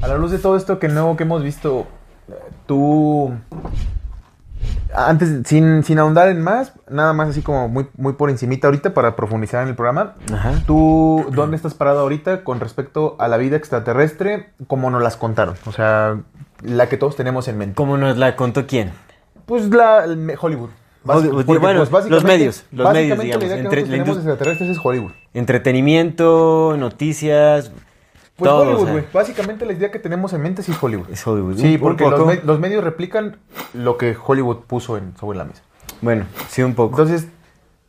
A 0.00 0.08
la 0.08 0.16
luz 0.16 0.30
de 0.30 0.38
todo 0.38 0.56
esto 0.56 0.78
que 0.78 0.88
nuevo 0.88 1.16
que 1.16 1.24
hemos 1.24 1.42
visto, 1.42 1.86
tú 2.66 3.32
antes 4.94 5.46
sin, 5.46 5.82
sin 5.84 5.98
ahondar 5.98 6.28
en 6.28 6.40
más, 6.42 6.72
nada 6.88 7.12
más 7.12 7.28
así 7.30 7.42
como 7.42 7.68
muy, 7.68 7.88
muy 7.96 8.14
por 8.14 8.30
encimita 8.30 8.68
ahorita 8.68 8.94
para 8.94 9.16
profundizar 9.16 9.62
en 9.62 9.68
el 9.68 9.74
programa. 9.74 10.14
Ajá. 10.32 10.62
¿Tú 10.66 11.26
dónde 11.32 11.56
estás 11.56 11.74
parado 11.74 12.00
ahorita 12.00 12.42
con 12.44 12.60
respecto 12.60 13.16
a 13.18 13.28
la 13.28 13.36
vida 13.36 13.56
extraterrestre 13.56 14.50
como 14.66 14.90
nos 14.90 15.02
las 15.02 15.16
contaron? 15.16 15.56
O 15.66 15.72
sea, 15.72 16.20
la 16.62 16.88
que 16.88 16.96
todos 16.96 17.16
tenemos 17.16 17.48
en 17.48 17.58
mente. 17.58 17.74
¿Cómo 17.74 17.96
nos 17.96 18.16
la 18.16 18.34
contó 18.36 18.66
quién? 18.66 18.92
Pues 19.46 19.68
la 19.68 20.04
Hollywood. 20.40 20.70
Hollywood, 21.06 21.44
Porque, 21.46 21.58
bueno, 21.60 21.78
los 21.80 21.90
básicamente- 21.90 22.26
medios, 22.26 22.64
los 22.72 22.92
medios, 22.92 23.18
digamos, 23.18 23.40
La 23.42 23.46
idea 23.46 23.56
que 23.56 23.62
entre- 23.62 23.82
tenemos 23.84 24.16
extraterrestres 24.16 24.70
es 24.70 24.78
Hollywood. 24.82 25.12
Entretenimiento, 25.32 26.76
noticias, 26.78 27.70
Pues 28.38 28.48
todo. 28.48 28.58
o 28.58 28.62
Hollywood, 28.62 28.84
sea, 28.84 28.92
güey. 28.92 29.04
Básicamente 29.12 29.66
la 29.66 29.72
idea 29.72 29.90
que 29.90 29.98
tenemos 29.98 30.32
en 30.32 30.40
mente 30.42 30.62
es 30.62 30.82
Hollywood. 30.82 31.10
es 31.10 31.26
Hollywood. 31.26 31.56
Sí, 31.58 31.76
porque 31.76 32.08
los, 32.08 32.24
me- 32.26 32.40
los 32.42 32.60
medios 32.60 32.84
replican 32.84 33.36
lo 33.74 33.96
que 33.98 34.16
Hollywood 34.24 34.58
puso 34.66 34.96
en, 34.96 35.16
sobre 35.18 35.36
la 35.38 35.44
mesa. 35.44 35.62
Bueno, 36.00 36.24
sí, 36.48 36.62
un 36.62 36.74
poco. 36.74 37.00
Entonces, 37.00 37.28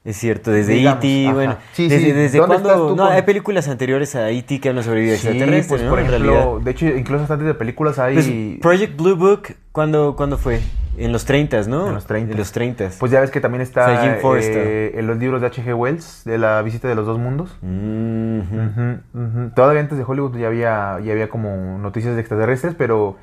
es 0.09 0.17
cierto, 0.17 0.51
desde 0.51 0.81
E.T., 0.81 1.31
bueno. 1.33 1.57
Sí, 1.73 1.87
desde, 1.87 2.05
sí, 2.07 2.11
desde 2.11 2.39
tú 2.39 2.47
No, 2.47 2.95
con- 2.95 3.11
hay 3.11 3.21
películas 3.21 3.67
anteriores 3.67 4.15
a 4.15 4.31
E.T. 4.31 4.59
que 4.59 4.69
hablan 4.69 4.83
sobre 4.83 5.01
vida 5.01 5.15
sí, 5.17 5.27
extraterrestre, 5.27 5.69
pues 5.69 5.83
¿no? 5.83 5.89
por 5.89 5.99
ejemplo, 5.99 6.59
de 6.63 6.71
hecho, 6.71 6.87
incluso 6.87 7.31
antes 7.31 7.45
de 7.47 7.53
películas 7.53 7.99
hay... 7.99 8.15
Pues, 8.15 8.27
Project 8.59 8.97
Blue 8.97 9.15
Book, 9.15 9.55
¿cuándo, 9.71 10.15
¿cuándo 10.15 10.39
fue? 10.39 10.61
En 10.97 11.11
los 11.11 11.25
30, 11.25 11.61
¿no? 11.67 11.87
En 11.87 11.93
los 11.93 12.05
30. 12.05 12.31
En 12.31 12.37
los 12.39 12.51
30. 12.51 12.89
Pues 12.99 13.11
ya 13.11 13.21
ves 13.21 13.29
que 13.29 13.39
también 13.39 13.61
está 13.61 13.83
O 13.83 13.87
sea, 13.87 14.19
eh, 14.41 14.93
en 14.95 15.05
los 15.07 15.17
libros 15.17 15.41
de 15.41 15.47
H.G. 15.47 15.73
Wells, 15.75 16.23
de 16.25 16.37
la 16.39 16.61
visita 16.63 16.87
de 16.87 16.95
los 16.95 17.05
dos 17.05 17.19
mundos. 17.19 17.55
Mhm. 17.61 18.99
Ujú. 19.13 19.49
Todavía 19.55 19.81
antes 19.81 19.97
de 19.97 20.03
Hollywood 20.03 20.37
ya 20.37 20.47
había, 20.47 20.99
ya 21.03 21.11
había 21.13 21.29
como 21.29 21.77
noticias 21.77 22.15
de 22.15 22.19
extraterrestres, 22.19 22.73
pero 22.75 23.15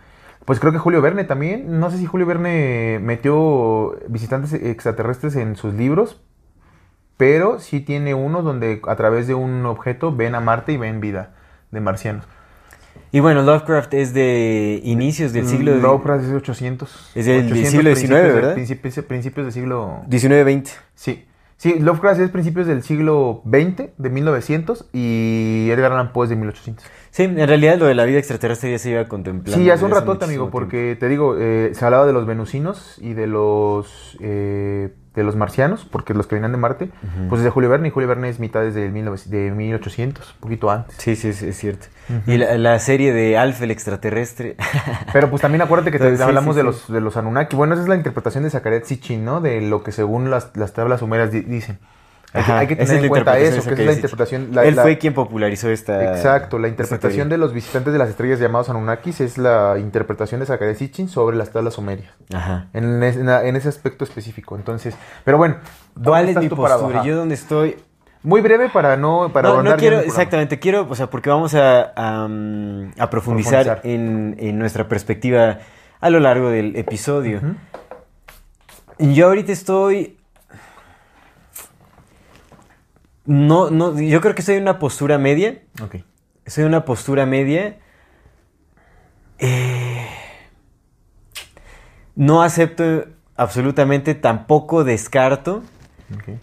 pues 0.45 0.61
creo 0.61 0.73
que 0.73 0.79
Julio 0.79 1.03
Verne 1.03 1.25
también. 1.25 1.81
No 1.81 1.91
sé 1.91 1.99
si 1.99 2.07
Julio 2.07 2.27
Verne 2.27 3.01
metió 3.03 3.99
visitantes 4.09 4.53
extraterrestres 4.55 5.37
en 5.37 5.57
sus 5.57 5.75
libros, 5.75 6.21
pero 7.17 7.61
sí 7.61 7.81
tiene 7.81 8.15
uno 8.15 8.43
donde 8.43 8.81
a 8.87 8.97
través 8.97 9.27
de 9.27 9.35
un 9.35 9.65
objeto 9.67 10.15
ven 10.15 10.35
a 10.35 10.41
Marte 10.41 10.73
y 10.73 10.77
ven 10.77 11.01
vida 11.01 11.35
de 11.71 11.81
marcianos. 11.81 12.25
Y 13.13 13.21
bueno, 13.21 13.43
Lovecraft 13.43 13.95
es 13.95 14.13
de 14.13 14.81
inicios 14.85 15.33
del 15.33 15.47
siglo 15.47 15.75
Lovecraft 15.77 16.25
es 16.25 16.31
de 16.31 16.37
800. 16.37 17.13
Es 17.15 17.27
del 17.27 17.47
800, 17.47 17.71
siglo 17.71 17.95
XIX, 17.95 18.11
¿verdad? 18.11 18.55
Principios, 18.55 19.05
principios 19.05 19.47
del 19.47 19.53
siglo... 19.53 20.03
19-20. 20.09 20.71
Sí. 20.95 21.25
Sí, 21.57 21.79
Lovecraft 21.79 22.21
es 22.21 22.31
principios 22.31 22.67
del 22.67 22.83
siglo 22.83 23.43
XX, 23.47 23.89
de 23.97 24.11
1900, 24.11 24.91
y 24.93 25.69
Edgar 25.71 25.93
Allan 25.93 26.13
Poe 26.13 26.25
es 26.25 26.31
de 26.31 26.37
1800. 26.37 26.85
Sí, 27.11 27.23
en 27.23 27.49
realidad 27.49 27.79
lo 27.79 27.87
de 27.87 27.95
la 27.95 28.05
vida 28.05 28.19
extraterrestre 28.19 28.71
ya 28.71 28.79
se 28.79 28.91
iba 28.91 29.09
contemplando. 29.09 29.57
Sí, 29.57 29.71
hace 29.71 29.85
un 29.87 29.93
muchísimo 29.93 30.19
amigo, 30.23 30.51
porque 30.51 30.99
te 31.01 31.09
digo, 31.09 31.37
eh, 31.39 31.71
se 31.73 31.83
hablaba 31.87 32.05
de 32.05 32.13
los 32.13 32.27
venusinos 32.27 32.99
y 33.01 33.15
de 33.15 33.27
los 33.27 34.19
eh, 34.21 34.93
de 35.17 35.25
los 35.25 35.35
marcianos, 35.35 35.85
porque 35.91 36.15
los 36.15 36.27
que 36.29 36.37
venían 36.37 36.53
de 36.53 36.59
Marte, 36.59 36.91
pues 37.29 37.41
desde 37.41 37.51
Julio 37.51 37.69
Verne, 37.71 37.89
y 37.89 37.91
Julio 37.91 38.09
Verne 38.09 38.29
es 38.29 38.39
mitad 38.39 38.61
desde 38.63 38.85
el 38.87 38.93
1900 38.93 39.31
de 39.31 39.51
1800, 39.51 40.35
un 40.35 40.41
poquito 40.41 40.71
antes. 40.71 40.95
Sí, 40.99 41.17
sí, 41.17 41.33
sí, 41.33 41.49
es 41.49 41.57
cierto. 41.59 41.87
Y 42.27 42.37
la, 42.37 42.57
la 42.59 42.79
serie 42.79 43.13
de 43.13 43.37
Alf 43.37 43.61
el 43.63 43.71
extraterrestre. 43.73 44.57
Pero 45.13 45.29
pues 45.31 45.43
también 45.43 45.63
acuérdate 45.63 45.91
que 45.91 45.99
te- 45.99 46.05
Entonces, 46.09 46.19
sí, 46.25 46.29
hablamos 46.29 46.55
sí, 46.55 46.59
de, 46.59 46.63
los, 46.65 46.93
de 46.93 47.01
los 47.01 47.17
Anunnaki. 47.17 47.57
Bueno, 47.57 47.75
esa 47.75 47.83
es 47.83 47.89
la 47.89 47.97
interpretación 47.97 48.45
de 48.45 48.51
Zacaret 48.51 48.85
Sitchin, 48.85 49.25
¿no? 49.25 49.41
De 49.41 49.61
lo 49.61 49.83
que 49.83 49.91
según 49.91 50.31
las, 50.31 50.51
las 50.57 50.73
tablas 50.73 51.01
sumerias 51.01 51.33
di- 51.33 51.41
dicen. 51.41 51.79
Hay, 52.33 52.43
que- 52.45 52.51
Ajá, 52.53 52.59
hay 52.59 52.67
que 52.67 52.75
esa 52.75 52.85
tener 52.87 53.05
en 53.05 53.09
cuenta 53.09 53.39
eso, 53.39 53.63
que 53.63 53.75
es 53.75 53.87
la 53.87 53.93
interpretación... 53.93 54.49
la- 54.53 54.65
Él 54.65 54.77
la- 54.77 54.83
fue 54.83 54.99
quien 54.99 55.15
popularizó 55.15 55.71
esta. 55.71 56.15
Exacto, 56.17 56.59
la 56.59 56.69
interpretación 56.69 57.29
de 57.29 57.39
los 57.39 57.53
visitantes 57.55 57.93
de 57.93 57.99
las 57.99 58.11
estrellas 58.11 58.39
llamados 58.41 58.69
Anunnakis 58.69 59.21
es 59.21 59.39
la 59.39 59.77
interpretación 59.79 60.41
de 60.41 60.47
Zacaret 60.47 60.77
Sitchin 60.77 61.09
sobre 61.09 61.37
las 61.37 61.51
tablas 61.51 61.75
sumerias. 61.75 62.11
Ajá. 62.35 62.67
En, 62.75 63.03
es- 63.03 63.17
en- 63.17 63.29
en 63.29 63.57
ese 63.57 63.69
aspecto 63.69 64.05
específico. 64.05 64.57
Entonces, 64.57 64.95
pero 65.25 65.39
bueno, 65.39 65.57
¿dónde 65.95 66.09
¿Cuál 66.11 66.29
es 66.29 66.37
mi 66.37 66.49
postura? 66.49 67.05
Yo 67.05 67.17
donde 67.17 67.35
estoy. 67.37 67.77
Muy 68.23 68.41
breve 68.41 68.69
para 68.71 68.97
no 68.97 69.31
para 69.33 69.51
no, 69.51 69.63
no 69.63 69.77
quiero, 69.77 70.01
exactamente, 70.01 70.59
quiero, 70.59 70.87
o 70.91 70.95
sea, 70.97 71.09
porque 71.09 71.31
vamos 71.31 71.55
a, 71.55 71.93
a, 71.95 72.27
mm, 72.29 72.95
a 72.99 73.09
profundizar, 73.09 73.65
Profundizar. 73.65 73.81
En, 73.85 74.35
en 74.41 74.59
nuestra 74.59 74.89
perspectiva 74.89 75.59
a 76.01 76.11
lo 76.11 76.19
largo 76.19 76.51
del 76.51 76.75
episodio. 76.77 77.41
Yo 78.99 79.27
ahorita 79.29 79.53
estoy. 79.53 80.16
No, 83.27 83.71
no, 83.71 84.01
yo 84.01 84.21
creo 84.21 84.35
que 84.35 84.43
en 84.57 84.63
una 84.63 84.79
postura 84.79 85.19
media. 85.19 85.63
Ok. 85.83 85.97
En 86.57 86.65
una 86.65 86.85
postura 86.85 87.27
media. 87.27 87.79
Eh, 89.39 90.07
no 92.15 92.43
acepto 92.43 93.05
absolutamente, 93.37 94.15
tampoco 94.15 94.85
descarto. 94.85 95.63
ok. 96.15 96.39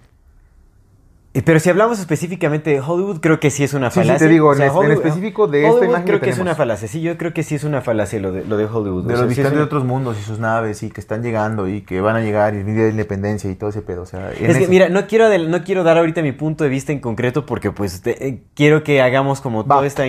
Eh, 1.35 1.41
Pero 1.43 1.59
si 1.59 1.67
hablamos 1.67 1.99
específicamente 1.99 2.69
de 2.69 2.79
Hollywood, 2.79 3.19
creo 3.19 3.39
que 3.39 3.49
sí 3.49 3.63
es 3.63 3.73
una 3.73 3.89
Sí, 3.89 4.01
sí, 4.01 4.05
falacia. 4.05 4.27
te 4.27 4.31
digo, 4.31 4.53
en 4.53 4.61
es- 4.61 4.71
en 4.75 4.91
específico 4.91 5.47
de 5.47 5.61
esta 5.61 5.71
Hollywood 5.71 5.89
imagen 5.89 6.05
creo 6.07 6.19
que 6.19 6.29
es 6.29 6.37
una 6.37 6.53
falacia. 6.53 6.87
Sí, 6.87 7.01
yo 7.01 7.17
creo 7.17 7.33
que 7.33 7.41
sí 7.41 7.55
es 7.55 7.63
una 7.63 7.81
falacia 7.81 8.19
lo 8.19 8.31
de, 8.31 8.45
lo 8.45 8.55
de 8.55 8.65
Hollywood. 8.65 9.07
De 9.07 9.13
O 9.15 9.17
sea, 9.17 9.25
los 9.25 9.33
sí 9.33 9.41
de 9.41 9.61
otros 9.61 9.83
mundos 9.83 10.15
y 10.19 10.23
sus 10.23 10.37
naves 10.37 10.83
y 10.83 10.91
que 10.91 11.01
están 11.01 11.23
llegando 11.23 11.67
y 11.67 11.81
que 11.81 12.01
van 12.01 12.15
a 12.15 12.21
llegar 12.21 12.53
y 12.53 12.57
el 12.59 12.65
día 12.67 12.75
de 12.75 12.81
la 12.83 12.89
independencia 12.91 13.49
y 13.49 13.55
todo 13.55 13.71
ese 13.71 13.81
pedo. 13.81 14.03
O 14.03 14.05
sea, 14.05 14.27
en 14.31 14.45
Es 14.45 14.57
que, 14.57 14.63
ese- 14.65 14.67
mira, 14.67 14.89
no 14.89 15.07
quiero, 15.07 15.27
no 15.47 15.63
quiero 15.63 15.83
dar 15.83 15.97
ahorita 15.97 16.21
mi 16.21 16.33
punto 16.33 16.63
de 16.65 16.69
vista 16.69 16.91
en 16.91 16.99
concreto 16.99 17.47
porque 17.47 17.71
pues 17.71 18.01
te- 18.03 18.27
eh, 18.27 18.43
quiero 18.53 18.83
que 18.83 19.01
hagamos 19.01 19.41
como 19.41 19.65
Va, 19.65 19.77
todo 19.77 19.85
esta 19.85 20.03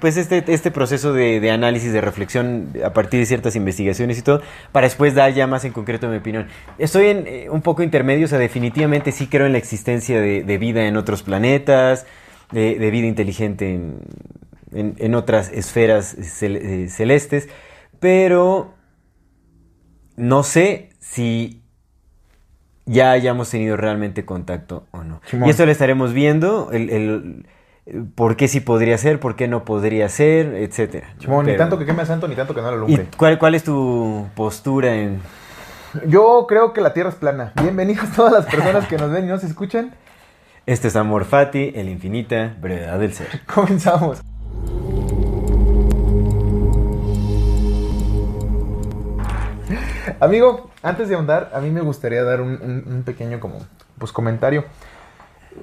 pues 0.00 0.18
este, 0.18 0.44
este 0.52 0.70
proceso 0.70 1.14
de, 1.14 1.40
de 1.40 1.50
análisis, 1.50 1.94
de 1.94 2.02
reflexión 2.02 2.68
a 2.84 2.92
partir 2.92 3.20
de 3.20 3.24
ciertas 3.26 3.56
investigaciones 3.56 4.18
y 4.18 4.22
todo, 4.22 4.42
para 4.72 4.86
después 4.86 5.14
dar 5.14 5.32
ya 5.32 5.46
más 5.46 5.64
en 5.64 5.72
concreto 5.72 6.08
mi 6.08 6.18
opinión. 6.18 6.46
Estoy 6.76 7.06
en 7.06 7.24
eh, 7.26 7.48
un 7.50 7.62
poco 7.62 7.82
intermedio, 7.82 8.26
o 8.26 8.28
sea, 8.28 8.38
definitivamente 8.38 9.12
sí 9.12 9.28
creo 9.28 9.46
en 9.46 9.52
la 9.52 9.58
existencia 9.58 10.20
de, 10.20 10.42
de 10.42 10.57
vida 10.58 10.86
en 10.86 10.96
otros 10.96 11.22
planetas, 11.22 12.06
de, 12.52 12.78
de 12.78 12.90
vida 12.90 13.06
inteligente 13.06 13.74
en, 13.74 13.98
en- 14.72 14.94
en 14.98 15.14
otras 15.14 15.50
esferas 15.52 16.16
cel- 16.18 16.56
eh, 16.60 16.88
celestes, 16.88 17.48
pero 18.00 18.74
no 20.16 20.42
sé 20.42 20.90
si 21.00 21.62
ya 22.86 23.10
hayamos 23.12 23.50
tenido 23.50 23.76
realmente 23.76 24.24
contacto 24.24 24.86
o 24.92 25.04
no. 25.04 25.20
Y 25.44 25.50
esto 25.50 25.66
lo 25.66 25.72
estaremos 25.72 26.12
viendo, 26.12 26.70
el, 26.72 26.90
el- 26.90 27.46
el 27.86 28.04
por 28.14 28.36
qué 28.36 28.48
sí 28.48 28.60
podría 28.60 28.98
ser, 28.98 29.20
por 29.20 29.36
qué 29.36 29.48
no 29.48 29.64
podría 29.64 30.08
ser, 30.08 30.54
etcétera. 30.54 31.14
Chimón, 31.18 31.46
ni 31.46 31.56
tanto 31.56 31.78
que 31.78 31.86
queme 31.86 32.02
a 32.02 32.06
santo 32.06 32.28
ni 32.28 32.34
tanto 32.34 32.54
que 32.54 32.60
no 32.62 32.70
lo 32.70 32.76
¿Y 32.88 32.94
alumbre. 32.94 33.06
cuál, 33.16 33.38
cuál 33.38 33.54
es 33.54 33.64
tu 33.64 34.26
postura 34.34 34.94
en...? 34.94 35.20
Yo 36.06 36.44
creo 36.46 36.74
que 36.74 36.82
la 36.82 36.92
Tierra 36.92 37.08
es 37.08 37.14
plana. 37.14 37.52
Bienvenidos 37.62 38.10
todas 38.16 38.32
las 38.32 38.46
personas 38.46 38.86
que 38.88 38.96
nos 38.98 39.10
ven 39.10 39.24
y 39.24 39.28
nos 39.28 39.42
escuchan. 39.44 39.94
Este 40.68 40.88
es 40.88 40.96
Amor 40.96 41.24
Fati, 41.24 41.72
el 41.74 41.88
infinita 41.88 42.54
brevedad 42.60 42.98
del 42.98 43.14
ser. 43.14 43.40
Comenzamos. 43.54 44.20
Amigo, 50.20 50.70
antes 50.82 51.08
de 51.08 51.14
ahondar, 51.14 51.52
a 51.54 51.60
mí 51.60 51.70
me 51.70 51.80
gustaría 51.80 52.22
dar 52.22 52.42
un, 52.42 53.02
pequeño 53.06 53.40
como, 53.40 53.60
pues, 53.96 54.12
comentario. 54.12 54.66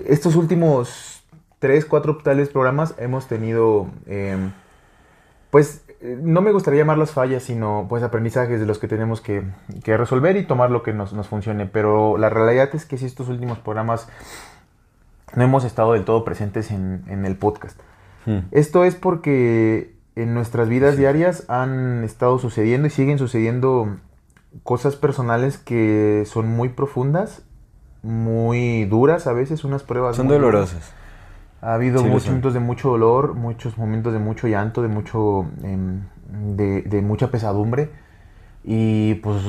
Estos 0.07 0.35
últimos 0.35 1.24
tres, 1.59 1.85
cuatro 1.85 2.18
tales 2.18 2.50
programas 2.50 2.95
hemos 2.97 3.27
tenido, 3.27 3.91
eh, 4.07 4.50
pues, 5.51 5.85
no 6.01 6.41
me 6.41 6.51
gustaría 6.51 6.80
llamarlas 6.80 7.12
fallas, 7.12 7.44
sino 7.44 7.85
pues 7.88 8.01
aprendizajes 8.01 8.59
de 8.59 8.65
los 8.65 8.80
que 8.80 8.88
tenemos 8.88 9.21
que, 9.21 9.44
resolver 9.85 10.35
y 10.35 10.47
tomar 10.47 10.71
lo 10.71 10.81
que 10.81 10.94
nos 10.94 11.27
funcione. 11.27 11.68
Pero 11.68 12.18
la 12.18 12.31
realidad 12.31 12.69
es 12.74 12.88
que 12.88 12.97
si 12.97 13.06
estos 13.06 13.30
últimos 13.30 13.59
programas 13.59 14.07
no 15.35 15.43
hemos 15.43 15.63
estado 15.65 15.93
del 15.93 16.05
todo 16.05 16.23
presentes 16.23 16.71
en, 16.71 17.03
en 17.07 17.25
el 17.25 17.35
podcast. 17.35 17.79
Hmm. 18.25 18.39
Esto 18.51 18.83
es 18.85 18.95
porque 18.95 19.95
en 20.15 20.33
nuestras 20.33 20.69
vidas 20.69 20.97
diarias 20.97 21.43
han 21.49 22.03
estado 22.03 22.39
sucediendo 22.39 22.87
y 22.87 22.91
siguen 22.91 23.17
sucediendo 23.17 23.97
cosas 24.63 24.95
personales 24.95 25.57
que 25.57 26.23
son 26.25 26.47
muy 26.47 26.69
profundas, 26.69 27.43
muy 28.03 28.85
duras 28.85 29.27
a 29.27 29.33
veces, 29.33 29.63
unas 29.63 29.83
pruebas 29.83 30.15
Son 30.15 30.27
muy 30.27 30.35
duras. 30.35 30.51
dolorosas. 30.51 30.93
Ha 31.61 31.73
habido 31.73 31.99
Sí, 31.99 32.05
muchos 32.05 32.27
momentos 32.27 32.53
de 32.53 32.59
mucho 32.59 32.89
dolor, 32.89 33.33
muchos 33.33 33.77
momentos 33.77 34.13
de 34.13 34.19
mucho 34.19 34.47
llanto, 34.47 34.81
de 34.81 34.87
mucho 34.87 35.47
em, 35.63 36.01
de, 36.55 36.83
de 36.83 37.01
mucha 37.01 37.31
pesadumbre. 37.31 37.89
Y 38.67 39.15
pues 39.15 39.44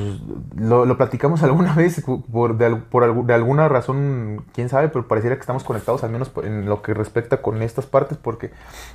lo, 0.54 0.84
lo 0.84 0.96
platicamos 0.98 1.42
alguna 1.44 1.74
vez 1.74 2.04
por, 2.30 2.58
de, 2.58 2.76
por 2.76 3.04
alguna 3.04 3.68
razón, 3.68 4.44
quién 4.52 4.68
sabe, 4.68 4.88
pero 4.88 5.08
pareciera 5.08 5.36
que 5.36 5.40
estamos 5.40 5.64
conectados, 5.64 6.04
al 6.04 6.10
menos 6.10 6.30
en 6.44 6.66
lo 6.66 6.82
que 6.82 6.92
respecta 6.92 7.40
con 7.40 7.62
estas 7.62 7.86
partes, 7.86 8.18
porque 8.18 8.50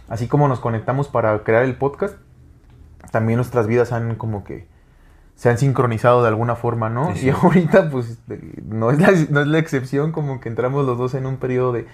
así 0.09 0.27
como 0.27 0.47
nos 0.47 0.59
conectamos 0.59 1.07
para 1.07 1.43
crear 1.43 1.63
el 1.63 1.75
podcast, 1.75 2.15
también 3.11 3.37
nuestras 3.37 3.65
vidas 3.65 3.91
han 3.91 4.15
como 4.15 4.43
que 4.43 4.67
se 5.35 5.49
han 5.49 5.57
sincronizado 5.57 6.21
de 6.21 6.27
alguna 6.27 6.55
forma, 6.55 6.89
¿no? 6.91 7.15
Sí, 7.15 7.21
sí. 7.21 7.25
Y 7.27 7.29
ahorita 7.31 7.89
pues 7.89 8.19
no 8.63 8.91
es, 8.91 8.99
la, 8.99 9.11
no 9.31 9.41
es 9.41 9.47
la 9.47 9.57
excepción, 9.57 10.11
como 10.11 10.39
que 10.39 10.49
entramos 10.49 10.85
los 10.85 10.99
dos 10.99 11.15
en 11.15 11.25
un 11.25 11.37
periodo 11.37 11.71
de, 11.71 11.87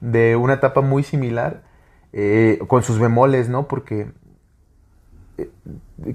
de 0.00 0.36
una 0.36 0.54
etapa 0.54 0.80
muy 0.80 1.02
similar, 1.02 1.62
eh, 2.12 2.60
con 2.68 2.84
sus 2.84 3.00
bemoles, 3.00 3.48
¿no? 3.48 3.66
Porque 3.66 4.12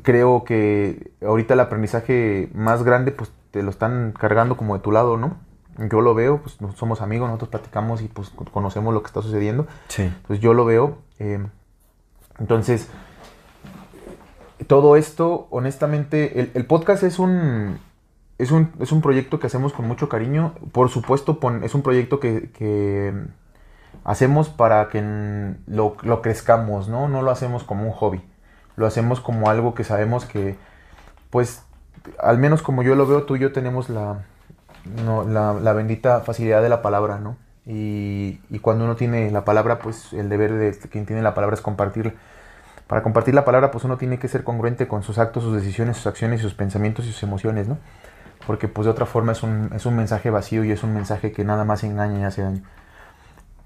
creo 0.03 0.43
que 0.43 1.11
ahorita 1.25 1.53
el 1.53 1.59
aprendizaje 1.59 2.49
más 2.53 2.83
grande 2.83 3.11
pues 3.11 3.31
te 3.51 3.63
lo 3.63 3.69
están 3.69 4.13
cargando 4.17 4.57
como 4.57 4.75
de 4.75 4.81
tu 4.83 4.91
lado, 4.91 5.17
¿no? 5.17 5.37
Yo 5.89 6.01
lo 6.01 6.13
veo, 6.13 6.41
pues 6.41 6.57
somos 6.75 7.01
amigos, 7.01 7.27
nosotros 7.29 7.49
platicamos 7.49 8.01
y 8.01 8.07
pues 8.09 8.31
conocemos 8.51 8.93
lo 8.93 9.01
que 9.01 9.07
está 9.07 9.21
sucediendo. 9.21 9.65
Sí. 9.87 10.13
Pues 10.27 10.39
yo 10.41 10.53
lo 10.53 10.65
veo. 10.65 10.97
eh, 11.19 11.45
entonces, 12.37 12.87
todo 14.67 14.95
esto, 14.97 15.47
honestamente, 15.51 16.39
el, 16.39 16.51
el 16.53 16.65
podcast 16.65 17.03
es 17.03 17.17
un, 17.17 17.79
es, 18.37 18.51
un, 18.51 18.71
es 18.79 18.91
un 18.91 19.01
proyecto 19.01 19.39
que 19.39 19.47
hacemos 19.47 19.73
con 19.73 19.87
mucho 19.87 20.09
cariño. 20.09 20.53
Por 20.71 20.89
supuesto, 20.89 21.39
pon- 21.39 21.63
es 21.63 21.73
un 21.75 21.81
proyecto 21.81 22.19
que, 22.19 22.51
que 22.51 23.13
hacemos 24.03 24.49
para 24.49 24.89
que 24.89 25.01
lo, 25.67 25.95
lo 26.03 26.21
crezcamos, 26.21 26.89
¿no? 26.89 27.07
No 27.07 27.21
lo 27.21 27.31
hacemos 27.31 27.63
como 27.63 27.85
un 27.85 27.91
hobby. 27.91 28.21
Lo 28.79 28.87
hacemos 28.87 29.19
como 29.19 29.49
algo 29.49 29.75
que 29.75 29.83
sabemos 29.83 30.23
que, 30.23 30.55
pues, 31.29 31.63
al 32.17 32.37
menos 32.37 32.61
como 32.61 32.81
yo 32.81 32.95
lo 32.95 33.05
veo, 33.05 33.23
tú 33.23 33.35
y 33.35 33.39
yo 33.39 33.51
tenemos 33.51 33.89
la, 33.89 34.21
no, 35.03 35.25
la, 35.27 35.53
la 35.53 35.73
bendita 35.73 36.21
facilidad 36.21 36.61
de 36.61 36.69
la 36.69 36.81
palabra, 36.81 37.19
¿no? 37.19 37.35
Y, 37.65 38.39
y 38.49 38.59
cuando 38.59 38.85
uno 38.85 38.95
tiene 38.95 39.29
la 39.31 39.43
palabra, 39.43 39.79
pues 39.79 40.13
el 40.13 40.29
deber 40.29 40.53
de 40.53 40.71
quien 40.89 41.05
tiene 41.05 41.21
la 41.21 41.33
palabra 41.33 41.55
es 41.55 41.61
compartirla. 41.61 42.13
Para 42.87 43.03
compartir 43.03 43.35
la 43.35 43.43
palabra, 43.43 43.69
pues 43.69 43.83
uno 43.83 43.97
tiene 43.97 44.17
que 44.17 44.29
ser 44.29 44.45
congruente 44.45 44.87
con 44.87 45.03
sus 45.03 45.17
actos, 45.17 45.43
sus 45.43 45.53
decisiones, 45.53 45.97
sus 45.97 46.07
acciones, 46.07 46.39
sus 46.41 46.53
pensamientos 46.53 47.05
y 47.05 47.11
sus 47.11 47.21
emociones, 47.21 47.67
¿no? 47.67 47.77
Porque 48.47 48.69
pues 48.69 48.85
de 48.85 48.91
otra 48.91 49.05
forma 49.05 49.33
es 49.33 49.43
un, 49.43 49.71
es 49.75 49.85
un 49.85 49.97
mensaje 49.97 50.29
vacío 50.29 50.63
y 50.63 50.71
es 50.71 50.83
un 50.83 50.93
mensaje 50.93 51.33
que 51.33 51.43
nada 51.43 51.65
más 51.65 51.83
engaña 51.83 52.19
y 52.19 52.23
hace 52.23 52.43
daño. 52.43 52.61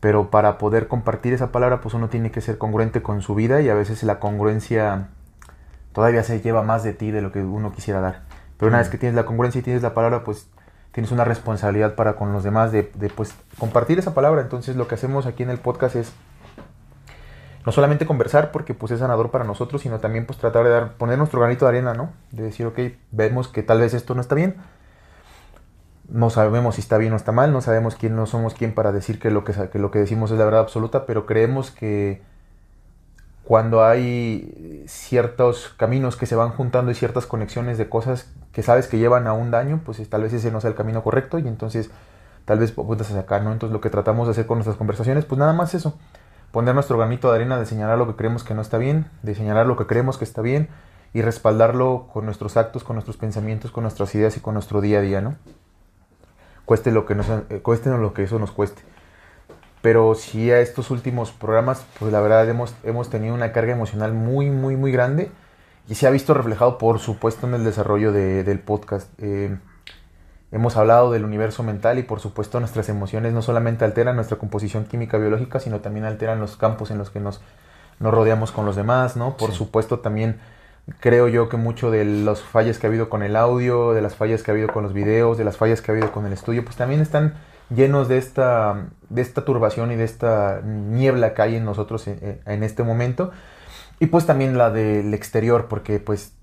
Pero 0.04 0.30
para 0.30 0.58
poder 0.58 0.90
compartir 0.90 1.32
esa 1.32 1.54
palabra, 1.54 1.80
pues 1.80 1.94
uno 1.94 2.10
tiene 2.10 2.30
que 2.30 2.42
ser 2.42 2.58
congruente 2.58 3.02
con 3.02 3.22
su 3.22 3.36
vida 3.36 3.62
y 3.62 3.70
a 3.70 3.74
veces 3.74 4.04
la 4.04 4.20
congruencia 4.20 5.08
todavía 5.94 6.24
se 6.24 6.42
lleva 6.42 6.62
más 6.62 6.84
de 6.84 6.92
ti 6.92 7.10
de 7.10 7.22
lo 7.22 7.32
que 7.32 7.40
uno 7.40 7.72
quisiera 7.72 8.02
dar. 8.02 8.24
Pero 8.58 8.68
una 8.68 8.80
vez 8.80 8.90
que 8.90 8.98
tienes 8.98 9.16
la 9.16 9.26
congruencia 9.26 9.60
y 9.60 9.62
tienes 9.62 9.82
la 9.82 9.94
palabra, 9.94 10.26
pues 10.26 10.50
tienes 10.92 11.14
una 11.14 11.24
responsabilidad 11.24 11.96
para 11.96 12.18
con 12.18 12.34
los 12.34 12.44
demás 12.44 12.74
de, 12.74 12.92
de, 12.96 13.08
pues 13.08 13.34
compartir 13.58 13.98
esa 13.98 14.14
palabra. 14.14 14.42
Entonces 14.42 14.76
lo 14.76 14.90
que 14.90 14.96
hacemos 14.96 15.26
aquí 15.26 15.44
en 15.44 15.50
el 15.50 15.60
podcast 15.60 15.96
es 15.96 16.12
no 17.66 17.72
solamente 17.72 18.06
conversar 18.06 18.52
porque 18.52 18.74
pues 18.74 18.92
es 18.92 19.00
sanador 19.00 19.32
para 19.32 19.46
nosotros, 19.46 19.84
sino 19.84 20.00
también 20.00 20.26
pues 20.26 20.38
tratar 20.38 20.66
de 20.66 20.70
dar, 20.70 20.94
poner 20.96 21.18
nuestro 21.18 21.40
granito 21.40 21.64
de 21.64 21.70
arena, 21.70 21.94
¿no? 21.94 22.12
De 22.32 22.44
decir, 22.44 22.66
ok, 22.66 22.78
vemos 23.12 23.48
que 23.48 23.64
tal 23.64 23.80
vez 23.80 23.94
esto 23.94 24.16
no 24.16 24.20
está 24.20 24.36
bien. 24.36 24.58
No 26.10 26.30
sabemos 26.30 26.76
si 26.76 26.82
está 26.82 26.98
bien 26.98 27.14
o 27.14 27.16
está 27.16 27.32
mal, 27.32 27.54
no 27.54 27.62
sabemos 27.62 27.96
quién 27.96 28.16
no 28.16 28.26
somos 28.26 28.54
quién 28.54 28.74
para 28.74 28.92
decir 28.92 29.20
que 29.20 29.32
lo 29.32 29.44
que, 29.44 29.54
que 29.72 29.80
lo 29.80 29.92
que 29.92 30.00
decimos 30.00 30.32
es 30.32 30.38
la 30.38 30.46
verdad 30.46 30.62
absoluta, 30.62 31.06
pero 31.06 31.26
creemos 31.26 31.72
que 31.72 32.22
cuando 33.44 33.84
hay 33.84 34.84
ciertos 34.88 35.74
caminos 35.78 36.16
que 36.16 36.26
se 36.26 36.36
van 36.36 36.52
juntando 36.52 36.92
y 36.92 36.96
ciertas 36.96 37.26
conexiones 37.26 37.78
de 37.78 37.90
cosas 37.90 38.32
que 38.54 38.64
sabes 38.64 38.88
que 38.88 38.98
llevan 38.98 39.28
a 39.28 39.34
un 39.34 39.52
daño, 39.52 39.82
pues 39.84 40.08
tal 40.10 40.24
vez 40.24 40.34
ese 40.34 40.52
no 40.52 40.62
sea 40.62 40.70
el 40.70 40.76
camino 40.76 41.04
correcto 41.04 41.40
y 41.40 41.48
entonces 41.48 41.92
tal 42.46 42.60
vez 42.60 42.72
apuntas 42.72 43.08
hacia 43.08 43.22
acá, 43.22 43.40
¿no? 43.40 43.52
Entonces 43.52 43.74
lo 43.74 43.82
que 43.82 43.90
tratamos 43.90 44.28
de 44.28 44.32
hacer 44.32 44.46
con 44.46 44.58
nuestras 44.58 44.78
conversaciones, 44.78 45.26
pues 45.26 45.40
nada 45.40 45.54
más 45.54 45.74
eso, 45.74 45.98
poner 46.52 46.74
nuestro 46.74 46.98
granito 46.98 47.30
de 47.30 47.36
arena 47.36 47.58
de 47.58 47.66
señalar 47.66 47.98
lo 47.98 48.08
que 48.08 48.16
creemos 48.16 48.44
que 48.44 48.54
no 48.54 48.62
está 48.62 48.78
bien, 48.78 49.08
de 49.24 49.36
señalar 49.36 49.66
lo 49.66 49.76
que 49.76 49.88
creemos 49.88 50.18
que 50.18 50.24
está 50.24 50.42
bien 50.42 50.70
y 51.14 51.22
respaldarlo 51.22 52.08
con 52.14 52.26
nuestros 52.26 52.56
actos, 52.58 52.84
con 52.84 52.96
nuestros 52.96 53.18
pensamientos, 53.18 53.72
con 53.72 53.84
nuestras 53.84 54.14
ideas 54.16 54.38
y 54.38 54.40
con 54.40 54.54
nuestro 54.54 54.80
día 54.80 55.00
a 55.00 55.02
día, 55.02 55.22
¿no? 55.22 55.36
Cueste 56.65 56.92
lo 56.92 57.06
que 57.06 57.15
nos, 57.15 57.27
eh, 57.30 57.60
cueste 57.62 57.89
lo 57.89 58.13
que 58.13 58.24
eso 58.24 58.39
nos 58.39 58.51
cueste. 58.51 58.81
Pero 59.81 60.15
sí 60.15 60.50
a 60.51 60.60
estos 60.62 60.92
últimos 60.92 61.31
programas, 61.31 61.86
pues 62.00 62.12
la 62.13 62.21
verdad 62.21 62.48
hemos, 62.50 62.74
hemos 62.83 63.10
tenido 63.10 63.33
una 63.36 63.51
carga 63.51 63.74
emocional 63.74 64.13
muy, 64.13 64.50
muy, 64.50 64.77
muy 64.77 64.92
grande 64.94 65.30
y 65.89 65.95
se 65.95 66.07
ha 66.07 66.10
visto 66.10 66.33
reflejado, 66.33 66.77
por 66.77 67.00
supuesto, 67.00 67.48
en 67.48 67.54
el 67.56 67.65
desarrollo 67.65 68.13
de- 68.13 68.45
del 68.45 68.60
podcast. 68.60 69.10
Eh, 69.18 69.57
hemos 70.54 70.77
hablado 70.77 71.12
del 71.12 71.25
universo 71.25 71.63
mental 71.63 72.00
y, 72.00 72.04
por 72.04 72.21
supuesto, 72.21 72.62
nuestras 72.62 72.88
emociones 72.88 73.33
no 73.33 73.42
solamente 73.42 73.83
alteran 73.83 74.15
nuestra 74.15 74.38
composición 74.38 74.86
química 74.86 75.18
biológica, 75.18 75.60
sino 75.60 75.81
también 75.81 76.06
alteran 76.06 76.39
los 76.39 76.56
campos 76.56 76.89
en 76.89 76.98
los 76.98 77.10
que 77.10 77.19
nos, 77.19 77.42
nos 78.00 78.13
rodeamos 78.13 78.54
con 78.54 78.65
los 78.65 78.77
demás, 78.77 79.18
¿no? 79.18 79.36
Por 79.36 79.51
Sí. 79.51 79.57
supuesto, 79.57 80.00
también 80.00 80.39
creo 81.00 81.28
yo 81.28 81.50
que 81.50 81.58
mucho 81.58 81.92
de 81.92 82.06
los 82.06 82.42
fallas 82.42 82.78
que 82.78 82.88
ha 82.88 82.90
habido 82.90 83.10
con 83.10 83.24
el 83.24 83.36
audio, 83.36 83.94
de 83.94 84.02
las 84.02 84.16
fallas 84.16 84.44
que 84.44 84.52
ha 84.52 84.54
habido 84.54 84.70
con 84.70 84.84
los 84.84 84.94
videos, 84.94 85.38
de 85.38 85.44
las 85.44 85.58
fallas 85.58 85.82
que 85.82 85.92
ha 85.92 85.94
habido 85.94 86.12
con 86.12 86.26
el 86.26 86.34
estudio, 86.34 86.64
pues 86.64 86.76
también 86.76 87.02
están 87.02 87.36
llenos 87.74 88.08
de 88.08 88.18
esta, 88.18 88.88
de 89.10 89.22
esta 89.22 89.46
turbación 89.46 89.92
y 89.92 89.96
de 89.96 90.04
esta 90.04 90.62
niebla 90.64 91.34
que 91.34 91.42
hay 91.42 91.56
en 91.56 91.66
nosotros 91.66 92.08
en, 92.08 92.42
en 92.46 92.64
este 92.64 92.84
momento. 92.84 93.32
Y 94.00 94.08
pues 94.08 94.26
también 94.26 94.58
la 94.58 94.70
del 94.70 95.14
exterior, 95.14 95.68
porque 95.70 96.00
pues 96.00 96.34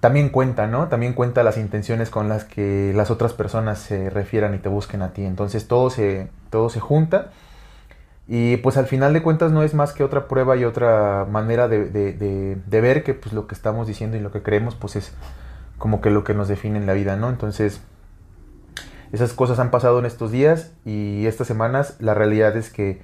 también 0.00 0.28
cuenta, 0.28 0.66
¿no? 0.66 0.88
También 0.88 1.14
cuenta 1.14 1.42
las 1.42 1.56
intenciones 1.56 2.10
con 2.10 2.28
las 2.28 2.44
que 2.44 2.92
las 2.94 3.10
otras 3.10 3.32
personas 3.32 3.78
se 3.78 4.10
refieran 4.10 4.54
y 4.54 4.58
te 4.58 4.68
busquen 4.68 5.02
a 5.02 5.12
ti. 5.12 5.24
Entonces 5.24 5.68
todo 5.68 5.90
se, 5.90 6.28
todo 6.50 6.68
se 6.68 6.80
junta. 6.80 7.30
Y 8.28 8.56
pues 8.58 8.76
al 8.76 8.86
final 8.86 9.12
de 9.12 9.22
cuentas 9.22 9.52
no 9.52 9.62
es 9.62 9.72
más 9.74 9.92
que 9.92 10.02
otra 10.02 10.26
prueba 10.26 10.56
y 10.56 10.64
otra 10.64 11.26
manera 11.30 11.68
de, 11.68 11.84
de- 11.84 12.12
de- 12.12 12.80
ver 12.80 13.04
que 13.04 13.14
pues 13.14 13.32
lo 13.32 13.46
que 13.46 13.54
estamos 13.54 13.86
diciendo 13.86 14.16
y 14.16 14.20
lo 14.20 14.32
que 14.32 14.42
creemos 14.42 14.74
pues 14.74 14.96
es 14.96 15.12
como 15.78 16.00
que 16.00 16.10
lo 16.10 16.24
que 16.24 16.34
nos 16.34 16.48
define 16.48 16.78
en 16.78 16.86
la 16.86 16.92
vida, 16.94 17.16
¿no? 17.16 17.28
Entonces 17.28 17.80
esas 19.12 19.32
cosas 19.32 19.58
han 19.60 19.70
pasado 19.70 19.98
en 20.00 20.06
estos 20.06 20.32
días 20.32 20.72
y 20.84 21.26
estas 21.26 21.46
semanas 21.46 21.96
la 22.00 22.14
realidad 22.14 22.56
es 22.56 22.70
que 22.70 23.00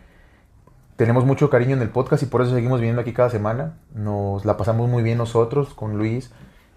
tenemos 0.97 1.25
mucho 1.25 1.51
cariño 1.51 1.77
en 1.77 1.83
el 1.83 1.89
podcast 1.89 2.23
y 2.23 2.27
por 2.27 2.43
eso 2.43 2.53
seguimos 2.55 2.81
viniendo 2.81 3.01
aquí 3.03 3.13
cada 3.13 3.31
semana. 3.31 3.75
Nos 3.95 4.45
la 4.45 4.57
pasamos 4.57 4.89
muy 4.89 5.03
bien 5.03 5.19
nosotros 5.19 5.73
con 5.75 5.99
Luis. 5.99 6.33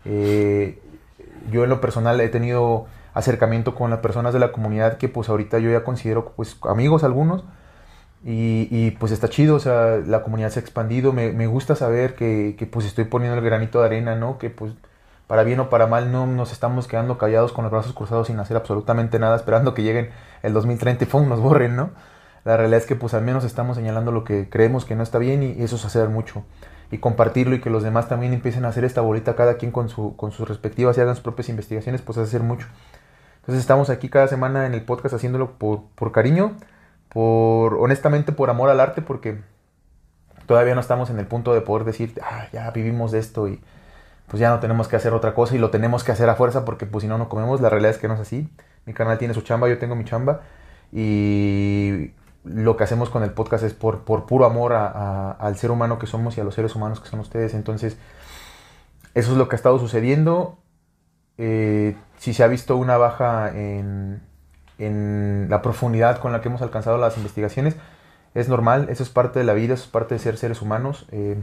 Eh, 0.06 0.80
yo 1.52 1.64
en 1.64 1.70
lo 1.70 1.82
personal 1.82 2.22
he 2.22 2.30
tenido 2.30 2.86
acercamiento 3.14 3.74
con 3.76 3.90
las 3.90 4.00
personas 4.00 4.34
de 4.34 4.40
la 4.40 4.52
comunidad 4.52 4.98
que 4.98 5.10
pues 5.10 5.30
ahorita 5.30 5.58
yo 5.60 5.72
ya 5.72 5.84
considero 5.84 6.34
pues 6.36 6.58
amigos 6.70 7.04
algunos. 7.04 7.44
Y, 8.28 8.68
y, 8.72 8.92
pues 8.92 9.12
está 9.12 9.30
chido, 9.30 9.56
o 9.56 9.60
sea, 9.60 9.98
la 9.98 10.24
comunidad 10.24 10.50
se 10.50 10.60
ha 10.60 10.64
expandido. 10.64 11.14
Me, 11.14 11.46
gusta 11.46 11.76
saber 11.76 12.16
que, 12.16 12.68
pues 12.72 12.88
estoy 12.88 13.06
poniendo 13.06 13.38
el 13.38 13.46
granito 13.46 13.80
de 13.80 13.86
arena, 13.86 14.16
¿no? 14.16 14.40
Que 14.40 14.50
pues 14.50 14.74
para 15.28 15.44
bien 15.44 15.60
o 15.60 15.70
para 15.70 15.86
mal 15.86 16.12
no 16.12 16.26
nos 16.26 16.52
estamos 16.52 16.88
quedando 16.88 17.20
callados 17.20 17.54
con 17.54 17.64
los 17.64 17.72
brazos 17.72 17.94
cruzados 17.94 18.28
sin 18.28 18.40
hacer 18.40 18.58
absolutamente 18.58 19.20
nada, 19.20 19.36
esperando 19.36 19.76
que 19.76 19.84
lleguen 19.84 20.10
el 20.42 20.54
2030 20.54 21.06
y 21.06 21.18
nos 21.28 21.40
borren, 21.40 21.76
¿no? 21.76 21.92
La 22.46 22.58
realidad 22.58 22.80
es 22.80 22.88
que 22.88 22.96
pues 22.96 23.14
al 23.14 23.24
menos 23.24 23.44
estamos 23.44 23.78
señalando 23.78 24.12
lo 24.12 24.24
que 24.24 24.50
creemos 24.50 24.86
que 24.86 24.96
no 24.96 25.04
está 25.04 25.20
bien 25.20 25.44
y 25.44 25.64
eso 25.64 25.76
es 25.76 25.86
hacer 25.86 26.10
mucho. 26.10 26.44
Y 26.92 26.98
compartirlo 27.00 27.56
y 27.56 27.62
que 27.62 27.70
los 27.70 27.84
demás 27.84 28.08
también 28.08 28.34
empiecen 28.34 28.66
a 28.66 28.70
hacer 28.70 28.86
esta 28.86 29.02
bolita 29.02 29.36
cada 29.36 29.58
quien 29.58 29.72
con, 29.72 29.90
su, 29.90 30.16
con 30.16 30.32
sus 30.32 30.48
respectivas 30.48 30.98
y 30.98 31.02
hagan 31.02 31.16
sus 31.16 31.24
propias 31.24 31.50
investigaciones, 31.50 32.02
pues 32.02 32.18
es 32.18 32.28
hacer 32.28 32.42
mucho. 32.42 32.68
Entonces 33.42 33.62
estamos 33.62 33.92
aquí 33.92 34.10
cada 34.10 34.28
semana 34.28 34.66
en 34.66 34.74
el 34.74 34.84
podcast 34.84 35.14
haciéndolo 35.14 35.52
por, 35.60 35.84
por 35.96 36.12
cariño, 36.12 36.56
por 37.16 37.76
honestamente 37.76 38.34
por 38.34 38.50
amor 38.50 38.70
al 38.70 38.82
arte, 38.82 39.02
porque 39.02 39.40
todavía 40.48 40.76
no 40.76 40.82
estamos 40.82 41.10
en 41.10 41.18
el 41.18 41.26
punto 41.26 41.54
de 41.54 41.62
poder 41.62 41.86
decir, 41.86 42.14
ah, 42.22 42.48
ya 42.52 42.70
vivimos 42.72 43.14
de 43.14 43.20
esto 43.20 43.48
y 43.48 43.62
pues 44.28 44.42
ya 44.42 44.50
no 44.50 44.60
tenemos 44.60 44.90
que 44.90 44.98
hacer 44.98 45.14
otra 45.14 45.34
cosa 45.34 45.56
y 45.56 45.58
lo 45.58 45.70
tenemos 45.70 46.04
que 46.04 46.12
hacer 46.12 46.28
a 46.30 46.36
fuerza 46.36 46.66
porque 46.66 46.86
pues 46.86 47.04
si 47.04 47.08
no 47.08 47.18
no 47.18 47.30
comemos. 47.30 47.62
La 47.62 47.70
realidad 47.70 47.92
es 47.92 48.00
que 48.00 48.10
no 48.10 48.16
es 48.16 48.20
así. 48.20 48.50
Mi 48.86 48.94
canal 48.94 49.18
tiene 49.18 49.34
su 49.34 49.44
chamba, 49.44 49.70
yo 49.70 49.78
tengo 49.78 49.96
mi 49.96 50.04
chamba 50.04 50.42
y 50.92 52.12
lo 52.44 52.76
que 52.76 52.84
hacemos 52.84 53.10
con 53.10 53.24
el 53.24 53.32
podcast 53.32 53.64
es 53.64 53.74
por, 53.74 54.04
por 54.04 54.26
puro 54.26 54.46
amor 54.46 54.74
al 54.74 55.56
ser 55.56 55.72
humano 55.72 55.98
que 56.00 56.08
somos 56.08 56.38
y 56.38 56.42
a 56.42 56.44
los 56.44 56.54
seres 56.54 56.76
humanos 56.76 57.00
que 57.00 57.08
son 57.08 57.22
ustedes. 57.22 57.54
Entonces, 57.54 57.96
eso 59.14 59.32
es 59.32 59.38
lo 59.38 59.48
que 59.48 59.56
ha 59.56 59.58
estado 59.58 59.80
sucediendo. 59.80 60.58
Eh, 61.38 61.96
si 62.18 62.34
se 62.34 62.44
ha 62.44 62.48
visto 62.48 62.76
una 62.76 62.98
baja 62.98 63.56
en, 63.56 64.22
en 64.80 65.48
la 65.50 65.62
profundidad 65.62 66.20
con 66.20 66.32
la 66.32 66.42
que 66.42 66.50
hemos 66.50 66.62
alcanzado 66.62 66.98
las 66.98 67.18
investigaciones, 67.18 67.76
es 68.34 68.50
normal, 68.50 68.88
eso 68.90 69.04
es 69.04 69.10
parte 69.10 69.40
de 69.40 69.46
la 69.46 69.54
vida, 69.54 69.74
eso 69.74 69.84
es 69.84 69.90
parte 69.90 70.16
de 70.16 70.20
ser 70.20 70.38
seres 70.38 70.62
humanos. 70.62 71.08
Eh, 71.12 71.38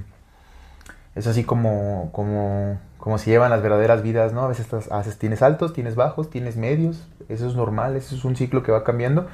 es 1.14 1.26
así 1.26 1.44
como, 1.44 2.10
como, 2.12 2.78
como 2.98 3.18
se 3.18 3.30
llevan 3.30 3.50
las 3.50 3.62
verdaderas 3.62 4.02
vidas, 4.02 4.32
¿no? 4.32 4.42
A 4.42 4.48
veces, 4.48 4.64
estás, 4.66 4.90
a 4.90 4.98
veces 4.98 5.18
tienes 5.18 5.42
altos, 5.42 5.72
tienes 5.72 5.94
bajos, 5.94 6.30
tienes 6.30 6.56
medios, 6.56 7.06
eso 7.28 7.46
es 7.46 7.54
normal, 7.54 7.96
eso 7.96 8.14
es 8.14 8.24
un 8.24 8.36
ciclo 8.36 8.62
que 8.62 8.72
va 8.72 8.84
cambiando. 8.84 9.26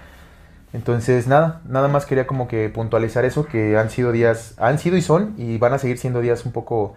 Entonces, 0.72 1.26
nada, 1.26 1.62
nada 1.66 1.88
más 1.88 2.04
quería 2.04 2.26
como 2.26 2.46
que 2.46 2.68
puntualizar 2.68 3.24
eso, 3.24 3.46
que 3.46 3.78
han 3.78 3.90
sido 3.90 4.12
días, 4.12 4.54
han 4.58 4.78
sido 4.78 4.96
y 4.96 5.02
son, 5.02 5.34
y 5.38 5.58
van 5.58 5.72
a 5.72 5.78
seguir 5.78 5.98
siendo 5.98 6.20
días 6.20 6.44
un 6.44 6.52
poco 6.52 6.94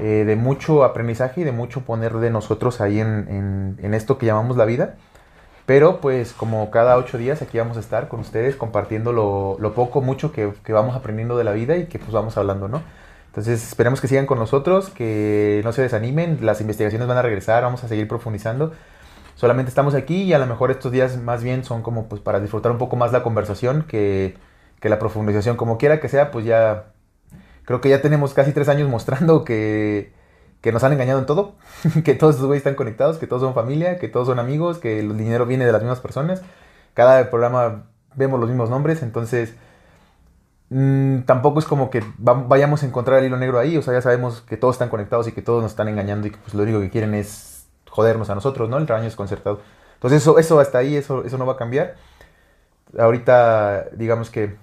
eh, 0.00 0.24
de 0.24 0.36
mucho 0.36 0.84
aprendizaje 0.84 1.42
y 1.42 1.44
de 1.44 1.52
mucho 1.52 1.82
poner 1.82 2.14
de 2.14 2.30
nosotros 2.30 2.80
ahí 2.80 3.00
en, 3.00 3.76
en, 3.80 3.94
esto 3.94 4.16
que 4.18 4.26
llamamos 4.26 4.56
la 4.56 4.64
vida. 4.64 4.94
Pero 5.68 6.00
pues 6.00 6.32
como 6.32 6.72
cada 6.72 6.96
ocho 6.96 7.16
días 7.16 7.42
aquí 7.42 7.58
vamos 7.58 7.76
a 7.76 7.80
estar 7.80 8.08
con 8.08 8.18
ustedes 8.18 8.56
compartiendo 8.56 9.12
lo, 9.12 9.72
poco, 9.74 10.00
mucho 10.00 10.32
que, 10.32 10.52
que, 10.64 10.72
vamos 10.72 10.96
aprendiendo 10.96 11.38
de 11.38 11.44
la 11.44 11.52
vida 11.52 11.76
y 11.76 11.86
que 11.86 12.00
pues 12.00 12.10
vamos 12.10 12.36
hablando, 12.36 12.66
¿no? 12.66 12.82
Entonces 13.26 13.62
esperemos 13.62 14.00
que 14.00 14.08
sigan 14.08 14.26
con 14.26 14.40
nosotros, 14.40 14.90
que 14.90 15.60
no 15.62 15.72
se 15.72 15.82
desanimen, 15.82 16.38
las 16.42 16.60
investigaciones 16.60 17.06
van 17.06 17.18
a 17.18 17.22
regresar, 17.22 17.62
vamos 17.62 17.84
a 17.84 17.88
seguir 17.88 18.08
profundizando 18.08 18.72
solamente 19.38 19.68
estamos 19.68 19.94
aquí 19.94 20.22
y 20.22 20.32
a 20.32 20.38
lo 20.38 20.46
mejor 20.46 20.72
estos 20.72 20.90
días 20.90 21.16
más 21.16 21.44
bien 21.44 21.64
son 21.64 21.82
como 21.82 22.08
pues 22.08 22.20
para 22.20 22.40
disfrutar 22.40 22.72
un 22.72 22.78
poco 22.78 22.96
más 22.96 23.12
la 23.12 23.22
conversación 23.22 23.84
que, 23.86 24.36
la 24.82 24.98
profundización, 24.98 25.56
como 25.56 25.78
quiera 25.78 26.00
que 26.00 26.08
sea, 26.08 26.32
pues 26.32 26.44
ya 26.44 26.86
creo 27.64 27.80
que 27.80 27.88
ya 27.88 28.02
tenemos 28.02 28.34
casi 28.34 28.52
tres 28.52 28.68
años 28.68 28.88
mostrando 28.88 29.44
que, 29.44 30.12
que 30.60 30.72
nos 30.72 30.82
han 30.84 30.92
engañado 30.92 31.18
en 31.20 31.26
todo, 31.26 31.54
que 32.04 32.14
todos 32.14 32.34
estos 32.34 32.46
güeyes 32.46 32.60
están 32.60 32.74
conectados, 32.74 33.18
que 33.18 33.26
todos 33.26 33.42
son 33.42 33.54
familia, 33.54 33.98
que 33.98 34.08
todos 34.08 34.26
son 34.26 34.38
amigos, 34.38 34.78
que 34.78 35.00
el 35.00 35.16
dinero 35.16 35.46
viene 35.46 35.66
de 35.66 35.72
las 35.72 35.82
mismas 35.82 36.00
personas, 36.00 36.42
cada 36.94 37.30
programa 37.30 37.84
vemos 38.14 38.40
los 38.40 38.48
mismos 38.48 38.70
nombres, 38.70 39.02
entonces 39.02 39.54
mm, 40.70 41.20
tampoco 41.20 41.60
es 41.60 41.64
como 41.64 41.90
que 41.90 42.02
vayamos 42.18 42.82
a 42.82 42.86
encontrar 42.86 43.20
el 43.20 43.26
hilo 43.26 43.36
negro 43.36 43.58
ahí, 43.58 43.76
o 43.76 43.82
sea, 43.82 43.94
ya 43.94 44.02
sabemos 44.02 44.40
que 44.42 44.56
todos 44.56 44.74
están 44.74 44.88
conectados 44.88 45.28
y 45.28 45.32
que 45.32 45.42
todos 45.42 45.62
nos 45.62 45.72
están 45.72 45.88
engañando 45.88 46.26
y 46.26 46.30
que 46.30 46.38
pues 46.38 46.54
lo 46.54 46.62
único 46.62 46.80
que 46.80 46.90
quieren 46.90 47.14
es 47.14 47.68
jodernos 47.88 48.30
a 48.30 48.34
nosotros, 48.34 48.68
¿no? 48.68 48.78
El 48.78 48.86
rebaño 48.86 49.08
es 49.08 49.16
concertado. 49.16 49.60
Entonces 49.94 50.22
eso, 50.22 50.38
eso 50.38 50.60
hasta 50.60 50.78
ahí, 50.78 50.96
eso, 50.96 51.24
eso 51.24 51.38
no 51.38 51.46
va 51.46 51.54
a 51.54 51.56
cambiar. 51.56 51.96
Ahorita, 52.98 53.86
digamos 53.92 54.30
que 54.30 54.56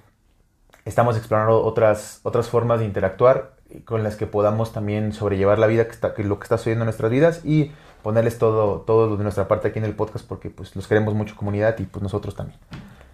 estamos 0.86 1.18
explorando 1.18 1.64
otras, 1.64 2.20
otras 2.24 2.48
formas 2.48 2.80
de 2.80 2.86
interactuar 2.86 3.55
con 3.84 4.04
las 4.04 4.16
que 4.16 4.28
podamos 4.28 4.72
también 4.72 5.14
sobrellevar 5.14 5.60
la 5.60 5.68
vida, 5.68 5.86
que, 5.86 5.92
está, 5.92 6.14
que 6.14 6.24
lo 6.24 6.40
que 6.40 6.44
está 6.44 6.58
sucediendo 6.58 6.84
en 6.84 6.88
nuestras 6.88 7.12
vidas 7.12 7.42
y 7.44 7.72
ponerles 8.02 8.38
todo, 8.38 8.82
todo 8.82 9.10
lo 9.10 9.18
de 9.18 9.24
nuestra 9.24 9.48
parte 9.48 9.70
aquí 9.70 9.80
en 9.80 9.86
el 9.86 9.96
podcast 9.96 10.28
porque 10.28 10.50
pues 10.50 10.76
los 10.76 10.88
queremos 10.88 11.14
mucho 11.14 11.36
comunidad 11.36 11.78
y 11.80 11.84
pues 11.84 12.04
nosotros 12.04 12.36
también. 12.36 12.60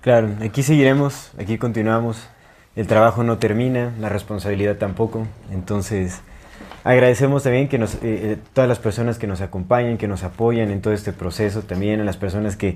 Claro, 0.01 0.30
aquí 0.41 0.63
seguiremos, 0.63 1.32
aquí 1.39 1.58
continuamos. 1.58 2.27
El 2.75 2.88
trabajo 2.88 3.24
no 3.24 3.38
termina, 3.38 3.94
la 4.00 4.10
responsabilidad 4.10 4.77
tampoco. 4.77 5.27
Entonces, 5.51 6.22
Agradecemos 6.84 7.44
también 7.44 7.68
que 7.68 7.77
nos, 7.77 7.96
eh, 7.96 8.00
eh, 8.03 8.38
todas 8.53 8.68
las 8.68 8.80
personas 8.80 9.20
que 9.20 9.27
nos 9.27 9.41
acompañan, 9.41 9.98
que 9.98 10.08
nos 10.08 10.24
apoyan 10.24 10.72
en 10.72 10.82
todo 10.82 10.94
este 10.94 11.13
proceso, 11.13 11.62
también 11.62 12.01
a 12.01 12.03
las 12.03 12.18
personas 12.18 12.56
que 12.56 12.75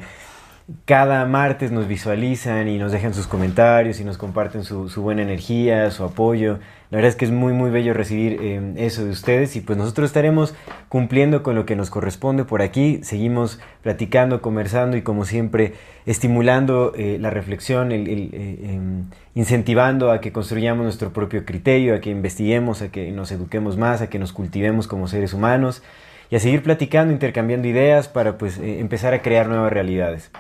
cada 0.86 1.26
martes 1.26 1.72
nos 1.72 1.88
visualizan 1.88 2.68
y 2.68 2.78
nos 2.78 2.92
dejan 2.92 3.14
sus 3.14 3.28
comentarios 3.28 4.00
y 4.00 4.04
nos 4.04 4.18
comparten 4.18 4.64
su, 4.64 4.90
buena 4.98 5.24
energía, 5.24 5.90
su 5.90 6.04
apoyo. 6.04 6.60
La 6.96 7.00
verdad 7.00 7.10
es 7.10 7.16
que 7.18 7.26
es 7.26 7.32
muy, 7.32 7.52
muy 7.52 7.72
bello 7.72 7.94
recibir 7.94 8.40
eh, 8.40 8.74
eso 8.78 9.04
de 9.04 9.12
ustedes 9.12 9.58
y 9.58 9.60
pues 9.60 9.78
nosotros 9.78 10.06
estaremos 10.06 10.56
cumpliendo 10.88 11.44
con 11.44 11.54
lo 11.54 11.66
que 11.66 11.76
nos 11.76 11.90
corresponde 11.90 12.46
por 12.46 12.62
aquí. 12.62 13.02
Seguimos 13.04 13.60
platicando, 13.82 14.42
conversando 14.42 14.96
y 14.96 15.02
como 15.02 15.26
siempre 15.26 15.74
estimulando 16.06 16.94
eh, 16.96 17.18
la 17.20 17.32
reflexión, 17.32 17.92
el, 17.92 18.08
eh, 18.08 18.60
em, 18.64 19.10
incentivando 19.34 20.10
a 20.10 20.22
que 20.22 20.32
construyamos 20.32 20.86
nuestro 20.86 21.12
propio 21.12 21.44
criterio, 21.44 21.96
a 21.96 22.00
que 22.00 22.12
investiguemos, 22.12 22.82
a 22.82 22.88
que 22.88 23.12
nos 23.12 23.30
eduquemos 23.30 23.76
más, 23.76 24.00
a 24.00 24.08
que 24.08 24.18
nos 24.18 24.32
cultivemos 24.32 24.88
como 24.88 25.10
seres 25.10 25.34
humanos 25.34 25.84
y 26.30 26.38
a 26.38 26.40
seguir 26.40 26.64
platicando, 26.64 27.12
intercambiando 27.12 27.68
ideas 27.68 28.08
para 28.08 28.38
pues 28.38 28.58
empezar 28.58 29.14
a 29.14 29.22
crear 29.22 29.50
nuevas 29.50 29.74
realidades. 29.74 30.32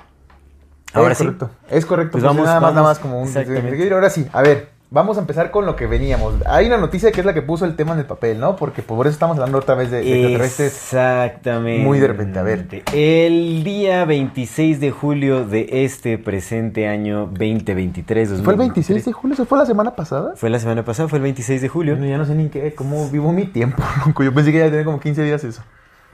Ahora 0.94 1.12
es 1.12 1.18
sí. 1.18 1.26
Correcto. 1.26 1.52
Es 1.70 1.86
correcto. 1.86 2.14
Pues, 2.14 2.24
pues 2.24 2.34
vamos, 2.34 2.46
nada, 2.46 2.62
más, 2.62 2.74
nada 2.74 2.88
más 2.88 3.00
como 3.00 3.22
un... 3.22 3.28
Ahora 3.92 4.10
sí, 4.10 4.26
a 4.32 4.42
ver, 4.42 4.75
vamos 4.90 5.18
a 5.18 5.22
empezar 5.22 5.52
con 5.52 5.66
lo 5.66 5.76
que 5.76 5.88
veníamos. 5.88 6.36
Hay 6.46 6.68
una 6.68 6.78
noticia 6.78 7.12
que 7.12 7.20
es 7.20 7.26
la 7.26 7.34
que 7.34 7.42
puso 7.42 7.66
el 7.66 7.76
tema 7.76 7.94
en 7.94 8.00
el 8.00 8.06
papel, 8.06 8.40
¿no? 8.40 8.56
Porque 8.56 8.82
por 8.82 9.08
eso 9.08 9.14
estamos 9.14 9.38
hablando 9.38 9.58
otra 9.58 9.76
vez 9.76 9.92
de, 9.92 10.02
de 10.02 10.36
Exactamente. 10.36 11.84
Muy 11.84 12.00
de 12.00 12.08
repente, 12.08 12.40
a 12.40 12.44
ver. 12.44 12.68
El 12.94 13.64
día 13.64 14.06
26 14.06 14.80
de 14.80 14.92
julio 14.92 15.46
de 15.46 15.68
este 15.84 16.18
presente 16.18 16.88
año 16.88 17.28
2023. 17.28 18.42
¿Fue 18.42 18.54
el 18.54 18.60
26 18.60 19.06
de 19.06 19.14
julio? 19.14 19.36
¿Se 19.36 19.46
fue 19.46 19.58
la 19.58 19.66
semana 19.66 19.96
pasada? 19.96 20.34
Fue 20.36 20.50
la 20.50 20.60
semana 20.60 20.84
pasada, 20.86 21.10
fue 21.10 21.18
el 21.18 21.24
26 21.24 21.62
de 21.62 21.70
julio. 21.70 21.98
ya 21.98 22.18
no 22.18 22.26
sé 22.26 22.36
ni 22.36 22.50
qué, 22.50 22.74
cómo 22.74 23.10
vivo 23.10 23.32
mi 23.32 23.46
tiempo. 23.46 23.84
Yo 24.20 24.34
pensé 24.34 24.52
que 24.52 24.60
ya 24.60 24.66
tenía 24.66 24.86
como 24.86 25.00
15 25.00 25.24
días 25.24 25.44
eso. 25.44 25.62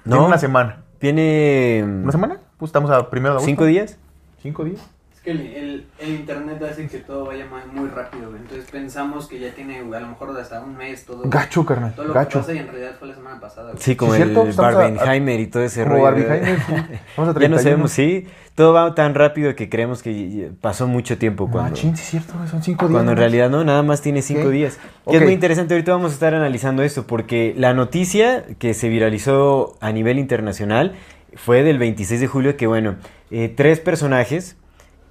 No. 0.06 0.16
Tiene 0.16 0.28
una 0.28 0.38
semana. 0.38 0.84
Tiene... 1.00 1.84
¿Una 1.84 2.12
semana? 2.12 2.40
Pues 2.58 2.70
estamos 2.70 2.92
a 2.92 3.10
primero 3.10 3.34
de 3.34 3.38
agosto. 3.38 3.48
¿Cinco 3.48 3.66
días? 3.66 3.98
¿Cinco 4.42 4.64
días? 4.64 4.82
Es 5.22 5.26
que 5.26 5.32
el, 5.32 5.86
el, 6.00 6.10
internet 6.10 6.64
hace 6.64 6.88
que 6.88 6.98
todo 6.98 7.26
vaya 7.26 7.46
muy 7.46 7.88
rápido, 7.90 8.36
Entonces 8.36 8.68
pensamos 8.72 9.28
que 9.28 9.40
ya 9.40 9.52
tiene 9.54 9.78
a 9.78 10.00
lo 10.00 10.08
mejor 10.08 10.36
hasta 10.40 10.60
un 10.62 10.76
mes 10.76 11.06
todo. 11.06 11.22
Gacho, 11.26 11.64
carnal. 11.64 11.94
Todo 11.94 12.08
lo 12.08 12.14
gacho. 12.16 12.40
que 12.40 12.40
pasa 12.40 12.54
y 12.54 12.58
en 12.58 12.68
realidad 12.68 12.96
fue 12.98 13.08
la 13.10 13.14
semana 13.14 13.40
pasada, 13.40 13.74
Sí, 13.78 13.96
como 13.96 14.16
el 14.16 14.34
Barbenheimer 14.34 15.40
y 15.40 15.46
todo 15.46 15.62
ese 15.62 15.86
rollo. 15.86 16.06
Barbenheimer, 16.06 16.60
sí. 16.60 16.74
Vamos 17.18 17.36
a 17.36 17.40
ya 17.40 17.50
no 17.50 17.60
sabemos, 17.60 17.92
sí. 17.92 18.28
Todo 18.56 18.74
va 18.74 18.96
tan 18.96 19.14
rápido 19.14 19.56
que 19.56 19.70
creemos 19.70 20.02
que 20.02 20.52
pasó 20.60 20.88
mucho 20.88 21.20
tiempo 21.20 21.50
cuando... 21.52 21.76
sí, 21.76 21.92
es 21.94 22.00
cierto, 22.02 22.34
son 22.50 22.64
cinco 22.64 22.88
días. 22.88 22.96
Cuando 22.96 23.12
en 23.12 23.18
realidad 23.20 23.52
no, 23.52 23.64
nada 23.64 23.84
más 23.84 24.02
tiene 24.02 24.24
cinco 24.24 24.50
días. 24.50 24.80
Y 25.06 25.18
es 25.18 25.22
muy 25.22 25.34
interesante, 25.34 25.76
ahorita 25.76 25.92
vamos 25.92 26.12
a 26.12 26.14
estar 26.16 26.34
analizando 26.34 26.82
esto, 26.82 27.06
porque 27.06 27.54
la 27.56 27.76
noticia 27.76 28.44
que 28.58 28.74
se 28.74 28.90
viralizó 28.90 29.78
a 29.82 29.92
nivel 29.92 30.18
internacional 30.18 30.96
fue 31.36 31.62
del 31.62 31.78
26 31.78 32.20
de 32.20 32.28
julio, 32.28 32.58
que 32.58 32.66
bueno, 32.66 32.96
eh, 33.30 33.54
tres 33.56 33.80
personajes 33.80 34.58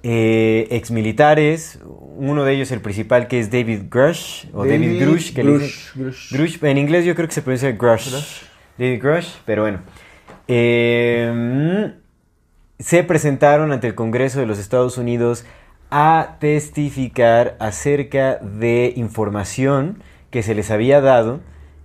eh, 0.03 0.67
ex 0.71 0.89
militares, 0.89 1.79
uno 2.17 2.43
de 2.43 2.53
ellos 2.53 2.71
el 2.71 2.81
principal 2.81 3.27
que 3.27 3.39
es 3.39 3.51
David 3.51 3.83
Grush, 3.89 4.45
o 4.53 4.65
David, 4.65 4.99
Grush, 4.99 5.33
que 5.33 5.43
Grush, 5.43 6.63
en 6.63 6.77
inglés 6.77 7.05
yo 7.05 7.13
creo 7.13 7.27
que 7.27 7.33
se 7.33 7.41
pronuncia 7.41 7.71
Grush, 7.71 8.43
David 8.77 9.01
Grush, 9.01 9.29
pero 9.45 9.61
bueno. 9.63 9.79
Em, 10.47 11.93
se 12.79 13.03
presentaron 13.03 13.71
ante 13.71 13.87
el 13.87 13.95
Congreso 13.95 14.39
de 14.39 14.47
los 14.47 14.57
Estados 14.57 14.97
Unidos 14.97 15.45
a 15.91 16.37
testificar 16.39 17.55
acerca 17.59 18.37
de 18.37 18.93
información 18.95 20.01
que 20.31 20.41
se 20.41 20.55
les 20.55 20.71
había 20.71 20.99
dado 20.99 21.41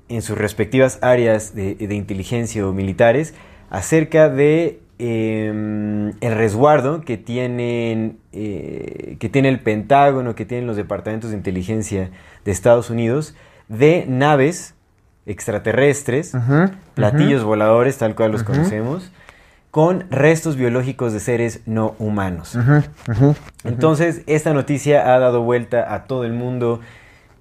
en 0.08 0.22
sus 0.22 0.38
respectivas 0.38 0.98
áreas 1.02 1.54
de, 1.54 1.74
de 1.74 1.94
inteligencia 1.94 2.66
o 2.66 2.72
militares 2.72 3.34
acerca 3.68 4.30
de 4.30 4.80
Em, 4.98 6.14
el 6.22 6.34
resguardo 6.34 7.02
que 7.02 7.18
tienen 7.18 8.18
eh, 8.32 9.16
que 9.20 9.28
tiene 9.28 9.50
el 9.50 9.60
Pentágono, 9.60 10.34
que 10.34 10.46
tienen 10.46 10.66
los 10.66 10.76
departamentos 10.76 11.30
de 11.30 11.36
inteligencia 11.36 12.10
de 12.46 12.52
Estados 12.52 12.88
Unidos, 12.88 13.34
de 13.68 14.06
naves 14.08 14.74
extraterrestres, 15.26 16.32
platillos 16.94 17.44
voladores, 17.44 17.98
tal 17.98 18.14
cual 18.14 18.32
los 18.32 18.42
conocemos, 18.42 19.12
con 19.70 20.10
restos 20.10 20.56
biológicos 20.56 21.12
de 21.12 21.20
seres 21.20 21.60
no 21.66 21.94
humanos. 21.98 22.56
Entonces, 23.64 24.22
esta 24.26 24.54
noticia 24.54 25.14
ha 25.14 25.18
dado 25.18 25.42
vuelta 25.42 25.92
a 25.92 26.04
todo 26.04 26.24
el 26.24 26.32
mundo 26.32 26.80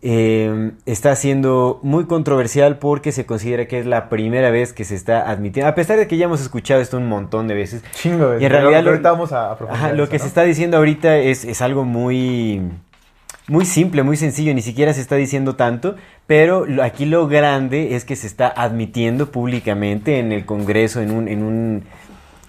eh, 0.08 0.74
está 0.86 1.16
siendo 1.16 1.80
muy 1.82 2.06
controversial 2.06 2.78
porque 2.78 3.12
se 3.12 3.26
considera 3.26 3.68
que 3.68 3.80
es 3.80 3.88
la 3.88 4.08
primera 4.08 4.52
vez 4.52 4.72
que 4.72 4.84
se 4.84 4.94
está 4.94 5.32
admitiendo, 5.32 5.68
a 5.68 5.74
pesar 5.74 5.98
de 5.98 6.06
que 6.06 6.16
ya 6.16 6.26
hemos 6.26 6.42
escuchado 6.42 6.80
esto 6.80 6.98
un 6.98 7.10
montón 7.10 7.48
de 7.48 7.56
veces. 7.56 7.82
Chingo, 7.94 8.38
y 8.40 8.46
en 8.46 8.52
realidad 8.52 8.84
lo, 8.84 9.02
vamos 9.02 9.32
a, 9.32 9.58
lo 9.96 10.08
que 10.08 10.20
se 10.20 10.28
está 10.28 10.44
diciendo 10.44 10.78
ahorita 10.78 11.18
es, 11.18 11.60
algo 11.64 11.86
muy, 11.86 12.62
muy 13.48 13.66
simple, 13.66 14.04
muy 14.04 14.16
sencillo, 14.16 14.54
ni 14.54 14.62
siquiera 14.62 14.94
se 14.94 15.02
está 15.02 15.16
diciendo 15.16 15.56
tanto, 15.56 15.96
pero 16.28 16.68
aquí 16.84 17.08
lo 17.08 17.28
grande 17.28 17.96
es 17.96 18.06
que 18.06 18.16
se 18.16 18.28
está 18.28 18.48
admitiendo 18.48 19.32
públicamente 19.32 20.20
en 20.20 20.32
el 20.32 20.46
Congreso, 20.46 21.02
en 21.02 21.10
un... 21.10 21.28
En 21.28 21.42
un, 21.42 21.84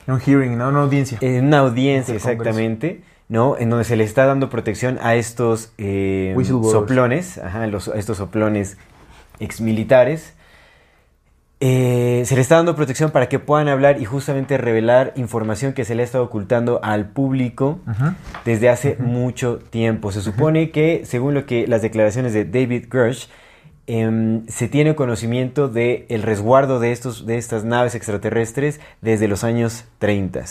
un 0.08 0.20
hearing, 0.20 0.58
¿no? 0.58 0.68
Una 0.68 0.82
audiencia. 0.82 1.16
En 1.22 1.46
una 1.46 1.60
audiencia, 1.60 2.14
exactamente. 2.14 3.00
¿No? 3.28 3.56
En 3.58 3.70
donde 3.70 3.84
se 3.84 3.96
le 3.96 4.04
está 4.04 4.26
dando 4.26 4.48
protección 4.48 4.98
a 5.02 5.16
estos 5.16 5.72
eh, 5.78 6.36
soplones, 6.44 7.38
ajá, 7.38 7.66
los, 7.66 7.88
estos 7.88 8.18
soplones 8.18 8.76
exmilitares. 9.40 10.34
Eh, 11.58 12.22
se 12.26 12.34
le 12.34 12.42
está 12.42 12.56
dando 12.56 12.76
protección 12.76 13.10
para 13.10 13.30
que 13.30 13.38
puedan 13.38 13.68
hablar 13.68 13.98
y 13.98 14.04
justamente 14.04 14.58
revelar 14.58 15.14
información 15.16 15.72
que 15.72 15.86
se 15.86 15.94
le 15.94 16.02
ha 16.02 16.04
estado 16.04 16.24
ocultando 16.24 16.80
al 16.82 17.08
público 17.08 17.80
desde 18.44 18.68
hace 18.68 18.96
mucho 18.98 19.58
tiempo. 19.58 20.12
Se 20.12 20.20
supone 20.20 20.70
que, 20.70 21.02
según 21.06 21.32
lo 21.32 21.46
que 21.46 21.66
las 21.66 21.80
declaraciones 21.80 22.34
de 22.34 22.44
David 22.44 22.88
Grush, 22.90 23.28
em, 23.86 24.46
se 24.48 24.68
tiene 24.68 24.94
conocimiento 24.94 25.68
del 25.68 26.04
el 26.10 26.22
resguardo 26.22 26.78
de, 26.78 26.92
estos, 26.92 27.24
de 27.24 27.38
estas 27.38 27.64
naves 27.64 27.94
extraterrestres 27.94 28.78
desde 29.00 29.26
los 29.26 29.42
años 29.42 29.84
30. 29.98 30.44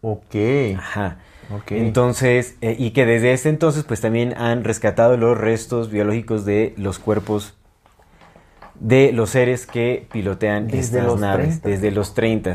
Ok. 0.00 0.34
Ajá. 0.78 1.18
Entonces, 1.70 2.56
eh, 2.60 2.76
y 2.78 2.90
que 2.90 3.06
desde 3.06 3.32
ese 3.32 3.48
entonces, 3.48 3.84
pues 3.84 4.00
también 4.00 4.34
han 4.36 4.64
rescatado 4.64 5.16
los 5.16 5.38
restos 5.38 5.90
biológicos 5.90 6.44
de 6.44 6.74
los 6.76 6.98
cuerpos 6.98 7.54
de 8.80 9.12
los 9.12 9.30
seres 9.30 9.66
que 9.66 10.06
pilotean 10.12 10.70
estas 10.70 11.18
naves 11.18 11.62
desde 11.62 11.90
los 11.90 12.14
30. 12.14 12.54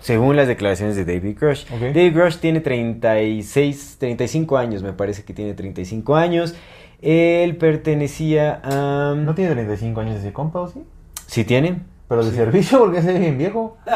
según 0.00 0.36
las 0.36 0.48
declaraciones 0.48 0.96
de 0.96 1.04
David 1.04 1.36
Grush. 1.40 1.66
David 1.68 2.14
Grush 2.14 2.38
tiene 2.38 2.60
36, 2.60 3.96
35 3.98 4.56
años, 4.56 4.82
me 4.82 4.92
parece 4.92 5.24
que 5.24 5.32
tiene 5.32 5.54
35 5.54 6.16
años. 6.16 6.54
Él 7.00 7.56
pertenecía 7.56 8.60
a... 8.62 9.14
¿No 9.16 9.34
tiene 9.34 9.52
35 9.52 10.00
años 10.00 10.16
ese 10.16 10.32
compa 10.32 10.60
o 10.60 10.68
sí? 10.68 10.82
¿Sí 11.26 11.44
tiene? 11.44 11.80
Pero 12.08 12.24
de 12.24 12.32
servicio 12.32 12.78
porque 12.80 12.98
ese 12.98 13.14
es 13.14 13.20
bien 13.20 13.38
viejo. 13.38 13.76
No, 13.86 13.92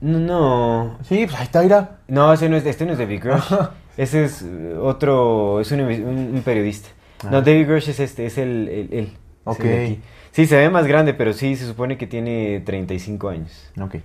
no. 0.00 0.98
Sí, 1.02 1.24
pues 1.26 1.36
ahí 1.38 1.44
está, 1.44 1.62
mira. 1.62 1.98
No, 2.08 2.32
ese 2.32 2.48
no 2.48 2.56
es, 2.56 2.64
este 2.66 2.84
no 2.86 2.92
es 2.92 2.98
David 2.98 3.20
Grush. 3.22 3.52
ese 3.96 4.24
es 4.24 4.42
eh, 4.42 4.74
otro, 4.80 5.60
es 5.60 5.70
un, 5.72 5.80
un- 5.80 6.34
un 6.34 6.42
periodista. 6.44 6.88
No, 7.30 7.38
Ah. 7.38 7.40
David 7.40 7.66
Grush 7.68 7.88
es 7.90 7.98
este, 8.00 8.26
es 8.26 8.38
el, 8.38 8.68
el, 8.92 9.12
Ok. 9.44 9.60
el 9.64 9.84
aquí. 9.84 10.00
Sí, 10.32 10.46
se 10.46 10.56
ve 10.56 10.70
más 10.70 10.86
grande, 10.86 11.14
pero 11.14 11.32
sí, 11.32 11.56
se 11.56 11.66
supone 11.66 11.98
que 11.98 12.06
tiene 12.06 12.60
35 12.64 13.28
años. 13.28 13.70
Ok. 13.80 13.96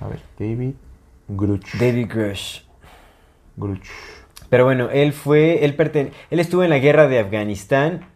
A 0.00 0.08
ver, 0.08 0.20
David 0.38 0.72
Gruch. 1.28 1.74
David 1.78 2.06
Grush. 2.08 2.60
Gruch. 3.56 3.86
Pero 4.48 4.64
bueno, 4.64 4.88
él 4.90 5.12
fue, 5.12 5.64
él 5.64 5.76
pertene- 5.76 6.12
él 6.30 6.40
estuvo 6.40 6.62
en 6.64 6.70
la 6.70 6.78
guerra 6.78 7.06
de 7.06 7.18
Afganistán. 7.18 8.06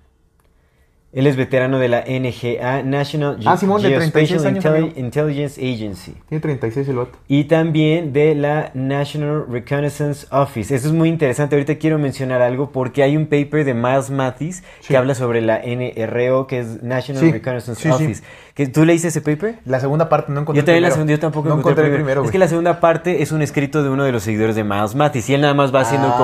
Él 1.12 1.26
es 1.26 1.36
veterano 1.36 1.78
de 1.78 1.88
la 1.88 2.04
NGA, 2.08 2.82
National 2.84 3.38
Ah, 3.44 3.58
Simón, 3.58 3.82
Geospatial 3.82 4.12
36 4.12 4.44
años, 4.46 4.64
Intelli- 4.64 4.78
amigo. 4.78 4.92
Intelligence 4.98 5.60
Agency. 5.60 6.14
Tiene 6.26 6.40
36 6.40 6.88
el. 6.88 6.98
Y 7.28 7.44
también 7.44 8.14
de 8.14 8.34
la 8.34 8.70
National 8.72 9.44
Reconnaissance 9.46 10.26
Office. 10.30 10.74
Eso 10.74 10.88
es 10.88 10.94
muy 10.94 11.10
interesante. 11.10 11.54
Ahorita 11.54 11.74
quiero 11.76 11.98
mencionar 11.98 12.40
algo 12.40 12.70
porque 12.72 13.02
hay 13.02 13.18
un 13.18 13.26
paper 13.26 13.64
de 13.66 13.74
Miles 13.74 14.08
Mathis 14.10 14.62
Sí. 14.80 14.88
que 14.88 14.96
habla 14.96 15.14
sobre 15.14 15.42
la 15.42 15.60
NRO, 15.62 16.46
que 16.46 16.60
es 16.60 16.82
National 16.82 17.22
Sí, 17.22 17.30
Reconnaissance 17.30 17.82
sí. 17.82 17.88
Office. 17.90 18.22
¿Que, 18.54 18.66
¿Tú 18.66 18.84
leíste 18.84 19.08
ese 19.08 19.22
paper? 19.22 19.60
La 19.64 19.80
segunda 19.80 20.10
parte 20.10 20.30
no 20.30 20.40
encontré 20.42 20.60
Yo 20.60 20.64
también 20.66 20.82
la 20.82 20.88
el 20.88 20.92
segunda, 20.92 21.06
primero. 21.06 21.16
yo 21.16 21.20
tampoco 21.20 21.48
no 21.48 21.54
encontré 21.54 21.70
encontré 21.84 21.86
el 21.88 21.94
primero, 22.04 22.24
Es 22.24 22.30
que 22.30 22.38
la 22.38 22.48
segunda 22.48 22.80
parte 22.80 23.22
es 23.22 23.32
un 23.32 23.40
escrito 23.40 23.82
de 23.82 23.88
uno 23.88 24.04
de 24.04 24.12
los 24.12 24.22
seguidores 24.24 24.54
de 24.56 24.62
Miles 24.62 24.94
Mathis 24.94 25.30
y 25.30 25.34
él 25.34 25.40
nada 25.40 25.54
más 25.54 25.74
va 25.74 25.80
haciendo 25.80 26.08
Ah, 26.08 26.16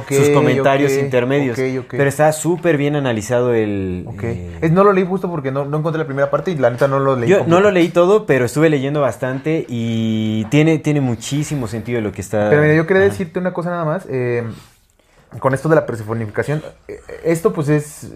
como 0.00 0.04
sus 0.08 0.30
comentarios 0.30 0.90
ok, 0.92 0.98
intermedios. 1.00 1.58
ok, 1.58 1.64
ok. 1.80 1.86
Pero 1.90 2.08
está 2.08 2.32
súper 2.32 2.78
bien 2.78 2.96
analizado 2.96 3.52
el... 3.52 4.06
Eh, 4.22 4.58
Es- 4.62 4.72
no 4.72 4.84
lo 4.84 4.94
leí 4.94 5.04
justo 5.04 5.28
porque 5.30 5.52
no, 5.52 5.66
no 5.66 5.76
encontré 5.78 5.98
la 5.98 6.06
primera 6.06 6.30
parte 6.30 6.50
y 6.50 6.56
la 6.56 6.70
neta 6.70 6.88
no 6.88 6.98
lo 6.98 7.14
leí. 7.16 7.28
yo 7.28 7.44
no 7.46 7.60
lo 7.60 7.70
leí 7.70 7.90
todo, 7.90 8.24
pero 8.24 8.46
estuve 8.46 8.70
leyendo 8.70 9.02
bastante 9.02 9.66
y 9.68 10.46
tiene, 10.46 10.78
tiene 10.78 11.02
muchísimo 11.02 11.68
sentido 11.68 12.00
lo 12.00 12.10
que 12.12 12.22
está... 12.22 12.48
Pero 12.48 12.62
mira, 12.62 12.74
yo 12.74 12.86
quería 12.86 13.02
decirte 13.02 13.38
una 13.38 13.52
cosa 13.52 13.68
nada 13.68 13.84
más. 13.84 14.06
eh, 14.08 14.44
con 15.38 15.52
esto 15.52 15.68
de 15.68 15.74
la 15.76 15.84
personificación. 15.84 16.62
eh, 16.88 17.00
esto 17.22 17.52
pues 17.52 17.68
es... 17.68 18.12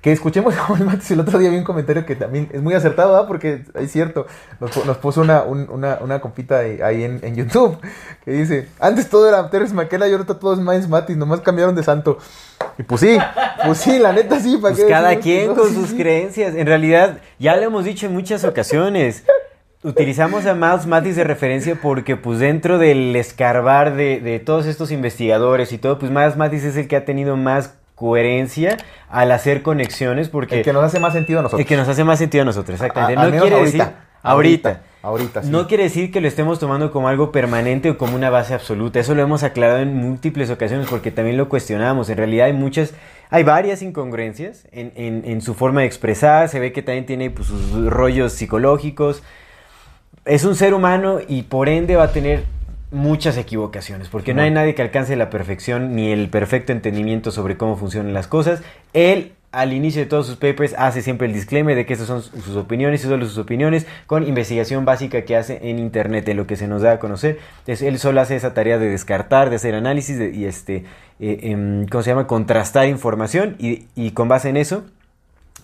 Que 0.00 0.12
escuchemos 0.12 0.54
a 0.56 0.60
Juan 0.60 0.86
Matis 0.86 1.10
el 1.10 1.20
otro 1.20 1.38
día 1.38 1.50
vi 1.50 1.56
un 1.56 1.64
comentario 1.64 2.06
que 2.06 2.14
también 2.14 2.48
es 2.52 2.62
muy 2.62 2.74
acertado, 2.74 3.12
¿verdad? 3.12 3.26
Porque 3.26 3.64
es 3.74 3.90
cierto, 3.90 4.26
nos, 4.60 4.70
pu- 4.70 4.84
nos 4.84 4.96
puso 4.98 5.20
una, 5.20 5.42
un- 5.42 5.68
una, 5.70 5.98
una 6.00 6.20
compita 6.20 6.58
ahí, 6.60 6.80
ahí 6.80 7.02
en, 7.04 7.18
en 7.22 7.34
YouTube 7.34 7.78
que 8.24 8.30
dice, 8.30 8.68
antes 8.78 9.08
todo 9.08 9.28
era 9.28 9.50
Terence 9.50 9.74
McKenna 9.74 10.06
y 10.06 10.12
ahorita 10.12 10.38
todo 10.38 10.52
es 10.54 10.60
Miles 10.60 10.88
Matis, 10.88 11.16
nomás 11.16 11.40
cambiaron 11.40 11.74
de 11.74 11.82
santo. 11.82 12.18
Y 12.78 12.84
pues 12.84 13.00
sí, 13.00 13.18
pues 13.64 13.78
sí, 13.78 13.98
la 13.98 14.12
neta 14.12 14.38
sí, 14.38 14.56
¿para 14.58 14.72
Pues 14.74 14.84
qué 14.84 14.90
cada 14.90 15.08
decimos 15.08 15.24
quien 15.24 15.54
con 15.54 15.74
sus 15.74 15.92
creencias. 15.94 16.54
En 16.54 16.66
realidad, 16.68 17.18
ya 17.40 17.56
lo 17.56 17.62
hemos 17.62 17.84
dicho 17.84 18.06
en 18.06 18.12
muchas 18.12 18.44
ocasiones. 18.44 19.24
Utilizamos 19.82 20.44
a 20.46 20.54
Miles 20.54 20.86
Matis 20.86 21.14
de 21.16 21.22
referencia 21.24 21.76
porque 21.80 22.16
pues 22.16 22.40
dentro 22.40 22.78
del 22.78 23.14
escarbar 23.14 23.94
de, 23.94 24.20
de 24.20 24.40
todos 24.40 24.66
estos 24.66 24.90
investigadores 24.90 25.72
y 25.72 25.78
todo, 25.78 25.98
pues 26.00 26.10
Miles 26.10 26.36
Matis 26.36 26.64
es 26.64 26.76
el 26.76 26.88
que 26.88 26.96
ha 26.96 27.04
tenido 27.04 27.36
más 27.36 27.74
coherencia 27.98 28.76
al 29.10 29.32
hacer 29.32 29.62
conexiones 29.62 30.28
porque 30.28 30.58
El 30.58 30.64
que 30.64 30.72
nos 30.72 30.84
hace 30.84 31.00
más 31.00 31.12
sentido 31.12 31.40
a 31.40 31.42
nosotros. 31.42 31.60
el 31.60 31.66
que 31.66 31.76
nos 31.76 31.88
hace 31.88 32.04
más 32.04 32.18
sentido 32.18 32.42
a 32.42 32.44
nosotros, 32.44 32.74
exactamente. 32.80 33.20
A- 33.20 33.24
no 33.26 33.30
quiere 33.40 33.56
ahorita. 33.56 33.84
decir 33.84 33.94
ahorita. 34.22 34.80
Ahorita, 35.00 35.42
sí. 35.44 35.48
No 35.50 35.68
quiere 35.68 35.84
decir 35.84 36.10
que 36.10 36.20
lo 36.20 36.26
estemos 36.26 36.58
tomando 36.58 36.90
como 36.90 37.06
algo 37.08 37.30
permanente 37.30 37.88
o 37.90 37.96
como 37.96 38.16
una 38.16 38.30
base 38.30 38.52
absoluta. 38.52 38.98
Eso 38.98 39.14
lo 39.14 39.22
hemos 39.22 39.44
aclarado 39.44 39.78
en 39.78 39.94
múltiples 39.96 40.50
ocasiones 40.50 40.88
porque 40.90 41.12
también 41.12 41.36
lo 41.36 41.48
cuestionamos. 41.48 42.10
En 42.10 42.16
realidad 42.18 42.46
hay 42.46 42.52
muchas, 42.52 42.94
hay 43.30 43.44
varias 43.44 43.80
incongruencias 43.80 44.66
en, 44.72 44.92
en- 44.96 45.22
en 45.24 45.40
su 45.40 45.54
forma 45.54 45.82
de 45.82 45.86
expresar. 45.86 46.48
Se 46.48 46.58
ve 46.58 46.72
que 46.72 46.82
también 46.82 47.06
tiene 47.06 47.30
pues, 47.30 47.46
sus 47.46 47.86
rollos 47.88 48.32
psicológicos. 48.32 49.22
Es 50.24 50.44
un 50.44 50.56
ser 50.56 50.74
humano 50.74 51.18
y 51.26 51.42
por 51.42 51.68
ende 51.68 51.94
va 51.94 52.04
a 52.04 52.12
tener 52.12 52.42
muchas 52.90 53.36
equivocaciones 53.36 54.08
porque 54.08 54.32
no 54.34 54.42
hay 54.42 54.50
nadie 54.50 54.74
que 54.74 54.82
alcance 54.82 55.14
la 55.16 55.30
perfección 55.30 55.94
ni 55.94 56.10
el 56.10 56.28
perfecto 56.30 56.72
entendimiento 56.72 57.30
sobre 57.30 57.56
cómo 57.56 57.76
funcionan 57.76 58.14
las 58.14 58.26
cosas. 58.26 58.62
Él 58.92 59.32
al 59.50 59.72
inicio 59.72 60.02
de 60.02 60.06
todos 60.06 60.26
sus 60.26 60.36
papers 60.36 60.74
hace 60.76 61.00
siempre 61.00 61.26
el 61.26 61.32
disclaimer 61.32 61.74
de 61.74 61.86
que 61.86 61.94
estas 61.94 62.06
son 62.08 62.22
sus 62.22 62.54
opiniones 62.56 63.02
y 63.04 63.08
solo 63.08 63.24
sus 63.24 63.38
opiniones 63.38 63.86
con 64.06 64.26
investigación 64.26 64.84
básica 64.84 65.22
que 65.22 65.36
hace 65.36 65.70
en 65.70 65.78
internet, 65.78 66.28
en 66.28 66.36
lo 66.36 66.46
que 66.46 66.56
se 66.56 66.68
nos 66.68 66.82
da 66.82 66.92
a 66.92 66.98
conocer. 66.98 67.38
Entonces, 67.60 67.82
él 67.82 67.98
solo 67.98 68.20
hace 68.20 68.36
esa 68.36 68.52
tarea 68.52 68.78
de 68.78 68.90
descartar, 68.90 69.48
de 69.48 69.56
hacer 69.56 69.74
análisis 69.74 70.18
de- 70.18 70.34
y 70.34 70.44
este, 70.44 70.84
eh, 71.18 71.38
em, 71.44 71.86
¿cómo 71.86 72.02
se 72.02 72.10
llama? 72.10 72.26
Contrastar 72.26 72.88
información 72.88 73.56
y, 73.58 73.86
y 73.96 74.10
con 74.10 74.28
base 74.28 74.50
en 74.50 74.58
eso 74.58 74.84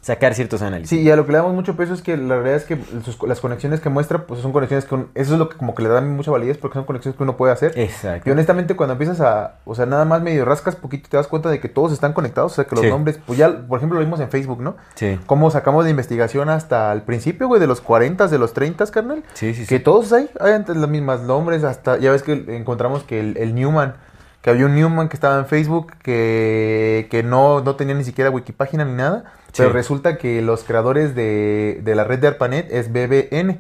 sacar 0.04 0.34
ciertos 0.34 0.60
análisis. 0.60 0.90
Sí, 0.90 1.00
y 1.00 1.10
a 1.10 1.16
lo 1.16 1.24
que 1.24 1.32
le 1.32 1.38
damos 1.38 1.54
mucho 1.54 1.76
peso 1.76 1.94
es 1.94 2.02
que 2.02 2.18
la 2.18 2.34
realidad 2.34 2.56
es 2.56 2.64
que 2.64 2.78
sus- 3.02 3.18
las 3.26 3.40
conexiones 3.40 3.80
que 3.80 3.88
muestra, 3.88 4.26
pues 4.26 4.40
son 4.42 4.52
conexiones 4.52 4.84
que 4.84 4.94
un- 4.94 5.08
eso 5.14 5.32
es 5.32 5.38
lo 5.38 5.48
que 5.48 5.56
como 5.56 5.74
que 5.74 5.82
le 5.82 5.88
da 5.88 6.02
mucha 6.02 6.30
validez 6.30 6.58
porque 6.58 6.74
son 6.74 6.84
conexiones 6.84 7.16
que 7.16 7.22
uno 7.22 7.38
puede 7.38 7.54
hacer. 7.54 7.72
Exacto. 7.78 8.28
Y 8.28 8.32
honestamente 8.32 8.76
cuando 8.76 8.92
empiezas 8.92 9.22
a, 9.22 9.54
o 9.64 9.74
sea, 9.74 9.86
nada 9.86 10.04
más 10.04 10.20
medio 10.20 10.44
rascas 10.44 10.76
poquito 10.76 11.08
te 11.08 11.16
das 11.16 11.26
cuenta 11.26 11.48
de 11.48 11.58
que 11.58 11.70
todos 11.70 11.90
están 11.90 12.12
conectados, 12.12 12.52
o 12.52 12.54
sea, 12.56 12.64
que 12.66 12.74
los 12.74 12.84
Sí. 12.84 12.90
nombres, 12.90 13.18
pues 13.26 13.38
ya, 13.38 13.66
por 13.66 13.78
ejemplo, 13.78 13.98
lo 13.98 14.04
vimos 14.04 14.20
en 14.20 14.28
Facebook, 14.28 14.60
¿no? 14.60 14.76
Sí. 14.94 15.18
Cómo 15.24 15.50
sacamos 15.50 15.84
de 15.84 15.90
investigación 15.90 16.50
hasta 16.50 16.92
el 16.92 17.00
principio, 17.00 17.48
güey, 17.48 17.58
de 17.58 17.66
los 17.66 17.80
40, 17.80 18.28
de 18.28 18.38
los 18.38 18.52
30, 18.52 18.84
carnal. 18.90 19.22
Sí, 19.32 19.54
sí, 19.54 19.66
Que 19.66 19.78
sí. 19.78 19.82
todos 19.82 20.12
hay, 20.12 20.28
hay 20.38 20.52
antes 20.52 20.76
los 20.76 20.90
mismos 20.90 21.22
nombres, 21.22 21.64
hasta, 21.64 21.96
ya 21.96 22.10
ves 22.10 22.22
que 22.22 22.32
encontramos 22.48 23.04
que 23.04 23.20
el, 23.20 23.38
el 23.38 23.54
Newman, 23.54 23.94
que 24.42 24.50
había 24.50 24.66
un 24.66 24.74
Newman 24.74 25.08
que 25.08 25.16
estaba 25.16 25.38
en 25.38 25.46
Facebook, 25.46 25.92
que, 26.02 27.08
que 27.10 27.22
no, 27.22 27.60
no 27.60 27.76
tenía 27.76 27.94
ni 27.94 28.04
siquiera 28.04 28.28
wikipágina 28.30 28.84
ni 28.84 28.92
nada, 28.92 29.24
pero 29.56 29.70
resulta 29.70 30.18
que 30.18 30.42
los 30.42 30.64
creadores 30.64 31.14
de, 31.14 31.80
de 31.82 31.94
la 31.94 32.04
red 32.04 32.18
de 32.18 32.28
ARPANET 32.28 32.70
es 32.70 32.92
BBN. 32.92 33.58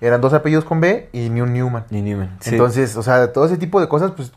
Eran 0.00 0.20
dos 0.20 0.32
apellidos 0.32 0.64
con 0.64 0.80
B 0.80 1.08
y 1.12 1.28
un 1.40 1.52
Newman. 1.52 1.84
Newman. 1.90 2.38
Entonces, 2.44 2.96
o 2.96 3.02
sea, 3.02 3.32
todo 3.32 3.46
ese 3.46 3.56
tipo 3.56 3.80
de 3.80 3.88
cosas, 3.88 4.12
pues 4.12 4.32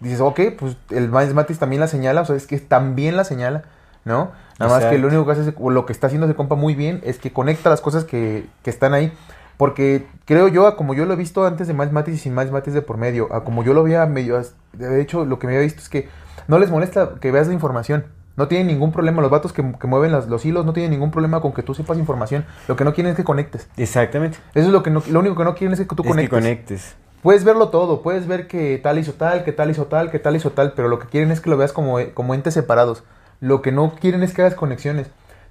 dices, 0.00 0.20
ok, 0.20 0.40
pues 0.58 0.76
el 0.90 1.08
Miles 1.10 1.34
Matis 1.34 1.58
también 1.58 1.80
la 1.80 1.86
señala, 1.86 2.22
o 2.22 2.24
sea, 2.24 2.36
es 2.36 2.46
que 2.46 2.58
también 2.58 3.16
la 3.16 3.24
señala, 3.24 3.62
¿no? 4.04 4.32
Nada 4.58 4.78
más 4.78 4.84
que 4.86 4.98
lo 4.98 5.08
único 5.08 5.24
que 5.24 5.32
hace, 5.32 5.54
o 5.58 5.70
lo 5.70 5.86
que 5.86 5.92
está 5.92 6.08
haciendo 6.08 6.26
ese 6.26 6.34
compa 6.34 6.54
muy 6.54 6.74
bien, 6.74 7.00
es 7.04 7.18
que 7.18 7.32
conecta 7.32 7.70
las 7.70 7.80
cosas 7.80 8.04
que, 8.04 8.46
que 8.62 8.70
están 8.70 8.94
ahí. 8.94 9.12
Porque 9.56 10.06
creo 10.24 10.48
yo, 10.48 10.66
a 10.66 10.76
como 10.76 10.94
yo 10.94 11.04
lo 11.04 11.12
he 11.12 11.16
visto 11.16 11.46
antes 11.46 11.68
de 11.68 11.74
Miles 11.74 11.92
Matis 11.92 12.14
y 12.14 12.18
sin 12.18 12.34
Miles 12.34 12.50
Matis 12.50 12.74
de 12.74 12.82
por 12.82 12.96
medio, 12.96 13.32
a 13.32 13.44
como 13.44 13.62
yo 13.62 13.74
lo 13.74 13.84
veía 13.84 14.04
medio, 14.06 14.42
de 14.72 15.00
hecho, 15.00 15.24
lo 15.24 15.38
que 15.38 15.46
me 15.46 15.52
había 15.52 15.64
visto 15.64 15.80
es 15.80 15.88
que 15.88 16.08
no 16.48 16.58
les 16.58 16.70
molesta 16.70 17.14
que 17.20 17.30
veas 17.30 17.46
la 17.46 17.54
información. 17.54 18.06
No 18.36 18.48
tienen 18.48 18.66
ningún 18.68 18.92
problema, 18.92 19.20
los 19.20 19.30
vatos 19.30 19.52
que, 19.52 19.62
que 19.78 19.86
mueven 19.86 20.10
las- 20.12 20.26
los 20.28 20.44
hilos 20.46 20.64
no 20.64 20.72
tienen 20.72 20.90
ningún 20.90 21.10
problema 21.10 21.40
con 21.40 21.52
que 21.52 21.62
tú 21.62 21.74
sepas 21.74 21.98
información. 21.98 22.44
Lo 22.68 22.76
que 22.76 22.84
no 22.84 22.94
quieren 22.94 23.10
es 23.10 23.16
que 23.16 23.24
conectes. 23.24 23.68
Exactamente. 23.76 24.38
Eso 24.54 24.66
es 24.68 24.72
lo 24.72 24.82
que 24.82 24.90
no, 24.90 25.02
lo 25.10 25.20
único 25.20 25.36
que 25.36 25.44
no 25.44 25.54
quieren 25.54 25.74
es 25.74 25.80
que 25.80 25.84
tú 25.94 26.02
Es 26.02 26.06
que 26.06 26.08
conectes. 26.08 26.30
conectes. 26.40 26.96
Puedes 27.22 27.44
verlo 27.44 27.68
todo, 27.68 28.02
puedes 28.02 28.26
ver 28.26 28.46
que 28.48 28.78
tal 28.82 28.98
hizo 28.98 29.12
tal, 29.12 29.44
que 29.44 29.52
tal 29.52 29.70
hizo 29.70 29.84
tal, 29.86 30.10
que 30.10 30.18
tal 30.18 30.34
hizo 30.34 30.50
tal, 30.50 30.72
pero 30.72 30.88
lo 30.88 30.98
que 30.98 31.06
quieren 31.08 31.30
es 31.30 31.40
que 31.40 31.50
lo 31.50 31.56
veas 31.56 31.72
como, 31.72 31.98
como 32.14 32.34
entes 32.34 32.54
separados. 32.54 33.04
Lo 33.40 33.60
que 33.62 33.70
no 33.70 33.94
quieren 34.00 34.22
es 34.22 34.32
que 34.34 34.42
hagas 34.42 34.54
conexiones. 34.54 35.08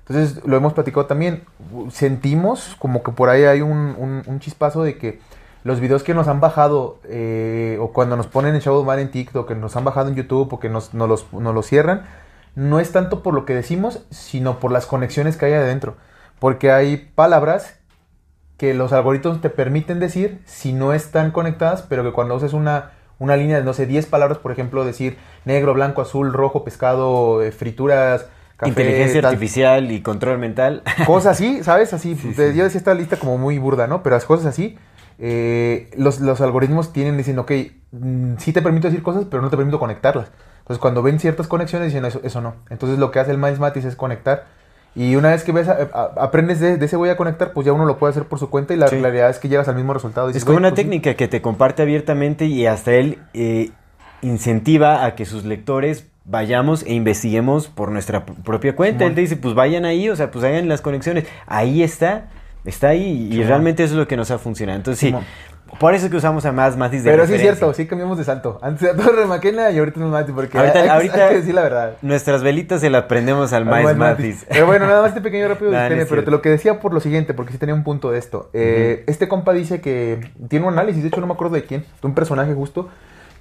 Entonces, 0.08 0.44
lo 0.46 0.58
hemos 0.58 0.74
platicado 0.74 1.06
también. 1.06 1.44
Sentimos 1.96 2.76
como 2.80 3.04
que 3.04 3.12
por 3.12 3.30
ahí 3.30 3.44
hay 3.44 3.62
un, 3.62 3.96
un- 3.98 4.24
un 4.26 4.40
chispazo 4.40 4.84
de 4.84 4.98
que 4.98 5.20
los 5.64 5.80
videos 5.80 6.02
que 6.04 6.14
nos 6.16 6.28
han 6.28 6.40
bajado, 6.40 6.98
eh, 7.06 7.78
o 7.80 7.92
cuando 7.94 8.18
nos 8.18 8.26
ponen 8.28 8.56
en 8.56 8.62
Shadowman 8.62 8.98
en 9.00 9.12
TikTok, 9.12 9.48
que 9.48 9.56
nos 9.56 9.76
han 9.76 9.84
bajado 9.84 10.10
en 10.10 10.16
YouTube, 10.16 10.52
o 10.54 10.60
que 10.60 10.70
nos, 10.70 10.94
nos 10.96 11.08
los, 11.08 11.32
nos 11.34 11.54
los 11.54 11.66
cierran, 11.68 12.02
no 12.56 12.80
es 12.80 12.92
tanto 12.92 13.24
por 13.24 13.34
lo 13.34 13.46
que 13.46 13.56
decimos, 13.56 14.06
sino 14.10 14.60
por 14.60 14.72
las 14.72 14.86
conexiones 14.86 15.38
que 15.38 15.46
hay 15.46 15.54
adentro. 15.54 15.98
Porque 16.40 16.72
hay 16.72 16.98
palabras 17.16 17.76
que 18.58 18.74
los 18.74 18.94
algoritmos 18.94 19.42
te 19.42 19.50
permiten 19.50 20.00
decir 20.00 20.42
si 20.46 20.74
no 20.74 20.94
están 20.94 21.32
conectadas, 21.32 21.82
pero 21.84 22.04
que 22.04 22.12
cuando 22.12 22.36
uses 22.36 22.54
una, 22.54 22.92
una 23.20 23.36
línea 23.36 23.58
de, 23.58 23.64
no 23.64 23.74
sé, 23.74 23.86
10 23.88 24.06
palabras, 24.06 24.38
por 24.38 24.52
ejemplo, 24.52 24.86
decir 24.86 25.18
negro, 25.46 25.74
blanco, 25.74 26.02
azul, 26.02 26.32
rojo, 26.34 26.64
pescado, 26.64 27.42
eh, 27.42 27.52
frituras, 27.52 28.28
café, 28.58 28.70
Inteligencia 28.70 29.22
tal, 29.22 29.34
artificial 29.34 29.92
y 29.92 30.02
control 30.02 30.38
mental. 30.38 30.84
cosas 31.08 31.34
así, 31.38 31.64
¿sabes? 31.64 31.94
Así, 31.94 32.16
Sí, 32.16 32.34
te- 32.36 32.52
sí. 32.52 32.58
yo 32.58 32.64
decía 32.64 32.78
esta 32.78 32.94
lista 32.94 33.18
como 33.18 33.38
muy 33.40 33.58
burda, 33.58 33.88
¿no? 33.88 34.04
Pero 34.04 34.16
las 34.16 34.26
cosas 34.26 34.46
así, 34.46 34.78
eh, 35.18 35.90
los, 35.98 36.20
los 36.20 36.40
algoritmos 36.42 36.94
tienen, 36.94 37.18
dicen, 37.18 37.40
ok, 37.40 37.52
mm, 37.92 38.34
sí 38.38 38.54
te 38.54 38.62
permito 38.62 38.88
decir 38.88 39.02
cosas, 39.04 39.26
pero 39.30 39.42
no 39.42 39.50
te 39.50 39.58
permito 39.58 39.80
conectarlas. 39.80 40.32
Entonces, 40.62 40.80
cuando 40.80 41.04
ven 41.04 41.20
ciertas 41.20 41.48
conexiones, 41.48 41.90
dicen, 41.90 42.06
eso, 42.06 42.22
eso 42.24 42.42
no. 42.42 42.56
Entonces, 42.70 42.98
lo 42.98 43.12
que 43.12 43.20
hace 43.20 43.32
el 43.32 43.38
Miles 43.38 43.60
Matis 43.60 43.86
es 43.86 43.96
conectar. 43.96 44.46
Y 44.96 45.16
una 45.16 45.30
vez 45.30 45.44
que 45.44 45.52
ves, 45.54 45.68
a- 45.70 45.78
a- 45.94 46.24
aprendes 46.24 46.60
de, 46.60 46.78
de 46.78 46.86
ese 46.86 46.98
voy 46.98 47.10
a 47.10 47.16
conectar, 47.18 47.54
pues 47.54 47.66
ya 47.66 47.72
uno 47.74 47.86
lo 47.86 47.98
puede 47.98 48.12
hacer 48.12 48.26
por 48.26 48.40
su 48.40 48.50
cuenta 48.50 48.74
y 48.74 48.78
la 48.78 48.88
Sí. 48.90 49.00
realidad 49.00 49.30
es 49.30 49.40
que 49.40 49.48
llegas 49.50 49.68
al 49.70 49.76
mismo 49.76 49.94
resultado. 49.94 50.30
Es 50.30 50.44
como 50.44 50.54
"Güey, 50.56 50.58
una 50.58 50.70
pues 50.70 50.80
sí". 50.80 50.84
técnica 50.84 51.14
que 51.16 51.28
te 51.30 51.42
comparte 51.42 51.82
abiertamente 51.82 52.46
y 52.46 52.66
hasta 52.66 52.92
él 52.94 53.20
eh, 53.34 53.72
incentiva 54.22 55.06
a 55.06 55.16
que 55.16 55.26
sus 55.26 55.46
lectores 55.46 56.06
vayamos 56.26 56.84
e 56.84 56.94
investiguemos 56.94 57.68
por 57.68 57.90
nuestra 57.92 58.26
propia 58.26 58.76
cuenta. 58.76 59.06
Él 59.06 59.16
te 59.16 59.22
dice, 59.22 59.38
pues 59.38 59.56
vayan 59.56 59.86
ahí, 59.86 60.10
o 60.10 60.16
sea, 60.16 60.30
pues 60.32 60.44
hagan 60.46 60.68
las 60.70 60.82
conexiones. 60.82 61.26
Ahí 61.48 61.82
está, 61.84 62.26
está 62.64 62.90
ahí 62.90 63.30
y 63.32 63.44
realmente 63.44 63.84
eso 63.84 63.94
es 63.96 63.98
lo 64.00 64.08
que 64.08 64.18
nos 64.18 64.30
ha 64.30 64.38
funcionado. 64.38 64.78
Entonces 64.78 65.00
sí. 65.10 65.16
Por 65.80 65.94
eso 65.96 66.06
es 66.06 66.12
que 66.12 66.18
usamos 66.18 66.46
a 66.46 66.52
más 66.52 66.78
Matis 66.78 67.04
de 67.04 67.10
Pero 67.12 67.26
sí 67.26 67.34
es 67.34 67.42
cierto, 67.42 67.74
sí 67.74 67.88
cambiamos 67.88 68.18
de 68.18 68.24
salto. 68.24 68.60
Antes 68.62 68.84
era 68.84 68.96
Torre 69.04 69.26
Maquena 69.26 69.72
y 69.72 69.80
ahorita 69.80 70.00
nos 70.00 70.12
Mati, 70.12 70.32
porque 70.32 70.58
Ahorita- 70.58 70.78
hay, 70.80 70.84
que- 70.86 70.90
ahorita- 70.92 71.24
hay 71.26 71.30
que 71.30 71.36
decir 71.38 71.56
la 71.56 71.62
verdad. 71.64 71.94
Nuestras 72.02 72.44
velitas 72.44 72.82
se 72.82 72.90
las 72.90 73.04
prendemos 73.04 73.52
al 73.54 73.66
Miles 73.66 73.96
Matis. 73.98 74.46
Pero 74.50 74.66
bueno, 74.68 74.86
nada 74.86 75.02
más 75.02 75.10
este 75.10 75.22
pequeño 75.22 75.48
rápido 75.48 75.72
no 75.72 75.78
es 75.80 76.08
pero 76.08 76.24
te 76.24 76.32
lo 76.32 76.42
que 76.42 76.50
decía 76.50 76.80
por 76.80 76.94
lo 76.94 77.00
siguiente, 77.00 77.34
porque 77.34 77.52
sí 77.54 77.58
tenía 77.58 77.74
un 77.76 77.84
punto 77.84 78.12
de 78.12 78.20
esto. 78.20 78.50
Eh, 78.54 79.04
Este 79.08 79.28
compa 79.28 79.54
dice 79.54 79.82
que 79.82 80.20
tiene 80.50 80.66
un 80.68 80.74
análisis, 80.74 81.02
de 81.02 81.08
hecho 81.10 81.22
no 81.22 81.28
me 81.28 81.34
acuerdo 81.34 81.56
de 81.56 81.64
quién, 81.66 81.82
de 82.02 82.08
un 82.08 82.14
personaje 82.14 82.54
justo, 82.54 82.90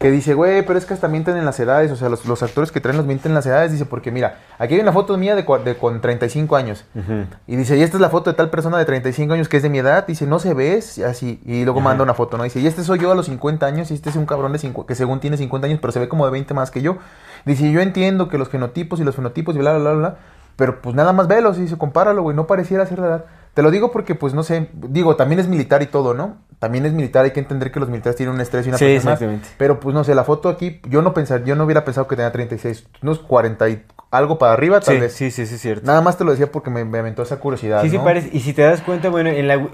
que 0.00 0.10
dice, 0.10 0.32
güey, 0.32 0.64
pero 0.64 0.78
es 0.78 0.86
que 0.86 0.94
hasta 0.94 1.08
mienten 1.08 1.36
en 1.36 1.44
las 1.44 1.60
edades, 1.60 1.92
o 1.92 1.96
sea, 1.96 2.08
los, 2.08 2.24
los 2.24 2.42
actores 2.42 2.72
que 2.72 2.80
traen 2.80 2.96
los 2.96 3.04
mienten 3.04 3.32
en 3.32 3.34
las 3.34 3.44
edades, 3.44 3.70
dice, 3.70 3.84
porque 3.84 4.10
mira, 4.10 4.38
aquí 4.58 4.72
hay 4.74 4.80
una 4.80 4.92
foto 4.94 5.18
mía 5.18 5.34
de, 5.36 5.42
de 5.62 5.76
con 5.76 6.00
35 6.00 6.56
años. 6.56 6.86
Ujú. 6.94 7.26
Y 7.46 7.56
dice, 7.56 7.76
y 7.76 7.82
esta 7.82 7.98
es 7.98 8.00
la 8.00 8.08
foto 8.08 8.30
de 8.30 8.36
tal 8.36 8.48
persona 8.48 8.78
de 8.78 8.86
35 8.86 9.34
años 9.34 9.50
que 9.50 9.58
es 9.58 9.62
de 9.62 9.68
mi 9.68 9.78
edad. 9.78 10.06
Dice, 10.06 10.26
no 10.26 10.38
se 10.38 10.54
ve, 10.54 10.82
así. 11.06 11.42
Y 11.44 11.64
luego 11.64 11.82
manda 11.82 12.02
una 12.02 12.14
foto, 12.14 12.38
¿no? 12.38 12.44
Dice, 12.44 12.60
y 12.60 12.66
este 12.66 12.82
soy 12.82 12.98
yo 12.98 13.12
a 13.12 13.14
los 13.14 13.26
50 13.26 13.66
años. 13.66 13.90
Y 13.90 13.94
este 13.94 14.08
es 14.08 14.16
un 14.16 14.24
cabrón 14.24 14.52
de 14.52 14.58
cincu- 14.58 14.86
que 14.86 14.94
según 14.94 15.20
tiene 15.20 15.36
50 15.36 15.66
años, 15.66 15.78
pero 15.82 15.92
se 15.92 16.00
ve 16.00 16.08
como 16.08 16.24
de 16.24 16.32
20 16.32 16.54
más 16.54 16.70
que 16.70 16.80
yo. 16.80 16.96
Dice, 17.44 17.70
yo 17.70 17.82
entiendo 17.82 18.30
que 18.30 18.38
los 18.38 18.48
genotipos 18.48 19.00
y 19.00 19.04
los 19.04 19.14
fenotipos 19.14 19.54
y 19.54 19.58
bla, 19.58 19.72
bla, 19.76 19.80
bla, 19.90 19.92
bla. 19.98 20.16
Pero 20.56 20.80
pues 20.80 20.96
nada 20.96 21.12
más 21.12 21.28
velos 21.28 21.58
y 21.58 21.60
dice, 21.60 21.76
compáralo, 21.76 22.22
güey. 22.22 22.34
No 22.34 22.46
pareciera 22.46 22.86
ser 22.86 23.00
la 23.00 23.06
edad. 23.06 23.24
Te 23.52 23.60
lo 23.62 23.70
digo 23.70 23.92
porque, 23.92 24.14
pues 24.14 24.32
no 24.32 24.44
sé. 24.44 24.70
Digo, 24.72 25.16
también 25.16 25.40
es 25.40 25.46
militar 25.48 25.82
y 25.82 25.86
todo, 25.88 26.14
¿no? 26.14 26.36
También 26.60 26.86
es 26.86 26.92
militar. 26.92 27.24
Hay 27.24 27.32
que 27.32 27.40
entender 27.40 27.72
que 27.72 27.80
los 27.80 27.88
militares 27.88 28.16
tienen 28.16 28.34
un 28.36 28.40
estrés 28.40 28.64
y 28.66 28.68
una 28.68 28.78
Sí, 28.78 28.84
presión 28.84 29.04
más. 29.06 29.14
exactamente. 29.14 29.48
Pero 29.58 29.80
pues 29.80 29.92
no 29.94 30.04
sé, 30.04 30.14
la 30.14 30.22
foto 30.24 30.48
aquí, 30.48 30.80
yo 30.88 31.02
no 31.02 31.12
pensar, 31.14 31.42
yo 31.44 31.56
no 31.56 31.64
hubiera 31.64 31.84
pensado 31.84 32.06
que 32.06 32.14
tenía 32.16 32.30
36, 32.30 32.86
unos 33.02 33.18
40 33.18 33.68
y 33.70 33.82
algo 34.12 34.38
para 34.38 34.52
arriba, 34.52 34.78
tal 34.80 34.94
Sí, 34.96 35.00
vez. 35.00 35.12
sí, 35.14 35.30
sí, 35.30 35.46
sí, 35.46 35.54
es 35.56 35.60
cierto. 35.60 35.86
Nada 35.86 36.00
más 36.02 36.16
te 36.18 36.24
lo 36.24 36.30
decía 36.32 36.52
porque 36.52 36.70
me, 36.70 36.84
me 36.84 36.98
aventó 36.98 37.22
esa 37.22 37.38
curiosidad. 37.40 37.82
Sí, 37.82 37.88
sí 37.90 37.96
¿no? 37.98 38.04
parece. 38.04 38.28
Y 38.32 38.40
si 38.40 38.52
te 38.52 38.62
das 38.62 38.82
cuenta, 38.82 39.08
bueno, 39.08 39.30
en 39.30 39.48
la, 39.48 39.66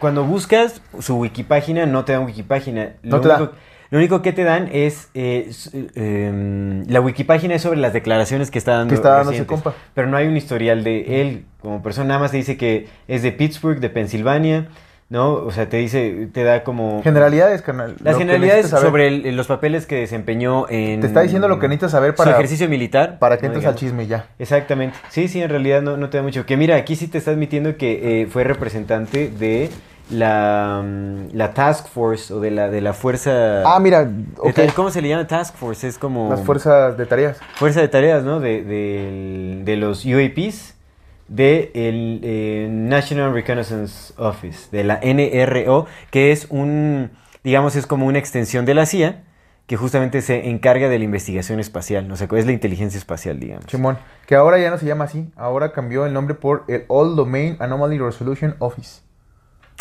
cuando 0.00 0.24
buscas 0.24 0.80
su 1.00 1.16
wikipágina, 1.18 1.84
no 1.86 2.04
te 2.04 2.12
dan 2.12 2.24
wikipágina. 2.24 2.94
No 3.02 3.16
Lo 3.16 3.20
te 3.22 3.28
da. 3.28 3.36
único, 3.36 3.52
Lo 3.90 3.98
único 3.98 4.22
que 4.22 4.32
te 4.32 4.44
dan 4.44 4.70
es. 4.72 5.10
eh, 5.12 5.50
eh, 5.96 6.82
la 6.88 7.00
wikipágina 7.00 7.54
es 7.54 7.62
sobre 7.62 7.78
las 7.78 7.92
declaraciones 7.92 8.50
que 8.50 8.58
está 8.58 8.72
dando. 8.76 8.88
Que 8.90 8.94
está 8.94 9.10
dando 9.10 9.32
ese 9.32 9.46
compa. 9.46 9.74
Pero 9.94 10.08
no 10.08 10.16
hay 10.16 10.26
un 10.28 10.36
historial 10.36 10.82
de 10.84 11.20
él 11.20 11.44
como 11.60 11.82
persona. 11.82 12.08
Nada 12.08 12.20
más 12.20 12.30
te 12.30 12.38
dice 12.38 12.56
que 12.56 12.88
es 13.08 13.22
de 13.22 13.32
Pittsburgh, 13.32 13.80
de 13.80 13.90
Pensilvania. 13.90 14.68
¿No? 15.12 15.34
O 15.34 15.50
sea, 15.50 15.68
te 15.68 15.76
dice. 15.76 16.28
Te 16.32 16.42
da 16.42 16.64
como. 16.64 17.02
Generalidades, 17.02 17.60
carnal. 17.60 17.96
Las 18.02 18.16
generalidades 18.16 18.70
sobre 18.70 19.08
el- 19.08 19.36
los 19.36 19.46
papeles 19.46 19.84
que 19.84 19.96
desempeñó 19.96 20.64
en. 20.70 21.02
Te 21.02 21.06
está 21.06 21.20
diciendo 21.20 21.48
lo 21.48 21.58
que 21.58 21.68
necesitas 21.68 21.90
saber 21.90 22.12
Su 22.12 22.16
para, 22.16 22.30
ejercicio 22.30 22.66
militar. 22.66 23.18
para 23.18 23.36
que 23.36 23.42
¿no? 23.46 23.52
entres 23.52 23.66
al 23.66 23.74
chisme 23.74 24.06
ya. 24.06 24.24
Exactamente. 24.38 24.96
Sí, 25.10 25.28
sí, 25.28 25.42
en 25.42 25.50
realidad 25.50 25.82
no, 25.82 25.98
no 25.98 26.08
te 26.08 26.16
da 26.16 26.22
mucho. 26.22 26.46
Que 26.46 26.56
mira, 26.56 26.76
aquí 26.76 26.96
sí 26.96 27.08
te 27.08 27.18
está 27.18 27.30
admitiendo 27.30 27.76
que 27.76 28.22
eh, 28.22 28.26
fue 28.26 28.42
representante 28.44 29.28
de 29.28 29.68
la, 30.10 30.82
mm, 30.82 31.34
la 31.36 31.52
Task 31.52 31.88
Force 31.88 32.32
o 32.32 32.40
de 32.40 32.50
la, 32.50 32.68
de 32.70 32.80
la 32.80 32.92
fuerza... 32.92 33.62
Ah, 33.64 33.78
mira, 33.80 34.04
de 34.04 34.24
ok. 34.38 34.54
ta- 34.54 34.66
¿Cómo 34.74 34.90
se 34.90 35.00
le 35.02 35.08
llama 35.08 35.26
Task 35.26 35.54
Force? 35.56 35.86
Es 35.86 35.98
como... 35.98 36.30
Las 36.30 36.40
fuerzas 36.42 36.96
de 36.96 37.06
tareas. 37.06 37.38
Fuerza 37.54 37.80
de 37.80 37.88
tareas, 37.88 38.22
¿no? 38.22 38.40
De, 38.40 38.62
del- 38.62 39.62
de 39.64 39.76
los 39.76 40.04
UAPs 40.04 40.74
de 41.32 41.70
el 41.74 42.20
eh, 42.22 42.68
National 42.70 43.32
Reconnaissance 43.32 44.12
Office, 44.18 44.68
de 44.70 44.84
la 44.84 45.00
NRO, 45.02 45.86
que 46.10 46.30
es 46.30 46.46
un, 46.50 47.10
digamos, 47.42 47.74
es 47.74 47.86
como 47.86 48.06
una 48.06 48.18
extensión 48.18 48.66
de 48.66 48.74
la 48.74 48.84
CIA, 48.84 49.24
que 49.66 49.76
justamente 49.76 50.20
se 50.20 50.50
encarga 50.50 50.90
de 50.90 50.98
la 50.98 51.04
investigación 51.04 51.58
espacial, 51.58 52.10
o 52.10 52.16
sea, 52.16 52.28
es 52.30 52.46
la 52.46 52.52
inteligencia 52.52 52.98
espacial, 52.98 53.40
digamos. 53.40 53.64
Simón. 53.68 53.96
Que 54.26 54.34
ahora 54.34 54.58
ya 54.58 54.70
no 54.70 54.76
se 54.76 54.84
llama 54.84 55.04
así. 55.04 55.30
Ahora 55.34 55.72
cambió 55.72 56.04
el 56.04 56.12
nombre 56.12 56.34
por 56.34 56.64
el 56.68 56.84
All 56.88 57.16
Domain 57.16 57.56
Anomaly 57.60 57.98
Resolution 57.98 58.54
Office. 58.58 59.00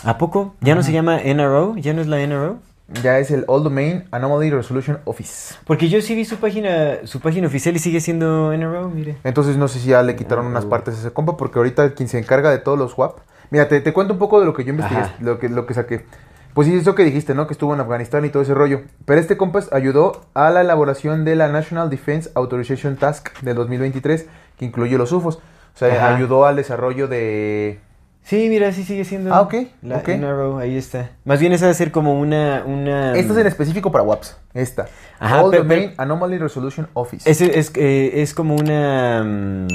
¿A 0.03 0.17
poco? 0.17 0.55
¿Ya 0.61 0.73
no 0.75 0.83
se 0.83 0.93
llama 0.93 1.19
NRO? 1.21 1.75
¿Ya 1.77 1.93
no 1.93 2.01
es 2.01 2.07
la 2.07 2.25
NRO? 2.25 2.59
Ya 3.01 3.19
es 3.19 3.31
el 3.31 3.45
All 3.47 3.63
Domain 3.63 4.03
Anomaly 4.11 4.49
Resolution 4.49 4.99
Office. 5.05 5.55
Porque 5.65 5.87
yo 5.89 6.01
sí 6.01 6.15
vi 6.15 6.25
su 6.25 6.37
página, 6.37 6.97
su 7.05 7.19
página 7.19 7.47
oficial 7.47 7.75
y 7.75 7.79
sigue 7.79 8.01
siendo 8.01 8.51
NRO, 8.55 8.89
mire. 8.89 9.17
Entonces 9.23 9.55
no 9.57 9.67
sé 9.67 9.79
si 9.79 9.89
ya 9.89 10.03
le 10.03 10.15
quitaron 10.15 10.45
unas 10.45 10.65
partes 10.65 10.95
a 10.95 10.99
ese 10.99 11.11
compa, 11.11 11.37
porque 11.37 11.59
ahorita 11.59 11.93
quien 11.93 12.09
se 12.09 12.19
encarga 12.19 12.51
de 12.51 12.57
todos 12.57 12.77
los 12.77 12.97
WAP. 12.97 13.19
Mira, 13.49 13.67
te, 13.67 13.79
te 13.81 13.93
cuento 13.93 14.13
un 14.13 14.19
poco 14.19 14.39
de 14.39 14.45
lo 14.45 14.53
que 14.53 14.63
yo 14.63 14.71
investigué, 14.71 15.01
Ajá. 15.01 15.15
lo 15.19 15.39
que, 15.39 15.49
lo 15.49 15.65
que 15.65 15.73
saqué. 15.73 16.05
Pues 16.53 16.67
sí, 16.67 16.75
eso 16.75 16.95
que 16.95 17.03
dijiste, 17.05 17.33
¿no? 17.33 17.47
Que 17.47 17.53
estuvo 17.53 17.73
en 17.73 17.79
Afganistán 17.79 18.25
y 18.25 18.29
todo 18.29 18.43
ese 18.43 18.53
rollo. 18.53 18.81
Pero 19.05 19.19
este 19.21 19.37
compa 19.37 19.61
ayudó 19.71 20.25
a 20.33 20.49
la 20.49 20.59
elaboración 20.61 21.23
de 21.23 21.35
la 21.37 21.47
National 21.47 21.89
Defense 21.89 22.29
Authorization 22.35 22.97
Task 22.97 23.29
del 23.41 23.55
2023, 23.55 24.25
que 24.57 24.65
incluye 24.65 24.97
los 24.97 25.13
UFOs. 25.13 25.37
O 25.37 25.41
sea, 25.77 25.93
Ajá. 25.95 26.15
ayudó 26.15 26.45
al 26.45 26.57
desarrollo 26.57 27.07
de... 27.07 27.79
Sí, 28.23 28.47
mira, 28.49 28.71
sí 28.71 28.83
sigue 28.83 29.03
siendo 29.03 29.33
Ah, 29.33 29.41
ok, 29.41 29.55
la 29.81 29.97
ok. 29.97 30.07
NRO, 30.09 30.59
ahí 30.59 30.77
está. 30.77 31.09
Más 31.25 31.39
bien 31.39 31.53
esa 31.53 31.65
debe 31.65 31.73
ser 31.75 31.91
como 31.91 32.19
una... 32.19 32.63
una 32.65 33.13
Esta 33.17 33.33
es 33.33 33.39
en 33.39 33.47
específico 33.47 33.91
para 33.91 34.03
WAPs. 34.03 34.37
Esta. 34.53 34.85
Ajá, 35.19 35.43
All 35.43 35.51
pe- 35.51 35.57
Domain 35.57 35.89
pe- 35.89 35.95
Anomaly 35.97 36.37
Resolution 36.37 36.87
Office. 36.93 37.29
Es, 37.29 37.41
es, 37.41 37.71
eh, 37.75 38.21
es 38.21 38.33
como 38.33 38.55
una... 38.55 39.23
mm, 39.23 39.67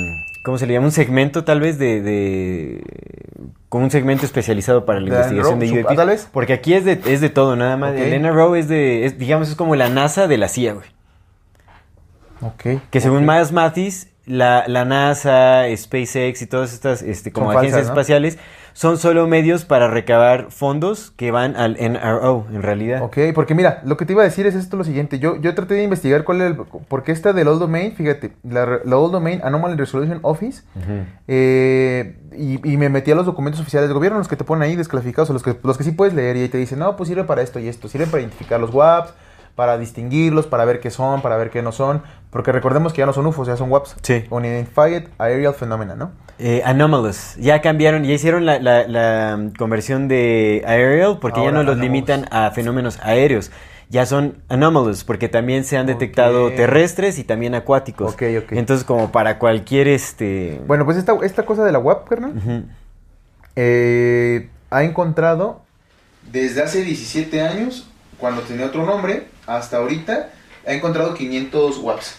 ¿Cómo 0.44 0.58
se 0.58 0.66
le 0.66 0.74
llama? 0.74 0.86
Un 0.86 0.92
segmento 0.92 1.44
tal 1.44 1.60
vez 1.60 1.76
de... 1.78 2.00
de 2.00 2.82
como 3.68 3.82
un 3.84 3.90
segmento 3.90 4.24
especializado 4.24 4.86
para 4.86 5.00
la 5.00 5.06
De 5.10 5.16
investigación 5.16 5.58
de 5.58 5.82
UAPs. 5.82 5.96
tal 5.96 6.08
vez. 6.08 6.28
Porque 6.32 6.52
aquí 6.52 6.72
es 6.74 6.84
de, 6.84 7.00
es 7.06 7.20
de 7.20 7.28
todo, 7.30 7.56
nada 7.56 7.76
más. 7.76 7.92
Ok. 7.92 7.98
El 7.98 8.22
NRO 8.22 8.54
es 8.54 8.68
de... 8.68 9.06
es, 9.06 9.18
digamos, 9.18 9.48
es 9.50 9.56
como 9.56 9.74
la 9.74 9.88
NASA 9.88 10.28
de 10.28 10.38
la 10.38 10.48
CIA, 10.48 10.74
güey. 10.74 10.86
Ok. 12.42 12.80
Que 12.90 13.00
según 13.00 13.24
ok. 13.28 13.32
Miles 13.32 13.52
Mathis, 13.52 14.08
la, 14.26 14.64
la 14.66 14.84
NASA, 14.84 15.64
SpaceX 15.74 16.42
y 16.42 16.46
todas 16.46 16.72
estas 16.72 17.02
este, 17.02 17.32
como 17.32 17.48
Son 17.52 17.58
agencias 17.58 17.86
falsas, 17.86 17.94
¿no? 17.94 18.00
espaciales 18.00 18.38
son 18.76 18.98
solo 18.98 19.26
medios 19.26 19.64
para 19.64 19.88
recabar 19.88 20.50
fondos 20.50 21.10
que 21.16 21.30
van 21.30 21.56
al 21.56 21.78
NRO, 21.80 22.46
en 22.52 22.62
realidad. 22.62 23.02
Ok, 23.02 23.16
porque 23.34 23.54
mira, 23.54 23.80
lo 23.86 23.96
que 23.96 24.04
te 24.04 24.12
iba 24.12 24.20
a 24.20 24.26
decir 24.26 24.46
es 24.46 24.54
esto 24.54 24.76
lo 24.76 24.84
siguiente. 24.84 25.18
Yo, 25.18 25.40
yo 25.40 25.54
traté 25.54 25.72
de 25.72 25.82
investigar 25.82 26.24
cuál 26.24 26.42
era 26.42 26.48
el... 26.48 26.56
Porque 26.86 27.10
esta 27.10 27.32
del 27.32 27.48
All 27.48 27.58
Domain, 27.58 27.92
fíjate, 27.92 28.32
la, 28.42 28.80
la 28.84 28.98
All 28.98 29.10
Domain 29.10 29.40
Anomaly 29.42 29.76
Resolution 29.76 30.18
Office, 30.20 30.62
eh, 31.26 32.18
y, 32.36 32.70
y 32.70 32.76
me 32.76 32.90
metí 32.90 33.10
a 33.10 33.14
los 33.14 33.24
documentos 33.24 33.62
oficiales 33.62 33.88
del 33.88 33.94
gobierno, 33.94 34.18
los 34.18 34.28
que 34.28 34.36
te 34.36 34.44
ponen 34.44 34.68
ahí 34.68 34.76
desclasificados, 34.76 35.30
o 35.30 35.32
los 35.32 35.42
que, 35.42 35.56
los 35.62 35.78
que 35.78 35.84
sí 35.84 35.92
puedes 35.92 36.12
leer, 36.12 36.36
y 36.36 36.42
ahí 36.42 36.48
te 36.50 36.58
dicen, 36.58 36.78
no, 36.78 36.96
pues 36.96 37.08
sirve 37.08 37.24
para 37.24 37.40
esto 37.40 37.58
y 37.58 37.68
esto, 37.68 37.88
sirve 37.88 38.06
para 38.06 38.20
identificar 38.20 38.60
los 38.60 38.74
WAPs, 38.74 39.14
para 39.56 39.78
distinguirlos, 39.78 40.46
para 40.46 40.64
ver 40.64 40.78
qué 40.80 40.90
son, 40.90 41.22
para 41.22 41.36
ver 41.36 41.50
qué 41.50 41.62
no 41.62 41.72
son, 41.72 42.02
porque 42.30 42.52
recordemos 42.52 42.92
que 42.92 42.98
ya 42.98 43.06
no 43.06 43.12
son 43.12 43.26
UFOs, 43.26 43.48
ya 43.48 43.56
son 43.56 43.70
WAPs. 43.72 43.96
Sí. 44.02 44.24
Unidentified 44.30 45.08
Aerial 45.18 45.54
Phenomena, 45.54 45.96
¿no? 45.96 46.12
Eh, 46.38 46.62
anomalous. 46.64 47.34
Ya 47.36 47.60
cambiaron, 47.62 48.04
ya 48.04 48.12
hicieron 48.12 48.44
la, 48.46 48.58
la- 48.60 48.86
la, 48.86 49.36
mm, 49.38 49.50
conversión 49.56 50.06
de 50.06 50.62
aerial 50.66 51.18
porque 51.20 51.40
ya 51.40 51.46
no 51.50 51.62
los 51.62 51.72
anomalous. 51.72 51.82
limitan 51.82 52.26
a 52.30 52.50
fenómenos 52.52 52.98
aéreos. 53.02 53.50
Ya 53.88 54.04
son 54.04 54.42
anomalous 54.48 55.04
porque 55.04 55.28
también 55.28 55.64
se 55.64 55.78
han 55.78 55.86
detectado 55.86 56.50
terrestres 56.52 57.18
y 57.18 57.24
también 57.24 57.54
acuáticos. 57.54 58.12
Ok, 58.14 58.22
ok. 58.42 58.52
Entonces 58.52 58.84
como 58.84 59.10
para 59.12 59.38
cualquier 59.38 59.86
este... 59.88 60.60
Bueno, 60.66 60.84
pues 60.84 60.96
esta, 60.98 61.14
esta 61.22 61.44
cosa 61.46 61.64
de 61.64 61.70
la 61.72 61.78
WAP, 61.78 62.06
carnal, 62.08 62.66
eh, 63.54 64.50
ha 64.70 64.82
encontrado 64.84 65.62
desde 66.30 66.62
hace 66.62 66.82
17 66.82 67.40
años, 67.42 67.88
cuando 68.18 68.42
tenía 68.42 68.66
otro 68.66 68.84
nombre, 68.84 69.28
hasta 69.46 69.78
ahorita, 69.78 70.30
ha 70.66 70.72
encontrado 70.72 71.14
500 71.14 71.78
WAPs. 71.78 72.16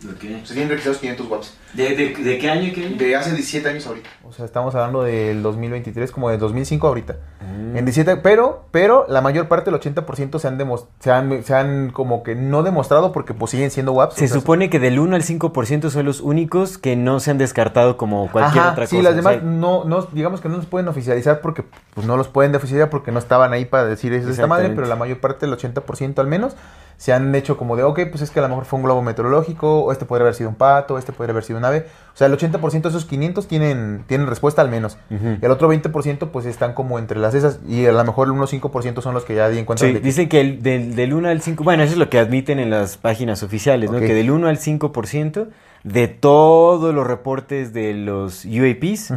Se 0.00 0.54
tienen 0.54 0.68
registrados 0.68 0.98
500 1.00 1.28
WAPs. 1.28 1.54
¿De, 1.74 1.96
de, 1.96 2.14
de 2.14 2.38
qué 2.38 2.48
año? 2.48 2.72
Qué 2.72 2.86
año? 2.86 2.96
De 2.96 3.16
hace 3.16 3.30
17 3.32 3.68
años 3.68 3.86
ahorita. 3.86 4.08
O 4.24 4.32
sea, 4.32 4.44
estamos 4.44 4.72
hablando 4.76 5.02
del 5.02 5.42
2023 5.42 6.12
como 6.12 6.30
del 6.30 6.38
2005 6.38 6.86
ahorita. 6.86 7.16
Mm. 7.40 7.76
En 7.76 7.84
17, 7.84 8.16
pero, 8.18 8.66
pero 8.70 9.06
la 9.08 9.20
mayor 9.22 9.48
parte, 9.48 9.70
el 9.70 9.76
80% 9.76 10.38
se 10.38 10.46
han, 10.46 10.58
se 11.00 11.10
han, 11.10 11.44
se 11.44 11.54
han 11.54 11.90
como 11.90 12.22
que 12.22 12.36
no 12.36 12.62
demostrado 12.62 13.10
porque 13.10 13.34
pues 13.34 13.50
siguen 13.50 13.72
siendo 13.72 13.92
WAPs. 13.92 14.14
Se 14.14 14.26
o 14.26 14.28
sea, 14.28 14.36
supone 14.36 14.70
que 14.70 14.78
del 14.78 15.00
1 15.00 15.16
al 15.16 15.22
5% 15.22 15.90
son 15.90 16.06
los 16.06 16.20
únicos 16.20 16.78
que 16.78 16.94
no 16.94 17.18
se 17.18 17.32
han 17.32 17.38
descartado 17.38 17.96
como 17.96 18.30
cualquier 18.30 18.62
Ajá, 18.62 18.72
otra 18.72 18.86
sí, 18.86 18.98
cosa. 18.98 19.10
las 19.10 19.12
O 19.14 19.16
demás 19.16 19.34
sea, 19.34 19.42
no, 19.42 19.84
no, 19.84 20.02
digamos 20.12 20.40
que 20.40 20.48
no 20.48 20.58
los 20.58 20.66
pueden 20.66 20.86
oficializar 20.86 21.40
porque 21.40 21.64
pues 21.94 22.06
no 22.06 22.16
los 22.16 22.28
pueden 22.28 22.54
oficializar 22.54 22.88
porque 22.88 23.10
no 23.10 23.18
estaban 23.18 23.52
ahí 23.52 23.64
para 23.64 23.84
decir 23.84 24.12
es 24.12 24.26
de 24.26 24.30
esta 24.30 24.46
madre, 24.46 24.70
pero 24.70 24.86
la 24.86 24.96
mayor 24.96 25.18
parte, 25.18 25.46
el 25.46 25.52
80% 25.52 26.18
al 26.20 26.28
menos, 26.28 26.54
se 26.98 27.12
han 27.12 27.32
hecho 27.34 27.56
como 27.56 27.76
de, 27.76 27.84
ok, 27.84 28.00
pues 28.10 28.22
es 28.22 28.30
que 28.30 28.40
a 28.40 28.42
lo 28.42 28.48
mejor 28.48 28.64
fue 28.66 28.76
un 28.78 28.84
globo 28.84 29.00
meteorológico, 29.02 29.84
o 29.84 29.92
este 29.92 30.04
podría 30.04 30.24
haber 30.24 30.34
sido 30.34 30.50
un 30.50 30.56
pato, 30.56 30.98
este 30.98 31.12
podría 31.12 31.30
haber 31.32 31.44
sido 31.44 31.58
un 31.58 31.64
ave. 31.64 31.86
O 32.12 32.16
sea, 32.18 32.26
el 32.26 32.36
80% 32.36 32.82
de 32.82 32.88
esos 32.88 33.04
500 33.04 33.46
tienen, 33.46 34.02
tienen 34.08 34.26
respuesta 34.26 34.60
al 34.62 34.68
menos. 34.68 34.98
Y 35.08 35.44
el 35.44 35.50
otro 35.52 35.72
20% 35.72 36.28
pues 36.32 36.44
están 36.44 36.74
como 36.74 36.98
entre 36.98 37.20
las 37.20 37.34
esas 37.34 37.60
y 37.68 37.86
a 37.86 37.92
lo 37.92 38.04
mejor 38.04 38.28
unos 38.30 38.52
5% 38.52 39.00
son 39.00 39.14
los 39.14 39.24
que 39.24 39.36
ya 39.36 39.48
di 39.48 39.58
encuentran 39.60 39.90
Sí, 39.90 39.94
de 39.94 40.00
dicen 40.00 40.28
que 40.28 40.40
el- 40.40 40.60
del, 40.62 40.96
del 40.96 41.14
1 41.14 41.28
al 41.28 41.40
5, 41.40 41.62
bueno, 41.62 41.84
eso 41.84 41.92
es 41.92 41.98
lo 41.98 42.10
que 42.10 42.18
admiten 42.18 42.58
en 42.58 42.70
las 42.70 42.96
páginas 42.96 43.42
oficiales. 43.44 43.90
Que 44.08 44.14
del 44.14 44.32
1 44.32 44.48
al 44.48 44.58
5% 44.58 45.46
de 45.84 46.08
todos 46.08 46.92
los 46.92 47.06
reportes 47.06 47.72
de 47.72 47.94
los 47.94 48.44
UAPs. 48.44 49.12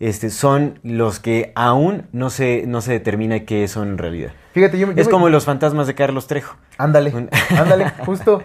Este, 0.00 0.30
son 0.30 0.78
los 0.82 1.18
que 1.20 1.52
aún 1.54 2.06
no 2.12 2.30
se, 2.30 2.64
no 2.66 2.80
se 2.80 2.92
determina 2.92 3.40
qué 3.40 3.66
son 3.68 3.88
en 3.88 3.98
realidad. 3.98 4.30
Fíjate, 4.52 4.78
yo, 4.78 4.86
yo 4.88 4.92
Es 5.00 5.06
me- 5.06 5.12
como 5.12 5.28
los 5.28 5.44
fantasmas 5.44 5.86
de 5.86 5.94
Carlos 5.94 6.26
Trejo. 6.26 6.56
Ándale, 6.78 7.14
Un- 7.14 7.30
ándale, 7.58 7.90
justo, 8.06 8.42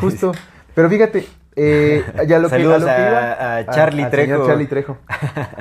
justo. 0.00 0.32
Pero 0.74 0.88
fíjate, 0.90 1.26
eh, 1.56 2.04
ya 2.26 2.38
lo 2.38 2.48
que, 2.48 2.54
a 2.54 2.58
Saludos 2.58 2.80
lo 2.80 2.86
que 2.86 2.92
a- 2.92 3.08
iba, 3.08 3.56
a 3.56 3.66
Charlie 3.66 4.04
Trejo. 4.10 4.32
señor 4.32 4.46
Charlie 4.46 4.66
Trejo. 4.66 4.98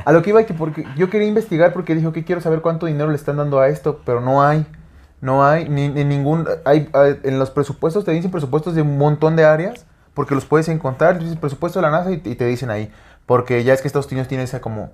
A 0.05 0.11
lo 0.11 0.21
que 0.21 0.29
iba 0.31 0.43
que 0.43 0.53
porque 0.53 0.85
yo 0.97 1.09
quería 1.09 1.27
investigar 1.27 1.73
porque 1.73 1.95
dijo 1.95 2.11
que 2.11 2.23
quiero 2.23 2.41
saber 2.41 2.61
cuánto 2.61 2.85
dinero 2.85 3.09
le 3.09 3.15
están 3.15 3.37
dando 3.37 3.59
a 3.59 3.67
esto, 3.69 4.01
pero 4.05 4.21
no 4.21 4.43
hay. 4.43 4.65
No 5.21 5.43
hay 5.45 5.67
ni, 5.69 5.87
ni 5.87 6.03
ningún... 6.03 6.45
Hay, 6.65 6.89
hay- 6.93 7.19
en 7.23 7.39
los 7.39 7.49
presupuestos 7.49 8.05
te 8.05 8.11
dicen 8.11 8.29
presupuestos 8.29 8.75
de 8.75 8.81
un 8.83 8.97
montón 8.99 9.35
de 9.35 9.45
áreas 9.45 9.85
porque 10.13 10.35
los 10.35 10.45
puedes 10.45 10.67
encontrar. 10.67 11.17
Dices 11.17 11.37
presupuesto 11.37 11.79
de 11.79 11.83
la 11.83 11.89
NASA 11.91 12.11
y, 12.11 12.15
y 12.23 12.35
te 12.35 12.45
dicen 12.45 12.69
ahí. 12.69 12.91
Porque 13.25 13.63
ya 13.63 13.73
es 13.73 13.81
que 13.81 13.87
Estados 13.87 14.11
Unidos 14.11 14.27
tiene 14.27 14.43
esa 14.43 14.59
como... 14.61 14.91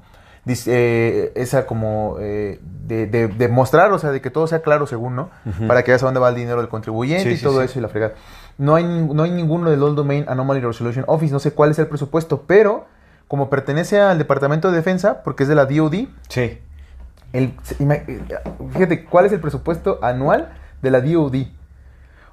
eh, 0.68 1.32
esa 1.36 1.66
como 1.66 2.18
eh, 2.20 2.60
de, 2.88 3.06
de- 3.08 3.28
de 3.28 3.48
mostrar, 3.48 3.92
o 3.92 4.00
sea, 4.00 4.12
de 4.12 4.22
que 4.22 4.30
todo 4.32 4.48
sea 4.48 4.62
claro 4.62 4.88
según, 4.88 5.16
¿no? 5.16 5.30
Para 5.68 5.84
que 5.84 5.92
veas 5.92 6.02
a 6.04 6.06
dónde 6.08 6.20
va 6.20 6.30
el 6.30 6.36
dinero 6.36 6.58
del 6.60 6.68
contribuyente 6.70 7.24
Sí, 7.30 7.30
y 7.36 7.38
sí, 7.38 7.44
todo 7.44 7.60
sí. 7.60 7.66
eso 7.66 7.80
y 7.80 7.82
la 7.82 7.88
fregada. 7.90 8.14
No 8.58 8.76
hay, 8.76 8.84
no 8.84 9.24
hay 9.24 9.32
ninguno 9.32 9.70
del 9.70 9.82
Old 9.84 9.96
Domain 9.96 10.26
Anomaly 10.28 10.60
Resolution 10.62 11.06
Office, 11.08 11.32
no 11.34 11.40
sé 11.40 11.52
cuál 11.54 11.72
es 11.72 11.80
el 11.80 11.88
presupuesto, 11.88 12.44
pero 12.48 12.86
como 13.28 13.50
pertenece 13.50 14.00
al 14.02 14.18
Departamento 14.18 14.70
de 14.72 14.78
Defensa, 14.78 15.24
porque 15.24 15.44
es 15.44 15.50
de 15.50 15.56
la 15.56 15.66
DoD, 15.66 16.08
Sí. 16.28 16.60
el, 17.34 17.54
fíjate, 18.74 19.06
¿cuál 19.06 19.26
es 19.26 19.32
el 19.32 19.40
presupuesto 19.40 20.00
anual 20.02 20.52
de 20.82 20.92
la 20.92 21.02
DoD? 21.02 21.36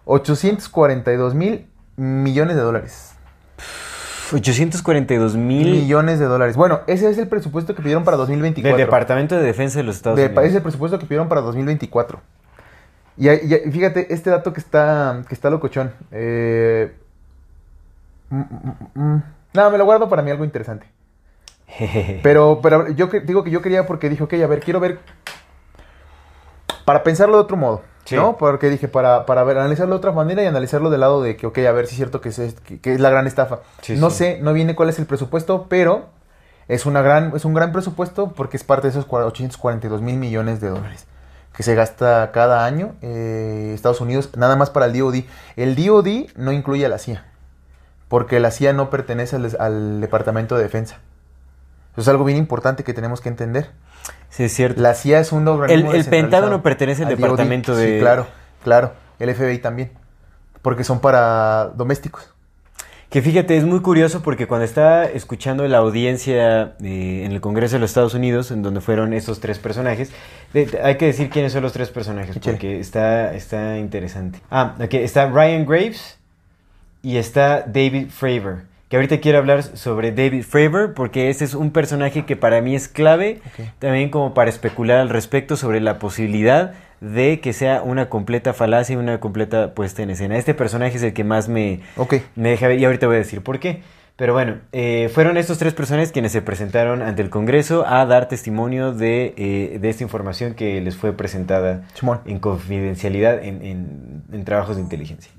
842 0.07 1.35
mil 1.35 1.69
millones 1.97 2.57
de 2.57 2.63
dólares. 2.63 3.13
842 4.33 5.37
mil 5.37 5.71
Millones 5.71 6.19
de 6.19 6.27
dólares. 6.27 6.57
Bueno, 6.57 6.81
ese 6.87 7.09
es 7.11 7.19
el 7.19 7.29
presupuesto 7.29 7.75
que 7.75 7.83
pidieron 7.83 8.05
para 8.05 8.17
2024. 8.17 8.77
del 8.77 8.87
Departamento 8.87 9.37
de 9.37 9.43
Defensa 9.43 9.79
de 9.79 9.85
los 9.85 9.97
Estados 9.97 10.17
De- 10.19 10.27
Unidos. 10.27 10.45
es 10.45 10.55
el 10.55 10.63
presupuesto 10.63 10.99
que 10.99 11.07
pidieron 11.07 11.29
para 11.29 11.41
2024. 11.41 12.21
Y, 13.17 13.29
y 13.31 13.71
fíjate, 13.73 14.13
este 14.13 14.31
dato 14.31 14.53
que 14.53 14.61
está, 14.61 15.23
que 15.29 15.35
está 15.35 15.51
locochón. 15.51 15.93
Eh, 16.13 16.95
mm, 18.31 18.37
mm, 18.41 18.75
mm, 18.95 19.23
no, 19.55 19.71
me 19.71 19.79
lo 19.79 19.85
guardo 19.85 20.09
para 20.09 20.23
mí 20.23 20.31
algo 20.31 20.45
interesante. 20.45 20.87
Pero, 22.23 22.61
pero 22.63 22.89
yo 22.93 23.11
que- 23.11 23.21
digo 23.21 23.45
que 23.45 23.51
yo 23.51 23.61
quería 23.61 23.87
porque 23.87 24.09
dije, 24.09 24.23
ok, 24.23 24.33
a 24.35 24.47
ver, 24.47 24.61
quiero 24.61 24.81
ver. 24.81 25.01
Para 26.85 27.03
pensarlo 27.03 27.37
de 27.37 27.43
otro 27.43 27.57
modo, 27.59 27.83
Sí. 28.09 28.17
¿no? 28.17 28.37
Porque 28.39 28.71
dije, 28.71 28.89
para, 28.89 29.27
para 29.27 29.45
ver, 29.45 29.59
analizarlo 29.59 29.95
de 29.95 29.99
otra 29.99 30.13
manera 30.13 30.43
y 30.43 30.47
analizarlo 30.47 30.89
del 30.91 31.01
lado 31.01 31.23
de 31.23 31.37
que, 31.37 31.47
ok, 31.47 31.59
a 31.59 31.73
ver 31.73 31.87
si 31.87 31.93
es 31.93 31.97
cierto 31.97 32.21
que 32.21 32.31
es, 32.31 32.39
que, 32.65 32.81
que 32.81 32.95
es 32.95 33.01
la 33.01 33.11
gran 33.11 33.27
estafa. 33.27 33.59
Sí, 33.83 33.97
no 33.97 34.11
sé, 34.11 34.39
no 34.41 34.53
viene 34.53 34.75
cuál 34.75 34.89
es 34.89 34.99
el 34.99 35.05
presupuesto, 35.07 35.67
pero 35.69 36.07
es, 36.69 36.87
una 36.87 37.03
gran, 37.03 37.33
es 37.37 37.45
un 37.45 37.53
gran 37.55 37.73
presupuesto 37.73 38.33
porque 38.33 38.57
es 38.57 38.65
parte 38.65 38.87
de 38.87 38.93
esos 38.93 39.07
cua- 39.07 39.25
842 39.27 40.01
mil 40.01 40.17
millones 40.17 40.61
de 40.61 40.69
dólares 40.71 41.07
que 41.55 41.63
se 41.65 41.75
gasta 41.75 42.31
cada 42.33 42.65
año 42.65 42.95
eh, 43.03 43.73
Estados 43.75 44.01
Unidos, 44.01 44.31
nada 44.37 44.55
más 44.57 44.71
para 44.71 44.87
el 44.87 44.97
DoD. 44.97 45.25
El 45.57 45.75
DoD 45.75 46.29
no 46.37 46.53
incluye 46.53 46.87
a 46.87 46.89
la 46.89 46.99
CIA, 46.99 47.25
porque 48.09 48.39
la 48.39 48.53
CIA 48.53 48.73
no 48.75 48.91
pertenece 48.91 49.37
al, 49.37 49.57
al 49.59 50.01
Departamento 50.01 50.57
de 50.57 50.63
Defensa. 50.63 50.99
Eso 51.93 52.03
es 52.03 52.09
algo 52.09 52.25
bien 52.25 52.39
importante 52.39 52.85
que 52.85 52.95
tenemos 52.95 53.21
que 53.21 53.29
entender. 53.29 53.71
Sí, 54.31 54.45
es 54.45 54.55
cierto. 54.55 54.81
La 54.81 54.95
CIA 54.95 55.21
es 55.21 55.33
un 55.33 55.47
organismo 55.49 55.91
El- 55.93 55.99
el. 56.01 56.07
Pentágono 56.07 56.63
pertenece 56.63 57.03
al 57.03 57.09
Departamento 57.17 57.75
de- 57.75 57.95
Sí, 57.95 58.01
claro, 58.01 58.27
claro. 58.63 58.93
El 59.19 59.31
FBI 59.35 59.59
también. 59.59 59.91
Porque 60.63 60.85
son 60.85 61.01
para 61.01 61.73
domésticos. 61.75 62.33
Que 63.11 63.23
fíjate, 63.23 63.57
es 63.57 63.65
muy 63.65 63.81
curioso 63.81 64.23
porque 64.23 64.47
cuando 64.47 64.67
estaba 64.67 65.07
escuchando 65.07 65.67
la 65.67 65.79
audiencia 65.79 66.75
eh, 66.83 67.23
en 67.25 67.33
el 67.33 67.41
Congreso 67.41 67.77
de 67.77 67.81
los 67.81 67.91
Estados 67.91 68.13
Unidos, 68.13 68.51
en 68.51 68.63
donde 68.63 68.83
fueron 68.83 69.15
esos 69.15 69.41
tres 69.41 69.59
personajes, 69.59 70.13
de- 70.53 70.79
hay 70.85 70.97
que 70.99 71.07
decir 71.07 71.31
quiénes 71.31 71.53
son 71.55 71.63
los 71.63 71.73
tres 71.73 71.89
personajes, 71.91 72.39
porque 72.39 72.79
está, 72.79 73.35
está 73.35 73.79
interesante. 73.79 74.41
Ah, 74.51 74.75
ok, 74.79 74.93
está 74.95 75.27
Ryan 75.31 75.65
Graves 75.65 76.19
y 77.03 77.17
está 77.17 77.63
David 77.67 78.09
Fravor. 78.11 78.65
Que 78.89 78.97
ahorita 78.97 79.21
quiero 79.21 79.39
hablar 79.39 79.63
sobre 79.63 80.13
David 80.13 80.45
Fravor 80.45 80.95
porque 80.95 81.29
ese 81.29 81.45
es 81.45 81.55
un 81.55 81.73
personaje 81.73 82.25
que 82.25 82.37
para 82.37 82.63
mí 82.63 82.75
es 82.75 82.89
clave, 82.89 83.41
también 83.79 84.09
como 84.09 84.33
para 84.33 84.49
especular 84.49 84.99
al 84.99 85.11
respecto 85.11 85.57
sobre 85.57 85.81
la 85.81 85.99
posibilidad 85.99 86.73
de 87.03 87.41
que 87.41 87.53
sea 87.53 87.83
una 87.83 88.09
completa 88.09 88.55
falacia 88.55 88.95
y 88.95 88.97
una 88.97 89.21
completa 89.21 89.75
puesta 89.75 90.03
en 90.03 90.11
escena. 90.11 90.39
Este 90.39 90.55
personaje 90.55 90.97
es 90.97 91.03
el 91.03 91.13
que 91.13 91.23
más 91.23 91.49
me, 91.51 91.81
Ok. 91.97 92.15
me 92.35 92.49
deja 92.49 92.67
ver 92.67 92.79
y 92.79 92.85
ahorita 92.87 93.07
voy 93.07 93.17
a 93.17 93.19
decir 93.19 93.43
por 93.43 93.61
qué. 93.61 93.83
Pero 94.17 94.33
bueno, 94.33 94.57
eh, 94.73 95.09
fueron 95.15 95.37
estos 95.37 95.59
tres 95.59 95.75
personas 95.75 96.11
quienes 96.11 96.33
se 96.33 96.43
presentaron 96.43 97.03
ante 97.03 97.23
el 97.23 97.31
Congreso 97.31 97.87
a 97.87 98.05
dar 98.05 98.27
testimonio 98.27 98.93
de, 98.93 99.33
eh, 99.37 99.79
de 99.81 99.91
esta 99.91 100.03
información 100.03 100.55
que 100.55 100.81
les 100.81 100.97
fue 100.97 101.13
presentada 101.13 101.83
en 102.25 102.39
confidencialidad 102.41 103.45
en, 103.45 103.63
en- 103.65 104.23
en 104.33 104.45
trabajos 104.45 104.75
de 104.75 104.83
inteligencia. 104.83 105.31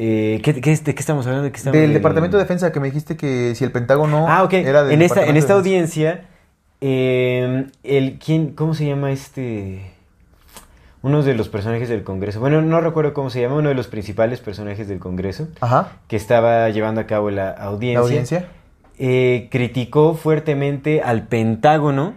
Eh, 0.00 0.40
¿qué, 0.44 0.60
qué- 0.60 0.76
¿De 0.76 0.94
qué 0.94 1.00
estamos 1.00 1.26
hablando? 1.26 1.44
¿De 1.44 1.50
qué 1.52 1.58
estamos- 1.58 1.78
Del 1.78 1.92
Departamento 1.92 2.36
de 2.36 2.44
Defensa 2.44 2.70
que 2.72 2.78
me 2.80 2.86
dijiste 2.86 3.16
que 3.16 3.54
si 3.56 3.64
el 3.64 3.72
Pentágono 3.72 4.26
Ah, 4.28 4.48
era 4.52 4.84
del 4.84 4.92
En 4.92 5.02
esta, 5.02 5.26
en 5.26 5.36
esta 5.36 5.54
de 5.54 5.58
audiencia, 5.58 6.24
eh, 6.80 7.66
el, 7.82 8.18
¿quién, 8.24 8.52
¿cómo 8.52 8.74
se 8.74 8.86
llama 8.86 9.10
este? 9.10 9.90
Uno 11.02 11.22
de 11.22 11.34
los 11.34 11.48
personajes 11.48 11.88
del 11.88 12.02
Congreso. 12.04 12.40
Bueno, 12.40 12.60
no 12.62 12.80
recuerdo 12.80 13.12
cómo 13.14 13.30
se 13.30 13.40
llama, 13.40 13.56
uno 13.56 13.68
de 13.68 13.74
los 13.74 13.86
principales 13.88 14.40
personajes 14.40 14.88
del 14.88 14.98
Congreso 14.98 15.48
Ajá. 15.60 15.92
que 16.08 16.16
estaba 16.16 16.68
llevando 16.70 17.00
a 17.00 17.06
cabo 17.06 17.30
la 17.30 17.50
audiencia. 17.50 17.98
La 18.00 18.04
audiencia. 18.04 18.48
eh, 19.00 19.48
criticó 19.50 20.14
fuertemente 20.14 21.02
al 21.02 21.26
Pentágono 21.28 22.14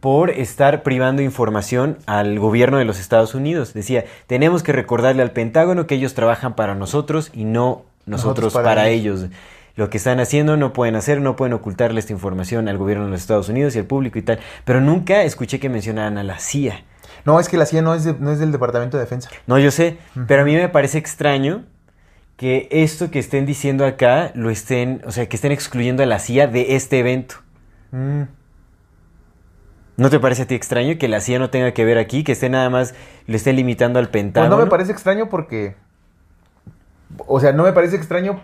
por 0.00 0.30
estar 0.30 0.82
privando 0.82 1.22
información 1.22 1.98
al 2.06 2.38
gobierno 2.38 2.78
de 2.78 2.84
los 2.84 2.98
Estados 2.98 3.34
Unidos. 3.34 3.74
Decía, 3.74 4.04
tenemos 4.26 4.62
que 4.62 4.72
recordarle 4.72 5.22
al 5.22 5.30
Pentágono 5.32 5.86
que 5.86 5.94
ellos 5.94 6.14
trabajan 6.14 6.54
para 6.54 6.74
nosotros 6.74 7.30
y 7.34 7.44
no 7.44 7.84
nosotros, 8.06 8.46
Nosotros 8.46 8.52
para 8.54 8.64
para, 8.64 8.88
ellos. 8.88 9.26
Lo 9.76 9.88
que 9.90 9.98
están 9.98 10.18
haciendo 10.20 10.56
no 10.56 10.72
pueden 10.72 10.96
hacer, 10.96 11.20
no 11.20 11.36
pueden 11.36 11.52
ocultarle 11.52 12.00
esta 12.00 12.12
información 12.12 12.68
al 12.68 12.76
gobierno 12.78 13.04
de 13.04 13.10
los 13.10 13.20
Estados 13.20 13.48
Unidos 13.48 13.76
y 13.76 13.78
al 13.78 13.84
público 13.84 14.18
y 14.18 14.22
tal. 14.22 14.40
Pero 14.64 14.80
nunca 14.80 15.22
escuché 15.22 15.60
que 15.60 15.68
mencionaran 15.68 16.18
a 16.18 16.22
la 16.24 16.38
CIA. 16.38 16.82
No, 17.24 17.38
es 17.38 17.48
que 17.48 17.56
la 17.58 17.66
CIA 17.66 17.82
no 17.82 17.94
es, 17.94 18.04
de- 18.04 18.14
no 18.18 18.32
es 18.32 18.38
del 18.38 18.52
Departamento 18.52 18.96
de 18.96 19.04
Defensa. 19.04 19.30
No, 19.46 19.58
yo 19.58 19.70
sé, 19.70 19.98
pero 20.26 20.42
a 20.42 20.44
mí 20.44 20.54
me 20.56 20.68
parece 20.70 20.96
extraño 20.98 21.64
que 22.36 22.68
esto 22.70 23.10
que 23.10 23.18
estén 23.18 23.44
diciendo 23.44 23.84
acá 23.84 24.32
lo 24.34 24.48
estén, 24.50 25.02
o 25.06 25.12
sea, 25.12 25.28
que 25.28 25.36
estén 25.36 25.52
excluyendo 25.52 26.02
a 26.02 26.06
la 26.06 26.18
CIA 26.18 26.46
de 26.46 26.74
este 26.74 26.98
evento. 26.98 27.36
Mm. 27.92 28.22
¿No 30.00 30.08
te 30.10 30.18
parece 30.18 30.42
a 30.42 30.46
ti 30.46 30.54
extraño 30.54 30.96
que 30.98 31.08
la 31.08 31.20
CIA 31.20 31.38
no 31.38 31.50
tenga 31.50 31.72
que 31.72 31.84
ver 31.84 31.98
aquí, 31.98 32.24
que 32.24 32.32
esté 32.32 32.48
nada 32.48 32.70
más, 32.70 32.94
le 33.26 33.36
esté 33.36 33.52
limitando 33.52 33.98
al 33.98 34.06
Pues 34.06 34.12
Pentágono? 34.22 34.56
no 34.56 34.62
me 34.64 34.70
parece 34.70 34.92
extraño 34.92 35.28
porque. 35.28 35.76
O 37.26 37.38
sea, 37.40 37.52
no 37.52 37.64
me 37.64 37.72
parece 37.72 37.96
extraño 37.96 38.40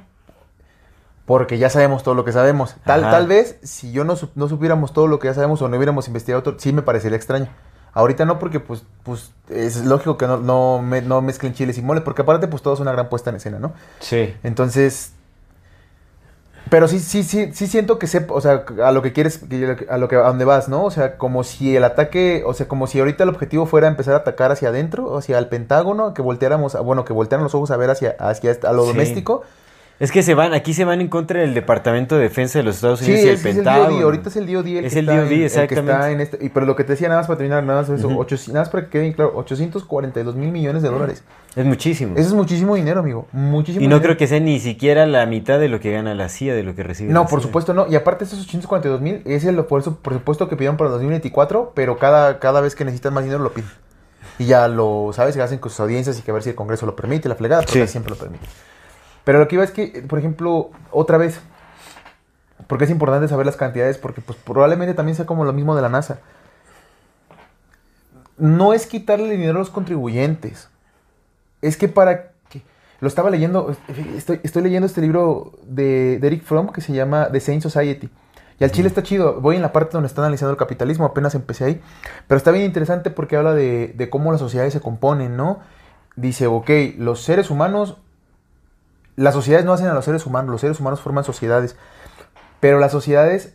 porque 1.24 1.58
ya 1.58 1.70
sabemos 1.70 2.02
todo 2.02 2.14
lo 2.14 2.24
que 2.24 2.32
sabemos. 2.32 2.76
Tal, 2.84 3.02
Ajá. 3.02 3.10
tal 3.12 3.26
vez, 3.26 3.58
si 3.62 3.90
yo 3.90 4.04
no, 4.04 4.14
no 4.34 4.48
supiéramos 4.48 4.92
todo 4.92 5.06
lo 5.06 5.18
que 5.18 5.28
ya 5.28 5.34
sabemos 5.34 5.60
o 5.62 5.68
no 5.68 5.76
hubiéramos 5.76 6.06
investigado 6.08 6.42
todo, 6.42 6.58
sí 6.58 6.72
me 6.72 6.82
parecería 6.82 7.16
extraño. 7.16 7.48
Ahorita 7.94 8.26
no, 8.26 8.38
porque 8.38 8.60
pues, 8.60 8.84
pues 9.02 9.32
es 9.48 9.84
lógico 9.84 10.18
que 10.18 10.26
no, 10.26 10.36
no, 10.36 10.82
me- 10.82 11.00
no 11.00 11.22
mezclen 11.22 11.54
chiles 11.54 11.78
y 11.78 11.82
mole, 11.82 12.02
porque 12.02 12.22
aparte, 12.22 12.46
pues 12.48 12.62
todo 12.62 12.74
es 12.74 12.80
una 12.80 12.92
gran 12.92 13.08
puesta 13.08 13.30
en 13.30 13.36
escena, 13.36 13.58
¿no? 13.58 13.72
Sí. 14.00 14.34
Entonces. 14.42 15.12
Pero 16.68 16.88
sí, 16.88 16.98
sí, 16.98 17.22
sí, 17.22 17.50
sí 17.52 17.68
siento 17.68 17.98
que 17.98 18.08
sepa, 18.08 18.34
o 18.34 18.40
sea, 18.40 18.64
a 18.82 18.90
lo 18.90 19.00
que 19.00 19.12
quieres, 19.12 19.40
a 19.88 19.98
lo 19.98 20.08
que, 20.08 20.16
a 20.16 20.20
dónde 20.26 20.44
vas, 20.44 20.68
¿no? 20.68 20.84
O 20.84 20.90
sea, 20.90 21.16
como 21.16 21.44
si 21.44 21.76
el 21.76 21.84
ataque, 21.84 22.42
o 22.44 22.54
sea, 22.54 22.66
como 22.66 22.88
si 22.88 22.98
ahorita 22.98 23.22
el 23.22 23.28
objetivo 23.30 23.66
fuera 23.66 23.86
empezar 23.86 24.14
a 24.14 24.18
atacar 24.18 24.50
hacia 24.50 24.70
adentro, 24.70 25.16
hacia 25.16 25.38
el 25.38 25.46
Pentágono, 25.46 26.12
que 26.12 26.22
volteáramos, 26.22 26.76
bueno, 26.84 27.04
que 27.04 27.12
voltearan 27.12 27.44
los 27.44 27.54
ojos 27.54 27.70
a 27.70 27.76
ver 27.76 27.90
hacia, 27.90 28.16
hacia 28.18 28.58
a 28.64 28.72
lo 28.72 28.82
Sí. 28.82 28.88
doméstico. 28.88 29.42
Es 29.98 30.12
que 30.12 30.22
se 30.22 30.34
van, 30.34 30.52
aquí 30.52 30.74
se 30.74 30.84
van 30.84 31.00
en 31.00 31.08
contra 31.08 31.40
del 31.40 31.54
Departamento 31.54 32.16
de 32.16 32.22
Defensa 32.24 32.58
de 32.58 32.64
los 32.64 32.74
Estados 32.76 33.00
Sí, 33.00 33.06
Unidos 33.12 33.24
y 33.24 33.28
el 33.28 33.36
el 33.36 33.42
Pentágono. 33.42 33.90
DOD, 33.96 34.02
ahorita 34.02 34.28
es 34.28 34.36
el 34.36 34.46
DOD 34.46 34.66
el 34.66 34.84
Es 34.84 34.92
que 34.92 34.98
el 34.98 35.08
está 35.08 35.20
DOD, 35.22 35.26
en- 35.26 35.32
el 35.32 35.38
que 35.38 35.44
exactamente. 35.46 35.92
está 35.92 36.10
en 36.10 36.20
este, 36.20 36.44
y 36.44 36.48
pero 36.50 36.66
lo 36.66 36.76
que 36.76 36.84
te 36.84 36.92
decía 36.92 37.08
nada 37.08 37.20
más 37.20 37.26
para 37.28 37.38
terminar, 37.38 37.64
nada 37.64 37.80
más 37.80 37.88
eso, 37.88 38.08
nada 38.08 38.60
más 38.60 38.68
para 38.68 38.84
que 38.84 38.90
quede 38.90 39.02
bien 39.02 39.14
claro, 39.14 39.32
842 39.36 40.36
mil 40.36 40.52
millones 40.52 40.82
de 40.82 40.90
dólares. 40.90 41.24
Es 41.54 41.64
muchísimo. 41.64 42.12
Eso 42.14 42.28
es 42.28 42.34
muchísimo 42.34 42.74
dinero, 42.74 43.00
amigo, 43.00 43.26
muchísimo 43.32 43.82
y 43.82 43.88
no 43.88 43.94
dinero. 43.96 44.02
creo 44.02 44.16
que 44.18 44.26
sea 44.26 44.38
ni 44.38 44.60
siquiera 44.60 45.06
la 45.06 45.24
mitad 45.24 45.58
de 45.58 45.68
lo 45.68 45.80
que 45.80 45.92
gana 45.92 46.14
la 46.14 46.28
CIA, 46.28 46.54
de 46.54 46.62
lo 46.62 46.74
que 46.74 46.82
recibe 46.82 47.10
No, 47.10 47.22
la 47.22 47.26
por 47.28 47.40
supuesto 47.40 47.72
no. 47.72 47.86
Y 47.88 47.94
aparte 47.96 48.24
esos 48.24 48.40
842 48.42 49.00
mil 49.00 49.22
es 49.24 49.44
el 49.46 49.56
por, 49.64 49.82
supuesto 49.82 50.46
que 50.50 50.56
pidieron 50.56 50.76
para 50.76 50.90
2024, 50.90 51.72
pero 51.74 51.96
cada, 51.98 52.38
cada 52.38 52.60
vez 52.60 52.74
que 52.74 52.84
necesitan 52.84 53.14
más 53.14 53.24
dinero 53.24 53.42
lo 53.42 53.52
piden. 53.54 53.70
Y 54.38 54.44
ya 54.44 54.68
lo, 54.68 55.12
¿sabes? 55.14 55.34
Se 55.34 55.40
hacen 55.40 55.58
con 55.58 55.70
sus 55.70 55.80
audiencias 55.80 56.18
y 56.18 56.22
que 56.22 56.30
a 56.32 56.34
ver 56.34 56.42
si 56.42 56.50
el 56.50 56.54
Congreso 56.54 56.84
lo 56.84 56.94
permite, 56.94 57.30
la 57.30 57.36
flegada, 57.36 57.62
porque 57.62 57.86
Sí. 57.86 57.92
siempre 57.92 58.10
lo 58.10 58.16
permite. 58.18 58.44
Pero 59.26 59.40
lo 59.40 59.48
que 59.48 59.56
iba 59.56 59.64
es 59.64 59.72
que, 59.72 60.04
por 60.06 60.20
ejemplo, 60.20 60.70
otra 60.92 61.18
vez, 61.18 61.40
porque 62.68 62.84
es 62.84 62.90
importante 62.90 63.26
saber 63.26 63.44
las 63.44 63.56
cantidades, 63.56 63.98
porque 63.98 64.20
pues 64.20 64.38
probablemente 64.38 64.94
también 64.94 65.16
sea 65.16 65.26
como 65.26 65.44
lo 65.44 65.52
mismo 65.52 65.74
de 65.74 65.82
la 65.82 65.88
NASA. 65.88 66.20
No 68.38 68.72
es 68.72 68.86
quitarle 68.86 69.28
dinero 69.28 69.56
a 69.56 69.58
los 69.58 69.70
contribuyentes. 69.70 70.68
Es 71.60 71.76
que 71.76 71.88
para 71.88 72.34
que... 72.48 72.62
Lo 73.00 73.08
estaba 73.08 73.28
leyendo, 73.30 73.74
estoy, 74.16 74.38
estoy 74.44 74.62
leyendo 74.62 74.86
este 74.86 75.00
libro 75.00 75.58
de, 75.64 76.20
de 76.20 76.26
Eric 76.28 76.44
Fromm 76.44 76.68
que 76.68 76.80
se 76.80 76.92
llama 76.92 77.28
The 77.32 77.40
Sane 77.40 77.60
Society. 77.60 78.08
Y 78.60 78.64
al 78.64 78.70
chile 78.70 78.86
está 78.86 79.02
chido. 79.02 79.40
Voy 79.40 79.56
en 79.56 79.62
la 79.62 79.72
parte 79.72 79.94
donde 79.94 80.06
está 80.06 80.22
analizando 80.22 80.52
el 80.52 80.56
capitalismo, 80.56 81.04
apenas 81.04 81.34
empecé 81.34 81.64
ahí. 81.64 81.80
Pero 82.28 82.36
está 82.36 82.52
bien 82.52 82.64
interesante 82.64 83.10
porque 83.10 83.34
habla 83.34 83.54
de, 83.54 83.92
de 83.96 84.08
cómo 84.08 84.30
las 84.30 84.40
sociedades 84.40 84.72
se 84.72 84.80
componen, 84.80 85.36
¿no? 85.36 85.58
Dice, 86.14 86.46
ok, 86.46 86.70
los 86.96 87.22
seres 87.22 87.50
humanos, 87.50 87.96
las 89.16 89.34
sociedades 89.34 89.64
no 89.66 89.72
hacen 89.72 89.86
a 89.88 89.94
los 89.94 90.04
seres 90.04 90.26
humanos, 90.26 90.50
los 90.50 90.60
seres 90.60 90.78
humanos 90.80 91.00
forman 91.00 91.24
sociedades. 91.24 91.76
Pero 92.60 92.78
las 92.78 92.92
sociedades 92.92 93.54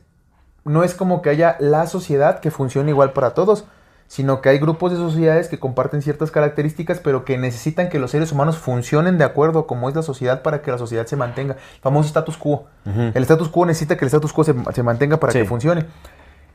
no 0.65 0.84
es 0.84 0.93
como 0.93 1.21
que 1.21 1.30
haya 1.30 1.56
la 1.60 1.88
sociedad 1.88 2.39
que 2.39 2.52
funcione 2.52 2.91
igual 2.91 3.13
para 3.13 3.34
todos, 3.34 3.65
sino 4.08 4.41
que 4.41 4.50
hay 4.50 4.60
grupos 4.60 4.91
de 4.91 4.97
sociedades 4.97 5.47
que 5.47 5.58
comparten 5.58 6.02
ciertas 6.02 6.32
características, 6.32 7.00
pero 7.00 7.24
que 7.24 7.38
necesitan 7.38 7.88
que 7.89 7.97
los 7.97 8.12
seres 8.12 8.32
humanos 8.34 8.58
funcionen 8.58 9.17
de 9.17 9.24
acuerdo 9.24 9.60
a 9.60 9.67
cómo 9.67 9.88
es 9.88 9.95
la 9.95 10.02
sociedad 10.04 10.41
para 10.41 10.62
que 10.62 10.69
la 10.69 10.78
sociedad 10.78 11.06
se 11.06 11.15
mantenga. 11.15 11.54
El 11.76 11.82
famoso 11.82 12.08
status 12.08 12.38
quo. 12.38 12.65
El 12.86 13.24
status 13.24 13.47
quo 13.50 13.65
necesita 13.65 13.95
que 13.97 14.04
el 14.04 14.08
status 14.08 14.34
quo 14.34 14.43
se, 14.43 14.54
se 14.74 14.84
mantenga 14.84 15.17
para 15.17 15.32
Sí. 15.32 15.39
que 15.39 15.45
funcione. 15.45 15.86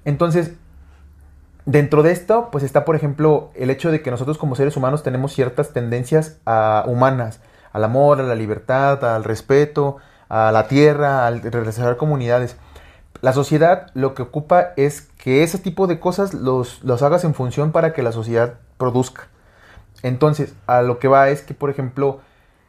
Entonces, 0.05 0.53
dentro 1.65 2.03
de 2.03 2.13
esto, 2.13 2.49
pues 2.53 2.63
está, 2.63 2.85
por 2.85 2.95
ejemplo, 2.95 3.51
el 3.55 3.71
hecho 3.71 3.91
de 3.91 4.03
que 4.03 4.11
nosotros 4.11 4.39
como 4.39 4.55
seres 4.55 4.77
humanos 4.77 5.03
tenemos 5.03 5.33
ciertas 5.33 5.73
tendencias 5.73 6.39
a- 6.47 6.85
humanas, 6.87 7.41
al 7.77 7.85
amor, 7.85 8.21
a 8.21 8.25
la 8.25 8.35
libertad, 8.35 9.05
al 9.05 9.23
respeto, 9.23 9.99
a 10.29 10.51
la 10.51 10.67
tierra, 10.67 11.27
al 11.27 11.43
realizar 11.43 11.97
comunidades. 11.97 12.57
La 13.21 13.33
sociedad 13.33 13.89
lo 13.95 14.15
que 14.15 14.23
ocupa 14.23 14.69
es 14.77 15.03
que 15.19 15.43
ese 15.43 15.59
tipo 15.59 15.87
de 15.87 15.99
cosas 16.01 16.35
los, 16.35 16.83
los 16.83 17.03
hagas 17.03 17.25
en 17.25 17.35
función 17.35 17.73
para 17.73 17.93
que 17.93 18.03
la 18.03 18.13
sociedad 18.13 18.55
produzca. 18.79 19.29
Entonces, 20.03 20.55
a 20.67 20.83
lo 20.83 20.99
que 20.99 21.09
va 21.09 21.29
es 21.31 21.43
que, 21.43 21.55
por 21.55 21.71
ejemplo, 21.71 22.21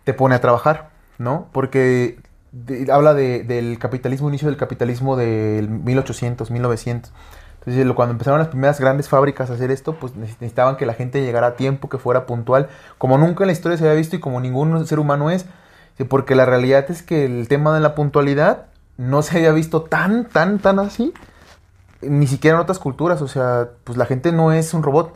te 0.03 0.13
pone 0.13 0.35
a 0.35 0.41
trabajar, 0.41 0.89
¿no? 1.17 1.47
Porque 1.51 2.19
habla 2.91 3.13
de- 3.13 3.43
del 3.43 3.77
capitalismo, 3.79 4.29
inicio 4.29 4.47
del 4.47 4.57
capitalismo 4.57 5.15
del 5.15 5.69
1800, 5.69 6.49
1900. 6.51 7.11
Lo- 7.67 7.95
cuando 7.95 8.13
empezaron 8.13 8.39
las 8.39 8.47
primeras 8.47 8.79
grandes 8.79 9.09
fábricas 9.09 9.49
a 9.49 9.53
hacer 9.53 9.71
esto, 9.71 9.93
pues 9.93 10.13
neces- 10.13 10.37
necesitaban 10.39 10.77
que 10.77 10.85
la 10.85 10.93
gente 10.93 11.21
llegara 11.21 11.47
a 11.47 11.55
tiempo, 11.57 11.89
que 11.89 11.97
fuera 11.97 12.25
puntual, 12.25 12.69
como 12.97 13.17
nunca 13.17 13.43
en 13.43 13.47
la 13.47 13.53
historia 13.53 13.77
se 13.77 13.83
había 13.83 13.97
visto 13.97 14.15
y 14.15 14.19
como 14.19 14.39
ningún 14.39 14.87
ser 14.87 14.99
humano 14.99 15.29
es. 15.29 15.45
Porque 16.09 16.35
la 16.35 16.45
realidad 16.45 16.89
es 16.89 17.03
que 17.03 17.25
el 17.25 17.47
tema 17.47 17.73
de 17.73 17.79
la 17.81 17.93
puntualidad 17.95 18.67
no 18.97 19.21
se 19.21 19.37
había 19.37 19.51
visto 19.51 19.81
tan, 19.81 20.25
tan, 20.29 20.59
tan 20.59 20.79
así, 20.79 21.13
ni 22.01 22.27
siquiera 22.27 22.55
en 22.55 22.61
otras 22.61 22.79
culturas. 22.79 23.21
O 23.21 23.27
sea, 23.27 23.69
pues 23.83 23.97
la 23.97 24.05
gente 24.05 24.31
no 24.31 24.51
es 24.53 24.73
un 24.73 24.83
robot, 24.83 25.15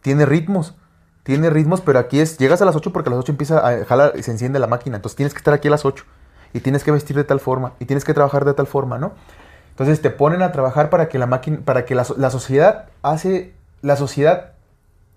tiene 0.00 0.26
ritmos. 0.26 0.74
Tiene 1.22 1.50
ritmos, 1.50 1.80
pero 1.80 1.98
aquí 1.98 2.20
es, 2.20 2.38
llegas 2.38 2.62
a 2.62 2.64
las 2.64 2.76
8 2.76 2.92
porque 2.92 3.10
a 3.10 3.12
las 3.12 3.18
8 3.20 3.32
empieza 3.32 3.58
a 3.58 3.84
jalar 3.84 4.12
y 4.16 4.22
se 4.22 4.30
enciende 4.30 4.58
la 4.58 4.68
máquina. 4.68 4.96
Entonces 4.96 5.16
tienes 5.16 5.34
que 5.34 5.38
estar 5.38 5.52
aquí 5.52 5.66
a 5.68 5.72
las 5.72 5.84
8 5.84 6.04
y 6.52 6.60
tienes 6.60 6.82
que 6.84 6.92
vestir 6.92 7.16
de 7.16 7.24
tal 7.24 7.40
forma 7.40 7.72
y 7.80 7.84
tienes 7.84 8.04
que 8.04 8.14
trabajar 8.14 8.44
de 8.44 8.54
tal 8.54 8.66
forma, 8.68 8.96
¿no? 8.98 9.12
Entonces 9.76 10.00
te 10.00 10.08
ponen 10.08 10.40
a 10.40 10.52
trabajar 10.52 10.88
para 10.88 11.08
que 11.10 11.18
la 11.18 11.26
máquina, 11.26 11.58
para 11.62 11.84
que 11.84 11.94
la, 11.94 12.06
la 12.16 12.30
sociedad 12.30 12.86
hace, 13.02 13.52
la 13.82 13.96
sociedad 13.96 14.52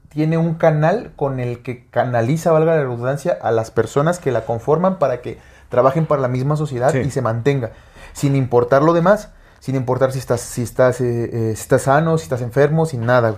tiene 0.10 0.38
un 0.38 0.56
canal 0.56 1.12
con 1.16 1.40
el 1.40 1.62
que 1.62 1.86
canaliza, 1.88 2.52
valga 2.52 2.74
la 2.76 2.82
redundancia, 2.82 3.38
a 3.42 3.52
las 3.52 3.72
personas 3.72 4.20
que 4.20 4.32
la 4.34 4.42
conforman 4.44 5.00
para 5.00 5.22
que 5.22 5.38
trabajen 5.70 6.06
para 6.08 6.22
la 6.22 6.28
misma 6.28 6.58
sociedad 6.58 6.92
Sí. 6.92 6.98
y 7.00 7.12
se 7.12 7.22
mantenga, 7.22 7.72
sin 8.12 8.36
importar 8.36 8.82
lo 8.84 8.92
demás, 8.94 9.30
sin 9.60 9.76
importar 9.76 10.12
si 10.12 10.20
estás, 10.20 10.42
si 10.42 10.64
estás, 10.64 11.00
eh, 11.00 11.30
eh, 11.32 11.56
si 11.56 11.62
estás 11.62 11.84
sano, 11.84 12.18
si 12.18 12.24
estás 12.24 12.42
enfermo, 12.42 12.86
sin 12.86 13.06
nada. 13.06 13.36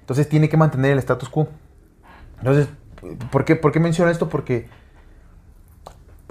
Entonces 0.00 0.28
tiene 0.30 0.48
que 0.48 0.56
mantener 0.56 0.92
el 0.92 0.98
status 0.98 1.28
quo. 1.28 1.48
Entonces, 2.38 2.68
¿por 3.30 3.44
qué, 3.44 3.54
por 3.56 3.70
qué 3.72 3.80
menciono 3.80 4.10
esto? 4.10 4.28
Porque 4.30 4.66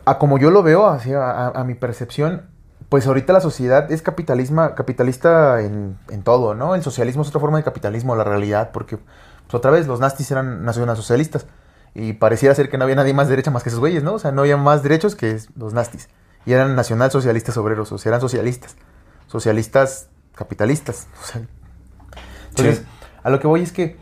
a 0.06 0.18
como 0.18 0.38
yo 0.40 0.50
lo 0.50 0.64
veo, 0.64 0.88
así, 0.88 1.14
a, 1.14 1.30
a- 1.30 1.50
a 1.50 1.64
mi 1.64 1.76
percepción, 1.76 2.48
pues 2.94 3.08
ahorita 3.08 3.34
la 3.34 3.42
sociedad 3.42 3.92
es 3.92 4.04
capitalismo, 4.04 4.76
capitalista 4.76 5.62
en, 5.62 5.98
en 6.12 6.22
todo, 6.22 6.54
¿no? 6.54 6.76
El 6.76 6.84
socialismo 6.84 7.24
es 7.24 7.30
otra 7.30 7.42
forma 7.42 7.58
de 7.58 7.64
capitalismo, 7.64 8.16
la 8.16 8.24
realidad, 8.24 8.70
porque 8.72 8.98
pues, 8.98 9.56
otra 9.56 9.72
vez 9.72 9.88
los 9.88 10.00
nazis 10.00 10.30
eran 10.30 10.64
nacionalsocialistas 10.64 11.48
y 11.96 12.14
pareciera 12.14 12.54
ser 12.54 12.70
que 12.70 12.78
no 12.78 12.84
había 12.84 12.96
nadie 12.96 13.16
más 13.16 13.28
derecha 13.30 13.50
más 13.50 13.64
que 13.64 13.70
esos 13.70 13.80
güeyes, 13.80 14.04
¿no? 14.04 14.14
O 14.14 14.20
sea, 14.20 14.32
no 14.32 14.42
había 14.42 14.58
más 14.58 14.84
derechos 14.84 15.16
que 15.16 15.40
los 15.58 15.74
nazis 15.74 16.08
y 16.46 16.54
eran 16.54 16.76
nacionalsocialistas 16.76 17.58
obreros, 17.58 17.92
o 17.92 17.98
sea, 17.98 18.12
eran 18.12 18.22
socialistas, 18.22 18.76
socialistas 19.26 20.10
capitalistas, 20.36 21.08
o 21.24 21.26
sea, 21.26 21.42
entonces, 22.50 22.78
Sí. 22.78 22.86
a 23.24 23.32
lo 23.32 23.40
que 23.40 23.48
voy 23.48 23.64
es 23.64 23.72
que 23.72 23.98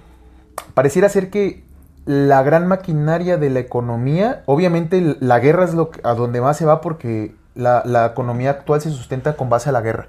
pareciera 0.73 1.07
ser 1.07 1.29
que 1.29 1.63
la 2.03 2.43
gran 2.43 2.67
maquinaria 2.67 3.37
de 3.37 3.51
la 3.51 3.59
economía, 3.59 4.43
obviamente 4.47 5.15
la 5.21 5.39
guerra 5.39 5.63
es 5.63 5.73
lo 5.75 5.91
que- 5.91 6.01
a 6.03 6.13
donde 6.13 6.41
más 6.41 6.57
se 6.57 6.65
va 6.65 6.81
porque 6.81 7.39
la, 7.55 7.81
la 7.85 8.05
economía 8.07 8.51
actual 8.51 8.81
se 8.81 8.89
sustenta 8.91 9.33
con 9.35 9.49
base 9.49 9.69
a 9.69 9.71
la 9.71 9.81
guerra. 9.81 10.07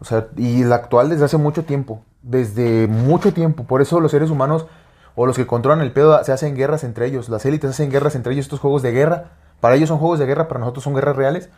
O 0.00 0.04
sea, 0.04 0.26
y 0.36 0.64
la 0.64 0.74
actual 0.76 1.08
desde 1.08 1.24
hace 1.24 1.36
mucho 1.38 1.64
tiempo, 1.64 2.02
desde 2.22 2.86
mucho 2.86 3.32
tiempo. 3.32 3.64
Por 3.64 3.80
eso 3.82 4.00
los 4.00 4.10
seres 4.10 4.30
humanos 4.30 4.66
o 5.14 5.24
los 5.26 5.36
que 5.36 5.46
controlan 5.46 5.80
el 5.80 5.92
pedo 5.92 6.22
se 6.24 6.32
hacen 6.32 6.54
guerras 6.54 6.84
entre 6.84 7.06
ellos. 7.06 7.28
Las 7.28 7.46
élites 7.46 7.70
hacen 7.70 7.90
guerras 7.90 8.14
entre 8.14 8.32
ellos, 8.34 8.44
estos 8.46 8.60
juegos 8.60 8.82
de 8.82 8.92
guerra. 8.92 9.30
Para 9.60 9.74
ellos 9.74 9.88
son 9.88 9.98
juegos 9.98 10.18
de 10.18 10.26
guerra, 10.26 10.48
para 10.48 10.60
nosotros 10.60 10.84
son 10.84 10.94
guerras 10.94 11.16
reales. 11.16 11.48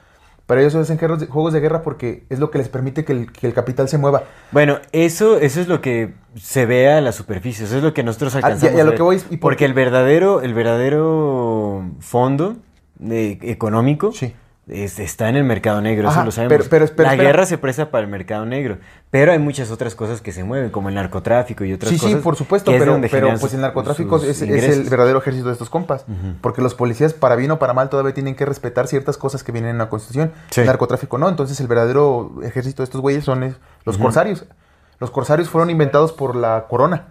Para 0.46 0.60
ellos 0.60 0.72
se 0.72 0.78
hacen 0.78 0.96
guerras 0.98 1.26
juegos 1.28 1.52
de 1.52 1.60
guerra 1.60 1.82
porque 1.82 2.24
es 2.30 2.38
lo 2.38 2.50
que 2.50 2.56
les 2.58 2.68
permite 2.68 3.04
que 3.04 3.12
el, 3.12 3.32
que 3.32 3.48
el 3.48 3.52
capital 3.54 3.88
se 3.88 3.98
mueva. 3.98 4.22
Bueno, 4.52 4.78
eso, 4.92 5.36
eso 5.38 5.60
es 5.60 5.66
lo 5.68 5.80
que 5.82 6.14
se 6.36 6.64
ve 6.64 6.90
a 6.90 7.00
la 7.02 7.12
superficie, 7.12 7.66
eso 7.66 7.76
es 7.76 7.82
lo 7.82 7.92
que 7.92 8.02
nosotros 8.02 8.34
Ah, 8.36 8.38
alcanzamos. 8.38 8.76
y 8.76 8.80
a 8.80 8.84
lo 8.84 8.90
ver. 8.92 8.96
que 8.96 9.02
voy 9.02 9.16
es- 9.16 9.26
¿y 9.30 9.36
por 9.36 9.50
Porque 9.52 9.64
el 9.66 9.74
verdadero, 9.74 10.40
el 10.40 10.54
verdadero 10.54 11.90
fondo 12.00 12.56
de- 12.98 13.38
económico 13.42 14.12
Sí. 14.12 14.34
Es- 14.68 14.98
está 14.98 15.28
en 15.28 15.36
el 15.36 15.44
mercado 15.44 15.80
negro, 15.80 16.08
Ajá, 16.08 16.20
eso 16.20 16.26
lo 16.26 16.30
sabemos. 16.30 16.50
pero- 16.56 16.68
pero- 16.70 16.86
pero 16.96 17.08
la 17.08 17.16
guerra 17.16 17.46
se 17.46 17.58
presta 17.58 17.90
para 17.90 18.04
el 18.04 18.10
mercado 18.10 18.44
negro, 18.46 18.78
pero 19.10 19.32
hay 19.32 19.38
muchas 19.38 19.70
otras 19.70 19.94
cosas 19.94 20.20
que 20.20 20.32
se 20.32 20.44
mueven, 20.44 20.70
como 20.70 20.88
el 20.88 20.94
narcotráfico 20.94 21.64
y 21.64 21.72
otras 21.72 21.90
Sí, 21.90 21.98
cosas. 21.98 22.16
sí, 22.18 22.22
por 22.22 22.36
supuesto, 22.36 22.70
pero, 22.72 22.92
pues 23.40 23.54
el 23.54 23.60
narcotráfico 23.60 24.16
es, 24.16 24.42
el 24.42 24.88
verdadero 24.90 25.18
ejército 25.18 25.46
de 25.46 25.52
estos 25.52 25.70
compas. 25.70 26.04
Porque 26.40 26.62
los 26.62 26.74
policías, 26.74 27.14
para 27.14 27.34
bien 27.36 27.50
o 27.50 27.58
para 27.58 27.72
mal, 27.74 27.88
todavía 27.88 28.14
tienen 28.14 28.34
que 28.34 28.44
respetar 28.46 28.86
ciertas 28.88 29.16
cosas 29.16 29.42
que 29.42 29.52
vienen 29.52 29.70
en 29.72 29.78
la 29.78 29.88
Constitución. 29.88 30.32
Sí. 30.50 30.60
El 30.62 30.66
narcotráfico 30.66 31.18
no. 31.18 31.28
Entonces, 31.28 31.58
el 31.60 31.66
verdadero 31.66 32.32
ejército 32.42 32.82
de 32.82 32.84
estos 32.84 33.00
güeyes 33.00 33.24
son 33.24 33.56
los 33.84 33.98
corsarios. 33.98 34.44
Los 35.00 35.10
corsarios 35.10 35.48
fueron 35.48 35.70
inventados 35.70 36.12
por 36.12 36.34
la 36.36 36.66
corona. 36.68 37.04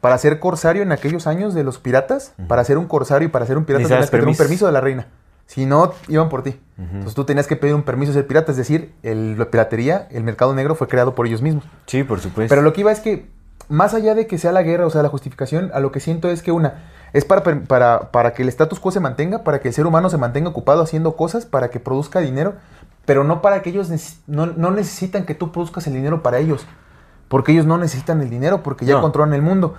Para 0.00 0.18
ser 0.18 0.40
corsario 0.40 0.82
en 0.82 0.90
aquellos 0.90 1.28
años 1.28 1.54
de 1.54 1.62
los 1.62 1.78
piratas, 1.78 2.34
para 2.48 2.64
ser 2.64 2.76
un 2.76 2.86
corsario 2.86 3.28
y 3.28 3.30
para 3.30 3.46
ser 3.46 3.56
un 3.56 3.64
pirata 3.64 3.84
tenías 3.84 4.06
que 4.06 4.10
tener 4.10 4.26
un 4.26 4.36
permiso 4.36 4.66
de 4.66 4.72
la 4.72 4.80
reina. 4.80 5.06
Si 5.46 5.66
no, 5.66 5.92
iban 6.08 6.28
por 6.28 6.42
ti. 6.42 6.58
Entonces 6.78 7.14
tú 7.14 7.24
tenías 7.24 7.46
que 7.46 7.54
pedir 7.56 7.74
un 7.74 7.82
permiso 7.82 8.12
de 8.12 8.18
ser 8.20 8.26
pirata. 8.26 8.50
Es 8.52 8.56
decir, 8.58 8.92
el- 9.02 9.38
la 9.38 9.44
piratería, 9.50 10.08
el 10.10 10.24
mercado 10.24 10.54
negro 10.54 10.74
fue 10.74 10.88
creado 10.88 11.14
por 11.14 11.26
ellos 11.26 11.42
mismos. 11.42 11.64
Sí, 11.86 12.02
por 12.04 12.18
supuesto. 12.20 12.48
Pero 12.50 12.62
lo 12.62 12.72
que 12.72 12.80
iba 12.80 12.90
es 12.90 13.00
que, 13.00 13.26
más 13.68 13.94
allá 13.94 14.14
de 14.14 14.26
que 14.26 14.38
sea 14.38 14.50
la 14.52 14.62
guerra, 14.62 14.86
o 14.86 14.90
sea, 14.90 15.02
la 15.02 15.08
justificación, 15.08 15.70
a 15.74 15.80
lo 15.80 15.92
que 15.92 16.00
siento 16.00 16.28
es 16.30 16.42
que 16.42 16.50
una, 16.50 16.84
es 17.12 17.24
para, 17.24 17.42
para, 17.42 18.10
para 18.10 18.32
que 18.32 18.42
el 18.42 18.48
status 18.48 18.80
quo 18.80 18.90
se 18.90 18.98
mantenga, 19.00 19.44
para 19.44 19.60
que 19.60 19.68
el 19.68 19.74
ser 19.74 19.86
humano 19.86 20.10
se 20.10 20.18
mantenga 20.18 20.48
ocupado 20.48 20.82
haciendo 20.82 21.14
cosas, 21.16 21.44
para 21.46 21.70
que 21.70 21.78
produzca 21.78 22.20
dinero, 22.20 22.54
pero 23.04 23.22
no 23.22 23.42
para 23.42 23.62
que 23.62 23.70
ellos 23.70 23.90
no, 24.26 24.46
no 24.46 24.70
necesitan 24.70 25.24
que 25.24 25.34
tú 25.34 25.52
produzcas 25.52 25.86
el 25.86 25.92
dinero 25.92 26.22
para 26.22 26.38
ellos, 26.38 26.66
porque 27.28 27.52
ellos 27.52 27.66
no 27.66 27.78
necesitan 27.78 28.20
el 28.22 28.30
dinero, 28.30 28.62
porque 28.62 28.86
ya 28.86 28.94
No. 28.94 29.02
controlan 29.02 29.34
el 29.34 29.42
mundo. 29.42 29.74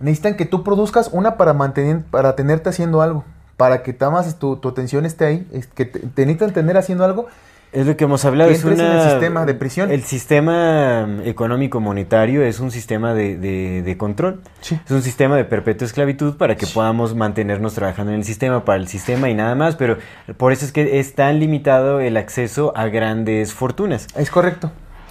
Necesitan 0.00 0.36
que 0.36 0.44
tú 0.44 0.62
produzcas 0.64 1.08
una 1.12 1.36
para 1.36 1.54
mantener, 1.54 2.02
para 2.10 2.36
tenerte 2.36 2.68
haciendo 2.68 3.00
algo, 3.00 3.24
para 3.56 3.82
que 3.82 3.92
tamas 3.92 4.38
tu, 4.38 4.56
tu 4.56 4.68
atención 4.68 5.06
esté 5.06 5.24
ahí, 5.26 5.48
es 5.52 5.66
que 5.66 5.84
te, 5.86 6.00
te 6.00 6.26
necesitan 6.26 6.52
tener 6.52 6.76
haciendo 6.76 7.04
algo 7.04 7.26
Es 7.72 7.86
lo 7.86 7.96
que 7.96 8.04
hemos 8.04 8.24
hablado. 8.24 8.50
Que 8.50 8.56
Es 8.56 8.64
en 8.64 8.78
el 8.80 9.10
sistema 9.10 9.44
de 9.46 9.54
prisión. 9.54 9.90
El 9.90 10.02
sistema 10.02 11.06
mm, 11.06 11.20
económico 11.26 11.80
monetario 11.80 12.42
es 12.44 12.60
un 12.60 12.70
sistema 12.70 13.12
de, 13.14 13.36
de- 13.38 13.82
de 13.82 13.96
control. 13.96 14.40
Sí. 14.60 14.78
Es 14.84 14.90
un 14.90 15.02
sistema 15.02 15.36
de 15.36 15.44
perpetua 15.44 15.86
esclavitud 15.86 16.36
para 16.36 16.56
que 16.56 16.66
podamos 16.66 17.14
mantenernos 17.14 17.74
trabajando 17.74 18.12
en 18.12 18.18
el 18.18 18.24
sistema, 18.24 18.64
para 18.64 18.78
el 18.78 18.88
sistema 18.88 19.28
y 19.30 19.34
nada 19.34 19.54
más. 19.54 19.74
Pero 19.76 19.96
por 20.36 20.52
eso 20.52 20.64
es 20.64 20.72
que 20.72 21.00
es 21.00 21.14
tan 21.14 21.38
limitado 21.40 22.00
el 22.00 22.16
acceso 22.16 22.72
a 22.76 22.86
grandes 22.88 23.52
fortunas. 23.54 24.06
Es 24.16 24.30
correcto. 24.30 24.70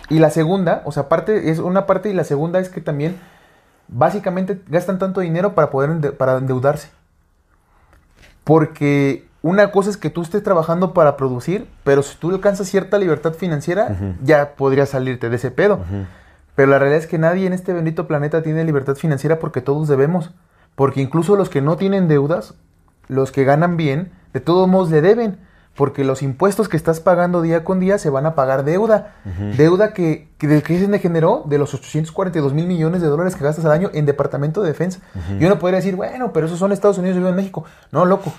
Y 0.10 0.20
la 0.20 0.30
segunda, 0.30 0.82
o 0.86 0.92
sea, 0.92 1.10
parte 1.10 1.50
es 1.52 1.58
una 1.60 1.86
parte 1.88 2.10
y 2.10 2.14
la 2.14 2.24
segunda 2.24 2.60
es 2.60 2.70
que 2.70 2.80
también 2.80 3.16
básicamente 3.88 4.60
gastan 4.68 5.00
tanto 5.00 5.22
dinero 5.22 5.54
para 5.56 5.70
poder 5.70 5.90
ende- 5.90 6.12
para 6.12 6.38
endeudarse. 6.38 6.90
Porque 8.46 9.28
una 9.42 9.72
cosa 9.72 9.90
es 9.90 9.98
que 9.98 10.10
tú 10.10 10.22
estés 10.22 10.42
trabajando 10.42 10.94
para 10.94 11.18
producir, 11.18 11.68
pero 11.84 12.02
si 12.02 12.18
tú 12.18 12.30
alcanzas 12.32 12.70
cierta 12.70 12.98
libertad 12.98 13.34
financiera, 13.34 13.98
ya 14.24 14.56
podrías 14.56 14.90
salirte 14.90 15.30
de 15.30 15.36
ese 15.36 15.52
pedo. 15.52 15.82
Pero 16.56 16.72
la 16.72 16.80
realidad 16.80 17.04
es 17.04 17.08
que 17.08 17.18
nadie 17.18 17.46
en 17.46 17.54
este 17.54 17.74
bendito 17.74 18.08
planeta 18.08 18.42
tiene 18.42 18.64
libertad 18.64 18.96
financiera 18.96 19.40
porque 19.40 19.60
todos 19.60 19.90
debemos. 19.90 20.32
Porque 20.76 21.02
incluso 21.02 21.36
los 21.36 21.50
que 21.50 21.62
no 21.62 21.76
tienen 21.76 22.08
deudas, 22.08 22.56
los 23.08 23.32
que 23.32 23.44
ganan 23.44 23.78
bien, 23.78 24.12
de 24.34 24.40
todos 24.40 24.68
modos 24.68 24.90
le 24.90 25.02
deben. 25.02 25.38
Porque 25.76 26.06
los 26.06 26.22
impuestos 26.22 26.70
que 26.70 26.78
estás 26.78 27.02
pagando 27.02 27.42
día 27.42 27.66
con 27.66 27.82
día 27.82 27.98
se 27.98 28.10
van 28.10 28.26
a 28.26 28.34
pagar 28.34 28.64
deuda. 28.64 29.16
Deuda 29.58 29.94
que, 29.94 30.30
que 30.38 30.48
¿de 30.48 30.64
qué 30.64 30.80
se 30.80 30.88
degeneró? 30.88 31.44
De 31.48 31.58
los 31.58 31.74
842 31.74 32.54
mil 32.54 32.66
millones 32.66 33.02
de 33.02 33.08
dólares 33.08 33.36
que 33.36 33.44
gastas 33.44 33.66
al 33.66 33.72
año 33.72 33.90
en 33.94 34.06
Departamento 34.06 34.62
de 34.62 34.70
Defensa. 34.70 35.00
Y 35.40 35.44
uno 35.46 35.60
podría 35.60 35.78
decir, 35.80 35.96
bueno, 35.98 36.32
pero 36.32 36.46
esos 36.46 36.60
son 36.60 36.72
Estados 36.72 36.98
Unidos 36.98 37.18
y 37.18 37.22
yo 37.22 37.28
en 37.28 37.36
México. 37.36 37.66
No, 37.92 38.06
loco. 38.06 38.32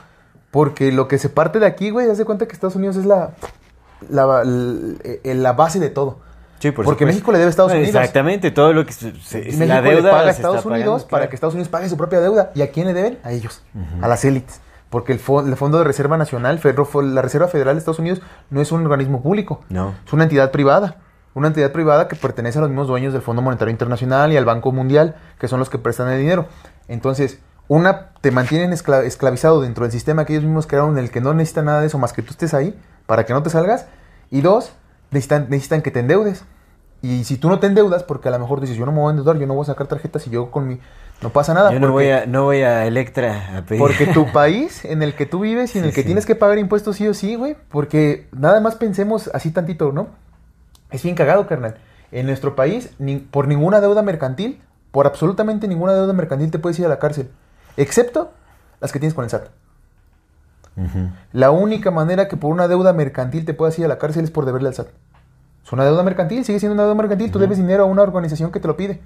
Porque 0.50 0.90
lo 0.92 1.08
que 1.08 1.18
se 1.18 1.28
parte 1.28 1.58
de 1.58 1.66
aquí, 1.66 1.90
güey, 1.90 2.08
haz 2.08 2.16
de 2.16 2.24
cuenta 2.24 2.46
que 2.46 2.54
Estados 2.54 2.76
Unidos 2.76 2.96
es 2.96 3.04
la, 3.04 3.32
la, 4.08 4.42
la- 4.44 5.34
la 5.34 5.52
base 5.52 5.78
de 5.78 5.90
todo. 5.90 6.20
Sí, 6.58 6.70
por 6.70 6.86
Porque 6.86 7.00
supuesto. 7.04 7.06
México 7.06 7.32
le 7.32 7.38
debe 7.38 7.48
a 7.48 7.50
Estados 7.50 7.72
Unidos. 7.72 7.88
Exactamente, 7.88 8.50
todo 8.50 8.72
lo 8.72 8.86
que 8.86 8.92
se, 8.94 9.12
se- 9.20 9.44
la 9.44 9.66
México 9.66 9.82
le 9.82 9.90
deuda 9.96 10.10
paga 10.10 10.28
a 10.28 10.30
Estados 10.30 10.64
Unidos 10.64 11.02
pagando, 11.04 11.08
para 11.08 11.20
claro. 11.20 11.28
que 11.28 11.34
Estados 11.36 11.54
Unidos 11.54 11.68
pague 11.68 11.88
su 11.90 11.98
propia 11.98 12.20
deuda. 12.20 12.50
¿Y 12.54 12.62
a 12.62 12.70
quién 12.70 12.86
le 12.86 12.94
deben? 12.94 13.18
A 13.24 13.32
ellos, 13.32 13.62
a 14.00 14.08
las 14.08 14.24
élites. 14.24 14.62
Porque 14.90 15.12
el, 15.12 15.20
fo- 15.20 15.46
el 15.46 15.56
Fondo 15.56 15.78
de 15.78 15.84
Reserva 15.84 16.16
Nacional, 16.16 16.60
la 16.62 17.22
Reserva 17.22 17.48
Federal 17.48 17.74
de 17.74 17.78
Estados 17.80 17.98
Unidos, 17.98 18.22
no 18.50 18.60
es 18.60 18.70
un 18.72 18.82
organismo 18.82 19.22
público. 19.22 19.62
No. 19.68 19.94
Es 20.06 20.12
una 20.12 20.24
entidad 20.24 20.50
privada. 20.52 20.96
una 21.34 21.48
entidad 21.48 21.70
privada 21.72 22.08
que 22.08 22.16
pertenece 22.16 22.58
a 22.58 22.62
los 22.62 22.70
mismos 22.70 22.88
dueños 22.88 23.12
del 23.12 23.20
Fondo 23.22 23.42
Monetario 23.42 23.70
Internacional 23.70 24.32
y 24.32 24.36
al 24.38 24.44
Banco 24.46 24.72
Mundial, 24.72 25.16
que 25.38 25.48
son 25.48 25.58
los 25.58 25.68
que 25.68 25.78
prestan 25.78 26.08
el 26.08 26.18
dinero. 26.18 26.46
Entonces, 26.88 27.40
una, 27.68 28.12
te 28.20 28.30
mantienen 28.30 28.70
escla- 28.72 29.02
esclavizado 29.04 29.60
dentro 29.60 29.84
del 29.84 29.92
sistema 29.92 30.24
que 30.24 30.32
ellos 30.34 30.44
mismos 30.44 30.66
crearon, 30.66 30.96
en 30.96 31.04
el 31.04 31.10
que 31.10 31.20
no 31.20 31.34
necesitan 31.34 31.64
nada 31.66 31.80
de 31.80 31.88
eso 31.88 31.98
más 31.98 32.12
que 32.14 32.22
tú 32.22 32.30
estés 32.30 32.54
ahí 32.54 32.78
para 33.06 33.26
que 33.26 33.32
no 33.34 33.42
te 33.42 33.50
salgas. 33.50 33.86
Y 34.30 34.40
dos, 34.40 34.72
necesitan, 35.10 35.46
necesitan 35.50 35.82
que 35.82 35.90
te 35.90 36.00
endeudes. 36.00 36.44
Y 37.08 37.24
si 37.24 37.36
tú 37.36 37.48
no 37.48 37.58
te 37.60 37.66
endeudas, 37.66 38.02
porque 38.02 38.28
a 38.28 38.32
lo 38.32 38.38
mejor 38.38 38.60
dices, 38.60 38.76
yo 38.76 38.84
no 38.86 38.92
me 38.92 38.98
voy 38.98 39.08
a 39.08 39.10
endeudar, 39.10 39.38
yo 39.38 39.46
no 39.46 39.54
voy 39.54 39.62
a 39.62 39.66
sacar 39.66 39.86
tarjetas 39.86 40.26
y 40.26 40.30
yo 40.30 40.50
con 40.50 40.66
mi... 40.66 40.80
No 41.22 41.30
pasa 41.30 41.54
nada. 41.54 41.70
Yo 41.72 41.78
no 41.80 41.88
porque- 41.88 41.92
voy, 42.06 42.10
a, 42.10 42.26
no 42.26 42.44
voy 42.44 42.62
a 42.62 42.84
Electra 42.86 43.56
a 43.58 43.62
pedir. 43.62 43.80
porque 43.80 44.06
tu 44.08 44.26
país 44.32 44.84
en 44.84 45.02
el 45.02 45.14
que 45.14 45.24
tú 45.26 45.40
vives 45.40 45.74
y 45.74 45.78
en 45.78 45.84
Sí, 45.84 45.88
el 45.90 45.94
que 45.94 46.00
sí. 46.02 46.06
tienes 46.06 46.26
que 46.26 46.34
pagar 46.34 46.58
impuestos 46.58 46.96
sí 46.96 47.06
o 47.08 47.14
sí, 47.14 47.36
güey. 47.36 47.56
Porque 47.70 48.28
nada 48.32 48.60
más 48.60 48.74
pensemos 48.74 49.30
así 49.32 49.50
tantito, 49.50 49.92
¿no? 49.92 50.08
Es 50.90 51.02
bien 51.02 51.14
cagado, 51.14 51.46
carnal. 51.46 51.76
En 52.12 52.26
nuestro 52.26 52.54
país, 52.56 52.90
ni- 52.98 53.16
por 53.16 53.46
ninguna 53.48 53.80
deuda 53.80 54.02
mercantil, 54.02 54.60
por 54.90 55.06
absolutamente 55.06 55.68
ninguna 55.68 55.92
deuda 55.94 56.12
mercantil 56.12 56.50
te 56.50 56.58
puedes 56.58 56.78
ir 56.78 56.86
a 56.86 56.88
la 56.88 56.98
cárcel. 56.98 57.30
Excepto 57.76 58.32
las 58.80 58.92
que 58.92 58.98
tienes 59.00 59.14
con 59.14 59.24
el 59.24 59.30
SAT. 59.30 59.48
La 61.32 61.50
única 61.50 61.90
manera 61.90 62.28
que 62.28 62.36
por 62.36 62.52
una 62.52 62.68
deuda 62.68 62.92
mercantil 62.92 63.44
te 63.46 63.54
puedas 63.54 63.78
ir 63.78 63.86
a 63.86 63.88
la 63.88 63.98
cárcel 63.98 64.24
es 64.24 64.30
por 64.30 64.44
deberle 64.44 64.68
al 64.68 64.74
SAT. 64.74 64.88
Es 65.66 65.72
una 65.72 65.84
deuda 65.84 66.04
mercantil, 66.04 66.44
sigue 66.44 66.60
siendo 66.60 66.74
una 66.74 66.84
deuda 66.84 66.94
mercantil. 66.94 67.32
Tú 67.32 67.40
debes 67.40 67.58
dinero 67.58 67.82
a 67.82 67.86
una 67.86 68.02
organización 68.02 68.52
que 68.52 68.60
te 68.60 68.68
lo 68.68 68.76
pide. 68.76 69.00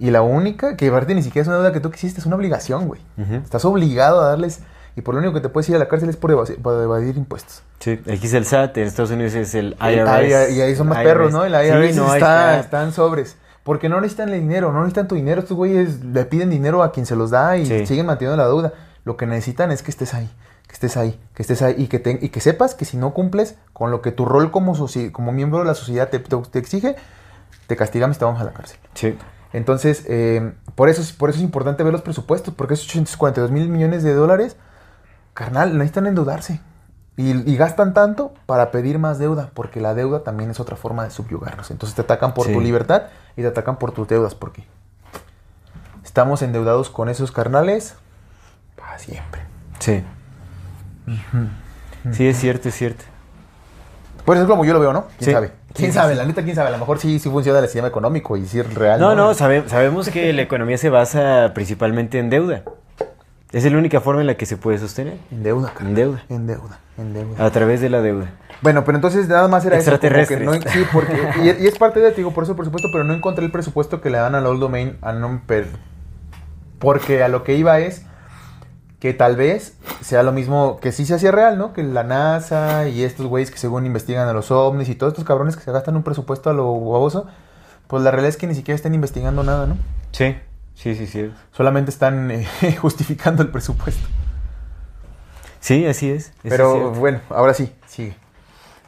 Y 0.00 0.10
la 0.10 0.22
única, 0.22 0.76
que 0.76 0.88
aparte 0.88 1.14
ni 1.14 1.22
siquiera 1.22 1.42
es 1.42 1.46
una 1.48 1.58
deuda 1.58 1.72
que 1.72 1.78
tú 1.78 1.90
quisiste, 1.92 2.18
es 2.18 2.26
una 2.26 2.34
obligación, 2.34 2.88
güey. 2.88 3.00
Ujú. 3.16 3.34
Estás 3.36 3.64
obligado 3.64 4.20
a 4.20 4.28
darles. 4.30 4.60
Y 4.96 5.02
por 5.02 5.14
lo 5.14 5.20
único 5.20 5.32
que 5.34 5.40
te 5.40 5.48
puedes 5.48 5.68
ir 5.68 5.76
a 5.76 5.78
la 5.78 5.86
cárcel 5.88 6.08
es 6.08 6.16
por 6.16 6.30
por 6.60 6.82
evadir, 6.82 7.16
impuestos. 7.16 7.62
Sí, 7.78 7.92
aquí 8.02 8.26
es 8.26 8.34
el 8.34 8.44
SAT, 8.46 8.76
en 8.78 8.84
Estados 8.88 9.10
Unidos 9.12 9.34
es 9.34 9.54
el 9.54 9.76
IRS. 9.80 10.50
Y 10.52 10.60
ahí 10.60 10.74
son 10.74 10.88
más 10.88 10.98
IRS. 10.98 11.08
perros, 11.08 11.32
¿no? 11.32 11.44
El 11.44 11.52
IRS 11.52 11.94
Sí, 11.94 12.00
no, 12.00 12.12
está. 12.14 12.58
están 12.58 12.92
sobres. 12.92 13.36
Porque 13.62 13.88
no 13.88 14.00
necesitan 14.00 14.28
el 14.30 14.40
dinero, 14.40 14.72
no 14.72 14.80
necesitan 14.80 15.06
tu 15.08 15.14
dinero. 15.14 15.40
Estos 15.40 15.56
güeyes 15.56 16.04
le 16.04 16.24
piden 16.24 16.50
dinero 16.50 16.82
a 16.82 16.90
quien 16.92 17.06
se 17.06 17.14
los 17.16 17.30
da 17.30 17.56
y 17.56 17.64
Sí. 17.66 17.86
siguen 17.86 18.06
manteniendo 18.06 18.36
la 18.42 18.48
deuda. 18.48 18.72
Lo 19.04 19.16
que 19.16 19.26
necesitan 19.26 19.70
es 19.70 19.82
que 19.82 19.90
estés 19.90 20.14
ahí, 20.14 20.28
que 20.74 20.86
estés 20.86 20.96
ahí, 20.96 21.20
que 21.34 21.42
estés 21.42 21.62
ahí 21.62 21.74
y 21.78 21.86
que, 21.86 22.00
te- 22.00 22.18
y 22.20 22.30
que 22.30 22.40
sepas 22.40 22.74
que 22.74 22.84
si 22.84 22.96
no 22.96 23.14
cumples 23.14 23.54
con 23.72 23.92
lo 23.92 24.02
que 24.02 24.10
tu 24.10 24.24
rol 24.24 24.50
como, 24.50 24.74
como 25.12 25.30
miembro 25.32 25.60
de 25.60 25.64
la 25.66 25.74
sociedad 25.74 26.08
te, 26.08 26.18
te- 26.18 26.36
te 26.36 26.58
exige, 26.58 26.96
te 27.68 27.76
castigamos 27.76 28.16
y 28.16 28.18
te 28.18 28.24
vamos 28.24 28.40
a 28.40 28.44
la 28.44 28.52
cárcel. 28.52 28.78
Sí. 28.94 29.16
Entonces, 29.52 30.04
eh, 30.08 30.52
por, 30.74 30.88
eso, 30.88 31.00
es- 31.00 31.12
por 31.12 31.30
eso 31.30 31.38
es 31.38 31.44
importante 31.44 31.84
ver 31.84 31.92
los 31.92 32.02
presupuestos, 32.02 32.52
porque 32.54 32.74
esos 32.74 32.88
842 32.88 33.52
mil 33.52 33.68
millones 33.68 34.02
de 34.02 34.14
dólares, 34.14 34.56
carnal, 35.32 35.78
necesitan 35.78 36.08
endeudarse. 36.08 36.60
Y, 37.16 37.48
y 37.48 37.56
gastan 37.56 37.94
tanto 37.94 38.34
para 38.46 38.72
pedir 38.72 38.98
más 38.98 39.20
deuda, 39.20 39.50
porque 39.54 39.80
la 39.80 39.94
deuda 39.94 40.24
también 40.24 40.50
es 40.50 40.58
otra 40.58 40.74
forma 40.74 41.04
de 41.04 41.10
subyugarnos. 41.10 41.70
Entonces 41.70 41.94
te 41.94 42.02
atacan 42.02 42.34
por 42.34 42.46
Sí. 42.48 42.52
tu 42.52 42.60
libertad 42.60 43.04
y 43.36 43.42
te 43.42 43.46
atacan 43.46 43.78
por 43.78 43.92
tus 43.92 44.08
deudas, 44.08 44.34
porque 44.34 44.66
estamos 46.02 46.42
endeudados 46.42 46.90
con 46.90 47.08
esos 47.08 47.30
carnales 47.30 47.94
para 48.76 48.98
siempre. 48.98 49.42
Sí. 49.78 50.02
Sí, 52.12 52.26
es 52.26 52.38
cierto, 52.38 52.68
es 52.68 52.74
cierto. 52.74 53.04
Pues 54.24 54.40
es 54.40 54.46
como 54.46 54.64
yo 54.64 54.72
lo 54.72 54.80
veo, 54.80 54.92
¿no? 54.92 55.06
¿Quién 55.18 55.26
Sí. 55.26 55.32
sabe? 55.32 55.50
¿Quién 55.74 55.90
Sí, 55.90 55.94
sabe? 55.98 56.12
sí, 56.12 56.18
La 56.18 56.24
neta, 56.24 56.42
¿quién 56.42 56.54
sabe? 56.56 56.68
A 56.68 56.72
lo 56.72 56.78
mejor 56.78 56.98
sí, 56.98 57.18
sí 57.18 57.28
funciona 57.28 57.58
el 57.58 57.64
sistema 57.66 57.88
económico 57.88 58.36
y 58.36 58.46
sí 58.46 58.58
es 58.60 58.72
real. 58.74 58.98
No, 59.00 59.14
no, 59.14 59.34
sabe- 59.34 59.68
sabemos 59.68 60.08
que 60.08 60.32
la 60.32 60.42
economía 60.42 60.78
se 60.78 60.88
basa 60.88 61.52
principalmente 61.54 62.18
en 62.18 62.30
deuda. 62.30 62.62
Es 63.52 63.70
la 63.70 63.78
única 63.78 64.00
forma 64.00 64.20
en 64.20 64.26
la 64.26 64.34
que 64.36 64.46
se 64.46 64.56
puede 64.56 64.78
sostener. 64.78 65.14
En 65.30 65.42
deuda, 65.42 65.68
carnal. 65.74 65.90
En 65.90 65.94
deuda. 65.94 66.22
En 66.30 66.46
deuda, 66.46 66.78
en 66.98 67.14
deuda. 67.14 67.44
A 67.44 67.50
través 67.50 67.80
de 67.80 67.88
la 67.90 68.00
deuda. 68.02 68.30
Bueno, 68.62 68.84
pero 68.84 68.96
entonces 68.96 69.28
nada 69.28 69.46
más 69.48 69.64
era 69.64 69.76
eso. 69.76 69.90
Extraterrestres. 69.90 70.42
no- 70.42 70.54
sí, 70.54 70.84
porque. 70.92 71.12
Y, 71.42 71.64
y 71.64 71.66
es 71.66 71.76
parte 71.78 72.00
de, 72.00 72.10
te 72.10 72.16
digo, 72.16 72.32
por 72.32 72.44
eso, 72.44 72.56
por 72.56 72.64
supuesto, 72.64 72.88
pero 72.92 73.04
no 73.04 73.12
encontré 73.14 73.44
el 73.44 73.52
presupuesto 73.52 74.00
que 74.00 74.10
le 74.10 74.18
dan 74.18 74.34
al 74.34 74.46
Old 74.46 74.60
Domain 74.60 74.96
a 75.02 75.12
Numper. 75.12 75.68
Porque 76.78 77.22
a 77.22 77.28
lo 77.28 77.44
que 77.44 77.54
iba 77.54 77.78
es 77.78 78.04
que 78.98 79.12
tal 79.12 79.36
vez 79.36 79.76
sea 80.00 80.22
lo 80.22 80.32
mismo 80.32 80.78
que 80.80 80.92
sí 80.92 81.04
se 81.04 81.14
hacía 81.14 81.30
real, 81.30 81.58
¿no? 81.58 81.72
Que 81.72 81.82
la 81.82 82.04
NASA 82.04 82.88
y 82.88 83.02
estos 83.02 83.26
güeyes 83.26 83.50
que 83.50 83.58
según 83.58 83.86
investigan 83.86 84.28
a 84.28 84.32
los 84.32 84.50
ovnis 84.50 84.88
y 84.88 84.94
todos 84.94 85.12
estos 85.12 85.24
cabrones 85.24 85.56
que 85.56 85.62
se 85.62 85.72
gastan 85.72 85.96
un 85.96 86.02
presupuesto 86.02 86.50
a 86.50 86.52
lo 86.52 86.72
baboso, 86.72 87.26
pues 87.86 88.02
la 88.02 88.10
realidad 88.10 88.30
es 88.30 88.36
que 88.36 88.46
ni 88.46 88.54
siquiera 88.54 88.76
están 88.76 88.94
investigando 88.94 89.42
nada, 89.42 89.66
¿no? 89.66 89.76
Sí, 90.12 90.36
sí, 90.74 90.94
sí, 90.94 91.06
sí. 91.06 91.30
Solamente 91.52 91.90
están 91.90 92.30
eh, 92.30 92.46
justificando 92.80 93.42
el 93.42 93.50
presupuesto. 93.50 94.06
Sí, 95.60 95.86
así 95.86 96.10
es. 96.10 96.32
Pero 96.42 96.90
bueno, 96.92 97.20
ahora 97.30 97.54
sí, 97.54 97.72
sigue. 97.86 98.14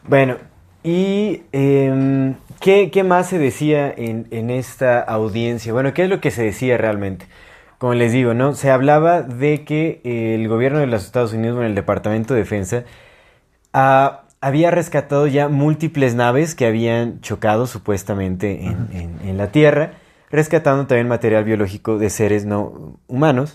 Bueno, 0.07 0.37
¿y 0.85 1.43
em, 1.53 2.37
¿qué, 2.61 2.91
qué 2.91 3.03
más 3.03 3.29
se 3.29 3.39
decía 3.39 3.93
en, 3.95 4.29
en 4.31 4.51
esta 4.51 5.01
audiencia? 5.01 5.73
Bueno, 5.73 5.95
¿qué 5.95 6.05
es 6.05 6.11
lo 6.11 6.21
que 6.21 6.31
se 6.31 6.43
decía 6.43 6.77
realmente? 6.77 7.27
Como 7.79 7.95
les 7.95 8.13
digo, 8.13 8.33
¿no? 8.35 8.55
Se 8.55 8.71
hablaba 8.71 9.23
de 9.23 9.65
que 9.65 10.01
el 10.05 10.49
gobierno 10.49 10.79
de 10.79 10.87
los 10.87 11.05
Estados 11.05 11.33
Unidos, 11.35 11.57
bueno, 11.57 11.69
el 11.69 11.75
Departamento 11.75 12.33
de 12.35 12.41
Defensa, 12.41 12.85
ah, 13.73 14.23
había 14.41 14.71
rescatado 14.71 15.27
ya 15.27 15.49
múltiples 15.49 16.15
naves 16.15 16.55
que 16.55 16.67
habían 16.67 17.21
chocado 17.21 17.67
supuestamente 17.67 18.65
en, 18.65 18.89
en- 18.93 19.19
en 19.29 19.37
la 19.37 19.49
Tierra, 19.49 19.93
rescatando 20.31 20.87
también 20.87 21.09
material 21.09 21.45
biológico 21.45 21.99
de 21.99 22.11
seres 22.11 22.45
no 22.47 22.99
humanos 23.09 23.55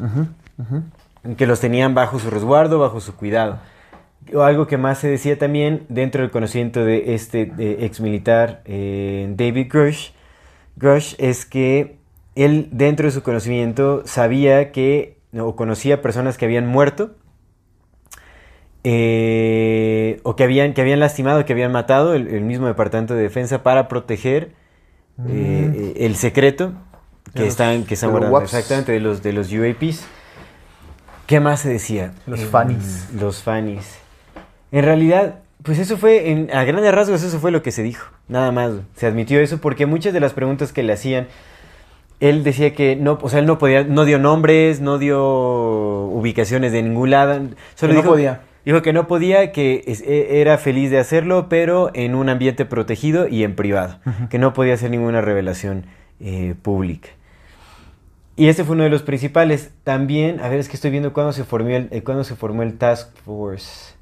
que 1.38 1.46
los 1.48 1.60
tenían 1.60 1.94
bajo 1.96 2.20
su 2.20 2.30
resguardo, 2.30 2.80
bajo 2.80 3.00
su 3.00 3.16
cuidado. 3.16 3.60
O 4.36 4.42
algo 4.44 4.68
que 4.68 4.78
más 4.78 5.00
se 5.00 5.08
decía 5.08 5.38
también 5.40 5.84
dentro 5.90 6.22
del 6.22 6.30
conocimiento 6.32 6.84
de 6.86 7.16
este 7.16 7.52
eh, 7.58 7.78
ex 7.82 8.00
militar 8.02 8.62
eh, 8.66 9.34
David 9.36 9.68
Grush, 9.72 10.10
Grush 10.76 11.16
es 11.18 11.46
que 11.46 11.98
él 12.36 12.70
dentro 12.72 13.06
de 13.08 13.12
su 13.12 13.24
conocimiento 13.24 14.04
sabía 14.06 14.72
que 14.72 15.18
o 15.38 15.56
conocía 15.56 16.02
personas 16.02 16.38
que 16.38 16.46
habían 16.46 16.68
muerto 16.68 17.12
eh, 18.84 20.20
o 20.24 20.36
que 20.36 20.44
habían, 20.44 20.74
que 20.74 20.82
habían 20.82 21.00
lastimado, 21.00 21.46
que 21.46 21.54
habían 21.54 21.72
matado 21.72 22.14
el, 22.16 22.28
el 22.28 22.42
mismo 22.42 22.68
Departamento 22.68 23.14
de 23.14 23.22
Defensa 23.22 23.64
para 23.64 23.88
proteger 23.88 24.52
eh, 25.28 25.72
eh, 25.76 25.94
el 26.06 26.16
secreto 26.16 26.74
que 27.34 27.40
De 27.40 27.46
los- 27.46 27.50
están, 27.50 27.84
que 27.86 27.94
están 27.94 28.12
guardando. 28.12 28.42
Exactamente, 28.42 28.92
de 28.92 29.00
los, 29.00 29.22
de 29.22 29.34
los 29.34 29.52
UAPs. 29.54 30.06
¿Qué 31.28 31.40
más 31.40 31.62
se 31.62 31.70
decía? 31.70 32.14
Los 32.26 32.42
Em, 32.42 32.48
fannies. 32.50 33.08
Los 33.18 33.44
fannies. 33.44 33.98
En 34.72 34.84
realidad, 34.84 35.40
pues 35.64 35.78
eso 35.80 35.98
fue, 35.98 36.32
en- 36.32 36.50
a 36.54 36.64
grandes 36.64 36.94
rasgos, 36.94 37.22
eso 37.24 37.40
fue 37.40 37.52
lo 37.52 37.62
que 37.62 37.72
se 37.72 37.84
dijo. 37.84 38.12
Nada 38.28 38.52
más. 38.52 38.72
Se 38.96 39.06
admitió 39.06 39.40
eso 39.40 39.60
porque 39.60 39.86
muchas 39.86 40.12
de 40.14 40.20
las 40.20 40.34
preguntas 40.34 40.74
que 40.74 40.82
le 40.84 40.92
hacían, 40.94 41.28
él 42.22 42.44
decía 42.46 42.74
que 42.74 42.96
no, 42.96 43.20
o 43.22 43.28
sea, 43.30 43.40
él 43.40 43.46
no 43.46 43.58
podía, 43.58 43.84
no 43.84 44.06
dio 44.06 44.18
nombres, 44.20 44.80
no 44.80 44.98
dio 44.98 45.22
ubicaciones 46.06 46.72
de 46.72 46.82
ningún 46.84 47.10
lado. 47.10 47.34
Solo 47.76 47.92
Que 47.92 47.96
no 47.98 48.02
dijo, 48.02 48.10
podía. 48.12 48.42
Dijo 48.64 48.82
que 48.84 48.94
no 48.94 49.08
podía, 49.08 49.52
que 49.52 49.84
es- 49.88 50.02
e- 50.02 50.40
era 50.40 50.58
feliz 50.60 50.92
de 50.92 51.00
hacerlo, 51.00 51.48
pero 51.50 51.90
en 51.96 52.14
un 52.16 52.30
ambiente 52.30 52.64
protegido 52.64 53.28
y 53.28 53.44
en 53.44 53.56
privado. 53.56 54.00
Que 54.30 54.38
no 54.38 54.54
podía 54.54 54.76
hacer 54.76 54.92
ninguna 54.92 55.20
revelación 55.22 55.88
eh, 56.20 56.54
pública. 56.62 57.10
Y 58.36 58.48
ese 58.48 58.64
fue 58.64 58.76
uno 58.76 58.84
de 58.84 58.90
los 58.92 59.02
principales. 59.02 59.72
También, 59.84 60.40
a 60.40 60.48
ver, 60.48 60.60
es 60.60 60.70
que 60.70 60.76
estoy 60.76 60.92
viendo 60.92 61.14
cuándo 61.14 61.34
se 61.34 61.44
formó 61.44 61.70
el, 61.70 61.88
eh, 61.92 62.04
cuándo 62.04 62.24
se 62.24 62.36
formó 62.36 62.62
el 62.64 62.78
Task 62.78 63.10
Force 63.26 63.96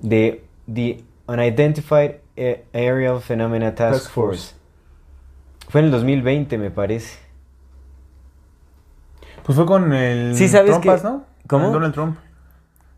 de 0.00 0.44
The 0.72 1.00
Unidentified 1.26 2.12
Aerial 2.72 3.20
Phenomena 3.20 3.74
Task, 3.74 4.02
Task 4.04 4.10
Force. 4.12 4.40
Force. 4.50 4.61
Fue 5.72 5.80
en 5.80 5.86
el 5.86 5.90
2020, 5.92 6.58
me 6.58 6.70
parece. 6.70 7.18
Pues 9.42 9.56
fue 9.56 9.64
con 9.64 9.92
el 9.94 10.36
Sí, 10.36 10.46
¿sabes 10.48 10.70
Trumpas, 10.70 11.00
que- 11.00 11.08
¿no? 11.08 11.24
¿Cómo? 11.46 11.70
Donald 11.70 11.94
Trump. 11.94 12.18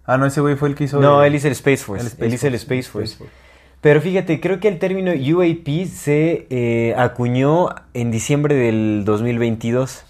Ah, 0.05 0.19
no, 0.19 0.27
ese 0.27 0.41
güey 0.41 0.57
fue 0.57 0.69
el 0.69 0.75
que 0.75 0.85
hizo. 0.85 1.01
No, 1.01 1.23
el- 1.23 1.29
él 1.29 1.35
hizo 1.37 1.47
el 1.47 1.53
Space 1.53 1.79
Force. 1.79 2.03
el 2.03 2.07
Space 2.09 2.27
él 2.27 2.35
hizo 2.35 2.47
el 2.49 2.53
Force, 2.59 2.81
Space 2.81 3.17
Force. 3.17 3.25
Pero 3.81 4.01
fíjate, 4.01 4.41
creo 4.41 4.59
que 4.59 4.67
el 4.69 4.79
término 4.81 5.13
UAP 5.13 5.87
se 5.87 6.47
eh, 6.51 6.95
acuñó 6.99 7.69
en 7.95 8.11
diciembre 8.11 8.55
del 8.57 9.05
2022, 9.05 10.05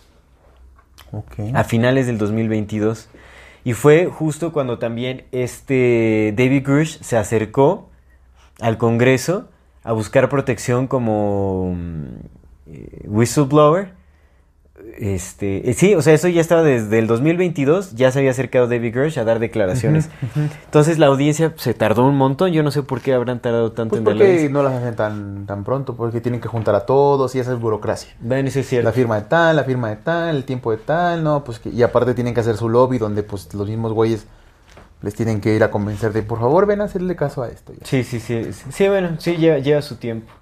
Ok. 1.13 1.35
a 1.53 1.65
finales 1.65 2.07
del 2.07 2.17
2022. 2.19 3.09
Y 3.63 3.75
fue 3.75 4.07
justo 4.07 4.53
cuando 4.53 4.79
también 4.79 5.25
este 5.33 6.33
David 6.37 6.65
Grush 6.67 6.99
se 7.03 7.17
acercó 7.19 7.91
al 8.61 8.79
Congreso 8.79 9.49
a 9.83 9.93
buscar 9.93 10.29
protección 10.31 10.87
como 10.87 11.75
mm, 11.77 12.05
eh, 12.67 13.05
whistleblower. 13.07 13.93
Este, 14.99 15.71
eh, 15.71 15.75
sí, 15.75 15.95
o 15.95 16.03
sea, 16.03 16.15
eso 16.15 16.27
ya 16.27 16.41
estaba 16.41 16.63
desde 16.63 16.99
el 16.99 17.07
2022, 17.07 17.95
ya 17.95 18.11
se 18.11 18.19
había 18.19 18.33
acercado 18.33 18.67
David 18.67 18.93
Grush 18.93 19.19
a 19.21 19.25
dar 19.25 19.39
declaraciones. 19.39 20.11
Entonces 20.65 20.99
la 20.99 21.07
audiencia 21.07 21.53
se 21.57 21.75
tardó 21.75 22.05
un 22.05 22.17
montón, 22.17 22.51
yo 22.51 22.65
no 22.65 22.73
sé 22.73 22.83
por 22.83 23.01
qué 23.01 23.15
habrán 23.15 23.41
tardado 23.41 23.71
tanto 23.71 23.91
Pues 23.91 24.01
en 24.01 24.05
porque 24.05 24.49
no 24.51 24.65
las 24.65 24.75
hacen 24.75 24.97
tan, 24.97 25.47
tan 25.47 25.63
pronto, 25.63 25.95
porque 25.95 26.21
tienen 26.21 26.41
que 26.41 26.49
juntar 26.49 26.75
a 26.75 26.87
todos 26.87 27.35
y 27.37 27.39
esa 27.39 27.53
es 27.53 27.61
burocracia. 27.61 28.15
Bueno, 28.21 28.49
eso 28.49 28.61
es 28.61 28.69
cierto. 28.69 28.89
La 28.89 28.93
firma 28.93 29.17
de 29.17 29.23
tal, 29.23 29.57
la 29.57 29.65
firma 29.65 29.91
de 29.91 29.97
tal, 29.97 30.37
el 30.37 30.45
tiempo 30.45 30.73
de 30.73 30.79
tal, 30.79 31.23
no, 31.23 31.45
pues 31.45 31.61
que, 31.61 31.71
y 31.71 31.83
aparte 31.83 32.13
tienen 32.15 32.35
que 32.35 32.41
hacer 32.41 32.57
su 32.57 32.69
lobby 32.69 32.99
donde 32.99 33.23
pues 33.23 33.55
los 33.55 33.69
mismos 33.69 33.93
güeyes 33.93 34.27
les 35.03 35.15
tienen 35.15 35.41
que 35.41 35.55
ir 35.55 35.63
a 35.63 35.71
convencer 35.71 36.13
de, 36.13 36.23
por 36.23 36.41
favor, 36.41 36.67
ven 36.67 36.81
a 36.81 36.85
hacerle 36.85 37.15
caso 37.15 37.43
a 37.45 37.49
esto. 37.49 37.73
Sí, 37.85 38.03
sí, 38.03 38.19
sí. 38.19 38.53
Sí, 38.53 38.65
sí, 38.71 38.89
bueno, 38.89 39.17
sí, 39.19 39.37
lleva, 39.37 39.59
lleva 39.59 39.83
su 39.83 39.97
tiempo. 39.97 40.33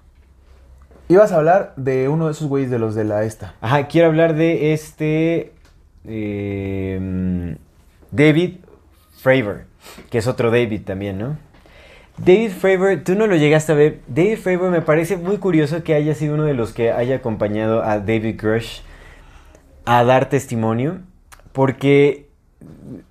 Ibas 1.09 1.31
a 1.31 1.37
hablar 1.37 1.73
de 1.75 2.07
uno 2.09 2.25
de 2.27 2.31
esos 2.31 2.47
güeyes 2.47 2.71
de 2.71 2.79
los 2.79 2.95
de 2.95 3.03
la 3.03 3.23
esta. 3.23 3.55
Ajá, 3.61 3.87
quiero 3.87 4.07
hablar 4.07 4.35
de 4.35 4.73
este. 4.73 5.51
eh, 6.05 7.55
David 8.11 8.57
Fravor, 9.17 9.65
que 10.09 10.17
es 10.19 10.27
otro 10.27 10.49
David 10.51 10.81
también, 10.85 11.17
¿no? 11.17 11.37
David 12.17 12.51
Fravor, 12.51 13.01
tú 13.03 13.15
no 13.15 13.25
lo 13.27 13.35
llegaste 13.35 13.71
a 13.71 13.75
ver. 13.75 13.99
David 14.07 14.37
Fravor 14.37 14.69
me 14.71 14.81
parece 14.81 15.17
muy 15.17 15.37
curioso 15.37 15.83
que 15.83 15.93
haya 15.95 16.13
sido 16.15 16.35
uno 16.35 16.43
de 16.43 16.53
los 16.53 16.73
que 16.73 16.91
haya 16.91 17.15
acompañado 17.17 17.83
a 17.83 17.99
David 17.99 18.39
Grush 18.39 18.81
a 19.85 20.03
dar 20.03 20.29
testimonio, 20.29 20.99
porque 21.51 22.27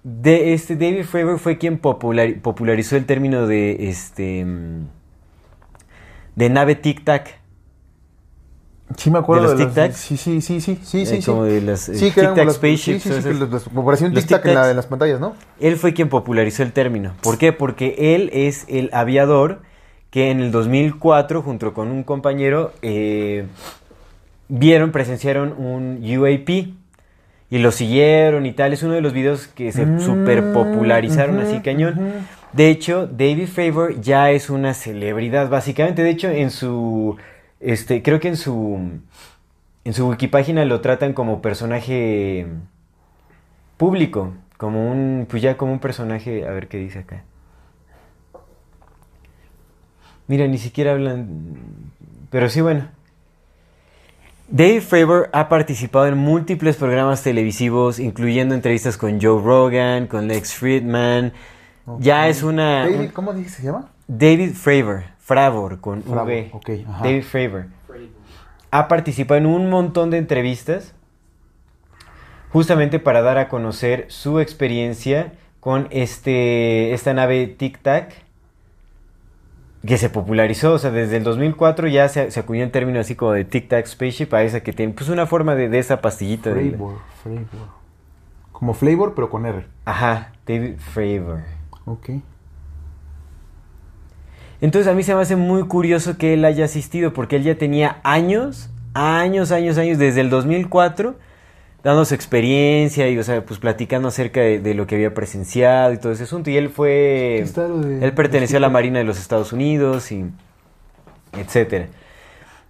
de 0.05 0.55
este 0.55 0.76
David 0.76 1.05
Fravor 1.05 1.38
fue 1.38 1.59
quien 1.59 1.78
popular- 1.78 2.40
popularizó 2.40 2.97
el 2.97 3.05
término 3.05 3.47
de 3.47 3.88
este 3.88 4.45
mm, 4.45 4.86
de 6.36 6.49
nave 6.51 6.74
tic 6.76 7.05
tac. 7.05 7.41
Sí, 8.97 9.11
me 9.11 9.18
acuerdo 9.18 9.49
¿De 9.51 9.55
los 9.55 9.59
Tic 9.66 9.74
Tacs? 9.74 9.97
Sí, 9.97 10.16
sí, 10.16 10.40
sí, 10.40 10.61
sí, 10.61 10.78
sí, 10.82 11.03
Eh, 11.03 11.07
sí. 11.07 11.22
como 11.22 11.45
de 11.45 11.61
las, 11.62 11.88
eh, 11.88 11.95
Sí, 11.97 12.11
que 12.11 12.20
Tic 12.22 12.34
Tac 12.34 12.51
Spaceships, 12.51 13.03
Sí, 13.03 13.12
sí, 13.12 13.22
que 13.22 13.34
los, 13.34 13.49
los- 13.51 14.14
Tic 14.14 14.26
Tac 14.28 14.47
en, 14.47 14.55
la- 14.55 14.74
las 14.74 14.86
pantallas, 14.86 15.20
¿no? 15.20 15.34
Él 15.61 15.76
fue 15.76 15.93
quien 15.95 16.09
popularizó 16.09 16.62
el 16.62 16.72
término. 16.72 17.12
¿Por 17.22 17.38
qué? 17.38 17.53
Porque 17.53 18.14
él 18.14 18.30
es 18.32 18.64
el 18.68 18.90
aviador 18.93 19.61
que 20.11 20.30
en 20.30 20.40
el 20.40 20.51
2004, 20.53 21.43
junto 21.43 21.72
con 21.72 21.88
un 21.88 22.03
compañero, 22.03 22.72
eh, 22.82 23.47
vieron, 24.49 24.93
presenciaron 24.93 25.55
un 25.57 26.01
UAP 26.03 26.49
y 27.51 27.59
lo 27.59 27.70
siguieron 27.72 28.47
y 28.47 28.53
tal. 28.53 28.72
Es 28.72 28.82
uno 28.82 28.95
de 28.95 29.01
los 29.01 29.12
videos 29.12 29.47
que 29.49 29.72
se 29.72 29.86
Mm, 29.86 30.01
super 30.01 30.53
popularizaron 30.53 31.40
así 31.40 31.61
cañón. 31.61 32.24
De 32.53 32.68
hecho, 32.68 33.07
David 33.07 33.49
Favor 33.49 34.01
ya 34.01 34.30
es 34.30 34.51
una 34.51 34.74
celebridad, 34.74 35.49
básicamente. 35.49 36.03
De 36.03 36.11
hecho, 36.11 36.28
en 36.28 36.51
su, 36.51 37.16
este, 37.63 38.03
creo 38.03 38.21
que 38.21 38.29
en 38.29 38.37
su, 38.37 39.01
en 39.85 39.95
su 39.95 40.09
wikipágina 40.09 40.65
lo 40.65 40.81
tratan 40.81 41.13
como 41.13 41.43
personaje 41.43 42.47
público, 43.77 44.33
como 44.57 44.91
un, 44.91 45.27
pues 45.29 45.43
ya 45.43 45.57
como 45.57 45.73
un 45.73 45.79
personaje, 45.79 46.47
a 46.47 46.51
ver 46.51 46.69
qué 46.69 46.79
dice 46.79 47.01
acá. 47.01 47.25
Mira, 50.29 50.47
ni 50.47 50.59
siquiera 50.59 50.93
hablan, 50.93 51.27
pero 52.31 52.49
sí, 52.49 52.61
bueno. 52.61 52.89
Dave 54.49 54.81
Fravor 54.81 55.31
ha 55.33 55.49
participado 55.49 56.07
en 56.07 56.19
múltiples 56.19 56.77
programas 56.77 57.23
televisivos, 57.23 57.99
incluyendo 57.99 58.55
entrevistas 58.55 58.97
con 58.99 59.21
Joe 59.21 59.43
Rogan, 59.43 60.07
con 60.07 60.29
Lex 60.29 60.55
Friedman. 60.55 61.33
Ya 61.99 62.29
es 62.29 62.43
una... 62.43 62.89
David, 62.89 63.11
¿cómo 63.13 63.33
dice 63.33 63.51
se 63.51 63.63
llama? 63.63 63.89
David 64.07 64.53
Fravor, 64.53 65.05
Fravor 65.33 65.80
con 65.80 66.03
Fravor, 66.03 66.24
V. 66.26 66.85
David 67.03 67.22
Fravor. 67.22 67.66
Ha 68.70 68.89
participado 68.89 69.39
en 69.39 69.47
un 69.47 69.68
montón 69.70 70.11
de 70.11 70.18
entrevistas 70.18 70.95
justamente 72.51 72.99
para 72.99 73.22
dar 73.22 73.39
a 73.39 73.49
conocer 73.49 74.07
su 74.09 74.41
experiencia 74.41 75.33
con 75.61 75.89
este 75.91 76.93
esta 76.93 77.14
nave 77.14 77.47
Tic 77.47 77.78
Tac 77.80 78.12
que 79.87 79.99
se 79.99 80.11
popularizó, 80.11 80.74
o 80.74 80.78
sea, 80.78 80.91
desde 80.93 81.16
el 81.16 81.24
2004 81.24 81.89
ya 81.89 82.09
se, 82.09 82.30
se 82.30 82.39
acuñó 82.39 82.62
el 82.62 82.70
término 82.70 83.01
así 83.01 83.16
como 83.16 83.33
de 83.33 83.45
Tic 83.45 83.68
Tac 83.68 83.85
Spaceship 83.87 84.33
a 84.33 84.43
esa 84.45 84.61
que 84.62 84.72
tiene 84.72 84.93
pues 84.93 85.09
una 85.09 85.26
forma 85.26 85.55
de, 85.57 85.68
de 85.68 85.78
esa 85.80 86.01
pastillita. 86.01 86.51
de- 86.55 86.70
Flavor, 86.70 86.99
flavor. 87.22 87.47
Como 88.53 88.74
flavor, 88.74 89.14
pero 89.16 89.28
con 89.28 89.45
R. 89.45 89.66
Ajá, 89.85 90.33
David 90.47 90.76
Fravor. 90.78 91.41
Ok. 91.85 92.11
Entonces 94.63 94.91
a 94.91 94.95
mí 94.95 95.03
se 95.03 95.15
me 95.15 95.21
hace 95.21 95.37
muy 95.37 95.65
curioso 95.65 96.17
que 96.17 96.33
él 96.35 96.45
haya 96.47 96.65
asistido 96.65 97.13
porque 97.13 97.37
él 97.37 97.43
ya 97.43 97.57
tenía 97.57 97.99
años, 98.05 98.71
años, 98.95 99.53
años, 99.53 99.77
años, 99.77 99.99
desde 99.99 100.21
el 100.23 100.31
2004, 100.31 101.17
dando 101.83 102.05
su 102.05 102.15
experiencia 102.15 103.09
y, 103.11 103.19
o 103.19 103.25
sea, 103.25 103.45
pues 103.45 103.59
platicando 103.61 104.09
acerca 104.09 104.41
de, 104.41 104.61
de 104.61 104.75
lo 104.75 104.87
que 104.87 104.95
había 104.95 105.13
presenciado 105.15 105.93
y 105.93 105.99
todo 105.99 106.13
ese 106.13 106.23
asunto. 106.23 106.49
Y 106.49 106.57
él 106.57 106.69
fue, 106.71 107.41
de- 107.81 108.05
él 108.07 108.13
perteneció 108.15 108.57
a 108.59 108.61
la 108.61 108.69
Marina 108.71 108.99
de 109.01 109.05
los 109.05 109.19
Estados 109.19 109.53
Unidos 109.53 110.11
y 110.13 110.25
etcétera. 111.37 111.89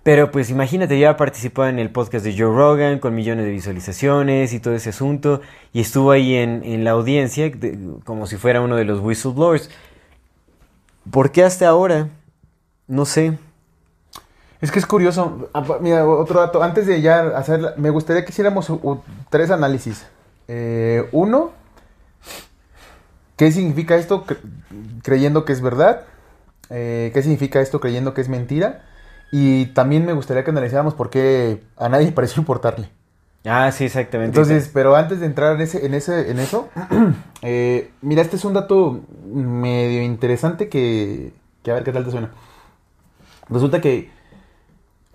Pero 0.03 0.33
pues 0.33 0.51
imagínate, 0.51 0.99
ya 0.99 1.17
participó 1.17 1.65
en 1.67 1.79
el 1.79 1.91
podcast 1.91 2.25
de 2.25 2.33
Joe 2.33 2.47
Rogan 2.57 2.99
con 2.99 3.15
millones 3.15 3.45
de 3.45 3.53
visualizaciones 3.53 4.53
y 4.53 4.59
todo 4.59 4.75
ese 4.75 4.89
asunto 4.91 5.43
y 5.73 5.81
estuvo 5.81 6.11
ahí 6.11 6.35
en, 6.35 6.65
en 6.65 6.83
la 6.83 6.91
audiencia 6.93 7.49
de- 7.51 7.79
como 8.05 8.27
si 8.27 8.37
fuera 8.37 8.61
uno 8.63 8.77
de 8.77 8.85
los 8.85 8.99
whistleblowers. 9.01 9.71
¿Por 11.11 11.31
qué 11.33 11.45
hasta 11.45 11.69
ahora? 11.69 12.09
No 12.87 13.05
sé. 13.05 13.39
Es 14.61 14.71
que 14.71 14.79
es 14.79 14.87
curioso. 14.87 15.49
Ah, 15.55 15.65
Mira, 15.81 16.07
otro 16.07 16.41
dato. 16.41 16.63
Antes 16.63 16.87
de 16.87 17.01
ya 17.01 17.21
hacer, 17.37 17.75
me 17.77 17.91
gustaría 17.91 18.25
que 18.25 18.31
hiciéramos 18.31 18.71
tres 19.31 19.51
análisis. 19.51 20.07
Eh, 20.49 21.09
uno, 21.13 21.51
¿qué 23.37 23.51
significa 23.53 23.97
esto 23.97 24.25
cre- 24.27 24.39
creyendo 25.03 25.45
que 25.45 25.53
es 25.53 25.61
verdad? 25.61 26.03
Eh, 26.71 27.11
¿Qué 27.13 27.23
significa 27.23 27.61
esto 27.61 27.81
creyendo 27.81 28.15
que 28.15 28.21
es 28.21 28.29
mentira? 28.29 28.83
Y 29.33 29.67
también 29.67 30.05
me 30.07 30.13
gustaría 30.13 30.45
que 30.45 30.51
analizáramos 30.51 30.95
por 30.95 31.11
qué 31.11 31.63
a 31.77 31.89
nadie 31.89 32.13
pareció 32.13 32.41
importarle. 32.43 32.89
Ah, 33.45 33.73
sí, 33.73 33.85
exactamente. 33.85 34.39
Entonces, 34.39 34.71
pero 34.73 34.95
antes 34.95 35.21
de 35.21 35.27
entrar 35.27 35.57
en 35.57 35.63
ese, 35.63 35.85
en 35.85 35.95
ese, 35.95 36.31
en 36.31 36.39
eso, 36.39 36.69
eh, 37.43 37.91
mira, 38.01 38.23
este 38.23 38.37
es 38.37 38.45
un 38.45 38.55
dato 38.55 39.01
medio 39.25 40.03
interesante 40.03 40.69
que, 40.69 41.33
que 41.63 41.71
a 41.71 41.75
ver 41.75 41.83
qué 41.83 41.93
tal 41.93 42.05
te 42.05 42.13
suena. 42.13 42.31
Resulta 43.49 43.81
que 43.81 44.11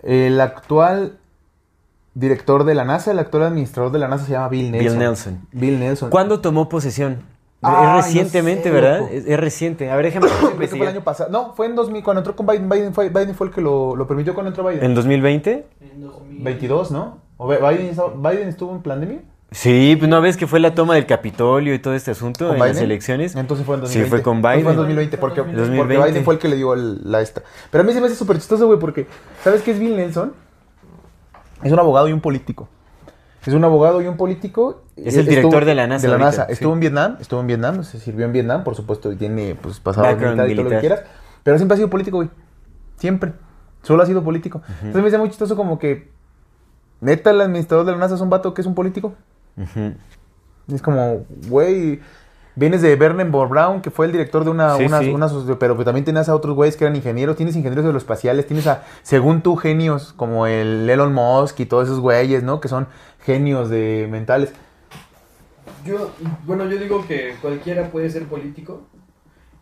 el 0.04 0.42
actual 0.42 1.18
director 2.14 2.66
de 2.66 2.76
la 2.76 2.84
NASA, 2.84 3.12
el 3.12 3.20
actual 3.20 3.44
administrador 3.44 3.92
de 3.92 4.00
la 4.00 4.08
NASA 4.08 4.26
se 4.26 4.34
llama 4.34 4.50
Bill 4.50 4.72
Nelson. 4.72 4.90
Bill 4.90 5.00
Nelson. 5.00 5.48
Bill 5.54 5.80
Nelson. 5.80 6.10
¿Cuándo 6.10 6.42
tomó 6.42 6.68
posesión? 6.68 7.24
Ay, 7.62 8.00
es 8.00 8.06
recientemente, 8.06 8.70
no 8.70 8.76
sé, 8.76 8.82
¿verdad? 8.82 9.12
Es, 9.12 9.26
es 9.26 9.40
reciente. 9.40 9.90
A 9.90 9.96
ver, 9.96 10.06
déjame 10.06 10.28
Creo 10.40 10.58
que 10.58 10.68
fue 10.68 10.82
el 10.82 10.88
año 10.88 11.04
pasado. 11.04 11.30
No, 11.32 11.54
fue 11.56 11.66
en 11.68 11.76
2000, 11.76 12.04
cuando 12.04 12.20
entró 12.20 12.36
con 12.36 12.46
Biden. 12.46 12.70
Biden 12.70 12.94
fue, 12.94 13.10
Biden 13.10 13.36
fue 13.36 13.48
el 13.48 13.54
que 13.54 13.62
lo, 13.62 13.96
lo 13.96 14.06
permitió 14.06 14.34
cuando 14.34 14.50
entró 14.50 14.68
Biden. 14.68 14.84
¿En 14.84 14.96
2020? 14.96 15.66
En 15.80 16.02
2000. 16.02 16.44
22, 16.44 16.92
¿no? 16.92 17.27
¿O 17.38 17.48
Bi- 17.48 17.56
Biden, 17.58 18.48
estuvo 18.48 18.72
en 18.74 18.82
pandemia? 18.82 19.20
Sí, 19.52 19.96
pues 19.98 20.10
no 20.10 20.20
ves 20.20 20.36
que 20.36 20.46
fue 20.46 20.60
la 20.60 20.76
toma 20.76 20.96
del 20.96 21.06
Capitolio 21.06 21.74
y 21.74 21.80
todo 21.80 21.94
este 21.94 22.12
asunto 22.12 22.48
¿Con 22.48 22.56
en 22.56 22.60
las 22.60 22.72
Biden? 22.72 22.84
elecciones. 22.84 23.36
Entonces 23.36 23.66
fue 23.66 23.76
en 23.76 23.82
Sí, 23.88 24.00
2020. 24.00 24.10
fue 24.10 24.22
con 24.22 24.42
Biden. 24.42 24.64
Fue 24.64 24.72
en 24.72 24.78
2020 24.78 25.18
porque, 25.18 25.40
2020. 25.42 25.78
porque 25.78 25.98
Biden 26.12 26.26
fue 26.26 26.34
el 26.34 26.40
que 26.40 26.48
le 26.50 26.56
dio 26.58 26.74
el- 26.74 27.10
la 27.10 27.22
esta. 27.22 27.44
Pero 27.72 27.84
a 27.84 27.88
mí 27.88 27.94
se 27.94 28.02
me 28.02 28.08
hace 28.08 28.16
súper 28.16 28.38
chistoso, 28.38 28.68
güey, 28.68 28.78
porque 28.80 29.08
¿sabes 29.44 29.62
qué 29.62 29.72
es 29.72 29.80
Bill 29.80 29.96
Nelson? 29.96 30.34
Es 31.64 31.72
un 31.72 31.80
abogado 31.80 32.10
y 32.10 32.14
un 32.14 32.20
político. 32.22 32.68
Es 33.46 33.54
un 33.54 33.64
abogado 33.64 34.02
y 34.02 34.08
un 34.08 34.18
político. 34.18 34.84
Es 34.98 35.16
el 35.16 35.26
director 35.26 35.64
de 35.64 35.74
la 35.76 35.88
NASA 35.88 36.02
De 36.02 36.08
la 36.10 36.14
ahorita, 36.16 36.30
NASA. 36.30 36.46
sí. 36.48 36.54
Estuvo 36.54 36.74
en 36.74 36.80
Vietnam, 36.82 37.16
estuvo 37.22 37.40
en 37.40 37.48
Vietnam, 37.48 37.84
se 37.84 38.00
sirvió 38.00 38.26
en 38.26 38.34
Vietnam, 38.34 38.66
por 38.66 38.76
supuesto, 38.76 39.10
y 39.12 39.16
tiene 39.16 39.56
pues 39.56 39.80
pasado 39.80 40.08
Background 40.08 40.36
militar 40.42 40.52
y 40.52 40.56
todo 40.56 40.64
lo 40.66 40.70
que 40.72 40.76
militar. 40.76 40.98
quieras. 41.06 41.18
Pero 41.44 41.58
siempre 41.58 41.76
ha 41.76 41.78
sido 41.78 41.90
político, 41.90 42.18
güey. 42.18 42.30
Siempre. 42.98 43.32
Solo 43.84 44.04
ha 44.04 44.06
sido 44.06 44.22
político. 44.24 44.62
Entonces 44.82 45.02
me 45.02 45.08
hace 45.08 45.18
muy 45.18 45.30
chistoso 45.30 45.56
como 45.56 45.80
que 45.80 46.12
neta 47.02 47.32
el 47.32 47.42
administrador 47.42 47.86
de 47.86 47.92
la 47.94 47.98
NASA 48.00 48.16
es 48.16 48.22
un 48.22 48.30
vato 48.30 48.54
que 48.54 48.62
es 48.62 48.68
un 48.68 48.76
político. 48.76 49.14
Y 50.68 50.76
Es 50.76 50.82
como, 50.82 51.26
güey, 51.48 52.00
vienes 52.56 52.82
de 52.82 52.96
Vernon 52.96 53.32
Brown, 53.32 53.82
que 53.82 53.90
fue 53.92 54.06
el 54.08 54.12
director 54.12 54.44
de 54.44 54.50
una, 54.50 54.76
Sí, 54.76 54.86
una- 54.86 55.00
sí. 55.00 55.10
una 55.14 55.30
sos- 55.30 55.46
pero 55.60 55.76
también 55.84 56.04
tenías 56.06 56.28
a 56.30 56.36
otros 56.36 56.56
güeyes 56.56 56.76
que 56.76 56.84
eran 56.86 56.96
ingenieros, 56.96 57.36
tienes 57.38 57.56
ingenieros 57.56 57.86
aeroespaciales, 57.86 58.46
tienes 58.48 58.68
a, 58.68 58.84
según 59.04 59.42
tú, 59.42 59.56
genios 59.56 60.14
como 60.14 60.46
el 60.48 60.90
Elon 60.90 61.14
Musk 61.14 61.60
y 61.62 61.66
todos 61.66 61.86
esos 61.86 62.00
güeyes, 62.00 62.44
¿no? 62.44 62.60
Que 62.60 62.68
son 62.68 62.88
genios 63.22 63.70
de 63.70 64.08
mentales. 64.12 64.52
Yo, 65.86 66.12
bueno, 66.46 66.66
yo 66.66 66.78
digo 66.78 67.06
que 67.08 67.36
cualquiera 67.42 67.90
puede 67.90 68.10
ser 68.10 68.26
político. 68.26 68.82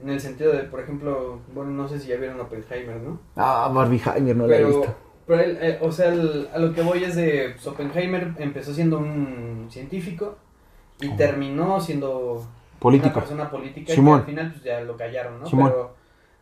En 0.02 0.10
el 0.10 0.20
sentido 0.20 0.52
de, 0.52 0.64
por 0.64 0.80
ejemplo, 0.82 1.40
bueno, 1.54 1.72
no 1.72 1.88
sé 1.88 2.00
si 2.00 2.10
ya 2.10 2.18
vieron 2.18 2.40
Oppenheimer, 2.40 2.98
¿no? 2.98 3.20
Ah, 3.36 3.72
Barbie 3.74 4.02
Heimer, 4.06 4.36
no 4.36 4.46
la 4.48 4.56
he 4.56 4.58
pero, 4.58 4.68
visto. 4.80 4.96
Pero 5.28 5.42
él, 5.42 5.58
eh, 5.62 5.80
o 5.82 5.92
sea, 5.92 6.10
el- 6.14 6.48
a 6.54 6.60
lo 6.60 6.74
que 6.74 6.82
voy 6.82 7.04
es 7.04 7.16
de 7.16 7.52
pues, 7.54 7.66
Oppenheimer 7.68 8.34
empezó 8.38 8.74
siendo 8.74 8.98
un 9.00 9.68
científico 9.70 10.38
y 11.02 11.10
terminó 11.18 11.80
siendo 11.82 12.46
Político. 12.80 13.08
una 13.10 13.14
persona 13.22 13.50
política 13.50 13.94
Simón. 13.94 14.18
y 14.18 14.22
al 14.22 14.26
final 14.26 14.52
pues 14.52 14.64
ya 14.64 14.82
lo 14.82 14.96
callaron, 14.98 15.40
¿no? 15.42 15.46
Simón. 15.48 15.70
Pero, 15.72 15.96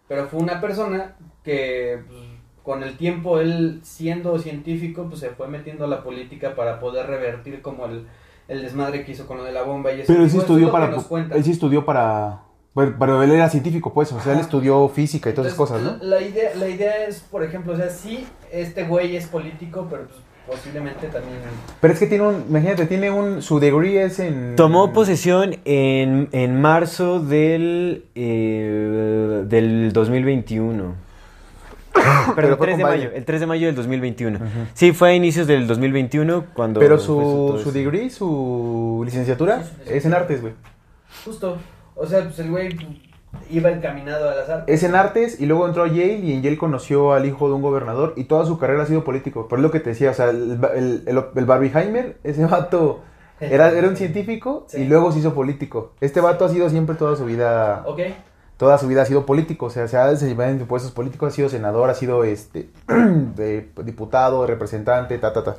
pero 0.07 0.27
fue 0.27 0.39
una 0.41 0.59
persona 0.61 1.15
que 1.43 1.99
pues, 2.07 2.19
con 2.63 2.83
el 2.83 2.95
tiempo 2.97 3.39
él 3.39 3.79
siendo 3.83 4.37
científico 4.39 5.05
pues 5.07 5.19
se 5.21 5.29
fue 5.31 5.47
metiendo 5.47 5.85
a 5.85 5.87
la 5.87 6.03
política 6.03 6.55
para 6.55 6.79
poder 6.79 7.07
revertir 7.07 7.61
como 7.61 7.85
el, 7.85 8.07
el 8.47 8.61
desmadre 8.61 9.05
que 9.05 9.13
hizo 9.13 9.25
con 9.27 9.37
lo 9.37 9.43
de 9.43 9.51
la 9.53 9.63
bomba 9.63 9.91
y 9.93 10.01
eso. 10.01 10.11
Pero 10.11 10.23
él 10.23 10.29
sí 10.29 10.37
estudió 10.37 10.71
para. 10.71 10.93
Él 11.31 11.43
sí 11.43 11.51
estudió 11.51 11.85
para. 11.85 12.41
Pero, 12.75 12.95
pero 12.97 13.23
él 13.23 13.31
era 13.31 13.49
científico, 13.49 13.93
pues. 13.93 14.11
O 14.11 14.19
sea, 14.19 14.33
él 14.33 14.39
estudió 14.39 14.87
física 14.89 15.29
y 15.29 15.33
todas 15.33 15.47
esas 15.47 15.57
cosas, 15.57 15.81
¿no? 15.81 15.97
La 16.01 16.21
idea, 16.21 16.55
la 16.55 16.67
idea 16.67 17.05
es, 17.07 17.19
por 17.19 17.43
ejemplo, 17.43 17.73
o 17.73 17.77
sea, 17.77 17.89
sí, 17.89 18.25
este 18.51 18.85
güey 18.85 19.15
es 19.15 19.27
político, 19.27 19.87
pero 19.89 20.05
pues 20.07 20.19
posiblemente 20.47 21.07
también... 21.07 21.37
Pero 21.79 21.93
es 21.93 21.99
que 21.99 22.07
tiene 22.07 22.27
un, 22.27 22.45
imagínate, 22.49 22.85
tiene 22.85 23.09
un, 23.11 23.41
su 23.41 23.59
degree 23.59 24.03
es 24.03 24.19
en... 24.19 24.55
Tomó 24.55 24.91
posesión 24.91 25.55
en, 25.65 26.29
en 26.31 26.61
marzo 26.61 27.19
del, 27.19 28.05
eh, 28.15 29.43
del 29.47 29.93
2021. 29.93 30.95
Perdón, 31.93 32.35
Pero 32.35 32.57
fue 32.57 32.67
3 32.67 32.77
de 32.77 32.83
mayo, 32.83 33.09
el 33.13 33.23
3 33.25 33.39
de 33.39 33.47
mayo 33.47 33.67
del 33.67 33.75
2021. 33.75 34.39
Sí, 34.73 34.91
fue 34.91 35.11
a 35.11 35.13
inicios 35.13 35.47
del 35.47 35.67
2021 35.67 36.45
cuando... 36.53 36.79
Pero 36.79 36.99
su, 36.99 37.61
su 37.63 37.71
degree, 37.71 38.09
su 38.09 39.01
licenciatura, 39.05 39.59
Sí, 39.59 39.63
su 39.63 39.69
licenciatura. 39.69 39.97
es 39.97 40.05
en 40.05 40.13
artes, 40.13 40.41
güey. 40.41 40.53
Justo, 41.23 41.57
o 41.95 42.05
sea, 42.05 42.23
pues 42.23 42.39
el 42.39 42.49
güey 42.51 42.77
iba 43.49 43.71
encaminado 43.71 44.29
a 44.29 44.35
las 44.35 44.49
artes. 44.49 44.73
Es 44.75 44.83
en 44.87 44.95
artes 44.95 45.39
y 45.39 45.45
luego 45.45 45.67
entró 45.67 45.83
a 45.83 45.87
Yale 45.87 46.15
y 46.19 46.33
en 46.33 46.41
Yale 46.41 46.57
conoció 46.57 47.13
al 47.13 47.25
hijo 47.25 47.47
de 47.47 47.55
un 47.55 47.61
gobernador 47.61 48.13
y 48.15 48.25
toda 48.25 48.45
su 48.45 48.57
carrera 48.59 48.83
ha 48.83 48.85
sido 48.85 49.03
político. 49.03 49.47
Por 49.47 49.59
lo 49.59 49.71
que 49.71 49.79
te 49.79 49.89
decía, 49.91 50.11
o 50.11 50.13
sea, 50.13 50.29
el, 50.29 50.59
el, 50.75 51.03
el, 51.07 51.23
el 51.35 51.45
Barbieheimer, 51.45 52.17
ese 52.23 52.45
vato 52.45 53.01
era, 53.39 53.71
era 53.71 53.87
un 53.89 53.95
científico 53.97 54.65
Sí. 54.69 54.81
y 54.81 54.85
luego 54.85 55.11
se 55.11 55.19
hizo 55.19 55.33
político. 55.33 55.93
Este 55.99 56.21
vato 56.21 56.45
ha 56.45 56.49
sido 56.49 56.69
siempre 56.69 56.95
toda 56.95 57.15
su 57.15 57.25
vida, 57.25 57.83
Ok, 57.85 57.99
toda 58.57 58.77
su 58.77 58.87
vida 58.87 59.01
ha 59.01 59.05
sido 59.05 59.25
político, 59.25 59.65
o 59.65 59.69
sea, 59.69 59.87
se 59.87 59.97
ha 59.97 60.05
desempeñado 60.07 60.55
en 60.55 60.67
puestos 60.67 60.91
políticos, 60.91 61.33
ha 61.33 61.35
sido 61.35 61.49
senador, 61.49 61.89
ha 61.89 61.95
sido 61.95 62.23
este 62.23 62.69
de- 62.87 63.67
diputado, 63.83 64.45
representante, 64.47 65.17
ta, 65.17 65.33
ta, 65.33 65.43
ta. 65.43 65.55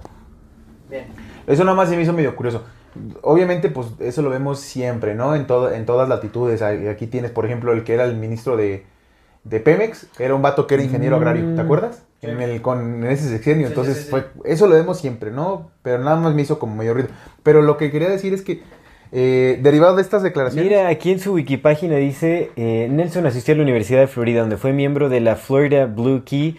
bien. 0.89 1.07
Eso 1.47 1.65
nada 1.65 1.77
más 1.77 1.89
se 1.91 1.97
me 1.97 2.03
hizo 2.03 2.13
medio 2.15 2.35
curioso. 2.37 2.63
Obviamente, 3.23 3.69
pues 3.69 3.89
eso 4.01 4.23
lo 4.23 4.31
vemos 4.31 4.61
siempre, 4.61 5.15
¿no? 5.15 5.35
En, 5.35 5.47
todo, 5.47 5.73
en 5.73 5.85
todas 5.85 6.09
latitudes. 6.09 6.63
Aquí 6.63 7.07
tienes, 7.07 7.31
por 7.31 7.45
ejemplo, 7.45 7.73
el 7.73 7.85
que 7.85 7.95
era 7.95 8.05
el 8.05 8.17
ministro 8.17 8.57
de, 8.57 8.85
de 9.45 9.61
Pemex, 9.61 10.07
era 10.19 10.35
un 10.35 10.43
vato 10.43 10.67
que 10.67 10.75
era 10.75 10.85
ingeniero 10.85 11.17
agrario, 11.17 11.55
¿te 11.55 11.61
acuerdas? 11.61 12.03
Sí. 12.21 12.29
En, 12.29 12.41
el, 12.41 12.63
con, 12.63 13.05
en 13.05 13.11
ese 13.11 13.29
sexenio. 13.29 13.67
Sí, 13.67 13.73
Entonces, 13.73 13.97
sí, 13.97 14.01
sí, 14.01 14.07
sí. 14.07 14.11
Fue, 14.11 14.27
eso 14.45 14.67
lo 14.67 14.75
vemos 14.75 14.99
siempre, 14.99 15.31
¿no? 15.31 15.71
Pero 15.83 16.03
nada 16.03 16.17
más 16.17 16.35
me 16.35 16.43
hizo 16.43 16.59
como 16.59 16.77
medio 16.77 16.95
ruido. 16.95 17.09
Pero 17.43 17.63
lo 17.63 17.77
que 17.77 17.91
quería 17.91 18.09
decir 18.09 18.33
es 18.33 18.43
que, 18.43 18.63
eh, 19.13 19.59
derivado 19.63 19.97
de 19.97 20.03
estas 20.03 20.23
declaraciones... 20.23 20.71
Mira, 20.71 20.89
aquí 20.89 21.13
en 21.13 21.21
su 21.21 21.35
wikipágina 21.35 21.97
dice, 21.97 22.51
eh, 22.57 22.89
Nelson 22.91 23.27
asistió 23.27 23.55
a 23.55 23.57
la 23.59 23.63
Universidad 23.63 24.01
de 24.01 24.07
Florida, 24.07 24.41
donde 24.41 24.57
fue 24.57 24.73
miembro 24.73 25.09
de 25.09 25.21
la 25.21 25.37
Florida 25.37 25.87
Blue 25.87 26.23
Key 26.25 26.57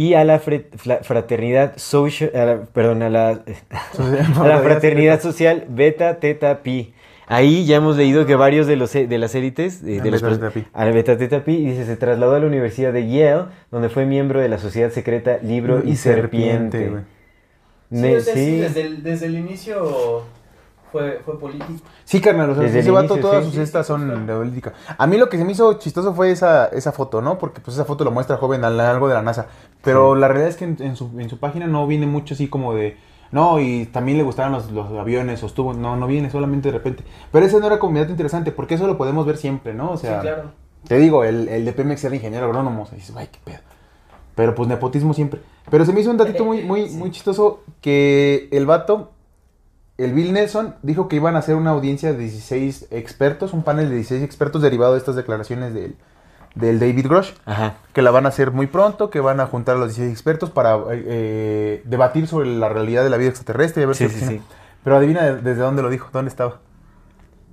y 0.00 0.14
a 0.14 0.22
la 0.24 0.38
fraternidad 0.38 1.72
social, 1.76 2.30
a 2.34 2.44
la- 2.44 2.60
perdón, 2.66 3.02
a 3.02 3.10
la, 3.10 3.28
a 4.40 4.46
la 4.46 4.58
fraternidad 4.60 5.20
social 5.20 5.64
Beta 5.68 6.20
Theta 6.20 6.62
Pi. 6.62 6.92
Ahí 7.26 7.66
ya 7.66 7.76
hemos 7.76 7.96
leído 7.96 8.24
que 8.24 8.36
varios 8.36 8.66
de 8.68 8.76
los 8.76 8.94
e- 8.94 9.08
de 9.08 9.18
las 9.18 9.34
élites 9.34 9.82
eh, 9.82 10.00
de 10.00 10.10
los 10.10 10.22
a 10.22 10.84
la 10.84 10.92
Beta 10.92 11.18
Theta 11.18 11.42
Pi 11.44 11.52
y 11.56 11.70
dice 11.70 11.84
se 11.84 11.96
trasladó 11.96 12.36
a 12.36 12.38
la 12.38 12.46
Universidad 12.46 12.92
de 12.92 13.08
Yale, 13.08 13.46
donde 13.72 13.88
fue 13.88 14.06
miembro 14.06 14.40
de 14.40 14.48
la 14.48 14.58
sociedad 14.58 14.90
secreta 14.90 15.38
Libro 15.42 15.82
y, 15.84 15.96
Serpiente. 15.96 16.88
güey. 16.88 17.02
Sí, 17.02 17.96
Ne- 18.00 18.16
o 18.18 18.20
sea, 18.20 18.34
sí, 18.34 18.44
sí. 18.44 18.56
desde, 18.60 18.80
el, 18.82 19.02
desde 19.02 19.26
el 19.26 19.34
inicio 19.36 20.22
fue, 20.90 21.20
fue 21.24 21.38
político. 21.38 21.72
Sí, 22.04 22.20
carnal, 22.20 22.50
o 22.50 22.54
sea, 22.54 22.64
Desde 22.64 22.80
ese 22.80 22.90
vato 22.90 23.14
inicio, 23.14 23.30
todas 23.30 23.44
sí. 23.44 23.50
sus 23.50 23.58
estas 23.60 23.86
son 23.86 24.26
de 24.26 24.34
política. 24.34 24.72
A 24.96 25.06
mí 25.06 25.16
lo 25.16 25.28
que 25.28 25.38
se 25.38 25.44
me 25.44 25.52
hizo 25.52 25.74
chistoso 25.74 26.14
fue 26.14 26.30
esa, 26.30 26.66
esa 26.66 26.92
foto, 26.92 27.20
¿no? 27.20 27.38
Porque 27.38 27.60
pues 27.60 27.76
esa 27.76 27.84
foto 27.84 28.04
lo 28.04 28.10
muestra 28.10 28.36
joven 28.36 28.64
al 28.64 28.78
algo 28.80 29.08
de 29.08 29.14
la 29.14 29.22
NASA. 29.22 29.46
Pero 29.82 30.14
la 30.14 30.28
realidad 30.28 30.48
es 30.48 30.56
que 30.56 30.64
en, 30.64 30.76
en 30.80 30.96
su, 30.96 31.10
en 31.18 31.28
su 31.28 31.38
página 31.38 31.66
no 31.66 31.86
viene 31.86 32.06
mucho 32.06 32.34
así 32.34 32.48
como 32.48 32.74
de... 32.74 32.96
No, 33.30 33.60
y 33.60 33.86
también 33.86 34.16
le 34.16 34.24
gustaron 34.24 34.52
los, 34.52 34.70
los 34.70 34.90
aviones, 34.92 35.40
sostuvo. 35.40 35.74
No, 35.74 35.96
no 35.96 36.06
viene 36.06 36.30
solamente 36.30 36.72
de 36.72 36.78
repente. 36.78 37.04
Pero 37.30 37.44
ese 37.44 37.60
no 37.60 37.66
era 37.66 37.78
como 37.78 37.98
dato 37.98 38.10
interesante, 38.10 38.52
porque 38.52 38.76
eso 38.76 38.86
lo 38.86 38.96
podemos 38.96 39.26
ver 39.26 39.36
siempre, 39.36 39.74
¿no? 39.74 39.90
O 39.90 39.96
sea, 39.98 40.22
sí, 40.22 40.26
claro. 40.26 40.52
te 40.86 40.96
digo, 40.96 41.24
el, 41.24 41.46
el 41.48 41.64
de 41.66 41.72
Pemex 41.72 42.02
era 42.04 42.14
ingeniero 42.14 42.46
agrónomo. 42.46 42.84
O 42.84 42.86
sea, 42.86 42.96
dices, 42.96 43.14
ay, 43.16 43.28
qué 43.30 43.38
pedo. 43.44 43.58
Pero 44.34 44.54
pues 44.54 44.66
nepotismo 44.68 45.12
siempre. 45.12 45.42
Pero 45.70 45.84
se 45.84 45.92
me 45.92 46.00
hizo 46.00 46.10
un 46.10 46.16
datito 46.16 46.44
muy, 46.44 46.62
muy, 46.62 46.88
muy 46.90 47.10
chistoso 47.10 47.64
que 47.82 48.48
el 48.50 48.64
vato, 48.64 49.10
el 49.98 50.12
Bill 50.14 50.32
Nelson, 50.32 50.76
dijo 50.82 51.08
que 51.08 51.16
iban 51.16 51.36
a 51.36 51.40
hacer 51.40 51.54
una 51.56 51.70
audiencia 51.70 52.12
de 52.12 52.18
16 52.18 52.86
expertos, 52.90 53.52
un 53.52 53.62
panel 53.62 53.88
de 53.88 53.96
16 53.96 54.22
expertos 54.22 54.62
derivado 54.62 54.92
de 54.92 54.98
estas 54.98 55.16
declaraciones 55.16 55.74
del, 55.74 55.96
del 56.54 56.78
David 56.78 57.06
Grosh, 57.06 57.32
Ajá. 57.44 57.74
que 57.92 58.00
la 58.02 58.10
van 58.10 58.24
a 58.24 58.30
hacer 58.30 58.52
muy 58.52 58.66
pronto, 58.68 59.10
que 59.10 59.20
van 59.20 59.40
a 59.40 59.46
juntar 59.46 59.76
a 59.76 59.78
los 59.78 59.88
16 59.88 60.10
expertos 60.12 60.50
para 60.50 60.76
eh, 60.76 60.80
eh, 61.06 61.82
debatir 61.84 62.26
sobre 62.26 62.48
la 62.48 62.68
realidad 62.68 63.02
de 63.04 63.10
la 63.10 63.16
vida 63.16 63.28
extraterrestre 63.30 63.82
y 63.82 63.84
a 63.84 63.86
ver 63.88 63.96
Sí. 63.96 64.40
Pero 64.84 64.96
adivina 64.96 65.22
de- 65.24 65.36
desde 65.42 65.60
dónde 65.62 65.82
lo 65.82 65.90
dijo, 65.90 66.08
dónde 66.12 66.28
estaba. 66.30 66.60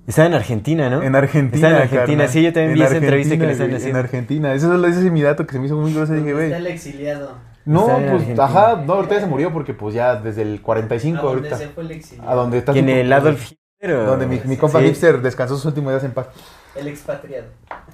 Estaba 0.07 0.27
en 0.27 0.35
Argentina, 0.35 0.87
¿no? 0.91 1.01
En 1.01 1.15
Argentina. 1.15 1.55
Está 1.55 1.69
en 1.69 1.75
Argentina, 1.81 2.05
carnal. 2.05 2.29
sí, 2.29 2.43
yo 2.43 2.53
también 2.53 2.69
En 2.69 2.75
vi 2.75 2.81
esa 2.83 2.97
entrevista 2.97 3.33
que 3.33 3.37
le 3.39 3.45
Argentina, 3.47 3.51
están 3.65 3.75
haciendo. 3.75 3.99
En 3.99 4.05
Argentina, 4.05 4.53
eso 4.53 4.85
es, 4.85 4.91
ese 4.95 5.07
es 5.07 5.11
mi 5.11 5.21
dato 5.23 5.47
que 5.47 5.53
se 5.53 5.59
me 5.59 5.65
hizo 5.65 5.75
muy 5.77 5.91
grosso. 5.93 6.13
Dije, 6.13 6.31
¿Dónde 6.31 6.33
güey. 6.33 6.45
está 6.45 6.57
el 6.57 6.67
exiliado? 6.67 7.31
No, 7.65 7.89
en 7.89 7.95
pues, 8.03 8.11
Argentina. 8.13 8.43
ajá, 8.45 8.83
no, 8.85 8.93
ahorita 8.93 9.15
ya 9.15 9.21
se 9.21 9.27
murió 9.27 9.51
porque 9.51 9.73
pues 9.73 9.93
ya 9.95 10.15
desde 10.15 10.43
el 10.43 10.57
¿A 10.59 10.63
45 10.63 11.21
dónde 11.21 11.49
ahorita. 11.49 11.57
se 11.57 11.67
fue 11.69 11.83
el? 11.83 12.01
A 12.27 12.35
donde 12.35 12.57
está 12.59 12.73
¿Quién 12.73 12.85
su- 12.85 12.91
el 12.91 13.11
Adolf 13.13 13.51
Hitler? 13.51 13.95
o- 13.97 14.05
Donde 14.05 14.27
mi, 14.27 14.39
mi 14.45 14.57
compa 14.57 14.79
Sí. 14.79 14.85
hipster 14.87 15.21
descansó 15.21 15.55
sus 15.55 15.65
últimos 15.65 15.91
días 15.91 16.03
en 16.03 16.11
paz. 16.11 16.27
El 16.75 16.87
expatriado. 16.87 17.47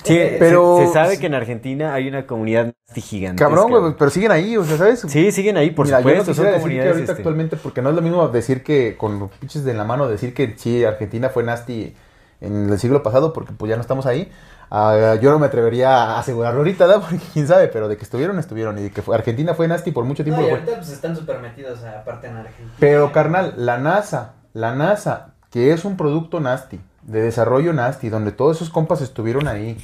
Sí, 0.04 0.20
Pero- 0.40 0.78
se, 0.80 0.88
se 0.88 0.94
sabe 0.94 1.20
que 1.20 1.28
en 1.28 1.36
Argentina 1.36 1.94
hay 1.94 2.08
una 2.08 2.26
comunidad 2.28 2.74
nasty 2.88 3.02
gigante. 3.02 3.42
Cabrón, 3.44 3.70
güey, 3.70 3.94
pero 3.98 4.10
siguen 4.12 4.32
ahí, 4.32 4.58
o 4.58 4.64
sea, 4.64 4.78
¿sabes? 4.78 5.02
Sí, 5.08 5.32
siguen 5.32 5.56
ahí, 5.58 5.72
por 5.72 5.86
Mira, 5.86 6.00
supuesto. 6.00 6.24
yo 6.24 6.28
no 6.30 6.34
son 6.34 6.34
quisiera 6.46 6.52
decir 6.58 6.72
que 6.82 6.88
ahorita 6.88 7.00
este, 7.04 7.12
actualmente, 7.14 7.58
porque 7.58 7.82
no 7.82 7.90
es 7.90 7.96
lo 7.96 8.02
mismo 8.02 8.28
decir 8.30 8.64
que 8.64 8.96
con 8.98 9.20
los 9.20 9.32
pinches 9.32 9.64
de 9.64 9.74
la 9.74 9.84
mano, 9.84 10.08
decir 10.08 10.34
que 10.34 10.54
sí, 10.58 10.84
Argentina 10.84 11.30
fue 11.30 11.44
nasty 11.44 11.94
en 12.42 12.70
el 12.70 12.80
siglo 12.80 13.04
pasado, 13.04 13.34
porque 13.34 13.54
pues 13.54 13.70
ya 13.70 13.76
no 13.76 13.82
estamos 13.82 14.06
ahí. 14.08 14.32
Ah, 14.74 15.16
yo 15.22 15.32
no 15.32 15.38
me 15.40 15.48
atrevería 15.48 15.90
a 16.16 16.20
asegurarlo 16.20 16.60
ahorita, 16.62 16.88
¿verdad? 16.88 17.02
Porque 17.10 17.20
quién 17.34 17.46
sabe, 17.46 17.68
pero 17.68 17.88
de 17.90 17.98
que 17.98 18.04
estuvieron, 18.04 18.40
estuvieron. 18.40 18.78
Y 18.80 18.84
de 18.84 18.92
que 18.92 19.02
fue- 19.02 19.14
Argentina 19.16 19.54
fue 19.54 19.68
nasty 19.68 19.92
por 19.92 20.06
mucho 20.06 20.24
No, 20.24 20.26
tiempo. 20.26 20.42
y 20.42 20.46
fue. 20.46 20.54
ahorita 20.60 20.76
pues 20.78 20.90
están 20.92 21.16
súper 21.16 21.40
metidos 21.40 21.84
aparte 21.84 22.28
en 22.28 22.38
Argentina. 22.38 22.72
Pero 22.80 23.12
carnal, 23.12 23.54
la 23.58 23.78
NASA, 23.78 24.34
la 24.54 24.74
NASA, 24.74 25.34
que 25.52 25.74
es 25.74 25.84
un 25.84 25.98
producto 25.98 26.40
nasty, 26.40 26.80
de 27.04 27.22
desarrollo 27.22 27.74
nasty, 27.74 28.08
donde 28.10 28.32
todos 28.32 28.56
esos 28.58 28.70
compas 28.70 29.02
estuvieron 29.02 29.48
ahí 29.50 29.78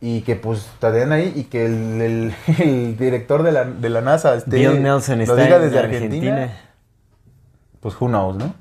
y 0.00 0.22
que 0.22 0.34
pues 0.36 0.66
estarían 0.74 1.12
ahí 1.12 1.32
y 1.36 1.44
que 1.44 1.64
el, 1.66 2.00
el- 2.02 2.34
el 2.58 2.96
director 2.98 3.44
de 3.44 3.52
la, 3.52 3.64
de 3.64 3.88
la 3.90 4.00
NASA 4.00 4.34
esté, 4.34 4.56
Bill 4.56 4.82
Nelson 4.82 5.18
lo 5.18 5.22
está 5.24 5.36
diga 5.36 5.56
en 5.56 5.62
desde 5.62 5.78
Argentina. 5.78 6.32
Argentina, 6.34 6.60
pues 7.80 7.94
who 8.00 8.08
knows, 8.08 8.36
¿no? 8.36 8.54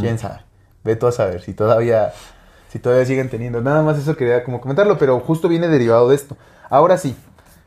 ¿Quién 0.00 0.18
sabe? 0.18 0.38
Ve 0.82 0.96
tú 0.96 1.06
a 1.06 1.12
saber 1.12 1.42
si 1.42 1.52
todavía, 1.52 2.12
si 2.70 2.78
todavía 2.78 3.04
siguen 3.04 3.28
teniendo. 3.28 3.60
Nada 3.60 3.82
más 3.82 3.98
eso 3.98 4.16
quería 4.16 4.44
como 4.44 4.60
comentarlo, 4.60 4.96
pero 4.96 5.18
justo 5.20 5.48
viene 5.48 5.68
derivado 5.68 6.08
de 6.08 6.16
esto. 6.16 6.36
Ahora 6.68 6.96
sí, 6.98 7.16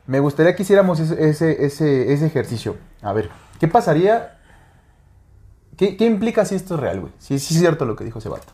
me 0.07 0.19
gustaría 0.19 0.55
que 0.55 0.63
hiciéramos 0.63 0.99
ese, 0.99 1.29
ese, 1.29 2.13
ese, 2.13 2.25
ejercicio. 2.25 2.77
A 3.01 3.13
ver, 3.13 3.29
¿qué 3.59 3.67
pasaría 3.67 4.37
¿Qué, 5.77 5.97
qué 5.97 6.05
implica 6.05 6.45
si 6.45 6.55
esto 6.55 6.75
es 6.75 6.79
real, 6.79 7.01
güey? 7.01 7.13
Si 7.17 7.39
si 7.39 7.53
es 7.55 7.59
cierto 7.59 7.85
lo 7.85 7.95
que 7.95 8.03
dijo 8.03 8.19
ese 8.19 8.29
vato. 8.29 8.53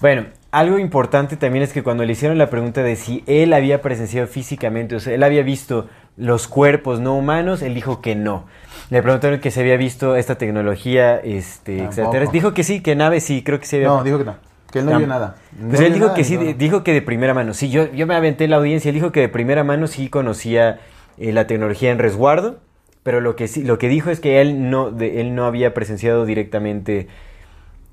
Bueno, 0.00 0.26
algo 0.50 0.80
importante 0.80 1.36
también 1.36 1.62
es 1.62 1.72
que 1.72 1.84
cuando 1.84 2.04
le 2.04 2.12
hicieron 2.12 2.36
la 2.36 2.50
pregunta 2.50 2.82
de 2.82 2.96
si 2.96 3.22
él 3.28 3.52
había 3.52 3.80
presenciado 3.80 4.26
físicamente, 4.26 4.96
o 4.96 5.00
sea, 5.00 5.14
él 5.14 5.22
había 5.22 5.44
visto 5.44 5.88
los 6.16 6.48
cuerpos 6.48 6.98
no 6.98 7.16
humanos, 7.16 7.62
él 7.62 7.74
dijo 7.74 8.00
que 8.00 8.16
no. 8.16 8.46
Le 8.90 9.00
preguntaron 9.00 9.38
que 9.38 9.52
se 9.52 9.60
había 9.60 9.76
visto 9.76 10.16
esta 10.16 10.36
tecnología 10.36 11.16
este. 11.18 11.88
Dijo 12.32 12.52
que 12.52 12.64
sí, 12.64 12.82
que 12.82 12.96
naves 12.96 13.22
sí, 13.22 13.44
creo 13.44 13.60
que 13.60 13.66
se 13.66 13.76
había 13.76 13.88
No, 13.88 14.02
dijo 14.02 14.18
que 14.18 14.24
no. 14.24 14.51
Que 14.72 14.78
él 14.80 14.86
no 14.86 14.98
vio 14.98 15.06
nada. 15.06 15.36
Pues 15.68 15.80
él 15.80 15.86
vio 15.86 15.94
dijo 15.94 16.06
nada, 16.06 16.16
que 16.16 16.24
sí, 16.24 16.36
no. 16.36 16.52
dijo 16.54 16.82
que 16.82 16.92
de 16.92 17.02
primera 17.02 17.34
mano. 17.34 17.54
Sí, 17.54 17.68
yo, 17.70 17.92
yo 17.92 18.06
me 18.06 18.14
aventé 18.14 18.44
en 18.44 18.50
la 18.50 18.56
audiencia. 18.56 18.88
Él 18.88 18.94
dijo 18.94 19.12
que 19.12 19.20
de 19.20 19.28
primera 19.28 19.62
mano 19.64 19.86
sí 19.86 20.08
conocía 20.08 20.80
eh, 21.18 21.32
la 21.32 21.46
tecnología 21.46 21.90
en 21.92 21.98
resguardo, 21.98 22.58
pero 23.02 23.20
lo 23.20 23.36
que 23.36 23.48
sí, 23.48 23.62
lo 23.64 23.78
que 23.78 23.88
dijo 23.88 24.10
es 24.10 24.18
que 24.20 24.40
él 24.40 24.70
no, 24.70 24.90
de- 24.90 25.20
él 25.20 25.34
no 25.34 25.44
había 25.44 25.74
presenciado 25.74 26.24
directamente 26.24 27.06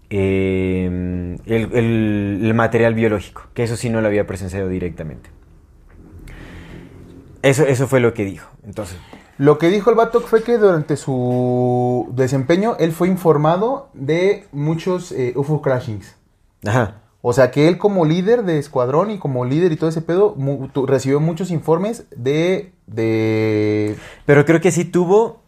eh, 0.10 1.38
el, 1.46 1.70
el- 1.74 2.40
el 2.44 2.54
material 2.54 2.94
biológico, 2.94 3.44
que 3.54 3.64
eso 3.64 3.76
sí 3.76 3.90
no 3.90 4.02
lo 4.02 4.08
había 4.08 4.26
presenciado 4.26 4.70
directamente. 4.70 5.30
Eso, 7.42 7.64
eso 7.66 7.88
fue 7.88 8.00
lo 8.00 8.14
que 8.14 8.26
dijo. 8.26 8.50
Entonces, 8.66 8.98
Lo 9.38 9.58
que 9.58 9.70
dijo 9.70 9.90
el 9.90 9.96
vato 9.96 10.20
fue 10.20 10.44
que 10.44 10.58
durante 10.58 10.98
su 10.98 12.10
desempeño 12.14 12.76
él 12.80 12.92
fue 12.92 13.08
informado 13.08 13.90
de 13.94 14.46
muchos 14.52 15.12
eh, 15.14 15.32
UFO 15.36 15.62
crashings. 15.62 16.16
Ajá. 16.66 16.96
O 17.22 17.34
sea 17.34 17.52
que 17.52 17.68
él 17.68 17.78
como 17.78 18.06
líder 18.06 18.44
de 18.44 18.60
escuadrón 18.60 19.12
y 19.12 19.18
como 19.20 19.44
líder 19.44 19.74
y 19.74 19.76
todo 19.76 19.90
ese 19.90 20.02
pedo 20.02 20.36
mu- 20.38 20.70
tu- 20.70 20.86
recibió 20.86 21.20
muchos 21.20 21.52
informes 21.52 22.06
de, 22.16 22.72
de... 22.88 23.98
Pero 24.26 24.46
creo 24.46 24.62
que 24.62 24.72
sí 24.72 24.86
tuvo 24.86 25.42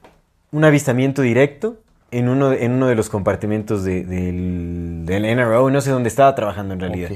un 0.52 0.66
avistamiento 0.66 1.22
directo 1.22 1.78
en 2.12 2.28
uno 2.28 2.50
de, 2.50 2.66
en 2.66 2.74
uno 2.74 2.88
de 2.88 2.96
los 2.96 3.10
compartimentos 3.10 3.86
de- 3.86 4.04
del, 4.04 5.04
del 5.06 5.24
NRO, 5.24 5.70
no 5.72 5.80
sé 5.80 5.92
dónde 5.92 6.10
estaba 6.10 6.36
trabajando 6.36 6.74
en 6.74 6.82
realidad. 6.82 7.10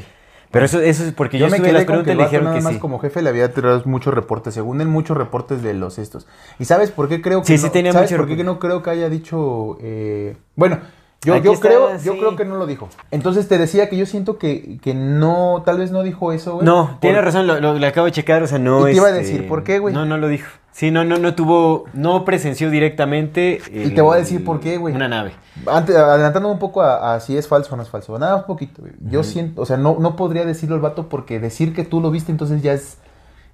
Pero 0.52 0.66
eso, 0.68 0.80
eso 0.80 1.04
es 1.04 1.12
porque 1.12 1.38
yo, 1.38 1.48
Yo 1.48 1.52
me 1.52 1.58
las 1.60 1.68
quedé 1.68 1.86
con 1.86 1.98
que 1.98 2.04
preguntas 2.04 2.14
el 2.14 2.20
y 2.20 2.24
dijeron 2.24 2.46
nada 2.46 2.58
que 2.58 2.64
más 2.64 2.74
sí. 2.76 2.80
como 2.80 3.00
jefe 3.00 3.22
le 3.22 3.30
había 3.30 3.54
tirado 3.54 3.82
muchos 3.84 4.14
reportes, 4.14 4.54
según 4.54 4.80
él 4.80 4.88
muchos 4.88 5.18
reportes 5.18 5.62
de 5.64 5.74
los 5.74 5.98
estos. 6.00 6.28
¿Y 6.60 6.64
sabes 6.66 6.91
por 6.91 7.10
qué 7.10 7.22
creo 7.22 7.41
que 7.41 7.48
Sí, 7.48 7.54
no, 7.56 7.60
sí 7.60 7.70
tenía 7.72 7.91
¿sabes 7.91 8.14
por 8.14 8.26
qué 8.26 8.38
que 8.38 8.46
no 8.46 8.58
creo 8.58 8.82
que 8.82 8.89
haya 8.89 9.10
dicho 9.10 9.78
eh, 9.82 10.38
bueno, 10.56 10.80
yo, 11.26 11.36
yo 11.38 11.59
creo, 11.59 11.97
yo 12.05 12.17
creo 12.17 12.36
que 12.36 12.45
no 12.45 12.55
lo 12.55 12.65
dijo. 12.65 12.88
Entonces 13.11 13.47
te 13.47 13.57
decía 13.57 13.89
que 13.89 13.97
yo 13.97 14.05
siento 14.05 14.38
que, 14.38 14.78
que 14.82 14.93
no, 14.93 15.63
tal 15.65 15.80
vez 15.80 15.91
no 15.91 16.03
dijo 16.03 16.32
eso, 16.32 16.53
güey. 16.55 16.65
No, 16.65 16.97
tiene 17.01 17.21
razón, 17.21 17.47
lo, 17.47 17.59
lo- 17.59 17.78
lo 17.78 17.88
acabo 17.88 18.05
de 18.05 18.11
checar, 18.11 18.41
o 18.43 18.47
sea, 18.47 18.59
no 18.59 18.82
Y 18.88 18.91
te 18.91 18.97
iba 18.97 19.07
a 19.07 19.09
este, 19.09 19.21
decir, 19.23 19.47
¿por 19.47 19.63
qué, 19.63 19.80
güey? 19.80 19.93
No, 19.93 20.05
no 20.05 20.17
lo 20.17 20.28
dijo. 20.28 20.47
Sí, 20.71 20.91
no, 20.91 21.05
no, 21.05 21.17
no 21.17 21.36
tuvo, 21.36 21.86
no 21.93 22.26
presenció 22.26 22.69
directamente. 22.69 23.61
Y 23.71 23.91
te 23.91 24.01
voy 24.01 24.15
a 24.15 24.19
decir 24.19 24.43
por 24.43 24.59
qué, 24.59 24.78
güey. 24.78 24.93
Una 24.93 25.07
nave. 25.07 25.32
Antes, 25.67 25.95
adelantando 25.95 26.49
un 26.51 26.59
poco 26.59 26.82
a, 26.82 27.17
si 27.21 27.38
es 27.38 27.47
falso 27.47 27.73
o 27.73 27.78
no 27.78 27.84
es 27.84 27.89
falso. 27.89 28.19
Nada, 28.19 28.36
un 28.36 28.43
poquito. 28.43 28.82
güey. 28.82 28.93
Yo 29.09 29.23
siento, 29.23 29.61
o 29.61 29.65
sea, 29.65 29.78
no, 29.78 29.95
no 29.99 30.17
podría 30.17 30.43
decirlo 30.45 30.76
el 30.76 30.82
vato 30.82 31.07
porque 31.07 31.39
decir 31.39 31.73
que 31.73 31.86
tú 31.86 32.01
lo 32.01 32.11
viste 32.11 32.32
entonces 32.32 32.61
ya 32.61 32.73
es, 32.73 32.97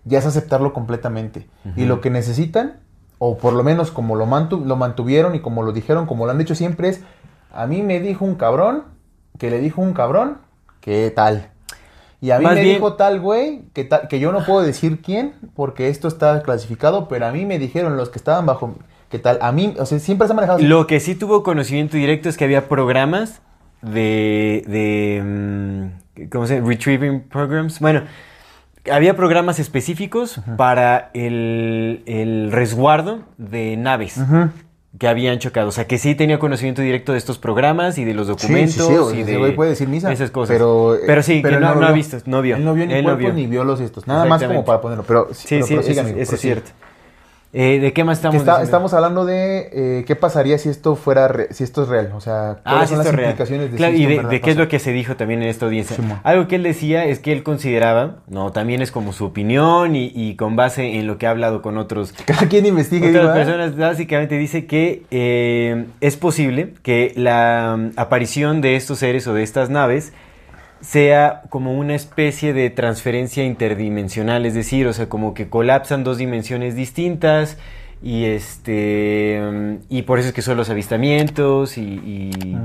ya 0.03 0.17
es 0.17 0.25
aceptarlo 0.25 0.73
completamente. 0.73 1.47
Y 1.75 1.85
lo 1.85 2.01
que 2.01 2.09
necesitan, 2.09 2.77
o 3.19 3.37
por 3.37 3.53
lo 3.53 3.63
menos 3.63 3.91
como 3.91 4.15
lo, 4.15 4.25
mantu- 4.25 4.65
lo 4.65 4.75
mantuvieron 4.75 5.35
y 5.35 5.41
como 5.41 5.61
lo 5.61 5.73
dijeron, 5.73 6.07
como 6.07 6.25
lo 6.25 6.31
han 6.31 6.39
dicho 6.39 6.55
siempre, 6.55 6.89
es, 6.89 7.01
a 7.53 7.67
mí 7.67 7.81
me 7.81 7.99
dijo 7.99 8.25
un 8.25 8.35
cabrón, 8.35 8.83
que 9.37 9.49
le 9.49 9.59
dijo 9.59 9.81
un 9.81 9.93
cabrón, 9.93 10.37
que 10.79 11.11
tal. 11.11 11.49
Y 12.19 12.31
a 12.31 12.37
mí 12.37 12.43
Más 12.45 12.55
me 12.55 12.61
bien- 12.61 12.75
dijo 12.75 12.93
tal 12.93 13.19
güey, 13.19 13.63
que, 13.73 13.83
tal- 13.83 14.07
que 14.07 14.19
yo 14.19 14.31
no 14.31 14.45
puedo 14.45 14.61
decir 14.61 15.01
quién, 15.01 15.33
porque 15.55 15.89
esto 15.89 16.07
está 16.07 16.43
clasificado, 16.43 17.07
pero 17.07 17.25
a 17.25 17.31
mí 17.31 17.45
me 17.45 17.57
dijeron 17.57 17.97
los 17.97 18.09
que 18.09 18.19
estaban 18.19 18.45
bajo, 18.45 18.75
que 19.09 19.17
tal, 19.19 19.39
a 19.41 19.51
mí, 19.51 19.73
o 19.79 19.85
sea, 19.85 19.97
siempre 19.99 20.27
se 20.27 20.33
ha 20.33 20.35
manejado 20.35 20.57
así. 20.59 20.67
Lo 20.67 20.85
que 20.87 20.99
sí 20.99 21.15
tuvo 21.15 21.41
conocimiento 21.43 21.97
directo 21.97 22.29
es 22.29 22.37
que 22.37 22.43
había 22.45 22.67
programas 22.69 23.41
de, 23.81 24.63
de 24.67 25.21
mm, 25.23 26.29
¿cómo 26.31 26.45
se 26.45 26.55
llama? 26.57 26.69
Retrieving 26.69 27.21
programs. 27.21 27.79
Bueno, 27.79 28.03
había 28.91 29.15
programas 29.15 29.57
específicos 29.59 30.39
para 30.57 31.09
el, 31.15 32.03
el 32.05 32.51
resguardo 32.51 33.21
de 33.37 33.77
naves. 33.77 34.19
Que 34.99 35.07
habían 35.07 35.39
chocado. 35.39 35.69
O 35.69 35.71
sea, 35.71 35.87
que 35.87 35.97
sí 35.97 36.15
tenía 36.15 36.37
conocimiento 36.39 36.81
directo 36.81 37.11
de 37.13 37.17
estos 37.17 37.37
programas 37.37 37.97
y 37.97 38.03
de 38.03 38.13
los 38.13 38.27
Sí, 38.27 38.33
documentos 38.33 38.73
sí, 38.87 38.91
sí, 38.93 38.97
o 38.97 39.13
y 39.13 39.23
de 39.23 39.51
puede 39.53 39.71
decir 39.71 39.87
misa. 39.87 40.11
esas 40.11 40.31
cosas. 40.31 40.53
Pero, 40.53 40.97
Pero, 41.05 41.23
sí, 41.23 41.39
pero 41.41 41.57
que 41.59 41.65
no, 41.65 41.75
no 41.75 41.87
ha 41.87 41.91
visto, 41.91 42.17
no 42.25 42.41
vio. 42.41 42.57
Él 42.57 42.65
no 42.65 42.73
vio 42.73 42.85
ni 42.85 42.93
Él 42.93 43.05
no 43.05 43.15
vio. 43.15 43.33
ni 43.33 43.47
vio 43.47 43.63
los 43.63 43.79
estos. 43.79 44.05
Nada 44.07 44.25
más 44.25 44.43
como 44.43 44.65
para 44.65 44.81
ponerlo. 44.81 45.03
Pero, 45.07 45.27
Sí, 45.31 45.47
pero 45.49 45.65
sí, 45.65 45.75
eso, 45.91 46.01
amigo, 46.01 46.17
eso 46.19 46.35
es 46.35 46.41
cierto. 46.41 46.71
Eh, 47.53 47.79
¿De 47.81 47.91
qué 47.91 48.05
más 48.05 48.19
estamos 48.19 48.37
está- 48.37 48.63
estamos 48.63 48.93
hablando 48.93 49.25
de 49.25 49.69
eh, 49.73 50.03
qué 50.07 50.15
pasaría 50.15 50.57
si 50.57 50.69
esto 50.69 50.95
fuera 50.95 51.27
re- 51.27 51.47
si 51.51 51.65
esto 51.65 51.83
es 51.83 51.89
real, 51.89 52.13
o 52.15 52.21
sea, 52.21 52.59
Ah, 52.63 52.71
cuáles 52.71 52.89
sí, 52.89 52.95
son 52.95 53.03
las 53.03 53.13
real. 53.13 53.29
implicaciones 53.31 53.71
de 53.71 53.77
Claro, 53.77 53.93
si 53.93 53.99
y 53.99 54.05
esto 54.05 54.21
en 54.21 54.29
de, 54.29 54.39
qué 54.41 54.51
es 54.51 54.57
lo 54.57 54.67
que 54.69 54.79
se 54.79 54.93
dijo 54.93 55.17
también 55.17 55.43
en 55.43 55.49
esta 55.49 55.65
audiencia. 55.65 55.97
Algo 56.23 56.47
que 56.47 56.55
él 56.55 56.63
decía 56.63 57.03
es 57.03 57.19
que 57.19 57.33
él 57.33 57.43
consideraba, 57.43 58.19
no, 58.29 58.53
también 58.53 58.81
es 58.81 58.91
como 58.93 59.11
su 59.11 59.25
opinión 59.25 59.97
y, 59.97 60.13
y 60.15 60.35
con 60.37 60.55
base 60.55 60.97
en 60.97 61.07
lo 61.07 61.17
que 61.17 61.27
ha 61.27 61.31
hablado 61.31 61.61
con 61.61 61.77
otros 61.77 62.13
Cada 62.25 62.47
quien 62.47 62.65
investigue, 62.65 63.09
otras 63.09 63.23
digo, 63.23 63.33
personas, 63.33 63.75
básicamente 63.75 64.37
dice 64.37 64.65
que 64.65 65.03
eh, 65.11 65.87
es 65.99 66.15
posible 66.15 66.73
que 66.83 67.11
la 67.17 67.75
mm, 67.77 67.91
aparición 67.99 68.61
de 68.61 68.77
estos 68.77 68.99
seres 68.99 69.27
o 69.27 69.33
de 69.33 69.43
estas 69.43 69.69
naves 69.69 70.13
sea 70.81 71.43
como 71.49 71.73
una 71.77 71.95
especie 71.95 72.53
de 72.53 72.69
transferencia 72.69 73.45
interdimensional, 73.45 74.45
es 74.45 74.53
decir, 74.53 74.87
o 74.87 74.93
sea, 74.93 75.07
como 75.09 75.33
que 75.33 75.47
colapsan 75.47 76.03
dos 76.03 76.17
dimensiones 76.17 76.75
distintas 76.75 77.57
y 78.03 78.25
este 78.25 79.39
y 79.89 80.01
por 80.01 80.19
eso 80.19 80.29
es 80.29 80.33
que 80.33 80.41
son 80.41 80.57
los 80.57 80.69
avistamientos 80.69 81.77
y, 81.77 82.31
eh, 82.33 82.57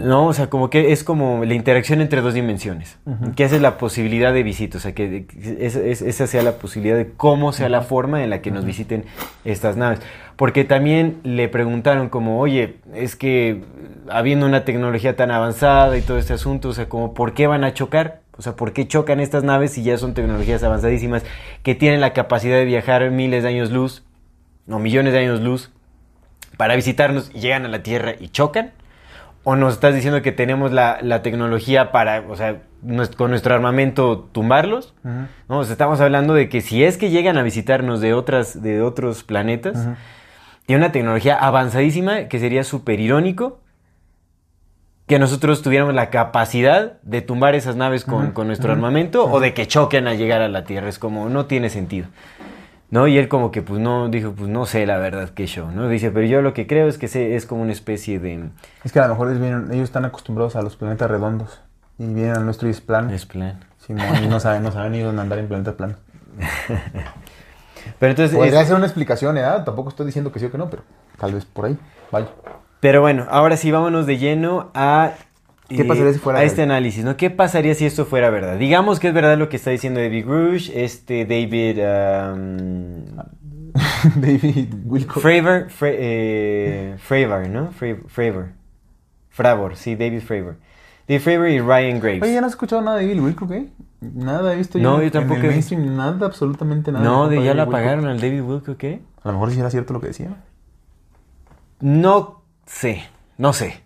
no, 0.00 0.26
o 0.26 0.32
sea, 0.32 0.48
como 0.48 0.70
que 0.70 0.92
es 0.92 1.02
como 1.02 1.44
la 1.44 1.54
interacción 1.54 2.00
entre 2.00 2.20
dos 2.20 2.34
dimensiones, 2.34 2.98
que 3.34 3.44
esa 3.44 3.56
es 3.56 3.62
la 3.62 3.78
posibilidad 3.78 4.32
de 4.32 4.42
visita, 4.42 4.78
o 4.78 4.80
sea, 4.80 4.94
que 4.94 5.26
esa, 5.60 5.80
es- 5.80 6.02
esa 6.02 6.26
sea 6.26 6.42
la 6.42 6.52
posibilidad 6.52 6.96
de 6.96 7.10
cómo 7.16 7.52
sea 7.52 7.68
la 7.68 7.82
forma 7.82 8.22
en 8.22 8.30
la 8.30 8.40
que 8.42 8.50
nos 8.50 8.64
visiten 8.64 9.04
estas 9.44 9.76
naves. 9.76 10.00
Porque 10.36 10.64
también 10.64 11.16
le 11.24 11.48
preguntaron 11.48 12.10
como, 12.10 12.38
oye, 12.40 12.76
es 12.94 13.16
que 13.16 13.48
eh, 13.50 13.60
habiendo 14.10 14.44
una 14.46 14.64
tecnología 14.64 15.16
tan 15.16 15.30
avanzada 15.30 15.96
y 15.96 16.02
todo 16.02 16.18
este 16.18 16.34
asunto, 16.34 16.68
o 16.68 16.72
sea, 16.74 16.88
como, 16.88 17.14
¿por 17.14 17.32
qué 17.32 17.46
van 17.46 17.64
a 17.64 17.72
chocar? 17.72 18.20
O 18.38 18.42
sea, 18.42 18.54
¿por 18.54 18.72
qué 18.74 18.86
chocan 18.86 19.18
estas 19.20 19.44
naves 19.44 19.72
si 19.72 19.82
ya 19.82 19.96
son 19.96 20.12
tecnologías 20.12 20.62
avanzadísimas 20.62 21.24
que 21.62 21.74
tienen 21.74 22.02
la 22.02 22.12
capacidad 22.12 22.56
de 22.56 22.66
viajar 22.66 23.10
miles 23.10 23.42
de 23.42 23.48
años 23.48 23.70
luz, 23.72 24.04
o 24.68 24.78
millones 24.78 25.14
de 25.14 25.20
años 25.20 25.40
luz, 25.40 25.70
para 26.58 26.76
visitarnos 26.76 27.30
y 27.34 27.40
llegan 27.40 27.64
a 27.64 27.68
la 27.68 27.82
Tierra 27.82 28.14
y 28.20 28.28
chocan? 28.28 28.72
¿O 29.48 29.54
nos 29.54 29.74
estás 29.74 29.94
diciendo 29.94 30.22
que 30.22 30.32
tenemos 30.32 30.72
la, 30.72 30.98
la 31.02 31.22
tecnología 31.22 31.92
para, 31.92 32.24
o 32.28 32.34
sea, 32.34 32.62
con 33.16 33.30
nuestro 33.30 33.54
armamento 33.54 34.28
tumbarlos? 34.32 34.92
No, 35.48 35.60
o 35.60 35.62
sea, 35.62 35.70
estamos 35.70 36.00
hablando 36.00 36.34
de 36.34 36.48
que 36.48 36.60
si 36.60 36.82
es 36.82 36.98
que 36.98 37.10
llegan 37.10 37.38
a 37.38 37.44
visitarnos 37.44 38.00
de, 38.00 38.12
otras, 38.12 38.60
de 38.60 38.82
otros 38.82 39.22
planetas, 39.22 39.86
tiene 40.66 40.82
una 40.82 40.90
tecnología 40.90 41.36
avanzadísima 41.36 42.26
que 42.26 42.40
sería 42.40 42.64
súper 42.64 42.98
irónico 42.98 43.60
que 45.06 45.20
nosotros 45.20 45.62
tuviéramos 45.62 45.94
la 45.94 46.10
capacidad 46.10 47.00
de 47.02 47.22
tumbar 47.22 47.54
esas 47.54 47.76
naves 47.76 48.04
con, 48.04 48.32
con 48.32 48.48
nuestro 48.48 48.72
armamento 48.72 49.30
o 49.30 49.38
de 49.38 49.54
que 49.54 49.68
choquen 49.68 50.08
a 50.08 50.14
llegar 50.14 50.42
a 50.42 50.48
la 50.48 50.64
Tierra. 50.64 50.88
Es 50.88 50.98
como, 50.98 51.28
no 51.28 51.46
tiene 51.46 51.70
sentido. 51.70 52.08
¿No? 52.90 53.06
Y 53.08 53.18
él 53.18 53.28
como 53.28 53.50
que 53.50 53.62
pues 53.62 53.80
no, 53.80 54.08
dijo, 54.08 54.32
pues 54.32 54.48
no 54.48 54.64
sé 54.64 54.86
la 54.86 54.98
verdad 54.98 55.30
qué 55.30 55.46
show, 55.46 55.70
¿no? 55.72 55.88
Dice, 55.88 56.10
pero 56.12 56.26
yo 56.26 56.40
lo 56.40 56.54
que 56.54 56.66
creo 56.68 56.86
es 56.88 56.98
que 56.98 57.08
se- 57.08 57.34
es 57.34 57.44
como 57.46 57.62
una 57.62 57.72
especie 57.72 58.20
de... 58.20 58.48
Es 58.84 58.92
que 58.92 59.00
a 59.00 59.08
lo 59.08 59.14
mejor 59.14 59.28
ellos, 59.28 59.40
vienen- 59.42 59.72
ellos 59.72 59.84
están 59.84 60.04
acostumbrados 60.04 60.54
a 60.56 60.62
los 60.62 60.76
planetas 60.76 61.10
redondos 61.10 61.60
y 61.98 62.06
vienen 62.06 62.36
a 62.36 62.40
nuestro 62.40 62.68
y 62.68 62.70
es 62.70 62.80
plano. 62.80 63.10
Es 63.10 63.26
plan. 63.26 63.58
Simón, 63.78 64.06
y 64.22 64.28
no 64.28 64.38
saben, 64.40 64.62
no 64.62 64.70
saben 64.72 64.92
ni 64.92 65.00
dónde 65.00 65.20
andar 65.22 65.38
en 65.38 65.48
planetas 65.48 65.74
planos. 65.74 65.96
Pero 67.98 68.10
entonces... 68.10 68.36
Podría 68.36 68.60
es- 68.60 68.66
ser 68.68 68.76
una 68.76 68.86
explicación, 68.86 69.36
¿eh? 69.38 69.42
Tampoco 69.64 69.88
estoy 69.90 70.06
diciendo 70.06 70.32
que 70.32 70.38
sí 70.38 70.46
o 70.46 70.50
que 70.52 70.58
no, 70.58 70.68
pero 70.70 70.82
tal 71.18 71.32
vez 71.34 71.44
por 71.44 71.66
ahí. 71.66 71.78
Vaya. 72.10 72.28
Pero 72.80 73.00
bueno, 73.00 73.26
ahora 73.30 73.56
sí, 73.56 73.70
vámonos 73.70 74.06
de 74.06 74.18
lleno 74.18 74.70
a... 74.74 75.12
¿Qué 75.68 75.84
pasaría 75.84 76.12
si 76.12 76.18
fuera 76.20 76.38
A 76.38 76.44
este 76.44 76.60
verdad? 76.62 76.76
análisis, 76.76 77.04
¿no? 77.04 77.16
¿Qué 77.16 77.28
pasaría 77.30 77.74
si 77.74 77.86
esto 77.86 78.04
fuera 78.06 78.30
verdad? 78.30 78.56
Digamos 78.58 79.00
que 79.00 79.08
es 79.08 79.14
verdad 79.14 79.36
lo 79.36 79.48
que 79.48 79.56
está 79.56 79.70
diciendo 79.70 80.00
David 80.00 80.24
Grush, 80.26 80.70
este 80.74 81.24
David... 81.24 81.78
um, 81.80 83.04
David 84.20 84.72
Wilcox. 84.84 85.20
Fravor, 85.20 85.68
Fra- 85.70 85.88
eh, 85.92 86.94
Fravor, 86.98 87.48
¿no? 87.48 87.72
Fra- 87.72 87.96
Fravor. 88.06 88.48
Fravor, 89.30 89.76
sí, 89.76 89.96
David 89.96 90.20
Fravor. 90.20 90.56
David 91.08 91.20
Fravor 91.20 91.48
y 91.48 91.60
Ryan 91.60 92.00
Graves. 92.00 92.22
Oye, 92.22 92.32
¿ya 92.34 92.40
no 92.40 92.46
has 92.46 92.52
escuchado 92.52 92.80
nada 92.82 92.98
de 92.98 93.06
David 93.08 93.22
Wilcox, 93.22 93.52
eh? 93.52 93.68
Nada 94.00 94.52
he 94.52 94.56
visto 94.56 94.78
No, 94.78 95.02
yo 95.02 95.10
tampoco 95.10 95.40
En 95.40 95.46
he 95.46 95.48
el 95.48 95.54
visto. 95.56 95.74
mainstream, 95.74 95.96
nada, 95.96 96.26
absolutamente 96.26 96.92
nada. 96.92 97.04
no, 97.04 97.28
de 97.28 97.36
ya 97.42 97.52
Wilcox. 97.52 97.68
apagaron 97.68 98.06
al 98.06 98.20
David 98.20 98.40
Wilcock, 98.42 98.76
¿qué? 98.76 99.00
A 99.22 99.28
lo 99.28 99.34
mejor 99.34 99.50
sí 99.50 99.58
era 99.60 99.70
cierto 99.70 99.92
lo 99.92 100.00
que 100.00 100.08
decía. 100.08 100.36
No 101.80 102.42
sé, 102.66 103.02
no 103.36 103.52
sé. 103.52 103.82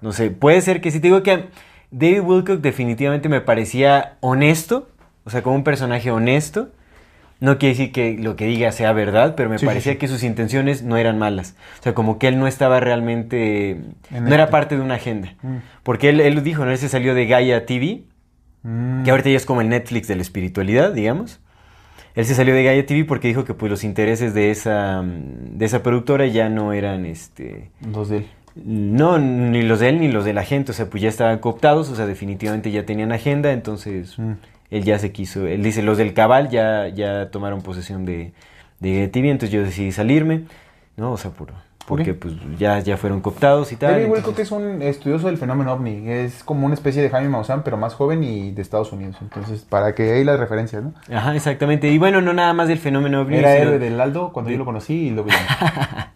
No 0.00 0.12
sé, 0.12 0.30
puede 0.30 0.60
ser 0.60 0.80
que 0.80 0.90
sí. 0.90 1.00
Te 1.00 1.08
digo 1.08 1.22
que 1.22 1.46
David 1.90 2.20
Wilcock 2.20 2.60
definitivamente 2.60 3.28
me 3.28 3.40
parecía 3.40 4.16
honesto, 4.20 4.88
o 5.24 5.30
sea, 5.30 5.42
como 5.42 5.56
un 5.56 5.64
personaje 5.64 6.10
honesto. 6.10 6.68
No 7.38 7.58
quiere 7.58 7.74
decir 7.74 7.92
que 7.92 8.16
lo 8.18 8.34
que 8.34 8.46
diga 8.46 8.72
sea 8.72 8.92
verdad, 8.94 9.34
pero 9.36 9.50
me 9.50 9.58
Sí, 9.58 9.66
parecía 9.66 9.92
sí. 9.92 9.98
que 9.98 10.08
sus 10.08 10.22
intenciones 10.22 10.82
no 10.82 10.96
eran 10.96 11.18
malas. 11.18 11.54
O 11.80 11.82
sea, 11.82 11.92
como 11.94 12.18
que 12.18 12.28
él 12.28 12.38
no 12.38 12.46
estaba 12.46 12.80
realmente... 12.80 13.72
En 14.10 14.24
no 14.24 14.34
era 14.34 14.48
parte 14.48 14.74
de 14.76 14.80
una 14.82 14.94
agenda. 14.94 15.34
Mm. 15.42 15.56
Porque 15.82 16.08
él, 16.08 16.20
él 16.20 16.34
lo 16.34 16.40
dijo, 16.40 16.64
¿no? 16.64 16.70
Él 16.70 16.78
se 16.78 16.88
salió 16.88 17.14
de 17.14 17.26
Gaia 17.26 17.66
TV, 17.66 18.04
Mm. 18.62 19.04
que 19.04 19.10
ahorita 19.12 19.28
ya 19.30 19.36
es 19.36 19.46
como 19.46 19.60
el 19.60 19.68
Netflix 19.68 20.08
de 20.08 20.16
la 20.16 20.22
espiritualidad, 20.22 20.92
digamos. 20.92 21.40
Él 22.16 22.24
se 22.24 22.34
salió 22.34 22.52
de 22.54 22.64
Gaia 22.64 22.84
TV 22.86 23.04
porque 23.04 23.28
dijo 23.28 23.44
que 23.44 23.52
pues 23.54 23.70
los 23.70 23.84
intereses 23.84 24.32
de 24.34 24.50
esa, 24.50 25.02
de 25.04 25.64
esa 25.64 25.82
productora 25.84 26.26
ya 26.26 26.48
no 26.48 26.72
eran 26.72 27.04
este... 27.06 27.70
Dos 27.80 28.08
de 28.08 28.16
él. 28.18 28.26
No, 28.64 29.18
ni 29.18 29.62
los 29.62 29.80
de 29.80 29.90
él 29.90 30.00
ni 30.00 30.08
los 30.10 30.24
de 30.24 30.32
la 30.32 30.42
gente, 30.42 30.72
o 30.72 30.74
sea, 30.74 30.86
pues 30.86 31.02
ya 31.02 31.08
estaban 31.08 31.38
cooptados, 31.38 31.90
o 31.90 31.94
sea, 31.94 32.06
definitivamente 32.06 32.70
ya 32.70 32.86
tenían 32.86 33.12
agenda, 33.12 33.52
entonces 33.52 34.18
Mm. 34.18 34.32
él 34.70 34.84
ya 34.84 34.98
se 34.98 35.12
quiso, 35.12 35.46
él 35.46 35.62
dice, 35.62 35.82
los 35.82 35.98
del 35.98 36.14
cabal 36.14 36.48
ya, 36.48 36.88
ya 36.88 37.30
tomaron 37.30 37.60
posesión 37.62 38.04
de, 38.06 38.32
de 38.80 39.08
TV, 39.08 39.30
entonces 39.30 39.50
yo 39.52 39.62
decidí 39.62 39.92
salirme, 39.92 40.44
¿no? 40.96 41.12
O 41.12 41.16
sea, 41.18 41.30
por, 41.32 41.52
porque 41.86 42.14
pues 42.14 42.34
ya, 42.58 42.80
ya 42.80 42.96
fueron 42.96 43.20
cooptados 43.20 43.70
y 43.72 43.76
tal. 43.76 43.92
David 43.92 44.04
entonces- 44.06 44.24
Wilcock 44.26 44.40
es 44.40 44.50
un 44.50 44.82
estudioso 44.82 45.26
del 45.28 45.36
fenómeno 45.38 45.72
ovni. 45.72 46.10
Es 46.10 46.42
como 46.42 46.66
una 46.66 46.74
especie 46.74 47.00
de 47.00 47.10
Jaime 47.10 47.28
Maussan, 47.28 47.62
pero 47.62 47.76
más 47.76 47.94
joven 47.94 48.24
y 48.24 48.50
de 48.50 48.60
Estados 48.62 48.90
Unidos. 48.92 49.16
Entonces, 49.20 49.60
para 49.62 49.94
que 49.94 50.10
ahí 50.12 50.24
las 50.24 50.40
referencias, 50.40 50.82
¿no? 50.82 50.94
Ajá, 51.14 51.36
exactamente, 51.36 51.88
y 51.88 51.98
bueno, 51.98 52.20
no 52.22 52.32
nada 52.32 52.52
más 52.54 52.66
del 52.66 52.78
fenómeno 52.78 53.20
ovni, 53.20 53.36
Era 53.36 53.52
sino- 53.52 53.62
héroe 53.68 53.78
del 53.78 54.00
Aldo 54.00 54.32
cuando 54.32 54.50
yo 54.50 54.58
lo 54.58 54.64
conocí 54.64 54.94
y 54.94 55.10
luego 55.10 55.28
ya. 55.28 56.12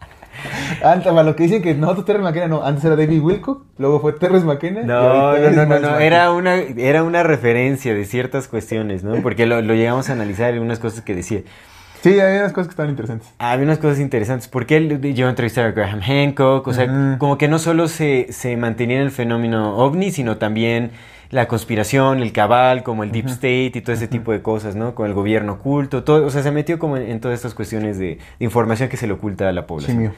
Antes, 0.83 1.07
para 1.11 1.23
lo 1.23 1.35
que 1.35 1.43
dicen 1.43 1.61
que 1.61 1.73
nosotros 1.75 2.05
Terrence 2.05 2.27
McKenna 2.29 2.47
no, 2.47 2.63
antes 2.63 2.83
era 2.83 2.95
David 2.95 3.21
Wilcock, 3.21 3.63
luego 3.77 3.99
fue 3.99 4.13
Terrence 4.13 4.45
McKenna. 4.45 4.81
No, 4.83 5.37
no, 5.37 5.51
no, 5.51 5.65
no, 5.65 5.79
no, 5.79 5.99
era 5.99 6.31
una, 6.31 6.55
era 6.55 7.03
una 7.03 7.23
referencia 7.23 7.93
de 7.93 8.05
ciertas 8.05 8.47
cuestiones, 8.47 9.03
¿no? 9.03 9.21
Porque 9.21 9.45
lo, 9.45 9.61
lo 9.61 9.73
llegamos 9.73 10.09
a 10.09 10.13
analizar 10.13 10.53
en 10.53 10.61
unas 10.61 10.79
cosas 10.79 11.01
que 11.01 11.15
decía. 11.15 11.41
Sí, 12.01 12.19
hay 12.19 12.39
unas 12.39 12.51
cosas 12.51 12.67
que 12.67 12.71
estaban 12.71 12.89
interesantes. 12.89 13.29
Había 13.37 13.63
unas 13.63 13.77
cosas 13.77 13.99
interesantes, 13.99 14.47
porque 14.47 14.77
él 14.77 14.99
llegó 15.01 15.27
a 15.27 15.29
entrevistar 15.29 15.65
a 15.65 15.71
Graham 15.71 16.01
Hancock, 16.01 16.65
o 16.67 16.73
sea, 16.73 17.15
como 17.19 17.37
que 17.37 17.47
no 17.47 17.59
solo 17.59 17.87
se, 17.87 18.27
se 18.31 18.57
mantenía 18.57 18.97
en 18.97 19.03
el 19.03 19.11
fenómeno 19.11 19.77
ovni, 19.77 20.09
sino 20.11 20.37
también 20.37 20.89
la 21.29 21.47
conspiración, 21.47 22.23
el 22.23 22.33
cabal, 22.33 22.81
como 22.81 23.03
el 23.03 23.11
deep 23.11 23.27
state 23.27 23.71
y 23.75 23.81
todo 23.81 23.93
ese 23.93 24.07
tipo 24.07 24.31
de 24.31 24.41
cosas, 24.41 24.75
¿no? 24.75 24.95
Con 24.95 25.07
el 25.07 25.13
gobierno 25.13 25.53
oculto, 25.53 26.03
todo, 26.03 26.25
o 26.25 26.29
sea, 26.31 26.41
se 26.41 26.51
metió 26.51 26.79
como 26.79 26.97
en, 26.97 27.03
en 27.09 27.19
todas 27.21 27.35
estas 27.37 27.53
cuestiones 27.53 27.99
de, 27.99 28.17
de 28.39 28.45
información 28.45 28.89
que 28.89 28.97
se 28.97 29.05
le 29.05 29.13
oculta 29.13 29.47
a 29.47 29.51
la 29.53 29.61
Sí, 29.61 29.67
población. 29.67 29.97
mío. 29.99 30.11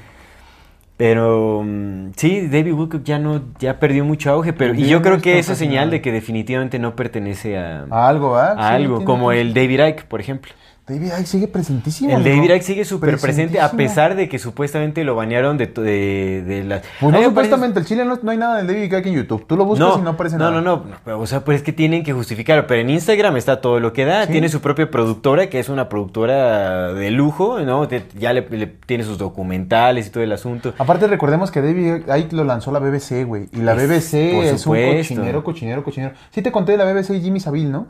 Pero 0.95 1.63
mm, 1.65 2.11
sí, 2.15 2.47
David 2.47 2.73
Wilcock 2.73 3.03
ya 3.03 3.17
no, 3.17 3.41
ya 3.59 3.79
perdió 3.79 4.05
mucho 4.05 4.31
auge, 4.31 4.53
pero 4.53 4.75
y 4.75 4.87
yo 4.87 5.01
creo 5.01 5.19
que 5.21 5.39
eso 5.39 5.53
es 5.53 5.57
señal 5.57 5.89
de 5.89 6.01
que 6.01 6.11
definitivamente 6.11 6.77
no 6.77 6.95
pertenece 6.95 7.57
a, 7.57 7.85
A 7.89 8.07
algo, 8.07 8.37
a 8.37 8.69
algo, 8.69 9.03
como 9.03 9.31
el 9.31 9.53
David 9.53 9.85
Icke, 9.87 10.05
por 10.05 10.21
ejemplo. 10.21 10.53
David 10.85 11.11
Icke 11.17 11.25
sigue 11.27 11.47
presentísimo. 11.47 12.17
El. 12.17 12.25
David 12.25 12.43
Icke 12.55 12.61
sigue 12.61 12.83
súper 12.83 13.17
presente 13.17 13.61
a 13.61 13.71
pesar 13.71 14.15
de 14.15 14.27
que 14.27 14.37
supuestamente 14.37 15.05
lo 15.05 15.15
banearon 15.15 15.57
de, 15.57 15.67
de, 15.67 16.43
de 16.45 16.63
las... 16.65 16.81
Pues 16.99 17.13
no, 17.13 17.23
supuestamente, 17.23 17.79
el 17.79 17.85
chile 17.85 18.03
no, 18.03 18.19
no 18.21 18.31
hay 18.31 18.37
nada 18.37 18.57
del 18.57 18.67
David 18.67 18.83
Icke 18.93 19.07
en 19.07 19.13
YouTube. 19.15 19.47
Tú 19.47 19.55
lo 19.55 19.63
buscas 19.63 19.87
no, 19.87 19.99
y 19.99 20.01
no 20.01 20.09
aparece 20.09 20.35
no, 20.37 20.49
nada. 20.51 20.61
no, 20.61 20.77
no, 20.77 20.83
pero, 21.05 21.21
o 21.21 21.25
sea, 21.25 21.45
pues 21.45 21.57
es 21.59 21.63
que 21.63 21.71
tienen 21.71 22.03
que 22.03 22.11
justificarlo, 22.11 22.67
pero 22.67 22.81
en 22.81 22.89
Instagram 22.89 23.37
está 23.37 23.61
todo 23.61 23.79
lo 23.79 23.93
que 23.93 24.03
da, 24.03 24.25
Sí. 24.25 24.33
tiene 24.33 24.49
su 24.49 24.59
propia 24.59 24.91
productora, 24.91 25.47
que 25.49 25.59
es 25.59 25.69
una 25.69 25.87
productora 25.87 26.91
de 26.93 27.11
lujo, 27.11 27.61
¿no? 27.61 27.87
Ya 28.19 28.33
le, 28.33 28.41
le- 28.49 28.67
tiene 28.67 29.05
sus 29.05 29.17
documentales 29.17 30.07
y 30.07 30.09
todo 30.09 30.21
el 30.23 30.33
asunto. 30.33 30.73
Aparte 30.77 31.07
recordemos 31.07 31.49
que 31.49 31.61
David 31.61 32.01
Icke 32.13 32.33
lo 32.33 32.43
lanzó 32.43 32.73
la 32.73 32.79
BBC, 32.79 33.23
güey. 33.25 33.47
Y 33.53 33.61
la 33.61 33.73
BBC 33.73 34.15
es 34.43 34.65
un 34.67 34.75
cochinero, 34.75 35.43
cochinero, 35.45 35.83
cochinero. 35.83 36.13
Sí 36.31 36.41
te 36.41 36.51
conté 36.51 36.73
de 36.73 36.77
la 36.79 36.83
BBC 36.91 37.11
y 37.11 37.21
Jimmy 37.21 37.39
Savile, 37.39 37.69
¿no? 37.69 37.87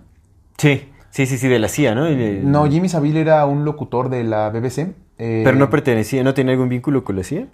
Sí, 0.58 0.90
sí, 1.14 1.26
sí, 1.26 1.38
sí, 1.38 1.48
de 1.48 1.60
la 1.60 1.68
CIA, 1.68 1.96
¿no? 1.96 2.10
No, 2.10 2.70
Jimmy 2.70 2.90
Savile 2.90 3.22
era 3.22 3.46
un 3.46 3.64
locutor 3.66 4.10
de 4.10 4.24
la 4.24 4.50
BBC. 4.50 4.94
eh, 5.20 5.42
Pero 5.46 5.58
no 5.58 5.70
pertenecía, 5.70 6.24
¿no 6.24 6.34
tenía 6.34 6.54
algún 6.54 6.70
vínculo 6.70 7.04
con 7.04 7.16
la 7.16 7.24
CIA? 7.24 7.48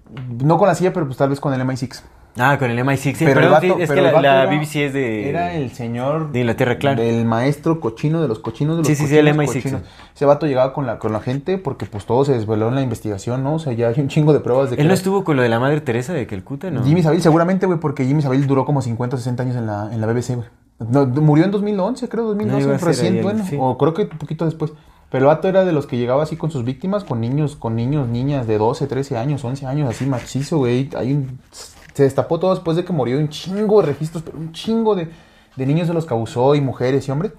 No 0.43 0.57
con 0.57 0.67
la 0.67 0.75
CIA, 0.75 0.93
pero 0.93 1.05
pues 1.05 1.17
tal 1.17 1.29
vez 1.29 1.39
con 1.39 1.53
el 1.53 1.61
MI6. 1.61 2.01
Ah, 2.37 2.57
con 2.57 2.69
el 2.71 2.77
MI6, 2.79 2.97
sí, 3.15 3.25
pero 3.25 3.41
perdón, 3.41 3.43
el 3.43 3.51
vato- 3.51 3.75
sí, 3.77 3.81
es 3.81 3.89
pero 3.89 3.95
que 3.95 4.01
la, 4.01 4.11
vato 4.13 4.21
la 4.21 4.43
era- 4.43 4.51
BBC 4.51 4.75
es 4.85 4.93
de... 4.93 5.29
Era 5.29 5.53
el 5.55 5.71
señor 5.71 6.31
de 6.31 6.39
Inglaterra, 6.39 6.77
claro. 6.77 7.01
Del 7.01 7.25
maestro 7.25 7.81
cochino 7.81 8.21
de 8.21 8.27
los 8.29 8.39
cochinos 8.39 8.75
de 8.77 8.81
los 8.81 8.87
Sí, 8.87 8.95
sí, 8.95 9.07
sí, 9.07 9.15
cochinos 9.15 9.27
el 9.27 9.35
MI6. 9.39 9.53
cochinos. 9.53 9.81
Ese 10.15 10.25
vato 10.25 10.45
llegaba 10.45 10.71
con 10.71 10.85
la, 10.85 10.99
con 10.99 11.11
la 11.11 11.19
gente 11.19 11.57
porque 11.57 11.85
pues 11.87 12.05
todo 12.05 12.23
se 12.23 12.33
desveló 12.33 12.69
en 12.69 12.75
la 12.75 12.81
investigación, 12.81 13.43
¿no? 13.43 13.55
O 13.55 13.59
sea, 13.59 13.73
ya 13.73 13.87
hay 13.89 13.99
un 13.99 14.07
chingo 14.07 14.31
de 14.31 14.39
pruebas 14.39 14.69
de 14.69 14.75
que... 14.77 14.81
¿Él 14.83 14.87
no 14.87 14.93
estuvo 14.93 15.23
con 15.25 15.35
lo 15.35 15.41
de 15.41 15.49
la 15.49 15.59
Madre 15.59 15.81
Teresa 15.81 16.13
de 16.13 16.27
Calcuta, 16.27 16.69
no? 16.71 16.83
Jimmy 16.83 17.03
Savile, 17.03 17.21
seguramente, 17.21 17.65
güey, 17.65 17.79
porque 17.79 18.05
Jimmy 18.05 18.21
Savile 18.21 18.45
duró 18.45 18.63
como 18.63 18.81
50 18.81 19.15
o 19.15 19.19
60 19.19 19.43
años 19.43 19.55
en 19.57 19.65
la, 19.65 19.89
en 19.91 19.99
la 19.99 20.07
BBC, 20.07 20.35
güey. 20.35 20.47
No, 20.79 21.05
murió 21.05 21.45
en 21.45 21.51
2011, 21.51 22.07
creo, 22.07 22.23
No, 22.23 22.29
2012, 22.29 22.63
iba 22.63 22.75
a 22.75 22.79
ser 22.79 22.87
recién, 22.87 23.15
ahí, 23.15 23.21
bueno, 23.21 23.45
sí. 23.45 23.57
o 23.59 23.77
creo 23.77 23.93
que 23.93 24.03
un 24.03 24.17
poquito 24.17 24.45
después. 24.45 24.71
Pero 25.11 25.25
el 25.25 25.27
vato 25.27 25.47
era 25.47 25.65
de 25.65 25.73
los 25.73 25.87
que 25.87 25.97
llegaba 25.97 26.23
así 26.23 26.37
con 26.37 26.51
sus 26.51 26.63
víctimas, 26.63 27.03
con 27.03 27.19
niños, 27.19 27.55
con 27.55 27.75
niños, 27.75 28.07
niñas 28.07 28.47
de 28.47 28.57
12, 28.57 28.87
13 28.87 29.17
años, 29.17 29.43
11 29.43 29.65
años, 29.65 29.89
así 29.89 30.05
macizo, 30.05 30.59
güey. 30.59 30.89
Hay 30.95 31.13
un... 31.13 31.39
Se 31.51 32.03
destapó 32.03 32.39
todo 32.39 32.53
después 32.53 32.77
de 32.77 32.85
que 32.85 32.93
murió 32.93 33.17
un 33.17 33.29
chingo 33.29 33.81
de 33.81 33.87
registros, 33.87 34.23
pero 34.23 34.37
un 34.37 34.53
chingo 34.53 34.95
de, 34.95 35.09
de 35.55 35.65
niños 35.65 35.87
de 35.87 35.93
los 35.93 36.05
que 36.05 36.13
abusó 36.13 36.55
y 36.55 36.61
mujeres 36.61 37.07
y 37.07 37.11
hombres. 37.11 37.33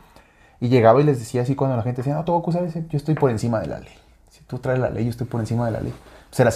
Y 0.61 0.69
llegaba 0.69 1.01
y 1.01 1.05
les 1.05 1.19
decía 1.19 1.43
así 1.43 1.55
cuando 1.55 1.77
la 1.77 1.83
gente 1.83 2.03
decía, 2.03 2.15
no, 2.15 2.25
tú, 2.25 2.33
Goku, 2.33 2.53
¿sabes? 2.53 2.75
Yo 2.75 2.97
estoy 2.97 3.15
por 3.15 3.31
encima 3.31 3.61
de 3.61 3.69
la 3.69 3.79
ley. 3.79 3.95
Si 4.29 4.43
tú 4.45 4.59
traes 4.59 4.81
la 4.81 4.91
ley, 4.91 5.05
yo 5.05 5.11
estoy 5.11 5.27
por 5.27 5.41
encima 5.41 5.65
de 5.67 5.73
la 5.73 5.81
ley. 5.81 5.95
Pues 6.29 6.41
era. 6.41 6.53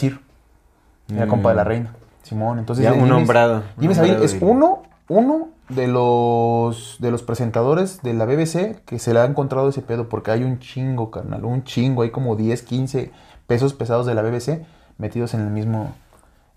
Era 1.09 1.27
compa 1.29 1.51
de 1.51 1.55
la 1.55 1.65
reina. 1.65 1.95
Simón, 2.25 2.59
entonces... 2.59 2.85
Mm. 2.85 2.89
Ya, 2.89 2.99
eh, 2.99 3.03
un 3.03 3.09
nombrado, 3.09 3.63
nombrado 3.77 4.25
es 4.25 4.37
uno, 4.41 4.83
uno 5.09 5.54
de 5.69 5.87
los, 5.87 6.97
de 7.01 7.11
los 7.11 7.23
presentadores 7.23 8.03
de 8.03 8.15
la 8.15 8.27
BBC 8.27 8.83
que 8.85 8.99
se 8.99 9.15
le 9.15 9.21
ha 9.21 9.25
encontrado 9.25 9.69
ese 9.69 9.83
pedo, 9.83 10.09
porque 10.09 10.31
hay 10.31 10.45
un 10.45 10.59
chingo, 10.59 11.11
carnal, 11.11 11.45
un 11.45 11.65
chingo, 11.65 12.03
hay 12.03 12.11
como 12.11 12.37
10, 12.37 12.63
15 12.63 13.11
pesos 13.47 13.75
pesados 13.75 14.07
de 14.07 14.15
la 14.15 14.23
BBC 14.23 14.65
metidos 14.99 15.35
en 15.35 15.41
el 15.41 15.51
mismo, 15.51 15.95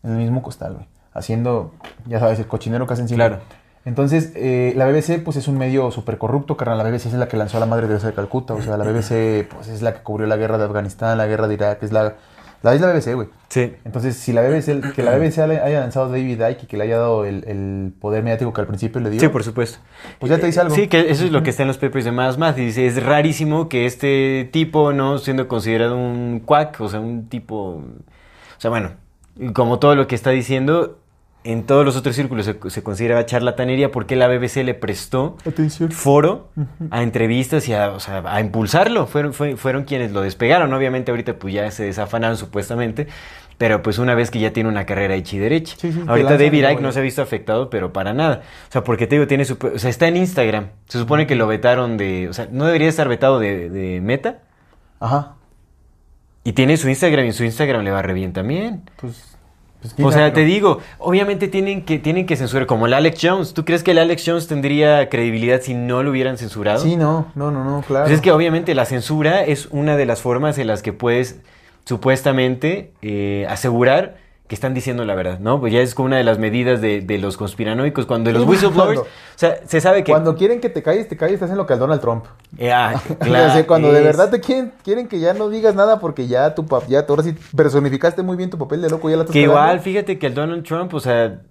en 0.04 0.12
el 0.12 0.18
mismo 0.18 0.42
costal, 0.44 0.74
güey. 0.74 0.86
Haciendo, 1.14 1.74
ya 2.06 2.20
sabes, 2.20 2.38
el 2.40 2.48
cochinero 2.48 2.86
que 2.86 2.94
hacen. 2.94 3.08
Claro. 3.08 3.40
Entonces, 3.86 4.34
eh, 4.36 4.74
la 4.76 4.86
BBC, 4.86 5.24
pues 5.24 5.38
es 5.38 5.48
un 5.48 5.58
medio 5.58 5.90
súper 5.90 6.20
corrupto, 6.20 6.58
carnal. 6.58 6.78
La 6.78 6.84
BBC 6.84 7.08
es 7.08 7.14
la 7.14 7.28
que 7.28 7.38
lanzó 7.38 7.58
a 7.58 7.60
la 7.60 7.66
madre 7.66 7.88
Teresa 7.88 8.08
de 8.08 8.14
Calcuta. 8.14 8.54
O 8.54 8.62
sea, 8.62 8.78
la 8.78 8.84
BBC, 8.84 9.48
pues 9.48 9.68
es 9.70 9.82
la 9.82 9.94
que 9.94 10.04
cubrió 10.04 10.28
la 10.28 10.36
guerra 10.36 10.60
de 10.60 10.66
Afganistán, 10.66 11.18
la 11.18 11.26
guerra 11.26 11.48
de 11.48 11.56
Irak, 11.56 11.82
es 11.82 11.92
la, 11.92 12.16
la 12.64 12.74
es 12.74 12.82
la 12.82 12.92
BBC, 12.92 13.14
güey. 13.16 13.28
Sí. 13.50 13.74
Entonces, 13.86 14.18
si 14.18 14.34
la 14.34 14.42
BBC, 14.42 14.94
que 14.94 15.04
la 15.04 15.16
BBC 15.18 15.40
haya 15.40 15.80
lanzado 15.80 16.10
David 16.10 16.42
Icke 16.50 16.64
y 16.64 16.66
que 16.68 16.76
le 16.78 16.84
haya 16.84 16.98
dado 16.98 17.24
el, 17.26 17.44
el 17.48 17.94
poder 18.00 18.24
mediático 18.24 18.52
que 18.52 18.60
al 18.62 18.68
principio 18.68 19.00
le 19.00 19.10
dio, 19.10 19.20
Sí, 19.20 19.28
por 19.30 19.44
supuesto. 19.44 19.80
pues 20.20 20.30
ya 20.30 20.38
te 20.38 20.48
dice 20.48 20.60
algo. 20.60 20.76
Sí, 20.76 20.88
que 20.88 21.10
eso 21.12 21.24
es 21.24 21.32
lo 21.32 21.44
que 21.44 21.52
está 21.52 21.62
en 21.64 21.68
los 21.70 21.78
papers 21.78 22.04
de 22.06 22.12
Más 22.12 22.38
Más. 22.38 22.56
Dice, 22.56 22.86
es 22.88 23.02
rarísimo 23.02 23.70
que 23.70 23.86
este 23.86 24.50
tipo, 24.52 24.92
¿no? 24.92 25.18
Siendo 25.18 25.48
considerado 25.48 25.96
un 25.98 26.42
quack, 26.46 26.82
o 26.82 26.90
sea, 26.90 27.00
un 27.00 27.30
tipo... 27.30 27.76
O 27.76 28.60
sea, 28.60 28.70
bueno, 28.70 28.92
y 29.38 29.54
como 29.54 29.80
todo 29.80 29.96
lo 29.96 30.08
que 30.08 30.16
está 30.16 30.32
diciendo, 30.32 30.98
en 31.52 31.64
todos 31.64 31.86
los 31.86 31.96
otros 31.96 32.16
círculos 32.16 32.46
se, 32.46 32.58
se 32.70 32.84
considera 32.84 33.26
charlatanería 33.26 33.92
porque 33.92 34.16
la 34.16 34.28
BBC 34.28 34.58
le 34.64 34.74
prestó 34.74 35.38
Atención. 35.46 35.92
foro 35.92 36.50
a 36.92 37.04
entrevistas 37.04 37.68
y 37.70 37.74
a, 37.74 37.92
o 37.92 38.00
sea, 38.00 38.24
a 38.26 38.40
impulsarlo. 38.42 39.08
Fueron, 39.08 39.34
fue- 39.34 39.56
fueron 39.58 39.84
quienes 39.84 40.12
lo 40.12 40.22
despegaron. 40.22 40.74
Obviamente 40.74 41.12
ahorita 41.12 41.36
pues 41.40 41.54
ya 41.54 41.70
se 41.72 41.84
desafanaron 41.84 42.38
supuestamente. 42.38 43.08
Pero 43.58 43.82
pues 43.82 43.98
una 43.98 44.14
vez 44.14 44.30
que 44.30 44.40
ya 44.40 44.54
tiene 44.54 44.70
una 44.70 44.86
carrera 44.86 45.16
hecha 45.16 45.36
y 45.36 45.40
derecha. 45.40 45.76
Sí, 45.80 45.92
sí, 45.92 46.00
te 46.00 46.08
ahorita 46.10 46.38
David 46.38 46.70
Icke 46.70 46.82
no 46.82 46.92
se 46.92 47.00
ha 47.00 47.02
visto 47.02 47.24
afectado, 47.24 47.72
pero 47.72 47.92
para 47.92 48.14
nada. 48.14 48.44
O 48.70 48.72
sea, 48.72 48.84
porque 48.84 49.08
te 49.08 49.16
digo, 49.16 49.26
tiene 49.26 49.46
su... 49.46 49.58
O 49.74 49.80
sea, 49.80 49.90
está 49.90 50.08
en 50.08 50.16
Instagram. 50.18 50.68
Se 50.88 51.00
supone 51.00 51.26
que 51.26 51.34
lo 51.36 51.48
vetaron 51.48 51.98
de... 51.98 52.28
O 52.30 52.34
sea, 52.34 52.48
no 52.52 52.66
debería 52.66 52.88
estar 52.88 53.08
vetado 53.10 53.40
de, 53.40 53.70
de 53.72 54.00
Meta. 54.00 54.40
Ajá. 55.00 55.34
Y 56.44 56.54
tiene 56.54 56.78
su 56.78 56.88
Instagram 56.88 57.26
y 57.26 57.34
su 57.34 57.44
Instagram 57.44 57.84
le 57.84 57.90
va 57.92 58.02
re 58.04 58.14
bien 58.14 58.32
también. 58.32 58.84
Pues, 59.02 59.37
pues, 59.82 59.94
O 60.00 60.12
sea, 60.12 60.34
te 60.34 60.44
digo, 60.44 60.80
obviamente 60.98 61.48
tienen 61.48 61.84
que, 61.84 62.00
tienen 62.00 62.26
que 62.26 62.36
censurar, 62.36 62.66
como 62.66 62.88
el 62.88 62.94
Alex 62.94 63.20
Jones. 63.22 63.54
¿Tú 63.54 63.64
crees 63.66 63.84
que 63.84 63.92
el 63.92 64.00
Alex 64.00 64.24
Jones 64.26 64.48
tendría 64.48 65.10
credibilidad 65.10 65.62
si 65.62 65.74
no 65.74 66.04
lo 66.04 66.12
hubieran 66.12 66.38
censurado? 66.38 66.80
Sí, 66.80 66.96
no, 66.96 67.32
no, 67.36 67.52
no, 67.52 67.64
no, 67.64 67.82
claro. 67.82 68.06
Pues 68.06 68.16
es 68.16 68.22
que 68.22 68.32
obviamente 68.32 68.74
la 68.76 68.86
censura 68.86 69.44
es 69.44 69.68
una 69.68 69.96
de 69.96 70.06
las 70.06 70.22
formas 70.22 70.58
en 70.58 70.68
las 70.68 70.82
que 70.82 70.94
puedes 70.94 71.40
supuestamente 71.86 72.92
eh, 73.02 73.46
asegurar 73.50 74.18
que 74.48 74.56
están 74.56 74.74
diciendo 74.74 75.04
la 75.04 75.14
verdad, 75.14 75.40
¿no? 75.40 75.60
Pues 75.60 75.74
ya 75.74 75.82
es 75.82 75.94
como 75.94 76.06
una 76.06 76.16
de 76.18 76.24
las 76.24 76.40
medidas 76.40 76.80
de, 76.80 77.02
de 77.02 77.18
los 77.18 77.36
conspiranoicos. 77.36 78.06
Cuando 78.06 78.32
los 78.32 78.44
whistleblowers, 78.48 79.00
cuando- 79.00 79.02
o 79.02 79.38
sea, 79.40 79.60
se 79.68 79.82
sabe 79.82 80.04
que... 80.06 80.12
Cuando 80.14 80.36
quieren 80.36 80.62
que 80.62 80.70
te 80.70 80.82
calles, 80.82 81.08
te 81.10 81.18
calles, 81.18 81.34
estás 81.36 81.52
en 81.52 81.58
lo 81.58 81.66
que 81.68 81.74
al 81.74 81.80
Donald 81.80 82.00
Trump. 82.02 82.26
Eh, 82.58 82.72
ah, 82.72 82.94
O 83.10 83.16
claro, 83.18 83.54
sea, 83.54 83.68
cuando 83.68 83.92
de 83.92 84.02
verdad 84.02 84.30
te 84.30 84.40
quieren, 84.40 84.72
quieren 84.84 85.08
que 85.10 85.20
ya 85.20 85.34
no 85.34 85.50
digas 85.50 85.76
nada 85.76 86.00
porque 86.00 86.28
ya 86.28 86.56
tu 86.56 86.66
pap, 86.66 86.88
ya 86.88 87.06
tú 87.06 87.14
ahora 87.14 87.24
sí 87.24 87.36
personificaste 87.56 88.22
muy 88.24 88.38
bien 88.38 88.50
tu 88.50 88.58
papel 88.58 88.82
de 88.82 88.90
loco, 88.90 89.10
ya 89.10 89.18
la 89.18 89.24
estás 89.24 89.34
Que 89.34 89.42
igual, 89.42 89.80
fíjate 89.82 90.18
que 90.18 90.28
el 90.28 90.34
Donald 90.34 90.64
Trump, 90.66 90.94
o 90.94 91.00
sea, 91.02 91.42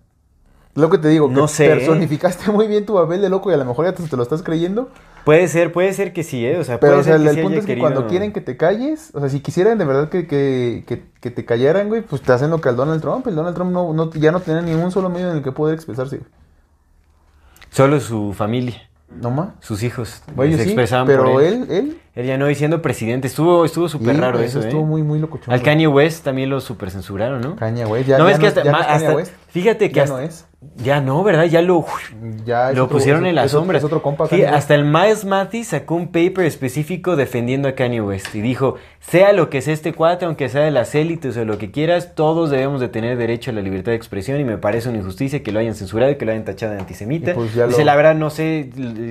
Lo 0.74 0.88
que 0.90 0.98
te 0.98 1.08
digo, 1.08 1.28
No 1.28 1.42
que 1.42 1.48
sé, 1.48 1.66
¿eh? 1.66 1.68
personificaste 1.76 2.50
muy 2.50 2.66
bien 2.66 2.86
tu 2.86 2.94
papel 2.94 3.20
de 3.20 3.28
loco 3.28 3.50
y 3.50 3.54
a 3.54 3.58
lo 3.58 3.64
mejor 3.66 3.84
ya 3.84 3.92
te, 3.92 4.02
te 4.02 4.16
lo 4.16 4.22
estás 4.22 4.42
creyendo. 4.42 4.88
Puede 5.26 5.48
ser, 5.48 5.72
puede 5.72 5.92
ser 5.92 6.12
que 6.14 6.22
sí, 6.22 6.46
¿eh? 6.46 6.56
O 6.56 6.64
sea, 6.64 6.80
Pero 6.80 6.92
puede 6.92 7.00
o 7.00 7.04
sea, 7.04 7.12
ser 7.18 7.20
el, 7.20 7.22
que 7.24 7.28
el 7.30 7.36
sí 7.36 7.42
punto 7.42 7.58
es 7.58 7.66
que 7.66 7.78
cuando 7.78 8.06
quieren 8.06 8.32
que 8.32 8.40
te 8.40 8.56
calles, 8.56 9.10
o 9.12 9.20
sea, 9.20 9.28
si 9.28 9.40
quisieran 9.40 9.76
de 9.76 9.84
verdad 9.84 10.08
que, 10.08 10.26
que, 10.28 10.84
que, 10.86 11.02
que 11.20 11.30
te 11.30 11.44
callaran, 11.44 11.88
güey, 11.88 12.00
pues 12.02 12.22
te 12.22 12.32
hacen 12.32 12.48
lo 12.50 12.60
que 12.60 12.68
al 12.70 12.76
Donald 12.76 13.02
Trump. 13.02 13.26
El 13.26 13.34
Donald 13.34 13.56
Trump 13.56 13.72
no, 13.72 13.92
no, 13.92 14.10
ya 14.12 14.30
no 14.32 14.38
tiene 14.40 14.62
ni 14.62 14.72
un 14.74 14.90
solo 14.92 15.10
medio 15.10 15.30
en 15.30 15.36
el 15.38 15.42
que 15.42 15.52
poder 15.52 15.74
expresarse. 15.74 16.20
Solo 17.70 18.00
su 18.00 18.32
familia, 18.32 18.88
No 19.20 19.30
más. 19.30 19.48
sus 19.60 19.82
hijos, 19.82 20.22
Güey, 20.34 20.52
se 20.52 20.62
sí, 20.62 20.70
expresaban 20.70 21.06
pero 21.06 21.24
por 21.32 21.42
él. 21.42 21.66
él, 21.68 21.70
él, 21.70 22.00
Él 22.14 22.26
ya 22.26 22.38
no, 22.38 22.48
y 22.48 22.54
siendo 22.54 22.80
presidente, 22.80 23.26
estuvo 23.26 23.64
estuvo 23.66 23.88
súper 23.88 24.14
sí, 24.14 24.20
raro 24.20 24.38
güey, 24.38 24.48
eso, 24.48 24.60
¿eh? 24.62 24.68
estuvo 24.68 24.86
muy, 24.86 25.02
muy 25.02 25.18
locochón. 25.18 25.52
Al 25.52 25.58
güey. 25.60 25.64
Kanye 25.64 25.86
West 25.86 26.24
también 26.24 26.48
lo 26.48 26.60
super 26.60 26.90
censuraron, 26.90 27.42
¿no? 27.42 27.56
Kanye 27.56 27.84
West, 27.84 28.08
ya, 28.08 28.16
no 28.18 28.24
ya 28.24 28.30
ves 28.30 28.38
que 28.38 28.46
hasta, 28.46 28.62
ya 28.64 28.70
es 28.70 28.76
Kanye 28.78 28.92
hasta- 29.06 29.14
West. 29.16 29.32
Fíjate 29.60 29.88
que 29.88 29.94
Ya 29.96 30.02
hasta- 30.04 30.16
no 30.16 30.20
es. 30.22 30.46
ya 30.76 31.00
no, 31.00 31.22
¿verdad? 31.24 31.44
Ya 31.44 31.62
lo 31.62 31.84
Ya 32.44 32.72
lo 32.72 32.84
otro- 32.84 32.96
pusieron 32.96 33.24
es- 33.24 33.30
en 33.30 33.34
la 33.36 33.44
es 33.44 33.50
sombra. 33.52 33.78
Es 33.78 33.84
otro 33.84 34.02
compa. 34.02 34.26
Sí, 34.26 34.42
hasta 34.44 34.74
el 34.74 34.84
Miles 34.84 35.24
Mathis 35.24 35.68
sacó 35.68 35.94
un 35.94 36.08
paper 36.08 36.44
específico 36.46 37.16
defendiendo 37.16 37.68
a 37.68 37.72
Kanye 37.72 38.00
West 38.00 38.34
y 38.34 38.40
dijo, 38.40 38.76
sea 39.00 39.32
lo 39.32 39.48
que 39.50 39.62
sea 39.62 39.74
este 39.74 39.92
cuate, 39.92 40.24
aunque 40.24 40.48
sea 40.48 40.62
de 40.62 40.70
las 40.70 40.94
élites 40.94 41.36
o 41.36 41.44
lo 41.44 41.58
que 41.58 41.70
quieras, 41.70 42.14
todos 42.14 42.50
debemos 42.50 42.80
de 42.80 42.88
tener 42.88 43.16
derecho 43.16 43.50
a 43.50 43.54
la 43.54 43.60
libertad 43.62 43.92
de 43.92 43.96
expresión 43.96 44.40
y 44.40 44.44
me 44.44 44.58
parece 44.58 44.88
una 44.88 44.98
injusticia 44.98 45.42
que 45.42 45.52
lo 45.52 45.60
hayan 45.60 45.74
censurado 45.74 46.10
y 46.12 46.16
que 46.16 46.24
lo 46.24 46.32
hayan 46.32 46.44
tachado 46.44 46.72
de 46.74 46.80
antisemita. 46.80 47.34
Pues 47.34 47.54
ya 47.54 47.66
Dice, 47.66 47.80
lo- 47.80 47.86
la 47.86 47.96
verdad 47.96 48.14
no 48.14 48.30
sé, 48.30 48.70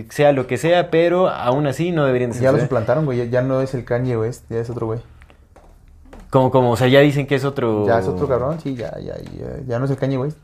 sea 0.09 0.31
lo 0.31 0.47
que 0.47 0.57
sea, 0.57 0.89
pero 0.91 1.29
aún 1.29 1.67
así 1.67 1.91
no 1.91 2.05
deberían 2.05 2.31
de 2.31 2.35
Ya 2.37 2.51
lo 2.51 2.57
censurar. 2.57 2.67
suplantaron, 2.67 3.05
güey. 3.05 3.17
ya- 3.19 3.25
Ya 3.25 3.41
no 3.41 3.61
es 3.61 3.73
el 3.73 3.83
Kanye 3.85 4.17
West, 4.17 4.45
ya 4.49 4.59
es 4.59 4.69
otro 4.69 4.85
güey. 4.87 4.99
Como, 6.29 6.51
como, 6.51 6.71
o 6.71 6.75
sea, 6.75 6.87
ya 6.87 6.99
dicen 6.99 7.27
que 7.27 7.35
es 7.35 7.45
otro... 7.45 7.85
Ya 7.87 7.99
es 7.99 8.07
otro 8.07 8.27
cabrón, 8.27 8.59
sí, 8.61 8.75
ya, 8.75 8.97
ya, 8.99 9.15
ya, 9.17 9.63
ya 9.65 9.79
no 9.79 9.85
es 9.85 9.91
el 9.91 9.97
Kanye 9.97 10.17
West. 10.17 10.37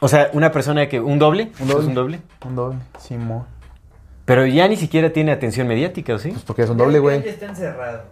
O 0.00 0.08
sea, 0.08 0.30
una 0.32 0.50
persona 0.50 0.88
que... 0.88 1.00
¿Un 1.00 1.18
doble? 1.18 1.52
Un 1.60 1.68
¿Es 1.68 1.74
doble. 1.74 1.86
un 1.86 1.94
doble? 1.94 2.20
Un 2.46 2.56
doble, 2.56 2.78
Simón. 2.98 3.44
Pero 4.24 4.46
ya 4.46 4.68
ni 4.68 4.76
siquiera 4.76 5.12
tiene 5.12 5.32
atención 5.32 5.66
mediática, 5.66 6.14
¿o 6.14 6.18
sí? 6.18 6.30
Pues 6.30 6.44
porque 6.44 6.62
es 6.62 6.70
un 6.70 6.76
doble, 6.76 7.00
güey. 7.00 7.22
Ya 7.22 7.30
está 7.30 7.46
encerrado. 7.46 8.02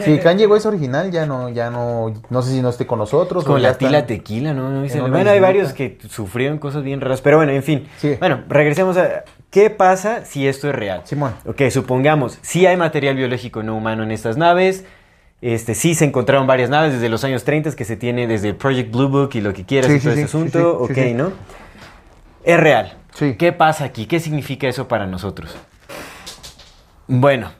Sí, 0.00 0.18
Kanye 0.18 0.46
West 0.46 0.66
original 0.66 1.10
ya 1.10 1.26
no, 1.26 1.48
ya 1.48 1.70
no, 1.70 2.12
no 2.28 2.42
sé 2.42 2.50
si 2.50 2.60
no 2.60 2.68
esté 2.68 2.86
con 2.86 2.98
nosotros. 2.98 3.44
Ya 3.46 3.58
la 3.58 3.78
tila 3.78 4.04
tequila, 4.04 4.52
¿no? 4.52 4.82
Bueno, 5.08 5.30
hay 5.30 5.40
varios 5.40 5.72
que 5.72 5.96
sufrieron 6.08 6.58
cosas 6.58 6.82
bien 6.82 7.00
raras, 7.00 7.20
pero 7.20 7.36
bueno, 7.36 7.52
en 7.52 7.62
fin. 7.62 7.88
Sí. 7.98 8.16
Bueno, 8.18 8.42
regresemos 8.48 8.96
a 8.96 9.24
qué 9.50 9.70
pasa 9.70 10.24
si 10.24 10.46
esto 10.48 10.68
es 10.68 10.74
real. 10.74 11.02
Simón. 11.04 11.34
Ok, 11.46 11.62
supongamos, 11.70 12.38
si 12.42 12.66
hay 12.66 12.76
material 12.76 13.14
biológico 13.14 13.62
no 13.62 13.76
humano 13.76 14.02
en 14.02 14.10
estas 14.10 14.36
naves, 14.36 14.84
este, 15.42 15.74
sí 15.74 15.94
se 15.94 16.04
encontraron 16.04 16.46
varias 16.46 16.68
naves 16.70 16.92
desde 16.92 17.08
los 17.08 17.24
años 17.24 17.44
30 17.44 17.72
que 17.76 17.84
se 17.84 17.96
tiene 17.96 18.26
desde 18.26 18.48
el 18.48 18.56
Project 18.56 18.92
Blue 18.92 19.08
Book 19.08 19.30
y 19.34 19.40
lo 19.40 19.52
que 19.52 19.64
quieras 19.64 19.90
Sí, 19.90 19.96
y 19.96 20.00
todo 20.00 20.12
sí, 20.14 20.20
ese 20.20 20.28
sí, 20.28 20.36
asunto, 20.36 20.78
ok. 20.80 20.96
¿no? 21.14 21.32
Es 22.44 22.58
real. 22.60 22.94
Sí. 23.14 23.34
¿Qué 23.38 23.52
pasa 23.52 23.84
aquí? 23.84 24.06
¿Qué 24.06 24.20
significa 24.20 24.68
eso 24.68 24.86
para 24.88 25.06
nosotros? 25.06 25.54
Bueno, 27.06 27.50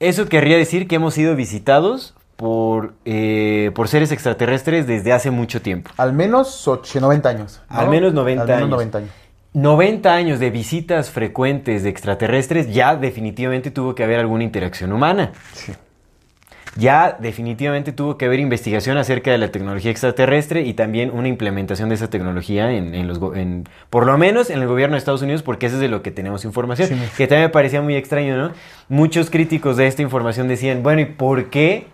eso 0.00 0.26
querría 0.28 0.56
decir 0.56 0.88
que 0.88 0.96
hemos 0.96 1.14
sido 1.14 1.36
visitados 1.36 2.14
por, 2.36 2.94
eh, 3.04 3.70
por 3.74 3.88
seres 3.88 4.12
extraterrestres 4.12 4.86
desde 4.86 5.12
hace 5.12 5.30
mucho 5.30 5.62
tiempo. 5.62 5.90
Al 5.96 6.12
menos 6.12 6.66
och- 6.68 6.94
90 7.00 7.28
años. 7.28 7.62
¿no? 7.70 7.78
Al 7.78 7.88
menos 7.88 8.12
90 8.14 8.42
Al 8.42 8.48
menos 8.48 8.60
años. 8.62 8.70
90 8.70 8.98
años. 8.98 9.10
90 9.54 10.14
años 10.14 10.38
de 10.38 10.50
visitas 10.50 11.10
frecuentes 11.10 11.82
de 11.82 11.88
extraterrestres, 11.88 12.72
ya 12.74 12.94
definitivamente 12.96 13.70
tuvo 13.70 13.94
que 13.94 14.04
haber 14.04 14.20
alguna 14.20 14.44
interacción 14.44 14.92
humana. 14.92 15.32
Sí. 15.54 15.72
Ya 16.76 17.16
definitivamente 17.18 17.92
tuvo 17.92 18.18
que 18.18 18.26
haber 18.26 18.38
investigación 18.40 18.98
acerca 18.98 19.30
de 19.30 19.38
la 19.38 19.50
tecnología 19.50 19.90
extraterrestre 19.90 20.62
y 20.62 20.74
también 20.74 21.10
una 21.10 21.28
implementación 21.28 21.88
de 21.88 21.94
esa 21.94 22.08
tecnología 22.10 22.70
en, 22.72 22.94
en 22.94 23.08
los, 23.08 23.18
en- 23.34 23.64
por 23.90 24.06
lo 24.06 24.16
menos 24.18 24.50
en 24.50 24.60
el 24.60 24.68
gobierno 24.68 24.94
de 24.94 24.98
Estados 24.98 25.22
Unidos, 25.22 25.42
porque 25.42 25.66
eso 25.66 25.76
es 25.76 25.80
de 25.80 25.88
lo 25.88 26.02
que 26.02 26.10
tenemos 26.10 26.44
información, 26.44 26.88
Sí. 26.88 26.94
que 27.16 27.26
también 27.26 27.48
me 27.48 27.52
parecía 27.52 27.82
muy 27.82 27.96
extraño, 27.96 28.36
¿no? 28.36 28.52
Muchos 28.88 29.30
críticos 29.30 29.76
de 29.76 29.86
esta 29.86 30.02
información 30.02 30.48
decían, 30.48 30.82
bueno, 30.82 31.00
¿y 31.00 31.06
por 31.06 31.50
qué 31.50 31.86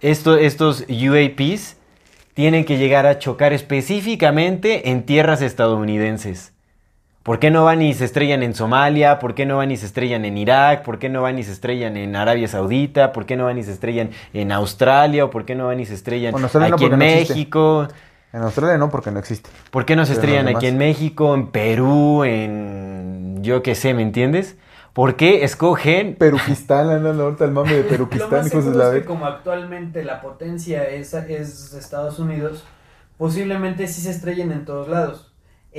esto- 0.00 0.36
estos 0.36 0.84
UAPs 0.88 1.76
tienen 2.34 2.64
que 2.64 2.78
llegar 2.78 3.06
a 3.06 3.18
chocar 3.18 3.52
específicamente 3.52 4.90
en 4.90 5.04
tierras 5.04 5.42
estadounidenses? 5.42 6.52
¿Por 7.26 7.40
qué 7.40 7.50
no 7.50 7.64
van 7.64 7.82
y 7.82 7.92
se 7.92 8.04
estrellan 8.04 8.44
en 8.44 8.54
Somalia? 8.54 9.18
¿Por 9.18 9.34
qué 9.34 9.46
no 9.46 9.56
van 9.56 9.72
y 9.72 9.76
se 9.76 9.86
estrellan 9.86 10.24
en 10.24 10.38
Irak? 10.38 10.84
¿Por 10.84 11.00
qué 11.00 11.08
no 11.08 11.22
van 11.22 11.40
y 11.40 11.42
se 11.42 11.50
estrellan 11.50 11.96
en 11.96 12.14
Arabia 12.14 12.46
Saudita? 12.46 13.12
¿Por 13.12 13.26
qué 13.26 13.36
no 13.36 13.46
van 13.46 13.58
y 13.58 13.64
se 13.64 13.72
estrellan 13.72 14.10
en 14.32 14.52
Australia? 14.52 15.24
¿O 15.24 15.30
por 15.30 15.44
qué 15.44 15.56
no 15.56 15.66
van 15.66 15.80
y 15.80 15.86
se 15.86 15.94
estrellan 15.94 16.30
Bueno, 16.30 16.44
Australia 16.44 16.68
no, 16.68 16.76
aquí 16.76 16.84
en 16.84 16.90
no 16.92 17.04
existe. 17.04 17.34
México? 17.34 17.88
En 18.32 18.42
Australia 18.42 18.78
no, 18.78 18.90
porque 18.90 19.10
no 19.10 19.18
existe. 19.18 19.50
¿Por 19.72 19.84
qué 19.84 19.96
no 19.96 20.06
se 20.06 20.14
Pero 20.14 20.22
estrellan 20.22 20.54
aquí 20.54 20.68
en. 20.68 20.78
México, 20.78 21.34
en 21.34 21.48
Perú, 21.48 22.22
en 22.22 23.38
yo 23.42 23.60
qué 23.60 23.74
sé, 23.74 23.92
¿me 23.92 24.02
entiendes? 24.02 24.56
¿Por 24.92 25.16
qué 25.16 25.42
escogen? 25.42 26.14
Peruquistán, 26.14 26.90
andan 26.90 27.20
ahorita 27.20 27.44
el 27.44 27.50
mame 27.50 27.72
de 27.72 27.82
Lo 27.82 27.88
Peruquistán, 27.88 28.30
más 28.30 28.44
de 28.44 28.50
seguro 28.50 28.78
la 28.78 28.86
es 28.94 29.00
que 29.00 29.04
como 29.04 29.26
actualmente 29.26 30.04
la 30.04 30.20
potencia 30.20 30.84
es, 30.84 31.12
es 31.12 31.74
Estados 31.74 32.20
Unidos, 32.20 32.62
posiblemente 33.18 33.88
sí 33.88 34.00
se 34.00 34.10
estrellen 34.10 34.52
en 34.52 34.64
todos 34.64 34.86
lados. 34.86 35.25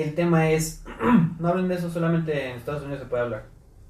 El 0.03 0.13
tema 0.15 0.51
es, 0.51 0.83
no 1.39 1.47
hablen 1.47 1.67
de 1.67 1.75
eso, 1.75 1.89
solamente 1.89 2.49
en 2.49 2.57
Estados 2.57 2.83
Unidos 2.83 2.99
se 3.01 3.05
puede 3.07 3.23
hablar 3.23 3.43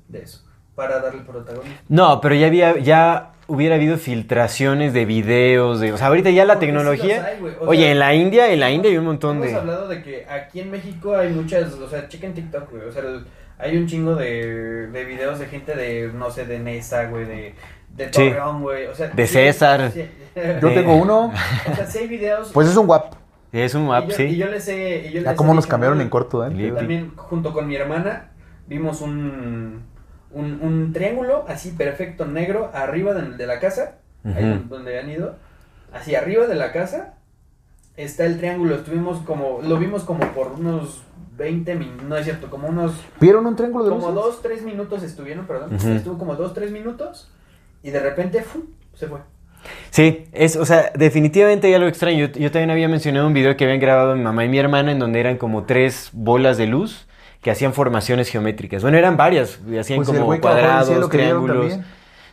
de 0.08 0.20
eso, 0.24 0.42
para 0.76 1.00
darle 1.02 1.22
protagonismo. 1.24 1.76
No, 1.90 2.22
pero 2.22 2.34
ya 2.36 2.48
había, 2.48 2.78
ya 2.78 3.34
hubiera 3.48 3.76
habido 3.76 3.98
filtraciones 3.98 4.94
de 4.94 5.06
videos, 5.06 5.80
de, 5.82 5.92
o 5.94 5.98
sea, 5.98 6.08
ahorita 6.08 6.30
ya 6.30 6.46
la 6.46 6.54
Porque 6.56 6.68
tecnología. 6.68 7.26
hay, 7.26 7.40
Oye, 7.60 7.82
sea, 7.84 7.92
en 7.92 8.00
la 8.00 8.14
India, 8.14 8.52
en 8.52 8.60
la 8.62 8.72
India 8.72 8.90
hay 8.90 8.98
un 8.98 9.06
montón 9.06 9.38
Hemos 9.38 9.50
de. 9.50 9.56
hablado 9.56 9.88
de 9.90 10.02
que 10.02 10.26
aquí 10.30 10.62
en 10.62 10.72
México 10.72 11.16
hay 11.16 11.30
muchas, 11.30 11.74
o 11.74 11.90
sea, 11.90 12.08
chequen 12.08 12.34
TikTok, 12.34 12.72
güey, 12.72 12.84
o 12.84 12.92
sea, 12.92 13.02
el- 13.04 13.26
hay 13.60 13.76
un 13.76 13.88
chingo 13.88 14.16
de, 14.16 14.88
de 14.88 15.04
videos 15.06 15.40
de 15.40 15.48
gente 15.48 15.76
de, 15.76 16.12
no 16.14 16.30
sé, 16.32 16.46
de 16.46 16.60
Nesa, 16.60 17.06
güey, 17.06 17.26
de, 17.26 17.56
de. 17.96 18.08
Torreón, 18.08 18.62
güey, 18.62 18.86
o 18.86 18.94
sea. 18.94 19.08
De 19.08 19.26
sí, 19.26 19.34
César. 19.34 19.92
sí. 19.92 20.06
Yo 20.62 20.72
tengo 20.74 20.96
uno, 20.96 21.34
O 21.72 21.76
sea, 21.76 21.88
sí 21.88 21.98
hay 21.98 22.08
videos. 22.08 22.52
pues 22.54 22.68
es 22.70 22.78
un 22.78 22.86
guap. 22.86 23.16
Es 23.64 23.76
un 23.76 23.84
y 23.84 23.88
map, 23.88 24.08
yo, 24.08 24.16
sí. 24.16 24.24
y 24.24 24.38
yo 24.38 24.48
les 24.48 24.68
he. 24.68 25.08
y 25.08 25.12
yo 25.14 25.22
Ya 25.22 25.30
les 25.32 25.38
cómo 25.38 25.52
he 25.52 25.56
nos 25.56 25.66
dicho, 25.66 25.72
cambiaron 25.72 26.02
en 26.02 26.10
corto, 26.10 26.46
¿eh? 26.46 26.72
También 26.76 27.14
junto 27.16 27.54
con 27.54 27.68
mi 27.68 27.76
hermana 27.76 28.32
vimos 28.68 29.02
un, 29.02 29.84
un, 30.32 30.60
un 30.62 30.94
triángulo 30.94 31.46
así 31.48 31.72
perfecto 31.72 32.26
negro 32.26 32.70
arriba 32.74 33.14
de, 33.14 33.38
de 33.38 33.48
la 33.48 33.60
casa, 33.60 34.00
ahí 34.24 34.66
donde 34.70 35.00
han 35.00 35.10
ido, 35.10 35.36
así 35.94 36.16
arriba 36.16 36.48
de 36.48 36.56
la 36.56 36.72
casa 36.72 37.16
está 37.96 38.26
el 38.26 38.38
triángulo, 38.38 38.76
estuvimos 38.76 39.20
como, 39.22 39.60
lo 39.64 39.78
vimos 39.78 40.04
como 40.04 40.20
por 40.34 40.52
unos 40.52 41.04
20 41.38 41.76
minutos, 41.76 42.04
no 42.08 42.18
es 42.18 42.26
cierto, 42.26 42.50
como 42.50 42.68
unos, 42.68 43.04
¿Vieron 43.20 43.46
un 43.46 43.56
triángulo 43.56 43.86
de 43.86 43.90
como 43.90 44.10
luces? 44.12 44.24
2, 44.24 44.42
3 44.44 44.62
minutos 44.64 45.04
estuvieron, 45.04 45.48
perdón, 45.48 45.74
estuvo 45.76 46.18
como 46.18 46.36
2, 46.36 46.54
3 46.54 46.72
minutos 46.72 47.32
y 47.84 47.90
de 47.92 48.00
repente 48.00 48.44
¡fu! 48.44 48.66
se 48.94 49.08
fue. 49.08 49.20
Sí, 49.90 50.26
es, 50.34 50.56
o 50.56 50.66
sea, 50.66 50.92
definitivamente 50.96 51.68
hay 51.68 51.74
algo 51.74 51.88
extraño. 51.88 52.28
Yo, 52.28 52.40
yo 52.40 52.52
también 52.52 52.72
había 52.72 52.88
mencionado 52.88 53.28
un 53.28 53.34
video 53.34 53.56
que 53.58 53.64
habían 53.64 53.80
grabado 53.80 54.16
mi 54.16 54.24
mamá 54.24 54.46
y 54.46 54.50
mi 54.50 54.60
hermana 54.60 54.92
en 54.92 55.00
donde 55.00 55.20
eran 55.20 55.38
como 55.38 55.64
tres 55.64 56.10
bolas 56.14 56.58
de 56.58 56.68
luz 56.68 57.08
que 57.42 57.52
hacían 57.52 57.74
formaciones 57.74 58.30
geométricas. 58.30 58.82
Bueno, 58.82 58.98
eran 58.98 59.16
varias, 59.18 59.60
hacían 59.80 59.98
Pues 60.04 60.10
como 60.10 60.40
cuadrados, 60.40 61.10
triángulos. 61.10 61.80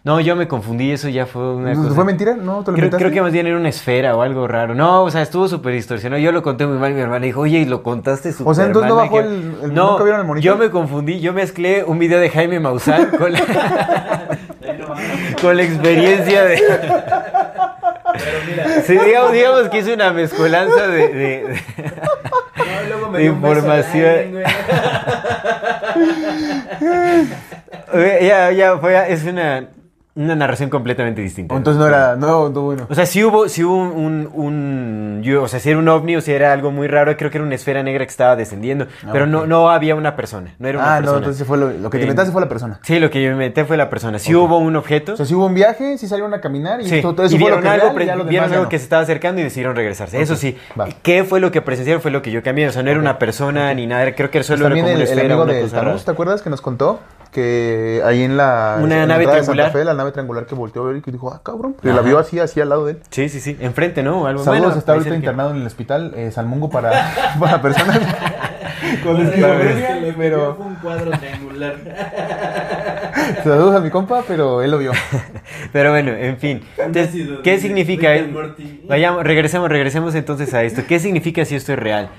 No, 0.03 0.21
yo 0.21 0.37
me 0.37 0.47
confundí, 0.47 0.91
eso 0.91 1.09
ya 1.09 1.25
fue 1.25 1.55
una 1.55 1.73
¿No 1.73 1.83
cosa. 1.85 1.95
¿Fue 1.95 2.05
mentira? 2.05 2.35
¿No? 2.37 2.63
¿Te 2.63 2.73
lo 2.73 2.77
Creo, 2.77 2.91
creo 2.91 3.11
que 3.11 3.23
más 3.23 3.33
bien 3.33 3.47
era 3.47 3.57
una 3.57 3.71
esfera 3.71 4.15
o 4.15 4.21
algo 4.21 4.47
raro. 4.47 4.75
No, 4.75 5.03
o 5.03 5.11
sea, 5.11 5.23
estuvo 5.23 5.49
súper 5.49 5.73
distorsionado. 5.73 6.21
Yo 6.21 6.31
lo 6.31 6.43
conté 6.43 6.67
muy 6.67 6.77
mal 6.77 6.93
mi 6.93 7.01
hermana 7.01 7.25
dijo, 7.25 7.41
oye, 7.41 7.61
¿y 7.61 7.65
lo 7.65 7.83
contaste 7.83 8.33
súper 8.33 8.51
O 8.51 8.55
sea, 8.55 8.67
entonces 8.67 8.91
no 8.91 8.97
mal, 8.97 9.05
bajó 9.07 9.17
que-". 9.23 9.27
el- 9.27 9.55
el- 9.63 9.73
No, 9.75 9.93
¿nunca 9.93 10.05
vieron 10.05 10.21
el 10.21 10.27
monitor? 10.27 10.45
yo 10.53 10.59
me 10.59 10.69
confundí. 10.71 11.21
Yo 11.21 11.33
mezclé 11.33 11.85
un 11.85 11.99
video 11.99 12.21
de 12.21 12.29
Jaime 12.29 12.61
Maussan 12.61 13.13
con 13.13 13.33
la, 13.33 13.41
con 15.41 15.57
la 15.57 15.63
experiencia 15.63 16.45
de... 16.45 16.57
Pero 16.57 18.39
mira, 18.47 18.83
Sí, 18.87 18.97
digamos, 18.99 19.33
digamos 19.33 19.69
que 19.69 19.79
hice 19.79 19.95
una 19.95 20.13
mezcolanza 20.13 20.87
de- 20.87 21.09
de- 21.09 21.15
de... 21.15 21.61
no, 22.57 22.89
luego 22.89 23.11
me 23.11 23.19
de 23.19 23.25
información. 23.25 24.45
aire, 27.93 28.27
Ya, 28.27 28.51
ya, 28.53 28.79
fue, 28.79 29.13
es 29.13 29.25
una, 29.25 29.69
una 30.17 30.37
narración 30.37 30.71
completamente 30.71 31.21
distinta. 31.21 31.57
Entonces 31.57 31.81
no 31.81 31.89
era, 31.89 32.15
no, 32.15 32.49
no 32.49 32.61
bueno. 32.63 32.87
O 32.89 32.95
sea, 32.95 33.05
sí 33.05 33.25
hubo, 33.25 33.49
sí 33.49 33.65
hubo 33.65 33.75
un, 33.77 34.31
un, 34.33 35.23
o 35.41 35.49
sea, 35.49 35.59
si 35.59 35.71
era 35.71 35.79
un 35.79 35.89
ovni 35.89 36.15
o 36.17 36.21
si 36.21 36.31
era 36.33 36.53
algo 36.53 36.71
muy 36.71 36.87
raro, 36.87 37.17
creo 37.17 37.31
que 37.33 37.39
era 37.39 37.45
una 37.45 37.57
esfera 37.57 37.83
negra 37.83 38.05
que 38.05 38.11
estaba 38.11 38.37
descendiendo, 38.37 38.87
pero 39.13 39.27
no, 39.27 39.47
no 39.47 39.71
había 39.71 39.95
una 39.97 40.15
persona, 40.15 40.55
no 40.61 40.69
era 40.69 40.79
una 40.79 40.87
Ah, 40.89 40.95
no, 40.97 41.03
persona. 41.03 41.19
entonces 41.19 41.47
fue 41.47 41.59
lo, 41.59 41.71
lo 41.71 41.91
que 41.91 41.99
te 41.99 42.03
Eh, 42.05 42.07
inventaste 42.07 42.31
fue 42.33 42.41
la 42.41 42.49
persona. 42.49 42.79
Sí, 42.83 43.01
lo 43.01 43.11
que 43.11 43.23
yo 43.23 43.31
inventé 43.31 43.65
fue 43.65 43.77
la 43.77 43.91
persona. 43.91 44.19
Sí 44.21 44.33
Ok. 44.35 44.43
hubo 44.45 44.59
un 44.59 44.77
objeto. 44.77 45.15
O 45.15 45.17
sea, 45.17 45.27
si 45.27 45.35
hubo 45.35 45.47
un 45.47 45.55
viaje, 45.55 45.99
si 45.99 46.07
salieron 46.07 46.33
a 46.33 46.41
caminar 46.41 46.81
y 46.81 46.89
Sí, 46.89 47.03
todo, 47.03 47.15
todo 47.17 47.27
eso 47.27 47.35
y 47.35 47.39
fue 47.41 47.51
lo 47.51 47.57
vieron 47.57 47.63
que 47.63 47.83
algo, 47.85 47.99
real, 47.99 48.21
y 48.21 48.29
vieron 48.29 48.51
algo 48.53 48.65
no. 48.65 48.69
que 48.69 48.79
se 48.79 48.85
estaba 48.85 49.03
acercando 49.03 49.41
y 49.41 49.45
decidieron 49.45 49.75
regresarse. 49.75 50.21
Eso 50.21 50.37
sí, 50.37 50.57
va. 50.79 50.87
¿qué 51.03 51.25
fue 51.25 51.41
lo 51.41 51.51
que 51.51 51.61
presenciaron? 51.61 52.01
Fue 52.01 52.13
lo 52.13 52.23
que 52.23 52.31
yo 52.31 52.43
cambié. 52.43 52.69
O 52.69 52.73
sea, 52.73 52.83
no 52.85 52.91
era 52.91 53.01
una 53.01 53.19
persona 53.19 53.75
ni 53.75 53.87
nada, 53.89 54.15
creo 54.15 54.31
que 54.31 54.39
Pues 54.39 54.47
solo 54.47 54.67
era 54.67 54.75
como 54.77 54.87
el, 54.89 54.95
una 54.95 55.03
el 55.05 55.09
esfera, 55.11 55.35
amigo 55.35 55.47
Thanos, 55.47 55.73
rara. 55.73 55.97
¿te 56.05 56.11
acuerdas 56.13 56.43
que 56.43 56.51
nos 56.51 56.61
contó? 56.61 57.01
Que 57.35 58.01
ahí 58.05 58.23
en 58.23 58.37
la, 58.37 58.79
Una 58.81 58.95
en 58.95 59.01
la 59.01 59.07
nave 59.07 59.25
entrada 59.25 59.41
de 59.41 59.47
Santa. 59.47 59.71
Fe, 59.71 59.85
la 59.85 59.93
nave 59.95 60.13
triangular 60.13 60.47
que 60.47 60.55
volteó 60.55 60.85
a 60.85 60.87
ver 60.87 60.99
y 60.99 61.03
que 61.03 61.11
dijo, 61.11 61.33
ah, 61.33 61.41
cabrón, 61.43 61.75
que 61.83 61.93
la 61.93 62.01
vio 62.01 62.17
así, 62.21 62.39
así 62.39 62.61
al 62.61 62.69
lado 62.69 62.87
de 62.87 62.93
él. 62.93 62.99
Sí, 63.11 63.29
sí, 63.29 63.41
sí, 63.41 63.57
enfrente, 63.59 64.05
¿no? 64.05 64.29
Algo 64.29 64.45
Saludos, 64.45 64.67
bueno, 64.67 64.79
está 64.79 64.93
ahorita 64.93 65.17
internado 65.17 65.51
en 65.51 65.57
el 65.57 65.67
hospital 65.67 66.13
eh, 66.15 66.31
Salmungo 66.31 66.71
para, 66.71 66.93
para 67.41 67.61
personas 67.61 67.99
con 69.03 69.21
esquizofrenia, 69.21 70.15
pero 70.17 70.55
fue 70.55 70.67
un 70.67 70.75
cuadro 70.77 71.11
triangular. 71.11 71.75
saludos 73.43 73.75
a 73.75 73.81
mi 73.81 73.91
compa, 73.91 74.23
pero 74.29 74.63
él 74.63 74.71
lo 74.71 74.79
vio. 74.79 74.93
Pero 75.73 75.91
bueno, 75.91 76.13
en 76.13 76.39
fin. 76.39 76.63
Entonces, 76.79 77.41
¿qué 77.43 77.59
significa? 77.59 78.13
Vayamos, 78.87 79.25
regresemos, 79.25 79.69
regresemos 79.69 80.15
entonces 80.15 80.55
a 80.55 80.63
esto. 80.63 80.83
¿Qué 80.87 81.01
significa 81.01 81.45
si 81.45 81.57
esto 81.57 81.73
es 81.73 81.81
real? 81.81 82.11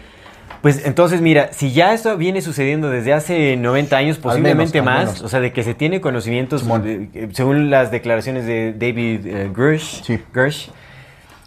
Pues 0.66 0.84
entonces, 0.84 1.22
mira, 1.22 1.50
si 1.54 1.74
ya 1.74 1.94
esto 1.94 2.18
viene 2.18 2.42
sucediendo 2.42 2.90
desde 2.90 3.14
hace 3.14 3.56
90 3.56 3.98
años, 3.98 4.18
posiblemente 4.18 4.82
menos, 4.82 4.96
al 4.98 5.06
más, 5.06 5.14
menos. 5.14 5.22
o 5.22 5.30
sea, 5.30 5.40
de 5.40 5.54
que 5.54 5.62
se 5.62 5.76
tiene 5.76 6.02
conocimientos, 6.02 6.68
de- 6.84 7.08
eh, 7.14 7.30
según 7.34 7.70
las 7.70 7.92
declaraciones 7.92 8.48
de 8.48 8.74
David 8.74 9.28
eh, 9.28 9.52
Gersh, 9.56 10.02
Sí. 10.04 10.20
Gersh, 10.34 10.72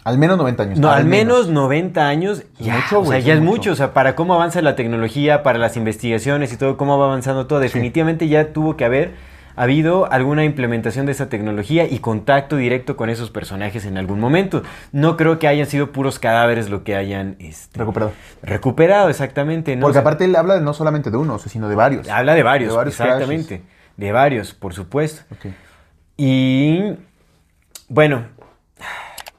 Al 0.05 0.17
menos 0.17 0.37
90 0.37 0.63
años. 0.63 0.79
no, 0.79 0.89
al 0.89 1.03
menos 1.03 1.49
90 1.49 2.07
años, 2.07 2.43
ya, 2.59 2.75
mucho, 2.75 3.01
o 3.01 3.05
sea, 3.07 3.19
ya 3.19 3.33
es 3.33 3.41
mucho, 3.41 3.73
o 3.73 3.75
sea, 3.75 3.91
para 3.93 4.15
cómo 4.15 4.35
avanza 4.35 4.61
la 4.61 4.77
tecnología, 4.77 5.43
para 5.43 5.59
las 5.59 5.75
investigaciones 5.75 6.53
y 6.53 6.55
todo, 6.55 6.77
cómo 6.77 6.97
va 6.97 7.07
avanzando 7.07 7.45
todo, 7.45 7.59
definitivamente 7.59 8.29
ya 8.29 8.53
tuvo 8.53 8.77
que 8.77 8.85
haber 8.85 9.15
habido 9.63 10.11
alguna 10.11 10.45
implementación 10.45 11.05
de 11.05 11.11
esa 11.11 11.27
tecnología 11.29 11.85
y 11.85 11.99
contacto 11.99 12.55
directo 12.55 12.95
con 12.95 13.09
esos 13.09 13.29
personajes 13.29 13.85
en 13.85 13.97
algún 13.97 14.19
momento. 14.19 14.63
No 14.91 15.17
creo 15.17 15.37
que 15.39 15.47
hayan 15.47 15.65
sido 15.65 15.91
puros 15.91 16.17
cadáveres 16.19 16.69
lo 16.69 16.83
que 16.83 16.95
hayan 16.95 17.35
este, 17.39 17.77
Recuperado. 17.79 18.11
recuperado, 18.41 19.09
exactamente. 19.09 19.75
¿no? 19.75 19.81
Porque 19.81 19.91
O 19.91 19.93
sea, 19.93 20.01
aparte 20.01 20.25
él 20.25 20.35
habla 20.35 20.59
no 20.59 20.73
solamente 20.73 21.11
de 21.11 21.17
uno, 21.17 21.39
sino 21.39 21.67
de 21.67 21.75
varios. 21.75 22.07
habla 22.09 22.33
de 22.35 22.43
varios, 22.43 22.71
de 22.71 22.77
varios 22.77 22.99
exactamente. 22.99 23.61
De 23.97 24.11
varios, 24.11 24.53
por 24.53 24.73
supuesto. 24.73 25.23
Y 26.15 26.93
bueno, 27.89 28.25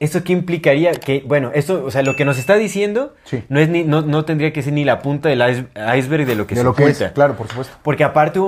¿esto 0.01 0.23
qué 0.25 0.33
implicaría? 0.33 0.91
Que, 0.91 1.23
bueno, 1.25 1.51
esto, 1.53 1.85
o 1.85 1.91
sea, 1.91 2.01
lo 2.01 2.17
que 2.17 2.25
nos 2.25 2.37
está 2.37 2.55
diciendo 2.55 3.13
Sí. 3.23 3.43
no, 3.47 3.59
es 3.61 3.69
ni, 3.69 3.85
no, 3.85 4.01
no 4.01 4.25
tendría 4.25 4.51
que 4.51 4.61
ser 4.61 4.73
ni 4.73 4.83
la 4.83 4.99
punta 5.01 5.29
del 5.29 5.39
ice- 5.39 5.67
iceberg 5.97 6.25
de 6.25 6.35
lo 6.35 6.45
que 6.47 6.55
de 6.55 6.61
se 6.61 6.65
lo 6.65 6.73
que 6.73 6.83
es, 6.89 7.01
claro, 7.13 7.35
por 7.37 7.47
supuesto. 7.47 7.73
Porque 7.83 8.03
aparte, 8.03 8.39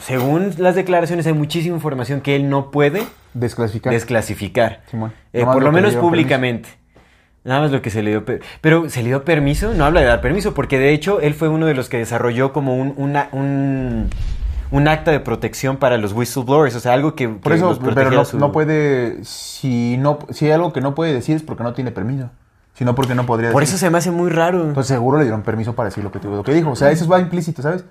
según 0.00 0.52
las 0.58 0.74
declaraciones, 0.74 1.26
hay 1.26 1.32
muchísima 1.34 1.76
información 1.76 2.20
que 2.20 2.34
él 2.34 2.48
no 2.50 2.70
puede 2.72 3.02
Desclasificar. 3.34 3.92
desclasificar. 3.92 4.80
Simón. 4.90 5.12
Eh, 5.32 5.44
por 5.44 5.62
lo 5.62 5.70
menos 5.70 5.94
públicamente. 5.94 6.68
Nada 7.44 7.60
más 7.60 7.70
lo 7.72 7.82
que 7.82 7.90
se 7.90 8.02
le 8.02 8.08
dio. 8.10 8.24
per- 8.24 8.40
Pero 8.62 8.88
¿se 8.88 9.02
le 9.02 9.08
dio 9.08 9.22
permiso? 9.24 9.74
No 9.74 9.84
habla 9.84 10.00
de 10.00 10.06
dar 10.06 10.22
permiso, 10.22 10.54
porque 10.54 10.78
de 10.78 10.92
hecho 10.94 11.20
él 11.20 11.34
fue 11.34 11.48
uno 11.48 11.66
de 11.66 11.74
los 11.74 11.90
que 11.90 11.98
desarrolló 11.98 12.54
como 12.54 12.74
un, 12.74 12.94
una- 12.96 13.28
un, 13.32 14.08
un 14.74 14.88
acta 14.88 15.10
de 15.10 15.20
protección 15.20 15.76
para 15.76 15.96
los 15.98 16.12
whistleblowers. 16.12 16.74
O 16.74 16.80
sea, 16.80 16.92
algo 16.94 17.14
que, 17.14 17.28
Por 17.28 17.52
que 17.52 17.58
eso, 17.58 17.78
pero 17.94 18.10
no, 18.10 18.24
su- 18.24 18.38
no 18.38 18.50
puede, 18.52 19.24
si 19.24 19.96
no, 19.98 20.18
si 20.30 20.46
hay 20.46 20.52
algo 20.52 20.72
que 20.72 20.80
no 20.80 20.94
puede 20.94 21.12
decir 21.12 21.36
es 21.36 21.42
porque 21.42 21.62
no 21.62 21.72
tiene 21.74 21.90
permiso, 21.92 22.30
sino 22.74 22.94
porque 22.94 23.14
no 23.14 23.24
podría 23.26 23.52
Por 23.52 23.62
eso 23.62 23.72
decir. 23.72 23.86
se 23.86 23.90
me 23.90 23.98
hace 23.98 24.10
muy 24.10 24.30
raro. 24.30 24.72
Pues 24.74 24.86
seguro 24.86 25.18
le 25.18 25.24
dieron 25.24 25.42
permiso 25.42 25.74
para 25.74 25.90
decir 25.90 26.02
lo 26.02 26.10
que, 26.10 26.18
lo 26.18 26.42
que 26.42 26.52
dijo. 26.52 26.70
O 26.70 26.76
sea, 26.76 26.90
eso 26.90 27.06
va 27.08 27.20
implícito, 27.20 27.62
¿sabes? 27.62 27.84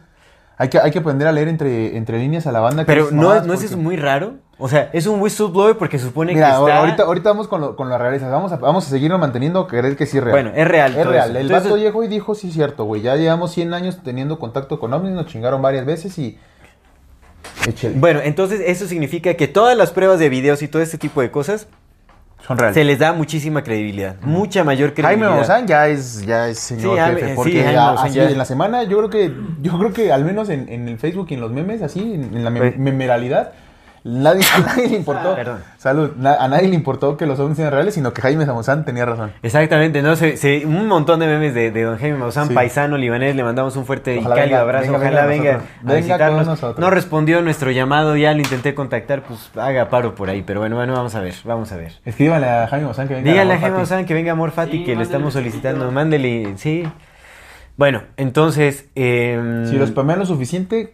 Hay 0.57 0.69
que, 0.69 0.77
hay 0.79 0.91
que 0.91 0.99
aprender 0.99 1.27
a 1.27 1.31
leer 1.31 1.47
entre, 1.47 1.97
entre 1.97 2.19
líneas 2.19 2.45
a 2.45 2.51
la 2.51 2.59
banda. 2.59 2.83
que 2.83 2.87
pero 2.87 3.09
no, 3.11 3.33
es- 3.33 3.43
no 3.45 3.53
es 3.53 3.59
porque- 3.59 3.65
eso 3.65 3.77
muy 3.77 3.95
raro. 3.95 4.35
O 4.59 4.69
sea, 4.69 4.91
es 4.93 5.07
un 5.07 5.19
whistleblower 5.19 5.77
porque 5.77 5.97
supone 5.97 6.33
Mira, 6.33 6.45
que 6.45 6.51
está... 6.53 6.77
ahorita, 6.79 7.03
ahorita 7.03 7.29
vamos 7.29 7.47
con, 7.47 7.59
lo, 7.59 7.75
con 7.75 7.89
la 7.89 7.97
realeza. 7.97 8.29
Vamos 8.29 8.51
a, 8.51 8.57
vamos 8.57 8.85
a 8.85 8.89
seguirnos 8.89 9.19
manteniendo 9.19 9.65
creer 9.67 9.95
que 9.97 10.05
sí 10.05 10.19
es 10.19 10.23
real. 10.23 10.35
Bueno, 10.35 10.51
es 10.55 10.67
real 10.67 10.95
Es 10.95 11.07
real. 11.07 11.29
eso. 11.31 11.39
El 11.39 11.45
Entonces- 11.47 11.71
vato 11.71 11.77
llegó 11.81 12.03
y 12.03 12.07
dijo, 12.07 12.35
sí, 12.35 12.51
cierto, 12.51 12.83
güey. 12.85 13.01
Ya 13.01 13.15
llevamos 13.15 13.51
100 13.51 13.73
años 13.73 13.97
teniendo 14.03 14.37
contacto 14.37 14.79
con 14.79 14.93
ovnis, 14.93 15.13
nos 15.13 15.25
chingaron 15.25 15.61
varias 15.61 15.85
veces 15.85 16.17
y... 16.19 16.37
Échale. 17.67 17.95
Bueno, 17.97 18.19
entonces 18.23 18.61
eso 18.65 18.87
significa 18.87 19.33
que 19.35 19.47
todas 19.47 19.77
las 19.77 19.91
pruebas 19.91 20.19
de 20.19 20.29
videos 20.29 20.61
y 20.61 20.67
todo 20.67 20.81
este 20.81 20.97
tipo 20.97 21.21
de 21.21 21.31
cosas 21.31 21.67
Son 22.45 22.57
reales. 22.57 22.73
se 22.75 22.83
les 22.83 22.99
da 22.99 23.13
muchísima 23.13 23.63
credibilidad, 23.63 24.17
mucha 24.21 24.63
mayor 24.63 24.89
Jaime 24.93 25.03
credibilidad. 25.03 25.35
Maussan 25.35 25.67
ya 25.67 25.87
es, 25.87 26.25
ya 26.25 26.49
es 26.49 26.59
señor 26.59 26.95
Sí, 26.95 26.99
Jaime- 27.01 27.19
jefe, 27.21 27.35
porque 27.35 27.63
Jaime 27.63 27.77
a- 27.79 27.85
Maussan 27.85 28.05
así 28.07 28.15
ya- 28.15 28.29
en 28.29 28.37
la 28.37 28.45
semana 28.45 28.83
yo 28.83 28.97
creo 28.97 29.09
que, 29.09 29.33
yo 29.61 29.77
creo 29.79 29.93
que 29.93 30.11
al 30.11 30.25
menos 30.25 30.49
en, 30.49 30.67
en 30.69 30.87
el 30.89 30.97
Facebook 30.99 31.27
y 31.29 31.35
en 31.35 31.41
los 31.41 31.51
memes, 31.51 31.81
así, 31.81 31.99
en, 32.01 32.35
en 32.35 32.43
la 32.43 32.51
Pues- 32.51 32.73
mem- 32.75 32.77
memeralidad, 32.79 33.53
nadie, 34.03 34.43
a 34.55 34.59
nadie 34.59 34.89
le 34.89 34.95
importó, 34.97 35.35
Perdón. 35.35 35.59
salud, 35.77 36.11
na- 36.17 36.35
a 36.35 36.47
nadie 36.47 36.67
le 36.67 36.75
importó 36.75 37.15
que 37.17 37.25
los 37.25 37.39
ovnis 37.39 37.57
sean 37.57 37.71
reales, 37.71 37.93
sino 37.93 38.13
que 38.13 38.21
Jaime 38.21 38.45
Maussan 38.45 38.85
tenía 38.85 39.05
razón. 39.05 39.31
Exactamente, 39.41 40.01
no 40.01 40.15
se, 40.15 40.37
se- 40.37 40.65
un 40.65 40.87
montón 40.87 41.19
de 41.19 41.27
memes 41.27 41.53
de, 41.53 41.71
de 41.71 41.83
don 41.83 41.97
Jaime 41.97 42.17
Maussan, 42.17 42.47
Sí. 42.49 42.53
paisano 42.53 42.97
libanés, 42.97 43.35
le 43.35 43.43
mandamos 43.43 43.75
un 43.77 43.85
fuerte 43.85 44.17
Ojalá 44.19 44.35
y 44.35 44.39
cálido 44.39 44.57
venga, 44.57 44.61
abrazo, 44.61 44.91
venga, 44.91 44.97
ojalá 44.97 45.25
venga 45.25 45.51
venga, 45.81 45.93
a 45.93 45.95
visitarnos. 45.97 46.45
nosotros. 46.47 46.79
No 46.79 46.89
respondió 46.89 47.41
nuestro 47.41 47.71
llamado, 47.71 48.15
ya 48.17 48.33
lo 48.33 48.39
intenté 48.39 48.73
contactar, 48.75 49.21
pues 49.23 49.49
haga 49.55 49.89
paro 49.89 50.15
por 50.15 50.29
ahí, 50.29 50.41
pero 50.41 50.59
bueno, 50.59 50.75
bueno, 50.75 50.93
vamos 50.93 51.15
a 51.15 51.21
ver, 51.21 51.33
vamos 51.45 51.71
a 51.71 51.77
ver. 51.77 51.93
Escríbanle 52.05 52.47
a 52.49 52.67
Jaime 52.67 52.85
Maussan 52.85 53.07
que 53.07 53.13
venga. 53.15 53.31
Díganle 53.31 53.53
a 53.53 53.59
Jaime. 53.59 53.77
Maussan 53.77 54.05
que 54.05 54.13
venga 54.13 54.31
Amor 54.33 54.51
Fati, 54.51 54.79
Sí, 54.79 54.83
que 54.83 54.95
le 54.95 55.03
estamos 55.03 55.33
solicitando, 55.33 55.91
mándele, 55.91 56.53
sí. 56.57 56.83
Bueno, 57.75 58.03
entonces... 58.17 58.85
em, 58.95 59.65
Si 59.67 59.77
los 59.77 59.89
spamean 59.89 60.19
lo 60.19 60.25
suficiente, 60.27 60.93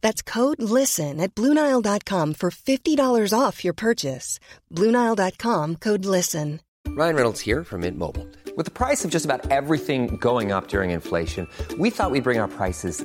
That's 0.00 0.22
code 0.22 0.62
LISTEN 0.62 1.20
at 1.20 1.34
Bluenile.com 1.34 2.34
for 2.34 2.50
$50 2.50 3.32
off 3.38 3.64
your 3.64 3.74
purchase. 3.74 4.40
Bluenile.com 4.74 5.76
code 5.76 6.04
LISTEN. 6.04 6.60
Ryan 6.88 7.14
Reynolds 7.14 7.40
here 7.40 7.64
from 7.64 7.82
Mint 7.82 7.98
Mobile. 7.98 8.26
With 8.56 8.64
the 8.64 8.72
price 8.72 9.04
of 9.04 9.10
just 9.10 9.24
about 9.24 9.50
everything 9.50 10.16
going 10.16 10.52
up 10.52 10.68
during 10.68 10.90
inflation, 10.90 11.46
we 11.78 11.90
thought 11.90 12.10
we'd 12.10 12.24
bring 12.24 12.40
our 12.40 12.48
prices 12.48 13.04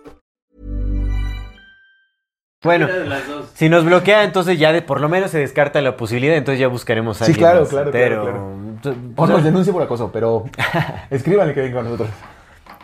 Bueno, 2.63 2.87
si 3.55 3.69
nos 3.69 3.85
bloquea, 3.85 4.23
entonces 4.23 4.59
ya 4.59 4.71
de, 4.71 4.81
por 4.83 5.01
lo 5.01 5.09
menos 5.09 5.31
se 5.31 5.39
descarta 5.39 5.81
la 5.81 5.97
posibilidad, 5.97 6.35
entonces 6.35 6.59
ya 6.59 6.67
buscaremos 6.67 7.19
a 7.21 7.25
Sí, 7.25 7.31
alguien 7.31 7.43
claro, 7.47 7.59
más. 7.61 7.69
claro, 7.69 7.91
Pero, 7.91 8.21
claro, 8.81 8.95
O 9.15 9.27
nos 9.27 9.43
denuncia 9.43 9.73
por 9.73 9.81
acoso, 9.81 10.11
pero 10.13 10.45
escríbanle 11.09 11.53
que 11.55 11.61
venga 11.61 11.77
con 11.77 11.85
nosotros. 11.85 12.09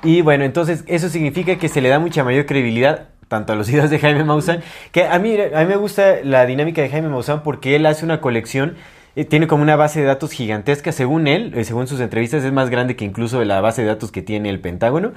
Y 0.04 0.22
bueno, 0.22 0.46
entonces 0.46 0.84
eso 0.88 1.10
significa 1.10 1.58
que 1.58 1.70
se 1.70 1.82
le 1.82 1.90
da 1.90 2.00
mucha 2.00 2.24
mayor 2.24 2.46
credibilidad 2.48 3.10
tanto 3.28 3.54
a 3.54 3.56
los 3.56 3.68
videos 3.68 3.90
de 3.90 4.00
Jaime 4.00 4.24
Maussan, 4.24 4.62
que 4.92 5.04
a 5.06 5.20
mí, 5.20 5.36
a 5.38 5.60
mí 5.60 5.66
me 5.66 5.76
gusta 5.76 6.16
la 6.24 6.46
dinámica 6.46 6.82
de 6.82 6.90
Jaime 6.90 7.10
Maussan 7.10 7.44
porque 7.44 7.76
él 7.76 7.86
hace 7.86 8.06
una 8.06 8.22
colección, 8.22 8.78
eh, 9.16 9.26
tiene 9.26 9.48
como 9.48 9.64
una 9.64 9.76
base 9.76 10.00
de 10.00 10.06
datos 10.06 10.32
gigantesca, 10.32 10.92
según 10.92 11.28
él, 11.28 11.52
eh, 11.56 11.66
según 11.66 11.88
sus 11.88 12.00
entrevistas, 12.00 12.44
es 12.44 12.52
más 12.54 12.70
grande 12.70 12.96
que 12.96 13.04
incluso 13.06 13.44
la 13.44 13.60
base 13.62 13.82
de 13.82 13.90
datos 13.90 14.12
que 14.12 14.22
tiene 14.22 14.50
el 14.50 14.60
Pentágono. 14.60 15.12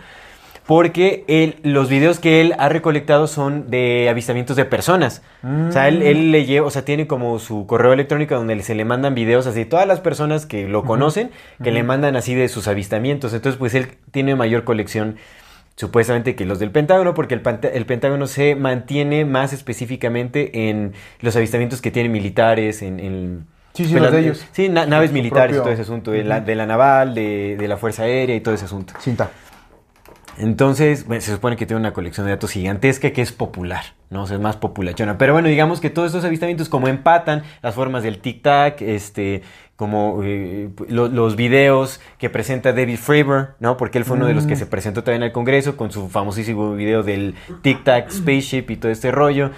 Porque 0.70 1.24
él, 1.26 1.56
los 1.64 1.88
videos 1.88 2.20
que 2.20 2.40
él 2.40 2.54
ha 2.56 2.68
recolectado 2.68 3.26
son 3.26 3.70
de 3.70 4.08
avistamientos 4.08 4.54
de 4.56 4.64
personas. 4.64 5.20
O 5.42 5.72
sea, 5.72 5.88
él, 5.88 6.00
él 6.02 6.30
le 6.30 6.46
lleva, 6.46 6.68
o 6.68 6.70
sea, 6.70 6.84
tiene 6.84 7.08
como 7.08 7.40
su 7.40 7.66
correo 7.66 7.92
electrónico 7.92 8.36
donde 8.36 8.62
se 8.62 8.76
le 8.76 8.84
mandan 8.84 9.16
videos 9.16 9.48
así, 9.48 9.64
todas 9.64 9.88
las 9.88 9.98
personas 9.98 10.46
que 10.46 10.68
lo 10.68 10.84
conocen, 10.84 11.32
que 11.60 11.72
le 11.72 11.82
mandan 11.82 12.14
así 12.14 12.36
de 12.36 12.46
sus 12.48 12.68
avistamientos. 12.68 13.34
Entonces, 13.34 13.58
pues 13.58 13.74
él 13.74 13.88
tiene 14.12 14.36
mayor 14.36 14.62
colección 14.62 15.16
supuestamente 15.74 16.36
que 16.36 16.44
los 16.44 16.60
del 16.60 16.70
Pentágono, 16.70 17.14
porque 17.14 17.34
el, 17.34 17.42
el 17.72 17.86
Pentágono 17.86 18.28
se 18.28 18.54
mantiene 18.54 19.24
más 19.24 19.52
específicamente 19.52 20.68
en 20.70 20.92
los 21.20 21.34
avistamientos 21.34 21.80
que 21.80 21.90
tienen 21.90 22.12
militares, 22.12 22.82
en... 22.82 23.00
en 23.00 23.46
Sí, 23.74 23.86
sí, 23.86 23.92
pues, 23.92 24.02
los 24.02 24.12
de 24.12 24.18
ellos. 24.20 24.46
Sí, 24.52 24.68
na- 24.68 24.86
naves 24.86 25.10
militares 25.10 25.56
y 25.56 25.58
propio- 25.58 25.62
todo 25.62 25.72
ese 25.72 25.82
asunto, 25.82 26.10
de, 26.12 26.22
la, 26.24 26.40
de 26.40 26.54
la 26.54 26.66
naval, 26.66 27.14
de, 27.14 27.56
de 27.58 27.66
la 27.68 27.76
Fuerza 27.76 28.02
Aérea 28.04 28.36
y 28.36 28.40
todo 28.40 28.54
ese 28.54 28.66
asunto. 28.66 28.94
Cinta. 29.00 29.30
Entonces, 30.40 31.06
bueno, 31.06 31.20
se 31.20 31.32
supone 31.32 31.56
que 31.56 31.66
tiene 31.66 31.80
una 31.80 31.92
colección 31.92 32.26
de 32.26 32.32
datos 32.32 32.50
gigantesca 32.52 33.10
que 33.10 33.22
es 33.22 33.30
popular, 33.32 33.84
¿no? 34.08 34.22
O 34.22 34.26
sea, 34.26 34.36
es 34.36 34.42
más 34.42 34.56
populachona. 34.56 35.18
Pero 35.18 35.32
bueno, 35.34 35.48
digamos 35.48 35.80
que 35.80 35.90
todos 35.90 36.06
estos 36.06 36.24
avistamientos 36.24 36.68
como 36.68 36.88
empatan 36.88 37.42
las 37.62 37.74
formas 37.74 38.02
del 38.02 38.22
tic-tac, 38.22 38.80
este, 38.80 39.42
como 39.76 40.20
eh, 40.24 40.70
lo- 40.88 41.08
los 41.08 41.36
videos 41.36 42.00
que 42.18 42.30
presenta 42.30 42.72
David 42.72 42.96
Fravor, 42.98 43.54
¿no? 43.60 43.76
Porque 43.76 43.98
él 43.98 44.04
fue 44.04 44.16
uno 44.16 44.26
de 44.26 44.34
los 44.34 44.46
que 44.46 44.56
se 44.56 44.66
presentó 44.66 45.04
también 45.04 45.22
al 45.22 45.32
Congreso 45.32 45.76
con 45.76 45.90
su 45.92 46.08
famosísimo 46.08 46.74
video 46.74 47.02
del 47.02 47.34
tic-tac 47.62 48.10
spaceship 48.10 48.70
y 48.70 48.76
todo 48.76 48.90
este 48.92 49.10
rollo. 49.10 49.50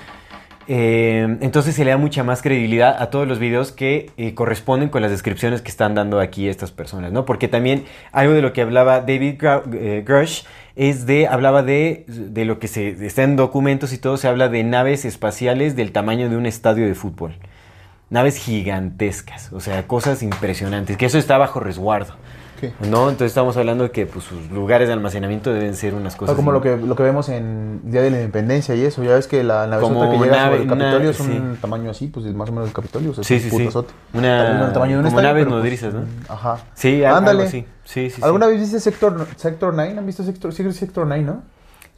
Eh, 0.69 1.39
entonces 1.41 1.75
se 1.75 1.85
le 1.85 1.91
da 1.91 1.97
mucha 1.97 2.23
más 2.23 2.41
credibilidad 2.41 3.03
a 3.03 3.11
todos 3.11 3.27
los 3.27 3.41
videos 3.41 3.73
que 3.73 4.11
eh, 4.17 4.33
corresponden 4.35 4.91
con 4.91 5.03
las 5.03 5.11
descripciones 5.11 5.61
que 5.61 5.71
están 5.71 5.97
dando 5.97 6.21
aquí 6.21 6.49
estas 6.49 6.71
personas, 6.71 7.11
¿no? 7.11 7.25
Porque 7.25 7.49
también 7.49 7.85
algo 8.13 8.33
de 8.33 8.43
lo 8.43 8.53
que 8.53 8.63
hablaba 8.63 9.01
David 9.01 9.41
Gru- 9.41 10.05
Grush 10.05 10.45
es 10.77 11.07
de, 11.07 11.27
hablaba 11.29 11.63
de, 11.63 12.05
de 12.07 12.45
lo 12.45 12.59
que 12.59 12.69
se 12.69 13.05
está 13.05 13.23
en 13.23 13.37
documentos 13.37 13.93
y 13.93 13.99
todo, 13.99 14.17
se 14.17 14.29
habla 14.29 14.49
de 14.49 14.65
naves 14.65 15.05
espaciales 15.05 15.77
del 15.77 15.93
tamaño 15.93 16.29
de 16.29 16.37
un 16.37 16.47
estadio 16.47 16.87
de 16.87 16.95
fútbol. 16.95 17.37
Naves 18.11 18.37
gigantescas, 18.37 19.53
o 19.53 19.61
sea, 19.61 19.87
cosas 19.87 20.23
impresionantes, 20.23 20.97
que 20.97 21.07
eso 21.07 21.19
está 21.19 21.39
bajo 21.39 21.61
resguardo. 21.61 22.15
Sí. 22.63 22.73
¿No? 22.89 23.11
Entonces 23.11 23.27
estamos 23.33 23.57
hablando 23.57 23.85
de 23.85 23.91
que 23.91 24.07
pues, 24.07 24.25
sus 24.25 24.51
lugares 24.51 24.87
de 24.87 24.95
almacenamiento 24.95 25.53
deben 25.53 25.75
ser 25.75 25.95
unas 25.95 26.15
O 26.15 26.19
cosas. 26.19 26.37
como 26.37 26.51
in- 26.51 26.55
lo 26.55 26.61
que, 26.63 26.77
lo 26.77 26.95
que 26.95 27.03
vemos 27.03 27.29
en 27.29 27.81
Día 27.91 28.03
de 28.03 28.11
la 28.11 28.19
Independencia 28.19 28.75
y 28.77 28.85
eso. 28.85 29.03
Ya 29.03 29.15
ves 29.15 29.27
que 29.27 29.43
la 29.43 29.67
nave 29.67 29.83
Como 29.83 30.11
que 30.13 30.19
llega 30.19 30.45
sobre 30.45 30.63
el 30.63 30.69
Capitolio 30.69 30.99
una- 31.01 31.11
es 31.11 31.21
un 31.21 31.27
sí. 31.55 31.59
tamaño 31.61 31.91
así, 31.91 32.07
pues 32.07 32.25
más 32.35 32.49
o 32.49 32.53
menos 32.53 32.69
el 32.69 32.75
Capitolio. 32.75 33.11
O 33.11 33.15
sea, 33.15 33.25
Sí, 33.25 33.41
sí, 33.41 33.51
sí. 33.51 33.69
Una- 34.15 34.67
el 34.69 34.73
tamaño 34.73 34.93
de 34.93 34.99
un 34.99 35.05
como 35.07 35.19
estadio, 35.21 35.23
naves 35.29 35.41
pero, 35.45 35.51
pues, 35.51 35.59
nodrizas, 35.63 35.95
¿no? 35.95 36.05
Ajá. 36.29 36.59
Sí, 36.75 37.05
Ándale. 37.05 37.49
Sí, 37.49 37.67
sí, 37.85 38.11
sí. 38.11 38.23
¿Alguna 38.25 38.47
vez 38.47 38.61
viste 38.61 38.79
Sector, 38.79 39.27
Sector 39.37 39.75
9? 39.75 39.95
¿Han 39.99 40.07
visto 40.07 40.23
Sector, 40.23 40.55
sí, 40.55 40.73
Sector 40.73 41.07
9, 41.07 41.23
no? 41.25 41.43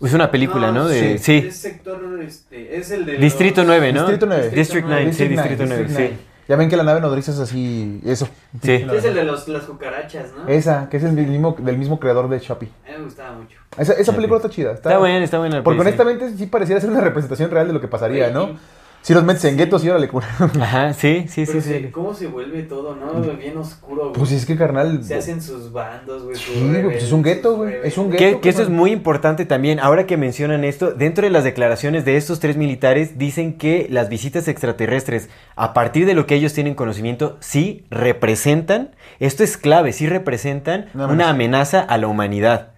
Es 0.02 0.12
una 0.12 0.30
película, 0.30 0.72
¿no? 0.72 0.88
De, 0.88 1.18
sí. 1.18 1.44
Es 1.46 1.56
sector, 1.56 2.00
este, 2.20 2.76
es 2.78 2.90
el 2.90 3.06
de 3.06 3.16
Distrito 3.18 3.60
los- 3.60 3.68
9, 3.68 3.92
¿no? 3.92 4.00
Distrito 4.00 4.26
9. 4.26 4.50
District 4.50 4.86
9, 4.88 5.12
sí, 5.12 5.28
Distrito 5.28 5.64
9, 5.66 5.84
District 5.84 6.10
sí. 6.10 6.16
Ya 6.48 6.56
ven 6.56 6.68
que 6.68 6.76
la 6.76 6.82
nave 6.82 7.00
nodriza 7.00 7.32
es 7.32 7.38
así, 7.38 8.00
eso. 8.04 8.28
Sí. 8.62 8.72
Es 8.72 9.04
el 9.04 9.14
de 9.14 9.24
los, 9.24 9.48
las 9.48 9.64
cucarachas, 9.64 10.26
¿no? 10.36 10.46
Esa, 10.46 10.88
que 10.90 10.98
es 10.98 11.04
el 11.04 11.12
mismo, 11.12 11.56
del 11.58 11.78
mismo 11.78 11.98
creador 11.98 12.28
de 12.28 12.38
Shopee. 12.38 12.68
A 12.86 12.90
mí 12.90 12.98
me 12.98 13.04
gustaba 13.04 13.32
mucho. 13.32 13.58
Esa, 13.78 13.94
esa 13.94 14.12
película 14.14 14.36
está 14.36 14.50
chida. 14.50 14.72
Está 14.72 14.98
buena, 14.98 15.24
está 15.24 15.38
buena. 15.38 15.62
Porque 15.62 15.78
sí. 15.78 15.80
honestamente 15.80 16.36
sí 16.36 16.46
pareciera 16.46 16.80
ser 16.80 16.90
una 16.90 17.00
representación 17.00 17.50
real 17.50 17.66
de 17.66 17.72
lo 17.72 17.80
que 17.80 17.88
pasaría, 17.88 18.26
Oye, 18.26 18.34
¿no? 18.34 18.58
Si 19.04 19.12
los 19.12 19.22
metes 19.22 19.44
en 19.44 19.58
guetos 19.58 19.84
y 19.84 19.90
órale, 19.90 20.08
cura. 20.08 20.26
Ajá, 20.62 20.94
sí, 20.94 21.26
sí, 21.28 21.44
sí. 21.44 21.52
Pero 21.52 21.60
sí. 21.60 21.74
sí, 21.74 21.88
¿Cómo 21.90 22.14
se 22.14 22.26
vuelve 22.26 22.62
todo, 22.62 22.96
no? 22.96 23.20
Bien 23.36 23.54
oscuro, 23.58 24.04
güey. 24.04 24.14
Pues 24.14 24.32
es 24.32 24.46
que, 24.46 24.56
carnal. 24.56 25.04
Se 25.04 25.14
hacen 25.14 25.42
sus 25.42 25.72
bandos, 25.72 26.22
güey. 26.22 26.36
Sí, 26.36 26.70
güey, 26.70 26.84
pues 26.84 27.04
es 27.04 27.12
un 27.12 27.22
gueto, 27.22 27.54
güey. 27.54 27.74
Es 27.84 27.98
un 27.98 28.08
gueto. 28.08 28.18
Que, 28.18 28.40
que 28.40 28.48
eso 28.48 28.62
es 28.62 28.70
muy 28.70 28.92
importante 28.92 29.44
también. 29.44 29.78
Ahora 29.78 30.06
que 30.06 30.16
mencionan 30.16 30.64
esto, 30.64 30.92
dentro 30.92 31.24
de 31.24 31.30
las 31.30 31.44
declaraciones 31.44 32.06
de 32.06 32.16
estos 32.16 32.40
tres 32.40 32.56
militares 32.56 33.18
dicen 33.18 33.58
que 33.58 33.88
las 33.90 34.08
visitas 34.08 34.48
extraterrestres, 34.48 35.28
a 35.54 35.74
partir 35.74 36.06
de 36.06 36.14
lo 36.14 36.24
que 36.24 36.36
ellos 36.36 36.54
tienen 36.54 36.74
conocimiento, 36.74 37.36
sí 37.40 37.84
representan, 37.90 38.96
esto 39.20 39.44
es 39.44 39.58
clave, 39.58 39.92
sí 39.92 40.06
representan 40.06 40.86
Una 40.94 41.28
amenaza 41.28 41.80
a 41.80 41.98
la 41.98 42.06
humanidad. 42.06 42.72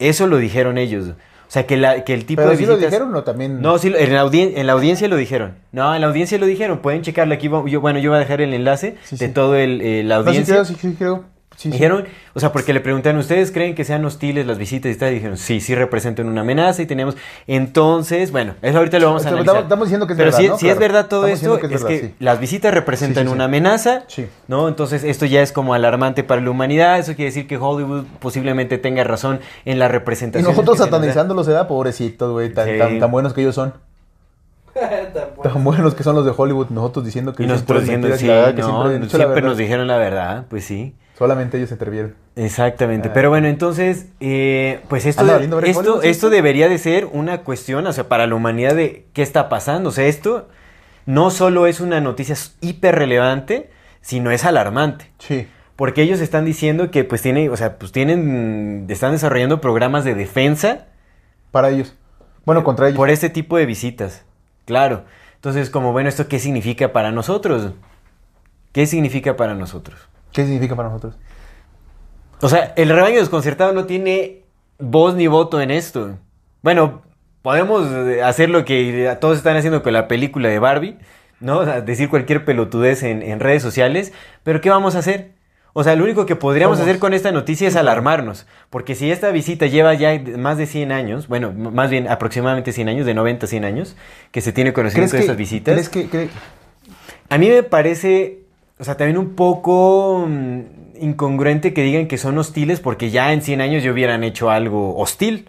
Eso 0.00 0.26
lo 0.26 0.38
dijeron 0.38 0.78
ellos. 0.78 1.14
O 1.48 1.50
sea, 1.50 1.66
que, 1.66 1.78
la, 1.78 2.04
que 2.04 2.12
el 2.12 2.26
tipo 2.26 2.42
Pero 2.42 2.50
de 2.50 2.58
sí 2.58 2.66
lo 2.66 2.76
dijeron 2.76 3.14
o 3.16 3.22
también. 3.24 3.62
No, 3.62 3.78
sí, 3.78 3.90
en 3.96 4.12
la, 4.14 4.22
audien- 4.22 4.52
en 4.56 4.66
la 4.66 4.74
audiencia 4.74 5.08
lo 5.08 5.16
dijeron. 5.16 5.54
No, 5.72 5.94
en 5.94 6.02
la 6.02 6.06
audiencia 6.08 6.36
lo 6.36 6.44
dijeron. 6.44 6.80
Pueden 6.80 7.00
checarlo 7.00 7.32
aquí. 7.32 7.48
Yo, 7.68 7.80
bueno, 7.80 7.98
yo 7.98 8.10
voy 8.10 8.16
a 8.18 8.20
dejar 8.20 8.42
el 8.42 8.52
enlace 8.52 8.96
Sí, 9.04 9.16
de 9.16 9.28
sí. 9.28 9.32
todo 9.32 9.56
el, 9.56 9.80
eh, 9.80 10.02
la 10.04 10.16
No, 10.16 10.22
sí 10.24 10.28
audiencia. 10.28 10.54
creo, 10.56 10.64
sí, 10.66 10.76
sí 10.78 10.94
creo. 10.98 11.24
Sí, 11.58 11.62
sí. 11.62 11.70
Dijeron, 11.72 12.04
o 12.34 12.38
sea, 12.40 12.52
porque 12.52 12.72
le 12.72 12.78
preguntaron, 12.78 13.18
¿ustedes 13.18 13.50
creen 13.50 13.74
que 13.74 13.82
sean 13.84 14.04
hostiles 14.04 14.46
las 14.46 14.58
visitas 14.58 14.94
y 14.94 14.96
tal? 14.96 15.10
Y 15.10 15.14
dijeron, 15.16 15.36
sí, 15.36 15.60
sí 15.60 15.74
representan 15.74 16.28
una 16.28 16.42
amenaza 16.42 16.82
y 16.82 16.86
tenemos. 16.86 17.16
Entonces, 17.48 18.30
bueno, 18.30 18.54
eso 18.62 18.78
ahorita 18.78 19.00
lo 19.00 19.06
vamos 19.08 19.26
a 19.26 19.30
analizar. 19.30 19.62
estamos 19.62 19.88
diciendo 19.88 20.06
que 20.06 20.12
es 20.12 20.16
Pero 20.18 20.30
verdad, 20.30 20.38
si, 20.40 20.48
¿no? 20.48 20.56
si 20.58 20.68
es 20.68 20.78
verdad 20.78 21.06
todo 21.08 21.26
Estamos 21.26 21.56
esto, 21.58 21.68
que 21.68 21.74
es, 21.74 21.80
es 21.80 21.82
verdad, 21.84 22.00
que 22.00 22.06
sí. 22.10 22.14
las 22.20 22.38
visitas 22.38 22.72
representan 22.72 23.24
Sí, 23.24 23.26
sí, 23.26 23.30
sí. 23.30 23.34
una 23.34 23.44
amenaza, 23.46 24.04
Sí. 24.06 24.28
¿no? 24.46 24.68
Entonces, 24.68 25.02
esto 25.02 25.26
ya 25.26 25.42
es 25.42 25.50
como 25.50 25.74
alarmante 25.74 26.22
para 26.22 26.40
la 26.40 26.48
humanidad. 26.48 26.96
Eso 27.00 27.16
quiere 27.16 27.30
decir 27.30 27.48
que 27.48 27.56
Hollywood 27.56 28.04
posiblemente 28.20 28.78
tenga 28.78 29.02
razón 29.02 29.40
en 29.64 29.80
la 29.80 29.86
Y 29.86 29.88
representación. 29.88 30.48
nosotros 30.48 30.76
que 30.76 30.84
se 30.84 30.90
da. 30.90 30.96
satanizándolos, 30.96 31.46
¿verdad? 31.48 31.66
Pobrecitos, 31.66 32.30
güey. 32.32 32.54
Tan, 32.54 32.68
Sí. 32.68 32.78
tan, 32.78 33.00
tan 33.00 33.10
buenos 33.10 33.34
que 33.34 33.40
ellos 33.40 33.56
son. 33.56 33.74
Tan 35.42 35.64
buenos 35.64 35.94
que 35.94 36.04
son 36.04 36.14
los 36.14 36.24
de 36.24 36.32
Hollywood. 36.36 36.68
Nosotros 36.70 37.04
diciendo 37.04 37.32
que 37.32 37.42
Y 37.42 37.46
nosotros 37.46 37.80
diciendo, 37.82 38.06
y 38.08 38.12
sí, 38.12 38.26
que 38.28 38.62
siempre, 39.08 39.42
nos 39.42 39.56
dijeron 39.56 39.88
la 39.88 39.96
verdad, 39.96 40.44
pues 40.48 40.64
sí. 40.64 40.94
Solamente 41.18 41.56
ellos 41.56 41.68
se 41.70 41.74
atrevieron. 41.74 42.14
Exactamente, 42.36 43.08
Ah. 43.08 43.12
pero 43.12 43.28
bueno, 43.28 43.48
entonces, 43.48 44.06
eh, 44.20 44.80
pues 44.88 45.04
esto, 45.04 45.24
esto, 45.64 46.02
esto 46.02 46.30
debería 46.30 46.68
de 46.68 46.78
ser 46.78 47.06
una 47.06 47.38
cuestión, 47.42 47.84
o 47.88 47.92
sea, 47.92 48.08
para 48.08 48.28
la 48.28 48.36
humanidad 48.36 48.76
de 48.76 49.06
qué 49.12 49.22
está 49.22 49.48
pasando. 49.48 49.88
O 49.88 49.92
sea, 49.92 50.06
esto 50.06 50.48
no 51.06 51.30
solo 51.30 51.66
es 51.66 51.80
una 51.80 52.00
noticia 52.00 52.36
hiper 52.60 52.94
relevante, 52.94 53.68
sino 54.00 54.30
es 54.30 54.44
alarmante. 54.44 55.10
Sí. 55.18 55.48
Porque 55.74 56.02
ellos 56.02 56.20
están 56.20 56.44
diciendo 56.44 56.90
que 56.92 57.02
pues 57.04 57.20
tienen, 57.22 57.50
o 57.50 57.56
sea, 57.56 57.78
pues 57.78 57.90
tienen, 57.92 58.86
están 58.88 59.12
desarrollando 59.12 59.60
programas 59.60 60.04
de 60.04 60.14
defensa 60.14 60.86
Para 61.50 61.70
ellos. 61.70 61.94
Bueno, 62.44 62.62
contra 62.64 62.86
ellos. 62.88 62.96
por 62.96 63.10
este 63.10 63.28
tipo 63.28 63.56
de 63.56 63.66
visitas. 63.66 64.24
Claro. 64.66 65.04
Entonces, 65.34 65.70
como 65.70 65.92
bueno, 65.92 66.08
¿esto 66.08 66.28
qué 66.28 66.38
significa 66.38 66.92
para 66.92 67.10
nosotros? 67.10 67.72
¿Qué 68.72 68.86
significa 68.86 69.36
para 69.36 69.54
nosotros? 69.54 69.98
¿Qué 70.38 70.44
significa 70.44 70.76
para 70.76 70.88
nosotros? 70.88 71.16
O 72.40 72.48
sea, 72.48 72.72
el 72.76 72.90
rebaño 72.90 73.18
desconcertado 73.18 73.72
no 73.72 73.86
tiene 73.86 74.44
voz 74.78 75.16
ni 75.16 75.26
voto 75.26 75.60
en 75.60 75.72
esto. 75.72 76.16
Bueno, 76.62 77.02
podemos 77.42 77.88
eh, 77.90 78.22
hacer 78.22 78.48
lo 78.48 78.64
que 78.64 79.16
todos 79.20 79.36
están 79.38 79.56
haciendo 79.56 79.82
con 79.82 79.92
la 79.92 80.06
película 80.06 80.48
de 80.48 80.60
Barbie, 80.60 80.96
¿no? 81.40 81.58
O 81.58 81.64
sea, 81.64 81.80
decir 81.80 82.08
cualquier 82.08 82.44
pelotudez 82.44 83.02
en, 83.02 83.22
en 83.22 83.40
redes 83.40 83.62
sociales, 83.64 84.12
pero 84.44 84.60
¿qué 84.60 84.70
vamos 84.70 84.94
a 84.94 85.00
hacer? 85.00 85.32
O 85.72 85.82
sea, 85.82 85.96
lo 85.96 86.04
único 86.04 86.24
que 86.24 86.36
podríamos 86.36 86.78
hacer 86.78 87.00
con 87.00 87.14
esta 87.14 87.32
noticia 87.32 87.66
es 87.66 87.74
alarmarnos, 87.74 88.46
porque 88.70 88.94
si 88.94 89.10
esta 89.10 89.30
visita 89.32 89.66
lleva 89.66 89.92
ya 89.94 90.20
más 90.38 90.56
de 90.56 90.66
100 90.66 90.92
años, 90.92 91.26
bueno, 91.26 91.52
más 91.52 91.90
bien 91.90 92.06
aproximadamente 92.06 92.70
100 92.70 92.88
años, 92.90 93.06
de 93.06 93.14
90 93.14 93.46
a 93.46 93.48
100 93.48 93.64
años, 93.64 93.96
que 94.30 94.40
se 94.40 94.52
tiene 94.52 94.72
conocimiento 94.72 95.16
de 95.16 95.22
estas 95.22 95.36
visitas. 95.36 95.74
¿Crees 95.74 95.88
que, 95.88 96.08
cre- 96.08 96.28
A 97.28 97.38
mí 97.38 97.48
me 97.48 97.64
parece, 97.64 98.44
o 98.80 98.84
sea, 98.84 98.96
también 98.96 99.18
un 99.18 99.34
poco 99.34 100.24
mm, 100.28 100.60
incongruente 101.00 101.72
que 101.74 101.82
digan 101.82 102.06
que 102.08 102.18
son 102.18 102.38
hostiles 102.38 102.80
porque 102.80 103.10
ya 103.10 103.32
en 103.32 103.42
100 103.42 103.60
años 103.60 103.82
ya 103.82 103.90
hubieran 103.92 104.24
hecho 104.24 104.50
algo 104.50 104.96
hostil. 104.98 105.48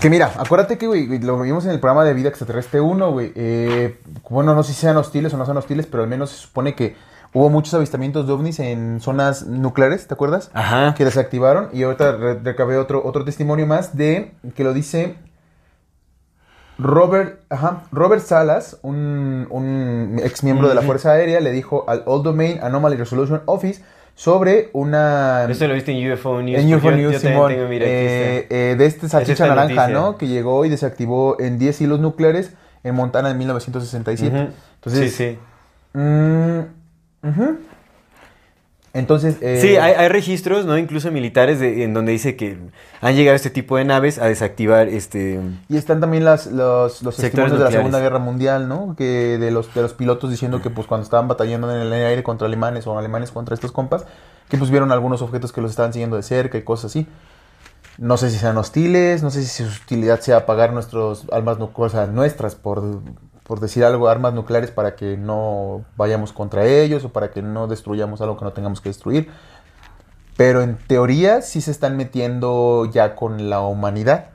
Que 0.00 0.08
mira, 0.08 0.32
acuérdate 0.38 0.78
que, 0.78 0.86
güey, 0.86 1.18
lo 1.20 1.38
vimos 1.40 1.64
en 1.66 1.72
el 1.72 1.80
programa 1.80 2.04
de 2.04 2.14
Vida 2.14 2.28
Extraterrestre 2.28 2.80
1, 2.80 3.12
güey. 3.12 3.32
eh, 3.34 3.98
bueno, 4.30 4.54
no 4.54 4.62
sé 4.62 4.72
si 4.72 4.80
sean 4.80 4.96
hostiles 4.96 5.34
o 5.34 5.36
no 5.36 5.44
sean 5.44 5.56
hostiles, 5.56 5.86
pero 5.86 6.02
al 6.02 6.08
menos 6.08 6.30
se 6.30 6.36
supone 6.38 6.74
que 6.74 6.96
hubo 7.34 7.50
muchos 7.50 7.74
avistamientos 7.74 8.26
de 8.26 8.32
ovnis 8.32 8.58
en 8.60 9.00
zonas 9.00 9.46
nucleares, 9.46 10.06
¿te 10.06 10.14
acuerdas? 10.14 10.50
Ajá. 10.54 10.94
Que 10.94 11.04
desactivaron. 11.04 11.68
Y 11.72 11.82
ahorita 11.82 12.12
re- 12.16 12.38
recabé 12.42 12.76
otro, 12.78 13.02
otro 13.04 13.24
testimonio 13.24 13.66
más 13.66 13.96
de 13.96 14.32
que 14.54 14.64
lo 14.64 14.72
dice 14.72 15.16
Robert, 16.78 17.40
ajá, 17.50 17.82
Robert 17.92 18.22
Salas, 18.22 18.78
un, 18.82 19.46
un 19.50 20.20
ex 20.22 20.42
miembro 20.42 20.68
de 20.68 20.74
la 20.74 20.82
Fuerza 20.82 21.12
Aérea, 21.12 21.40
le 21.40 21.52
dijo 21.52 21.84
al 21.88 22.02
All 22.06 22.22
Domain 22.22 22.58
Anomaly 22.62 22.96
Resolution 22.96 23.42
Office 23.46 23.82
sobre 24.14 24.68
una... 24.72 25.46
Esto 25.48 25.66
lo 25.68 25.74
viste 25.74 25.92
en 25.92 26.12
UFO 26.12 26.42
News. 26.42 26.58
En 26.60 26.74
UFO 26.74 26.90
yo- 26.90 26.96
News, 26.96 27.12
yo 27.14 27.18
Simón, 27.20 27.52
tengo, 27.52 27.68
mira, 27.68 27.86
eh, 27.86 28.46
eh, 28.50 28.74
de 28.76 28.86
este 28.86 29.08
salchicha 29.08 29.46
naranja, 29.46 29.74
noticia. 29.74 29.88
¿no? 29.88 30.16
Que 30.18 30.26
llegó 30.28 30.64
y 30.64 30.68
desactivó 30.68 31.36
en 31.40 31.58
10 31.58 31.80
hilos 31.82 32.00
nucleares 32.00 32.52
en 32.84 32.94
Montana 32.94 33.30
en 33.30 33.38
1967. 33.38 34.36
Ujú. 34.36 34.52
Entonces, 34.74 35.12
sí, 35.14 35.38
sí. 35.94 35.98
mm. 35.98 36.60
Entonces, 38.94 39.36
eh, 39.40 39.58
Sí, 39.62 39.76
hay, 39.76 39.94
hay 39.94 40.08
registros, 40.08 40.66
¿no? 40.66 40.76
Incluso 40.76 41.10
militares 41.10 41.58
de- 41.60 41.82
en 41.84 41.94
donde 41.94 42.12
dice 42.12 42.36
que 42.36 42.58
han 43.00 43.14
llegado 43.14 43.34
este 43.34 43.48
tipo 43.48 43.78
de 43.78 43.86
naves 43.86 44.18
a 44.18 44.26
desactivar 44.26 44.88
este... 44.88 45.40
y 45.70 45.78
están 45.78 46.00
también 46.00 46.24
las, 46.26 46.46
los, 46.48 47.02
los 47.02 47.16
testimonios 47.16 47.58
de 47.58 47.64
la. 47.64 47.70
Segunda 47.70 48.00
Guerra 48.00 48.18
Mundial, 48.18 48.68
¿no? 48.68 48.94
Que 48.94 49.38
de 49.38 49.50
los, 49.50 49.72
de 49.74 49.80
los 49.80 49.94
pilotos 49.94 50.30
diciendo 50.30 50.60
que 50.60 50.68
pues 50.68 50.86
cuando 50.86 51.04
estaban 51.04 51.26
batallando 51.26 51.74
en 51.74 51.80
el 51.80 51.92
aire 51.92 52.22
contra 52.22 52.46
alemanes 52.46 52.86
o 52.86 52.98
alemanes 52.98 53.30
contra 53.30 53.54
estos 53.54 53.72
compas, 53.72 54.04
que 54.50 54.58
pues 54.58 54.70
vieron 54.70 54.92
algunos 54.92 55.22
objetos 55.22 55.52
que 55.52 55.62
los 55.62 55.70
estaban 55.70 55.94
siguiendo 55.94 56.16
de 56.16 56.22
cerca 56.22 56.58
y 56.58 56.62
cosas 56.62 56.90
así. 56.90 57.06
No 57.96 58.16
sé 58.18 58.30
si 58.30 58.36
sean 58.38 58.56
hostiles, 58.58 59.22
no 59.22 59.30
sé 59.30 59.42
si 59.42 59.64
su 59.64 59.68
hostilidad 59.70 60.20
sea 60.20 60.38
apagar 60.38 60.72
nuestros 60.74 61.26
armas 61.32 61.58
nucleares, 61.58 61.94
o 61.94 61.96
sea, 61.96 62.06
nuestras, 62.08 62.56
por, 62.56 62.82
por 63.44 63.60
decir 63.60 63.84
algo, 63.84 64.08
armas 64.08 64.34
nucleares 64.34 64.70
para 64.70 64.94
que 64.94 65.16
no 65.16 65.84
vayamos 65.96 66.32
contra 66.32 66.64
ellos 66.64 67.04
o 67.04 67.08
para 67.10 67.30
que 67.30 67.42
no 67.42 67.66
destruyamos 67.66 68.20
algo 68.20 68.36
que 68.36 68.44
no 68.44 68.52
tengamos 68.52 68.80
que 68.80 68.88
destruir. 68.88 69.30
Pero 70.36 70.62
en 70.62 70.76
teoría 70.76 71.42
sí 71.42 71.60
se 71.60 71.70
están 71.70 71.96
metiendo 71.96 72.88
ya 72.90 73.14
con 73.16 73.50
la 73.50 73.60
humanidad. 73.60 74.26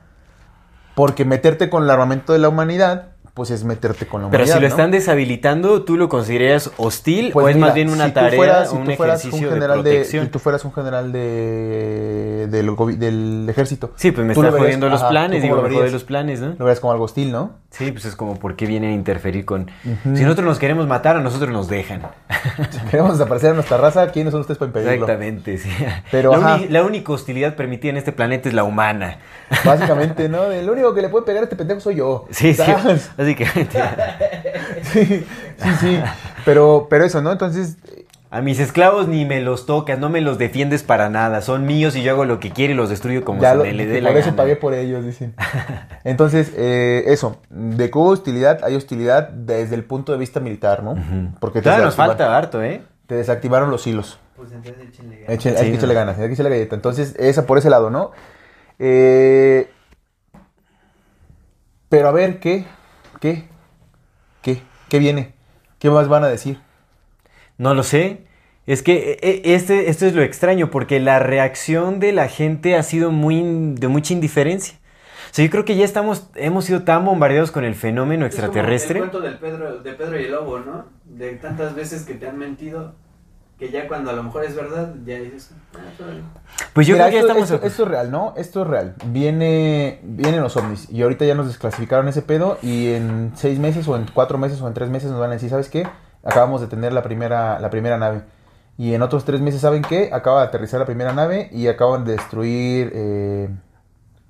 Porque 0.94 1.24
meterte 1.24 1.70
con 1.70 1.84
el 1.84 1.90
armamento 1.90 2.32
de 2.32 2.38
la 2.40 2.48
humanidad, 2.48 3.12
pues 3.38 3.50
es 3.50 3.64
meterte 3.64 4.04
con 4.06 4.20
la 4.20 4.28
Pero 4.28 4.42
humanidad. 4.42 4.56
si 4.56 4.60
lo 4.62 4.68
¿no? 4.68 4.74
están 4.74 4.90
deshabilitando, 4.90 5.82
¿tú 5.84 5.96
lo 5.96 6.10
consideras 6.10 6.70
hostil 6.76 7.30
Pues 7.32 7.46
o 7.46 7.48
es 7.48 7.54
mira, 7.56 7.68
más 7.68 7.74
bien 7.74 7.88
una 7.88 8.06
si 8.08 8.12
tarea, 8.12 8.36
fueras- 8.36 8.68
si 8.70 8.76
un 8.76 8.84
fueras 8.94 9.20
ejercicio 9.20 9.38
un 9.48 9.54
de 9.54 9.60
general 9.60 9.80
protección? 9.82 10.24
si 10.26 10.30
tú 10.30 10.38
fueras 10.38 10.64
un 10.66 10.72
general 10.74 11.10
de, 11.12 12.48
del, 12.50 12.76
del 12.98 13.46
ejército. 13.48 13.92
Sí, 13.96 14.10
pues 14.12 14.26
me 14.26 14.34
tú 14.34 14.40
está 14.42 14.52
lo 14.52 14.58
jodiendo 14.58 14.88
los 14.90 15.00
ajá, 15.00 15.08
¿tú 15.08 15.12
planes, 15.12 15.42
digo, 15.42 15.56
lo 15.56 15.62
verías? 15.62 15.92
los 15.92 16.04
planes, 16.04 16.40
¿no? 16.40 16.48
Lo 16.58 16.64
verías 16.66 16.80
como 16.80 16.92
algo 16.92 17.04
hostil, 17.04 17.32
¿no? 17.32 17.52
Sí, 17.70 17.92
pues 17.92 18.04
es 18.06 18.16
como, 18.16 18.38
¿por 18.38 18.56
qué 18.56 18.66
vienen 18.66 18.90
a 18.90 18.94
interferir 18.94 19.44
con...? 19.44 19.70
Si 20.02 20.22
nosotros 20.22 20.46
nos 20.46 20.58
queremos 20.58 20.86
matar, 20.86 21.16
a 21.16 21.20
nosotros 21.20 21.50
nos 21.50 21.68
dejan. 21.68 22.02
Si 22.70 22.78
queremos 22.90 23.18
desaparecer 23.18 23.50
a 23.50 23.54
nuestra 23.54 23.76
raza, 23.76 24.08
¿quiénes 24.10 24.32
son 24.32 24.40
ustedes 24.40 24.58
para 24.58 24.68
impedirlo? 24.68 24.92
Exactamente, 24.94 25.58
sí. 25.58 25.68
Pero, 26.10 26.32
la, 26.32 26.38
ajá. 26.38 26.54
uni- 26.56 26.68
la 26.68 26.82
única 26.82 27.12
hostilidad 27.12 27.56
permitida 27.56 27.90
en 27.90 27.98
este 27.98 28.12
planeta 28.12 28.48
es 28.48 28.54
la 28.54 28.64
humana. 28.64 29.18
Básicamente, 29.64 30.28
¿no? 30.30 30.44
El 30.50 30.68
único 30.68 30.94
que 30.94 31.02
le 31.02 31.08
puede 31.10 31.26
pegar 31.26 31.42
a 31.42 31.44
este 31.44 31.56
pendejo 31.56 31.80
soy 31.80 31.96
yo. 31.96 32.26
Sí, 32.30 32.54
sí, 32.54 32.62
sí, 34.82 35.04
sí, 35.04 35.68
sí. 35.80 36.00
Pero, 36.44 36.86
pero 36.90 37.04
eso, 37.04 37.20
¿no? 37.22 37.32
Entonces, 37.32 37.76
A 38.30 38.42
mis 38.42 38.58
esclavos 38.60 39.08
ni 39.08 39.24
me 39.24 39.40
los 39.40 39.64
tocas, 39.64 39.98
no 39.98 40.10
me 40.10 40.20
los 40.20 40.36
defiendes 40.36 40.82
para 40.82 41.08
nada. 41.08 41.40
Son 41.40 41.64
míos 41.64 41.96
y 41.96 42.02
yo 42.02 42.12
hago 42.12 42.26
lo 42.26 42.40
que 42.40 42.50
quiero 42.50 42.74
y 42.74 42.76
los 42.76 42.90
destruyo 42.90 43.24
como 43.24 43.40
ya 43.40 43.52
se 43.52 43.56
lo- 43.56 43.62
me 43.64 43.72
le 43.72 43.86
dé 43.86 44.02
la 44.02 44.10
por 44.10 44.18
eso 44.18 44.26
gana. 44.26 44.36
pagué 44.36 44.54
por 44.56 44.74
ellos, 44.74 45.02
dicen. 45.02 45.32
Entonces, 46.04 46.52
eh, 46.54 47.04
eso, 47.06 47.40
de 47.48 47.90
que 47.90 47.96
hubo 47.96 48.10
hostilidad, 48.10 48.60
hay 48.64 48.74
hostilidad 48.74 49.30
desde 49.30 49.74
el 49.76 49.84
punto 49.84 50.12
de 50.12 50.18
vista 50.18 50.40
militar, 50.40 50.82
¿no? 50.82 50.94
Porque 51.40 51.60
te 51.60 51.64
Todavía 51.64 51.86
nos 51.86 51.94
desactivan- 51.94 52.06
falta 52.08 52.36
harto, 52.36 52.62
¿eh? 52.62 52.82
Te 53.06 53.14
desactivaron 53.14 53.70
los 53.70 53.86
hilos. 53.86 54.18
Pues 54.36 54.52
entonces 54.52 54.84
échenle 54.86 55.20
ganas. 55.20 55.30
Echen- 55.34 55.52
Sí, 55.56 55.64
hay 55.64 55.70
que 55.70 55.76
echarle 55.76 55.94
no. 55.94 56.00
ganas, 56.00 56.18
hay 56.18 56.26
que 56.28 56.34
echarle 56.34 56.50
galleta. 56.50 56.74
Entonces, 56.76 57.14
esa 57.18 57.46
por 57.46 57.56
ese 57.56 57.70
lado, 57.70 57.88
¿no? 57.88 58.10
Eh, 58.78 59.70
pero 61.88 62.08
a 62.08 62.12
ver, 62.12 62.40
¿qué? 62.40 62.66
¿Qué? 63.20 63.44
¿Qué? 64.42 64.62
¿Qué 64.88 64.98
viene? 64.98 65.34
¿Qué 65.78 65.90
más 65.90 66.08
van 66.08 66.24
a 66.24 66.28
decir? 66.28 66.58
No 67.56 67.74
lo 67.74 67.82
sé. 67.82 68.24
Es 68.66 68.82
que 68.82 69.18
eh, 69.22 69.42
este, 69.44 69.88
esto 69.88 70.06
es 70.06 70.14
lo 70.14 70.22
extraño, 70.22 70.70
porque 70.70 71.00
la 71.00 71.18
reacción 71.18 72.00
de 72.00 72.12
la 72.12 72.28
gente 72.28 72.76
ha 72.76 72.82
sido 72.82 73.10
muy 73.10 73.74
de 73.74 73.88
mucha 73.88 74.12
indiferencia. 74.12 74.78
O 75.30 75.34
sea, 75.34 75.44
yo 75.44 75.50
creo 75.50 75.64
que 75.64 75.76
ya 75.76 75.84
estamos, 75.84 76.30
hemos 76.36 76.64
sido 76.64 76.82
tan 76.84 77.04
bombardeados 77.04 77.50
con 77.50 77.64
el 77.64 77.74
fenómeno 77.74 78.26
Es 78.26 78.34
como 78.34 78.46
extraterrestre. 78.46 79.00
el 79.00 79.10
cuento 79.10 79.20
del 79.20 79.38
Pedro, 79.38 79.78
de 79.80 79.92
Pedro 79.92 80.20
y 80.20 80.24
el 80.24 80.32
Lobo, 80.32 80.60
¿no? 80.60 80.86
De 81.04 81.32
tantas 81.32 81.74
veces 81.74 82.04
que 82.04 82.14
te 82.14 82.28
han 82.28 82.38
mentido, 82.38 82.94
que 83.58 83.70
ya 83.70 83.88
cuando 83.88 84.10
a 84.10 84.14
lo 84.14 84.22
mejor 84.22 84.44
es 84.44 84.54
verdad, 84.54 84.94
ya 85.04 85.16
dices, 85.18 85.50
ah, 85.74 85.78
órale. 86.02 86.20
Pues 86.72 86.86
yo 86.86 86.94
Mira, 86.94 87.06
creo 87.08 87.10
que 87.10 87.14
ya 87.14 87.20
esto, 87.20 87.28
estamos... 87.44 87.50
esto- 87.50 87.66
esto 87.66 87.82
es 87.82 87.88
real, 87.88 88.10
¿no? 88.10 88.34
Esto 88.36 88.62
es 88.62 88.68
real. 88.68 88.94
Viene, 89.06 90.00
vienen 90.04 90.40
los 90.42 90.56
ovnis 90.56 90.88
y 90.90 91.02
ahorita 91.02 91.24
ya 91.24 91.34
nos 91.34 91.46
desclasificaron 91.48 92.06
ese 92.08 92.22
pedo 92.22 92.58
y 92.62 92.92
en 92.92 93.32
seis 93.34 93.58
meses 93.58 93.86
o 93.88 93.96
en 93.96 94.06
cuatro 94.14 94.38
meses 94.38 94.60
o 94.60 94.68
en 94.68 94.74
tres 94.74 94.88
meses 94.90 95.10
nos 95.10 95.18
van 95.20 95.30
a 95.30 95.34
decir, 95.34 95.50
¿sabes 95.50 95.68
qué? 95.68 95.86
Acabamos 96.24 96.60
de 96.60 96.68
tener 96.68 96.92
la 96.92 97.02
primera, 97.02 97.58
la 97.58 97.70
primera 97.70 97.98
nave. 97.98 98.22
Y 98.76 98.94
en 98.94 99.02
otros 99.02 99.24
tres 99.24 99.40
meses, 99.40 99.60
¿saben 99.60 99.82
qué? 99.82 100.10
Acaba 100.12 100.42
de 100.42 100.46
aterrizar 100.48 100.78
la 100.78 100.86
primera 100.86 101.12
nave 101.12 101.48
y 101.52 101.66
acaban 101.66 102.04
de 102.04 102.12
destruir 102.12 102.92
eh, 102.94 103.48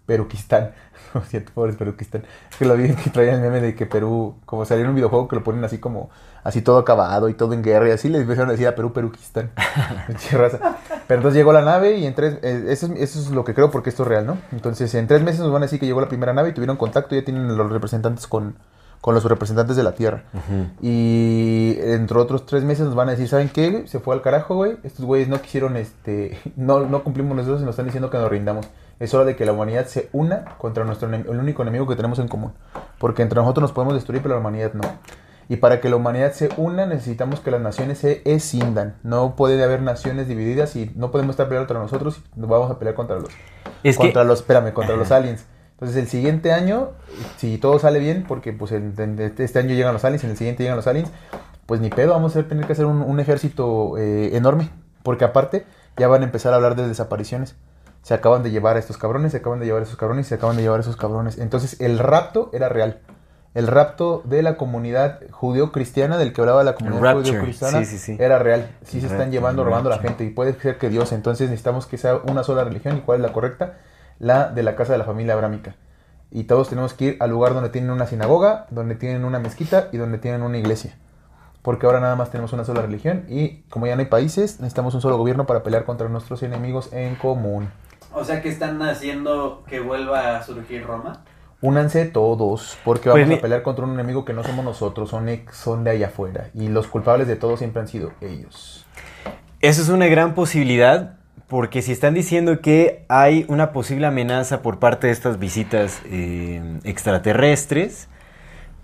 Peruquistán. 0.06 0.70
Siento, 1.28 1.52
pobres 1.52 1.76
Peruquistán. 1.76 2.22
Es 2.50 2.56
que 2.56 2.64
lo 2.64 2.76
vi 2.76 2.94
que 2.94 3.10
traían 3.10 3.36
el 3.36 3.40
meme 3.40 3.60
de 3.60 3.74
que 3.74 3.86
Perú, 3.86 4.36
como 4.44 4.64
salió 4.64 4.84
en 4.84 4.90
un 4.90 4.96
videojuego 4.96 5.28
que 5.28 5.36
lo 5.36 5.44
ponen 5.44 5.64
así 5.64 5.78
como, 5.78 6.10
así 6.44 6.62
todo 6.62 6.78
acabado 6.78 7.28
y 7.28 7.34
todo 7.34 7.52
en 7.52 7.62
guerra 7.62 7.88
y 7.88 7.92
así 7.92 8.08
les 8.08 8.22
empezaron 8.22 8.48
a 8.48 8.52
decir 8.52 8.66
a 8.66 8.74
Perú, 8.74 8.92
Peruquistán. 8.92 9.50
Pero 10.30 11.20
entonces 11.20 11.34
llegó 11.34 11.52
la 11.52 11.62
nave 11.62 11.96
y 11.96 12.06
en 12.06 12.14
tres, 12.14 12.38
eh, 12.42 12.66
eso, 12.68 12.86
es, 12.86 13.00
eso 13.00 13.20
es 13.20 13.30
lo 13.30 13.44
que 13.44 13.54
creo 13.54 13.70
porque 13.70 13.90
esto 13.90 14.02
es 14.02 14.08
real, 14.08 14.26
¿no? 14.26 14.38
Entonces 14.52 14.94
en 14.94 15.06
tres 15.06 15.22
meses 15.22 15.40
nos 15.40 15.52
van 15.52 15.62
a 15.62 15.66
decir 15.66 15.80
que 15.80 15.86
llegó 15.86 16.00
la 16.00 16.08
primera 16.08 16.32
nave 16.32 16.50
y 16.50 16.52
tuvieron 16.52 16.76
contacto, 16.76 17.14
ya 17.14 17.24
tienen 17.24 17.56
los 17.56 17.70
representantes 17.70 18.26
con, 18.26 18.56
con 19.00 19.14
los 19.14 19.24
representantes 19.24 19.76
de 19.76 19.82
la 19.82 19.92
Tierra. 19.92 20.24
Y 20.82 21.76
entre 21.80 22.18
otros 22.18 22.46
tres 22.46 22.64
meses 22.64 22.86
nos 22.86 22.94
van 22.94 23.08
a 23.08 23.12
decir, 23.12 23.28
¿saben 23.28 23.48
qué? 23.48 23.84
Se 23.86 24.00
fue 24.00 24.14
al 24.14 24.22
carajo, 24.22 24.56
güey. 24.56 24.76
Estos 24.82 25.04
güeyes 25.04 25.28
no 25.28 25.40
quisieron, 25.40 25.76
este, 25.76 26.38
no, 26.56 26.80
no 26.80 27.04
cumplimos 27.04 27.36
nosotros 27.36 27.60
y 27.62 27.64
nos 27.64 27.72
están 27.72 27.86
diciendo 27.86 28.10
que 28.10 28.18
nos 28.18 28.30
rindamos. 28.30 28.66
Es 29.00 29.14
hora 29.14 29.24
de 29.24 29.36
que 29.36 29.46
la 29.46 29.52
humanidad 29.52 29.86
se 29.86 30.08
una 30.12 30.56
contra 30.58 30.84
nuestro 30.84 31.08
el 31.12 31.28
único 31.28 31.62
enemigo 31.62 31.86
que 31.86 31.96
tenemos 31.96 32.18
en 32.18 32.28
común. 32.28 32.52
Porque 32.98 33.22
entre 33.22 33.40
nosotros 33.40 33.62
nos 33.62 33.72
podemos 33.72 33.94
destruir, 33.94 34.22
pero 34.22 34.34
la 34.34 34.40
humanidad 34.40 34.72
no. 34.74 34.82
Y 35.48 35.56
para 35.56 35.80
que 35.80 35.88
la 35.88 35.96
humanidad 35.96 36.32
se 36.32 36.50
una, 36.56 36.84
necesitamos 36.84 37.40
que 37.40 37.50
las 37.50 37.60
naciones 37.60 37.98
se 37.98 38.22
escindan. 38.26 38.96
No 39.02 39.34
puede 39.36 39.62
haber 39.62 39.80
naciones 39.82 40.28
divididas 40.28 40.76
y 40.76 40.90
no 40.94 41.10
podemos 41.10 41.34
estar 41.34 41.46
peleando 41.46 41.68
contra 41.68 41.82
nosotros 41.82 42.20
y 42.36 42.40
nos 42.40 42.50
vamos 42.50 42.70
a 42.70 42.78
pelear 42.78 42.94
contra 42.94 43.16
los, 43.16 43.30
Es 43.82 43.96
que- 43.96 44.02
contra 44.02 44.24
los, 44.24 44.40
espérame, 44.40 44.72
contra 44.72 44.96
los 44.96 45.10
aliens. 45.10 45.46
Entonces 45.72 45.96
el 45.96 46.08
siguiente 46.08 46.52
año, 46.52 46.90
si 47.36 47.56
todo 47.56 47.78
sale 47.78 48.00
bien, 48.00 48.24
porque 48.26 48.52
pues 48.52 48.72
en- 48.72 48.94
este 49.38 49.58
año 49.60 49.74
llegan 49.74 49.94
los 49.94 50.04
aliens, 50.04 50.24
en 50.24 50.30
el 50.30 50.36
siguiente 50.36 50.64
llegan 50.64 50.76
los 50.76 50.88
aliens, 50.88 51.10
pues 51.66 51.80
ni 51.80 51.88
pedo, 51.88 52.12
vamos 52.12 52.34
a 52.36 52.42
tener 52.42 52.66
que 52.66 52.72
hacer 52.72 52.84
un, 52.86 53.00
un 53.00 53.20
ejército 53.20 53.96
eh, 53.96 54.36
enorme. 54.36 54.70
Porque 55.04 55.24
aparte 55.24 55.64
ya 55.96 56.08
van 56.08 56.22
a 56.22 56.24
empezar 56.24 56.52
a 56.52 56.56
hablar 56.56 56.74
de 56.76 56.86
desapariciones. 56.88 57.54
Se 58.08 58.14
acaban 58.14 58.42
de 58.42 58.50
llevar 58.50 58.76
a 58.76 58.78
estos 58.78 58.96
cabrones, 58.96 59.32
se 59.32 59.36
acaban 59.36 59.60
de 59.60 59.66
llevar 59.66 59.82
a 59.82 59.84
esos 59.84 59.98
cabrones, 59.98 60.26
se 60.26 60.36
acaban 60.36 60.56
de 60.56 60.62
llevar 60.62 60.78
a 60.78 60.80
esos 60.80 60.96
cabrones. 60.96 61.36
Entonces 61.36 61.78
el 61.78 61.98
rapto 61.98 62.48
era 62.54 62.70
real. 62.70 63.00
El 63.52 63.66
rapto 63.66 64.22
de 64.24 64.40
la 64.40 64.56
comunidad 64.56 65.20
judeo-cristiana, 65.30 66.16
del 66.16 66.32
que 66.32 66.40
hablaba 66.40 66.64
la 66.64 66.74
comunidad 66.74 67.22
sí, 67.22 67.84
sí, 67.84 67.98
sí. 67.98 68.16
era 68.18 68.38
real. 68.38 68.70
Sí 68.82 68.96
El 68.96 69.02
se 69.02 69.12
están 69.12 69.30
llevando, 69.30 69.62
robando 69.62 69.92
a 69.92 69.96
la 69.96 70.00
gente. 70.00 70.24
Y 70.24 70.30
puede 70.30 70.54
ser 70.54 70.78
que 70.78 70.88
Dios. 70.88 71.12
Entonces 71.12 71.50
necesitamos 71.50 71.84
que 71.84 71.98
sea 71.98 72.14
una 72.26 72.44
sola 72.44 72.64
religión. 72.64 72.96
¿Y 72.96 73.02
cuál 73.02 73.18
es 73.18 73.26
la 73.26 73.34
correcta? 73.34 73.76
La 74.18 74.48
de 74.48 74.62
la 74.62 74.74
casa 74.74 74.92
de 74.92 74.98
la 74.98 75.04
familia 75.04 75.34
abrámica. 75.34 75.76
Y 76.30 76.44
todos 76.44 76.70
tenemos 76.70 76.94
que 76.94 77.04
ir 77.04 77.16
al 77.20 77.28
lugar 77.28 77.52
donde 77.52 77.68
tienen 77.68 77.90
una 77.90 78.06
sinagoga, 78.06 78.68
donde 78.70 78.94
tienen 78.94 79.26
una 79.26 79.38
mezquita 79.38 79.90
y 79.92 79.98
donde 79.98 80.16
tienen 80.16 80.40
una 80.40 80.56
iglesia. 80.56 80.96
Porque 81.60 81.84
ahora 81.84 82.00
nada 82.00 82.16
más 82.16 82.30
tenemos 82.30 82.54
una 82.54 82.64
sola 82.64 82.80
religión 82.80 83.26
y 83.28 83.64
como 83.68 83.86
ya 83.86 83.96
no 83.96 84.00
hay 84.00 84.06
países, 84.06 84.60
necesitamos 84.60 84.94
un 84.94 85.02
solo 85.02 85.18
gobierno 85.18 85.44
para 85.44 85.62
pelear 85.62 85.84
contra 85.84 86.08
nuestros 86.08 86.42
enemigos 86.42 86.90
en 86.94 87.14
común. 87.14 87.68
O 88.18 88.24
sea 88.24 88.42
que 88.42 88.48
están 88.48 88.82
haciendo 88.82 89.64
que 89.68 89.80
vuelva 89.80 90.36
a 90.36 90.42
surgir 90.42 90.84
Roma. 90.84 91.22
Únanse 91.60 92.04
todos, 92.06 92.78
porque 92.84 93.10
Pues 93.10 93.22
vamos 93.22 93.28
mi- 93.28 93.34
a 93.38 93.40
pelear 93.42 93.62
contra 93.62 93.84
un 93.84 93.94
enemigo 93.94 94.24
que 94.24 94.32
no 94.32 94.44
somos 94.44 94.64
nosotros, 94.64 95.10
son, 95.10 95.28
ex- 95.28 95.56
son 95.56 95.82
de 95.84 95.90
allá 95.90 96.06
afuera. 96.08 96.48
Y 96.54 96.68
los 96.68 96.86
culpables 96.86 97.26
de 97.28 97.36
todo 97.36 97.56
siempre 97.56 97.80
han 97.82 97.88
sido 97.88 98.12
ellos. 98.20 98.86
Eso 99.60 99.82
es 99.82 99.88
una 99.88 100.06
gran 100.06 100.34
posibilidad 100.34 101.14
porque 101.48 101.82
si 101.82 101.92
están 101.92 102.14
diciendo 102.14 102.60
que 102.60 103.04
hay 103.08 103.44
una 103.48 103.72
posible 103.72 104.06
amenaza 104.06 104.62
por 104.62 104.78
parte 104.78 105.06
de 105.08 105.12
estas 105.12 105.38
visitas 105.38 106.00
eh, 106.06 106.78
extraterrestres, 106.84 108.08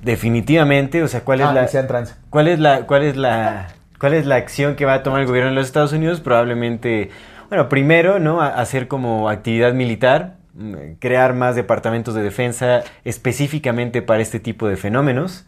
definitivamente, 0.02 1.02
o 1.02 1.08
sea, 1.08 1.20
¿cuál 1.22 1.40
es 1.40 1.46
Ah, 1.46 1.52
la 1.54 1.64
y 1.64 1.68
sean 1.68 1.86
trans. 1.86 2.16
cuál 2.30 2.48
es 2.48 2.58
la 2.58 2.86
cuál 2.86 3.02
es 3.02 3.16
la 3.16 3.68
cuál 3.98 4.14
es 4.14 4.26
la 4.26 4.34
acción 4.36 4.76
que 4.76 4.84
va 4.84 4.94
a 4.94 5.02
tomar 5.02 5.20
el 5.20 5.26
gobierno 5.26 5.50
de 5.50 5.56
los 5.56 5.66
Estados 5.66 5.92
Unidos? 5.92 6.20
Probablemente, 6.20 7.10
bueno, 7.54 7.68
primero, 7.68 8.18
¿no? 8.18 8.40
Hacer 8.42 8.88
como 8.88 9.28
actividad 9.28 9.74
militar, 9.74 10.38
mm, 10.54 10.94
crear 10.98 11.34
más 11.34 11.54
departamentos 11.54 12.12
de 12.14 12.22
defensa 12.22 12.82
específicamente 13.04 14.02
para 14.02 14.20
este 14.22 14.40
tipo 14.40 14.66
de 14.66 14.76
fenómenos, 14.76 15.46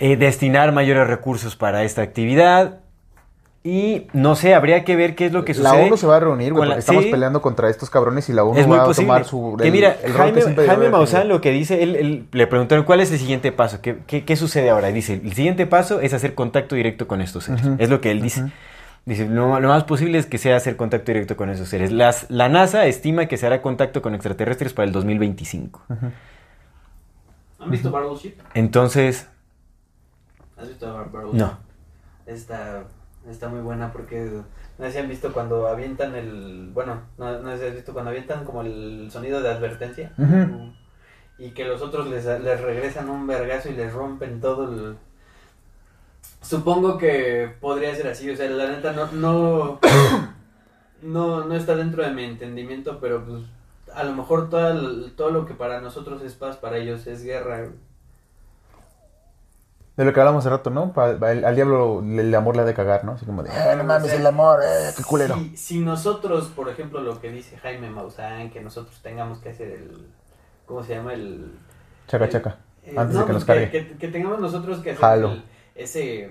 eh, 0.00 0.16
destinar 0.16 0.72
mayores 0.72 1.06
recursos 1.06 1.54
para 1.54 1.84
esta 1.84 2.02
actividad. 2.02 2.80
Y 3.62 4.08
no 4.12 4.34
sé, 4.34 4.54
habría 4.54 4.84
que 4.84 4.94
ver 4.96 5.14
qué 5.14 5.26
es 5.26 5.32
lo 5.32 5.44
que 5.44 5.54
La 5.54 5.70
sucede. 5.70 5.86
ONU 5.86 5.96
se 5.96 6.06
va 6.08 6.16
a 6.16 6.20
reunir, 6.20 6.52
güey, 6.52 6.68
la- 6.68 6.78
estamos 6.78 7.04
sí. 7.04 7.10
peleando 7.10 7.40
contra 7.40 7.68
estos 7.70 7.88
cabrones 7.88 8.28
y 8.28 8.32
la 8.32 8.42
ONU 8.44 8.58
Es 8.58 8.68
va 8.70 8.82
a 8.88 8.92
tomar 8.92 9.24
su... 9.24 9.56
que 9.60 9.66
el- 9.66 9.72
mira, 9.72 9.96
el 10.02 10.12
rol 10.12 10.32
Jaime, 10.32 10.54
que 10.56 10.66
Jaime 10.66 10.88
Maussan 10.88 11.28
lo 11.28 11.40
que 11.40 11.50
dice, 11.52 11.82
él, 11.84 11.94
él- 11.96 12.26
le 12.32 12.46
preguntaron 12.48 12.84
cuál 12.84 13.00
es 13.00 13.12
el 13.12 13.18
siguiente 13.18 13.52
paso, 13.52 13.80
¿Qué, 13.80 13.98
qué, 14.08 14.24
qué 14.24 14.34
sucede 14.36 14.70
ahora? 14.70 14.88
Dice, 14.88 15.14
el 15.14 15.32
siguiente 15.34 15.66
paso 15.66 16.00
es 16.00 16.12
hacer 16.14 16.34
contacto 16.34 16.74
directo 16.74 17.06
con 17.08 17.20
estos 17.22 17.44
seres. 17.44 17.62
Es 17.78 17.90
lo 17.90 18.00
que 18.00 18.10
él 18.10 18.22
dice. 18.22 18.44
Dice, 19.06 19.26
lo, 19.28 19.58
lo 19.60 19.68
más 19.68 19.84
posible 19.84 20.18
es 20.18 20.26
que 20.26 20.36
sea 20.36 20.56
hacer 20.56 20.76
contacto 20.76 21.12
directo 21.12 21.36
con 21.36 21.48
esos 21.48 21.68
seres. 21.68 21.92
Las, 21.92 22.28
la 22.28 22.48
NASA 22.48 22.86
estima 22.86 23.26
que 23.26 23.36
se 23.36 23.46
hará 23.46 23.62
contacto 23.62 24.02
con 24.02 24.14
extraterrestres 24.14 24.72
para 24.74 24.86
el 24.86 24.92
2025. 24.92 25.80
¿Han 27.58 27.70
visto 27.70 27.90
Battleship? 27.90 28.34
Entonces, 28.54 29.28
¿Has 30.56 30.68
visto 30.68 30.92
Battleship? 30.92 31.36
no. 31.38 31.58
Está, 32.26 32.84
está 33.30 33.48
muy 33.48 33.60
buena 33.60 33.92
porque 33.92 34.42
no 34.78 34.84
sé 34.86 34.92
si 34.92 34.98
han 34.98 35.08
visto 35.08 35.32
cuando 35.32 35.68
avientan 35.68 36.14
el. 36.16 36.70
Bueno, 36.74 37.02
no, 37.18 37.38
no 37.40 37.52
sé 37.52 37.58
si 37.58 37.64
has 37.66 37.74
visto 37.74 37.92
cuando 37.92 38.10
avientan 38.10 38.44
como 38.44 38.62
el 38.62 39.08
sonido 39.12 39.40
de 39.40 39.50
advertencia. 39.50 40.12
Y 41.38 41.50
que 41.50 41.64
los 41.64 41.82
otros 41.82 42.08
les, 42.08 42.24
les 42.24 42.60
regresan 42.60 43.08
un 43.10 43.26
vergazo 43.26 43.68
y 43.68 43.74
les 43.74 43.92
rompen 43.92 44.40
todo 44.40 44.64
el. 44.68 44.96
Supongo 46.42 46.96
que 46.98 47.52
podría 47.60 47.94
ser 47.94 48.08
así, 48.08 48.30
o 48.30 48.36
sea, 48.36 48.48
la 48.50 48.68
neta 48.68 48.92
no. 48.92 49.06
No, 49.12 49.80
no, 51.02 51.44
no 51.44 51.54
está 51.54 51.74
dentro 51.76 52.02
de 52.02 52.10
mi 52.12 52.24
entendimiento, 52.24 52.98
pero 53.00 53.24
pues. 53.24 53.42
A 53.94 54.04
lo 54.04 54.12
mejor 54.14 54.50
todo, 54.50 55.10
todo 55.12 55.30
lo 55.30 55.46
que 55.46 55.54
para 55.54 55.80
nosotros 55.80 56.20
es 56.22 56.34
paz, 56.34 56.56
para 56.56 56.76
ellos 56.76 57.06
es 57.06 57.22
guerra. 57.22 57.60
güey. 57.60 57.70
De 59.96 60.04
lo 60.04 60.12
que 60.12 60.20
hablamos 60.20 60.44
hace 60.44 60.50
rato, 60.50 60.68
¿no? 60.68 60.92
Pa- 60.92 61.18
pa- 61.18 61.32
el- 61.32 61.44
al 61.46 61.54
diablo 61.54 62.00
el, 62.00 62.18
el 62.18 62.34
amor 62.34 62.54
le 62.56 62.62
ha 62.62 62.64
de 62.66 62.74
cagar, 62.74 63.04
¿no? 63.04 63.12
Así 63.12 63.24
como 63.24 63.42
de, 63.42 63.50
ah, 63.50 63.74
no 63.76 63.84
mames, 63.84 64.12
el 64.12 64.26
amor, 64.26 64.60
eh, 64.62 64.90
qué 64.94 65.02
culero. 65.02 65.34
Si, 65.36 65.56
si 65.56 65.78
nosotros, 65.80 66.48
por 66.54 66.68
ejemplo, 66.68 67.00
lo 67.00 67.18
que 67.18 67.30
dice 67.30 67.56
Jaime 67.56 67.88
Maussan, 67.88 68.50
que 68.50 68.60
nosotros 68.60 69.00
tengamos 69.02 69.38
que 69.38 69.48
hacer 69.50 69.70
el. 69.70 70.06
¿Cómo 70.66 70.82
se 70.82 70.96
llama? 70.96 71.14
El. 71.14 71.52
Chaca, 72.08 72.26
el- 72.26 72.30
chaca. 72.30 72.56
Antes 72.94 73.14
no, 73.14 73.20
de 73.22 73.26
que 73.26 73.32
nos 73.32 73.44
pues 73.44 73.58
cargue. 73.58 73.70
Que, 73.70 73.96
que 73.96 74.08
tengamos 74.08 74.38
nosotros 74.40 74.80
que 74.80 74.90
hacer 74.90 75.00
Jalo. 75.00 75.32
el- 75.32 75.42
ese, 75.76 76.30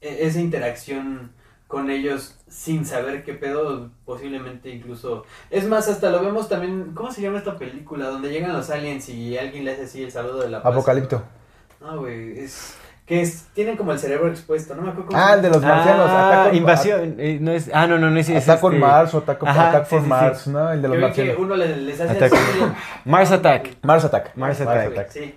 e- 0.00 0.26
esa 0.26 0.40
interacción 0.40 1.32
con 1.68 1.88
ellos 1.90 2.36
sin 2.48 2.84
saber 2.84 3.24
qué 3.24 3.32
pedo, 3.32 3.90
posiblemente 4.04 4.68
incluso... 4.68 5.24
Es 5.50 5.66
más, 5.66 5.88
hasta 5.88 6.10
lo 6.10 6.22
vemos 6.22 6.48
también... 6.48 6.92
¿Cómo 6.94 7.10
se 7.10 7.22
llama 7.22 7.38
esta 7.38 7.56
película? 7.56 8.08
Donde 8.08 8.30
llegan 8.30 8.52
los 8.52 8.68
aliens 8.68 9.08
y 9.08 9.38
alguien 9.38 9.64
le 9.64 9.72
hace 9.72 9.84
así 9.84 10.02
el 10.02 10.12
saludo 10.12 10.40
de 10.42 10.50
la 10.50 10.62
paz. 10.62 10.72
Apocalipto. 10.72 11.22
No, 11.80 12.00
güey, 12.00 12.38
es... 12.38 12.76
Que 13.06 13.20
es, 13.22 13.46
tienen 13.54 13.76
como 13.76 13.90
el 13.92 13.98
cerebro 13.98 14.28
expuesto, 14.28 14.76
no 14.76 14.82
me 14.82 14.90
acuerdo 14.90 15.08
cómo 15.08 15.20
Ah, 15.20 15.34
el 15.34 15.42
de 15.42 15.48
los 15.50 15.60
marcianos. 15.60 16.06
Ah, 16.08 16.28
Attack 16.42 16.50
on- 16.52 16.56
invasión. 16.56 17.14
eh, 17.18 17.38
no 17.40 17.50
es, 17.50 17.68
ah, 17.74 17.86
no, 17.88 17.98
no, 17.98 18.10
no 18.10 18.18
es. 18.20 18.28
es 18.28 18.48
Attack 18.48 18.62
on 18.64 18.74
este- 18.74 18.86
Mars 18.86 19.14
o 19.14 19.18
Attack 19.18 19.42
Ajá, 19.44 19.68
Attack 19.70 19.88
sí, 19.88 19.94
on 19.96 20.00
sí, 20.00 20.04
sí. 20.04 20.08
Mars, 20.10 20.46
¿no? 20.46 20.72
El 20.72 20.82
de 20.82 20.88
los 20.88 20.96
ven 20.98 21.00
que 21.00 21.06
marcianos. 21.24 21.36
uno 21.38 21.56
les, 21.56 21.76
les 21.78 22.00
hace 22.00 22.12
Attack. 22.12 22.32
así, 22.32 22.42
Mars 23.04 23.30
Attack. 23.32 23.70
Mars 23.82 24.04
Attack. 24.04 24.36
Mars 24.36 24.60
Mars 24.60 24.60
Attack. 24.60 24.92
Attack. 24.92 25.10
Sí. 25.10 25.34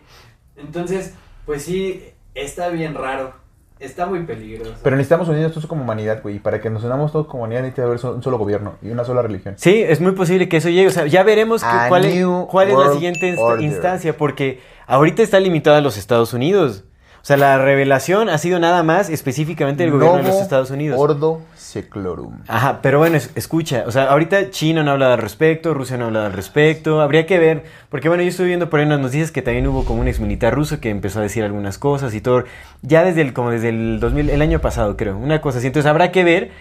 Entonces, 0.58 1.14
pues 1.48 1.64
sí, 1.64 2.04
está 2.36 2.70
bien 2.70 2.94
raro. 2.94 3.34
Está 3.78 4.06
muy 4.06 4.24
peligroso. 4.24 4.74
Pero 4.84 4.96
necesitamos 4.96 5.28
unirnos 5.28 5.52
todos 5.52 5.66
como 5.68 5.84
humanidad, 5.84 6.22
güey. 6.24 6.38
Y 6.38 6.40
para 6.40 6.62
que 6.62 6.70
nos 6.70 6.86
unamos 6.86 7.12
todos 7.12 7.28
como 7.28 7.44
humanidad 7.44 7.62
necesita 7.64 7.84
haber 7.84 8.00
un 8.06 8.24
solo 8.24 8.38
gobierno 8.38 8.76
y 8.82 8.90
una 8.90 9.04
sola 9.04 9.22
religión. 9.22 9.56
Sí, 9.58 9.84
es 9.86 10.00
muy 10.00 10.14
posible 10.14 10.48
que 10.48 10.58
eso 10.58 10.70
llegue. 10.70 10.88
O 10.88 10.92
sea, 10.92 11.08
ya 11.08 11.24
veremos 11.24 11.62
que- 11.62 11.70
cuál, 11.90 12.06
es, 12.06 12.26
cuál 12.50 12.70
es 12.70 12.78
la 12.78 12.94
siguiente 12.94 13.36
order. 13.38 13.62
instancia, 13.66 14.16
porque 14.16 14.62
ahorita 14.88 15.24
está 15.24 15.42
limitada 15.42 15.80
a 15.80 15.82
los 15.82 15.98
Estados 15.98 16.34
Unidos. 16.34 16.86
O 17.26 17.28
sea, 17.28 17.38
la 17.38 17.58
revelación 17.58 18.30
ha 18.30 18.38
sido 18.38 18.60
nada 18.60 18.84
más 18.84 19.10
específicamente 19.10 19.82
del 19.82 19.92
gobierno 19.94 20.18
de 20.18 20.24
los 20.26 20.42
Estados 20.44 20.70
Unidos. 20.70 21.00
Ordo 21.00 21.42
seclorum. 21.56 22.36
Ajá, 22.48 22.82
pero 22.84 23.00
bueno, 23.00 23.18
es- 23.18 23.32
escucha, 23.34 23.84
o 23.88 23.92
sea, 23.92 24.04
ahorita 24.12 24.52
China 24.52 24.84
no 24.84 24.92
ha 24.92 24.94
hablado 24.94 25.14
al 25.14 25.18
respecto, 25.18 25.74
Rusia 25.74 25.98
no 25.98 26.04
ha 26.04 26.08
hablado 26.10 26.28
al 26.28 26.34
respecto, 26.34 27.02
habría 27.02 27.26
que 27.26 27.40
ver, 27.40 27.64
porque 27.90 28.10
bueno, 28.10 28.22
yo 28.22 28.30
estuve 28.30 28.46
viendo 28.46 28.70
por 28.70 28.80
ahí 28.80 28.86
unas 28.86 29.00
noticias 29.00 29.32
que 29.32 29.42
también 29.42 29.66
hubo 29.66 29.86
como 29.86 30.02
un 30.02 30.08
ex 30.08 30.20
militar 30.20 30.54
ruso 30.54 30.80
que 30.80 30.92
empezó 30.92 31.18
a 31.18 31.24
decir 31.24 31.44
algunas 31.44 31.80
cosas 31.80 32.14
y 32.14 32.22
todo, 32.22 32.44
ya 32.84 33.04
desde 33.04 33.22
el, 33.22 33.34
como 33.34 33.50
desde 33.50 33.70
el 33.70 34.00
2000, 34.00 34.30
el 34.30 34.42
año 34.44 34.62
pasado 34.62 34.96
creo, 34.96 35.18
una 35.18 35.42
cosa 35.42 35.58
así, 35.58 35.66
entonces 35.66 35.90
habrá 35.90 36.12
que 36.12 36.24
ver 36.24 36.52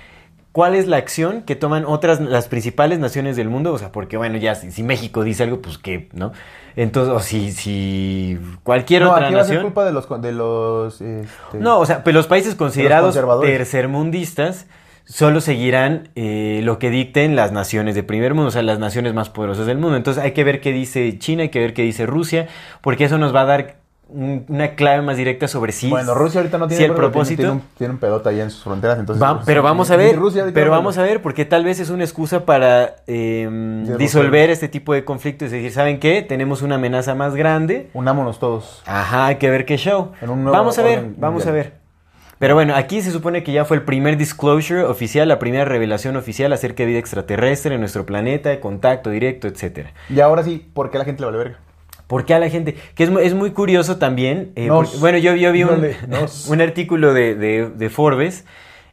cuál 0.54 0.76
es 0.76 0.86
la 0.86 0.98
acción 0.98 1.42
que 1.42 1.56
toman 1.56 1.84
otras, 1.84 2.20
las 2.20 2.46
principales 2.46 3.00
naciones 3.00 3.34
del 3.34 3.48
mundo, 3.48 3.72
o 3.72 3.78
sea, 3.78 3.90
porque 3.90 4.16
bueno, 4.16 4.38
ya 4.38 4.54
si, 4.54 4.70
si 4.70 4.84
México 4.84 5.24
dice 5.24 5.42
algo, 5.42 5.60
pues 5.60 5.78
qué, 5.78 6.08
¿no? 6.12 6.30
Entonces, 6.76 7.12
o 7.12 7.18
si, 7.18 7.50
si 7.50 8.38
cualquier 8.62 9.02
No, 9.02 9.10
otra 9.10 9.26
aquí 9.26 9.34
nación... 9.34 9.62
culpa 9.62 9.84
de 9.84 9.92
los... 9.92 10.08
De 10.22 10.30
los 10.30 11.00
este, 11.00 11.58
No, 11.58 11.80
o 11.80 11.86
sea, 11.86 12.04
pero 12.04 12.16
los 12.16 12.28
países 12.28 12.54
considerados 12.54 13.06
conservadores. 13.06 13.50
tercermundistas 13.50 14.68
solo 15.04 15.40
seguirán 15.40 16.10
eh, 16.14 16.60
lo 16.62 16.78
que 16.78 16.88
dicten 16.88 17.34
las 17.34 17.50
naciones 17.50 17.96
de 17.96 18.04
primer 18.04 18.34
mundo, 18.34 18.50
o 18.50 18.52
sea, 18.52 18.62
las 18.62 18.78
naciones 18.78 19.12
más 19.12 19.30
poderosas 19.30 19.66
del 19.66 19.78
mundo. 19.78 19.96
Entonces 19.96 20.22
hay 20.22 20.34
que 20.34 20.44
ver 20.44 20.60
qué 20.60 20.70
dice 20.70 21.18
China, 21.18 21.42
hay 21.42 21.48
que 21.48 21.58
ver 21.58 21.74
qué 21.74 21.82
dice 21.82 22.06
Rusia, 22.06 22.46
porque 22.80 23.06
eso 23.06 23.18
nos 23.18 23.34
va 23.34 23.40
a 23.40 23.46
dar 23.46 23.83
una 24.14 24.74
clave 24.76 25.02
más 25.02 25.16
directa 25.16 25.48
sobre 25.48 25.72
si, 25.72 25.90
Bueno, 25.90 26.14
Rusia 26.14 26.40
ahorita 26.40 26.58
no 26.58 26.68
tiene, 26.68 26.78
si 26.78 26.84
el 26.84 26.90
tiene- 26.90 26.96
propósito... 27.00 27.42
Tiene 27.42 27.52
un, 27.52 27.60
tiene 27.76 27.92
un 27.94 27.98
pedote 27.98 28.28
ahí 28.28 28.40
en 28.40 28.50
sus 28.50 28.62
fronteras, 28.64 28.98
entonces... 28.98 29.22
Va- 29.22 29.42
pero 29.44 29.60
sí, 29.60 29.64
vamos 29.64 29.90
a 29.90 29.96
ver, 29.96 30.16
Rusia 30.16 30.46
pero 30.54 30.70
vamos 30.70 30.96
a 30.98 31.02
ver, 31.02 31.20
porque 31.22 31.44
tal 31.44 31.64
vez 31.64 31.80
es 31.80 31.90
una 31.90 32.04
excusa 32.04 32.44
para 32.46 32.96
eh, 33.06 33.48
Derrotar. 33.50 33.98
disolver 33.98 34.50
este 34.50 34.68
tipo 34.68 34.94
de 34.94 35.04
conflictos, 35.04 35.46
es 35.46 35.52
decir, 35.52 35.72
¿saben 35.72 35.98
qué? 36.00 36.22
Tenemos 36.22 36.62
una 36.62 36.76
amenaza 36.76 37.14
más 37.14 37.34
grande, 37.34 37.90
Unámonos 37.94 38.38
todos. 38.38 38.82
Ajá, 38.86 39.26
hay 39.26 39.36
que 39.36 39.50
ver 39.50 39.64
qué 39.64 39.76
show. 39.76 40.12
Vamos 40.22 40.78
a 40.78 40.82
ver, 40.82 41.04
vamos 41.16 41.46
a 41.46 41.50
ver. 41.50 41.82
Pero 42.38 42.54
bueno, 42.56 42.74
aquí 42.74 43.00
se 43.00 43.10
supone 43.12 43.42
que 43.44 43.52
ya 43.52 43.64
fue 43.64 43.76
el 43.76 43.84
primer 43.84 44.16
disclosure 44.16 44.82
oficial, 44.84 45.28
la 45.28 45.38
primera 45.38 45.64
revelación 45.64 46.16
oficial 46.16 46.52
acerca 46.52 46.82
de 46.82 46.88
vida 46.88 46.98
extraterrestre 46.98 47.74
en 47.74 47.80
nuestro 47.80 48.04
planeta, 48.04 48.48
de 48.50 48.58
contacto 48.60 49.08
directo, 49.10 49.46
etcétera. 49.46 49.92
Y 50.10 50.20
ahora 50.20 50.42
sí, 50.42 50.68
¿por 50.74 50.90
qué 50.90 50.98
la 50.98 51.04
gente 51.04 51.20
le 51.22 51.26
vale 51.26 51.38
verga? 51.38 51.58
¿Por 52.14 52.24
qué 52.26 52.34
a 52.34 52.38
la 52.38 52.48
gente? 52.48 52.76
Que 52.94 53.04
es, 53.04 53.10
es 53.22 53.34
muy 53.34 53.50
curioso 53.50 53.96
también. 53.98 54.52
eh, 54.56 54.66
Nos. 54.68 54.88
porque- 54.90 54.98
bueno, 55.00 55.18
yo, 55.18 55.34
yo 55.34 55.50
vi 55.52 55.64
un, 55.64 55.80
Dale, 55.80 55.96
un 56.48 56.60
artículo 56.60 57.12
de, 57.12 57.34
de- 57.34 57.68
de 57.68 57.90
Forbes 57.90 58.44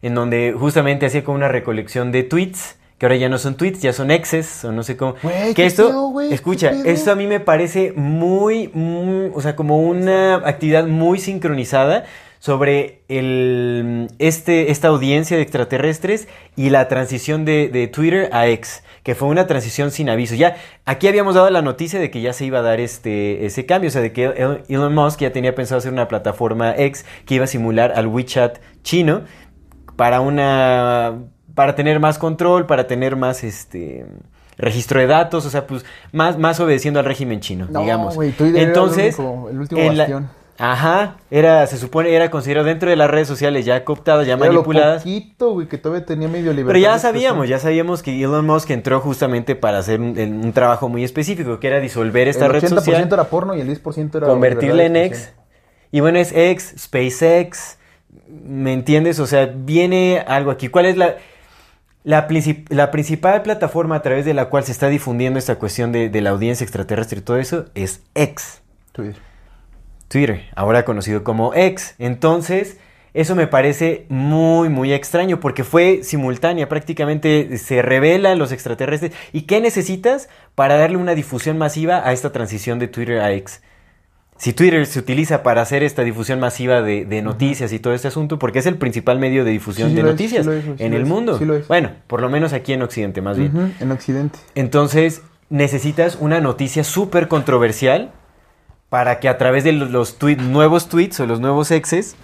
en 0.01 0.15
donde 0.15 0.55
justamente 0.57 1.05
hacía 1.05 1.23
como 1.23 1.35
una 1.37 1.47
recolección 1.47 2.11
de 2.11 2.23
tweets, 2.23 2.77
que 2.97 3.05
ahora 3.05 3.15
ya 3.17 3.29
no 3.29 3.37
son 3.37 3.55
tweets, 3.55 3.81
ya 3.81 3.93
son 3.93 4.09
exes, 4.09 4.65
o 4.65 4.71
no 4.71 4.81
sé 4.81 4.97
cómo. 4.97 5.13
Que 5.15 5.53
qué 5.55 5.65
esto, 5.67 6.11
escucha, 6.31 6.71
esto 6.85 7.11
a 7.11 7.15
mí 7.15 7.27
me 7.27 7.39
parece 7.39 7.93
muy, 7.95 8.69
muy, 8.73 9.31
o 9.33 9.41
sea, 9.41 9.55
como 9.55 9.81
una 9.83 10.35
actividad 10.37 10.87
muy 10.87 11.19
sincronizada 11.19 12.05
sobre 12.41 13.03
el, 13.07 14.07
este, 14.17 14.71
esta 14.71 14.87
audiencia 14.87 15.37
de 15.37 15.43
extraterrestres 15.43 16.27
y 16.55 16.71
la 16.71 16.87
transición 16.87 17.45
de, 17.45 17.69
de 17.69 17.85
Twitter 17.87 18.29
a 18.33 18.47
X, 18.47 18.83
que 19.03 19.13
fue 19.13 19.27
una 19.27 19.45
transición 19.45 19.91
sin 19.91 20.09
aviso. 20.09 20.33
Ya, 20.33 20.55
aquí 20.85 21.07
habíamos 21.07 21.35
dado 21.35 21.51
la 21.51 21.61
noticia 21.61 21.99
de 21.99 22.09
que 22.09 22.19
ya 22.19 22.33
se 22.33 22.45
iba 22.45 22.57
a 22.57 22.61
dar 22.63 22.79
este, 22.79 23.45
ese 23.45 23.67
cambio, 23.67 23.89
o 23.89 23.91
sea, 23.91 24.01
de 24.01 24.11
que 24.11 24.23
El- 24.25 24.63
Elon 24.69 24.95
Musk 24.95 25.19
ya 25.19 25.31
tenía 25.31 25.53
pensado 25.53 25.77
hacer 25.77 25.93
una 25.93 26.07
plataforma 26.07 26.73
X 26.75 27.05
que 27.27 27.35
iba 27.35 27.43
a 27.43 27.47
simular 27.47 27.93
al 27.95 28.07
WeChat 28.07 28.57
chino 28.81 29.21
para 29.95 30.19
una 30.19 31.19
para 31.53 31.75
tener 31.75 31.99
más 31.99 32.17
control, 32.17 32.65
para 32.65 32.87
tener 32.87 33.17
más 33.17 33.43
este 33.43 34.07
registro 34.57 34.99
de 34.99 35.05
datos, 35.05 35.45
o 35.45 35.49
sea, 35.51 35.67
pues 35.67 35.85
más, 36.11 36.39
más 36.39 36.59
obedeciendo 36.59 36.99
al 36.99 37.05
régimen 37.05 37.39
chino, 37.39 37.67
No, 37.69 37.81
digamos. 37.81 38.15
güey, 38.15 38.31
Twitter 38.31 38.55
era 38.55 38.61
el 38.63 38.67
Entonces, 38.69 39.19
único- 39.19 39.49
el 39.51 39.59
último 39.59 39.81
en 39.81 39.97
la- 39.97 40.03
bastión. 40.05 40.40
Ajá, 40.61 41.17
era, 41.31 41.65
se 41.65 41.77
supone, 41.77 42.13
era 42.13 42.29
considerado 42.29 42.67
dentro 42.67 42.87
de 42.87 42.95
las 42.95 43.09
redes 43.09 43.27
sociales 43.27 43.65
ya 43.65 43.83
cooptadas, 43.83 44.27
ya 44.27 44.33
Era 44.33 44.45
lo 44.45 44.53
manipuladas. 44.53 45.01
poquito, 45.01 45.53
güey, 45.53 45.67
que 45.67 45.79
todavía 45.79 46.05
tenía 46.05 46.27
medio 46.27 46.51
libertad. 46.51 46.67
Pero 46.67 46.79
ya 46.79 46.99
sabíamos, 46.99 47.49
ya 47.49 47.57
sabíamos 47.57 48.03
que 48.03 48.21
Elon 48.23 48.45
Musk 48.45 48.69
entró 48.69 48.99
justamente 48.99 49.55
para 49.55 49.79
hacer 49.79 49.99
un, 49.99 50.53
trabajo 50.53 50.87
muy 50.87 51.03
específico, 51.03 51.59
que 51.59 51.65
era 51.65 51.79
disolver 51.79 52.27
esta 52.27 52.45
el 52.45 52.51
red 52.53 52.63
80% 52.63 52.69
social 52.75 53.09
era 53.11 53.23
porno 53.23 53.55
y 53.55 53.61
el 53.61 53.67
10% 53.83 54.15
era... 54.15 54.27
convertirla 54.27 54.83
en 54.83 54.93
libertad 54.93 55.17
de 55.17 55.25
X. 55.25 55.33
Y 55.91 55.99
bueno, 55.99 56.19
es 56.19 56.31
X, 56.31 56.75
SpaceX, 56.77 57.77
¿me 58.29 58.71
entiendes? 58.73 59.19
O 59.19 59.25
sea, 59.25 59.47
viene 59.47 60.23
algo 60.27 60.51
aquí. 60.51 60.67
¿Cuál 60.67 60.85
es 60.85 60.95
la, 60.95 61.15
la, 62.03 62.27
princip- 62.27 62.67
la 62.69 62.91
principal 62.91 63.41
plataforma 63.41 63.95
a 63.95 64.01
través 64.03 64.25
de 64.25 64.35
la 64.35 64.45
cual 64.45 64.63
se 64.63 64.71
está 64.73 64.89
difundiendo 64.89 65.39
esta 65.39 65.55
cuestión 65.55 65.91
de, 65.91 66.09
de 66.09 66.21
la 66.21 66.29
audiencia 66.29 66.63
extraterrestre 66.63 67.17
y 67.17 67.21
todo 67.23 67.37
eso? 67.37 67.65
Es 67.73 68.03
X, 68.13 68.61
Twitter. 68.91 69.30
Twitter, 70.11 70.43
ahora 70.55 70.83
conocido 70.85 71.23
como 71.23 71.53
X. 71.55 71.95
Entonces, 71.97 72.77
eso 73.13 73.35
me 73.35 73.47
parece 73.47 74.05
muy, 74.09 74.69
muy 74.69 74.93
extraño 74.93 75.39
porque 75.39 75.63
fue 75.63 76.01
simultánea, 76.03 76.69
prácticamente 76.69 77.57
se 77.57 77.81
revelan 77.81 78.37
los 78.37 78.51
extraterrestres. 78.51 79.13
¿Y 79.33 79.43
qué 79.43 79.61
necesitas 79.61 80.29
para 80.53 80.77
darle 80.77 80.97
una 80.97 81.15
difusión 81.15 81.57
masiva 81.57 82.07
a 82.07 82.13
esta 82.13 82.31
transición 82.31 82.77
de 82.79 82.87
Twitter 82.87 83.19
a 83.21 83.31
X? 83.33 83.61
Si 84.37 84.53
Twitter 84.53 84.85
se 84.87 84.97
utiliza 84.99 85.43
para 85.43 85.61
hacer 85.61 85.83
esta 85.83 86.03
difusión 86.03 86.39
masiva 86.39 86.81
de, 86.81 87.05
de 87.05 87.21
noticias 87.21 87.71
y 87.73 87.79
todo 87.79 87.93
este 87.93 88.07
asunto, 88.07 88.39
porque 88.39 88.59
es 88.59 88.65
el 88.65 88.75
principal 88.75 89.19
medio 89.19 89.45
de 89.45 89.51
difusión 89.51 89.89
Sí, 89.89 89.95
sí 89.95 90.01
de 90.01 90.07
es, 90.07 90.13
noticias 90.13 90.45
sí 90.45 90.83
en 90.83 90.93
el 90.93 91.05
mundo. 91.05 91.37
sí 91.37 91.45
lo 91.45 91.55
es. 91.55 91.67
Bueno, 91.67 91.91
por 92.07 92.21
lo 92.21 92.29
menos 92.29 92.51
aquí 92.51 92.73
en 92.73 92.81
Occidente, 92.81 93.21
más 93.21 93.37
bien. 93.37 93.75
En 93.79 93.91
Occidente. 93.91 94.39
Entonces, 94.55 95.21
necesitas 95.49 96.17
una 96.19 96.41
noticia 96.41 96.83
súper 96.83 97.27
controversial 97.27 98.13
para 98.91 99.21
que 99.21 99.29
a 99.29 99.37
través 99.37 99.63
de 99.63 99.71
los, 99.71 100.19
tweet- 100.19 100.35
nuevos 100.41 100.89
tweets 100.89 101.21
o 101.21 101.25
los 101.25 101.39
nuevos 101.39 101.71
exes 101.71 102.17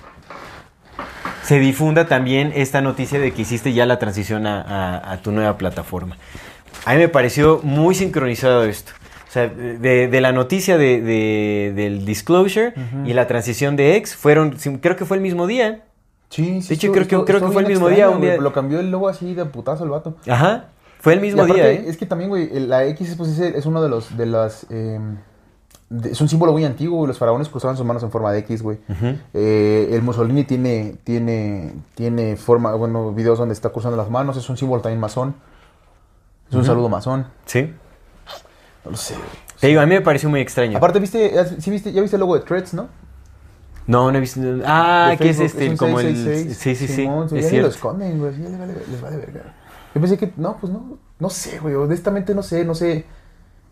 se 1.44 1.60
difunda 1.60 2.08
también 2.08 2.52
esta 2.54 2.82
noticia 2.82 3.20
de 3.22 3.32
que 3.32 3.44
hiciste 3.44 3.72
ya 3.72 3.86
la 3.86 4.00
transición 4.00 4.46
a, 4.46 4.62
a- 4.62 5.14
a 5.14 5.18
tu 5.22 5.32
nueva 5.32 5.58
plataforma. 5.58 6.18
A 6.84 6.92
mí 6.94 6.98
me 7.00 7.08
pareció 7.08 7.62
muy 7.64 7.96
sincronizado 7.96 8.66
esto. 8.66 8.92
O 9.30 9.32
sea, 9.32 9.48
de, 9.48 10.10
de 10.10 10.22
la 10.22 10.34
noticia 10.34 10.78
de- 10.78 11.00
de- 11.02 11.72
del 11.74 12.06
disclosure 12.06 12.74
y 13.06 13.14
la 13.14 13.28
transición 13.28 13.78
de 13.78 13.96
ex 13.96 14.14
fueron, 14.18 14.60
sí, 14.60 14.78
creo 14.82 14.98
que 14.98 15.06
fue 15.06 15.16
el 15.16 15.24
mismo 15.24 15.48
día. 15.48 15.86
Sí, 16.30 16.62
sí. 16.62 16.68
De 16.68 16.76
hecho, 16.76 16.92
creo 16.92 17.08
que- 17.08 17.24
creo 17.32 17.40
que 17.40 17.48
fue 17.54 17.62
el 17.62 17.70
mismo 17.70 17.88
día, 17.88 18.10
un 18.10 18.20
día- 18.20 18.36
Lo 18.36 18.52
cambió 18.52 18.82
el 18.82 18.92
logo 18.92 19.08
así 19.08 19.34
de 19.34 19.46
putazo 19.46 19.86
el 19.86 19.90
vato. 19.90 20.18
Ajá, 20.28 20.66
fue 21.00 21.14
el 21.14 21.22
mismo 21.22 21.44
aparte, 21.44 21.62
día. 21.62 21.72
¿eh? 21.72 21.86
Es 21.88 21.96
que 21.96 22.06
también, 22.06 22.30
güey, 22.30 22.50
la 22.60 22.84
X 22.88 23.16
pues, 23.18 23.40
es, 23.40 23.66
uno 23.66 23.82
de 23.82 23.88
los, 23.88 24.18
de 24.18 24.26
las, 24.26 24.66
eh, 24.70 25.00
de- 25.00 25.08
es 25.90 26.20
un 26.20 26.28
símbolo 26.28 26.52
muy 26.52 26.66
antiguo, 26.66 26.98
güey. 26.98 27.08
Los 27.08 27.18
faraones 27.18 27.48
cruzaban 27.48 27.78
sus 27.78 27.86
manos 27.86 28.04
en 28.04 28.12
forma 28.12 28.32
de 28.32 28.40
X, 28.40 28.62
güey. 28.62 28.80
Eh, 29.34 29.90
el 29.92 30.02
Mussolini 30.02 30.44
tiene, 30.44 30.96
tiene, 31.04 31.74
tiene 31.96 32.36
forma, 32.36 32.74
bueno, 32.76 33.14
videos 33.14 33.40
donde 33.40 33.54
está 33.54 33.70
cruzando 33.70 33.96
las 33.96 34.10
manos. 34.10 34.36
Es 34.36 34.50
un 34.50 34.58
símbolo 34.58 34.82
también 34.82 35.00
masón. 35.00 35.36
Es 36.50 36.56
un 36.56 36.66
saludo 36.66 36.90
masón. 36.90 37.28
Sí. 37.46 37.74
No 38.84 38.92
lo 38.92 38.98
sé. 38.98 39.16
Te 39.60 39.68
digo, 39.68 39.82
a 39.82 39.86
mí 39.86 39.96
me 39.96 40.02
pareció 40.02 40.30
muy 40.30 40.42
extraño. 40.42 40.78
Aparte, 40.78 41.00
¿viste, 41.00 41.32
sí 41.60 41.72
viste, 41.72 41.92
ya 41.92 42.02
viste 42.02 42.16
el 42.16 42.20
logo 42.20 42.38
de 42.38 42.46
Threads, 42.46 42.74
¿no? 42.74 42.90
No, 43.88 44.12
no 44.12 44.18
he 44.18 44.22
visto. 44.22 44.42
Ah, 44.66 45.16
que 45.18 45.30
es 45.30 45.40
este, 45.40 45.70
un 45.70 45.78
como 45.78 46.00
el. 46.00 46.16
666. 46.16 46.58
Sí, 46.58 46.76
sí, 46.76 46.88
sí. 46.88 46.94
Simón, 46.94 47.30
ya 47.30 47.38
es 47.38 47.40
ni 47.40 47.42
lo 47.42 47.50
cierto. 47.50 47.70
esconden, 47.70 48.20
güey. 48.20 48.34
Ya 48.34 48.50
les 48.50 48.60
vale, 48.60 48.74
les 48.92 49.02
vale 49.02 49.18
verga. 49.18 49.54
Yo 49.96 50.02
pensé 50.02 50.18
que, 50.18 50.34
no, 50.36 50.58
pues 50.58 50.72
no, 50.72 51.00
no 51.18 51.30
sé, 51.30 51.60
güey. 51.60 51.74
Honestamente 51.76 52.36
no 52.36 52.44
sé, 52.44 52.66
no 52.66 52.76
sé. 52.76 53.06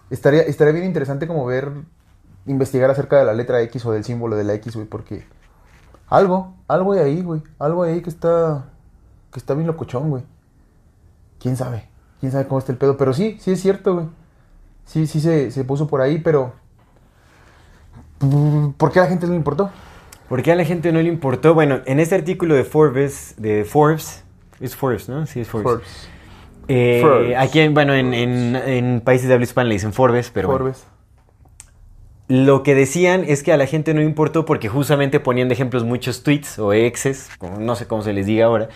Estaría, 0.10 0.42
estaría 0.44 0.74
bien 0.74 0.86
interesante 0.86 1.28
como 1.28 1.46
ver, 1.46 1.72
investigar 2.48 2.90
acerca 2.92 3.18
de 3.18 3.26
la 3.26 3.34
letra 3.34 3.62
X 3.62 3.86
o 3.86 3.92
del 3.92 4.04
símbolo 4.04 4.36
de 4.36 4.44
la 4.44 4.54
X, 4.56 4.76
güey, 4.76 4.88
porque 4.88 5.26
algo, 6.08 6.54
algo 6.68 6.94
hay 6.94 7.00
ahí, 7.00 7.22
güey. 7.22 7.42
Algo 7.60 7.84
hay 7.84 7.94
ahí 7.94 8.02
que 8.02 8.10
está, 8.10 8.66
que 9.32 9.40
está 9.40 9.54
bien 9.54 9.68
locochón, 9.68 10.10
güey. 10.10 10.24
¿Quién 11.40 11.56
sabe? 11.58 11.86
¿Quién 12.20 12.32
sabe 12.32 12.48
cómo 12.48 12.60
está 12.60 12.72
el 12.72 12.78
pedo? 12.78 12.98
Pero 12.98 13.14
sí, 13.14 13.38
sí 13.40 13.52
es 13.52 13.62
cierto, 13.62 13.94
güey. 13.96 14.06
Sí, 14.86 15.08
sí 15.08 15.20
se, 15.20 15.50
se 15.52 15.64
puso 15.64 15.88
por 15.88 16.02
ahí, 16.02 16.20
pero... 16.20 16.54
¿Por 18.78 18.92
qué 18.92 19.00
a 19.00 19.04
la 19.04 19.10
gente 19.10 19.26
no 19.26 19.32
le 19.34 19.38
importó? 19.38 19.70
¿Por 20.30 20.42
qué 20.42 20.52
a 20.52 20.56
la 20.56 20.66
gente 20.66 20.92
no 20.92 21.02
le 21.02 21.10
importó? 21.10 21.54
Bueno, 21.54 21.82
en 21.86 22.00
este 22.00 22.16
artículo 22.16 22.56
de 22.56 22.64
Forbes, 22.64 23.36
de 23.38 23.66
Forbes, 23.66 24.24
es 24.60 24.76
Forbes, 24.76 25.10
¿no? 25.10 25.26
Sí, 25.26 25.42
es 25.42 25.48
Forbes. 25.48 25.72
Forbes. 25.72 26.10
Eh, 26.68 27.00
Forbes. 27.02 27.38
Aquí, 27.38 27.60
en, 27.60 27.74
bueno, 27.74 27.94
en, 27.94 28.14
en- 28.14 28.56
en 28.56 29.02
países 29.02 29.28
de 29.28 29.34
habla 29.34 29.44
hispana 29.44 29.68
le 29.70 29.76
dicen 29.76 29.94
Forbes, 29.94 30.32
pero 30.32 30.48
bueno. 30.48 30.72
Lo 32.28 32.64
que 32.64 32.74
decían 32.74 33.24
es 33.28 33.44
que 33.44 33.54
a 33.54 33.58
la 33.58 33.68
gente 33.68 33.94
no 33.94 34.02
importó 34.02 34.46
porque 34.46 34.68
justamente 34.68 35.20
ponían 35.20 35.48
de 35.48 35.54
ejemplos 35.54 35.84
muchos 35.84 36.24
tweets 36.24 36.58
o 36.58 36.74
exes, 36.74 37.30
no 37.60 37.76
sé 37.76 37.86
cómo 37.86 38.02
se 38.02 38.14
les 38.14 38.26
diga 38.26 38.46
ahora, 38.46 38.70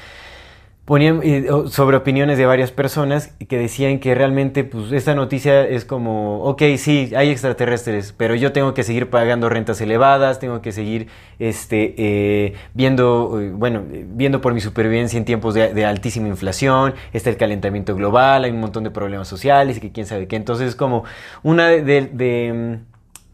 ponían 0.85 1.21
eh, 1.23 1.47
sobre 1.69 1.97
opiniones 1.97 2.37
de 2.37 2.45
varias 2.45 2.71
personas 2.71 3.33
que 3.47 3.57
decían 3.57 3.99
que 3.99 4.13
realmente 4.15 4.63
pues 4.63 4.91
esta 4.91 5.15
noticia 5.15 5.67
es 5.67 5.83
como, 5.85 6.43
ok, 6.43 6.61
sí, 6.77 7.11
hay 7.15 7.29
extraterrestres, 7.31 8.13
pero 8.15 8.35
yo 8.35 8.51
tengo 8.51 8.75
que 8.75 8.83
seguir 8.83 9.09
pagando 9.09 9.49
rentas 9.49 9.81
elevadas, 9.81 10.39
tengo 10.39 10.61
que 10.61 10.71
seguir 10.71 11.07
este, 11.39 11.95
eh, 11.97 12.53
viendo, 12.75 13.39
eh, 13.41 13.51
bueno, 13.53 13.83
viendo 13.87 14.41
por 14.41 14.53
mi 14.53 14.61
supervivencia 14.61 15.17
en 15.17 15.25
tiempos 15.25 15.55
de, 15.55 15.73
de 15.73 15.85
altísima 15.85 16.27
inflación, 16.27 16.93
está 17.13 17.31
el 17.31 17.37
calentamiento 17.37 17.95
global, 17.95 18.43
hay 18.43 18.51
un 18.51 18.59
montón 18.59 18.83
de 18.83 18.91
problemas 18.91 19.27
sociales 19.27 19.77
y 19.77 19.79
que 19.81 19.91
quién 19.91 20.05
sabe 20.05 20.27
qué. 20.27 20.35
Entonces 20.35 20.69
es 20.69 20.75
como 20.75 21.03
una 21.43 21.67
de- 21.67 21.81
de- 21.83 22.09
de 22.13 22.79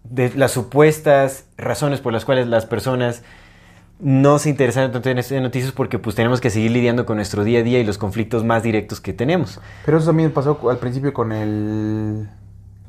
de 0.09 0.31
las 0.35 0.51
supuestas 0.51 1.45
razones 1.57 1.99
por 2.01 2.13
las 2.13 2.25
cuales 2.25 2.47
las 2.47 2.65
personas 2.65 3.23
no 3.99 4.39
se 4.39 4.49
interesan 4.49 4.91
tanto 4.91 5.09
en 5.09 5.17
estas 5.19 5.41
noticias 5.41 5.71
porque 5.71 5.99
pues 5.99 6.15
tenemos 6.15 6.41
que 6.41 6.49
seguir 6.49 6.71
lidiando 6.71 7.05
con 7.05 7.15
nuestro 7.15 7.43
día 7.43 7.59
a 7.59 7.63
día 7.63 7.79
y 7.79 7.83
los 7.85 7.97
conflictos 7.97 8.43
más 8.43 8.61
directos 8.61 8.99
que 8.99 9.13
tenemos. 9.13 9.59
Pero 9.85 9.97
eso 9.97 10.07
también 10.07 10.31
pasó 10.31 10.59
al 10.69 10.77
principio 10.77 11.13
con 11.13 11.31
el, 11.31 12.27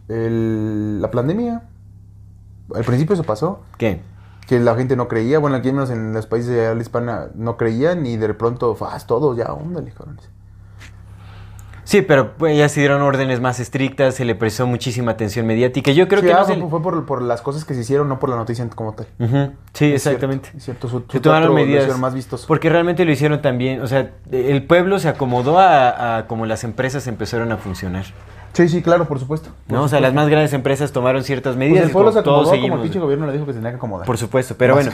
el- 0.08 1.00
la 1.00 1.10
pandemia. 1.10 1.62
Al 2.74 2.84
principio 2.84 3.14
eso 3.14 3.22
pasó. 3.22 3.62
¿Qué? 3.78 4.00
Que 4.48 4.58
la 4.60 4.74
gente 4.74 4.96
no 4.96 5.06
creía. 5.08 5.38
Bueno, 5.38 5.56
aquí 5.56 5.70
menos 5.72 5.90
en 5.90 6.12
los 6.12 6.26
países 6.26 6.50
de 6.50 6.66
habla 6.66 6.82
hispana 6.82 7.26
no 7.34 7.56
creían 7.56 8.04
y 8.06 8.16
de 8.16 8.34
pronto, 8.34 8.74
faz, 8.74 9.06
todos 9.06 9.36
ya, 9.36 9.52
óndale, 9.52 9.92
cabrones. 9.92 10.28
Sí, 11.86 12.02
pero 12.02 12.32
pues, 12.36 12.58
ya 12.58 12.68
se 12.68 12.80
dieron 12.80 13.00
órdenes 13.02 13.40
más 13.40 13.60
estrictas, 13.60 14.16
se 14.16 14.24
le 14.24 14.34
prestó 14.34 14.66
muchísima 14.66 15.12
atención 15.12 15.46
mediática. 15.46 15.92
Yo 15.92 16.08
creo 16.08 16.20
Sí, 16.20 16.26
que 16.26 16.32
no 16.32 16.40
ah, 16.40 16.44
se 16.44 16.56
fue, 16.56 16.82
por, 16.82 17.06
por 17.06 17.22
las 17.22 17.40
cosas 17.42 17.64
que 17.64 17.74
se 17.74 17.82
hicieron, 17.82 18.08
no 18.08 18.18
por 18.18 18.28
la 18.28 18.34
noticia 18.34 18.68
como 18.74 18.92
tal. 18.94 19.06
Sí, 19.72 19.86
Es 19.92 20.04
exactamente. 20.04 20.48
cierto, 20.50 20.58
es 20.58 20.64
cierto, 20.64 20.88
su- 20.88 21.04
se 21.12 21.20
tomaron 21.20 21.54
medidas 21.54 21.96
más 21.98 22.12
vistoso. 22.12 22.46
porque 22.48 22.68
realmente 22.70 23.04
lo 23.04 23.12
hicieron 23.12 23.40
también, 23.40 23.80
o 23.82 23.86
sea, 23.86 24.10
el 24.32 24.64
pueblo 24.64 24.98
se 24.98 25.08
acomodó 25.08 25.60
a, 25.60 26.18
a 26.18 26.26
como 26.26 26.44
las 26.44 26.64
empresas 26.64 27.06
empezaron 27.06 27.52
a 27.52 27.56
funcionar, 27.56 28.04
Sí, 28.52 28.68
sí, 28.70 28.80
claro, 28.82 29.06
por 29.06 29.20
supuesto. 29.20 29.50
por 29.68 29.76
¿no? 29.76 29.84
O 29.84 29.88
sea, 29.88 30.00
las 30.00 30.12
más 30.14 30.28
grandes 30.28 30.52
empresas 30.54 30.90
tomaron 30.90 31.22
ciertas 31.22 31.52
Pues 31.54 31.58
medidas 31.58 31.84
el 31.84 31.90
y 31.90 31.92
pueblo 31.92 32.10
se 32.10 32.18
acomodó 32.20 32.50
como 32.58 32.74
el 32.76 32.80
pinche 32.80 32.98
gobierno 32.98 33.26
le 33.26 33.32
dijo 33.34 33.44
que 33.46 33.52
se 33.52 33.58
tenía 33.58 33.70
que 33.72 33.76
acomodar. 33.76 34.06
Por 34.06 34.16
supuesto, 34.18 34.54
pero 34.58 34.74
bueno. 34.74 34.90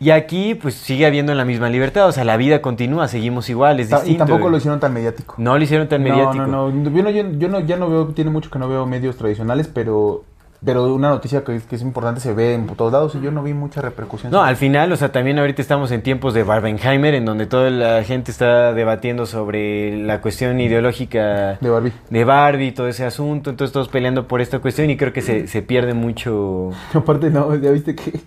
Y 0.00 0.10
aquí, 0.10 0.54
pues 0.54 0.74
sigue 0.74 1.06
habiendo 1.06 1.34
la 1.34 1.44
misma 1.44 1.68
libertad. 1.68 2.06
O 2.06 2.12
sea, 2.12 2.24
la 2.24 2.36
vida 2.36 2.62
continúa, 2.62 3.08
seguimos 3.08 3.50
igual, 3.50 3.80
es 3.80 3.90
distinto. 3.90 4.14
y 4.14 4.16
tampoco 4.16 4.40
güey. 4.42 4.52
lo 4.52 4.56
hicieron 4.58 4.80
tan 4.80 4.92
mediático. 4.92 5.34
No 5.38 5.56
lo 5.58 5.64
hicieron 5.64 5.88
tan 5.88 6.02
mediático. 6.02 6.46
No, 6.46 6.70
no, 6.70 6.70
no. 6.70 6.90
Yo, 6.90 7.02
no, 7.02 7.10
yo, 7.10 7.22
yo 7.32 7.48
no, 7.48 7.60
ya 7.60 7.76
no 7.76 7.90
veo, 7.90 8.06
tiene 8.08 8.30
mucho 8.30 8.50
que 8.50 8.58
no 8.58 8.68
veo 8.68 8.86
medios 8.86 9.16
tradicionales, 9.16 9.68
pero 9.68 10.24
pero 10.64 10.92
una 10.92 11.10
noticia 11.10 11.44
que, 11.44 11.60
que 11.60 11.76
es 11.76 11.82
importante 11.82 12.20
se 12.20 12.34
ve 12.34 12.54
en 12.54 12.66
todos 12.66 12.92
lados 12.92 13.14
y 13.14 13.20
yo 13.20 13.30
no 13.30 13.42
vi 13.42 13.54
mucha 13.54 13.80
repercusión. 13.80 14.32
No, 14.32 14.42
al 14.42 14.56
final, 14.56 14.90
o 14.90 14.96
sea, 14.96 15.12
también 15.12 15.38
ahorita 15.38 15.62
estamos 15.62 15.92
en 15.92 16.02
tiempos 16.02 16.34
de 16.34 16.42
Barbenheimer, 16.42 17.14
en 17.14 17.24
donde 17.24 17.46
toda 17.46 17.70
la 17.70 18.02
gente 18.02 18.32
está 18.32 18.72
debatiendo 18.72 19.26
sobre 19.26 19.96
la 19.96 20.20
cuestión 20.20 20.60
ideológica 20.60 21.58
De 21.60 21.70
Barbie. 21.70 21.92
de 22.10 22.24
Barbie, 22.24 22.72
todo 22.72 22.88
ese 22.88 23.04
asunto, 23.04 23.50
entonces 23.50 23.72
todos 23.72 23.88
peleando 23.88 24.26
por 24.26 24.40
esta 24.40 24.58
cuestión 24.58 24.90
y 24.90 24.96
creo 24.96 25.12
que 25.12 25.22
se, 25.22 25.46
se 25.46 25.62
pierde 25.62 25.94
mucho... 25.94 26.70
Aparte, 26.92 27.30
no, 27.30 27.54
ya 27.54 27.70
viste 27.70 27.94
que. 27.94 28.20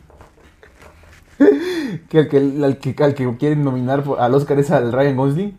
que 2.10 2.20
al 2.20 2.28
que, 2.28 2.38
al 2.38 2.78
que, 2.78 3.04
al 3.04 3.14
que 3.14 3.38
quieren 3.38 3.64
nominar 3.64 4.04
por- 4.04 4.20
al 4.20 4.34
Oscar 4.34 4.60
es 4.60 4.72
al 4.72 4.92
Ryan 4.92 5.16
Gosling. 5.16 5.58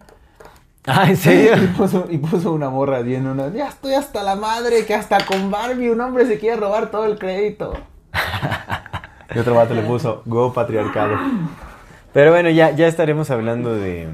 Ah, 0.86 1.06
¿en 1.08 1.16
serio? 1.16 1.52
Y 1.62 1.66
puso, 1.68 2.06
y 2.10 2.18
puso 2.18 2.52
una 2.52 2.68
morra 2.70 3.00
bien, 3.02 3.26
una. 3.26 3.48
Ya 3.48 3.68
estoy 3.68 3.94
hasta 3.94 4.22
la 4.22 4.34
madre 4.36 4.84
que 4.84 4.94
hasta 4.94 5.24
con 5.24 5.50
Barbie 5.50 5.90
un 5.90 6.00
hombre 6.00 6.26
se 6.26 6.38
quiere 6.38 6.56
robar 6.56 6.90
todo 6.90 7.06
el 7.06 7.18
crédito. 7.18 7.72
y 9.34 9.38
otro 9.38 9.54
vato 9.54 9.74
le 9.74 9.82
puso 9.82 10.22
Go 10.26 10.52
patriarcado. 10.52 11.16
Pero 12.12 12.30
bueno, 12.32 12.50
ya, 12.50 12.70
ya 12.72 12.86
estaremos 12.88 13.30
hablando 13.30 13.74
de... 13.74 14.08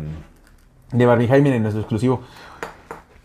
De 0.93 1.05
Barbie 1.07 1.29
Jaime 1.29 1.55
en 1.55 1.63
nuestro 1.63 1.81
exclusivo. 1.83 2.23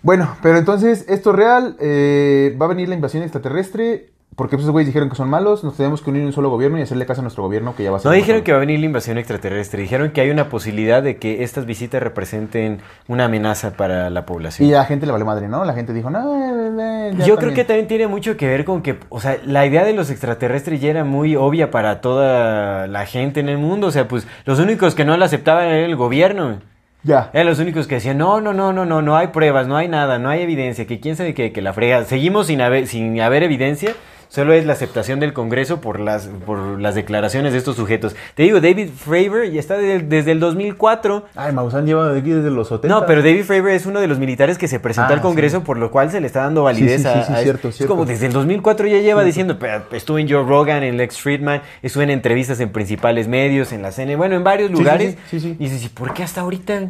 Bueno, 0.01 0.35
pero 0.41 0.57
entonces, 0.57 1.05
esto 1.07 1.29
es 1.29 1.35
real. 1.35 1.77
eh, 1.79 2.57
va 2.61 2.65
a 2.65 2.69
venir 2.69 2.89
la 2.89 2.95
invasión 2.95 3.23
extraterrestre. 3.23 4.12
Porque 4.35 4.55
esos 4.55 4.69
güeyes 4.69 4.87
dijeron 4.87 5.09
que 5.09 5.15
son 5.15 5.29
malos. 5.29 5.63
Nos 5.63 5.77
tenemos 5.77 6.01
que 6.01 6.09
unir 6.09 6.21
en 6.21 6.27
un 6.27 6.33
solo 6.33 6.49
gobierno 6.49 6.79
y 6.79 6.81
hacerle 6.81 7.05
caso 7.05 7.21
a 7.21 7.23
nuestro 7.23 7.43
gobierno 7.43 7.75
que 7.75 7.83
ya 7.83 7.91
va 7.91 7.97
a 7.97 7.99
ser. 7.99 8.09
No 8.09 8.15
dijeron 8.15 8.41
que 8.43 8.51
va 8.51 8.57
a 8.57 8.61
venir 8.61 8.79
la 8.79 8.85
invasión 8.85 9.17
extraterrestre, 9.17 9.81
dijeron 9.81 10.11
que 10.11 10.21
hay 10.21 10.29
una 10.29 10.49
posibilidad 10.49 11.03
de 11.03 11.17
que 11.17 11.43
estas 11.43 11.65
visitas 11.65 12.01
representen 12.01 12.79
una 13.07 13.25
amenaza 13.25 13.73
para 13.73 14.09
la 14.09 14.25
población. 14.25 14.67
Y 14.67 14.73
a 14.73 14.77
la 14.77 14.85
gente 14.85 15.05
le 15.05 15.11
valió 15.11 15.25
madre, 15.25 15.47
¿no? 15.47 15.65
La 15.65 15.73
gente 15.73 15.93
dijo, 15.93 16.09
no, 16.09 16.35
eh, 16.35 17.09
eh, 17.09 17.13
ya 17.17 17.25
Yo 17.25 17.35
creo 17.35 17.49
que 17.49 17.63
también". 17.63 17.67
también 17.67 17.87
tiene 17.87 18.07
mucho 18.07 18.37
que 18.37 18.47
ver 18.47 18.65
con 18.65 18.81
que, 18.81 18.97
o 19.09 19.19
sea, 19.19 19.37
la 19.45 19.65
idea 19.65 19.83
de 19.83 19.93
los 19.93 20.09
extraterrestres 20.09 20.81
ya 20.81 20.89
era 20.89 21.03
muy 21.03 21.35
obvia 21.35 21.71
para 21.71 22.01
toda 22.01 22.87
la 22.87 23.05
gente 23.05 23.39
en 23.39 23.49
el 23.49 23.57
mundo. 23.57 23.87
O 23.87 23.91
sea, 23.91 24.07
pues 24.07 24.27
los 24.45 24.59
únicos 24.59 24.95
que 24.95 25.05
no 25.05 25.15
la 25.17 25.25
aceptaban 25.25 25.65
era 25.67 25.85
el 25.85 25.95
gobierno. 25.95 26.59
Ya. 27.03 27.29
Eran 27.33 27.47
los 27.47 27.59
únicos 27.59 27.85
que 27.85 27.95
decían, 27.95 28.17
no, 28.17 28.39
no, 28.39 28.53
no, 28.53 28.71
no, 28.71 28.85
no, 28.85 29.01
no 29.01 29.17
hay 29.17 29.27
pruebas, 29.27 29.67
no 29.67 29.75
hay 29.75 29.89
nada, 29.89 30.19
no 30.19 30.29
hay 30.29 30.41
evidencia, 30.41 30.87
que 30.87 31.01
quién 31.01 31.17
sabe 31.17 31.33
qué, 31.33 31.51
que 31.51 31.61
la 31.61 31.73
frega. 31.73 32.05
Seguimos 32.05 32.47
sin 32.47 32.61
haber, 32.61 32.87
sin 32.87 33.19
haber 33.19 33.43
evidencia, 33.43 33.93
solo 34.33 34.53
es 34.53 34.65
la 34.65 34.73
aceptación 34.73 35.19
del 35.19 35.31
Congreso 35.31 35.79
por 35.79 35.99
las, 35.99 36.25
por 36.25 36.81
las 36.81 36.95
declaraciones 36.95 37.51
de 37.51 37.59
estos 37.59 37.75
sujetos. 37.75 38.15
Te 38.33 38.41
digo, 38.41 38.59
David 38.61 38.89
Fravor 38.89 39.45
ya 39.45 39.59
está 39.59 39.77
de- 39.77 39.99
desde 39.99 40.31
el 40.31 40.39
2004. 40.39 41.25
Ay, 41.35 41.53
Maussan 41.53 41.85
lleva 41.85 42.11
de 42.11 42.19
aquí 42.19 42.31
desde 42.31 42.49
los 42.49 42.67
70. 42.69 42.87
No, 42.87 43.05
pero 43.05 43.21
David 43.21 43.43
Fravor 43.43 43.69
es 43.69 43.85
uno 43.85 43.99
de 43.99 44.07
los 44.07 44.17
militares 44.17 44.57
que 44.57 44.67
se 44.67 44.79
presentó 44.79 45.11
Ah, 45.13 45.17
al 45.17 45.21
Congreso, 45.21 45.59
sí. 45.59 45.63
por 45.65 45.77
lo 45.77 45.91
cual 45.91 46.09
se 46.09 46.19
le 46.19 46.25
está 46.25 46.41
dando 46.41 46.63
validez 46.63 47.03
Sí, 47.03 47.07
sí, 47.07 47.07
a, 47.07 47.13
sí, 47.25 47.27
sí, 47.27 47.33
a 47.33 47.43
cierto, 47.43 47.67
Es 47.69 47.75
cierto. 47.75 47.93
como 47.93 48.05
desde 48.07 48.25
el 48.25 48.33
2004 48.33 48.87
ya 48.87 48.99
lleva 49.01 49.23
diciendo, 49.23 49.59
"Pero 49.59 49.83
estuve 49.91 50.21
en 50.21 50.27
Joe 50.29 50.43
Rogan, 50.43 50.81
en 50.81 50.97
Lex 50.97 51.21
Friedman, 51.21 51.61
estuve 51.83 52.05
en 52.05 52.09
entrevistas 52.09 52.59
en 52.59 52.69
principales 52.71 53.27
medios, 53.27 53.71
en 53.71 53.83
la 53.83 53.91
CN, 53.91 54.15
bueno, 54.15 54.35
en 54.35 54.43
varios 54.43 54.69
Sí, 54.71 54.75
sí, 54.77 54.81
lugares. 54.83 55.17
sí, 55.29 55.39
sí, 55.39 55.49
sí. 55.51 55.55
Y 55.59 55.63
dices, 55.65 55.85
¿y 55.85 55.89
por 55.89 56.11
qué 56.15 56.23
hasta 56.23 56.41
ahorita? 56.41 56.89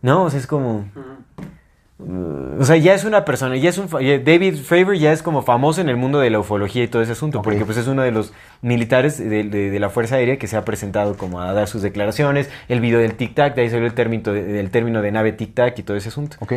No, 0.00 0.22
o 0.24 0.30
sea, 0.30 0.38
es 0.38 0.46
como... 0.46 0.84
Uh, 0.94 1.42
O 2.60 2.64
sea, 2.64 2.76
ya 2.76 2.94
es 2.94 3.04
una 3.04 3.24
persona, 3.24 3.56
ya 3.56 3.70
es 3.70 3.78
un... 3.78 3.88
David 3.88 4.56
Fravor 4.56 4.96
ya 4.96 5.12
es 5.12 5.22
como 5.22 5.42
famoso 5.42 5.80
en 5.80 5.88
el 5.88 5.96
mundo 5.96 6.18
de 6.20 6.30
la 6.30 6.38
ufología 6.38 6.82
y 6.84 6.88
todo 6.88 7.02
ese 7.02 7.12
asunto, 7.12 7.38
Ok. 7.38 7.44
porque 7.44 7.64
pues 7.64 7.76
es 7.78 7.86
uno 7.86 8.02
de 8.02 8.10
los 8.10 8.32
militares 8.60 9.18
de, 9.18 9.44
de- 9.44 9.70
de 9.70 9.80
la 9.80 9.88
Fuerza 9.90 10.16
Aérea 10.16 10.38
que 10.38 10.46
se 10.46 10.56
ha 10.56 10.64
presentado 10.64 11.16
como 11.16 11.40
a 11.40 11.52
dar 11.52 11.68
sus 11.68 11.82
declaraciones, 11.82 12.50
el 12.68 12.80
video 12.80 12.98
del 13.00 13.16
tic-tac, 13.16 13.54
de 13.54 13.62
ahí 13.62 13.70
salió 13.70 13.86
el 13.86 13.94
término 13.94 14.32
de, 14.32 14.42
del 14.44 14.70
término 14.70 15.02
de 15.02 15.12
nave 15.12 15.36
tic-tac 15.36 15.78
y 15.78 15.82
todo 15.82 15.96
ese 15.96 16.08
asunto. 16.08 16.36
Ok. 16.40 16.54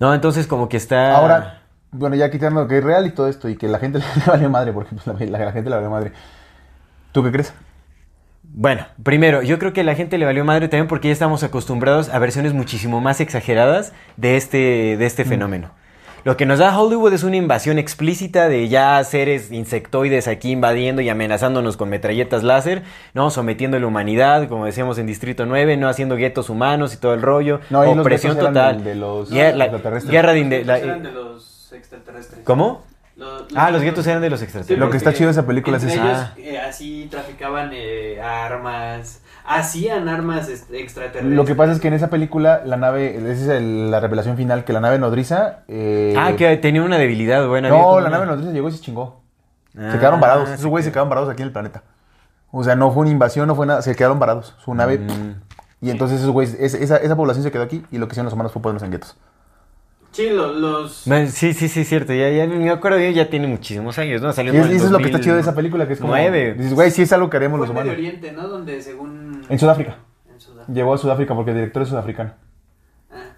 No, 0.00 0.14
entonces 0.14 0.46
como 0.46 0.68
que 0.68 0.76
está... 0.76 1.16
Ahora, 1.16 1.62
bueno, 1.92 2.16
ya 2.16 2.30
quitando 2.30 2.66
que 2.66 2.78
es 2.78 2.84
real 2.84 3.06
y 3.06 3.10
todo 3.10 3.28
esto 3.28 3.48
y 3.48 3.56
que 3.56 3.68
la 3.68 3.78
gente 3.78 3.98
le 4.16 4.24
valió 4.26 4.50
madre, 4.50 4.72
porque 4.72 4.94
pues, 4.94 5.06
la, 5.06 5.38
la- 5.38 5.44
la 5.46 5.52
gente 5.52 5.70
le 5.70 5.76
valió 5.76 5.90
madre. 5.90 6.12
¿Tú 7.12 7.22
qué 7.22 7.30
crees? 7.30 7.52
Bueno, 8.54 8.86
primero, 9.02 9.40
yo 9.42 9.58
creo 9.58 9.72
que 9.72 9.80
a 9.80 9.84
la 9.84 9.94
gente 9.94 10.18
le 10.18 10.26
valió 10.26 10.44
madre 10.44 10.68
también 10.68 10.86
porque 10.88 11.08
ya 11.08 11.12
estamos 11.12 11.42
acostumbrados 11.42 12.10
a 12.10 12.18
versiones 12.18 12.52
muchísimo 12.52 13.00
más 13.00 13.20
exageradas 13.20 13.92
de 14.18 14.36
este, 14.36 14.96
de 14.98 15.06
este 15.06 15.24
fenómeno. 15.24 15.70
Lo 16.24 16.36
que 16.36 16.46
nos 16.46 16.60
da 16.60 16.78
Hollywood 16.78 17.12
es 17.14 17.24
una 17.24 17.36
invasión 17.36 17.78
explícita 17.78 18.48
de 18.48 18.68
ya 18.68 19.02
seres 19.02 19.50
insectoides 19.50 20.28
aquí 20.28 20.52
invadiendo 20.52 21.00
y 21.02 21.08
amenazándonos 21.08 21.76
con 21.76 21.88
metralletas 21.88 22.44
láser, 22.44 22.82
¿no? 23.14 23.30
Sometiendo 23.30 23.76
a 23.76 23.80
la 23.80 23.86
humanidad, 23.88 24.46
como 24.48 24.66
decíamos 24.66 24.98
en 24.98 25.06
Distrito 25.06 25.46
9, 25.46 25.76
no 25.78 25.88
haciendo 25.88 26.14
guetos 26.14 26.48
humanos 26.48 26.94
y 26.94 26.98
todo 26.98 27.14
el 27.14 27.22
rollo. 27.22 27.58
No, 27.70 27.84
los 27.84 27.98
opresión 27.98 28.38
total. 28.38 28.84
de- 28.84 28.90
de 28.90 28.94
los 28.96 29.30
Guerra- 29.32 29.56
la- 29.56 29.64
extraterrestres. 29.64 30.12
guerra 30.12 30.32
de, 30.34 30.64
la- 30.64 30.78
eran 30.78 31.02
de 31.02 31.10
los 31.10 31.72
extraterrestres. 31.72 32.40
¿Cómo? 32.44 32.84
Los- 33.16 33.44
Ah, 33.54 33.70
los 33.70 33.82
guetos 33.82 34.06
eran 34.06 34.22
de 34.22 34.30
los 34.30 34.40
Sí, 34.40 34.44
extraterrestres. 34.44 34.78
Lo 34.78 34.90
que 34.90 34.96
está 34.96 35.12
chido 35.12 35.26
de 35.26 35.32
esa 35.32 35.46
película 35.46 35.76
es 35.76 35.84
ellos 35.84 35.98
Ah. 36.02 36.32
eh, 36.38 36.58
así 36.58 37.08
traficaban 37.10 37.70
eh, 37.72 38.20
armas, 38.22 39.20
hacían 39.44 40.08
armas 40.08 40.48
est- 40.48 40.72
extraterrestres. 40.72 41.36
Lo 41.36 41.44
que 41.44 41.54
pasa 41.54 41.72
es 41.72 41.80
que 41.80 41.88
en 41.88 41.94
esa 41.94 42.08
película, 42.08 42.62
la 42.64 42.76
nave, 42.76 43.16
esa 43.18 43.30
es 43.30 43.48
el- 43.48 43.90
la 43.90 44.00
revelación 44.00 44.36
final, 44.36 44.64
que 44.64 44.72
la 44.72 44.80
nave 44.80 44.98
nodriza... 44.98 45.60
eh, 45.68 46.14
Ah, 46.16 46.32
que 46.36 46.56
tenía 46.56 46.82
una 46.82 46.96
debilidad, 46.96 47.46
bueno. 47.46 47.68
había 47.68 47.80
No, 47.80 48.00
la 48.00 48.06
una- 48.08 48.10
nave 48.18 48.26
nodriza 48.26 48.50
llegó 48.52 48.68
y 48.68 48.72
se 48.72 48.80
chingó. 48.80 49.20
Ah, 49.76 49.90
se 49.92 49.98
quedaron 49.98 50.20
varados. 50.20 50.48
Esos 50.50 50.66
güeyes 50.66 50.86
se 50.86 50.90
quedaron 50.92 51.08
varados 51.10 51.28
aquí 51.30 51.42
en 51.42 51.48
el 51.48 51.52
planeta. 51.52 51.82
O 52.50 52.64
sea, 52.64 52.76
no 52.76 52.90
fue 52.92 53.02
una 53.02 53.10
invasión, 53.10 53.46
no 53.46 53.54
fue 53.54 53.66
nada. 53.66 53.82
Se 53.82 53.94
quedaron 53.94 54.18
varados. 54.18 54.54
Su 54.64 54.74
nave... 54.74 54.98
Mm. 54.98 55.40
Y 55.84 55.90
entonces 55.90 56.20
esos 56.20 56.30
güeyes, 56.30 56.54
es- 56.60 56.74
esa, 56.74 56.96
esa 56.98 57.16
población 57.16 57.42
se 57.42 57.50
quedó 57.50 57.62
aquí 57.64 57.84
y 57.90 57.98
lo 57.98 58.06
que 58.06 58.12
hicieron 58.12 58.26
los 58.26 58.34
humanos 58.34 58.52
fue 58.52 58.62
ponerlos 58.62 58.82
en 58.84 58.90
guetos. 58.92 59.16
Sí, 60.12 60.28
lo- 60.30 60.52
los... 60.52 61.02
Bueno, 61.06 61.28
Sí, 61.30 61.54
sí, 61.54 61.68
sí, 61.68 61.84
cierto. 61.84 62.12
Ya, 62.12 62.28
ya 62.30 62.46
me 62.46 62.70
acuerdo 62.70 62.98
bien, 62.98 63.14
ya 63.14 63.28
tiene 63.30 63.46
muchísimos 63.46 63.98
años, 63.98 64.20
¿no? 64.22 64.32
Salió 64.32 64.52
Y 64.54 64.58
es- 64.58 64.66
en 64.66 64.72
eso 64.76 64.84
es 64.86 64.90
lo 64.90 64.98
que 64.98 65.04
está 65.04 65.18
2009. 65.18 65.24
chido 65.24 65.34
de 65.36 65.40
esa 65.40 65.54
película, 65.54 65.86
que 65.86 65.94
es 65.94 66.00
como... 66.00 66.12
Nueve. 66.12 66.54
Dices, 66.54 66.74
güey, 66.74 66.90
sí 66.90 67.02
es 67.02 67.12
algo 67.12 67.30
que 67.30 67.38
haremos 67.38 67.58
Fue 67.58 67.66
los 67.66 67.70
en 67.70 67.82
Medio 67.82 67.92
humanos. 67.98 68.08
Oriente, 68.20 68.32
¿no? 68.32 68.48
Donde 68.48 68.80
según... 68.82 69.42
En 69.48 69.58
Sudáfrica. 69.58 69.96
en 70.32 70.38
Sudáfrica. 70.40 70.72
Llegó 70.72 70.94
a 70.94 70.98
Sudáfrica 70.98 71.34
porque 71.34 71.50
el 71.52 71.56
director 71.56 71.82
es 71.82 71.88
sudafricano. 71.88 72.32
Ah. 73.10 73.30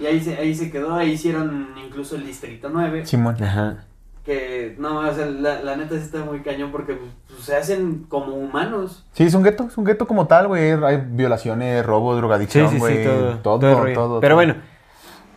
Y 0.00 0.06
ahí 0.06 0.20
se, 0.20 0.36
ahí 0.36 0.54
se 0.54 0.70
quedó, 0.70 0.94
ahí 0.94 1.10
hicieron 1.12 1.68
incluso 1.84 2.16
el 2.16 2.26
Distrito 2.26 2.68
9. 2.68 3.06
Simón. 3.06 3.42
Ajá. 3.42 3.84
Que, 4.24 4.76
no, 4.78 5.00
o 5.00 5.12
sea, 5.14 5.26
la, 5.26 5.62
la 5.62 5.76
neta 5.76 5.96
sí 5.96 6.02
está 6.02 6.24
muy 6.24 6.42
cañón 6.42 6.70
porque 6.70 6.94
pues, 6.94 7.42
se 7.44 7.56
hacen 7.56 8.04
como 8.08 8.34
humanos. 8.36 9.04
Sí, 9.12 9.24
es 9.24 9.34
un 9.34 9.42
gueto, 9.42 9.64
es 9.68 9.76
un 9.76 9.84
gueto 9.84 10.06
como 10.06 10.26
tal, 10.28 10.46
güey. 10.46 10.70
Hay 10.84 11.02
violaciones, 11.08 11.84
robo, 11.84 12.12
Sí, 12.14 12.18
drogadicción, 12.18 12.70
sí, 12.70 12.78
güey. 12.78 12.98
sí, 12.98 13.04
todo. 13.04 13.20
todo, 13.20 13.38
todo 13.40 13.58
todo, 13.58 13.80
rollo. 13.82 13.94
todo, 13.94 14.20
Pero 14.20 14.30
todo. 14.32 14.36
bueno, 14.36 14.54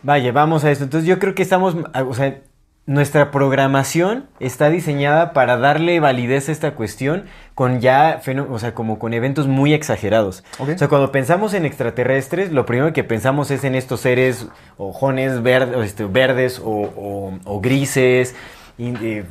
vaya, 0.06 0.32
vamos 0.32 0.64
a 0.64 0.70
esto. 0.70 0.84
Entonces 0.84 1.08
yo 1.08 1.18
creo 1.18 1.34
que 1.34 1.42
estamos, 1.42 1.76
o 2.06 2.14
sea, 2.14 2.38
nuestra 2.86 3.32
programación 3.32 4.26
está 4.38 4.70
diseñada 4.70 5.32
para 5.32 5.56
darle 5.56 5.98
validez 5.98 6.48
a 6.48 6.52
esta 6.52 6.74
cuestión 6.76 7.24
con 7.56 7.80
ya, 7.80 8.20
o 8.48 8.58
sea, 8.60 8.74
como 8.74 8.98
con 9.00 9.12
eventos 9.12 9.48
muy 9.48 9.74
exagerados. 9.74 10.44
O 10.76 10.78
sea, 10.78 10.88
cuando 10.88 11.10
pensamos 11.10 11.52
en 11.54 11.64
extraterrestres, 11.66 12.52
lo 12.52 12.64
primero 12.64 12.92
que 12.92 13.02
pensamos 13.02 13.50
es 13.50 13.64
en 13.64 13.74
estos 13.74 14.00
seres 14.00 14.46
ojones 14.78 15.32
o, 15.32 15.82
este, 15.82 16.04
verdes 16.04 16.60
o, 16.60 16.70
o- 16.70 17.38
o 17.44 17.60
grises. 17.60 18.34
y, 18.78 18.92
eh, 19.04 19.24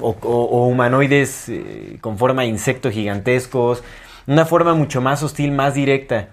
o 0.00 0.66
humanoides 0.66 1.48
eh, 1.48 1.98
con 2.00 2.18
forma 2.18 2.42
de 2.42 2.48
insectos 2.48 2.92
gigantescos, 2.92 3.82
una 4.26 4.44
forma 4.44 4.74
mucho 4.74 5.00
más 5.00 5.22
hostil, 5.22 5.52
más 5.52 5.74
directa. 5.74 6.28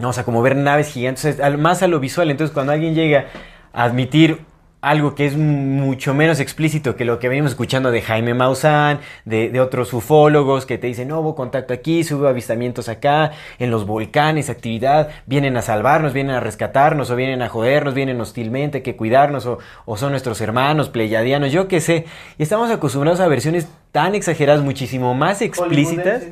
No, 0.00 0.08
o 0.08 0.12
sea, 0.12 0.24
como 0.24 0.42
ver 0.42 0.56
naves 0.56 0.88
gigantes, 0.88 1.38
más 1.58 1.82
a 1.82 1.86
lo 1.86 2.00
visual. 2.00 2.30
Entonces, 2.30 2.52
cuando 2.54 2.72
alguien 2.72 2.94
llega 2.94 3.26
a 3.72 3.84
admitir 3.84 4.40
algo 4.80 5.14
que 5.14 5.26
es 5.26 5.36
mucho 5.36 6.14
menos 6.14 6.40
explícito 6.40 6.96
que 6.96 7.04
lo 7.04 7.18
que 7.18 7.28
venimos 7.28 7.50
escuchando 7.50 7.90
de 7.90 8.00
Jaime 8.00 8.32
Maussan, 8.32 9.00
de, 9.26 9.50
de 9.50 9.60
otros 9.60 9.92
ufólogos 9.92 10.64
que 10.64 10.78
te 10.78 10.86
dicen, 10.86 11.08
no, 11.08 11.20
hubo 11.20 11.34
contacto 11.34 11.74
aquí, 11.74 12.02
hubo 12.12 12.26
avistamientos 12.26 12.88
acá, 12.88 13.32
en 13.58 13.70
los 13.70 13.84
volcanes, 13.84 14.48
actividad, 14.48 15.10
vienen 15.26 15.58
a 15.58 15.62
salvarnos, 15.62 16.14
vienen 16.14 16.34
a 16.34 16.40
rescatarnos, 16.40 17.10
o 17.10 17.16
vienen 17.16 17.42
a 17.42 17.50
jodernos, 17.50 17.92
vienen 17.92 18.20
hostilmente, 18.22 18.78
hay 18.78 18.82
que 18.82 18.96
cuidarnos, 18.96 19.44
o, 19.44 19.58
o 19.84 19.98
son 19.98 20.12
nuestros 20.12 20.40
hermanos, 20.40 20.88
pleyadianos, 20.88 21.52
yo 21.52 21.68
qué 21.68 21.82
sé. 21.82 22.06
Y 22.38 22.42
estamos 22.42 22.70
acostumbrados 22.70 23.20
a 23.20 23.28
versiones 23.28 23.68
tan 23.92 24.14
exageradas, 24.14 24.62
muchísimo 24.62 25.14
más 25.14 25.42
explícitas 25.42 26.22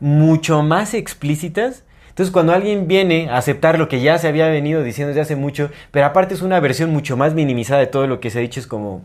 mucho 0.00 0.62
más 0.62 0.94
explícitas. 0.94 1.84
Entonces, 2.18 2.32
cuando 2.32 2.52
alguien 2.52 2.88
viene 2.88 3.30
a 3.30 3.36
aceptar 3.36 3.78
lo 3.78 3.86
que 3.86 4.00
ya 4.00 4.18
se 4.18 4.26
había 4.26 4.48
venido 4.48 4.82
diciendo 4.82 5.10
desde 5.10 5.20
hace 5.20 5.36
mucho, 5.36 5.70
pero 5.92 6.04
aparte 6.04 6.34
es 6.34 6.42
una 6.42 6.58
versión 6.58 6.90
mucho 6.90 7.16
más 7.16 7.32
minimizada 7.32 7.78
de 7.78 7.86
todo 7.86 8.08
lo 8.08 8.18
que 8.18 8.30
se 8.30 8.40
ha 8.40 8.42
dicho, 8.42 8.58
es 8.58 8.66
como, 8.66 9.04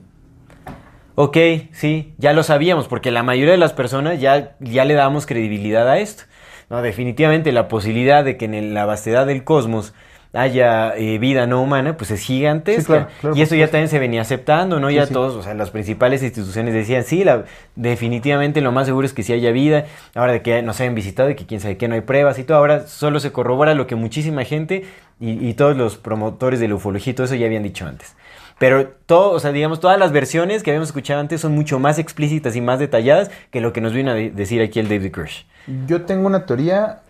ok, 1.13 1.37
sí, 1.73 2.15
ya 2.17 2.33
lo 2.33 2.41
sabíamos, 2.41 2.87
porque 2.87 3.11
la 3.11 3.21
mayoría 3.21 3.51
de 3.51 3.59
las 3.59 3.71
personas 3.71 4.19
ya, 4.19 4.55
ya 4.59 4.83
le 4.83 4.95
damos 4.95 5.27
credibilidad 5.27 5.87
a 5.87 5.99
esto. 5.99 6.23
No, 6.71 6.81
definitivamente 6.81 7.51
la 7.51 7.67
posibilidad 7.67 8.23
de 8.23 8.35
que 8.35 8.45
en 8.45 8.73
la 8.73 8.87
vastedad 8.87 9.27
del 9.27 9.43
cosmos 9.43 9.93
haya 10.33 10.95
eh, 10.97 11.19
vida 11.19 11.45
no 11.47 11.61
humana, 11.61 11.95
pues 11.95 12.09
es 12.11 12.21
gigantesca. 12.21 12.81
Sí, 12.81 12.85
claro, 12.85 13.07
claro, 13.21 13.35
y 13.37 13.41
eso 13.43 13.55
ya 13.55 13.67
también 13.67 13.87
se 13.87 13.99
venía 13.99 14.21
aceptando, 14.21 14.79
¿no? 14.79 14.89
Sí, 14.89 14.95
ya 14.95 15.05
sí. 15.05 15.13
todos, 15.13 15.35
o 15.35 15.43
sea, 15.43 15.53
las 15.53 15.69
principales 15.69 16.23
instituciones 16.23 16.73
decían, 16.73 17.03
sí, 17.03 17.23
la, 17.23 17.45
definitivamente 17.75 18.59
lo 18.61 18.71
más 18.71 18.87
seguro 18.87 19.05
es 19.05 19.13
que 19.13 19.21
sí 19.23 19.31
haya 19.33 19.51
vida. 19.51 19.85
Ahora 20.15 20.33
de 20.33 20.41
que 20.41 20.61
nos 20.63 20.79
hayan 20.81 20.95
visitado 20.95 21.29
y 21.29 21.35
que 21.35 21.45
quién 21.45 21.59
sabe 21.61 21.77
qué, 21.77 21.87
no 21.87 21.95
hay 21.95 22.01
pruebas 22.01 22.39
y 22.39 22.43
todo. 22.43 22.57
Ahora 22.57 22.87
solo 22.87 23.19
se 23.19 23.31
corrobora 23.31 23.75
lo 23.75 23.85
que 23.87 23.95
muchísima 23.95 24.43
gente 24.43 24.85
y, 25.19 25.47
y 25.47 25.53
todos 25.53 25.77
los 25.77 25.97
promotores 25.97 26.59
de 26.59 26.67
la 26.67 26.75
ufología 26.75 27.11
y 27.11 27.13
todo 27.13 27.25
eso 27.25 27.35
ya 27.35 27.45
habían 27.45 27.63
dicho 27.63 27.85
antes. 27.85 28.15
Pero 28.59 28.87
todo, 29.05 29.31
o 29.31 29.39
sea, 29.39 29.51
digamos, 29.51 29.79
todas 29.79 29.99
las 29.99 30.11
versiones 30.11 30.63
que 30.63 30.71
habíamos 30.71 30.89
escuchado 30.89 31.19
antes 31.19 31.41
son 31.41 31.53
mucho 31.53 31.79
más 31.79 31.99
explícitas 31.99 32.55
y 32.55 32.61
más 32.61 32.79
detalladas 32.79 33.29
que 33.51 33.61
lo 33.61 33.73
que 33.73 33.81
nos 33.81 33.93
vino 33.93 34.11
a 34.11 34.13
de- 34.13 34.31
decir 34.31 34.61
aquí 34.61 34.79
el 34.79 34.89
David 34.89 35.11
Crush. 35.11 35.43
Yo 35.87 36.03
tengo 36.03 36.27
una 36.27 36.45
teoría 36.45 37.01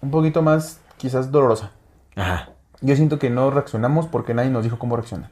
un 0.00 0.10
poquito 0.10 0.40
más, 0.42 0.80
quizás 0.98 1.30
dolorosa. 1.30 1.72
Ajá. 2.16 2.50
Yo 2.80 2.96
siento 2.96 3.18
que 3.18 3.30
no 3.30 3.50
reaccionamos 3.50 4.06
porque 4.06 4.32
nadie 4.34 4.50
nos 4.50 4.64
dijo 4.64 4.78
cómo 4.78 4.96
reaccionar. 4.96 5.30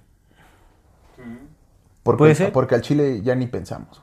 Porque, 2.02 2.18
Puede 2.18 2.34
ser. 2.34 2.52
Porque 2.52 2.74
al 2.74 2.82
Chile 2.82 3.20
ya 3.22 3.34
ni 3.34 3.46
pensamos. 3.46 4.02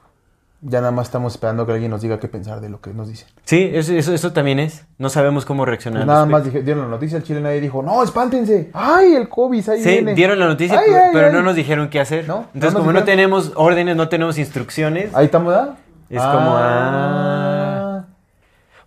Ya 0.62 0.80
nada 0.80 0.92
más 0.92 1.08
estamos 1.08 1.34
esperando 1.34 1.66
que 1.66 1.74
alguien 1.74 1.92
nos 1.92 2.02
diga 2.02 2.20
qué 2.20 2.28
pensar 2.28 2.60
de 2.60 2.70
lo 2.70 2.82
que 2.82 2.92
nos 2.92 3.08
dicen. 3.08 3.28
Sí, 3.44 3.70
eso, 3.74 3.94
eso, 3.94 4.14
eso 4.14 4.34
también 4.34 4.58
es. 4.60 4.86
No 4.98 5.10
sabemos 5.10 5.46
cómo 5.46 5.64
reaccionar. 5.66 6.08
nada 6.08 6.26
más 6.26 6.44
dije- 6.44 6.64
dieron 6.64 6.84
la 6.86 6.90
noticia 6.90 7.18
al 7.18 7.24
Chile, 7.24 7.42
nadie 7.42 7.62
dijo, 7.62 7.84
no, 7.84 8.02
espántense. 8.04 8.72
¡Ay, 8.74 9.14
el 9.14 9.30
COVID! 9.30 9.70
Ahí 9.70 9.84
Sí, 9.84 9.90
viene". 9.90 10.14
dieron 10.16 10.40
la 10.40 10.48
noticia, 10.48 10.80
Ay, 10.80 10.86
pero, 10.88 10.98
ay, 11.04 11.10
pero 11.14 11.28
ay. 11.28 11.34
no 11.34 11.42
nos 11.44 11.56
dijeron 11.56 11.90
qué 11.90 12.00
hacer. 12.00 12.28
No, 12.28 12.46
Entonces, 12.56 12.78
como 12.80 12.92
no 12.94 13.04
tenemos 13.04 13.52
órdenes, 13.56 13.96
no 13.96 14.10
tenemos 14.10 14.38
instrucciones, 14.40 15.14
Ahí 15.14 15.26
estamos, 15.26 15.54
¿verdad? 15.54 15.78
Es 16.10 16.22
como, 16.22 16.56
ah. 16.56 18.06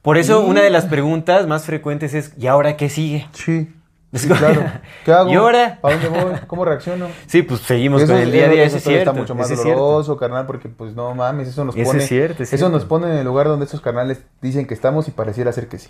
por 0.03 0.17
eso 0.19 0.41
una 0.41 0.63
de 0.63 0.71
las 0.71 0.87
preguntas 0.87 1.47
más 1.47 1.65
frecuentes 1.65 2.15
es, 2.15 2.33
¿y 2.39 2.47
ahora 2.49 2.77
qué 2.77 2.89
sigue? 2.89 3.29
Sí. 3.33 3.73
Sí, 4.15 4.27
claro. 4.29 4.65
¿Qué 5.05 5.13
hago? 5.13 5.31
¿Y 5.31 5.35
ahora? 5.35 5.79
¿A 5.83 5.91
dónde 5.91 6.09
voy? 6.09 6.33
¿Cómo 6.47 6.65
reacciono? 6.65 7.09
Sí, 7.27 7.43
pues 7.43 7.61
seguimos 7.61 8.03
Eso 8.03 8.13
con 8.13 8.23
el 8.23 8.33
día 8.33 8.47
a 8.47 8.49
día, 8.49 8.65
eso 8.65 8.79
es 8.79 8.87
está 8.87 9.13
mucho 9.13 9.35
más 9.35 9.51
es 9.51 9.59
doloroso, 9.59 10.17
carnal, 10.17 10.47
porque 10.47 10.69
pues 10.71 10.95
no 10.95 11.15
mames, 11.15 11.49
eso 11.49 11.65
nos 11.65 11.77
Eso 11.77 11.91
pone. 11.91 12.03
es 12.03 12.09
cierto, 12.09 12.43
es 12.43 12.53
eso 12.53 12.71
nos 12.71 12.85
pone 12.87 13.07
en 13.07 13.19
el 13.19 13.27
lugar 13.27 13.49
donde 13.49 13.67
estos 13.67 13.83
carnales 13.83 14.23
dicen 14.41 14.67
que 14.67 14.73
estamos 14.75 15.09
y 15.09 15.11
pareciera 15.11 15.53
ser 15.53 15.69
que 15.69 15.79
sí. 15.79 15.89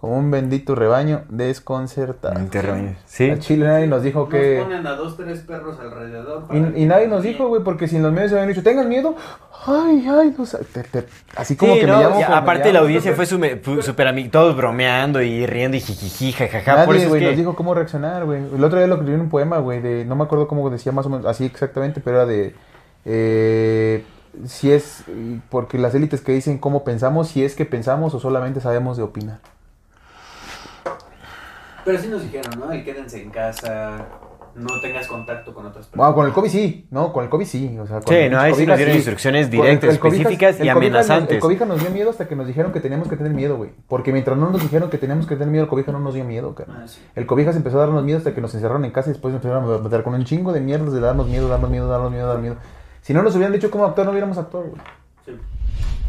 Como 0.00 0.16
un 0.16 0.30
bendito 0.30 0.76
rebaño 0.76 1.22
desconcertado. 1.28 2.38
Sí. 3.06 3.30
A 3.30 3.38
Chile 3.40 3.66
nadie 3.66 3.88
nos 3.88 4.00
dijo 4.04 4.20
Nos 4.20 4.28
que. 4.28 4.60
ponen 4.62 4.86
a 4.86 4.92
dos, 4.92 5.16
tres 5.16 5.40
perros 5.40 5.76
alrededor. 5.80 6.44
para 6.46 6.56
Y, 6.56 6.62
que- 6.62 6.78
y 6.82 6.86
nadie 6.86 7.08
nos 7.08 7.24
dijo, 7.24 7.48
güey, 7.48 7.64
porque 7.64 7.88
si 7.88 7.96
en 7.96 8.04
los 8.04 8.12
medios 8.12 8.30
se 8.30 8.36
habían 8.36 8.48
dicho, 8.48 8.62
tengan 8.62 8.88
miedo. 8.88 9.16
Ay, 9.66 10.06
ay, 10.08 10.32
no 10.38 10.46
sé, 10.46 10.58
te- 10.72 10.84
te- 10.84 11.04
así 11.34 11.56
como 11.56 11.74
Sí, 11.74 11.80
que 11.80 11.86
no, 11.88 11.96
me 11.98 12.04
llamo. 12.04 12.16
me 12.20 12.24
aparte 12.26 12.66
llamo. 12.66 12.74
la 12.74 12.78
audiencia 12.78 13.12
fue 13.14 13.26
súper 13.26 13.60
amig- 13.60 14.30
todos 14.30 14.56
bromeando 14.56 15.20
y 15.20 15.46
riendo 15.46 15.76
y 15.76 15.80
jijiji, 15.80 16.30
jajaja. 16.30 16.84
por 16.84 16.94
Nadie, 16.94 17.02
es 17.02 17.08
güey, 17.08 17.20
que- 17.20 17.26
nos 17.30 17.36
dijo 17.36 17.56
cómo 17.56 17.74
reaccionar, 17.74 18.24
güey. 18.24 18.40
El 18.54 18.62
otro 18.62 18.78
día 18.78 18.86
lo 18.86 18.94
escribí 18.94 19.14
en 19.16 19.22
un 19.22 19.30
poema, 19.30 19.58
güey, 19.58 19.80
de, 19.82 20.04
no 20.04 20.14
me 20.14 20.22
acuerdo 20.22 20.46
cómo 20.46 20.70
decía 20.70 20.92
más 20.92 21.06
o 21.06 21.08
menos, 21.08 21.26
así 21.26 21.44
exactamente, 21.44 22.00
pero 22.00 22.18
era 22.18 22.26
de, 22.26 22.54
eh, 23.04 24.04
si 24.46 24.70
es, 24.70 25.02
porque 25.50 25.76
las 25.76 25.92
élites 25.96 26.20
que 26.20 26.30
dicen 26.30 26.58
cómo 26.58 26.84
pensamos, 26.84 27.26
si 27.30 27.42
es 27.42 27.56
que 27.56 27.64
pensamos 27.64 28.14
o 28.14 28.20
solamente 28.20 28.60
sabemos 28.60 28.96
de 28.96 29.02
opinar. 29.02 29.40
Pero 31.88 32.02
sí 32.02 32.08
nos 32.08 32.22
dijeron, 32.22 32.60
¿no? 32.60 32.74
Y 32.74 32.84
quédense 32.84 33.22
en 33.22 33.30
casa, 33.30 34.04
no 34.54 34.78
tengas 34.82 35.06
contacto 35.06 35.54
con 35.54 35.64
otras 35.64 35.86
personas. 35.86 35.96
Bueno, 35.96 36.14
con 36.14 36.26
el 36.26 36.32
COVID 36.34 36.50
sí, 36.50 36.86
no, 36.90 37.14
con 37.14 37.24
el 37.24 37.30
COVID 37.30 37.46
sí. 37.46 37.78
O 37.78 37.86
sea, 37.86 38.00
con 38.00 38.08
Sí, 38.08 38.14
el 38.14 38.30
no, 38.32 38.38
ahí 38.40 38.52
sí 38.54 38.66
nos 38.66 38.76
dieron 38.76 38.94
instrucciones 38.94 39.46
Con 39.46 39.54
el- 39.54 39.62
directas, 39.62 39.90
el 39.94 39.98
cobija- 40.00 40.16
específicas 40.22 40.58
y 40.58 40.62
el 40.64 40.68
amenazantes. 40.68 41.36
el 41.36 41.40
cobija 41.40 41.64
nos 41.64 41.80
dio 41.80 41.88
miedo 41.90 42.10
hasta 42.10 42.28
que 42.28 42.36
nos 42.36 42.46
dijeron 42.46 42.72
que 42.72 42.80
teníamos 42.80 43.08
que 43.08 43.16
tener 43.16 43.32
miedo, 43.32 43.56
güey. 43.56 43.70
Porque 43.88 44.12
mientras 44.12 44.36
no 44.36 44.50
nos 44.50 44.60
dijeron 44.60 44.90
que 44.90 44.98
teníamos 44.98 45.26
que 45.26 45.34
tener 45.36 45.48
miedo, 45.48 45.64
el 45.64 45.70
cobija 45.70 45.90
no 45.92 46.00
nos 46.00 46.12
dio 46.12 46.24
miedo, 46.26 46.54
cara. 46.54 46.74
Ah, 46.76 46.86
sí. 46.86 47.00
El 47.14 47.24
cobija 47.24 47.52
se 47.52 47.56
empezó 47.58 47.78
a 47.78 47.86
darnos 47.86 48.04
miedo 48.04 48.18
hasta 48.18 48.34
que 48.34 48.42
nos 48.42 48.54
encerraron 48.54 48.84
en 48.84 48.90
casa 48.90 49.08
y 49.08 49.14
después 49.14 49.32
empezaron 49.32 49.64
a 49.72 49.78
meter 49.78 50.02
con 50.02 50.12
un 50.12 50.24
chingo 50.24 50.52
de 50.52 50.60
mierdas 50.60 50.92
de 50.92 51.00
darnos 51.00 51.26
miedo, 51.26 51.48
darnos 51.48 51.70
miedo, 51.70 51.88
darnos 51.88 52.10
miedo, 52.10 52.26
darnos 52.26 52.42
miedo. 52.42 52.56
Si 53.00 53.14
no 53.14 53.22
nos 53.22 53.34
hubieran 53.34 53.54
dicho 53.54 53.70
cómo 53.70 53.86
actuar, 53.86 54.04
no 54.06 54.10
hubiéramos 54.10 54.36
actuado, 54.36 54.66
güey. 54.66 54.82
Sí, 55.24 55.32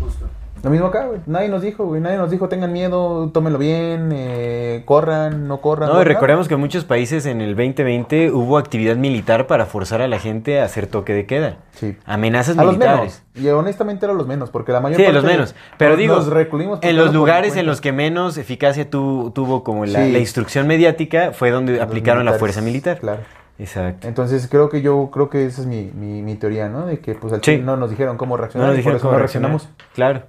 justo. 0.02 0.26
Lo 0.64 0.70
mismo 0.70 0.88
acá, 0.88 1.06
güey. 1.06 1.20
Nadie 1.26 1.48
nos 1.48 1.62
dijo, 1.62 1.86
güey. 1.86 2.02
Nadie 2.02 2.18
nos 2.18 2.30
dijo, 2.32 2.50
tengan 2.50 2.74
miedo, 2.74 3.30
tómenlo 3.34 3.58
bien, 3.58 4.10
eh, 4.14 4.84
corran, 4.86 5.48
no 5.48 5.62
corran. 5.62 5.90
No, 5.90 6.02
y 6.02 6.04
recordemos 6.04 6.48
que 6.48 6.56
en 6.56 6.60
muchos 6.60 6.84
países 6.86 7.26
en 7.26 7.40
el 7.42 7.56
2020 7.56 8.32
hubo 8.32 8.58
actividad 8.58 8.96
militar 8.98 9.48
para 9.48 9.66
forzar 9.66 10.02
a 10.02 10.08
la 10.08 10.20
gente 10.20 10.60
a 10.60 10.66
hacer 10.66 10.88
toque 10.88 11.14
de 11.14 11.26
queda. 11.26 11.58
Sí. 11.74 11.96
Amenazas 12.06 12.58
A 12.58 12.64
los 12.66 12.74
militares. 12.78 13.24
menos. 13.36 13.46
Y 13.46 13.48
honestamente 13.50 14.06
eran 14.06 14.18
los 14.18 14.28
menos, 14.28 14.50
porque 14.50 14.72
la 14.74 14.82
mayor 14.82 14.98
Sí, 14.98 15.04
parte 15.04 15.16
los 15.22 15.24
menos. 15.24 15.56
Pero 15.78 15.92
nos- 15.92 16.00
digo, 16.00 16.16
nos 16.16 16.80
en 16.84 16.96
los 16.98 17.14
lugares 17.14 17.56
en 17.56 17.66
los 17.66 17.80
que 17.80 17.92
menos 17.94 18.38
eficacia 18.38 18.90
tu- 18.90 19.32
tuvo 19.34 19.64
como 19.64 19.86
la, 19.86 20.04
Sí. 20.06 20.12
la 20.12 20.20
instrucción 20.20 20.68
mediática 20.68 21.32
fue 21.32 21.52
donde 21.52 21.74
Los 21.74 21.82
aplicaron 21.82 22.26
la 22.26 22.34
fuerza 22.34 22.62
militar. 22.62 23.00
Claro. 23.00 23.22
Exacto. 23.58 24.08
Entonces 24.08 24.48
creo 24.50 24.70
que 24.70 24.82
yo 24.82 25.10
creo 25.12 25.30
que 25.30 25.46
esa 25.46 25.62
es 25.62 25.68
mi, 25.68 25.92
mi, 25.94 26.22
mi 26.22 26.36
teoría, 26.36 26.70
¿no? 26.70 26.86
De 26.86 27.00
que 27.00 27.14
pues 27.16 27.34
al 27.34 27.42
Sí. 27.44 27.58
no 27.58 27.76
nos 27.76 27.90
dijeron 27.90 28.16
cómo 28.18 28.36
No 28.36 28.42
reaccionar. 28.42 28.70
nos 28.70 28.76
y 28.76 28.78
dijeron 28.78 28.94
por 28.94 28.98
eso 29.00 29.08
cómo 29.08 29.12
no 29.14 29.20
reaccionamos. 29.20 29.70
Claro. 29.94 30.22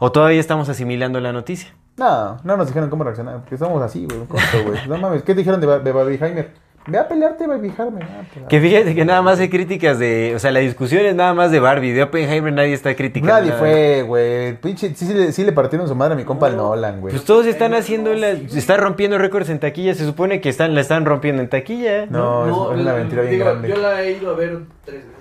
O 0.00 0.10
todavía 0.10 0.40
estamos 0.40 0.68
asimilando 0.68 1.20
la 1.20 1.32
noticia. 1.32 1.70
No, 1.96 2.38
no 2.42 2.56
nos 2.56 2.66
dijeron 2.66 2.88
cómo 2.90 3.04
reaccionar, 3.04 3.36
porque 3.40 3.54
estamos 3.54 3.80
así, 3.82 4.06
güey, 4.06 4.18
un 4.20 4.26
corto, 4.26 4.62
güey. 4.66 4.80
No 4.88 4.96
mames, 4.98 5.22
¿qué 5.22 5.34
dijeron 5.34 5.60
de, 5.60 5.66
de 5.80 5.92
Barbie 5.92 6.18
Heimer? 6.20 6.48
Ve 6.86 6.96
a 6.98 7.06
pelearte, 7.06 7.46
Barbie 7.46 7.70
Heimer. 7.78 8.02
Ah, 8.04 8.22
pues, 8.32 8.46
Que 8.48 8.58
fíjate 8.58 8.94
que 8.94 9.04
nada 9.04 9.20
más 9.20 9.38
hay 9.38 9.50
críticas 9.50 9.98
de. 9.98 10.32
O 10.34 10.38
sea, 10.38 10.50
la 10.50 10.60
discusión 10.60 11.04
es 11.04 11.14
nada 11.14 11.34
más 11.34 11.50
de 11.50 11.60
Barbie. 11.60 11.92
De 11.92 12.02
Oppenheimer 12.02 12.50
nadie 12.54 12.72
está 12.72 12.94
criticando. 12.96 13.34
Nadie 13.34 13.48
nada. 13.50 13.58
fue, 13.60 14.02
güey. 14.02 14.56
Pinche, 14.62 14.94
sí, 14.94 15.06
sí, 15.06 15.12
le- 15.12 15.30
sí 15.32 15.44
le 15.44 15.52
partieron 15.52 15.86
su 15.86 15.94
madre 15.94 16.14
a 16.14 16.16
mi 16.16 16.24
compa 16.24 16.48
el 16.48 16.56
Nolan, 16.56 17.02
güey. 17.02 17.12
Pues 17.12 17.26
todos 17.26 17.44
están 17.44 17.74
haciendo. 17.74 18.14
La, 18.14 18.30
está 18.30 18.78
rompiendo 18.78 19.18
récords 19.18 19.50
en 19.50 19.60
taquilla. 19.60 19.94
Se 19.94 20.06
supone 20.06 20.40
que 20.40 20.48
están, 20.48 20.74
la 20.74 20.80
están 20.80 21.04
rompiendo 21.04 21.42
en 21.42 21.50
taquilla. 21.50 22.06
No, 22.06 22.46
es, 22.46 22.78
es 22.78 22.80
una 22.82 22.94
mentira 22.94 23.22
bien 23.22 23.34
digo, 23.34 23.44
grande. 23.44 23.68
Yo 23.68 23.76
la 23.76 24.02
he 24.02 24.12
ido 24.12 24.30
a 24.30 24.36
ver 24.36 24.60
tres 24.86 25.02
veces. 25.04 25.19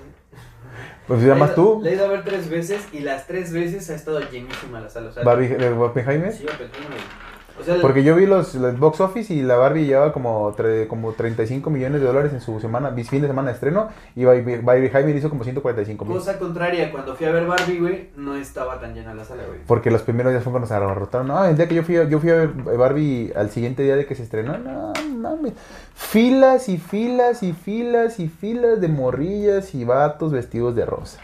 Pues 1.10 1.22
ido- 1.50 1.56
tú, 1.56 1.82
La 1.84 1.90
he 1.90 1.94
ido 1.96 2.06
a 2.06 2.08
ver 2.10 2.24
tres 2.24 2.50
veces 2.50 2.82
y 2.94 3.00
las 3.00 3.28
tres 3.28 3.52
veces 3.52 3.90
ha 3.90 3.96
estado 3.96 4.20
llenísima 4.30 4.80
la 4.80 4.90
sala. 4.90 5.10
O 5.10 5.12
sea, 5.12 5.24
Barbie, 5.24 5.56
Oppenheimer. 5.68 6.32
Sí, 6.32 6.46
Oppenheimer. 6.46 7.29
O 7.60 7.64
sea, 7.64 7.78
Porque 7.82 8.04
yo 8.04 8.16
vi 8.16 8.26
los, 8.26 8.56
los 8.56 8.80
box 8.80 9.02
office 9.02 9.34
y 9.34 9.42
la 9.42 9.56
Barbie 9.58 9.86
llevaba 9.86 10.14
como, 10.14 10.56
tre- 10.56 10.88
como 10.88 11.12
35 11.12 11.70
millones 11.70 12.00
de 12.00 12.08
dólares 12.08 12.32
en 12.34 12.40
su 12.42 12.60
semana, 12.60 12.92
fin 12.92 13.22
de 13.22 13.28
semana 13.28 13.50
de 13.50 13.54
estreno. 13.56 13.90
Y 14.16 14.24
Barbie, 14.26 14.58
Barbie 14.60 14.92
Heimer 14.94 15.16
hizo 15.16 15.30
como 15.30 15.44
145 15.44 16.06
mil. 16.06 16.14
cosa 16.18 16.40
contraria, 16.40 16.92
cuando 16.92 17.16
fui 17.16 17.26
a 17.26 17.32
ver 17.32 17.46
Barbie, 17.46 17.80
güey, 17.80 18.10
no 18.16 18.36
estaba 18.36 18.80
tan 18.80 18.94
llena 18.94 19.14
la 19.14 19.26
sala, 19.26 19.44
güey. 19.48 19.60
Porque 19.68 19.92
los 19.92 20.02
primeros 20.04 20.32
días 20.32 20.44
fue 20.44 20.52
cuando 20.52 20.68
se 20.68 20.74
abarrotaron. 20.74 21.28
No, 21.28 21.44
el 21.46 21.58
día 21.58 21.68
que 21.68 21.76
yo 21.76 21.84
fui, 21.84 21.98
a- 21.98 22.06
yo 22.08 22.20
fui 22.20 22.30
a 22.30 22.36
ver 22.36 22.48
Barbie 22.54 23.34
al 23.36 23.50
siguiente 23.50 23.84
día 23.84 23.96
de 23.96 24.06
que 24.06 24.16
se 24.16 24.24
estrenó, 24.24 24.58
no 24.58 24.94
mames. 25.18 25.54
Filas 25.96 26.70
y 26.70 26.78
filas 26.78 27.44
y 27.44 27.54
filas 27.54 28.20
y 28.20 28.30
filas 28.30 28.80
de 28.80 28.88
morrillas 28.88 29.76
y 29.76 29.84
vatos 29.84 30.32
vestidos 30.32 30.76
de 30.76 30.86
rosa. 30.86 31.20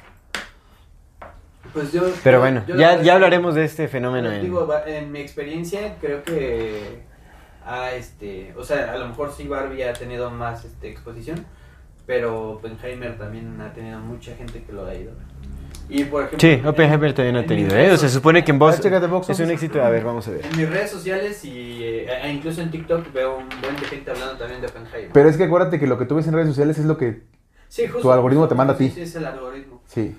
Pues 1.75 1.91
yo. 1.91 2.01
Pero 2.23 2.39
bueno, 2.39 2.63
yo 2.67 2.75
ya, 2.75 3.01
ya 3.03 3.13
hablaremos 3.13 3.53
de 3.53 3.65
este 3.65 3.87
fenómeno. 3.87 4.31
En- 4.31 4.41
digo, 4.41 4.65
ba- 4.65 4.83
en 4.87 5.11
mi 5.11 5.19
experiencia, 5.19 5.97
creo 6.01 6.23
que. 6.23 7.03
Ah, 7.65 7.91
este. 7.93 8.53
O 8.57 8.63
sea, 8.63 8.93
a 8.93 8.97
lo 8.97 9.07
mejor 9.09 9.31
sí 9.31 9.47
Barbie 9.47 9.83
ha 9.83 9.93
tenido 9.93 10.31
más 10.31 10.65
este, 10.65 10.89
exposición. 10.89 11.45
Pero 12.07 12.51
Oppenheimer 12.51 13.17
también 13.17 13.59
ha 13.61 13.73
tenido 13.73 13.99
mucha 13.99 14.35
gente 14.35 14.63
que 14.63 14.71
lo 14.71 14.85
ha 14.85 14.93
ido. 14.95 15.11
a 15.11 15.15
ver. 15.15 15.25
Y 15.89 16.03
por 16.05 16.23
ejemplo. 16.23 16.39
Sí, 16.47 16.53
en- 16.55 16.65
Oppenheimer 16.67 17.13
también 17.13 17.35
ha 17.35 17.39
en 17.41 17.45
tenido. 17.47 17.75
¿eh? 17.75 17.91
O 17.91 17.97
sea, 17.97 18.07
se 18.09 18.15
supone 18.15 18.43
que 18.43 18.51
en 18.51 18.57
Ah, 18.57 19.07
box 19.07 19.29
es 19.29 19.39
un 19.39 19.51
éxito. 19.51 19.83
A 19.83 19.89
ver, 19.89 20.03
vamos 20.03 20.27
a 20.27 20.31
ver. 20.31 20.45
En 20.45 20.55
mis 20.57 20.69
redes 20.69 20.89
sociales 20.91 21.43
y 21.43 21.83
eh, 21.83 22.07
e 22.23 22.31
incluso 22.31 22.61
en 22.61 22.71
TikTok 22.71 23.11
veo 23.11 23.37
un 23.37 23.49
buen 23.61 23.75
de 23.75 23.85
gente 23.87 24.11
hablando 24.11 24.35
también 24.37 24.61
de 24.61 24.67
Oppenheimer. 24.67 25.11
Pero 25.13 25.29
es 25.29 25.35
que 25.37 25.43
acuérdate 25.43 25.79
que 25.79 25.87
lo 25.87 25.97
que 25.97 26.05
tú 26.05 26.15
ves 26.15 26.27
en 26.27 26.33
redes 26.33 26.47
sociales 26.49 26.77
es 26.77 26.85
lo 26.85 26.97
que. 26.97 27.23
sí, 27.67 27.83
justo, 27.87 28.01
tu 28.01 28.11
algoritmo 28.11 28.47
te 28.47 28.55
manda 28.55 28.73
a 28.73 28.77
ti. 28.77 28.89
Sí, 28.89 29.01
es 29.01 29.15
el 29.15 29.25
algoritmo. 29.25 29.81
Sí. 29.87 30.15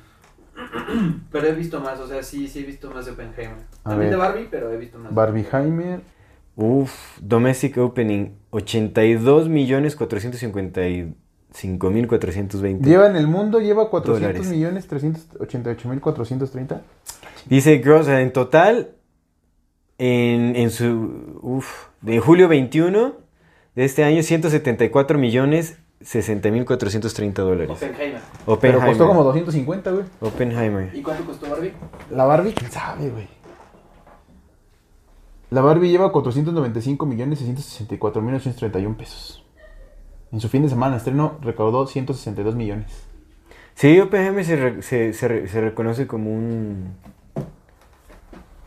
Pero 1.32 1.46
he 1.46 1.52
visto 1.52 1.80
más, 1.80 1.98
o 2.00 2.06
sea, 2.08 2.22
sí, 2.22 2.48
sí 2.48 2.60
he 2.60 2.62
visto 2.62 2.90
más 2.90 3.06
de 3.06 3.12
Oppenheimer. 3.12 3.56
A 3.84 3.90
También 3.90 4.10
de. 4.10 4.16
Barbie, 4.16 4.48
pero 4.50 4.70
he 4.72 4.76
visto 4.76 4.98
más. 4.98 5.14
Barbie 5.14 5.46
Heimer. 5.52 6.00
Uf, 6.56 7.18
Domestic 7.20 7.76
Opening, 7.76 8.30
82 8.50 9.48
millones 9.48 9.94
455 9.94 11.90
mil 11.90 12.08
420. 12.08 12.88
Lleva 12.88 13.06
en 13.08 13.16
el 13.16 13.26
mundo, 13.26 13.60
lleva 13.60 13.90
400 13.90 14.20
Dólares. 14.22 14.48
millones 14.50 14.86
388 14.86 15.88
mil 15.88 16.00
430. 16.00 16.80
Dice 17.46 17.78
Gross, 17.78 18.08
en 18.08 18.32
total, 18.32 18.92
en, 19.98 20.56
en 20.56 20.70
su, 20.70 21.38
uf, 21.42 21.88
de 22.00 22.20
julio 22.20 22.48
21 22.48 23.14
de 23.74 23.84
este 23.84 24.04
año, 24.04 24.22
174 24.22 25.18
millones 25.18 25.76
60 26.00 26.50
mil 26.50 26.64
430 26.64 27.42
dólares. 27.42 27.70
Oppenheimer. 27.70 28.20
Pero 28.60 28.80
costó 28.80 29.06
como 29.08 29.24
250, 29.24 29.90
güey. 29.90 30.04
Oppenheimer. 30.20 30.94
¿Y 30.94 31.02
cuánto 31.02 31.24
costó 31.24 31.48
Barbie? 31.50 31.72
La 32.10 32.24
Barbie, 32.24 32.52
quién 32.52 32.70
sabe, 32.70 33.10
güey. 33.10 33.28
La 35.50 35.60
Barbie 35.60 35.88
lleva 35.90 36.10
495 36.12 37.06
millones 37.06 37.38
664 37.38 38.20
mil 38.22 38.34
831 38.34 38.96
pesos. 38.96 39.44
En 40.32 40.40
su 40.40 40.48
fin 40.48 40.62
de 40.62 40.68
semana 40.68 40.92
de 40.92 40.98
estreno 40.98 41.38
recaudó 41.40 41.86
162 41.86 42.54
millones. 42.56 43.04
Sí, 43.74 43.98
Oppenheimer 44.00 44.44
se, 44.44 44.56
re- 44.56 44.82
se, 44.82 45.12
se 45.12 45.46
se 45.48 45.60
reconoce 45.60 46.06
como 46.06 46.30
un, 46.34 46.94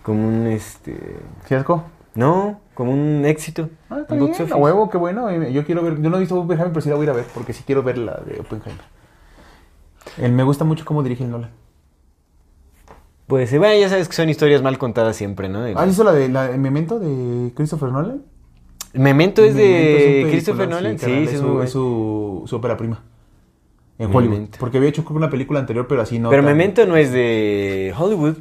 como 0.04 0.28
un, 0.28 0.48
este, 0.48 0.98
¿Fiasco? 1.46 1.84
No, 2.16 2.60
como 2.74 2.92
un 2.92 3.24
éxito. 3.26 3.70
Ah, 3.90 4.00
está 4.02 4.16
bien, 4.16 4.34
a 4.52 4.56
huevo, 4.56 4.90
qué 4.90 4.98
bueno. 4.98 5.30
Eh, 5.30 5.52
Yo 5.54 5.66
quiero 5.66 5.82
ver, 5.84 6.02
yo 6.02 6.10
no 6.10 6.18
he 6.18 6.20
visto 6.22 6.40
Oppenheimer, 6.40 6.70
pero 6.74 6.82
sí 6.82 6.90
la 6.90 6.96
voy 6.96 7.04
a 7.04 7.06
ir 7.06 7.10
a 7.12 7.14
ver, 7.14 7.26
porque 7.34 7.54
sí 7.54 7.64
quiero 7.66 7.84
ver 7.84 7.98
la 7.98 8.14
de 8.18 8.40
Oppenheimer. 8.40 8.84
Él 10.18 10.32
me 10.32 10.44
gusta 10.44 10.64
mucho 10.66 10.86
cómo 10.86 11.04
dirige 11.04 11.24
el 11.24 11.32
Nolan. 11.32 11.52
Pues, 13.28 13.56
bueno, 13.58 13.80
ya 13.80 13.90
sabes 13.90 14.08
que 14.08 14.16
son 14.16 14.28
historias 14.30 14.62
mal 14.64 14.78
contadas 14.80 15.16
siempre, 15.16 15.50
¿no? 15.50 15.62
De- 15.62 15.74
¿Has 15.76 15.86
visto 15.88 16.04
la 16.04 16.14
de 16.14 16.30
la, 16.30 16.50
el 16.50 16.60
Memento 16.60 17.00
de 17.00 17.52
Christopher 17.56 17.92
Nolan? 17.92 18.24
Memento 18.94 19.44
es 19.44 19.54
Memento 19.54 20.04
de 20.26 20.28
Christopher 20.32 20.68
Nolan. 20.68 20.98
Sí, 20.98 21.12
es, 21.12 21.40
su, 21.40 21.62
es 21.62 21.70
su, 21.72 22.44
su 22.48 22.56
ópera 22.56 22.76
prima. 22.76 23.04
en 24.00 24.08
Hollywood. 24.08 24.34
Memento. 24.34 24.58
Porque 24.60 24.78
había 24.78 24.90
hecho 24.90 25.06
una 25.12 25.30
película 25.30 25.60
anterior, 25.60 25.86
pero 25.88 26.02
así 26.02 26.18
no. 26.18 26.32
Pero 26.32 26.42
tan- 26.42 26.52
Memento 26.58 26.86
no 26.88 26.96
es 26.98 27.12
de 27.12 27.94
Hollywood. 27.96 28.38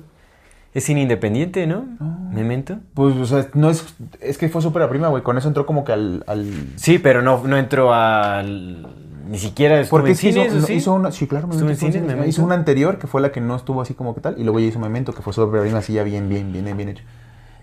Es 0.79 0.85
cine 0.85 1.03
independiente, 1.03 1.67
¿no? 1.67 1.87
Memento. 2.33 2.79
Pues, 2.95 3.17
o 3.17 3.27
sea, 3.27 3.49
no 3.55 3.69
es. 3.69 3.85
Es 4.21 4.39
que 4.39 4.49
fue 4.49 4.63
súper 4.63 4.89
prima, 4.89 5.09
güey. 5.09 5.25
Con 5.25 5.37
eso 5.37 5.49
entró 5.49 5.67
como 5.67 5.85
que 5.85 5.91
al. 5.91 6.23
al... 6.29 6.47
Sí, 6.77 7.01
pero 7.01 7.21
no, 7.21 7.43
no 7.45 7.57
entró 7.57 7.93
al. 7.93 8.87
Ni 9.29 9.39
siquiera 9.39 9.81
estuvo 9.81 9.99
Porque 9.99 10.11
en 10.11 10.17
sí 10.17 10.29
hizo, 10.29 10.43
cines, 10.43 10.55
¿o 10.55 10.61
no, 10.61 10.67
sí? 10.69 10.75
hizo 10.75 10.95
una. 10.95 11.11
Sí, 11.11 11.27
claro, 11.27 11.49
¿Estuvo 11.51 11.69
en 11.69 11.75
Memento 11.75 11.87
estuvo 11.87 12.07
Memento? 12.07 12.29
Hizo 12.29 12.45
una 12.45 12.55
anterior 12.55 12.99
que 12.99 13.09
fue 13.09 13.21
la 13.21 13.33
que 13.33 13.41
no 13.41 13.57
estuvo 13.57 13.83
así 13.83 13.95
como 13.95 14.15
que 14.15 14.21
tal. 14.21 14.39
Y 14.39 14.45
luego 14.45 14.61
ya 14.61 14.67
hizo 14.67 14.79
Memento, 14.79 15.13
que 15.13 15.21
fue 15.21 15.33
súper 15.33 15.63
prima, 15.63 15.79
así 15.79 15.95
ya 15.95 16.05
bien, 16.05 16.29
bien, 16.29 16.53
bien, 16.53 16.77
bien 16.77 16.89
hecho. 16.91 17.03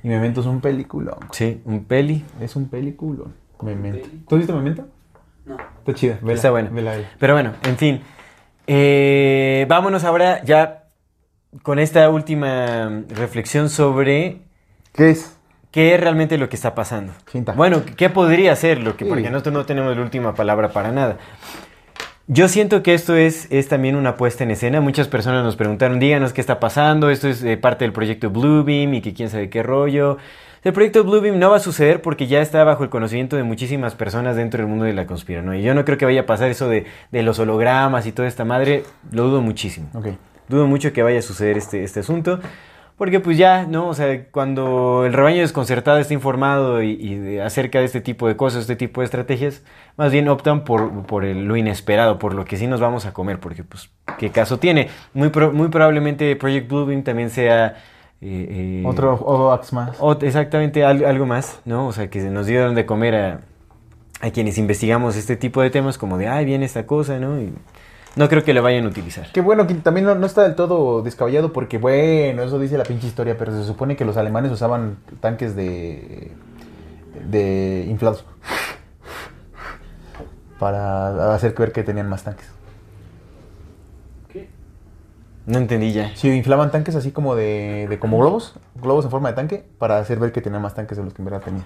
Y 0.03 0.09
Memento 0.09 0.41
es 0.41 0.47
un 0.47 0.59
peliculón. 0.59 1.19
Sí, 1.31 1.61
un 1.63 1.85
peli. 1.85 2.25
Es 2.41 2.57
un 2.57 2.67
peliculón. 2.67 3.33
Memento. 3.61 4.09
¿Tú 4.27 4.35
has 4.35 4.39
visto 4.39 4.53
Memento? 4.57 4.85
No. 5.45 5.55
Está 5.55 5.93
chida. 5.93 6.19
Está 6.27 6.51
bueno. 6.51 6.69
vela, 6.73 6.91
vela. 6.91 7.07
Pero 7.17 7.33
bueno, 7.33 7.53
en 7.63 7.77
fin. 7.77 8.01
Eh, 8.67 9.65
vámonos 9.69 10.03
ahora 10.03 10.43
ya 10.43 10.84
con 11.64 11.80
esta 11.80 12.10
última 12.10 13.03
reflexión 13.10 13.69
sobre 13.69 14.40
¿Qué 14.94 15.11
es? 15.11 15.38
qué 15.72 15.94
es 15.94 15.99
realmente 15.99 16.38
lo 16.38 16.49
que 16.49 16.56
está 16.56 16.76
pasando. 16.76 17.14
Cinta. 17.30 17.53
Bueno, 17.53 17.84
¿qué 17.98 18.10
podría 18.10 18.56
ser 18.56 18.82
lo 18.82 18.95
que? 18.98 19.06
Sí. 19.06 19.10
Porque 19.10 19.30
nosotros 19.30 19.53
no 19.53 19.65
tenemos 19.65 19.95
la 19.95 20.02
última 20.03 20.36
palabra 20.36 20.69
para 20.69 20.91
nada. 20.91 21.18
Yo 22.27 22.48
siento 22.48 22.82
que 22.82 22.95
esto 22.95 23.15
es, 23.15 23.48
es 23.52 23.68
también 23.68 23.95
una 23.95 24.18
puesta 24.18 24.44
en 24.44 24.49
escena. 24.52 24.82
Muchas 24.82 25.07
personas 25.07 25.44
nos 25.44 25.56
preguntaron, 25.56 25.99
díganos 25.99 26.34
qué 26.34 26.41
está 26.41 26.60
pasando, 26.60 27.11
esto 27.11 27.27
es 27.27 27.44
eh, 27.44 27.56
parte 27.56 27.86
del 27.86 27.94
proyecto 27.94 28.32
Bluebeam 28.32 28.95
y 28.95 29.02
que 29.02 29.14
quién 29.14 29.30
sabe 29.30 29.49
qué 29.49 29.61
rollo. 29.61 30.18
El 30.64 30.73
proyecto 30.73 31.03
Bluebeam 31.03 31.38
no 31.38 31.52
va 31.52 31.57
a 31.57 31.60
suceder 31.60 32.02
porque 32.02 32.26
ya 32.26 32.41
está 32.41 32.64
bajo 32.64 32.84
el 32.84 32.90
conocimiento 32.90 33.36
de 33.36 33.44
muchísimas 33.44 33.94
personas 33.94 34.36
dentro 34.36 34.57
del 34.57 34.68
mundo 34.68 34.86
de 34.86 34.94
la 34.94 35.06
conspiranoia. 35.06 35.61
Yo 35.61 35.76
no 35.76 35.86
creo 35.86 35.99
que 35.99 36.06
vaya 36.06 36.22
a 36.22 36.26
pasar 36.26 36.49
eso 36.49 36.68
de, 36.68 36.88
de 37.11 37.22
los 37.22 37.38
hologramas 37.38 38.07
y 38.07 38.11
toda 38.11 38.27
esta 38.27 38.44
madre, 38.44 38.84
lo 39.11 39.26
dudo 39.26 39.41
muchísimo. 39.41 39.90
Ok. 39.94 40.07
Dudo 40.49 40.67
mucho 40.67 40.93
que 40.93 41.03
vaya 41.03 41.19
a 41.19 41.22
suceder 41.22 41.57
este, 41.57 41.84
este 41.84 41.99
asunto. 42.01 42.39
Porque 42.97 43.19
pues 43.19 43.38
ya, 43.38 43.65
¿no? 43.67 43.89
O 43.89 43.93
sea, 43.93 44.26
cuando 44.31 45.05
el 45.05 45.11
rebaño 45.11 45.41
desconcertado 45.41 45.97
está 45.97 46.13
informado 46.13 46.81
y, 46.81 46.91
y 46.93 47.39
acerca 47.39 47.80
de 47.80 47.85
este 47.85 47.99
tipo 47.99 48.26
de 48.30 48.38
cosas, 48.38 48.61
este 48.61 48.77
tipo 48.77 49.01
de 49.01 49.05
estrategias, 49.05 49.63
más 49.97 50.13
bien 50.13 50.30
optan 50.30 50.63
por, 50.63 51.03
por 51.05 51.26
el- 51.26 51.43
lo 51.45 51.57
inesperado, 51.57 52.19
por 52.19 52.34
lo 52.34 52.45
que 52.45 52.55
sí 52.55 52.67
nos 52.67 52.80
vamos 52.80 53.05
a 53.05 53.11
comer, 53.11 53.39
porque 53.41 53.65
pues, 53.65 53.89
¿qué 54.17 54.30
caso 54.30 54.59
tiene? 54.59 54.88
Muy, 55.13 55.27
pro- 55.27 55.51
muy 55.51 55.67
probablemente 55.67 56.34
Project 56.38 56.69
Bluebeam 56.69 57.03
también 57.03 57.30
sea... 57.31 57.76
eh, 58.22 58.81
eh, 58.81 58.84
Otro 58.85 59.13
OVAX 59.15 59.73
más. 59.73 59.97
exactamente, 60.22 60.85
al- 60.85 61.03
algo 61.03 61.26
más, 61.26 61.59
¿no? 61.65 61.88
O 61.88 61.91
sea, 61.91 62.09
que 62.09 62.22
se 62.22 62.30
nos 62.30 62.45
dieron 62.47 62.76
de 62.76 62.85
comer 62.85 63.15
a, 63.15 63.41
a 64.22 64.31
quienes 64.31 64.57
investigamos 64.57 65.17
este 65.17 65.35
tipo 65.35 65.61
de 65.61 65.69
temas, 65.69 65.97
como 65.97 66.17
de, 66.17 66.30
ay, 66.30 66.45
viene 66.45 66.63
esta 66.63 66.85
cosa, 66.88 67.19
¿no? 67.19 67.41
Y 67.41 67.51
no 68.15 68.29
creo 68.29 68.43
que 68.43 68.53
lo 68.53 68.63
vayan 68.63 68.85
a 68.85 68.87
utilizar. 68.87 69.31
Que 69.31 69.41
bueno, 69.41 69.67
que 69.67 69.73
también 69.75 70.05
no, 70.05 70.15
no 70.15 70.25
está 70.25 70.43
del 70.43 70.55
todo 70.55 71.01
descabellado 71.01 71.51
porque, 71.51 71.77
bueno, 71.77 72.43
eso 72.43 72.59
dice 72.59 72.77
la 72.77 72.83
pinche 72.83 73.07
historia, 73.07 73.37
pero 73.37 73.51
se 73.51 73.63
supone 73.65 73.95
que 73.95 74.05
los 74.05 74.17
alemanes 74.17 74.51
usaban 74.51 74.97
tanques 75.19 75.55
de, 75.55 76.31
de 77.29 77.85
inflados 77.87 78.25
para 80.59 81.35
hacer 81.35 81.53
ver 81.53 81.71
que 81.71 81.83
tenían 81.83 82.07
más 82.07 82.23
tanques. 82.23 82.47
¿Qué? 84.29 84.49
No 85.45 85.57
entendí 85.57 85.91
ya. 85.91 86.15
Sí, 86.15 86.29
inflaban 86.29 86.71
tanques 86.71 86.95
así 86.95 87.11
como 87.11 87.35
de, 87.35 87.87
de 87.89 87.99
como 87.99 88.17
globos, 88.19 88.55
globos 88.75 89.05
en 89.05 89.11
forma 89.11 89.29
de 89.29 89.35
tanque, 89.35 89.65
para 89.77 89.97
hacer 89.97 90.19
ver 90.19 90.31
que 90.31 90.41
tenían 90.41 90.61
más 90.61 90.73
tanques 90.73 90.97
de 90.97 91.03
los 91.03 91.13
que 91.13 91.21
en 91.21 91.25
verdad 91.25 91.41
tenían. 91.41 91.65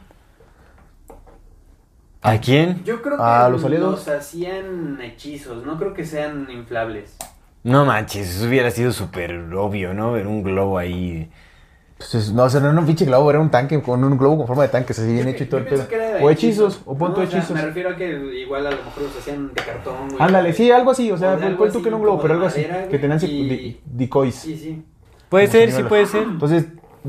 ¿A 2.21 2.37
quién? 2.39 2.83
Yo 2.83 3.01
creo 3.01 3.17
que 3.17 3.23
Ah, 3.23 3.47
los 3.49 3.63
aliados. 3.63 3.91
los 4.05 4.07
hacían 4.09 4.99
hechizos, 5.01 5.65
no 5.65 5.77
creo 5.77 5.93
que 5.93 6.05
sean 6.05 6.47
inflables. 6.51 7.15
No 7.63 7.85
manches, 7.85 8.35
eso 8.35 8.47
hubiera 8.47 8.71
sido 8.71 8.91
súper 8.91 9.33
obvio, 9.53 9.93
¿no? 9.93 10.11
Ver 10.13 10.27
un 10.27 10.43
globo 10.43 10.77
ahí. 10.77 11.29
Pues 11.97 12.15
es- 12.15 12.31
no, 12.33 12.43
o 12.43 12.49
sea, 12.49 12.61
no 12.61 12.69
era 12.69 12.79
un 12.79 12.85
pinche 12.85 13.03
globo, 13.05 13.29
era 13.29 13.39
un 13.41 13.51
tanque 13.51 13.81
con 13.81 14.01
un 14.03 14.17
globo 14.17 14.37
con 14.37 14.47
forma 14.47 14.63
de 14.63 14.69
tanques, 14.69 14.97
así 14.99 15.11
bien 15.11 15.27
hecho 15.27 15.43
y 15.43 15.47
todo 15.47 15.59
el 15.59 15.65
pedo. 15.67 15.85
era 15.91 16.23
O 16.23 16.29
hechizos, 16.29 16.81
o 16.85 16.97
punto 16.97 17.19
No, 17.21 17.27
sea, 17.27 17.39
hechizos. 17.39 17.55
me 17.55 17.61
refiero 17.61 17.89
a 17.89 17.95
que 17.97 18.09
igual 18.41 18.67
a 18.67 18.71
lo 18.71 18.77
mejor 18.77 19.03
los 19.03 19.17
hacían 19.17 19.49
de 19.53 19.61
cartón. 19.61 20.07
güey. 20.09 20.21
Ándale, 20.21 20.53
sí, 20.53 20.71
algo 20.71 20.91
así, 20.91 21.11
o 21.11 21.17
sea, 21.17 21.33
algo 21.33 21.67
tú 21.69 21.81
que 21.81 21.89
no 21.91 21.97
un 21.97 22.03
globo, 22.03 22.21
pero 22.21 22.35
algo 22.35 22.45
así, 22.45 22.61
madera, 22.61 22.87
que 22.87 22.99
tenían 22.99 23.19
y- 23.23 23.81
decoys. 23.85 24.35
Sí, 24.35 24.57
sí. 24.57 24.81
Puede 25.27 25.47
ser, 25.47 25.71
sí 25.73 25.83
puede 25.83 26.05
ser. 26.05 26.23
Entonces, 26.23 26.67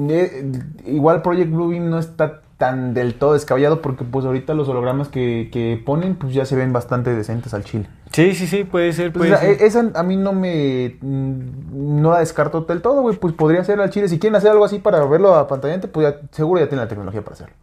eh, 0.08 0.52
igual 0.86 1.22
Project 1.22 1.50
Bluebeam 1.52 1.88
no 1.88 1.98
está 2.00 2.42
tan 2.60 2.94
del 2.94 3.14
todo 3.14 3.32
descabellado 3.32 3.80
porque 3.82 4.04
pues 4.04 4.24
ahorita 4.26 4.54
los 4.54 4.68
hologramas 4.68 5.08
que, 5.08 5.48
que 5.50 5.82
ponen 5.84 6.14
pues 6.14 6.34
ya 6.34 6.44
se 6.44 6.54
ven 6.54 6.72
bastante 6.72 7.12
decentes 7.12 7.54
al 7.54 7.64
chile. 7.64 7.88
Sí, 8.12 8.34
sí, 8.34 8.46
sí, 8.46 8.64
puede 8.64 8.92
ser, 8.92 9.12
Pues, 9.12 9.30
puede 9.30 9.54
esa, 9.56 9.58
ser. 9.80 9.86
esa 9.88 9.98
a 9.98 10.02
mí 10.04 10.16
no 10.16 10.32
me 10.34 10.96
mm, 11.00 12.00
no 12.02 12.10
la 12.12 12.18
descarto 12.20 12.60
del 12.60 12.82
todo, 12.82 13.00
güey, 13.00 13.16
pues 13.16 13.32
podría 13.34 13.64
ser 13.64 13.80
al 13.80 13.88
chile. 13.90 14.08
Si 14.08 14.18
quieren 14.18 14.36
hacer 14.36 14.50
algo 14.50 14.64
así 14.64 14.78
para 14.78 15.02
verlo 15.06 15.34
a 15.34 15.48
pantallante, 15.48 15.88
pues 15.88 16.06
ya, 16.12 16.20
seguro 16.32 16.60
ya 16.60 16.68
tienen 16.68 16.84
la 16.84 16.88
tecnología 16.88 17.22
para 17.22 17.34
hacerlo. 17.34 17.54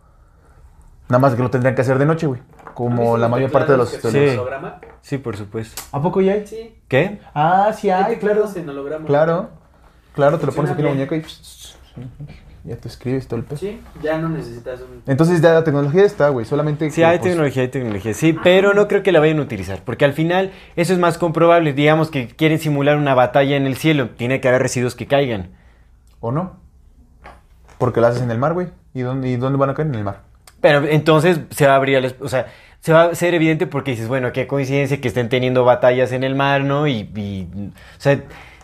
Nada 1.10 1.20
más 1.20 1.36
que 1.36 1.44
lo 1.44 1.50
tendrían 1.52 1.76
que 1.76 1.82
hacer 1.82 2.00
de 2.00 2.06
noche, 2.06 2.28
güey. 2.28 2.42
¿Han 2.66 2.74
Como 2.74 3.18
la 3.18 3.28
mayor 3.30 3.52
parte 3.52 3.72
de 3.74 3.78
los... 3.78 3.90
que 3.92 3.98
los- 4.04 4.12
Sí. 4.12 4.28
holograma? 4.30 4.80
Sí, 5.02 5.18
por 5.20 5.38
supuesto. 5.38 5.82
¿A 5.92 6.02
poco 6.02 6.20
ya 6.22 6.34
hay? 6.34 6.46
Sí. 6.48 6.76
¿Qué? 6.88 7.22
Ah, 7.34 7.72
sí 7.74 7.90
Hay 7.90 8.04
claro. 8.04 8.14
teclados 8.16 8.56
en 8.58 8.68
holograma. 8.70 9.06
Claro, 9.06 9.50
claro, 10.14 10.40
te 10.40 10.48
lo 10.48 10.52
pones 10.52 10.72
aquí 10.72 10.82
en 10.82 10.88
la 10.88 10.94
muñeca 10.94 11.16
y 11.16 11.24
ya 12.68 12.76
te 12.76 12.88
escribes 12.88 13.28
todo 13.28 13.40
el 13.40 13.46
peso. 13.46 13.66
Sí, 13.66 13.80
ya 14.04 14.18
no 14.18 14.30
necesitas 14.30 14.82
un... 14.82 15.02
Entonces 15.08 15.42
ya 15.42 15.54
la 15.54 15.64
tecnología 15.64 16.04
está, 16.04 16.30
güey, 16.30 16.46
solamente... 16.46 16.90
Sí, 16.90 16.98
que, 16.98 17.06
hay 17.06 17.18
pues, 17.20 17.32
tecnología, 17.32 17.62
hay 17.64 17.68
tecnología, 17.70 18.14
sí, 18.14 18.34
pero 18.44 18.74
no 18.74 18.88
creo 18.88 19.04
que 19.04 19.12
la 19.12 19.20
vayan 19.20 19.40
a 19.40 19.42
utilizar, 19.42 19.82
porque 19.84 20.06
al 20.06 20.14
final 20.14 20.52
eso 20.76 20.94
es 20.94 21.00
más 21.00 21.18
comprobable. 21.18 21.74
Digamos 21.74 22.12
que 22.12 22.28
quieren 22.28 22.60
simular 22.60 22.98
una 22.98 23.14
batalla 23.16 23.56
en 23.56 23.66
el 23.66 23.78
cielo, 23.78 24.10
tiene 24.10 24.42
que 24.42 24.48
haber 24.50 24.62
residuos 24.62 24.96
que 24.96 25.08
caigan. 25.08 25.50
¿O 26.20 26.32
no? 26.32 26.58
Porque 27.78 28.02
la 28.02 28.10
haces 28.10 28.22
en 28.22 28.32
el 28.32 28.38
mar, 28.40 28.54
güey. 28.54 28.68
¿Y 28.94 29.02
dónde, 29.02 29.30
¿Y 29.30 29.36
dónde 29.38 29.58
van 29.58 29.70
a 29.70 29.74
caer? 29.74 29.88
En 29.88 29.96
el 29.96 30.04
mar. 30.04 30.22
Pero 30.62 30.86
entonces 30.88 31.40
se 31.52 31.68
va 31.68 31.74
a 31.74 31.76
abrir, 31.76 31.98
el- 31.98 32.16
o 32.20 32.28
sea, 32.28 32.48
se 32.80 32.94
va 32.94 33.04
a 33.04 33.16
ser 33.16 33.34
evidente 33.34 33.68
porque 33.68 33.92
dices, 33.92 34.08
bueno, 34.08 34.32
qué 34.32 34.48
coincidencia 34.48 35.00
que 35.00 35.08
estén 35.08 35.30
teniendo 35.30 35.64
batallas 35.64 36.12
en 36.12 36.24
el 36.24 36.36
mar, 36.36 36.62
¿no? 36.64 36.88
Y, 36.88 37.10
y, 37.16 37.48
o 37.74 38.00
sea, 38.02 38.20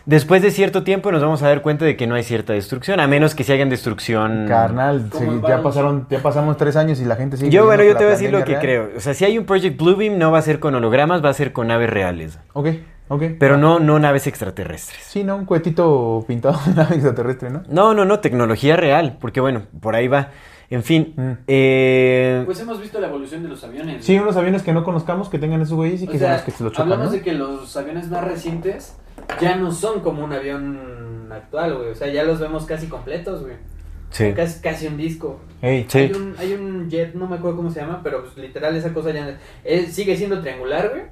después 0.06 0.42
de 0.42 0.50
cierto 0.50 0.82
tiempo 0.82 1.10
nos 1.12 1.22
vamos 1.22 1.42
a 1.42 1.48
dar 1.48 1.62
cuenta 1.62 1.84
de 1.84 1.96
que 1.96 2.06
no 2.06 2.14
hay 2.14 2.22
cierta 2.22 2.52
destrucción, 2.52 3.00
a 3.00 3.06
menos 3.06 3.34
que 3.34 3.44
se 3.44 3.52
hagan 3.54 3.68
destrucción. 3.70 4.46
Carnal, 4.48 5.10
sí, 5.16 5.24
ya 5.46 5.62
pasaron, 5.62 6.06
ya 6.10 6.20
pasamos 6.20 6.56
tres 6.56 6.76
años 6.76 7.00
y 7.00 7.04
la 7.04 7.16
gente 7.16 7.36
sigue... 7.36 7.50
Yo, 7.50 7.64
bueno, 7.64 7.82
yo 7.84 7.92
te 7.92 8.04
voy 8.04 8.08
a 8.08 8.10
decir 8.10 8.30
lo 8.32 8.44
que 8.44 8.56
creo. 8.58 8.90
O 8.96 9.00
sea, 9.00 9.14
si 9.14 9.24
hay 9.24 9.38
un 9.38 9.44
Project 9.46 9.78
Bluebeam, 9.80 10.18
no 10.18 10.30
va 10.32 10.38
a 10.38 10.42
ser 10.42 10.60
con 10.60 10.74
hologramas, 10.74 11.24
va 11.24 11.30
a 11.30 11.34
ser 11.34 11.52
con 11.52 11.68
naves 11.68 11.90
reales. 11.90 12.34
real. 12.34 12.44
Ok, 12.52 12.68
ok. 13.08 13.22
Pero 13.38 13.56
no, 13.56 13.78
no 13.80 13.98
naves 13.98 14.26
extraterrestres. 14.26 15.00
Sí, 15.02 15.24
¿no? 15.24 15.36
Un 15.36 15.44
cohetito 15.46 16.24
pintado 16.26 16.58
de 16.66 16.74
nave 16.76 16.94
extraterrestre, 16.94 17.50
¿no? 17.50 17.62
No, 17.68 17.94
no, 17.94 18.04
no, 18.04 18.20
tecnología 18.20 18.76
real, 18.76 19.16
porque 19.20 19.40
bueno, 19.40 19.62
por 19.80 19.94
ahí 19.96 20.08
va. 20.08 20.28
En 20.70 20.82
fin, 20.82 21.12
Mm. 21.16 21.32
eh, 21.46 22.42
Pues 22.46 22.58
hemos 22.60 22.80
visto 22.80 22.98
la 22.98 23.06
evolución 23.08 23.42
de 23.42 23.48
los 23.50 23.62
aviones. 23.62 24.04
Sí, 24.04 24.18
unos 24.18 24.34
aviones 24.36 24.62
que 24.62 24.72
no 24.72 24.82
conozcamos 24.82 25.28
que 25.28 25.38
tengan 25.38 25.60
esos 25.60 25.74
güeyes 25.76 26.02
y 26.02 26.08
O 26.08 26.10
que 26.10 26.18
sea, 26.18 26.28
sean 26.28 26.36
los 26.38 26.44
que 26.46 26.50
se 26.52 26.64
lo 26.64 26.70
chocan, 26.70 26.84
hablamos 26.84 27.06
¿no? 27.06 27.12
de 27.12 27.20
que 27.22 27.32
los 27.34 27.76
aviones 27.76 28.08
más 28.10 28.24
recientes 28.24 28.96
ya 29.40 29.56
no 29.56 29.72
son 29.72 30.00
como 30.00 30.24
un 30.24 30.32
avión 30.32 31.28
actual, 31.32 31.74
güey. 31.76 31.90
O 31.90 31.94
sea, 31.94 32.08
ya 32.12 32.24
los 32.24 32.38
vemos 32.40 32.64
casi 32.66 32.86
completos, 32.86 33.42
güey. 33.42 33.54
sí. 34.10 34.32
Casi, 34.34 34.60
casi 34.60 34.86
un 34.86 34.96
disco. 34.96 35.40
Ey, 35.62 35.86
Sí. 35.88 35.98
Hay, 35.98 36.12
un, 36.12 36.34
hay 36.38 36.52
un 36.52 36.88
jet, 36.90 37.14
no 37.14 37.26
me 37.26 37.36
acuerdo 37.36 37.56
cómo 37.56 37.70
se 37.70 37.80
llama, 37.80 38.00
pero 38.04 38.22
pues, 38.24 38.36
literal 38.36 38.76
esa 38.76 38.92
cosa 38.92 39.10
ya 39.12 39.38
es- 39.64 39.92
sigue 39.94 40.16
siendo 40.16 40.40
triangular, 40.40 40.90
güey. 40.90 41.02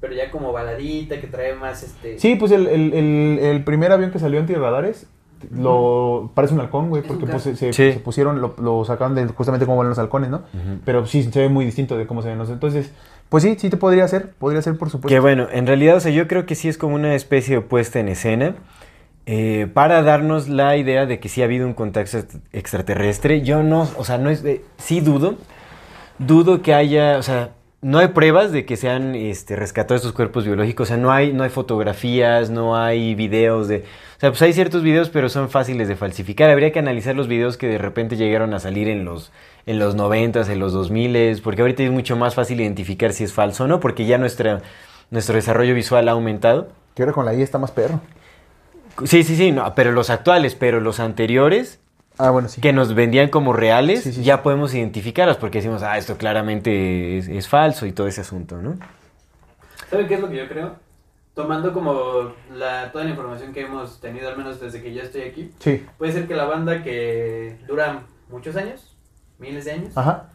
Pero 0.00 0.14
ya 0.14 0.30
como 0.30 0.52
baladita, 0.52 1.20
que 1.20 1.26
trae 1.26 1.54
más 1.54 1.82
este... 1.82 2.18
Sí, 2.20 2.36
pues 2.36 2.52
el, 2.52 2.68
el, 2.68 2.92
el, 2.92 3.38
el 3.40 3.64
primer 3.64 3.90
avión 3.90 4.12
que 4.12 4.20
salió 4.20 4.38
antirradares 4.38 5.06
lo 5.50 6.30
parece 6.34 6.54
un 6.54 6.60
halcón, 6.60 6.88
güey, 6.88 7.02
porque 7.02 7.26
pues, 7.26 7.42
Sí. 7.42 7.72
se 7.72 7.92
pusieron, 8.04 8.40
lo, 8.40 8.54
lo 8.60 8.84
sacaron 8.84 9.14
de 9.14 9.26
justamente 9.26 9.66
como 9.66 9.78
van 9.78 9.88
los 9.88 9.98
halcones, 9.98 10.30
¿no? 10.30 10.42
Pero 10.84 11.06
sí, 11.06 11.22
se 11.24 11.40
ve 11.40 11.48
muy 11.48 11.64
distinto 11.64 11.96
de 11.96 12.06
cómo 12.06 12.22
se 12.22 12.28
ven. 12.28 12.38
los- 12.38 12.50
Entonces, 12.50 12.92
pues 13.28 13.42
sí, 13.44 13.56
sí 13.58 13.68
te 13.70 13.76
podría 13.76 14.04
hacer, 14.04 14.30
podría 14.38 14.62
ser 14.62 14.76
por 14.78 14.90
supuesto. 14.90 15.08
Que 15.14 15.20
bueno, 15.20 15.48
en 15.52 15.66
realidad, 15.66 15.96
o 15.96 16.00
sea, 16.00 16.10
yo 16.12 16.26
creo 16.28 16.46
que 16.46 16.54
sí 16.54 16.68
es 16.68 16.78
como 16.78 16.94
una 16.94 17.14
especie 17.14 17.56
de 17.56 17.60
puesta 17.62 18.00
en 18.00 18.08
escena 18.08 18.54
eh, 19.26 19.68
para 19.74 20.02
darnos 20.02 20.48
la 20.48 20.76
idea 20.76 21.04
de 21.06 21.20
que 21.20 21.28
sí 21.28 21.42
ha 21.42 21.44
habido 21.44 21.66
un 21.66 21.74
contacto 21.74 22.18
ext- 22.18 22.40
extraterrestre. 22.52 23.42
Yo 23.42 23.62
no, 23.62 23.88
o 23.96 24.04
sea, 24.04 24.16
no 24.18 24.30
es, 24.30 24.42
de- 24.42 24.62
sí 24.78 25.00
dudo, 25.00 25.36
dudo 26.18 26.62
que 26.62 26.72
haya, 26.74 27.18
o 27.18 27.22
sea, 27.22 27.50
no 27.80 27.98
hay 27.98 28.08
pruebas 28.08 28.50
de 28.50 28.64
que 28.64 28.76
se 28.76 28.90
han 28.90 29.14
este, 29.14 29.54
rescatado 29.54 29.94
estos 29.94 30.12
cuerpos 30.12 30.44
biológicos, 30.44 30.88
o 30.88 30.88
sea, 30.88 30.96
no 30.96 31.12
hay, 31.12 31.32
no 31.32 31.44
hay 31.44 31.50
fotografías, 31.50 32.50
no 32.50 32.76
hay 32.76 33.14
videos 33.14 33.68
de... 33.68 33.84
O 34.16 34.20
sea, 34.20 34.30
pues 34.30 34.42
hay 34.42 34.52
ciertos 34.52 34.82
videos, 34.82 35.10
pero 35.10 35.28
son 35.28 35.48
fáciles 35.48 35.86
de 35.86 35.94
falsificar. 35.94 36.50
Habría 36.50 36.72
que 36.72 36.80
analizar 36.80 37.14
los 37.14 37.28
videos 37.28 37.56
que 37.56 37.68
de 37.68 37.78
repente 37.78 38.16
llegaron 38.16 38.52
a 38.52 38.58
salir 38.58 38.88
en 38.88 39.04
los, 39.04 39.30
en 39.66 39.78
los 39.78 39.96
90s, 39.96 40.48
en 40.50 40.58
los 40.58 40.74
2000s, 40.74 41.40
porque 41.40 41.62
ahorita 41.62 41.84
es 41.84 41.92
mucho 41.92 42.16
más 42.16 42.34
fácil 42.34 42.60
identificar 42.60 43.12
si 43.12 43.22
es 43.22 43.32
falso 43.32 43.64
o 43.64 43.66
no, 43.68 43.78
porque 43.78 44.06
ya 44.06 44.18
nuestra, 44.18 44.60
nuestro 45.10 45.36
desarrollo 45.36 45.74
visual 45.74 46.08
ha 46.08 46.12
aumentado. 46.12 46.68
Que 46.96 47.02
ahora 47.02 47.12
con 47.12 47.26
la 47.26 47.34
I 47.34 47.42
está 47.42 47.58
más 47.58 47.70
perro. 47.70 48.00
Sí, 49.04 49.22
sí, 49.22 49.36
sí, 49.36 49.52
no, 49.52 49.72
pero 49.76 49.92
los 49.92 50.10
actuales, 50.10 50.56
pero 50.56 50.80
los 50.80 50.98
anteriores, 50.98 51.78
Ah, 52.18 52.30
bueno, 52.30 52.48
sí. 52.48 52.60
que 52.60 52.72
nos 52.72 52.94
vendían 52.94 53.28
como 53.28 53.52
reales, 53.52 54.02
Sí, 54.02 54.12
sí, 54.12 54.22
ya 54.24 54.42
podemos 54.42 54.74
identificarlos, 54.74 55.36
porque 55.36 55.58
decimos, 55.58 55.82
ah, 55.82 55.96
esto 55.98 56.16
claramente 56.16 57.18
es, 57.18 57.28
es 57.28 57.48
falso 57.48 57.86
y 57.86 57.92
todo 57.92 58.06
ese 58.08 58.22
asunto, 58.22 58.56
¿no? 58.60 58.76
¿Saben 59.90 60.06
qué 60.08 60.14
es 60.14 60.20
lo 60.20 60.28
que 60.28 60.36
yo 60.36 60.48
creo? 60.48 60.76
tomando 61.34 61.72
como 61.72 62.32
la, 62.52 62.90
toda 62.90 63.04
la 63.04 63.10
información 63.10 63.52
que 63.52 63.60
hemos 63.60 64.00
tenido, 64.00 64.28
al 64.28 64.36
menos 64.36 64.58
desde 64.58 64.82
que 64.82 64.92
yo 64.92 65.02
estoy 65.02 65.22
aquí, 65.22 65.52
Sí. 65.60 65.86
puede 65.96 66.10
ser 66.10 66.26
que 66.26 66.34
la 66.34 66.46
banda 66.46 66.82
que 66.82 67.56
dura 67.68 68.02
muchos 68.28 68.56
años, 68.56 68.96
miles 69.38 69.64
de 69.64 69.70
años, 69.70 69.96
Ajá. 69.96 70.30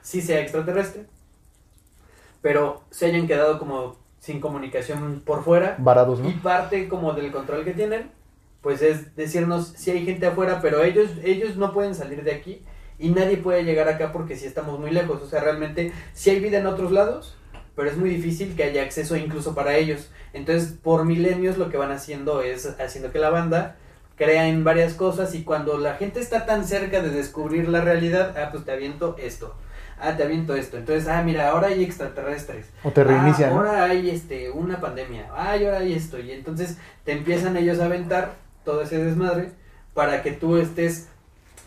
sí 0.00 0.22
sea 0.22 0.40
extraterrestre, 0.40 1.04
pero 2.40 2.82
se 2.90 3.04
hayan 3.06 3.26
quedado 3.26 3.58
como 3.58 3.96
sin 4.20 4.40
comunicación 4.40 5.22
por 5.24 5.44
fuera 5.44 5.74
Varados, 5.78 6.18
¿no? 6.20 6.30
y 6.30 6.32
parte 6.32 6.88
como 6.88 7.12
del 7.12 7.30
control 7.30 7.62
que 7.64 7.72
tienen, 7.74 8.10
pues 8.60 8.82
es 8.82 9.14
decirnos 9.16 9.74
si 9.76 9.90
hay 9.90 10.04
gente 10.04 10.26
afuera, 10.26 10.60
pero 10.60 10.82
ellos, 10.82 11.10
ellos 11.22 11.56
no 11.56 11.72
pueden 11.72 11.94
salir 11.94 12.24
de 12.24 12.32
aquí 12.32 12.62
y 12.98 13.10
nadie 13.10 13.36
puede 13.36 13.64
llegar 13.64 13.88
acá 13.88 14.12
porque 14.12 14.36
si 14.36 14.46
estamos 14.46 14.78
muy 14.78 14.90
lejos. 14.90 15.22
O 15.22 15.26
sea, 15.26 15.40
realmente 15.40 15.92
si 16.12 16.30
hay 16.30 16.40
vida 16.40 16.58
en 16.58 16.66
otros 16.66 16.90
lados, 16.90 17.36
pero 17.76 17.88
es 17.88 17.96
muy 17.96 18.10
difícil 18.10 18.56
que 18.56 18.64
haya 18.64 18.82
acceso 18.82 19.16
incluso 19.16 19.54
para 19.54 19.76
ellos. 19.76 20.10
Entonces, 20.32 20.72
por 20.82 21.04
milenios 21.04 21.58
lo 21.58 21.70
que 21.70 21.76
van 21.76 21.92
haciendo 21.92 22.42
es 22.42 22.66
haciendo 22.80 23.12
que 23.12 23.18
la 23.18 23.30
banda 23.30 23.76
crea 24.16 24.48
en 24.48 24.64
varias 24.64 24.94
cosas 24.94 25.34
y 25.36 25.44
cuando 25.44 25.78
la 25.78 25.94
gente 25.94 26.18
está 26.18 26.44
tan 26.44 26.66
cerca 26.66 27.00
de 27.00 27.10
descubrir 27.10 27.68
la 27.68 27.80
realidad, 27.80 28.36
ah, 28.36 28.48
pues 28.50 28.64
te 28.64 28.72
aviento 28.72 29.16
esto. 29.18 29.54
Ah, 30.00 30.16
te 30.16 30.24
aviento 30.24 30.54
esto. 30.54 30.76
Entonces, 30.76 31.08
ah, 31.08 31.22
mira, 31.22 31.48
ahora 31.50 31.68
hay 31.68 31.84
extraterrestres. 31.84 32.66
O 32.82 32.90
te 32.90 33.04
reinicia, 33.04 33.48
Ah, 33.48 33.50
ahora 33.52 33.84
hay 33.84 34.10
este, 34.10 34.50
una 34.50 34.80
pandemia. 34.80 35.28
Ah, 35.36 35.56
y 35.56 35.64
ahora 35.64 35.78
hay 35.78 35.92
esto. 35.92 36.18
Y 36.18 36.32
entonces 36.32 36.78
te 37.04 37.12
empiezan 37.12 37.56
ellos 37.56 37.78
a 37.80 37.84
aventar 37.84 38.34
todo 38.68 38.82
ese 38.82 39.02
desmadre 39.02 39.48
para 39.94 40.22
que 40.22 40.32
tú 40.32 40.58
estés 40.58 41.08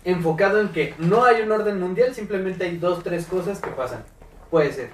enfocado 0.05 0.61
en 0.61 0.69
que 0.69 0.93
no 0.99 1.23
hay 1.25 1.41
un 1.41 1.51
orden 1.51 1.79
mundial, 1.79 2.13
simplemente 2.13 2.63
hay 2.65 2.77
dos, 2.77 3.03
tres 3.03 3.25
cosas 3.25 3.59
que 3.59 3.71
pasan. 3.71 4.03
Puede 4.51 4.71
ser. 4.71 4.89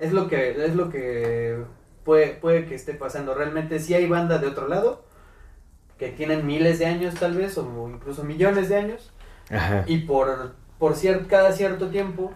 Es 0.00 0.12
lo 0.12 0.26
que, 0.26 0.64
es 0.64 0.74
lo 0.74 0.90
que 0.90 1.58
puede, 2.04 2.32
puede 2.34 2.66
que 2.66 2.74
esté 2.74 2.94
pasando. 2.94 3.34
Realmente 3.34 3.78
sí 3.78 3.94
hay 3.94 4.08
banda 4.08 4.38
de 4.38 4.48
otro 4.48 4.66
lado 4.66 5.04
que 5.96 6.08
tienen 6.08 6.44
miles 6.44 6.80
de 6.80 6.86
años 6.86 7.14
tal 7.14 7.34
vez, 7.36 7.56
o 7.56 7.88
incluso 7.88 8.24
millones 8.24 8.68
de 8.68 8.76
años, 8.76 9.12
Ajá. 9.48 9.84
y 9.86 9.98
por, 9.98 10.54
por 10.80 10.94
cier- 10.94 11.28
cada 11.28 11.52
cierto 11.52 11.88
tiempo 11.88 12.32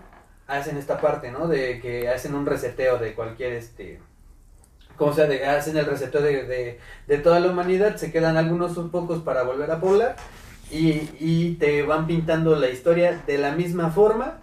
hacen 0.47 0.77
esta 0.77 1.01
parte, 1.01 1.33
¿no? 1.33 1.49
De 1.49 1.81
que 1.81 2.09
hacen 2.09 2.37
un 2.37 2.47
reseteo 2.47 2.99
de 2.99 3.15
cualquier, 3.15 3.53
este, 3.55 4.01
como 4.97 5.13
sea, 5.13 5.27
de, 5.27 5.45
hacen 5.47 5.77
el 5.77 5.87
reseteo 5.87 6.23
de, 6.23 6.45
de, 6.45 6.79
de 7.07 7.19
toda 7.19 7.41
la 7.41 7.49
humanidad, 7.51 7.97
se 7.97 8.11
quedan 8.13 8.37
algunos 8.37 8.73
pocos 8.91 9.23
para 9.23 9.43
volver 9.43 9.71
a 9.71 9.81
poblar 9.81 10.17
y, 10.71 11.09
y 11.21 11.57
te 11.59 11.83
van 11.83 12.07
pintando 12.07 12.57
la 12.57 12.69
historia 12.71 13.23
de 13.27 13.39
la 13.39 13.53
misma 13.53 13.91
forma, 13.91 14.39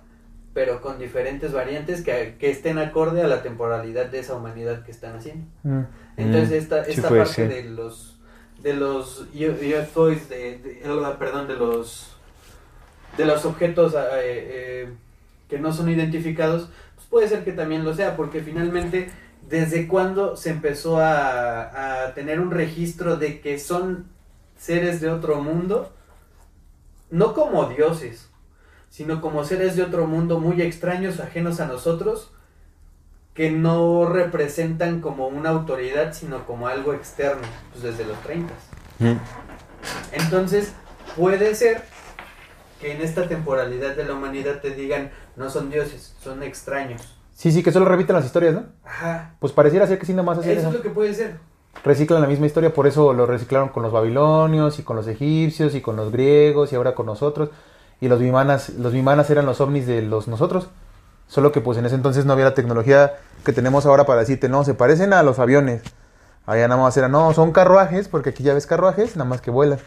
pero 0.54 0.82
con 0.82 1.00
diferentes 1.00 1.54
variantes 1.54 2.04
que, 2.04 2.36
que 2.40 2.50
estén 2.52 2.78
acorde 2.80 3.22
a 3.22 3.28
la 3.28 3.42
temporalidad 3.44 4.08
de 4.08 4.20
esa 4.20 4.36
humanidad 4.36 4.84
que 4.84 4.92
están 4.92 5.16
haciendo. 5.16 5.46
Mm. 5.64 5.82
Entonces 6.18 6.50
Mm, 6.52 6.54
esta, 6.64 6.86
sí 6.86 6.92
esta 6.92 7.10
parte 7.10 7.34
ser. 7.34 7.50
de 7.50 7.64
los 7.70 8.16
de 8.62 8.74
los 8.74 9.26
UFOs 9.34 10.28
de, 10.28 10.58
de- 10.58 11.16
perdón 11.18 11.48
de 11.48 11.56
los 11.56 12.14
de 13.18 13.26
los 13.26 13.46
objetos 13.46 13.94
eh, 13.94 13.98
eh, 14.22 14.90
que 15.50 15.60
no 15.60 15.72
son 15.72 15.90
identificados 15.90 16.70
pues 16.96 17.08
puede 17.08 17.28
ser 17.30 17.46
que 17.46 17.54
también 17.54 17.86
lo 17.86 17.94
sea 17.94 18.18
porque 18.18 18.42
finalmente 18.42 19.10
desde 19.50 19.88
cuándo 19.88 20.36
se 20.36 20.52
empezó 20.52 21.00
a, 21.00 22.04
a 22.04 22.14
tener 22.14 22.40
un 22.40 22.52
registro 22.52 23.18
de 23.18 23.42
que 23.42 23.60
son 23.60 24.08
seres 24.58 25.02
de 25.02 25.10
otro 25.10 25.42
mundo 25.42 25.92
no 27.10 27.34
como 27.34 27.66
dioses 27.66 28.30
sino 28.90 29.22
como 29.22 29.44
seres 29.44 29.76
de 29.76 29.84
otro 29.84 30.08
mundo 30.08 30.40
muy 30.40 30.62
extraños 30.62 31.20
ajenos 31.20 31.60
a 31.60 31.68
nosotros 31.68 32.32
que 33.34 33.52
no 33.52 34.06
representan 34.06 35.00
como 35.00 35.28
una 35.28 35.52
autoridad, 35.52 36.14
sino 36.14 36.46
como 36.46 36.68
algo 36.68 36.94
externo, 36.94 37.48
pues 37.72 37.84
desde 37.84 38.04
los 38.04 38.20
30. 38.24 38.54
Mm. 39.00 39.18
Entonces, 40.12 40.74
puede 41.16 41.56
ser 41.56 41.84
que 42.82 42.94
en 42.94 43.02
esta 43.02 43.30
temporalidad 43.30 43.96
de 43.96 44.04
la 44.04 44.14
humanidad 44.14 44.60
te 44.60 44.72
digan, 44.72 45.12
no 45.38 45.50
son 45.50 45.70
dioses, 45.70 46.16
son 46.22 46.44
extraños. 46.44 47.19
Sí, 47.40 47.54
sí, 47.54 47.64
que 47.64 47.72
solo 47.72 47.86
repiten 47.86 48.18
las 48.18 48.26
historias, 48.26 48.54
¿no? 48.54 48.64
Ajá. 48.84 49.36
Pues 49.40 49.54
pareciera 49.54 49.88
ser 49.88 49.98
que 49.98 50.06
sí, 50.06 50.14
nomás 50.14 50.40
hacen 50.40 50.52
Eso 50.52 50.60
eso. 50.60 50.70
es 50.72 50.76
lo 50.76 50.82
que 50.82 50.90
puede 50.90 51.14
ser. 51.14 51.38
Reciclan 51.86 52.22
la 52.22 52.28
misma 52.28 52.48
historia, 52.48 52.74
por 52.74 52.86
eso 52.86 53.14
lo 53.14 53.26
reciclaron 53.26 53.70
con 53.70 53.82
los 53.82 53.94
babilonios 53.94 54.78
y 54.78 54.84
con 54.84 54.98
los 54.98 55.08
egipcios 55.08 55.74
y 55.74 55.80
con 55.80 55.96
los 55.96 56.12
griegos 56.12 56.74
y 56.74 56.76
ahora 56.76 56.96
con 56.96 57.06
nosotros. 57.06 57.50
Y 58.02 58.10
los 58.10 58.20
vimanas, 58.20 58.72
los 58.72 58.92
vimanas 58.92 59.30
eran 59.30 59.46
los 59.46 59.62
ovnis 59.62 59.88
de 59.88 60.02
los 60.02 60.28
nosotros. 60.28 60.68
Solo 61.28 61.54
que 61.54 61.62
pues 61.62 61.78
en 61.78 61.86
ese 61.86 61.96
entonces 61.96 62.26
no 62.26 62.34
había 62.34 62.44
la 62.44 62.54
tecnología 62.56 63.14
que 63.46 63.54
tenemos 63.54 63.86
ahora 63.86 64.06
para 64.06 64.20
decirte, 64.20 64.50
no, 64.50 64.66
se 64.66 64.74
parecen 64.74 65.14
a 65.14 65.24
los 65.24 65.40
aviones. 65.40 65.82
Allá 66.46 66.68
nada 66.68 66.82
más 66.82 66.98
era, 66.98 67.08
no, 67.08 67.34
son 67.34 67.54
carruajes, 67.54 68.10
porque 68.10 68.32
aquí 68.32 68.44
ya 68.44 68.54
ves 68.54 68.68
carruajes, 68.68 69.16
nada 69.16 69.30
más 69.30 69.40
que 69.40 69.50
vuelan. 69.50 69.80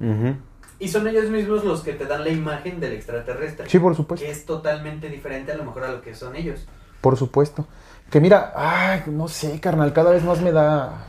Ujú. 0.00 0.36
Y 0.78 0.88
son 0.88 1.06
ellos 1.06 1.28
mismos 1.28 1.64
los 1.64 1.82
que 1.82 1.92
te 1.92 2.06
dan 2.06 2.24
la 2.24 2.30
imagen 2.30 2.80
del 2.80 2.94
extraterrestre. 2.94 3.68
Sí, 3.68 3.78
por 3.78 3.94
supuesto. 3.94 4.24
Que 4.24 4.32
es 4.32 4.46
totalmente 4.46 5.10
diferente 5.10 5.52
a 5.52 5.56
lo 5.58 5.64
mejor 5.64 5.84
a 5.84 5.92
lo 5.92 6.00
que 6.00 6.14
son 6.14 6.34
ellos. 6.34 6.66
Por 7.04 7.18
supuesto. 7.18 7.66
Que 8.10 8.18
mira, 8.18 8.52
ay, 8.56 9.02
no 9.08 9.28
sé, 9.28 9.60
carnal, 9.60 9.92
cada 9.92 10.10
vez 10.10 10.24
más 10.24 10.40
me 10.40 10.52
da... 10.52 11.04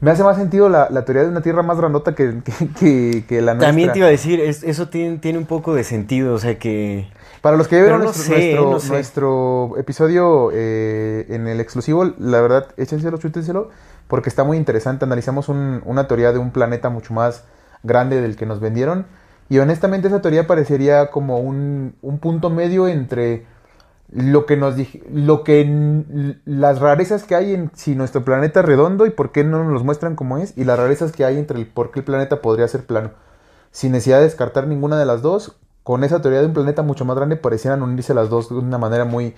Me 0.00 0.10
hace 0.10 0.24
más 0.24 0.36
sentido 0.36 0.68
la, 0.68 0.88
la 0.90 1.04
teoría 1.04 1.22
de 1.22 1.28
una 1.28 1.40
tierra 1.42 1.62
más 1.62 1.78
grandota 1.78 2.14
que, 2.14 2.42
que, 2.44 2.52
que- 2.78 3.24
que 3.28 3.40
la 3.40 3.54
nuestra. 3.54 3.68
También 3.68 3.92
te 3.92 3.98
iba 4.00 4.08
a 4.08 4.10
decir, 4.10 4.40
es- 4.40 4.64
eso 4.64 4.88
tiene, 4.88 5.18
tiene 5.18 5.38
un 5.38 5.46
poco 5.46 5.74
de 5.74 5.84
sentido, 5.84 6.34
o 6.34 6.38
sea 6.38 6.58
que... 6.58 7.08
Para 7.40 7.56
los 7.56 7.68
que 7.68 7.76
ya 7.76 7.82
vieron 7.82 8.00
no 8.00 8.04
nuestro, 8.06 8.24
sé, 8.24 8.30
nuestro, 8.32 8.70
no 8.72 8.80
sé. 8.80 8.88
nuestro 8.88 9.74
episodio 9.78 10.50
eh, 10.52 11.26
en 11.28 11.46
el 11.46 11.60
exclusivo, 11.60 12.04
la 12.18 12.40
verdad, 12.40 12.66
échenselo, 12.76 13.16
chútenselo, 13.18 13.70
porque 14.08 14.28
está 14.28 14.42
muy 14.42 14.56
interesante. 14.56 15.04
Analizamos 15.04 15.48
un- 15.48 15.82
una 15.84 16.08
teoría 16.08 16.32
de 16.32 16.40
un 16.40 16.50
planeta 16.50 16.88
mucho 16.90 17.14
más 17.14 17.44
grande 17.84 18.20
del 18.20 18.34
que 18.36 18.44
nos 18.46 18.58
vendieron. 18.60 19.06
Y 19.48 19.58
honestamente 19.58 20.08
esa 20.08 20.20
teoría 20.20 20.48
parecería 20.48 21.10
como 21.12 21.38
un, 21.38 21.94
un 22.02 22.18
punto 22.18 22.50
medio 22.50 22.88
entre 22.88 23.46
lo 24.12 24.46
que 24.46 24.56
nos 24.56 24.76
lo 25.10 25.42
que 25.42 26.04
las 26.44 26.78
rarezas 26.78 27.24
que 27.24 27.34
hay 27.34 27.54
en 27.54 27.70
si 27.74 27.94
nuestro 27.96 28.24
planeta 28.24 28.60
es 28.60 28.66
redondo 28.66 29.06
y 29.06 29.10
por 29.10 29.32
qué 29.32 29.42
no 29.42 29.64
nos 29.64 29.72
los 29.72 29.84
muestran 29.84 30.14
como 30.14 30.38
es 30.38 30.56
y 30.56 30.64
las 30.64 30.78
rarezas 30.78 31.12
que 31.12 31.24
hay 31.24 31.38
entre 31.38 31.58
el 31.58 31.66
por 31.66 31.90
qué 31.90 32.00
el 32.00 32.04
planeta 32.04 32.40
podría 32.40 32.68
ser 32.68 32.84
plano. 32.86 33.10
Sin 33.72 33.92
necesidad 33.92 34.18
de 34.18 34.24
descartar 34.24 34.68
ninguna 34.68 34.98
de 34.98 35.06
las 35.06 35.22
dos 35.22 35.56
con 35.82 36.04
esa 36.04 36.22
teoría 36.22 36.40
de 36.40 36.46
un 36.46 36.54
planeta 36.54 36.82
mucho 36.82 37.04
más 37.04 37.16
grande 37.16 37.36
parecieran 37.36 37.82
unirse 37.82 38.14
las 38.14 38.30
dos 38.30 38.48
de 38.48 38.56
una 38.56 38.78
manera 38.78 39.04
muy 39.04 39.34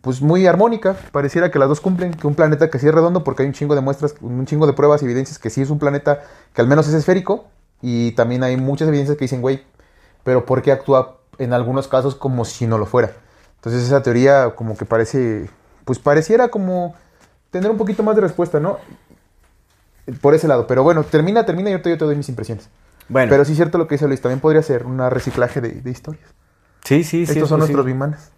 pues 0.00 0.22
muy 0.22 0.46
armónica. 0.46 0.96
Pareciera 1.12 1.50
que 1.50 1.58
las 1.58 1.68
dos 1.68 1.80
cumplen 1.80 2.14
que 2.14 2.26
un 2.26 2.34
planeta 2.34 2.70
que 2.70 2.78
sí 2.78 2.86
es 2.86 2.94
redondo 2.94 3.24
porque 3.24 3.42
hay 3.42 3.48
un 3.48 3.54
chingo 3.54 3.74
de 3.74 3.82
muestras 3.82 4.14
un 4.22 4.46
chingo 4.46 4.66
de 4.66 4.72
pruebas 4.72 5.02
y 5.02 5.04
evidencias 5.04 5.38
que 5.38 5.50
sí 5.50 5.60
es 5.60 5.70
un 5.70 5.78
planeta 5.78 6.22
que 6.54 6.62
al 6.62 6.66
menos 6.66 6.88
es 6.88 6.94
esférico 6.94 7.46
y 7.82 8.12
también 8.12 8.42
hay 8.42 8.56
muchas 8.56 8.88
evidencias 8.88 9.18
que 9.18 9.24
dicen 9.24 9.42
güey 9.42 9.64
pero 10.24 10.46
por 10.46 10.62
qué 10.62 10.72
actúa 10.72 11.18
en 11.38 11.52
algunos 11.52 11.88
casos 11.88 12.14
como 12.14 12.44
si 12.44 12.66
no 12.66 12.78
lo 12.78 12.86
fuera 12.86 13.27
entonces 13.58 13.82
esa 13.84 14.02
teoría 14.02 14.50
como 14.54 14.76
que 14.76 14.84
parece, 14.84 15.50
pues 15.84 15.98
pareciera 15.98 16.48
como 16.48 16.94
tener 17.50 17.70
un 17.70 17.76
poquito 17.76 18.02
más 18.02 18.14
de 18.14 18.22
respuesta, 18.22 18.60
¿no? 18.60 18.78
Por 20.20 20.34
ese 20.34 20.48
lado. 20.48 20.66
Pero 20.66 20.82
bueno, 20.82 21.02
termina, 21.04 21.44
termina 21.44 21.70
y 21.70 21.72
yo 21.72 21.82
te, 21.82 21.90
yo 21.90 21.98
te 21.98 22.04
doy 22.04 22.16
mis 22.16 22.28
impresiones. 22.28 22.70
Bueno, 23.08 23.30
Pero 23.30 23.44
sí 23.44 23.52
es 23.52 23.56
cierto 23.56 23.78
lo 23.78 23.88
que 23.88 23.94
dice 23.94 24.06
Luis, 24.06 24.20
también 24.20 24.40
podría 24.40 24.62
ser 24.62 24.86
un 24.86 24.98
reciclaje 25.10 25.60
de, 25.60 25.72
de 25.80 25.90
historias. 25.90 26.28
sí, 26.84 27.04
sí, 27.04 27.26
sí. 27.26 27.32
Estos 27.32 27.44
es 27.44 27.48
son 27.48 27.58
nuestros 27.58 27.84
bimanas. 27.84 28.30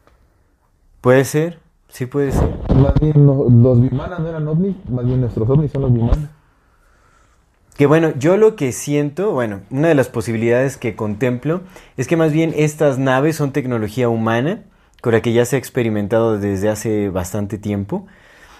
Puede 1.00 1.24
ser, 1.24 1.58
sí 1.88 2.06
puede 2.06 2.32
ser. 2.32 2.48
Más 2.74 2.94
bien 3.00 3.26
los 3.26 3.80
bimanas 3.80 4.20
no 4.20 4.28
eran 4.28 4.46
ovnis, 4.48 4.76
más 4.88 5.04
bien 5.04 5.20
nuestros 5.20 5.48
ovnis 5.48 5.72
son 5.72 5.82
los 5.82 5.92
bimanas. 5.92 6.30
Que 7.76 7.86
bueno, 7.86 8.12
yo 8.18 8.36
lo 8.36 8.56
que 8.56 8.72
siento, 8.72 9.32
bueno, 9.32 9.60
una 9.70 9.88
de 9.88 9.94
las 9.94 10.08
posibilidades 10.08 10.76
que 10.76 10.96
contemplo 10.96 11.62
es 11.96 12.06
que 12.06 12.16
más 12.16 12.32
bien 12.32 12.52
estas 12.54 12.98
naves 12.98 13.36
son 13.36 13.52
tecnología 13.52 14.08
humana, 14.08 14.64
con 15.00 15.12
la 15.12 15.20
que 15.20 15.32
ya 15.32 15.44
se 15.44 15.56
ha 15.56 15.58
experimentado 15.58 16.38
desde 16.38 16.68
hace 16.68 17.08
bastante 17.08 17.58
tiempo. 17.58 18.06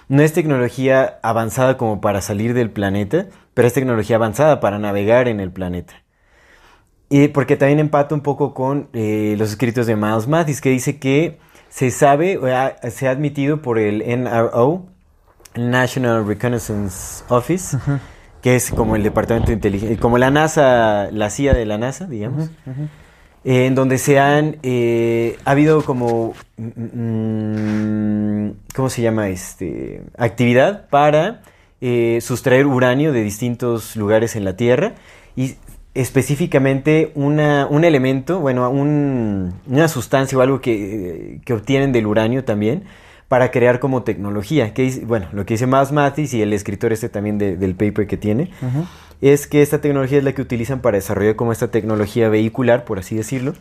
No 0.09 0.21
es 0.21 0.33
tecnología 0.33 1.19
avanzada 1.23 1.77
como 1.77 2.01
para 2.01 2.21
salir 2.21 2.53
del 2.53 2.69
planeta, 2.69 3.27
pero 3.53 3.67
es 3.67 3.73
tecnología 3.73 4.17
avanzada 4.17 4.59
para 4.59 4.77
navegar 4.79 5.27
en 5.27 5.39
el 5.39 5.51
planeta. 5.51 5.93
Y 7.09 7.27
porque 7.29 7.57
también 7.57 7.79
empata 7.79 8.15
un 8.15 8.21
poco 8.21 8.53
con 8.53 8.87
eh, 8.93 9.35
los 9.37 9.49
escritos 9.51 9.85
de 9.85 9.95
Miles 9.95 10.27
Mathis, 10.27 10.61
que 10.61 10.69
dice 10.69 10.97
que 10.99 11.39
se 11.69 11.91
sabe, 11.91 12.37
o 12.37 12.45
ha- 12.47 12.75
se 12.89 13.07
ha 13.07 13.11
admitido 13.11 13.61
por 13.61 13.77
el 13.79 14.01
NRO, 14.01 14.85
National 15.55 16.25
Reconnaissance 16.25 17.23
Office, 17.27 17.77
que 18.41 18.55
es 18.55 18.71
como 18.71 18.95
el 18.95 19.03
departamento 19.03 19.47
de 19.47 19.53
inteligencia, 19.55 19.97
como 19.99 20.17
la 20.17 20.31
NASA, 20.31 21.09
la 21.11 21.29
CIA 21.29 21.53
de 21.53 21.65
la 21.65 21.77
NASA, 21.77 22.05
digamos, 22.07 22.49
eh, 23.43 23.65
en 23.65 23.75
donde 23.75 23.97
se 23.97 24.19
han, 24.19 24.57
eh, 24.63 25.37
ha 25.45 25.51
habido 25.51 25.83
como, 25.83 26.33
mm, 26.57 28.49
¿cómo 28.75 28.89
se 28.89 29.01
llama? 29.01 29.29
Este, 29.29 30.01
actividad 30.17 30.87
para 30.89 31.41
eh, 31.81 32.19
sustraer 32.21 32.67
uranio 32.67 33.11
de 33.11 33.23
distintos 33.23 33.95
lugares 33.95 34.35
en 34.35 34.45
la 34.45 34.55
Tierra 34.55 34.93
y 35.35 35.55
específicamente 35.93 37.11
una, 37.15 37.67
un 37.69 37.83
elemento, 37.83 38.39
bueno, 38.39 38.69
un- 38.69 39.53
una 39.67 39.87
sustancia 39.87 40.37
o 40.37 40.41
algo 40.41 40.61
que, 40.61 41.39
que 41.43 41.53
obtienen 41.53 41.91
del 41.91 42.05
uranio 42.07 42.43
también 42.45 42.83
para 43.27 43.49
crear 43.51 43.79
como 43.79 44.03
tecnología. 44.03 44.73
Que 44.73 45.01
bueno, 45.05 45.27
lo 45.33 45.45
que 45.45 45.55
dice 45.55 45.65
Miles 45.67 45.91
Mathis 45.91 46.33
y 46.33 46.41
el 46.41 46.53
escritor 46.53 46.93
este 46.93 47.09
también 47.09 47.37
de- 47.37 47.57
del 47.57 47.75
paper 47.75 48.05
que 48.07 48.17
tiene, 48.17 48.51
es 49.21 49.47
que 49.47 49.61
esta 49.61 49.81
tecnología 49.81 50.17
es 50.17 50.23
la 50.23 50.33
que 50.33 50.41
utilizan 50.41 50.81
para 50.81 50.97
desarrollar 50.97 51.35
como 51.35 51.51
esta 51.51 51.69
tecnología 51.69 52.29
vehicular, 52.29 52.85
por 52.85 52.99
así 52.99 53.15
decirlo. 53.15 53.53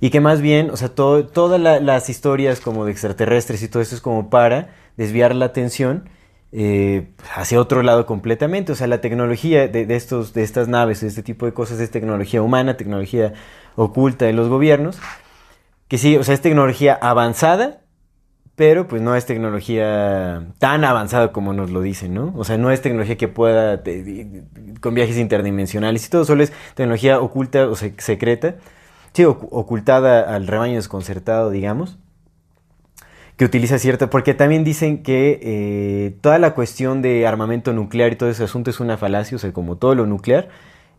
Y 0.00 0.10
que 0.10 0.20
más 0.20 0.40
bien, 0.40 0.70
o 0.70 0.76
sea, 0.76 0.88
todo- 0.88 1.26
todas 1.26 1.60
la- 1.60 1.80
las 1.80 2.08
historias 2.10 2.60
como 2.60 2.84
de 2.84 2.92
extraterrestres 2.92 3.62
y 3.62 3.68
todo 3.68 3.82
eso 3.82 3.94
es 3.94 4.00
como 4.00 4.28
para 4.30 4.74
desviar 4.96 5.34
la 5.34 5.46
atención 5.46 6.08
eh, 6.56 7.08
hacia 7.34 7.60
otro 7.60 7.82
lado 7.82 8.06
completamente. 8.06 8.70
O 8.70 8.74
sea, 8.76 8.86
la 8.86 9.00
tecnología 9.00 9.66
de, 9.66 9.86
de 9.86 9.96
estos, 9.96 10.34
de 10.34 10.44
estas 10.44 10.68
naves, 10.68 11.00
de 11.00 11.08
este 11.08 11.22
tipo 11.24 11.46
de 11.46 11.52
cosas, 11.52 11.80
es 11.80 11.90
tecnología 11.90 12.42
humana, 12.42 12.76
tecnología 12.76 13.32
oculta 13.74 14.24
de 14.26 14.34
los 14.34 14.48
gobiernos. 14.48 14.98
Que 15.88 15.98
sí, 15.98 16.16
o 16.16 16.22
sea, 16.24 16.34
es 16.34 16.40
tecnología 16.40 16.94
avanzada, 17.00 17.80
pero 18.56 18.86
pues 18.88 19.02
no 19.02 19.16
es 19.16 19.26
tecnología 19.26 20.46
tan 20.58 20.84
avanzada 20.84 21.32
como 21.32 21.52
nos 21.52 21.70
lo 21.70 21.80
dicen, 21.82 22.14
¿no? 22.14 22.32
O 22.36 22.44
sea, 22.44 22.56
no 22.58 22.70
es 22.70 22.82
tecnología 22.82 23.16
que 23.16 23.28
pueda, 23.28 23.82
con 24.80 24.94
viajes 24.94 25.16
interdimensionales 25.18 26.06
y 26.06 26.10
todo, 26.10 26.24
solo 26.24 26.42
es 26.44 26.52
tecnología 26.74 27.20
oculta 27.20 27.66
o 27.68 27.74
se- 27.76 27.94
secreta, 27.98 28.56
sí, 29.12 29.24
ocu- 29.24 29.48
ocultada 29.50 30.34
al 30.34 30.46
rebaño 30.46 30.76
desconcertado, 30.76 31.50
digamos, 31.50 31.98
que 33.36 33.44
utiliza 33.44 33.78
cierta, 33.78 34.10
porque 34.10 34.32
también 34.34 34.62
dicen 34.64 35.02
que 35.02 35.40
eh, 35.42 36.16
toda 36.20 36.38
la 36.38 36.54
cuestión 36.54 37.02
de 37.02 37.26
armamento 37.26 37.72
nuclear 37.72 38.12
y 38.12 38.16
todo 38.16 38.30
ese 38.30 38.44
asunto 38.44 38.70
es 38.70 38.78
una 38.80 38.96
falacia, 38.96 39.36
o 39.36 39.38
sea, 39.38 39.52
como 39.52 39.76
todo 39.76 39.94
lo 39.94 40.06
nuclear 40.06 40.48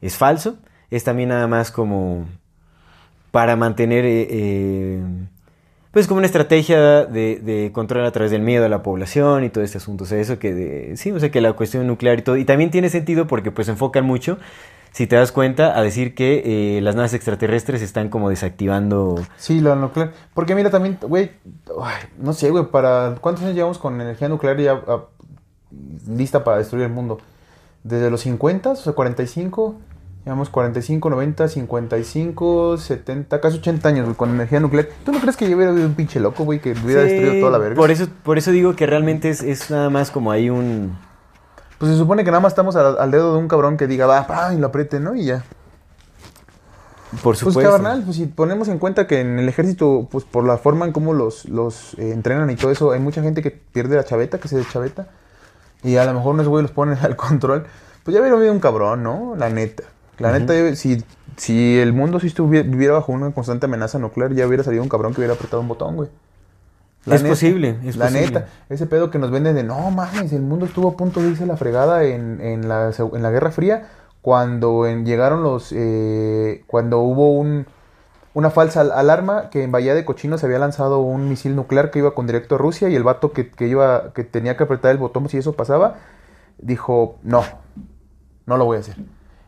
es 0.01 0.17
falso, 0.17 0.57
es 0.91 1.03
también 1.05 1.29
nada 1.29 1.47
más 1.47 1.71
como 1.71 2.25
para 3.31 3.55
mantener, 3.55 4.05
eh, 4.05 4.27
eh, 4.29 5.03
pues 5.95 6.07
como 6.07 6.17
una 6.17 6.25
estrategia 6.27 7.05
de, 7.05 7.39
de 7.41 7.71
control 7.71 8.05
a 8.05 8.11
través 8.11 8.29
del 8.29 8.41
miedo 8.41 8.65
a 8.65 8.67
la 8.67 8.83
población 8.83 9.45
y 9.45 9.49
todo 9.49 9.63
este 9.63 9.77
asunto, 9.77 10.03
o 10.03 10.07
sea, 10.07 10.19
eso 10.19 10.39
que, 10.39 10.53
de- 10.53 10.97
sí, 10.97 11.09
o 11.13 11.19
sea, 11.21 11.31
que 11.31 11.39
la 11.39 11.53
cuestión 11.53 11.87
nuclear 11.87 12.19
y 12.19 12.21
todo, 12.21 12.35
y 12.35 12.43
también 12.43 12.69
tiene 12.69 12.89
sentido 12.89 13.27
porque 13.27 13.49
pues 13.49 13.69
enfocan 13.69 14.03
mucho, 14.03 14.37
si 14.91 15.07
te 15.07 15.15
das 15.15 15.31
cuenta, 15.31 15.79
a 15.79 15.81
decir 15.81 16.13
que 16.13 16.77
eh, 16.77 16.81
las 16.81 16.95
naves 16.97 17.13
extraterrestres 17.13 17.81
están 17.81 18.09
como 18.09 18.29
desactivando... 18.29 19.25
Sí, 19.37 19.61
lo 19.61 19.73
nuclear. 19.77 20.11
Porque 20.33 20.53
mira, 20.53 20.69
también, 20.69 20.97
güey, 21.01 21.31
no 22.17 22.33
sé, 22.33 22.49
güey, 22.49 22.65
para 22.65 23.15
¿cuántos 23.21 23.45
años 23.45 23.55
llevamos 23.55 23.77
con 23.77 24.01
energía 24.01 24.27
nuclear 24.27 24.57
ya 24.59 24.81
ah, 24.89 25.05
lista 26.09 26.43
para 26.43 26.57
destruir 26.57 26.83
el 26.87 26.91
mundo? 26.91 27.19
Desde 27.83 28.09
los 28.11 28.19
50, 28.19 28.71
o 28.71 28.75
sea, 28.75 28.91
45, 28.91 29.75
llevamos 30.25 30.49
45, 30.49 31.09
90, 31.09 31.47
55, 31.47 32.77
70, 32.77 33.39
casi 33.39 33.57
80 33.59 33.87
años, 33.89 34.05
güey, 34.05 34.15
con 34.17 34.31
energía 34.31 34.59
nuclear. 34.59 34.87
¿Tú 35.05 35.11
no 35.11 35.19
crees 35.19 35.37
que 35.37 35.49
yo 35.49 35.55
hubiera 35.55 35.71
habido 35.71 35.87
un 35.87 35.93
pinche 35.93 36.19
loco, 36.19 36.43
güey, 36.43 36.59
que 36.59 36.71
hubiera 36.71 37.03
Sí, 37.03 37.09
destruido 37.09 37.39
toda 37.39 37.51
la 37.51 37.57
verga? 37.59 37.75
Por 37.75 37.91
eso, 37.91 38.07
por 38.23 38.37
eso 38.37 38.51
digo 38.51 38.75
que 38.75 38.85
realmente 38.85 39.29
es, 39.29 39.41
es 39.43 39.69
nada 39.71 39.89
más 39.89 40.11
como 40.11 40.31
hay 40.31 40.49
un... 40.49 40.97
Pues 41.77 41.91
se 41.91 41.97
supone 41.97 42.23
que 42.23 42.31
nada 42.31 42.41
más 42.41 42.53
estamos 42.53 42.75
al, 42.75 42.97
al 42.97 43.11
dedo 43.11 43.33
de 43.33 43.39
un 43.39 43.47
cabrón 43.47 43.77
que 43.77 43.85
diga, 43.87 44.07
va, 44.07 44.25
pa, 44.27 44.53
y 44.53 44.57
lo 44.57 44.67
apriete, 44.67 44.99
¿no? 44.99 45.13
Y 45.15 45.25
ya. 45.25 45.43
Por 47.11 47.21
Pues 47.21 47.39
supuesto. 47.39 47.71
carnal, 47.71 48.01
pues 48.03 48.17
si 48.17 48.25
ponemos 48.25 48.67
en 48.67 48.79
cuenta 48.79 49.07
que 49.07 49.19
en 49.21 49.39
el 49.39 49.47
ejército, 49.47 50.07
pues 50.11 50.23
por 50.25 50.43
la 50.45 50.57
forma 50.57 50.85
en 50.85 50.91
cómo 50.91 51.13
los, 51.13 51.45
los 51.45 51.93
eh, 51.99 52.11
entrenan 52.11 52.49
y 52.49 52.55
todo 52.55 52.71
eso, 52.71 52.91
hay 52.91 52.99
mucha 52.99 53.21
gente 53.21 53.41
que 53.41 53.51
pierde 53.51 53.95
la 53.95 54.03
chaveta, 54.03 54.39
que 54.39 54.47
se 54.47 54.57
deschaveta. 54.57 55.07
Y 55.83 55.97
a 55.97 56.05
lo 56.05 56.13
mejor 56.13 56.33
unos 56.33 56.47
güey 56.47 56.63
los 56.63 56.71
ponen 56.71 56.97
al 57.01 57.15
control. 57.15 57.65
Pues 58.03 58.13
ya 58.15 58.21
hubiera 58.21 58.37
habido 58.37 58.51
un 58.53 58.59
cabrón, 58.59 59.03
¿no? 59.03 59.35
La 59.37 59.49
neta. 59.49 59.83
La 60.19 60.31
neta, 60.39 60.75
si, 60.75 61.03
si 61.37 61.77
el 61.79 61.93
mundo 61.93 62.19
si 62.19 62.27
estuviera, 62.27 62.67
viviera 62.67 62.93
bajo 62.93 63.11
una 63.11 63.31
constante 63.31 63.65
amenaza 63.65 63.99
nuclear, 63.99 64.33
ya 64.33 64.47
hubiera 64.47 64.63
salido 64.63 64.81
un 64.83 64.89
cabrón 64.89 65.13
que 65.13 65.19
hubiera 65.21 65.33
apretado 65.33 65.61
un 65.61 65.67
botón, 65.67 65.95
güey. 65.95 66.09
Es 67.07 67.21
posible, 67.21 67.77
es 67.85 67.97
la 67.97 68.05
posible. 68.05 68.25
neta, 68.25 68.47
ese 68.69 68.87
pedo 68.87 69.11
que 69.11 69.19
nos 69.19 69.29
venden 69.29 69.55
de 69.55 69.63
no 69.63 69.91
mames, 69.91 70.33
el 70.33 70.41
mundo 70.41 70.65
estuvo 70.65 70.89
a 70.89 70.97
punto 70.97 71.21
de 71.21 71.29
irse 71.29 71.43
a 71.43 71.47
la 71.47 71.55
fregada 71.57 72.03
en, 72.03 72.41
en, 72.41 72.67
la, 72.67 72.91
en 72.97 73.21
la 73.21 73.29
Guerra 73.29 73.51
Fría 73.51 73.89
cuando 74.23 74.87
en- 74.87 75.05
llegaron 75.05 75.43
los. 75.43 75.71
eh, 75.71 76.63
cuando 76.65 76.99
hubo 77.01 77.31
un, 77.33 77.67
una 78.33 78.49
falsa 78.49 78.81
al- 78.81 78.91
alarma 78.91 79.51
que 79.51 79.61
en 79.63 79.71
Bahía 79.71 79.93
de 79.93 80.03
Cochino 80.03 80.39
se 80.39 80.47
había 80.47 80.57
lanzado 80.57 80.99
un 80.99 81.29
misil 81.29 81.55
nuclear 81.55 81.91
que 81.91 81.99
iba 81.99 82.15
con 82.15 82.25
directo 82.25 82.55
a 82.55 82.57
Rusia 82.57 82.89
y 82.89 82.95
el 82.95 83.03
vato 83.03 83.33
que, 83.33 83.51
que 83.51 83.67
iba 83.67 84.11
que 84.13 84.23
tenía 84.23 84.57
que 84.57 84.63
apretar 84.63 84.89
el 84.91 84.97
botón 84.97 85.29
si 85.29 85.37
eso 85.37 85.53
pasaba 85.53 85.97
dijo 86.57 87.17
no, 87.21 87.43
no 88.47 88.57
lo 88.57 88.65
voy 88.65 88.77
a 88.77 88.79
hacer. 88.79 88.97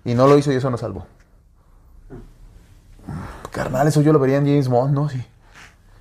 Y 0.07 0.15
no 0.15 0.25
lo 0.25 0.37
hizo 0.37 0.53
y 0.53 0.55
eso 0.55 0.71
nos 0.71 0.79
salvó. 0.79 1.05
Carnal, 3.51 3.89
eso 3.89 4.01
yo 4.01 4.13
lo 4.13 4.19
vería 4.19 4.37
en 4.37 4.45
James 4.45 4.69
Bond, 4.69 4.93
¿no? 4.93 5.09
Sí. 5.09 5.21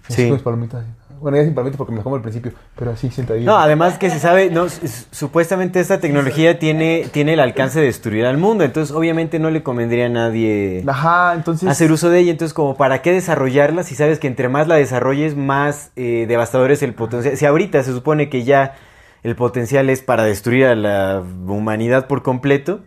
Sí. 0.09 0.31
Mis 0.31 0.43
palomitas. 0.43 0.85
Bueno, 1.21 1.39
ya 1.39 1.43
sin 1.43 1.55
palomitas 1.55 1.77
porque 1.77 1.91
me 1.91 1.97
las 1.97 2.05
como 2.05 2.15
al 2.15 2.23
principio, 2.23 2.53
pero 2.79 2.93
así 2.93 3.11
sentadillo. 3.11 3.47
No, 3.47 3.59
además 3.59 3.99
que 3.99 4.09
se 4.09 4.21
sabe, 4.21 4.49
no, 4.51 4.67
supuestamente 5.11 5.81
esta 5.81 5.99
tecnología 5.99 6.61
tiene, 6.61 7.09
tiene 7.11 7.33
el 7.33 7.41
alcance 7.41 7.81
de 7.81 7.87
destruir 7.87 8.27
al 8.27 8.39
mundo, 8.39 8.63
entonces 8.63 8.95
obviamente 8.95 9.41
no 9.41 9.51
le 9.51 9.65
convendría 9.65 10.07
a 10.07 10.11
nadie 10.11 10.85
Ajá, 10.87 11.35
entonces. 11.35 11.69
hacer 11.69 11.91
uso 11.91 12.09
de 12.09 12.21
ella, 12.21 12.31
entonces 12.31 12.55
como 12.55 12.77
para 12.77 13.03
qué 13.03 13.11
desarrollarla 13.11 13.83
si 13.83 13.97
sabes 13.97 14.21
que 14.21 14.29
entre 14.29 14.49
más 14.49 14.69
la 14.69 14.77
desarrolles 14.77 15.37
más 15.37 15.91
eh, 15.97 16.27
devastador 16.29 16.71
es 16.71 16.83
el 16.83 16.95
potencial. 16.95 17.37
Si 17.37 17.45
ahorita 17.45 17.83
se 17.83 17.93
supone 17.93 18.29
que 18.29 18.45
ya 18.45 18.77
el 19.25 19.35
potencial 19.35 19.91
es 19.91 20.03
para 20.03 20.23
destruir 20.23 20.67
a 20.67 20.77
la 20.77 21.25
humanidad 21.49 22.07
por 22.07 22.23
completo, 22.23 22.83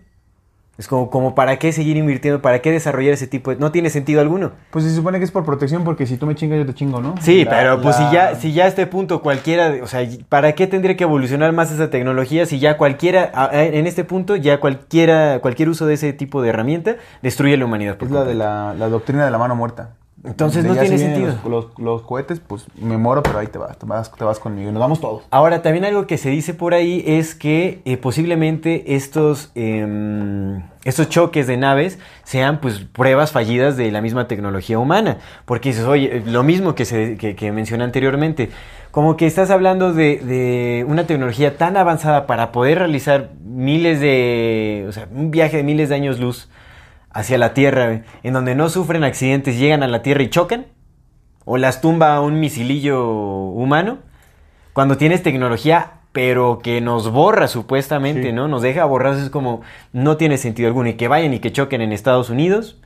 es 0.80 0.88
como, 0.88 1.10
como 1.11 1.35
para 1.35 1.57
qué 1.60 1.72
seguir 1.73 1.97
invirtiendo, 1.97 2.41
para 2.41 2.60
qué 2.60 2.72
desarrollar 2.72 3.14
ese 3.14 3.27
tipo 3.27 3.51
de... 3.51 3.57
No 3.57 3.72
tiene 3.72 3.89
sentido 3.89 4.22
alguno. 4.22 4.53
Pues 4.72 4.85
se 4.85 4.95
supone 4.95 5.19
que 5.19 5.26
es 5.26 5.31
por 5.31 5.43
protección 5.43 5.84
porque 5.84 6.07
si 6.07 6.15
tú 6.15 6.26
me 6.26 6.35
chingas 6.35 6.57
yo 6.57 6.65
te 6.65 6.73
chingo, 6.73 7.01
¿no? 7.01 7.15
Sí, 7.19 7.43
La- 7.43 7.51
pero 7.51 7.81
pues 7.81 7.99
la- 7.99 8.07
si 8.10 8.15
ya, 8.15 8.35
si 8.35 8.53
ya 8.53 8.64
a 8.64 8.68
este 8.68 8.88
punto 8.88 9.22
cualquiera, 9.22 9.69
de- 9.72 9.81
o 9.81 9.88
sea, 9.88 10.07
¿para 10.30 10.53
qué 10.53 10.68
tendría 10.68 10.95
que 10.95 11.03
evolucionar 11.03 11.51
más 11.51 11.69
esa 11.72 11.89
tecnología 11.89 12.45
si 12.45 12.60
ya 12.60 12.77
cualquiera, 12.77 13.30
en 13.51 13.85
este 13.88 14.06
punto, 14.06 14.38
ya 14.38 14.61
cualquiera, 14.61 15.39
cualquier 15.41 15.68
uso 15.68 15.85
de 15.85 15.95
ese 15.95 16.14
tipo 16.14 16.41
de 16.41 16.49
herramienta 16.49 16.95
destruye 17.22 17.57
la 17.57 17.65
humanidad? 17.65 17.97
por 17.97 18.07
Es 18.07 18.14
la 18.14 18.23
de 18.23 18.35
la, 18.35 18.73
la 18.73 18.88
doctrina 18.88 19.26
de 19.26 19.31
la 19.31 19.38
mano 19.38 19.56
muerta. 19.56 19.89
Entonces 20.24 20.66
no 20.66 20.74
tiene 20.74 20.98
si 20.98 21.04
sentido. 21.06 21.28
Los, 21.44 21.46
los- 21.46 21.80
los 21.80 22.02
cohetes, 22.02 22.40
pues 22.40 22.66
me 22.82 22.98
muero, 22.98 23.24
pero 23.24 23.40
ahí 23.40 23.48
te 23.48 23.58
vas, 23.58 23.78
te 23.78 23.86
vas, 23.86 24.12
te 24.12 24.24
vas 24.24 24.40
conmigo. 24.40 24.70
Y 24.70 24.74
nos 24.74 24.82
vamos 24.82 25.00
todos. 25.00 25.24
Ahora, 25.32 25.62
también 25.62 25.86
algo 25.86 26.08
que 26.08 26.18
se 26.18 26.30
dice 26.30 26.54
por 26.54 26.74
ahí 26.74 27.04
es 27.08 27.36
que 27.36 27.82
eh, 27.86 27.96
posiblemente 27.98 28.96
estos, 28.96 29.52
em, 29.56 30.62
estos 30.84 31.08
choques 31.10 31.48
de 31.48 31.58
naves 31.58 32.00
sean 32.24 32.60
pues 32.60 32.80
pruebas 32.80 33.32
fallidas 33.32 33.78
de 33.78 33.91
la 33.91 34.02
misma 34.02 34.28
tecnología 34.28 34.78
humana. 34.78 35.18
Porque 35.46 35.70
dices, 35.70 35.86
oye, 35.86 36.18
eh, 36.18 36.24
lo 36.26 36.44
mismo 36.44 36.76
que, 36.76 36.86
se, 36.86 37.18
que, 37.18 37.36
que 37.36 37.52
mencioné 37.52 37.86
anteriormente, 37.86 38.50
como 38.91 39.16
que 39.18 39.26
estás 39.28 39.50
hablando 39.52 39.94
de, 39.94 40.18
de 40.18 40.86
una 40.88 41.06
tecnología 41.08 41.58
tan 41.58 41.78
avanzada 41.78 42.28
para 42.28 42.52
poder 42.52 42.80
realizar 42.80 43.30
miles 43.46 44.00
de, 44.02 44.86
o 44.88 44.91
sea, 44.91 45.08
un 45.14 45.32
viaje 45.32 45.58
de 45.58 45.64
miles 45.64 45.90
de 45.90 45.96
años 45.96 46.20
luz 46.20 46.50
hacia 47.11 47.38
la 47.38 47.53
Tierra, 47.53 47.86
güey, 47.88 48.02
en 48.23 48.34
donde 48.34 48.56
no 48.56 48.69
sufren 48.69 49.03
accidentes, 49.03 49.57
llegan 49.57 49.84
a 49.84 49.88
la 49.88 50.02
Tierra 50.02 50.23
y 50.23 50.30
chocan, 50.30 50.68
o 51.45 51.57
las 51.57 51.81
tumba 51.81 52.22
un 52.22 52.40
misilillo 52.40 53.03
humano, 53.10 53.99
cuando 54.73 54.98
tienes 54.98 55.23
tecnología, 55.23 55.94
pero 56.11 56.60
que 56.60 56.81
nos 56.81 57.11
borra 57.11 57.48
supuestamente, 57.48 58.30
Sí. 58.30 58.34
¿no? 58.34 58.48
Nos 58.48 58.61
deja 58.61 58.86
borrados, 58.86 59.22
es 59.22 59.30
como, 59.30 59.61
no 59.94 60.18
tiene 60.18 60.38
sentido 60.38 60.68
alguno, 60.68 60.90
y 60.90 60.94
que 60.94 61.07
vayan 61.07 61.34
y 61.34 61.40
que 61.40 61.52
choquen 61.52 61.81
en 61.81 61.91
Estados 61.91 62.30
Unidos, 62.30 62.78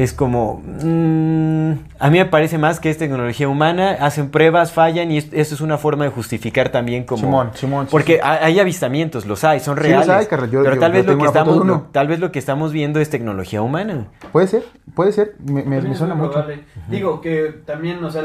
es 0.00 0.12
como, 0.12 0.62
mm, 0.64 1.72
a 1.98 2.10
mí 2.10 2.18
me 2.18 2.24
parece 2.26 2.56
más 2.56 2.78
que 2.78 2.88
es 2.88 2.98
tecnología 2.98 3.48
humana, 3.48 3.96
hacen 4.00 4.30
pruebas, 4.30 4.72
fallan, 4.72 5.10
y 5.10 5.18
es- 5.18 5.32
eso 5.32 5.54
es 5.56 5.60
una 5.60 5.76
forma 5.76 6.04
de 6.04 6.10
justificar 6.10 6.68
también 6.70 7.02
como... 7.04 7.20
Simón, 7.22 7.50
Simón, 7.54 7.86
sí, 7.86 7.90
porque 7.90 8.14
sí. 8.14 8.20
hay 8.22 8.60
avistamientos, 8.60 9.26
los 9.26 9.42
hay, 9.42 9.58
son 9.58 9.76
Sí, 9.76 9.82
reales. 9.82 10.06
los 10.06 10.16
hay, 10.16 10.26
carnal, 10.26 10.50
yo- 10.50 10.62
pero 10.62 10.74
yo- 10.76 10.80
tal 10.80 10.92
yo 10.92 10.96
vez 10.98 11.06
lo 11.06 11.18
que 11.18 11.24
estamos, 11.24 11.66
lo- 11.66 11.80
tal 11.90 12.06
vez 12.06 12.20
lo 12.20 12.30
que 12.30 12.38
estamos 12.38 12.72
viendo 12.72 13.00
es 13.00 13.10
tecnología 13.10 13.60
humana. 13.60 14.06
Puede 14.30 14.46
ser, 14.46 14.62
puede 14.94 15.10
ser. 15.10 15.34
Me, 15.44 15.64
me- 15.64 15.94
suena 15.96 16.14
muy 16.14 16.28
mucho. 16.28 16.34
probable. 16.44 16.64
Digo 16.88 17.20
que 17.20 17.54
también, 17.66 18.02
o 18.04 18.10
sea, 18.12 18.22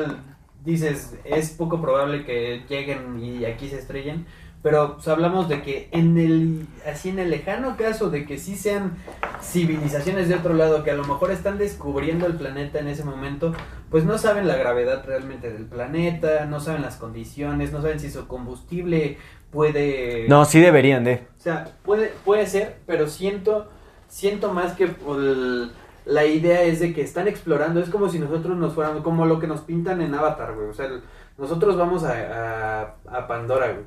dices, 0.63 1.15
es 1.25 1.49
poco 1.51 1.81
probable 1.81 2.23
que 2.23 2.63
lleguen 2.69 3.19
y 3.19 3.45
aquí 3.45 3.67
se 3.67 3.79
estrellen, 3.79 4.25
pero 4.63 4.95
pues, 4.95 5.07
hablamos 5.09 5.47
de 5.49 5.61
que 5.61 5.89
en 5.91 6.17
el, 6.17 6.65
así 6.91 7.09
en 7.09 7.19
el 7.19 7.29
lejano 7.29 7.77
caso 7.77 8.09
de 8.09 8.25
que 8.25 8.39
sí 8.39 8.55
sean 8.55 8.93
civilizaciones 9.41 10.29
de 10.29 10.35
otro 10.35 10.53
lado 10.53 10.83
que 10.83 10.91
a 10.91 10.95
lo 10.95 11.03
mejor 11.03 11.31
están 11.31 11.57
descubriendo 11.57 12.25
el 12.25 12.33
planeta 12.35 12.79
en 12.79 12.87
ese 12.87 13.03
momento, 13.03 13.53
pues 13.91 14.05
no 14.05 14.17
saben 14.17 14.47
la 14.47 14.55
gravedad 14.55 15.03
realmente 15.05 15.51
del 15.51 15.65
planeta, 15.65 16.45
no 16.45 16.59
saben 16.59 16.81
las 16.81 16.95
condiciones, 16.95 17.71
no 17.71 17.81
saben 17.81 17.99
si 17.99 18.09
su 18.09 18.25
combustible 18.27 19.17
puede... 19.51 20.25
No, 20.29 20.45
sí 20.45 20.59
deberían 20.59 21.03
de. 21.03 21.27
O 21.37 21.41
sea, 21.41 21.65
puede, 21.83 22.11
puede 22.25 22.47
ser, 22.47 22.77
pero 22.87 23.07
siento, 23.07 23.69
siento 24.07 24.53
más 24.53 24.73
que 24.73 24.85
el- 24.85 25.71
la 26.05 26.25
idea 26.25 26.63
es 26.63 26.79
de 26.81 26.93
que 26.93 27.01
están 27.01 27.27
explorando. 27.29 27.79
Es 27.79 27.89
como 27.89 28.09
si 28.09 28.19
nosotros 28.19 28.57
nos 28.57 28.73
fuéramos, 28.73 29.03
como 29.03 29.25
lo 29.25 29.39
que 29.39 29.47
nos 29.47 29.61
pintan 29.61 30.01
en 30.01 30.13
Avatar, 30.13 30.53
güey. 30.55 30.67
O 30.67 30.73
sea, 30.73 30.87
el- 30.87 31.01
nosotros 31.37 31.77
vamos 31.77 32.03
a, 32.03 32.81
a, 32.81 32.95
a 33.17 33.27
Pandora, 33.27 33.67
güey, 33.71 33.85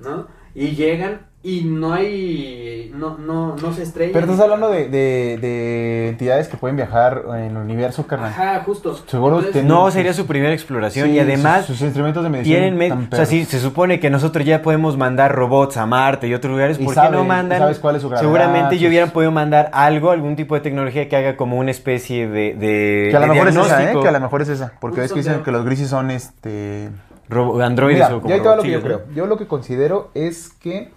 ¿no? 0.00 0.26
Y 0.54 0.68
llegan 0.76 1.22
y 1.42 1.62
no 1.64 1.92
hay, 1.92 2.90
no, 2.94 3.18
no, 3.18 3.54
no 3.56 3.72
se 3.74 3.82
estrella. 3.82 4.12
Pero 4.14 4.24
estás 4.24 4.40
hablando 4.40 4.70
de, 4.70 4.88
de, 4.88 5.36
de 5.38 6.08
entidades 6.08 6.48
que 6.48 6.56
pueden 6.56 6.76
viajar 6.76 7.22
en 7.36 7.50
el 7.50 7.56
universo, 7.58 8.06
carnal. 8.06 8.30
Ajá, 8.30 8.62
justo. 8.64 8.96
Seguro 9.06 9.38
Entonces, 9.40 9.60
ten- 9.60 9.68
No, 9.68 9.90
sería 9.90 10.14
su 10.14 10.24
primera 10.26 10.54
exploración 10.54 11.08
Sí, 11.08 11.16
y 11.16 11.18
además 11.18 11.66
sus, 11.66 11.76
sus 11.76 11.84
instrumentos 11.86 12.22
de 12.24 12.30
medición. 12.30 12.54
tienen... 12.60 12.76
me- 12.78 12.88
tan 12.88 13.08
o 13.12 13.16
sea, 13.16 13.26
sí, 13.26 13.44
se 13.44 13.58
supone 13.60 14.00
que 14.00 14.08
nosotros 14.08 14.46
ya 14.46 14.62
podemos 14.62 14.96
mandar 14.96 15.34
robots 15.34 15.76
a 15.76 15.84
Marte 15.84 16.28
y 16.28 16.34
otros 16.34 16.50
lugares. 16.52 16.78
Y 16.80 16.84
¿Por 16.84 16.94
sabe- 16.94 17.08
qué 17.10 17.16
no 17.16 17.24
y 17.24 17.26
mandan? 17.26 17.58
sabes 17.58 17.78
cuál 17.78 17.96
es 17.96 18.02
su 18.02 18.08
gravedad, 18.08 18.26
Seguramente 18.26 18.78
yo 18.78 18.88
hubieran 18.88 19.10
podido 19.10 19.30
mandar 19.32 19.68
algo, 19.74 20.12
algún 20.12 20.36
tipo 20.36 20.54
de 20.54 20.62
tecnología 20.62 21.08
que 21.10 21.16
haga 21.16 21.36
como 21.36 21.58
una 21.58 21.72
especie 21.72 22.26
de, 22.26 22.54
de 22.54 23.08
Que 23.10 23.16
a 23.18 23.20
lo 23.20 23.26
mejor 23.26 23.48
es 23.48 23.56
esa, 23.56 23.90
¿eh? 23.92 23.96
Que 24.00 24.08
a 24.08 24.12
lo 24.12 24.20
mejor 24.20 24.40
es 24.40 24.48
esa. 24.48 24.72
Porque 24.80 25.00
ves 25.02 25.12
que 25.12 25.18
dicen 25.18 25.42
que 25.42 25.50
los 25.50 25.62
grises 25.66 25.88
son 25.90 26.10
este. 26.10 26.88
Androides 27.62 27.98
Mira, 28.08 28.16
o 28.16 28.20
como 28.20 28.28
ya 28.50 28.56
lo 28.56 28.62
que 28.62 28.68
yo 29.14 29.26
lo 29.26 29.36
que 29.36 29.46
considero 29.46 30.10
es 30.14 30.50
que 30.50 30.92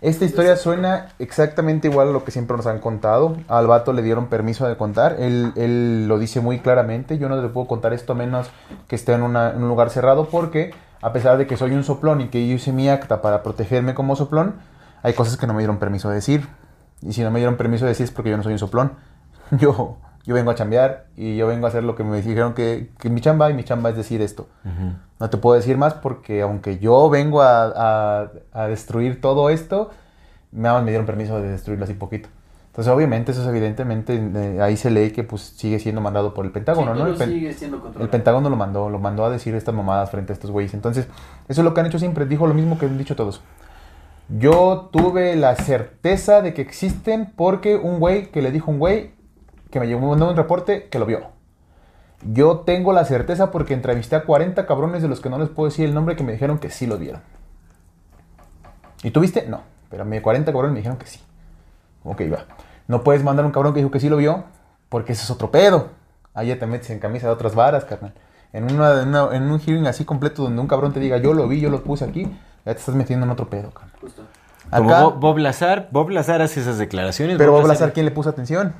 esta 0.00 0.24
historia 0.24 0.56
suena 0.56 1.08
exactamente 1.18 1.88
igual 1.88 2.08
a 2.08 2.12
lo 2.12 2.24
que 2.24 2.30
siempre 2.30 2.56
nos 2.56 2.66
han 2.66 2.78
contado. 2.78 3.36
Al 3.48 3.66
vato 3.66 3.92
le 3.92 4.02
dieron 4.02 4.26
permiso 4.28 4.66
de 4.68 4.76
contar. 4.76 5.16
Él, 5.18 5.52
él 5.56 6.06
lo 6.06 6.18
dice 6.20 6.40
muy 6.40 6.60
claramente. 6.60 7.18
Yo 7.18 7.28
no 7.28 7.40
le 7.40 7.48
puedo 7.48 7.66
contar 7.66 7.92
esto 7.92 8.12
a 8.12 8.16
menos 8.16 8.48
que 8.86 8.94
esté 8.96 9.12
en, 9.14 9.22
una- 9.22 9.50
en 9.50 9.62
un 9.62 9.68
lugar 9.68 9.90
cerrado 9.90 10.28
porque 10.28 10.72
a 11.02 11.12
pesar 11.12 11.36
de 11.38 11.46
que 11.48 11.56
soy 11.56 11.72
un 11.72 11.82
soplón 11.84 12.20
y 12.20 12.28
que 12.28 12.46
yo 12.46 12.54
hice 12.54 12.72
mi 12.72 12.88
acta 12.88 13.20
para 13.22 13.42
protegerme 13.42 13.94
como 13.94 14.14
soplón, 14.14 14.54
hay 15.02 15.14
cosas 15.14 15.36
que 15.36 15.46
no 15.48 15.52
me 15.54 15.60
dieron 15.60 15.78
permiso 15.78 16.08
de 16.08 16.16
decir. 16.16 16.46
Y 17.02 17.12
si 17.12 17.22
no 17.22 17.30
me 17.32 17.38
dieron 17.40 17.56
permiso 17.56 17.84
de 17.84 17.90
decir 17.90 18.04
es 18.04 18.10
porque 18.12 18.30
yo 18.30 18.36
no 18.36 18.42
soy 18.44 18.52
un 18.52 18.58
soplón. 18.58 18.92
Yo, 19.58 19.96
yo 20.26 20.34
vengo 20.34 20.50
a 20.50 20.54
chambear 20.54 21.06
y 21.16 21.36
yo 21.36 21.46
vengo 21.46 21.64
a 21.66 21.70
hacer 21.70 21.82
lo 21.82 21.94
que 21.96 22.04
me 22.04 22.20
dijeron 22.20 22.52
que, 22.52 22.90
que 22.98 23.08
mi 23.08 23.20
chamba 23.22 23.48
y 23.50 23.54
mi 23.54 23.64
chamba 23.64 23.88
es 23.90 23.96
decir 23.96 24.20
esto. 24.20 24.46
No 25.20 25.30
te 25.30 25.36
puedo 25.36 25.56
decir 25.56 25.76
más 25.76 25.94
porque 25.94 26.42
aunque 26.42 26.78
yo 26.78 27.10
vengo 27.10 27.42
a, 27.42 27.64
a- 28.22 28.30
a 28.52 28.66
destruir 28.68 29.20
todo 29.20 29.50
esto, 29.50 29.90
nada 30.52 30.76
más 30.76 30.84
me 30.84 30.90
dieron 30.90 31.06
permiso 31.06 31.40
de 31.40 31.50
destruirlo 31.50 31.84
así 31.84 31.94
poquito. 31.94 32.28
Entonces 32.68 32.92
obviamente 32.94 33.32
eso 33.32 33.42
es 33.42 33.48
evidentemente, 33.48 34.14
eh, 34.14 34.60
ahí 34.62 34.76
se 34.76 34.90
lee 34.92 35.10
que 35.10 35.24
pues 35.24 35.42
sigue 35.42 35.80
siendo 35.80 36.00
mandado 36.00 36.32
por 36.32 36.44
el 36.44 36.52
Pentágono, 36.52 36.94
sí, 36.94 37.00
¿no? 37.00 37.06
El, 37.08 37.14
pen- 37.16 37.30
sigue 37.30 37.52
siendo 37.52 37.78
controlado. 37.80 38.04
el 38.04 38.10
Pentágono 38.10 38.48
lo 38.50 38.54
mandó, 38.56 38.88
lo 38.88 39.00
mandó 39.00 39.24
a 39.24 39.30
decir 39.30 39.56
estas 39.56 39.74
mamadas 39.74 40.08
frente 40.12 40.32
a 40.32 40.34
estos 40.34 40.52
güeyes. 40.52 40.74
Entonces, 40.74 41.08
eso 41.48 41.60
es 41.60 41.64
lo 41.64 41.74
que 41.74 41.80
han 41.80 41.86
hecho 41.86 41.98
siempre. 41.98 42.24
Dijo 42.26 42.46
lo 42.46 42.54
mismo 42.54 42.78
que 42.78 42.86
han 42.86 42.96
dicho 42.96 43.16
todos. 43.16 43.42
Yo 44.28 44.90
tuve 44.92 45.34
la 45.36 45.56
certeza 45.56 46.42
de 46.42 46.54
que 46.54 46.62
existen 46.62 47.32
porque 47.34 47.74
un 47.76 47.98
güey 47.98 48.30
que 48.30 48.42
le 48.42 48.52
dijo 48.52 48.70
un 48.70 48.78
güey 48.78 49.12
que 49.70 49.80
me 49.80 49.96
mandó 49.96 50.30
un 50.30 50.36
reporte 50.36 50.88
que 50.88 50.98
lo 51.00 51.06
vio. 51.06 51.20
Yo 52.22 52.58
tengo 52.60 52.92
la 52.92 53.04
certeza 53.04 53.50
porque 53.50 53.74
entrevisté 53.74 54.16
a 54.16 54.24
40 54.24 54.66
cabrones 54.66 55.02
de 55.02 55.08
los 55.08 55.20
que 55.20 55.30
no 55.30 55.38
les 55.38 55.48
puedo 55.48 55.68
decir 55.68 55.84
el 55.86 55.94
nombre 55.94 56.16
que 56.16 56.24
me 56.24 56.32
dijeron 56.32 56.58
que 56.58 56.70
sí 56.70 56.86
lo 56.86 56.98
vieron. 56.98 57.20
¿Y 59.02 59.10
tú 59.10 59.20
viste? 59.20 59.46
No. 59.48 59.62
Pero 59.90 60.04
me 60.04 60.20
40 60.20 60.50
cabrones 60.52 60.72
me 60.72 60.78
dijeron 60.80 60.98
que 60.98 61.06
sí. 61.06 61.20
Ok, 62.04 62.22
va. 62.32 62.44
No 62.88 63.02
puedes 63.04 63.22
mandar 63.22 63.44
un 63.44 63.52
cabrón 63.52 63.72
que 63.72 63.78
dijo 63.80 63.90
que 63.90 64.00
sí 64.00 64.08
lo 64.08 64.16
vio 64.16 64.44
porque 64.88 65.12
ese 65.12 65.22
es 65.24 65.30
otro 65.30 65.50
pedo. 65.50 65.88
Ahí 66.34 66.48
ya 66.48 66.58
te 66.58 66.66
metes 66.66 66.90
en 66.90 66.98
camisa 66.98 67.26
de 67.26 67.32
otras 67.32 67.54
varas, 67.54 67.84
carnal. 67.84 68.12
En, 68.52 68.64
una, 68.72 69.02
en, 69.02 69.08
una- 69.08 69.28
en 69.36 69.42
un 69.50 69.60
hearing 69.60 69.86
así 69.86 70.04
completo 70.04 70.42
donde 70.42 70.60
un 70.60 70.66
cabrón 70.68 70.92
te 70.92 71.00
diga 71.00 71.18
yo 71.18 71.34
lo 71.34 71.46
vi, 71.48 71.60
yo 71.60 71.68
lo 71.70 71.82
puse 71.84 72.04
aquí, 72.04 72.22
ya 72.64 72.72
te 72.72 72.78
estás 72.80 72.94
metiendo 72.94 73.26
en 73.26 73.30
otro 73.32 73.48
pedo, 73.50 73.70
carnal. 73.70 73.92
Como 74.70 74.90
Acá- 74.90 75.02
Bob, 75.04 75.38
Lazar, 75.38 75.88
Bob 75.92 76.10
Lazar 76.10 76.42
hace 76.42 76.60
esas 76.60 76.78
declaraciones. 76.78 77.36
pero 77.38 77.52
Bob 77.52 77.62
Lazar- 77.62 77.68
Lazar, 77.74 77.92
¿quién 77.92 78.06
le 78.06 78.12
puso 78.12 78.30
atención? 78.30 78.72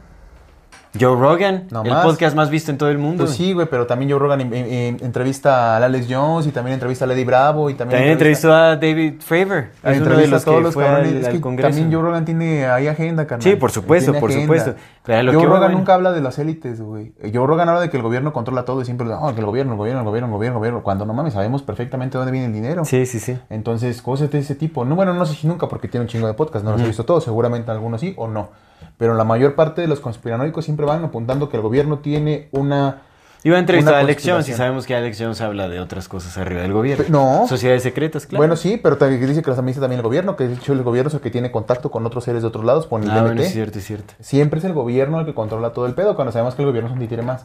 Joe 0.98 1.16
Rogan, 1.20 1.66
No 1.70 1.82
el 1.82 1.90
más. 1.90 2.04
podcast 2.04 2.34
más 2.36 2.50
visto 2.50 2.70
en 2.70 2.78
todo 2.78 2.88
el 2.90 2.98
mundo. 2.98 3.24
Pues 3.24 3.36
sí, 3.36 3.52
güey, 3.52 3.66
pero 3.68 3.86
también 3.86 4.10
Joe 4.10 4.18
Rogan 4.18 4.40
entrevista 4.40 5.76
al 5.76 5.84
Alex 5.84 6.06
Jones 6.08 6.46
y 6.46 6.50
también 6.50 6.74
entrevista 6.74 7.04
a 7.04 7.08
Lady 7.08 7.24
Bravo 7.24 7.70
y 7.70 7.74
también, 7.74 7.98
También 7.98 8.12
entrevistó 8.12 8.52
a 8.52 8.76
David 8.76 9.14
Fravor. 9.20 9.66
Ah, 9.82 9.92
Es 9.92 10.00
uno 10.00 10.16
de 10.16 10.26
los 10.28 10.42
a 10.42 10.44
todos 10.44 10.58
que 10.58 10.62
los 10.64 10.76
cabrones. 10.76 11.08
al, 11.26 11.34
Es 11.34 11.40
que 11.40 11.62
también 11.62 11.92
Joe 11.92 12.02
Rogan 12.02 12.24
tiene 12.24 12.66
ahí 12.66 12.86
agenda, 12.88 13.26
carnal. 13.26 13.42
Sí, 13.42 13.56
por 13.56 13.70
supuesto, 13.70 14.12
por 14.14 14.30
agenda. 14.30 14.42
supuesto. 14.54 14.74
Pero 15.04 15.18
a 15.18 15.22
lo 15.22 15.32
Joe 15.32 15.40
que 15.42 15.46
Rogan 15.46 15.60
bueno. 15.62 15.78
nunca 15.78 15.94
habla 15.94 16.12
de 16.12 16.20
las 16.20 16.38
élites, 16.38 16.80
güey. 16.80 17.12
Joe 17.32 17.46
Rogan 17.46 17.68
habla 17.68 17.80
de 17.80 17.90
que 17.90 17.96
el 17.96 18.02
gobierno 18.02 18.32
controla 18.32 18.64
todo 18.64 18.82
y 18.82 18.84
siempre, 18.84 19.06
no, 19.06 19.34
que 19.34 19.40
el 19.40 19.46
gobierno, 19.46 19.72
el 19.72 19.78
gobierno, 19.78 20.00
el 20.00 20.06
gobierno, 20.06 20.26
el 20.28 20.32
gobierno, 20.32 20.56
el 20.56 20.58
gobierno. 20.58 20.82
Cuando 20.82 21.06
no 21.06 21.14
mames, 21.14 21.34
sabemos 21.34 21.62
perfectamente 21.62 22.18
dónde 22.18 22.32
viene 22.32 22.46
el 22.46 22.52
dinero. 22.52 22.84
Sí, 22.84 23.06
sí, 23.06 23.18
sí. 23.20 23.38
Entonces, 23.50 24.02
cosas 24.02 24.30
de 24.30 24.38
ese 24.40 24.54
tipo. 24.54 24.84
No, 24.84 24.96
bueno, 24.96 25.14
no 25.14 25.24
sé 25.26 25.34
si 25.34 25.46
nunca 25.46 25.68
porque 25.68 25.88
tiene 25.88 26.02
un 26.02 26.08
chingo 26.08 26.26
de 26.26 26.34
podcast, 26.34 26.64
no 26.64 26.72
los 26.72 26.80
he 26.82 26.86
visto 26.86 27.04
todos, 27.04 27.24
seguramente 27.24 27.70
algunos 27.70 28.00
sí 28.00 28.14
o 28.16 28.28
no. 28.28 28.50
Pero 28.98 29.14
la 29.14 29.24
mayor 29.24 29.54
parte 29.54 29.80
de 29.80 29.88
los 29.88 30.00
conspiranoicos 30.00 30.64
siempre 30.64 30.84
van 30.84 31.04
apuntando 31.04 31.48
que 31.48 31.56
el 31.56 31.62
gobierno 31.62 31.98
tiene 32.00 32.48
una... 32.52 33.02
Iba 33.44 33.56
a 33.56 33.60
entrevistar 33.60 33.94
a 33.94 34.00
Alex 34.00 34.24
Jones 34.26 34.48
y 34.48 34.52
sabemos 34.52 34.84
que 34.84 34.96
Alex 34.96 35.16
Jones 35.20 35.40
habla 35.40 35.68
de 35.68 35.78
otras 35.78 36.08
cosas 36.08 36.36
arriba 36.38 36.62
del 36.62 36.72
gobierno. 36.72 37.04
No. 37.08 37.46
Sociedades 37.48 37.84
secretas, 37.84 38.26
claro. 38.26 38.40
Bueno, 38.40 38.56
sí, 38.56 38.80
pero 38.82 38.96
también 38.98 39.24
dice 39.28 39.42
que 39.42 39.50
las 39.50 39.60
administra 39.60 39.82
también 39.82 40.00
el 40.00 40.02
gobierno, 40.02 40.34
que 40.34 40.48
de 40.48 40.54
hecho 40.54 40.72
el 40.72 40.82
gobierno 40.82 41.06
es 41.08 41.14
el 41.14 41.20
que 41.20 41.30
tiene 41.30 41.52
contacto 41.52 41.92
con 41.92 42.04
otros 42.04 42.24
seres 42.24 42.42
de 42.42 42.48
otros 42.48 42.64
lados, 42.64 42.88
con 42.88 43.04
el 43.04 43.10
Ah, 43.12 43.14
DNT. 43.18 43.26
bueno, 43.26 43.42
es 43.42 43.52
cierto, 43.52 43.78
es 43.78 43.84
cierto. 43.86 44.14
Siempre 44.18 44.58
es 44.58 44.64
el 44.64 44.72
gobierno 44.72 45.20
el 45.20 45.24
que 45.26 45.34
controla 45.34 45.70
todo 45.72 45.86
el 45.86 45.94
pedo, 45.94 46.16
cuando 46.16 46.32
sabemos 46.32 46.56
que 46.56 46.62
el 46.62 46.66
gobierno 46.68 46.88
es 46.90 46.94
un 46.94 46.98
títere 46.98 47.22
más. 47.22 47.42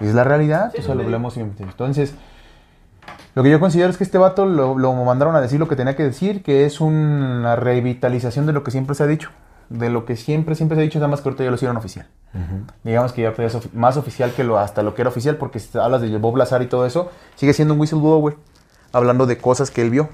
Es 0.00 0.12
la 0.14 0.22
realidad, 0.24 0.70
o 0.78 0.82
sea, 0.82 0.94
lo 0.94 1.02
hablamos 1.02 1.32
siempre. 1.32 1.64
Entonces, 1.64 2.14
lo 3.34 3.42
que 3.42 3.48
yo 3.50 3.58
considero 3.58 3.88
es 3.88 3.96
que 3.96 4.04
este 4.04 4.18
vato 4.18 4.44
lo, 4.44 4.76
lo 4.78 4.92
mandaron 4.92 5.34
a 5.34 5.40
decir 5.40 5.58
lo 5.58 5.66
que 5.66 5.76
tenía 5.76 5.96
que 5.96 6.02
decir, 6.02 6.42
que 6.42 6.66
es 6.66 6.78
una 6.82 7.56
revitalización 7.56 8.44
de 8.44 8.52
lo 8.52 8.62
que 8.62 8.70
siempre 8.70 8.94
se 8.94 9.02
ha 9.02 9.06
dicho. 9.06 9.30
De 9.72 9.88
lo 9.88 10.04
que 10.04 10.16
siempre, 10.16 10.54
siempre 10.54 10.76
se 10.76 10.82
ha 10.82 10.84
dicho, 10.84 10.98
nada 10.98 11.08
más 11.08 11.20
que 11.22 11.28
ahorita 11.28 11.44
ya 11.44 11.50
lo 11.50 11.56
hicieron 11.56 11.76
oficial. 11.76 12.06
Digamos 12.84 13.12
que 13.12 13.22
ya 13.22 13.30
es 13.30 13.74
más 13.74 13.96
oficial 13.96 14.32
que 14.32 14.44
lo 14.44 14.58
hasta 14.58 14.82
lo 14.82 14.94
que 14.94 15.02
era 15.02 15.08
oficial, 15.10 15.36
porque 15.36 15.58
si 15.58 15.78
hablas 15.78 16.02
de 16.02 16.16
Bob 16.18 16.36
Lazar 16.36 16.62
y 16.62 16.66
todo 16.66 16.86
eso, 16.86 17.10
sigue 17.36 17.52
siendo 17.52 17.74
un 17.74 17.80
whistleblower, 17.80 18.36
hablando 18.92 19.26
de 19.26 19.38
cosas 19.38 19.70
que 19.70 19.82
él 19.82 19.90
vio. 19.90 20.08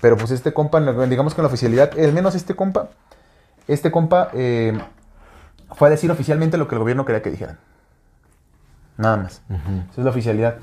Pero 0.00 0.16
pues 0.16 0.30
este 0.32 0.52
compa, 0.52 0.80
digamos 1.06 1.34
que 1.34 1.40
en 1.40 1.44
la 1.44 1.48
oficialidad, 1.48 1.98
al 1.98 2.12
menos 2.12 2.34
este 2.34 2.54
compa, 2.54 2.88
este 3.68 3.92
compa 3.92 4.30
eh, 4.32 4.76
fue 5.74 5.88
a 5.88 5.90
decir 5.90 6.10
oficialmente 6.10 6.58
lo 6.58 6.66
que 6.66 6.74
el 6.74 6.80
gobierno 6.80 7.04
quería 7.04 7.22
que 7.22 7.30
dijeran. 7.30 7.58
Nada 8.96 9.16
más. 9.16 9.42
Esa 9.90 10.00
es 10.00 10.04
la 10.04 10.10
oficialidad. 10.10 10.56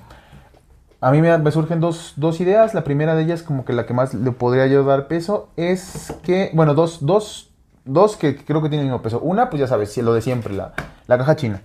A 1.01 1.11
mí 1.11 1.21
me, 1.21 1.37
me 1.37 1.51
surgen 1.51 1.79
dos, 1.79 2.13
dos 2.17 2.41
ideas. 2.41 2.73
La 2.73 2.83
primera 2.83 3.15
de 3.15 3.23
ellas, 3.23 3.41
como 3.41 3.63
que 3.63 3.73
la 3.73 3.85
que 3.85 3.93
más 3.93 4.13
le 4.13 4.31
podría 4.31 4.67
yo 4.67 4.83
dar 4.83 5.07
peso, 5.07 5.49
es 5.55 6.13
que, 6.23 6.51
bueno, 6.53 6.73
dos, 6.73 7.05
dos, 7.05 7.48
dos 7.89 8.15
que 8.17 8.35
creo 8.37 8.61
que 8.61 8.69
tienen 8.69 8.87
el 8.87 8.91
mismo 8.93 9.01
peso. 9.03 9.19
Una, 9.19 9.49
pues 9.49 9.59
ya 9.59 9.67
sabes, 9.67 9.97
lo 9.97 10.13
de 10.13 10.21
siempre, 10.21 10.53
la, 10.53 10.73
la 11.07 11.17
caja 11.17 11.35
china, 11.35 11.61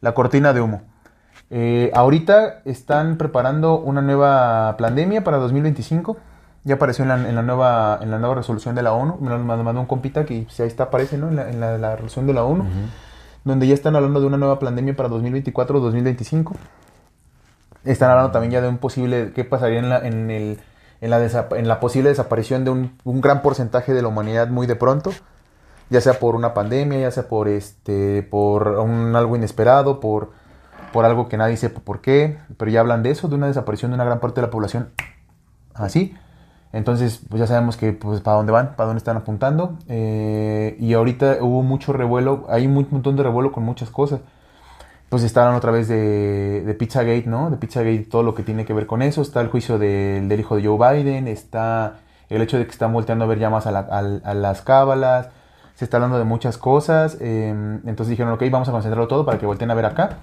la 0.00 0.12
cortina 0.14 0.52
de 0.52 0.60
humo. 0.60 0.82
Eh, 1.50 1.90
ahorita 1.94 2.62
están 2.64 3.16
preparando 3.18 3.78
una 3.78 4.00
nueva 4.00 4.76
pandemia 4.78 5.22
para 5.24 5.36
2025. 5.38 6.16
Ya 6.64 6.76
apareció 6.76 7.02
en 7.02 7.08
la, 7.08 7.28
en 7.28 7.34
la 7.34 7.42
nueva, 7.42 7.98
en 8.00 8.10
la 8.10 8.18
nueva 8.18 8.36
resolución 8.36 8.74
de 8.74 8.82
la 8.82 8.92
ONU. 8.92 9.18
Me 9.20 9.30
lo 9.30 9.38
mandó 9.38 9.80
un 9.80 9.86
compita 9.86 10.24
que 10.24 10.42
pues, 10.42 10.60
ahí 10.60 10.68
está, 10.68 10.84
aparece, 10.84 11.18
¿no? 11.18 11.28
En 11.28 11.36
la, 11.36 11.50
en 11.50 11.60
la- 11.60 11.76
la 11.76 11.90
resolución 11.96 12.26
de 12.26 12.34
la 12.34 12.44
ONU. 12.44 12.64
Donde 13.44 13.66
ya 13.66 13.74
están 13.74 13.96
hablando 13.96 14.20
de 14.20 14.26
una 14.26 14.36
nueva 14.38 14.58
pandemia 14.60 14.94
para 14.94 15.08
2024 15.08 15.78
o 15.78 15.80
2025. 15.82 16.54
Están 17.84 18.10
hablando 18.10 18.30
también 18.30 18.52
ya 18.52 18.60
de 18.60 18.68
un 18.68 18.78
posible, 18.78 19.32
qué 19.34 19.44
pasaría 19.44 19.80
en 19.80 19.88
la, 19.88 19.98
en 20.06 20.30
el, 20.30 20.58
en 21.00 21.10
la, 21.10 21.18
en 21.56 21.66
la 21.68 21.80
posible 21.80 22.10
desaparición 22.10 22.64
de 22.64 22.70
un, 22.70 22.96
un 23.02 23.20
gran 23.20 23.42
porcentaje 23.42 23.92
de 23.92 24.02
la 24.02 24.08
humanidad 24.08 24.46
muy 24.48 24.68
de 24.68 24.76
pronto, 24.76 25.10
ya 25.92 26.00
sea 26.00 26.14
por 26.14 26.34
una 26.34 26.54
pandemia, 26.54 26.98
ya 26.98 27.10
sea 27.10 27.28
por 27.28 27.46
este, 27.48 28.22
por 28.24 28.68
un, 28.68 29.14
algo 29.14 29.36
inesperado, 29.36 30.00
por, 30.00 30.30
por 30.92 31.04
algo 31.04 31.28
que 31.28 31.36
nadie 31.36 31.56
sepa 31.56 31.80
por 31.80 32.00
qué, 32.00 32.38
pero 32.56 32.70
ya 32.70 32.80
hablan 32.80 33.02
de 33.02 33.10
eso, 33.10 33.28
de 33.28 33.36
una 33.36 33.46
desaparición 33.46 33.90
de 33.92 33.94
una 33.96 34.04
gran 34.04 34.18
parte 34.20 34.40
de 34.40 34.46
la 34.46 34.50
población 34.50 34.90
así. 35.74 36.14
Entonces, 36.72 37.20
pues 37.28 37.38
ya 37.40 37.46
sabemos 37.46 37.76
que 37.76 37.92
pues 37.92 38.20
para 38.22 38.38
dónde 38.38 38.50
van, 38.52 38.74
para 38.76 38.86
dónde 38.86 38.98
están 38.98 39.18
apuntando. 39.18 39.76
Eh, 39.88 40.76
y 40.80 40.94
ahorita 40.94 41.38
hubo 41.42 41.62
mucho 41.62 41.92
revuelo, 41.92 42.46
hay 42.48 42.66
un 42.66 42.74
montón 42.90 43.14
de 43.16 43.22
revuelo 43.22 43.52
con 43.52 43.62
muchas 43.62 43.90
cosas 43.90 44.20
pues 45.08 45.24
están 45.24 45.54
otra 45.54 45.70
vez 45.72 45.88
de, 45.88 46.62
de 46.64 46.72
Pizzagate, 46.74 47.24
¿no? 47.26 47.50
De 47.50 47.58
Pizzagate, 47.58 48.06
todo 48.10 48.22
lo 48.22 48.34
que 48.34 48.42
tiene 48.42 48.64
que 48.64 48.72
ver 48.72 48.86
con 48.86 49.02
eso. 49.02 49.20
Está 49.20 49.42
el 49.42 49.48
juicio 49.48 49.78
del, 49.78 50.32
hijo 50.40 50.56
de 50.56 50.66
Joe 50.66 50.78
Biden, 51.02 51.28
está 51.28 51.96
el 52.30 52.40
hecho 52.40 52.56
de 52.56 52.64
que 52.64 52.70
están 52.70 52.94
volteando 52.94 53.26
a 53.26 53.28
ver 53.28 53.38
ya 53.38 53.50
más 53.50 53.66
a, 53.66 53.72
la- 53.72 53.80
al- 53.80 54.22
a 54.24 54.32
las 54.32 54.62
cábalas, 54.62 55.28
se 55.82 55.86
está 55.86 55.96
hablando 55.96 56.16
de 56.18 56.24
muchas 56.24 56.58
cosas. 56.58 57.16
eh, 57.20 57.50
entonces 57.84 58.08
dijeron, 58.08 58.32
ok, 58.32 58.42
vamos 58.52 58.68
a 58.68 58.72
concentrarlo 58.72 59.08
todo 59.08 59.24
para 59.24 59.38
que 59.38 59.46
volteen 59.46 59.70
a 59.70 59.74
ver 59.74 59.84
acá 59.86 60.18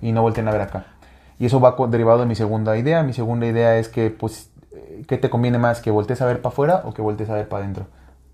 y 0.00 0.12
no 0.12 0.22
volteen 0.22 0.48
a 0.48 0.52
ver 0.52 0.62
acá. 0.62 0.86
Y 1.38 1.44
eso 1.46 1.60
va 1.60 1.76
derivado 1.88 2.20
de 2.20 2.26
mi 2.26 2.34
segunda 2.34 2.76
idea. 2.78 3.02
Mi 3.02 3.12
segunda 3.12 3.46
idea 3.46 3.76
es 3.76 3.88
que, 3.88 4.10
pues, 4.10 4.50
eh, 4.74 5.02
¿qué 5.06 5.18
te 5.18 5.28
conviene 5.28 5.58
más? 5.58 5.80
¿Que 5.82 5.90
voltees 5.90 6.22
a 6.22 6.26
ver 6.26 6.40
para 6.40 6.52
afuera 6.52 6.82
o 6.84 6.94
que 6.94 7.02
voltees 7.02 7.28
a 7.30 7.34
ver 7.34 7.46
para 7.48 7.62
adentro? 7.62 7.86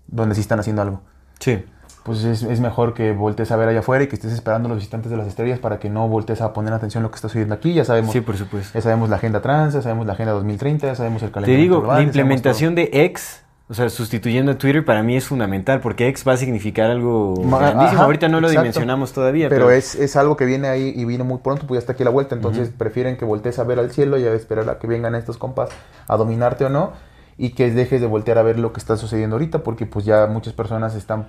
Donde 0.07 0.35
sí 0.35 0.41
están 0.41 0.59
haciendo 0.59 0.81
algo 0.81 1.01
Sí. 1.39 1.63
pues 2.03 2.23
es, 2.23 2.43
es 2.43 2.59
mejor 2.61 2.93
que 2.93 3.11
voltees 3.11 3.51
a 3.51 3.57
ver 3.57 3.67
allá 3.67 3.79
afuera 3.79 4.03
y 4.05 4.07
que 4.07 4.15
estés 4.15 4.31
esperando 4.31 4.67
a 4.67 4.69
los 4.69 4.77
visitantes 4.77 5.11
de 5.11 5.17
las 5.17 5.27
estrellas 5.27 5.59
para 5.59 5.79
que 5.79 5.89
no 5.89 6.07
voltees 6.07 6.39
a 6.41 6.53
poner 6.53 6.71
atención 6.73 7.01
a 7.01 7.03
lo 7.03 7.11
que 7.11 7.15
está 7.15 7.27
sucediendo 7.27 7.53
aquí. 7.55 7.73
Ya 7.73 7.83
sabemos, 7.83 8.11
Sí, 8.13 8.21
por 8.21 8.37
supuesto. 8.37 8.71
ya 8.73 8.81
sabemos 8.81 9.09
la 9.09 9.17
agenda 9.17 9.41
trans, 9.41 9.73
ya 9.73 9.81
sabemos 9.81 10.05
la 10.07 10.13
agenda 10.13 10.31
2030, 10.33 10.87
ya 10.87 10.95
sabemos 10.95 11.21
el 11.23 11.27
Te 11.29 11.33
calendario 11.33 11.61
digo, 11.61 11.79
global, 11.81 11.97
la 11.97 12.03
implementación 12.03 12.75
de 12.75 12.89
X, 12.93 13.43
o 13.69 13.73
sea, 13.73 13.89
sustituyendo 13.89 14.53
a 14.53 14.57
Twitter, 14.57 14.85
para 14.85 15.03
mí 15.03 15.17
es 15.17 15.25
fundamental, 15.25 15.81
porque 15.81 16.07
X 16.07 16.23
va 16.27 16.33
a 16.33 16.37
significar 16.37 16.89
algo 16.89 17.33
Ma- 17.43 17.59
grandísimo. 17.59 17.97
ajá, 17.97 18.03
Ahorita 18.05 18.27
no 18.29 18.39
lo 18.39 18.47
exacto. 18.47 18.61
dimensionamos 18.61 19.11
todavía. 19.13 19.49
Pero 19.49 19.71
es, 19.71 19.95
es 19.95 20.15
algo 20.15 20.37
que 20.37 20.45
viene 20.45 20.69
ahí 20.69 20.93
y 20.95 21.03
vino 21.05 21.25
muy 21.25 21.39
pronto, 21.39 21.67
pues 21.67 21.77
ya 21.77 21.79
está 21.79 21.93
aquí 21.93 22.03
a 22.03 22.05
la 22.05 22.11
vuelta. 22.11 22.33
Entonces 22.35 22.69
prefieren 22.69 23.17
que 23.17 23.25
voltees 23.25 23.59
a 23.59 23.63
ver 23.65 23.79
al 23.79 23.91
cielo 23.91 24.17
y 24.17 24.25
a 24.25 24.33
esperar 24.33 24.69
a 24.69 24.79
que 24.79 24.87
vengan 24.87 25.15
estos 25.15 25.37
compas 25.37 25.69
a 26.07 26.15
dominarte 26.17 26.63
o 26.65 26.69
no. 26.69 26.93
y 27.39 27.51
que 27.51 27.69
dejes 27.69 28.01
de 28.01 28.07
voltear 28.07 28.37
a 28.39 28.41
ver 28.41 28.57
lo 28.57 28.73
que 28.73 28.79
está 28.79 28.97
sucediendo 28.97 29.35
ahorita, 29.35 29.59
porque 29.59 29.85
pues 29.85 30.05
ya 30.05 30.25
muchas 30.27 30.53
personas 30.53 30.95
están... 30.95 31.27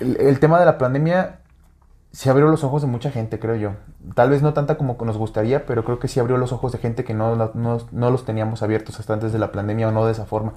El, 0.00 0.16
el 0.20 0.38
tema 0.40 0.58
de 0.60 0.66
la 0.66 0.76
pandemia 0.76 1.38
se 2.12 2.28
abrió 2.30 2.46
los 2.48 2.62
ojos 2.64 2.82
de 2.82 2.88
mucha 2.88 3.10
gente, 3.10 3.38
creo 3.38 3.56
yo. 3.56 3.70
Tal 4.14 4.28
vez 4.30 4.42
no 4.42 4.52
tanta 4.54 4.76
como 4.76 4.96
nos 5.04 5.16
gustaría, 5.16 5.64
pero 5.66 5.84
creo 5.84 5.98
que 5.98 6.08
sí 6.08 6.20
abrió 6.20 6.36
los 6.36 6.52
ojos 6.52 6.72
de 6.72 6.78
gente 6.78 7.04
que 7.04 7.14
no, 7.14 7.36
no, 7.54 7.78
no 7.90 8.10
los 8.10 8.24
teníamos 8.24 8.62
abiertos 8.62 8.98
hasta 9.00 9.14
antes 9.14 9.32
de 9.32 9.38
la 9.38 9.52
pandemia 9.52 9.88
o 9.88 9.92
no 9.92 10.04
de 10.04 10.12
esa 10.12 10.26
forma. 10.26 10.52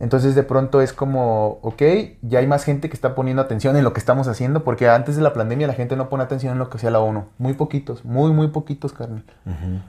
Entonces 0.00 0.34
de 0.36 0.44
pronto 0.44 0.80
es 0.80 0.92
como, 0.92 1.58
ok, 1.62 1.82
ya 2.22 2.38
hay 2.38 2.46
más 2.46 2.62
gente 2.64 2.88
que 2.88 2.94
está 2.94 3.16
poniendo 3.16 3.42
atención 3.42 3.76
en 3.76 3.82
lo 3.82 3.92
que 3.92 3.98
estamos 3.98 4.28
haciendo, 4.28 4.62
porque 4.62 4.88
antes 4.88 5.16
de 5.16 5.22
la 5.22 5.32
pandemia 5.32 5.66
la 5.66 5.74
gente 5.74 5.96
no 5.96 6.08
pone 6.08 6.22
atención 6.22 6.52
en 6.52 6.58
lo 6.60 6.70
que 6.70 6.76
hacía 6.76 6.90
la 6.92 7.00
ONU. 7.00 7.24
Muy 7.38 7.54
poquitos, 7.54 8.04
muy, 8.04 8.30
muy 8.32 8.48
poquitos, 8.48 8.92
carnal. 8.92 9.24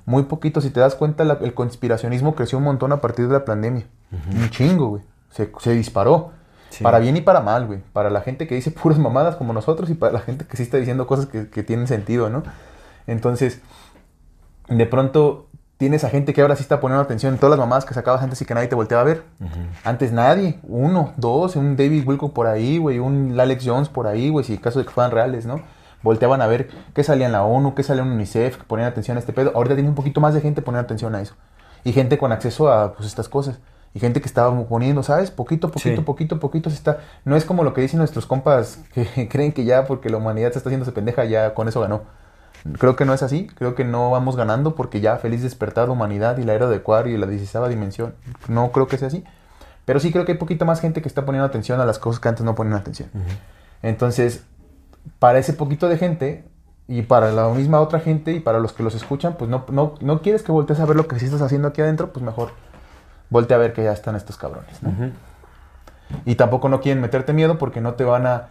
Muy 0.06 0.24
poquitos. 0.24 0.64
Si 0.64 0.72
te 0.72 0.80
das 0.80 0.96
cuenta, 0.96 1.24
la- 1.26 1.38
el 1.42 1.54
conspiracionismo 1.54 2.34
creció 2.34 2.58
un 2.58 2.64
montón 2.64 2.92
a 2.92 3.02
partir 3.02 3.28
de 3.28 3.34
la 3.34 3.46
pandemia. 3.46 3.86
Un 4.36 4.50
chingo, 4.50 4.88
güey. 4.88 5.04
Se, 5.30 5.52
se 5.60 5.74
disparó. 5.74 6.32
Para 6.84 6.98
bien 7.00 7.18
y 7.18 7.22
para 7.22 7.42
mal, 7.42 7.68
güey. 7.68 7.80
Para 7.94 8.10
la 8.10 8.22
gente 8.22 8.48
que 8.48 8.56
dice 8.56 8.72
puras 8.72 8.98
mamadas 8.98 9.36
como 9.36 9.54
nosotros 9.54 9.90
y 9.90 9.94
para 9.96 10.14
la 10.14 10.20
gente 10.22 10.46
que 10.46 10.58
sí 10.58 10.64
está 10.64 10.78
diciendo 10.78 11.06
cosas 11.08 11.26
que, 11.28 11.50
que 11.50 11.62
tienen 11.64 11.88
sentido, 11.88 12.30
¿no? 12.32 12.42
Entonces, 13.06 13.62
de 14.70 14.86
pronto 14.86 15.48
tienes 15.80 16.04
a 16.04 16.10
gente 16.10 16.34
que 16.34 16.42
ahora 16.42 16.58
sí 16.58 16.62
está 16.62 16.82
poniendo 16.82 17.02
atención 17.02 17.34
en 17.34 17.40
todas 17.40 17.52
las 17.52 17.60
mamadas 17.60 17.86
que 17.86 17.94
sacabas 17.94 18.22
antes 18.22 18.42
y 18.42 18.46
que 18.46 18.54
nadie 18.54 18.68
te 18.68 18.76
volteaba 18.76 19.02
a 19.02 19.06
ver. 19.06 19.24
Antes 19.86 20.12
nadie, 20.12 20.60
uno, 20.64 21.14
dos, 21.16 21.56
un 21.56 21.78
David 21.78 22.06
Wilcock 22.06 22.34
por 22.34 22.48
ahí, 22.48 22.78
güey, 22.78 23.00
un 23.00 23.40
Alex 23.40 23.64
Jones 23.66 23.88
por 23.88 24.06
ahí, 24.06 24.30
güey, 24.30 24.44
si 24.44 24.58
caso 24.58 24.80
de 24.80 24.86
que 24.86 24.92
fueran 24.92 25.12
reales, 25.12 25.46
¿no? 25.46 25.62
Volteaban 26.04 26.42
a 26.42 26.48
ver 26.48 26.70
qué 26.94 27.02
salía 27.06 27.28
en 27.28 27.32
la 27.32 27.44
ONU, 27.46 27.76
qué 27.76 27.84
salía 27.84 28.04
en 28.04 28.12
UNICEF, 28.12 28.58
que 28.58 28.64
ponían 28.66 28.90
atención 28.90 29.16
a 29.16 29.22
este 29.22 29.32
pedo. 29.32 29.54
Ahorita 29.56 29.76
tiene 29.76 29.88
un 29.88 29.96
poquito 29.96 30.20
más 30.20 30.34
de 30.34 30.42
gente 30.42 30.62
poniendo 30.62 30.84
atención 30.84 31.16
a 31.16 31.22
eso. 31.22 31.36
Y 31.86 31.94
gente 31.94 32.18
con 32.18 32.34
acceso 32.34 32.70
a 32.70 32.94
pues, 32.94 33.08
estas 33.08 33.30
cosas. 33.30 33.60
Y 33.94 34.02
gente 34.02 34.20
que 34.20 34.28
estaba 34.28 34.54
poniendo, 34.68 35.02
¿sabes? 35.02 35.32
Poquito, 35.32 35.72
poquito, 35.72 35.96
Sí. 35.96 36.02
poquito, 36.02 36.40
poquito 36.42 36.70
se 36.70 36.76
está. 36.76 37.00
No 37.24 37.38
es 37.38 37.46
como 37.46 37.64
lo 37.64 37.74
que 37.74 37.80
dicen 37.80 38.00
nuestros 38.00 38.26
compas 38.26 38.80
que 38.94 39.28
creen 39.30 39.54
que 39.54 39.64
ya 39.64 39.86
porque 39.86 40.10
la 40.10 40.18
humanidad 40.18 40.52
se 40.52 40.60
está 40.60 40.70
haciéndose 40.70 40.92
pendeja, 40.92 41.24
ya 41.24 41.54
con 41.54 41.70
eso 41.70 41.80
ganó. 41.80 42.02
Creo 42.78 42.96
que 42.96 43.06
no 43.06 43.14
es 43.14 43.24
así, 43.24 43.48
creo 43.48 43.76
que 43.76 43.86
no 43.86 44.12
vamos 44.12 44.36
ganando 44.36 44.76
porque 44.76 45.02
ya 45.02 45.18
feliz 45.18 45.42
despertar 45.42 45.88
la 45.88 45.94
humanidad 45.94 46.38
y 46.38 46.44
la 46.44 46.54
era 46.54 46.68
de 46.68 46.78
Acuario 46.78 47.16
y 47.16 47.18
la 47.18 47.28
16 47.28 47.70
dimensión. 47.70 48.16
No 48.48 48.72
creo 48.72 48.88
que 48.88 48.98
sea 48.98 49.08
así. 49.08 49.24
Pero 49.86 50.00
sí 50.00 50.12
creo 50.12 50.26
que 50.26 50.34
hay 50.34 50.38
poquita 50.38 50.66
más 50.66 50.82
gente 50.82 51.02
que 51.02 51.08
está 51.08 51.26
poniendo 51.26 51.48
atención 51.48 51.80
a 51.80 51.86
las 51.86 51.98
cosas 52.00 52.20
que 52.20 52.30
antes 52.30 52.46
no 52.46 52.54
ponían 52.56 52.78
atención. 52.78 53.10
Entonces, 53.82 54.44
para 55.20 55.40
ese 55.40 55.54
poquito 55.54 55.90
de 55.90 55.98
gente 55.98 56.46
y 56.88 57.04
para 57.04 57.32
la 57.32 57.50
misma 57.50 57.80
otra 57.80 58.00
gente 58.00 58.34
y 58.34 58.40
para 58.40 58.60
los 58.60 58.74
que 58.74 58.84
los 58.84 58.94
escuchan, 58.96 59.36
pues 59.38 59.50
no, 59.50 59.66
no, 59.72 59.96
no 60.02 60.22
quieres 60.22 60.44
que 60.44 60.52
voltees 60.52 60.80
a 60.80 60.86
ver 60.86 60.96
lo 60.96 61.08
que 61.08 61.18
sí 61.20 61.26
estás 61.26 61.42
haciendo 61.42 61.70
aquí 61.70 61.82
adentro, 61.82 62.12
pues 62.12 62.24
mejor 62.24 62.52
voltea 63.30 63.58
a 63.58 63.60
ver 63.60 63.74
que 63.74 63.84
ya 63.84 63.92
están 63.92 64.16
estos 64.16 64.38
cabrones. 64.38 64.82
¿no? 64.82 64.92
Y 66.26 66.36
tampoco 66.36 66.70
no 66.70 66.82
quieren 66.82 67.02
meterte 67.02 67.34
miedo 67.34 67.58
porque 67.58 67.82
no 67.82 67.94
te 67.94 68.04
van 68.04 68.26
a... 68.26 68.50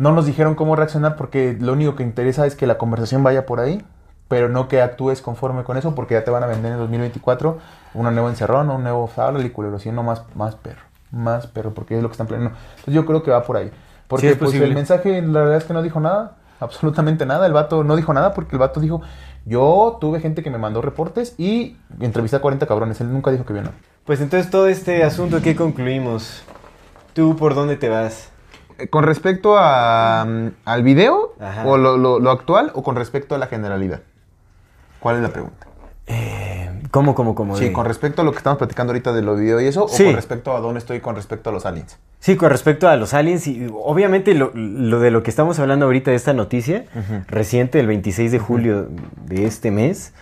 No 0.00 0.12
nos 0.12 0.24
dijeron 0.24 0.54
cómo 0.54 0.76
reaccionar 0.76 1.14
porque 1.14 1.58
lo 1.60 1.74
único 1.74 1.94
que 1.94 2.02
interesa 2.02 2.46
es 2.46 2.56
que 2.56 2.66
la 2.66 2.78
conversación 2.78 3.22
vaya 3.22 3.44
por 3.44 3.60
ahí, 3.60 3.84
pero 4.28 4.48
no 4.48 4.66
que 4.66 4.80
actúes 4.80 5.20
conforme 5.20 5.62
con 5.62 5.76
eso 5.76 5.94
porque 5.94 6.14
ya 6.14 6.24
te 6.24 6.30
van 6.30 6.42
a 6.42 6.46
vender 6.46 6.72
en 6.72 6.78
2024 6.78 7.58
una 7.92 8.10
nueva 8.10 8.30
encerrón, 8.30 8.70
un 8.70 8.82
nuevo 8.82 9.08
fabla 9.08 9.44
y 9.44 9.50
culero, 9.50 9.78
sino 9.78 10.02
más, 10.02 10.22
más 10.34 10.54
perro, 10.54 10.80
más 11.10 11.48
perro, 11.48 11.74
porque 11.74 11.98
es 11.98 12.02
lo 12.02 12.08
que 12.08 12.12
están 12.12 12.28
planeando. 12.28 12.56
Entonces 12.70 12.94
yo 12.94 13.04
creo 13.04 13.22
que 13.22 13.30
va 13.30 13.42
por 13.42 13.58
ahí. 13.58 13.70
Porque 14.08 14.30
Sí, 14.30 14.36
pues, 14.36 14.54
el 14.54 14.72
mensaje, 14.74 15.20
la 15.20 15.40
verdad 15.40 15.58
es 15.58 15.64
que 15.64 15.74
no 15.74 15.82
dijo 15.82 16.00
nada, 16.00 16.38
absolutamente 16.60 17.26
nada. 17.26 17.46
El 17.46 17.52
vato 17.52 17.84
no 17.84 17.94
dijo 17.94 18.14
nada 18.14 18.32
porque 18.32 18.56
el 18.56 18.58
vato 18.58 18.80
dijo, 18.80 19.02
yo 19.44 19.98
tuve 20.00 20.20
gente 20.20 20.42
que 20.42 20.48
me 20.48 20.56
mandó 20.56 20.80
reportes 20.80 21.34
y 21.36 21.76
entrevisté 22.00 22.36
a 22.36 22.40
40 22.40 22.66
cabrones. 22.66 23.02
Él 23.02 23.12
nunca 23.12 23.30
dijo 23.30 23.44
que 23.44 23.52
vio 23.52 23.64
nada. 23.64 23.74
Pues 24.06 24.22
entonces 24.22 24.50
todo 24.50 24.66
este 24.66 25.04
asunto 25.04 25.42
que 25.42 25.54
concluimos. 25.54 26.42
¿Tú 27.12 27.36
por 27.36 27.54
dónde 27.54 27.76
te 27.76 27.90
vas? 27.90 28.30
Eh, 28.80 28.88
¿Con 28.88 29.04
respecto 29.04 29.56
a, 29.58 30.24
mm, 30.26 30.46
al 30.64 30.82
video 30.82 31.34
Ajá. 31.40 31.66
o 31.66 31.76
lo, 31.76 31.96
lo- 31.96 32.18
lo 32.18 32.30
actual 32.30 32.72
o 32.74 32.82
con 32.82 32.96
respecto 32.96 33.34
a 33.34 33.38
la 33.38 33.46
generalidad? 33.46 34.00
¿Cuál 35.00 35.16
es 35.16 35.22
la 35.22 35.28
pregunta? 35.28 35.66
¿Cómo, 36.90 37.14
cómo, 37.14 37.36
cómo? 37.36 37.56
Sí, 37.56 37.66
de- 37.66 37.72
con 37.72 37.84
respecto 37.86 38.22
a 38.22 38.24
lo 38.24 38.32
que 38.32 38.38
estamos 38.38 38.58
platicando 38.58 38.90
ahorita 38.92 39.12
de 39.12 39.22
lo 39.22 39.36
video 39.36 39.60
y 39.60 39.66
eso, 39.66 39.86
Sí. 39.88 40.02
o 40.02 40.06
con 40.06 40.16
respecto 40.16 40.56
a 40.56 40.60
dónde 40.60 40.78
estoy 40.80 40.98
con 41.00 41.14
respecto 41.14 41.50
a 41.50 41.52
los 41.52 41.64
aliens. 41.66 41.98
Sí, 42.18 42.36
con 42.36 42.50
respecto 42.50 42.88
a 42.88 42.96
los 42.96 43.14
aliens, 43.14 43.46
y 43.46 43.70
obviamente 43.72 44.34
lo, 44.34 44.50
lo 44.54 44.98
de 44.98 45.12
lo 45.12 45.22
que 45.22 45.30
estamos 45.30 45.58
hablando 45.60 45.86
ahorita 45.86 46.10
de 46.10 46.16
esta 46.16 46.32
noticia 46.32 46.84
reciente, 47.28 47.78
el 47.78 47.86
26 47.86 48.32
de 48.32 48.38
julio 48.40 48.88
de 49.24 49.46
este 49.46 49.70
mes, 49.70 50.12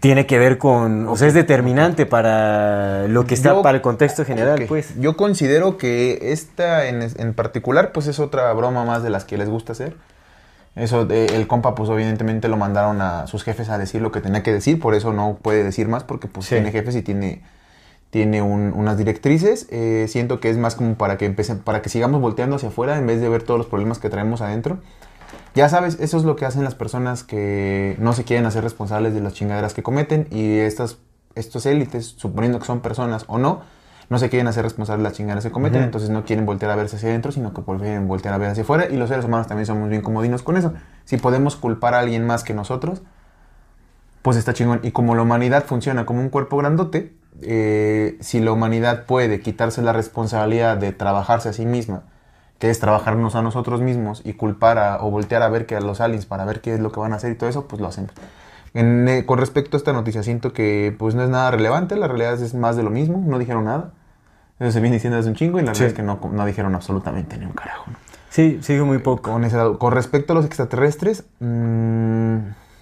tiene 0.00 0.26
que 0.26 0.38
ver 0.38 0.58
con, 0.58 1.06
o 1.06 1.16
sea, 1.16 1.28
es 1.28 1.34
determinante 1.34 2.06
para 2.06 3.06
lo 3.06 3.24
que 3.24 3.34
está, 3.34 3.50
Yo- 3.50 3.62
para 3.62 3.76
el 3.76 3.82
contexto 3.82 4.24
general, 4.24 4.64
pues. 4.66 4.98
Yo 4.98 5.16
considero 5.16 5.78
que 5.78 6.32
esta 6.32 6.86
en, 6.88 7.02
en 7.02 7.34
particular, 7.34 7.92
pues 7.92 8.08
es 8.08 8.18
otra 8.18 8.52
broma 8.52 8.84
más 8.84 9.02
de 9.04 9.10
las 9.10 9.24
que 9.24 9.38
les 9.38 9.48
gusta 9.48 9.72
hacer. 9.72 9.96
Eso, 10.74 11.06
de- 11.06 11.26
el 11.26 11.46
compa, 11.46 11.74
pues 11.74 11.88
evidentemente 11.88 12.48
lo 12.48 12.56
mandaron 12.56 13.00
a 13.00 13.26
sus 13.28 13.44
jefes 13.44 13.68
a 13.70 13.78
decir 13.78 14.02
lo 14.02 14.10
que 14.12 14.20
tenía 14.20 14.42
que 14.42 14.52
decir, 14.52 14.78
por 14.80 14.94
eso 14.94 15.12
no 15.12 15.38
puede 15.40 15.62
decir 15.64 15.88
más, 15.88 16.02
porque 16.04 16.26
pues 16.26 16.46
Sí. 16.46 16.56
tiene 16.56 16.72
jefes 16.72 16.96
y 16.96 17.02
tiene, 17.02 17.42
tiene 18.10 18.42
un- 18.42 18.72
unas 18.74 18.98
directrices. 18.98 19.68
Eh, 19.70 20.06
siento 20.08 20.40
que 20.40 20.50
es 20.50 20.58
más 20.58 20.74
como 20.74 20.96
para 20.96 21.16
que 21.16 21.26
empecen, 21.26 21.60
para 21.60 21.80
que 21.80 21.88
sigamos 21.90 22.20
volteando 22.20 22.56
hacia 22.56 22.68
afuera 22.70 22.98
en 22.98 23.06
vez 23.06 23.20
de 23.20 23.28
ver 23.28 23.42
todos 23.44 23.56
los 23.58 23.68
problemas 23.68 23.98
que 24.00 24.10
traemos 24.10 24.40
adentro. 24.42 24.78
Ya 25.56 25.70
sabes, 25.70 25.96
eso 26.00 26.18
es 26.18 26.24
lo 26.24 26.36
que 26.36 26.44
hacen 26.44 26.64
las 26.64 26.74
personas 26.74 27.22
que 27.22 27.96
no 27.98 28.12
se 28.12 28.24
quieren 28.24 28.44
hacer 28.44 28.62
responsables 28.62 29.14
de 29.14 29.22
las 29.22 29.32
chingaderas 29.32 29.72
que 29.72 29.82
cometen 29.82 30.28
y 30.30 30.58
estas, 30.58 30.98
estos 31.34 31.64
élites, 31.64 32.04
suponiendo 32.18 32.58
que 32.58 32.66
son 32.66 32.80
personas 32.80 33.24
o 33.26 33.38
no, 33.38 33.62
no 34.10 34.18
se 34.18 34.28
quieren 34.28 34.48
hacer 34.48 34.64
responsables 34.64 35.02
de 35.02 35.08
las 35.08 35.16
chingaderas 35.16 35.44
que 35.44 35.50
cometen, 35.50 35.82
entonces 35.82 36.10
no 36.10 36.26
quieren 36.26 36.44
voltear 36.44 36.72
a 36.72 36.76
verse 36.76 36.96
hacia 36.96 37.08
adentro, 37.08 37.32
sino 37.32 37.54
que 37.54 37.62
prefieren 37.62 38.06
voltear 38.06 38.34
a 38.34 38.38
ver 38.38 38.50
hacia 38.50 38.64
afuera 38.64 38.86
y 38.90 38.98
los 38.98 39.08
seres 39.08 39.24
humanos 39.24 39.46
también 39.46 39.64
somos 39.64 39.88
bien 39.88 40.02
comodinos 40.02 40.42
con 40.42 40.58
eso. 40.58 40.74
Si 41.06 41.16
podemos 41.16 41.56
culpar 41.56 41.94
a 41.94 42.00
alguien 42.00 42.26
más 42.26 42.44
que 42.44 42.52
nosotros, 42.52 43.00
pues 44.20 44.36
está 44.36 44.52
chingón. 44.52 44.80
Y 44.82 44.90
como 44.90 45.14
la 45.14 45.22
humanidad 45.22 45.64
funciona 45.64 46.04
como 46.04 46.20
un 46.20 46.28
cuerpo 46.28 46.58
grandote, 46.58 47.14
eh, 47.40 48.18
si 48.20 48.40
la 48.40 48.52
humanidad 48.52 49.06
puede 49.06 49.40
quitarse 49.40 49.80
la 49.80 49.94
responsabilidad 49.94 50.76
de 50.76 50.92
trabajarse 50.92 51.48
a 51.48 51.54
sí 51.54 51.64
misma, 51.64 52.02
que 52.58 52.70
es 52.70 52.78
trabajarnos 52.80 53.34
a 53.34 53.42
nosotros 53.42 53.80
mismos 53.82 54.22
y 54.24 54.32
culpar 54.34 54.78
a- 54.78 55.02
o 55.04 55.10
voltear 55.10 55.42
a 55.42 55.48
ver 55.48 55.66
que 55.66 55.76
a 55.76 55.80
los 55.80 56.00
aliens 56.00 56.26
para 56.26 56.44
ver 56.44 56.60
qué 56.60 56.74
es 56.74 56.80
lo 56.80 56.90
que 56.92 57.00
van 57.00 57.12
a 57.12 57.16
hacer 57.16 57.32
y 57.32 57.34
todo 57.34 57.48
eso, 57.50 57.66
pues 57.68 57.80
lo 57.82 57.88
hacemos. 57.88 58.10
En, 58.74 59.08
eh, 59.08 59.24
con 59.26 59.38
respecto 59.38 59.76
a 59.76 59.78
esta 59.78 59.92
noticia, 59.92 60.22
siento 60.22 60.52
que 60.52 60.94
pues 60.98 61.14
no 61.14 61.22
es 61.22 61.30
nada 61.30 61.50
relevante, 61.50 61.96
la 61.96 62.08
realidad 62.08 62.34
es 62.34 62.54
más 62.54 62.76
de 62.76 62.82
lo 62.82 62.90
mismo, 62.90 63.22
no 63.26 63.38
dijeron 63.38 63.64
nada. 63.64 63.90
Eso 64.58 64.72
se 64.72 64.80
viene 64.80 64.96
diciendo 64.96 65.16
desde 65.18 65.28
un 65.30 65.36
chingo 65.36 65.58
y 65.58 65.62
la 65.62 65.74
Sí. 65.74 65.80
realidad 65.80 65.88
es 65.88 65.94
que 65.94 66.02
no, 66.02 66.34
no 66.34 66.46
dijeron 66.46 66.74
absolutamente 66.74 67.36
ni 67.38 67.44
un 67.46 67.52
carajo. 67.52 67.90
¿no? 67.90 67.96
Sí, 68.30 68.58
sigue 68.62 68.82
muy 68.82 68.98
poco. 68.98 69.30
Con, 69.32 69.44
ese. 69.44 69.56
Con 69.78 69.92
respecto 69.92 70.32
a 70.32 70.36
los 70.36 70.44
extraterrestres, 70.46 71.24
mm, 71.40 72.36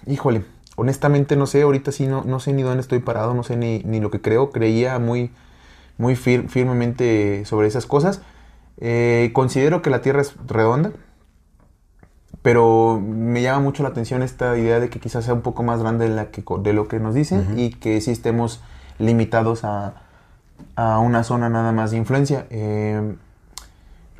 híjole, 0.07 0.43
honestamente 0.77 1.35
no 1.35 1.47
sé, 1.47 1.61
ahorita 1.61 1.91
sí 1.91 2.07
no, 2.07 2.23
no 2.25 2.39
sé 2.39 2.53
ni 2.53 2.63
dónde 2.63 2.81
estoy 2.81 2.99
parado, 2.99 3.33
no 3.33 3.43
sé 3.43 3.55
ni, 3.57 3.79
ni 3.85 3.99
lo 3.99 4.09
que 4.11 4.21
creo, 4.21 4.51
creía 4.51 4.99
muy, 4.99 5.31
muy 5.97 6.15
fir- 6.15 6.47
firmemente 6.49 7.43
sobre 7.45 7.67
esas 7.67 7.85
cosas. 7.85 8.21
Eh, 8.77 9.31
considero 9.33 9.81
que 9.81 9.89
la 9.89 10.01
Tierra 10.01 10.21
es 10.21 10.35
redonda, 10.47 10.91
pero 12.41 13.01
me 13.01 13.41
llama 13.41 13.59
mucho 13.61 13.81
la 13.83 13.89
atención 13.89 14.21
esta 14.21 14.57
idea 14.57 14.79
de 14.79 14.89
que 14.89 14.99
quizás 14.99 15.25
sea 15.25 15.33
un 15.33 15.41
poco 15.41 15.63
más 15.63 15.81
grande 15.81 16.07
de, 16.09 16.15
la 16.15 16.25
que, 16.31 16.43
co- 16.43 16.59
de 16.59 16.73
lo 16.73 16.87
que 16.87 16.99
nos 16.99 17.15
dicen 17.15 17.57
y 17.57 17.71
que 17.71 17.99
sí 18.01 18.11
estemos 18.11 18.61
limitados 18.99 19.63
a, 19.63 19.93
a 20.75 20.99
una 20.99 21.23
zona 21.23 21.49
nada 21.49 21.71
más 21.71 21.91
de 21.91 21.97
influencia. 21.97 22.45
Eh, 22.51 23.15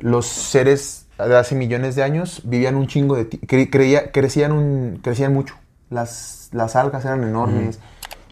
los 0.00 0.26
seres 0.26 1.06
de 1.18 1.36
hace 1.36 1.54
millones 1.54 1.94
de 1.94 2.02
años 2.02 2.42
vivían 2.44 2.74
un 2.76 2.86
chingo 2.88 3.14
de 3.16 3.30
cre- 3.30 3.70
creía- 3.70 4.10
crecían 4.10 4.52
un 4.52 4.98
crecían 5.02 5.32
mucho. 5.32 5.54
Las, 5.88 6.48
las 6.52 6.74
algas 6.74 7.04
eran 7.04 7.22
enormes 7.22 7.78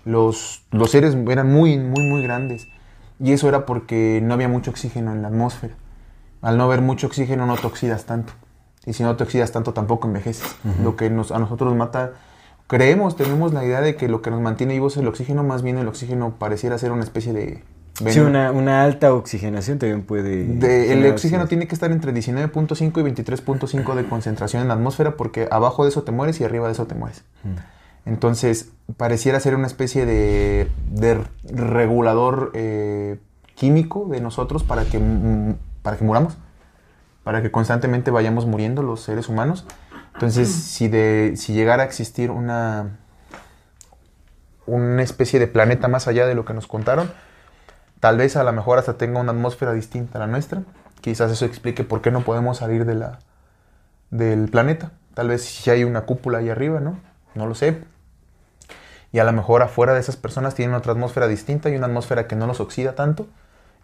los, 0.04 0.64
los 0.70 0.90
seres 0.90 1.14
eran 1.30 1.50
muy 1.52 1.78
muy 1.78 2.02
muy 2.08 2.22
grandes. 2.22 2.66
Y 3.20 3.32
eso 3.32 3.48
era 3.48 3.64
porque 3.64 4.20
no 4.22 4.34
había 4.34 4.48
mucho 4.48 4.70
oxígeno 4.72 5.12
en 5.12 5.22
la 5.22 5.28
atmósfera 5.28 5.74
al 6.44 6.56
no 6.56 6.64
haber 6.64 6.80
mucho 6.80 7.06
oxígeno 7.08 7.46
no 7.46 7.56
te 7.56 7.66
oxidas 7.66 8.04
tanto. 8.04 8.32
Y 8.86 8.92
si 8.92 9.02
no 9.02 9.16
te 9.16 9.24
oxidas 9.24 9.50
tanto 9.50 9.72
tampoco 9.72 10.06
envejeces. 10.06 10.56
Lo 10.84 10.94
que 10.94 11.10
nos, 11.10 11.32
a 11.32 11.38
nosotros 11.38 11.74
mata 11.74 12.12
creemos 12.66 13.16
tenemos 13.16 13.52
la 13.52 13.64
idea 13.64 13.80
de 13.80 13.94
que 13.96 14.08
lo 14.08 14.22
que 14.22 14.30
nos 14.30 14.40
mantiene 14.40 14.72
vivos 14.74 14.94
es 14.94 15.02
el 15.02 15.08
oxígeno 15.08 15.42
más 15.42 15.62
bien 15.62 15.76
el 15.78 15.86
oxígeno 15.88 16.34
pareciera 16.38 16.78
ser 16.78 16.92
una 16.92 17.02
especie 17.04 17.32
de 17.32 17.62
Sí, 18.10 18.18
una, 18.18 18.50
una 18.50 18.82
alta 18.82 19.12
oxigenación 19.14 19.78
también 19.78 20.02
puede... 20.02 20.44
De- 20.46 20.92
el 20.92 21.06
oxígeno 21.12 21.46
tiene 21.46 21.68
que 21.68 21.74
estar 21.76 21.92
entre 21.92 22.12
19.5 22.12 22.80
y 22.80 23.22
23.5 23.22 23.94
de 23.94 24.04
concentración 24.08 24.62
en 24.62 24.68
la 24.68 24.74
atmósfera 24.74 25.16
porque 25.16 25.46
abajo 25.50 25.84
de 25.84 25.90
eso 25.90 26.02
te 26.02 26.10
mueres 26.10 26.40
y 26.40 26.44
arriba 26.44 26.66
de 26.66 26.72
eso 26.72 26.86
te 26.86 26.94
mueres. 26.96 27.22
Entonces, 28.06 28.70
pareciera 28.96 29.38
ser 29.40 29.54
una 29.54 29.66
especie 29.68 30.04
de, 30.06 30.68
de 30.90 31.20
regulador 31.44 32.50
eh, 32.54 33.18
químico 33.54 34.06
de 34.10 34.20
nosotros 34.20 34.62
para 34.64 34.84
que, 34.84 34.98
mm, 34.98 35.54
para 35.84 35.96
que 35.96 36.02
muramos, 36.02 36.36
para 37.22 37.42
que 37.42 37.52
constantemente 37.52 38.10
vayamos 38.10 38.46
muriendo 38.46 38.82
los 38.82 39.02
seres 39.02 39.28
humanos. 39.28 39.64
Entonces, 40.14 40.48
si, 40.48 40.88
de, 40.88 41.34
si 41.36 41.52
llegara 41.52 41.84
a 41.84 41.86
existir 41.86 42.32
una, 42.32 42.98
una 44.66 45.02
especie 45.04 45.38
de 45.38 45.46
planeta 45.46 45.86
más 45.86 46.08
allá 46.08 46.26
de 46.26 46.34
lo 46.34 46.44
que 46.44 46.54
nos 46.54 46.66
contaron, 46.66 47.12
Tal 48.04 48.18
vez 48.18 48.36
a 48.36 48.44
lo 48.44 48.52
mejor 48.52 48.78
hasta 48.78 48.98
tenga 48.98 49.18
una 49.18 49.32
atmósfera 49.32 49.72
distinta 49.72 50.18
a 50.18 50.20
la 50.20 50.26
nuestra. 50.26 50.60
Quizás 51.00 51.32
eso 51.32 51.46
explique 51.46 51.84
por 51.84 52.02
qué 52.02 52.10
no 52.10 52.20
podemos 52.20 52.58
salir 52.58 52.84
de 52.84 52.94
la, 52.94 53.20
del 54.10 54.50
planeta. 54.50 54.90
Tal 55.14 55.28
vez 55.28 55.42
si 55.42 55.70
hay 55.70 55.84
una 55.84 56.02
cúpula 56.02 56.36
ahí 56.36 56.50
arriba, 56.50 56.80
¿no? 56.80 57.00
No 57.34 57.46
lo 57.46 57.54
sé. 57.54 57.82
Y 59.10 59.20
a 59.20 59.24
lo 59.24 59.32
mejor 59.32 59.62
afuera 59.62 59.94
de 59.94 60.00
esas 60.00 60.18
personas 60.18 60.54
tienen 60.54 60.76
otra 60.76 60.92
atmósfera 60.92 61.28
distinta 61.28 61.70
y 61.70 61.76
una 61.76 61.86
atmósfera 61.86 62.26
que 62.28 62.36
no 62.36 62.46
los 62.46 62.60
oxida 62.60 62.94
tanto 62.94 63.26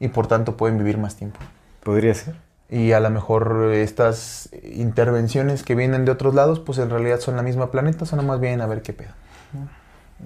y 0.01 0.09
por 0.09 0.27
tanto 0.27 0.59
pueden 0.59 0.77
vivir 0.77 0.99
más 0.99 1.17
tiempo. 1.17 1.41
Podría 1.83 2.15
ser. 2.15 2.35
Y 2.69 2.93
a 2.93 3.01
lo 3.01 3.11
mejor 3.11 3.71
estas 3.75 4.49
intervenciones 4.63 5.63
que 5.65 5.75
vienen 5.75 6.05
de 6.05 6.13
otros 6.13 6.35
lados, 6.35 6.61
pues 6.61 6.79
en 6.79 6.89
realidad 6.91 7.19
son 7.21 7.35
la 7.37 7.43
misma 7.43 7.71
planeta, 7.71 8.07
son 8.07 8.25
más 8.27 8.39
bien 8.41 8.61
a 8.61 8.67
ver 8.67 8.83
qué 8.83 8.93
pedo. 8.93 9.11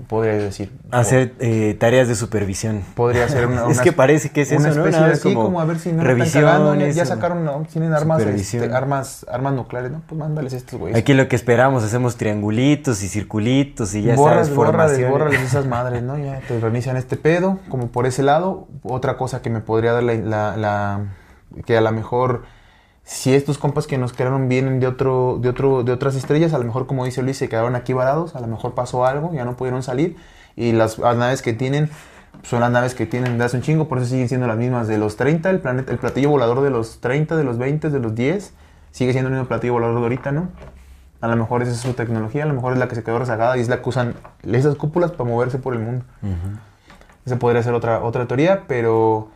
Podría 0.09 0.33
decir. 0.33 0.73
Hacer 0.91 1.35
eh, 1.39 1.77
tareas 1.79 2.09
de 2.09 2.17
supervisión. 2.17 2.83
Podría 2.97 3.29
ser 3.29 3.47
una. 3.47 3.67
es 3.71 3.81
que 3.81 3.93
parece 3.93 4.31
que 4.31 4.43
es 4.43 4.51
una 4.51 4.71
eso, 4.71 4.81
especie 4.81 5.07
de 5.07 5.13
así, 5.13 5.23
como 5.33 5.45
como, 5.45 5.61
a 5.61 5.65
ver 5.65 5.79
si 5.79 5.93
no 5.93 6.03
la 6.03 6.11
están 6.25 6.43
cagando, 6.43 6.75
ya- 6.75 6.81
revisiones 6.81 6.97
ya, 6.97 7.03
o 7.05 7.07
sacaron, 7.07 7.45
no, 7.45 7.63
tienen 7.73 7.95
armas, 7.95 8.21
este, 8.23 8.73
armas, 8.75 9.25
armas 9.31 9.55
nucleares, 9.55 9.93
¿no? 9.93 10.03
Pues 10.09 10.19
mándales 10.19 10.53
estos 10.53 10.81
güeyes. 10.81 10.99
Aquí 10.99 11.15
lo 11.15 11.29
que 11.29 11.37
esperamos, 11.37 11.85
hacemos 11.85 12.17
triangulitos 12.17 13.05
y 13.05 13.09
circulitos 13.09 13.95
y 13.95 14.03
ya 14.03 14.17
Borras, 14.17 14.49
sabes, 14.49 14.57
formaciones. 14.57 15.11
bórrales 15.13 15.41
esas 15.47 15.67
madres, 15.67 16.03
¿no? 16.03 16.19
Ya 16.19 16.41
te 16.41 16.59
reinician 16.59 16.97
este 16.97 17.17
pedo, 17.17 17.61
como 17.69 17.87
por 17.87 18.07
ese 18.07 18.25
lado. 18.25 18.67
Otra 18.83 19.17
cosa 19.17 19.43
que 19.43 19.49
me 19.51 19.61
podría 19.61 19.93
dar 19.93 20.03
la, 20.03 20.15
la- 20.15 20.57
la- 20.57 21.01
que 21.65 21.77
a 21.77 21.81
lo 21.81 21.93
mejor, 21.93 22.45
si 23.05 23.35
estos 23.35 23.59
compas 23.59 23.87
que 23.87 23.99
nos 23.99 24.13
crearon 24.13 24.49
vienen 24.49 24.81
de 24.81 24.87
otro, 24.87 25.39
de 25.41 25.49
otro, 25.49 25.83
de 25.83 25.93
otras 25.93 26.15
estrellas, 26.15 26.53
a 26.55 26.59
lo 26.59 26.65
mejor 26.65 26.87
como 26.87 27.05
dice 27.05 27.23
Luis, 27.23 27.37
se 27.37 27.49
quedaron 27.49 27.77
aquí 27.77 27.93
varados, 27.93 28.35
a 28.35 28.41
lo 28.41 28.47
mejor 28.47 28.75
pasó 28.75 29.07
algo, 29.07 29.33
ya 29.33 29.45
no 29.45 29.57
pudieron 29.57 29.83
salir, 29.83 30.17
y 30.57 30.73
las, 30.73 30.99
las 30.99 31.17
naves 31.17 31.43
que 31.43 31.53
tienen 31.53 31.91
son 32.43 32.61
las 32.61 32.71
naves 32.71 32.95
que 32.95 33.07
tienen 33.07 33.39
de 33.39 33.45
hace 33.45 33.57
un 33.57 33.63
chingo, 33.63 33.89
por 33.89 33.99
eso 33.99 34.09
siguen 34.09 34.29
siendo 34.29 34.47
las 34.47 34.57
mismas 34.57 34.89
de 34.89 34.99
los 34.99 35.17
30, 35.17 35.51
el 35.51 35.61
planeta, 35.61 35.93
el 35.93 35.99
platillo 35.99 36.31
volador 36.31 36.61
de 36.63 36.71
los 36.71 37.01
30, 37.01 37.37
de 37.37 37.45
los 37.45 37.59
20, 37.59 37.91
de 37.91 38.01
los 38.01 38.15
10, 38.15 38.53
sigue 38.91 39.13
siendo 39.13 39.29
el 39.29 39.35
mismo 39.35 39.49
platillo 39.49 39.75
volador 39.75 39.97
de 39.97 40.03
ahorita, 40.03 40.33
¿no? 40.33 40.49
A 41.21 41.29
lo 41.29 41.37
mejor 41.37 41.63
esa 41.63 41.73
es 41.73 41.79
su 41.79 41.95
tecnología, 41.95 42.43
a 42.43 42.47
lo 42.47 42.55
mejor 42.55 42.75
es 42.75 42.79
la 42.79 42.87
que 42.87 42.95
se 42.97 43.03
quedó 43.03 43.19
rezagada 43.19 43.57
y 43.57 43.61
es 43.61 43.69
la 43.69 43.81
que 43.81 43.89
usan 43.89 44.15
esas 44.43 44.75
cúpulas 44.75 45.11
para 45.13 45.29
moverse 45.29 45.59
por 45.59 45.73
el 45.73 45.81
mundo. 45.81 46.05
Esa 47.25 47.39
podría 47.39 47.63
ser 47.63 47.73
otra, 47.73 48.03
otra 48.03 48.27
teoría, 48.27 48.65
pero 48.67 49.31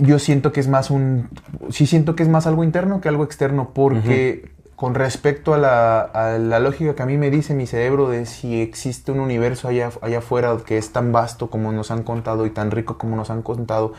yo 0.00 0.18
siento 0.18 0.52
que 0.52 0.60
es 0.60 0.68
más 0.68 0.90
un... 0.90 1.28
Sí 1.70 1.86
siento 1.86 2.16
que 2.16 2.22
es 2.22 2.28
más 2.28 2.46
algo 2.46 2.64
interno 2.64 3.00
que 3.00 3.08
algo 3.08 3.24
externo, 3.24 3.70
porque 3.74 4.50
con 4.76 4.94
respecto 4.94 5.54
a 5.54 5.58
la, 5.58 6.00
a 6.00 6.38
la 6.38 6.60
lógica 6.60 6.94
que 6.94 7.02
a 7.02 7.06
mí 7.06 7.16
me 7.16 7.30
dice 7.30 7.52
mi 7.52 7.66
cerebro 7.66 8.08
de 8.08 8.26
si 8.26 8.60
existe 8.60 9.10
un 9.10 9.18
universo 9.18 9.66
allá, 9.66 9.90
allá 10.02 10.18
afuera 10.18 10.56
que 10.64 10.78
es 10.78 10.92
tan 10.92 11.10
vasto 11.10 11.50
como 11.50 11.72
nos 11.72 11.90
han 11.90 12.04
contado 12.04 12.46
y 12.46 12.50
tan 12.50 12.70
rico 12.70 12.96
como 12.96 13.16
nos 13.16 13.30
han 13.30 13.42
contado, 13.42 13.94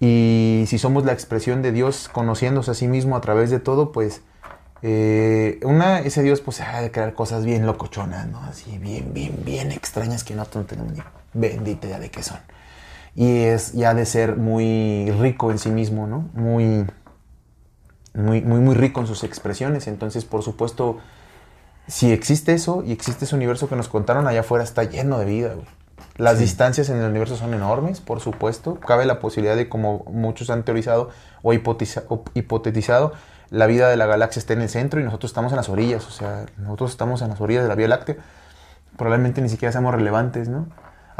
y 0.00 0.64
si 0.66 0.78
somos 0.78 1.04
la 1.04 1.12
expresión 1.12 1.62
de 1.62 1.70
Dios 1.70 2.08
conociéndose 2.08 2.72
a 2.72 2.74
sí 2.74 2.88
mismo 2.88 3.16
a 3.16 3.20
través 3.20 3.50
de 3.50 3.60
todo, 3.60 3.92
pues 3.92 4.22
eh, 4.82 5.60
una, 5.62 6.00
ese 6.00 6.24
Dios 6.24 6.40
pues 6.40 6.60
ha 6.60 6.80
de 6.80 6.90
crear 6.90 7.14
cosas 7.14 7.44
bien 7.44 7.66
locochonas, 7.66 8.26
¿no? 8.26 8.40
Así 8.42 8.78
bien, 8.78 9.14
bien, 9.14 9.42
bien 9.44 9.70
extrañas 9.70 10.24
que 10.24 10.34
nosotros 10.34 10.64
no 10.64 10.68
tenemos 10.68 10.92
ni 10.94 11.02
bendita 11.34 11.86
idea 11.86 12.00
de 12.00 12.10
qué 12.10 12.24
son. 12.24 12.38
Y 13.14 13.42
es 13.42 13.72
ya 13.72 13.92
de 13.94 14.06
ser 14.06 14.36
muy 14.36 15.10
rico 15.20 15.50
en 15.50 15.58
sí 15.58 15.70
mismo, 15.70 16.06
¿no? 16.06 16.30
Muy, 16.32 16.86
muy, 18.14 18.40
muy, 18.40 18.60
muy 18.60 18.74
rico 18.74 19.00
en 19.00 19.06
sus 19.06 19.22
expresiones. 19.22 19.86
Entonces, 19.86 20.24
por 20.24 20.42
supuesto, 20.42 20.98
si 21.86 22.10
existe 22.10 22.54
eso 22.54 22.82
y 22.86 22.92
existe 22.92 23.26
ese 23.26 23.36
universo 23.36 23.68
que 23.68 23.76
nos 23.76 23.88
contaron 23.88 24.26
allá 24.26 24.40
afuera, 24.40 24.64
está 24.64 24.84
lleno 24.84 25.18
de 25.18 25.26
vida, 25.26 25.54
güey. 25.54 25.66
Las 26.16 26.38
distancias 26.38 26.90
en 26.90 26.98
el 26.98 27.08
universo 27.08 27.36
son 27.36 27.54
enormes, 27.54 28.00
por 28.00 28.20
supuesto. 28.20 28.78
Cabe 28.80 29.06
la 29.06 29.18
posibilidad 29.18 29.56
de, 29.56 29.68
como 29.68 30.04
muchos 30.10 30.50
han 30.50 30.62
teorizado 30.62 31.08
o, 31.42 31.52
hipotiza- 31.54 32.04
o 32.08 32.24
hipotetizado, 32.34 33.12
la 33.50 33.66
vida 33.66 33.88
de 33.88 33.96
la 33.96 34.06
galaxia 34.06 34.40
está 34.40 34.52
en 34.52 34.62
el 34.62 34.68
centro 34.68 35.00
y 35.00 35.04
nosotros 35.04 35.30
estamos 35.30 35.52
en 35.52 35.56
las 35.56 35.68
orillas. 35.68 36.06
O 36.06 36.10
sea, 36.10 36.46
nosotros 36.58 36.90
estamos 36.90 37.22
en 37.22 37.28
las 37.28 37.40
orillas 37.40 37.62
de 37.62 37.68
la 37.68 37.74
Vía 37.74 37.88
Láctea. 37.88 38.16
Probablemente 38.96 39.40
ni 39.40 39.48
siquiera 39.48 39.72
seamos 39.72 39.94
relevantes, 39.94 40.48
¿no? 40.48 40.66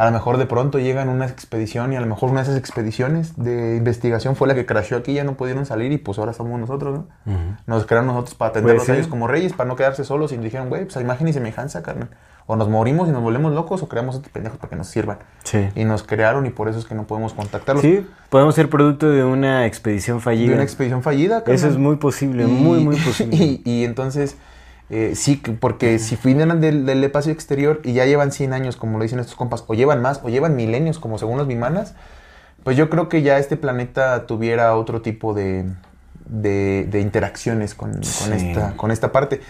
A 0.02 0.06
lo 0.06 0.10
mejor 0.10 0.36
de 0.36 0.46
pronto 0.46 0.80
llegan 0.80 1.08
una 1.08 1.26
expedición 1.26 1.92
y 1.92 1.96
a 1.96 2.00
lo 2.00 2.06
mejor 2.08 2.30
una 2.30 2.40
de 2.40 2.46
esas 2.48 2.58
expediciones 2.58 3.36
de 3.36 3.76
investigación 3.76 4.34
fue 4.34 4.48
la 4.48 4.54
que 4.56 4.66
crashó 4.66 4.96
aquí, 4.96 5.12
ya 5.14 5.22
no 5.22 5.34
pudieron 5.34 5.64
salir 5.64 5.92
y 5.92 5.98
pues 5.98 6.18
ahora 6.18 6.32
somos 6.32 6.58
nosotros, 6.58 7.04
¿no? 7.26 7.36
Nos 7.68 7.86
crearon 7.86 8.08
nosotros 8.08 8.34
para 8.34 8.48
atenderlos 8.50 8.82
a 8.82 8.86
ser. 8.86 8.94
ellos 8.96 9.06
como 9.06 9.28
reyes, 9.28 9.52
para 9.52 9.68
no 9.68 9.76
quedarse 9.76 10.02
solos 10.02 10.32
y 10.32 10.34
nos 10.34 10.44
dijeron, 10.44 10.70
güey, 10.70 10.86
pues 10.86 10.96
a 10.96 11.00
imagen 11.00 11.28
y 11.28 11.32
semejanza, 11.32 11.82
carnal. 11.84 12.08
O 12.46 12.56
nos 12.56 12.68
morimos 12.68 13.08
y 13.08 13.12
nos 13.12 13.22
volvemos 13.22 13.52
locos 13.54 13.84
o 13.84 13.88
creamos 13.88 14.16
otros 14.16 14.32
pendejos 14.32 14.58
para 14.58 14.70
que 14.70 14.74
nos 14.74 14.88
sirvan. 14.88 15.18
Sí. 15.44 15.68
Y 15.76 15.84
nos 15.84 16.02
crearon 16.02 16.46
y 16.46 16.50
por 16.50 16.68
eso 16.68 16.80
es 16.80 16.84
que 16.84 16.96
no 16.96 17.04
podemos 17.06 17.32
contactarlos. 17.34 17.82
Sí, 17.82 18.04
podemos 18.28 18.56
ser 18.56 18.68
producto 18.68 19.08
de 19.08 19.22
una 19.22 19.66
expedición 19.66 20.20
fallida. 20.20 20.48
De 20.48 20.54
una 20.54 20.64
expedición 20.64 21.04
fallida, 21.04 21.36
Eso 21.38 21.44
carnal. 21.44 21.70
es 21.70 21.78
muy 21.78 21.94
posible, 21.98 22.42
Y- 22.42 22.46
muy, 22.48 22.80
muy 22.84 22.96
posible. 22.96 23.36
Y, 23.36 23.62
y 23.64 23.84
entonces, 23.84 24.36
eh, 24.90 25.12
sí, 25.14 25.40
que- 25.40 25.52
porque 25.52 25.98
si 25.98 26.16
vienen 26.22 26.60
del, 26.60 26.84
del 26.86 27.02
espacio 27.04 27.32
exterior 27.32 27.80
y 27.84 27.92
ya 27.94 28.04
llevan 28.06 28.32
100 28.32 28.52
años, 28.52 28.76
como 28.76 28.98
lo 28.98 29.02
dicen 29.04 29.18
estos 29.18 29.36
compas, 29.36 29.64
o 29.66 29.74
llevan 29.74 30.02
más, 30.02 30.20
o 30.22 30.28
llevan 30.28 30.54
milenios, 30.56 30.98
como 30.98 31.18
según 31.18 31.38
los 31.38 31.46
bimanas, 31.46 31.94
pues 32.64 32.76
yo 32.76 32.90
creo 32.90 33.08
que 33.08 33.22
ya 33.22 33.38
este 33.38 33.56
planeta 33.56 34.26
tuviera 34.26 34.76
otro 34.76 35.00
tipo 35.02 35.34
de, 35.34 35.64
de, 36.26 36.86
de 36.90 37.00
interacciones 37.00 37.74
con, 37.74 37.90
esta, 38.32 38.76
con 38.76 38.90
esta 38.90 39.12
parte. 39.12 39.40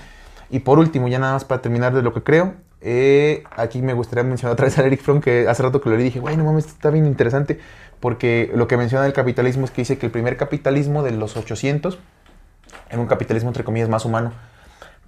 Y 0.50 0.60
por 0.60 0.78
último, 0.78 1.08
ya 1.08 1.18
nada 1.18 1.32
más 1.34 1.44
para 1.44 1.60
terminar 1.62 1.92
de 1.94 2.02
lo 2.02 2.12
que 2.14 2.22
creo, 2.22 2.54
eh, 2.80 3.42
aquí 3.56 3.80
me 3.82 3.92
gustaría 3.94 4.22
mencionar 4.24 4.52
otra 4.54 4.64
vez 4.66 4.78
a 4.78 4.84
Eric 4.86 5.00
Fromm, 5.02 5.20
que 5.20 5.46
hace 5.48 5.62
rato 5.62 5.80
que 5.80 5.88
lo 5.88 5.96
leí, 5.96 6.04
dije, 6.04 6.20
güey, 6.20 6.36
no 6.36 6.44
mames, 6.44 6.66
está 6.66 6.90
bien 6.90 7.06
interesante, 7.06 7.58
porque 8.00 8.50
lo 8.54 8.66
que 8.66 8.76
menciona 8.76 9.04
del 9.04 9.12
capitalismo 9.12 9.64
es 9.64 9.70
que 9.70 9.82
dice 9.82 9.98
que 9.98 10.06
el 10.06 10.12
primer 10.12 10.36
capitalismo 10.36 11.02
de 11.02 11.12
los 11.12 11.36
800 11.36 11.98
era 12.90 13.00
un 13.00 13.06
capitalismo, 13.06 13.48
entre 13.50 13.64
comillas, 13.64 13.88
más 13.88 14.04
humano, 14.04 14.32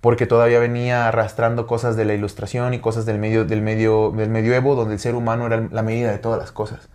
porque 0.04 0.26
todavía 0.26 0.58
venía 0.58 1.08
arrastrando 1.08 1.66
cosas 1.66 1.96
de 1.96 2.04
la 2.04 2.12
ilustración 2.12 2.74
y 2.74 2.78
cosas 2.78 3.06
del 3.06 3.18
medio, 3.18 3.46
del 3.46 3.62
medio, 3.62 4.12
del 4.14 4.28
medioevo, 4.28 4.74
donde 4.74 4.92
el 4.92 5.00
ser 5.00 5.14
humano 5.14 5.46
era 5.46 5.66
la 5.72 5.80
medida 5.80 6.12
de 6.12 6.18
todas 6.18 6.38
las 6.38 6.52
cosas. 6.52 6.90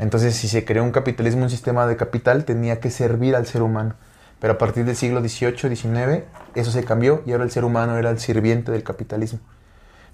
Entonces, 0.00 0.34
si 0.34 0.48
se 0.48 0.64
creó 0.64 0.82
un 0.82 0.90
capitalismo, 0.90 1.44
un 1.44 1.50
sistema 1.50 1.86
de 1.86 1.96
capital, 1.96 2.44
tenía 2.44 2.80
que 2.80 2.90
servir 2.90 3.36
al 3.36 3.46
ser 3.46 3.62
humano. 3.62 3.94
Pero 4.40 4.54
a 4.54 4.58
partir 4.58 4.84
del 4.84 4.96
siglo 4.96 5.20
XVIII, 5.20 5.76
XIX, 5.76 6.24
eso 6.56 6.72
se 6.72 6.82
cambió 6.82 7.22
y 7.26 7.30
ahora 7.30 7.44
el 7.44 7.52
ser 7.52 7.64
humano 7.64 7.96
era 7.96 8.10
el 8.10 8.18
sirviente 8.18 8.72
del 8.72 8.82
capitalismo. 8.82 9.38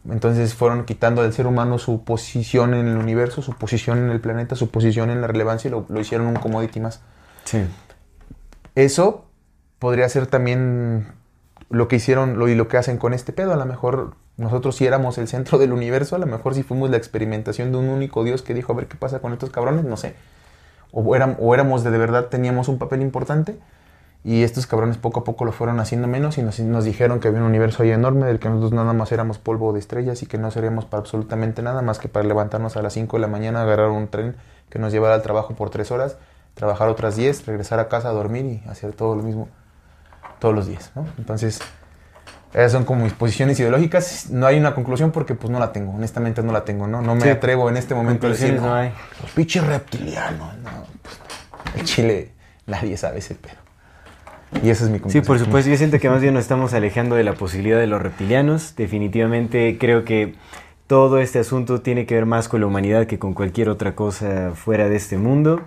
Entonces 0.06 0.52
fueron 0.52 0.84
quitando 0.84 1.22
del 1.22 1.32
ser 1.32 1.46
humano 1.46 1.78
su 1.78 2.04
posición 2.04 2.74
en 2.74 2.88
el 2.88 2.98
universo, 2.98 3.40
su 3.40 3.54
posición 3.54 3.96
en 4.00 4.10
el 4.10 4.20
planeta, 4.20 4.54
su 4.54 4.70
posición 4.70 5.08
en 5.08 5.22
la 5.22 5.28
relevancia 5.28 5.68
y 5.68 5.70
lo, 5.70 5.86
lo 5.88 5.98
hicieron 5.98 6.26
un 6.26 6.36
commodity 6.36 6.78
más. 6.78 7.00
Sí. 7.44 7.64
Eso 8.74 9.24
podría 9.78 10.06
ser 10.10 10.26
también 10.26 11.16
lo 11.70 11.88
que 11.88 11.96
hicieron 11.96 12.38
lo, 12.38 12.48
y 12.48 12.54
lo 12.54 12.68
que 12.68 12.78
hacen 12.78 12.98
con 12.98 13.14
este 13.14 13.32
pedo. 13.32 13.52
A 13.52 13.56
lo 13.56 13.66
mejor 13.66 14.14
nosotros 14.36 14.76
si 14.76 14.86
éramos 14.86 15.18
el 15.18 15.28
centro 15.28 15.58
del 15.58 15.72
universo, 15.72 16.16
a 16.16 16.18
lo 16.18 16.26
mejor 16.26 16.54
si 16.54 16.62
fuimos 16.62 16.90
la 16.90 16.96
experimentación 16.96 17.72
de 17.72 17.78
un 17.78 17.88
único 17.88 18.24
Dios 18.24 18.42
que 18.42 18.54
dijo 18.54 18.72
a 18.72 18.76
ver 18.76 18.86
qué 18.88 18.96
pasa 18.96 19.20
con 19.20 19.32
estos 19.32 19.50
cabrones, 19.50 19.84
no 19.84 19.96
sé. 19.96 20.14
O, 20.92 21.02
éram- 21.16 21.36
o 21.40 21.54
éramos 21.54 21.84
de, 21.84 21.90
de 21.90 21.98
verdad, 21.98 22.26
teníamos 22.26 22.68
un 22.68 22.78
papel 22.78 23.02
importante 23.02 23.58
y 24.24 24.42
estos 24.42 24.66
cabrones 24.66 24.98
poco 24.98 25.20
a 25.20 25.24
poco 25.24 25.44
lo 25.44 25.52
fueron 25.52 25.80
haciendo 25.80 26.08
menos 26.08 26.38
y 26.38 26.42
nos, 26.42 26.58
nos 26.60 26.84
dijeron 26.84 27.20
que 27.20 27.28
había 27.28 27.40
un 27.40 27.46
universo 27.46 27.82
ahí 27.82 27.90
enorme 27.90 28.26
del 28.26 28.38
que 28.40 28.48
nosotros 28.48 28.72
nada 28.72 28.92
más 28.92 29.12
éramos 29.12 29.38
polvo 29.38 29.72
de 29.72 29.78
estrellas 29.80 30.22
y 30.22 30.26
que 30.26 30.38
no 30.38 30.50
seríamos 30.50 30.84
para 30.86 31.00
absolutamente 31.02 31.62
nada 31.62 31.82
más 31.82 31.98
que 31.98 32.08
para 32.08 32.26
levantarnos 32.26 32.76
a 32.76 32.82
las 32.82 32.92
5 32.94 33.16
de 33.16 33.22
la 33.22 33.28
mañana, 33.28 33.62
agarrar 33.62 33.90
un 33.90 34.08
tren 34.08 34.36
que 34.70 34.78
nos 34.78 34.92
llevara 34.92 35.14
al 35.14 35.22
trabajo 35.22 35.54
por 35.54 35.70
3 35.70 35.90
horas, 35.92 36.18
trabajar 36.54 36.88
otras 36.88 37.16
10, 37.16 37.46
regresar 37.46 37.78
a 37.80 37.88
casa 37.88 38.08
a 38.10 38.12
dormir 38.12 38.44
y 38.46 38.68
hacer 38.68 38.92
todo 38.94 39.14
lo 39.16 39.22
mismo 39.22 39.48
todos 40.38 40.54
los 40.54 40.66
días. 40.68 40.90
¿no? 40.94 41.06
Entonces, 41.18 41.60
esas 42.52 42.72
son 42.72 42.84
como 42.84 43.04
mis 43.04 43.12
posiciones 43.12 43.58
ideológicas. 43.60 44.30
No 44.30 44.46
hay 44.46 44.58
una 44.58 44.74
conclusión 44.74 45.10
porque 45.10 45.34
pues 45.34 45.50
no 45.50 45.58
la 45.58 45.72
tengo, 45.72 45.92
honestamente 45.92 46.42
no 46.42 46.52
la 46.52 46.64
tengo, 46.64 46.86
¿no? 46.86 47.02
No 47.02 47.14
me 47.14 47.22
Sí. 47.22 47.28
atrevo 47.28 47.68
en 47.68 47.76
este 47.76 47.94
momento 47.94 48.26
a 48.26 48.30
decir, 48.30 48.54
no 48.60 48.74
hay. 48.74 48.92
los 49.22 49.30
pinches 49.32 49.66
reptilianos, 49.66 50.56
no, 50.58 50.70
pues, 51.02 51.18
el 51.76 51.84
chile 51.84 52.32
nadie 52.66 52.96
sabe 52.96 53.18
ese 53.18 53.34
pedo. 53.34 53.56
Y 54.62 54.70
esa 54.70 54.84
es 54.84 54.90
mi 54.90 54.96
Sí, 54.96 55.02
conclusión. 55.02 55.24
por 55.26 55.38
supuesto. 55.38 55.70
Yo 55.70 55.76
siento 55.76 55.98
que 55.98 56.08
más 56.08 56.22
bien 56.22 56.32
nos 56.32 56.40
estamos 56.42 56.72
alejando 56.72 57.16
de 57.16 57.22
la 57.22 57.34
posibilidad 57.34 57.78
de 57.78 57.86
los 57.86 58.00
reptilianos. 58.00 58.74
Definitivamente 58.76 59.76
creo 59.78 60.06
que 60.06 60.36
todo 60.86 61.18
este 61.18 61.38
asunto 61.38 61.82
tiene 61.82 62.06
que 62.06 62.14
ver 62.14 62.24
más 62.24 62.48
con 62.48 62.62
la 62.62 62.66
humanidad 62.66 63.06
que 63.06 63.18
con 63.18 63.34
cualquier 63.34 63.68
otra 63.68 63.94
cosa 63.94 64.52
fuera 64.54 64.88
de 64.88 64.96
este 64.96 65.18
mundo. 65.18 65.60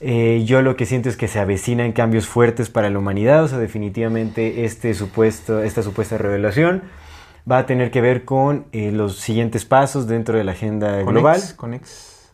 Eh, 0.00 0.44
yo 0.46 0.62
lo 0.62 0.76
que 0.76 0.86
siento 0.86 1.08
es 1.10 1.16
que 1.16 1.28
se 1.28 1.38
avecinan 1.38 1.92
cambios 1.92 2.26
fuertes 2.26 2.70
para 2.70 2.88
la 2.90 2.98
humanidad. 2.98 3.44
O 3.44 3.48
sea, 3.48 3.58
definitivamente 3.58 4.64
este 4.64 4.94
supuesto, 4.94 5.62
esta 5.62 5.82
supuesta 5.82 6.16
revelación 6.18 6.82
va 7.50 7.58
a 7.58 7.66
tener 7.66 7.90
que 7.90 8.00
ver 8.00 8.24
con 8.24 8.66
eh, 8.72 8.92
los 8.92 9.16
siguientes 9.16 9.64
pasos 9.64 10.06
dentro 10.06 10.38
de 10.38 10.44
la 10.44 10.52
agenda 10.52 11.02
Con 11.04 11.14
global. 11.14 11.36
ex, 11.36 11.54
con 11.54 11.74
ex. 11.74 12.32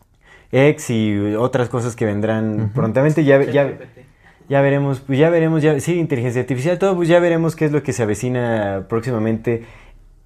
X 0.51 0.89
y 0.89 1.35
otras 1.35 1.67
cosas 1.69 1.95
que 1.95 2.05
vendrán 2.05 2.71
prontamente. 2.73 3.23
Ya, 3.25 3.41
ya, 3.43 3.77
ya 4.47 4.61
veremos, 4.61 5.01
pues 5.01 5.19
ya 5.19 5.29
veremos, 5.29 5.61
ya, 5.61 5.79
sí, 5.81 5.99
inteligencia 5.99 6.41
artificial, 6.41 6.79
todo, 6.79 6.95
pues 6.95 7.09
ya 7.09 7.19
veremos 7.19 7.55
qué 7.55 7.65
es 7.65 7.71
lo 7.73 7.83
que 7.83 7.91
se 7.91 8.03
avecina 8.03 8.85
próximamente 8.87 9.63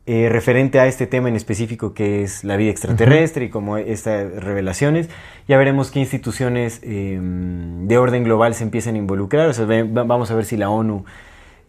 eh, 0.07 0.29
referente 0.29 0.79
a 0.79 0.87
este 0.87 1.05
tema 1.05 1.29
en 1.29 1.35
específico 1.35 1.93
que 1.93 2.23
es 2.23 2.43
la 2.43 2.57
vida 2.57 2.71
extraterrestre 2.71 3.45
y 3.45 3.49
como 3.49 3.77
estas 3.77 4.33
revelaciones. 4.33 5.09
Ya 5.47 5.57
veremos 5.57 5.91
qué 5.91 5.99
instituciones 5.99 6.81
eh, 6.83 7.19
de 7.21 7.97
orden 7.99 8.23
global 8.23 8.55
se 8.55 8.63
empiezan 8.63 8.95
a 8.95 8.97
involucrar. 8.97 9.47
O 9.49 9.53
sea, 9.53 9.65
vamos 9.65 10.31
a 10.31 10.35
ver 10.35 10.45
si 10.45 10.57
la 10.57 10.71
ONU 10.71 11.05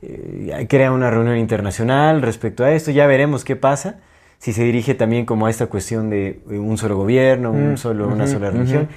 eh, 0.01 0.67
crea 0.69 0.93
una 0.93 1.11
reunión 1.11 1.37
internacional 1.37 2.23
respecto 2.23 2.65
a 2.65 2.73
esto. 2.73 2.91
Ya 2.91 3.07
veremos 3.07 3.45
qué 3.45 3.55
pasa. 3.55 4.01
Si 4.39 4.55
se 4.55 4.65
dirige 4.65 4.95
también 4.95 5.27
como 5.27 5.47
a 5.47 5.51
esta 5.51 5.67
cuestión 5.67 6.09
de 6.09 6.41
un 6.47 6.79
solo 6.79 6.97
gobierno, 6.97 7.53
un 7.53 7.77
solo, 7.77 8.09
una 8.09 8.27
sola 8.27 8.51
religión. 8.51 8.89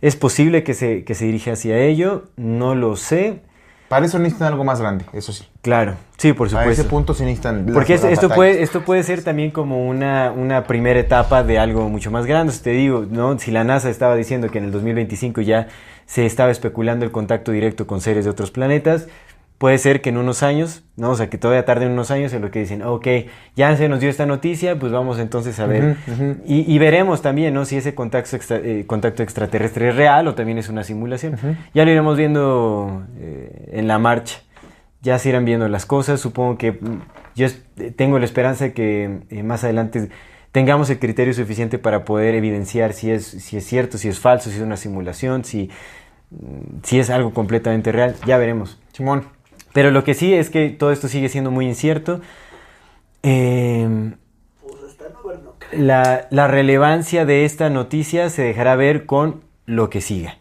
Es 0.00 0.16
posible 0.16 0.62
que 0.62 0.72
se, 0.72 1.04
que 1.04 1.14
se 1.14 1.26
dirija 1.26 1.52
hacia 1.52 1.76
ello, 1.78 2.30
no 2.36 2.74
lo 2.74 2.96
sé. 2.96 3.40
Para 3.88 4.04
eso 4.06 4.18
necesitan 4.18 4.48
algo 4.48 4.64
más 4.64 4.80
grande, 4.80 5.04
eso 5.12 5.32
sí. 5.32 5.44
Claro, 5.62 5.94
sí, 6.16 6.32
por 6.32 6.48
A 6.48 6.50
supuesto. 6.50 6.72
ese 6.72 6.84
punto 6.84 7.14
sí 7.14 7.22
necesitan. 7.24 7.66
Porque 7.72 7.94
esto, 7.94 8.06
las 8.06 8.14
esto 8.14 8.28
batallas. 8.28 8.36
puede, 8.36 8.62
esto 8.62 8.80
puede 8.84 9.02
ser 9.04 9.22
también 9.22 9.50
como 9.52 9.86
una, 9.86 10.32
una 10.32 10.64
primera 10.64 10.98
etapa 10.98 11.42
de 11.44 11.58
algo 11.58 11.88
mucho 11.88 12.10
más 12.10 12.26
grande. 12.26 12.52
Te 12.62 12.70
digo, 12.70 13.06
¿no? 13.08 13.38
si 13.38 13.50
la 13.52 13.62
NASA 13.64 13.88
estaba 13.88 14.16
diciendo 14.16 14.48
que 14.50 14.58
en 14.58 14.64
el 14.64 14.72
2025 14.72 15.40
ya 15.42 15.68
se 16.06 16.26
estaba 16.26 16.50
especulando 16.50 17.04
el 17.04 17.10
contacto 17.12 17.52
directo 17.52 17.86
con 17.86 18.00
seres 18.00 18.24
de 18.24 18.30
otros 18.30 18.50
planetas, 18.50 19.08
puede 19.58 19.78
ser 19.78 20.02
que 20.02 20.10
en 20.10 20.18
unos 20.18 20.42
años, 20.42 20.82
¿no? 20.96 21.10
o 21.10 21.14
sea, 21.14 21.30
que 21.30 21.38
todavía 21.38 21.64
tarden 21.64 21.90
unos 21.92 22.10
años 22.10 22.32
en 22.34 22.42
lo 22.42 22.50
que 22.50 22.58
dicen, 22.58 22.82
ok, 22.82 23.06
ya 23.56 23.74
se 23.76 23.88
nos 23.88 24.00
dio 24.00 24.10
esta 24.10 24.26
noticia, 24.26 24.78
pues 24.78 24.92
vamos 24.92 25.18
entonces 25.18 25.58
a 25.60 25.66
ver. 25.66 25.96
Y, 26.46 26.70
y 26.72 26.78
veremos 26.78 27.22
también 27.22 27.54
¿no? 27.54 27.64
si 27.64 27.76
ese 27.76 27.94
contacto, 27.94 28.36
extra- 28.36 28.60
eh, 28.62 28.84
contacto 28.86 29.22
extraterrestre 29.22 29.88
es 29.88 29.96
real 29.96 30.28
o 30.28 30.34
también 30.34 30.58
es 30.58 30.68
una 30.68 30.84
simulación. 30.84 31.38
Ya 31.72 31.84
lo 31.84 31.90
iremos 31.90 32.16
viendo 32.18 33.04
eh, 33.18 33.70
en 33.72 33.88
la 33.88 33.98
marcha 33.98 34.38
ya 35.02 35.18
se 35.20 35.28
irán 35.28 35.44
viendo 35.44 35.68
las 35.68 35.86
cosas. 35.86 36.18
Supongo 36.20 36.58
que 36.58 36.72
mm, 36.72 37.00
yo 37.36 37.46
es- 37.46 37.62
tengo 37.94 38.18
la 38.18 38.24
esperanza 38.24 38.64
de 38.64 38.72
que 38.72 39.20
eh, 39.30 39.42
más 39.44 39.62
adelante 39.62 40.08
tengamos 40.50 40.90
el 40.90 40.98
criterio 40.98 41.32
suficiente 41.32 41.78
para 41.78 42.04
poder 42.04 42.34
evidenciar 42.34 42.92
si 42.92 43.12
es, 43.12 43.24
si 43.24 43.56
es 43.56 43.64
cierto, 43.64 43.98
si 43.98 44.08
es 44.08 44.18
falso, 44.18 44.50
si 44.50 44.56
es 44.56 44.62
una 44.62 44.76
simulación, 44.76 45.44
si, 45.44 45.70
mm, 46.30 46.80
si 46.82 46.98
es 46.98 47.10
algo 47.10 47.32
completamente 47.32 47.92
real. 47.92 48.16
Ya 48.26 48.36
veremos. 48.36 48.80
Simón. 48.92 49.24
Pero 49.76 49.90
lo 49.90 50.04
que 50.04 50.14
sí 50.14 50.32
es 50.32 50.48
que 50.48 50.70
todo 50.70 50.90
esto 50.90 51.06
sigue 51.06 51.28
siendo 51.28 51.50
muy 51.50 51.66
incierto. 51.66 52.22
Eh, 53.22 54.14
la, 55.70 56.28
la 56.30 56.48
relevancia 56.48 57.26
de 57.26 57.44
esta 57.44 57.68
noticia 57.68 58.30
se 58.30 58.40
dejará 58.40 58.74
ver 58.74 59.04
con 59.04 59.42
lo 59.66 59.90
que 59.90 60.00
siga. 60.00 60.38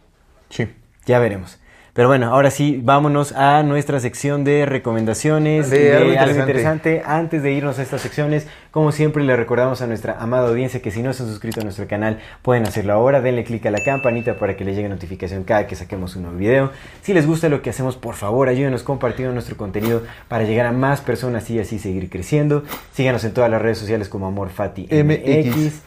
Sí. 0.47 0.69
Ya 1.05 1.19
veremos. 1.19 1.59
Pero 1.95 2.09
bueno, 2.09 2.27
ahora 2.27 2.51
sí, 2.51 2.81
vámonos 2.83 3.31
a 3.31 3.63
nuestra 3.63 4.01
sección 4.01 4.43
de 4.43 4.65
recomendaciones 4.65 5.69
De 5.69 5.95
algo 5.95 6.19
algo 6.19 6.39
interesante. 6.41 7.01
Antes 7.05 7.41
de 7.41 7.53
irnos 7.53 7.79
a 7.79 7.83
estas 7.83 8.01
secciones, 8.01 8.47
como 8.71 8.91
siempre, 8.91 9.23
le 9.23 9.33
recordamos 9.37 9.81
a 9.81 9.87
nuestra 9.87 10.17
amada 10.19 10.49
audiencia 10.49 10.81
que 10.81 10.91
si 10.91 11.01
no 11.01 11.13
se 11.13 11.23
han 11.23 11.29
suscrito 11.29 11.61
a 11.61 11.63
nuestro 11.63 11.87
canal, 11.87 12.19
pueden 12.41 12.67
hacerlo 12.67 12.91
ahora. 12.91 13.21
Denle 13.21 13.45
clic 13.45 13.65
a 13.67 13.71
la 13.71 13.81
campanita 13.81 14.37
para 14.37 14.57
que 14.57 14.65
les 14.65 14.75
llegue 14.75 14.89
notificación 14.89 15.45
cada 15.45 15.67
que 15.67 15.77
saquemos 15.77 16.17
un 16.17 16.23
nuevo 16.23 16.37
video. 16.37 16.71
Si 17.01 17.13
les 17.13 17.25
gusta 17.25 17.47
lo 17.47 17.61
que 17.61 17.69
hacemos, 17.69 17.95
por 17.95 18.15
favor, 18.15 18.49
ayúdenos 18.49 18.83
compartiendo 18.83 19.31
nuestro 19.33 19.55
contenido 19.55 20.03
para 20.27 20.43
llegar 20.43 20.65
a 20.65 20.73
más 20.73 20.99
personas 20.99 21.49
y 21.49 21.59
así 21.59 21.79
seguir 21.79 22.09
creciendo. 22.09 22.65
Síganos 22.91 23.23
en 23.23 23.33
todas 23.33 23.49
las 23.49 23.61
redes 23.61 23.77
sociales 23.77 24.09
como 24.09 24.27
AmorFati 24.27 24.89
MX. 24.91 25.81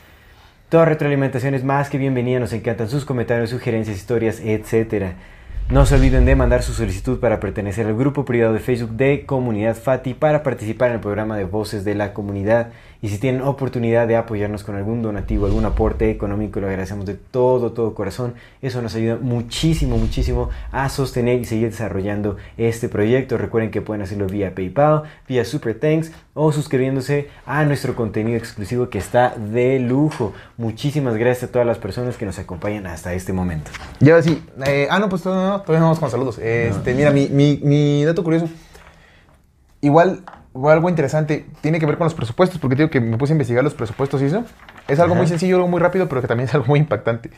Toda 0.70 0.86
retroalimentación 0.86 1.52
es 1.52 1.64
más 1.64 1.90
que 1.90 1.98
bienvenida, 1.98 2.40
nos 2.40 2.54
encantan 2.54 2.88
sus 2.88 3.04
comentarios, 3.04 3.50
sugerencias, 3.50 3.98
historias, 3.98 4.40
etcétera. 4.40 5.16
No 5.70 5.84
se 5.84 5.96
olviden 5.96 6.24
de 6.24 6.34
mandar 6.34 6.62
su 6.62 6.72
solicitud 6.72 7.20
para 7.20 7.40
pertenecer 7.40 7.86
al 7.86 7.94
grupo 7.94 8.24
privado 8.24 8.54
de 8.54 8.58
Facebook 8.58 8.92
de 8.92 9.26
Comunidad 9.26 9.76
Fati 9.76 10.14
para 10.14 10.42
participar 10.42 10.88
en 10.88 10.94
el 10.94 11.00
programa 11.02 11.36
de 11.36 11.44
Voces 11.44 11.84
de 11.84 11.94
la 11.94 12.14
Comunidad. 12.14 12.72
Y 13.00 13.10
si 13.10 13.18
tienen 13.18 13.42
oportunidad 13.42 14.08
de 14.08 14.16
apoyarnos 14.16 14.64
con 14.64 14.74
algún 14.74 15.02
donativo, 15.02 15.46
algún 15.46 15.64
aporte 15.64 16.10
económico, 16.10 16.58
lo 16.58 16.66
agradecemos 16.66 17.06
de 17.06 17.14
todo, 17.14 17.70
todo 17.72 17.94
corazón. 17.94 18.34
Eso 18.60 18.82
nos 18.82 18.94
ayuda 18.96 19.18
muchísimo, 19.20 19.98
muchísimo 19.98 20.50
a 20.72 20.88
sostener 20.88 21.40
y 21.40 21.44
seguir 21.44 21.70
desarrollando 21.70 22.36
este 22.56 22.88
proyecto. 22.88 23.38
Recuerden 23.38 23.70
que 23.70 23.82
pueden 23.82 24.02
hacerlo 24.02 24.26
vía 24.26 24.52
PayPal, 24.54 25.04
vía 25.28 25.44
Super 25.44 25.78
Thanks 25.78 26.10
o 26.34 26.50
suscribiéndose 26.50 27.28
a 27.46 27.64
nuestro 27.64 27.94
contenido 27.94 28.36
exclusivo 28.36 28.88
que 28.90 28.98
está 28.98 29.34
de 29.36 29.78
lujo. 29.78 30.32
Muchísimas 30.56 31.16
gracias 31.16 31.50
a 31.50 31.52
todas 31.52 31.66
las 31.66 31.78
personas 31.78 32.16
que 32.16 32.26
nos 32.26 32.38
acompañan 32.38 32.86
hasta 32.86 33.14
este 33.14 33.32
momento. 33.32 33.70
Y 34.00 34.10
ahora 34.10 34.22
sí. 34.22 34.42
eh, 34.66 34.88
ah, 34.90 34.98
no, 34.98 35.08
pues 35.08 35.22
todavía 35.22 35.50
no, 35.50 35.60
todavía 35.60 35.80
no 35.80 35.86
vamos 35.86 36.00
con 36.00 36.10
saludos. 36.10 36.38
Este, 36.38 36.94
Mira, 36.94 37.10
mi, 37.12 37.28
mi, 37.28 37.60
mi 37.62 38.04
dato 38.04 38.24
curioso. 38.24 38.48
Igual, 39.80 40.22
algo 40.66 40.88
interesante. 40.88 41.46
Tiene 41.60 41.78
que 41.78 41.86
ver 41.86 41.96
con 41.98 42.04
los 42.04 42.14
presupuestos, 42.14 42.58
porque 42.58 42.76
digo 42.76 42.90
que 42.90 43.00
me 43.00 43.16
puse 43.16 43.32
a 43.32 43.34
investigar 43.34 43.62
los 43.64 43.74
presupuestos 43.74 44.20
y 44.22 44.26
eso. 44.26 44.44
Es 44.88 45.00
algo 45.00 45.14
muy 45.14 45.26
sencillo, 45.26 45.56
algo 45.56 45.68
muy 45.68 45.80
rápido, 45.80 46.08
pero 46.08 46.20
que 46.20 46.28
también 46.28 46.48
es 46.48 46.54
algo 46.54 46.66
muy 46.66 46.80
impactante. 46.80 47.30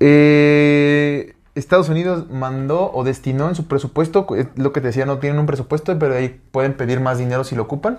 Eh, 0.00 1.34
Estados 1.54 1.88
Unidos 1.88 2.30
mandó 2.30 2.90
o 2.92 3.04
destinó 3.04 3.48
en 3.48 3.54
su 3.54 3.66
presupuesto, 3.66 4.26
es 4.36 4.46
lo 4.56 4.72
que 4.72 4.80
te 4.80 4.88
decía, 4.88 5.04
no 5.04 5.18
tienen 5.18 5.38
un 5.38 5.46
presupuesto, 5.46 5.98
pero 5.98 6.14
ahí 6.14 6.40
pueden 6.50 6.74
pedir 6.74 7.00
más 7.00 7.18
dinero 7.18 7.44
si 7.44 7.54
lo 7.54 7.62
ocupan. 7.62 7.98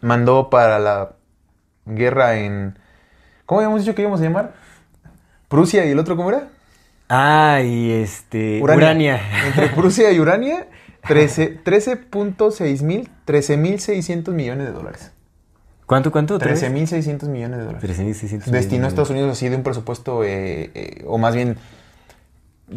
Mandó 0.00 0.50
para 0.50 0.78
la 0.78 1.12
guerra 1.86 2.38
en... 2.38 2.78
¿Cómo 3.46 3.60
habíamos 3.60 3.80
dicho 3.80 3.94
que 3.94 4.02
íbamos 4.02 4.20
a 4.20 4.24
llamar? 4.24 4.54
Prusia 5.48 5.86
y 5.86 5.90
el 5.90 5.98
otro, 5.98 6.16
¿cómo 6.16 6.30
era? 6.30 6.48
Ah, 7.08 7.62
y 7.64 7.90
este. 7.90 8.60
Urania. 8.62 9.20
Entre 9.46 9.68
Prusia 9.68 10.12
y 10.12 10.20
Urania, 10.20 10.66
13 11.08 11.60
13.6 11.64 12.82
mil, 12.82 13.08
13.600 13.26 14.30
millones 14.32 14.66
de 14.66 14.72
dólares. 14.72 15.12
¿Cuánto, 15.86 16.12
cuánto? 16.12 16.38
13.600 16.38 17.28
millones 17.28 17.58
de 17.60 17.64
dólares. 17.64 17.98
13.600 17.98 18.44
Destinó 18.44 18.84
a. 18.84 18.88
Estados 18.88 19.10
Unidos 19.10 19.32
así 19.32 19.48
de 19.48 19.56
un 19.56 19.62
presupuesto, 19.62 20.22
eh, 20.22 20.70
eh, 20.74 21.04
o 21.06 21.16
más 21.16 21.34
bien, 21.34 21.56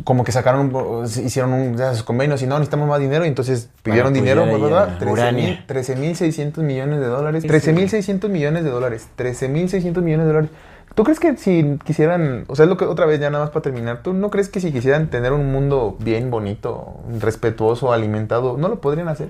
como 0.05 0.23
que 0.23 0.31
sacaron, 0.31 0.73
un- 0.73 1.03
hicieron 1.05 1.51
un, 1.51 1.75
ya, 1.75 1.93
sus 1.93 2.03
convenios 2.03 2.41
y 2.41 2.47
no, 2.47 2.55
necesitamos 2.57 2.87
más 2.87 3.01
dinero, 3.01 3.25
y 3.25 3.27
entonces 3.27 3.69
pidieron 3.83 4.15
apoyar 4.15 4.37
dinero, 4.45 4.61
¿verdad? 4.63 4.97
a 5.03 5.11
Urania. 5.11 5.65
13.600 5.67 6.57
millones 6.63 7.01
de 7.01 7.05
dólares. 7.07 7.43
13.600 7.43 8.29
millones 8.29 8.63
de 8.63 8.69
dólares. 8.69 9.07
13.600 9.17 10.01
millones 10.01 10.25
de 10.27 10.33
dólares. 10.33 10.49
¿Tú 10.95 11.03
crees 11.03 11.19
que 11.19 11.37
si 11.37 11.77
quisieran, 11.85 12.43
o 12.47 12.55
sea, 12.55 12.63
es 12.65 12.69
lo 12.69 12.77
que 12.77 12.85
otra 12.85 13.05
vez 13.05 13.19
ya 13.19 13.29
nada 13.29 13.45
más 13.45 13.51
para 13.51 13.63
terminar, 13.63 14.03
¿tú 14.03 14.13
no 14.13 14.29
crees 14.29 14.49
que 14.49 14.59
si 14.59 14.71
quisieran 14.73 15.09
tener 15.09 15.31
un 15.31 15.51
mundo 15.51 15.95
bien 15.99 16.29
bonito, 16.29 16.99
respetuoso, 17.19 17.93
alimentado, 17.93 18.57
no 18.57 18.67
lo 18.67 18.81
podrían 18.81 19.07
hacer? 19.07 19.29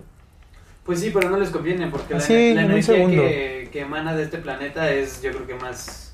Pues 0.86 1.00
sí, 1.00 1.12
pero 1.14 1.30
no 1.30 1.38
les 1.38 1.52
conviene 1.52 1.88
porque 1.88 2.16
la, 2.16 2.20
Sí, 2.20 2.34
energía 2.52 2.82
segundo. 2.82 3.22
que, 3.22 3.70
que 3.72 3.82
emana 3.82 4.16
de 4.16 4.24
este 4.24 4.40
planeta 4.40 4.92
es, 4.92 5.22
yo 5.22 5.32
creo 5.32 5.46
que 5.46 5.54
más. 5.56 6.14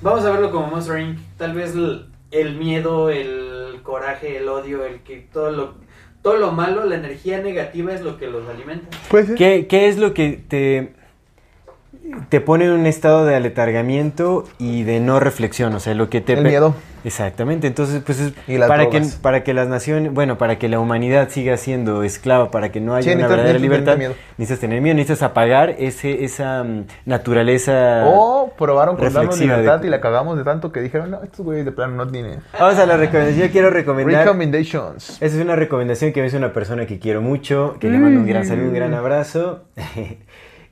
Vamos 0.00 0.24
a 0.24 0.30
verlo 0.32 0.50
como 0.50 0.66
Monster 0.66 0.98
Inc. 0.98 1.18
Tal 1.38 1.54
vez 1.54 1.74
el, 1.76 2.06
el 2.32 2.56
miedo, 2.56 3.08
el 3.10 3.78
coraje, 3.84 4.38
el 4.38 4.48
odio, 4.48 4.84
el 4.84 5.00
que 5.02 5.18
todo 5.32 5.52
lo, 5.52 5.74
todo 6.22 6.36
lo 6.36 6.50
malo, 6.50 6.84
la 6.84 6.96
energía 6.96 7.40
negativa 7.40 7.92
es 7.92 8.00
lo 8.02 8.18
que 8.18 8.26
los 8.26 8.48
alimenta. 8.48 8.88
¿Qué, 9.36 9.68
qué 9.68 9.88
es 9.88 9.98
lo 9.98 10.12
que 10.12 10.42
te, 10.48 10.94
te 12.28 12.40
pone 12.40 12.64
en 12.66 12.72
un 12.72 12.86
estado 12.86 13.24
de 13.24 13.34
aletargamiento 13.34 14.44
y 14.58 14.82
de 14.84 15.00
no 15.00 15.20
reflexión? 15.20 15.74
O 15.74 15.80
sea, 15.80 15.94
lo 15.94 16.08
que 16.10 16.20
te... 16.20 16.34
El 16.34 16.42
miedo. 16.44 16.74
Exactamente, 17.04 17.66
entonces 17.66 18.00
pues 18.06 18.20
es 18.20 18.32
Y 18.46 18.58
las 18.58 18.68
para 18.68 18.88
que, 18.88 19.02
para 19.22 19.42
que 19.42 19.52
las 19.54 19.66
naciones, 19.66 20.12
bueno, 20.14 20.38
para 20.38 20.56
que 20.60 20.68
la 20.68 20.78
humanidad 20.78 21.30
siga 21.30 21.56
siendo 21.56 22.04
esclava, 22.04 22.52
para 22.52 22.70
que 22.70 22.80
no 22.80 22.94
haya 22.94 23.10
Sí, 23.10 23.18
una 23.18 23.26
verdadera 23.26 23.58
libertad, 23.58 23.94
tener 23.94 24.12
necesitas 24.38 24.60
tener 24.60 24.80
miedo, 24.80 24.94
necesitas 24.94 25.24
apagar 25.24 25.70
ese, 25.80 26.22
esa 26.24 26.62
mm, 26.62 26.84
naturaleza... 27.06 28.04
O 28.06 28.52
probaron 28.56 28.94
con 28.94 29.04
darnos 29.06 29.22
reflexiva 29.34 29.56
de- 29.56 29.62
libertad 29.62 29.84
y 29.84 29.90
la 29.90 30.00
cagamos 30.00 30.38
de 30.38 30.44
tanto 30.44 30.70
que 30.70 30.80
dijeron, 30.80 31.10
no, 31.10 31.24
estos 31.24 31.44
güeyes 31.44 31.64
de 31.64 31.72
plano 31.72 31.96
no 31.96 32.06
tienen. 32.08 32.38
Vamos 32.58 32.78
a 32.78 32.86
la 32.86 32.96
recomendación, 32.96 33.46
yo 33.48 33.52
quiero 33.52 33.70
recomendar... 33.70 34.22
Recommendations. 34.24 35.10
Esa 35.20 35.36
es 35.36 35.42
una 35.42 35.56
recomendación 35.56 36.12
que 36.12 36.20
me 36.20 36.28
hizo 36.28 36.36
una 36.36 36.52
persona 36.52 36.86
que 36.86 37.00
quiero 37.00 37.20
mucho, 37.20 37.78
que 37.80 37.88
le 37.90 37.98
mando 37.98 38.20
un 38.20 38.26
gran 38.28 38.44
saludo, 38.46 38.66
un 38.66 38.70
Mm. 38.72 38.76
gran 38.76 38.94
abrazo. 38.94 39.62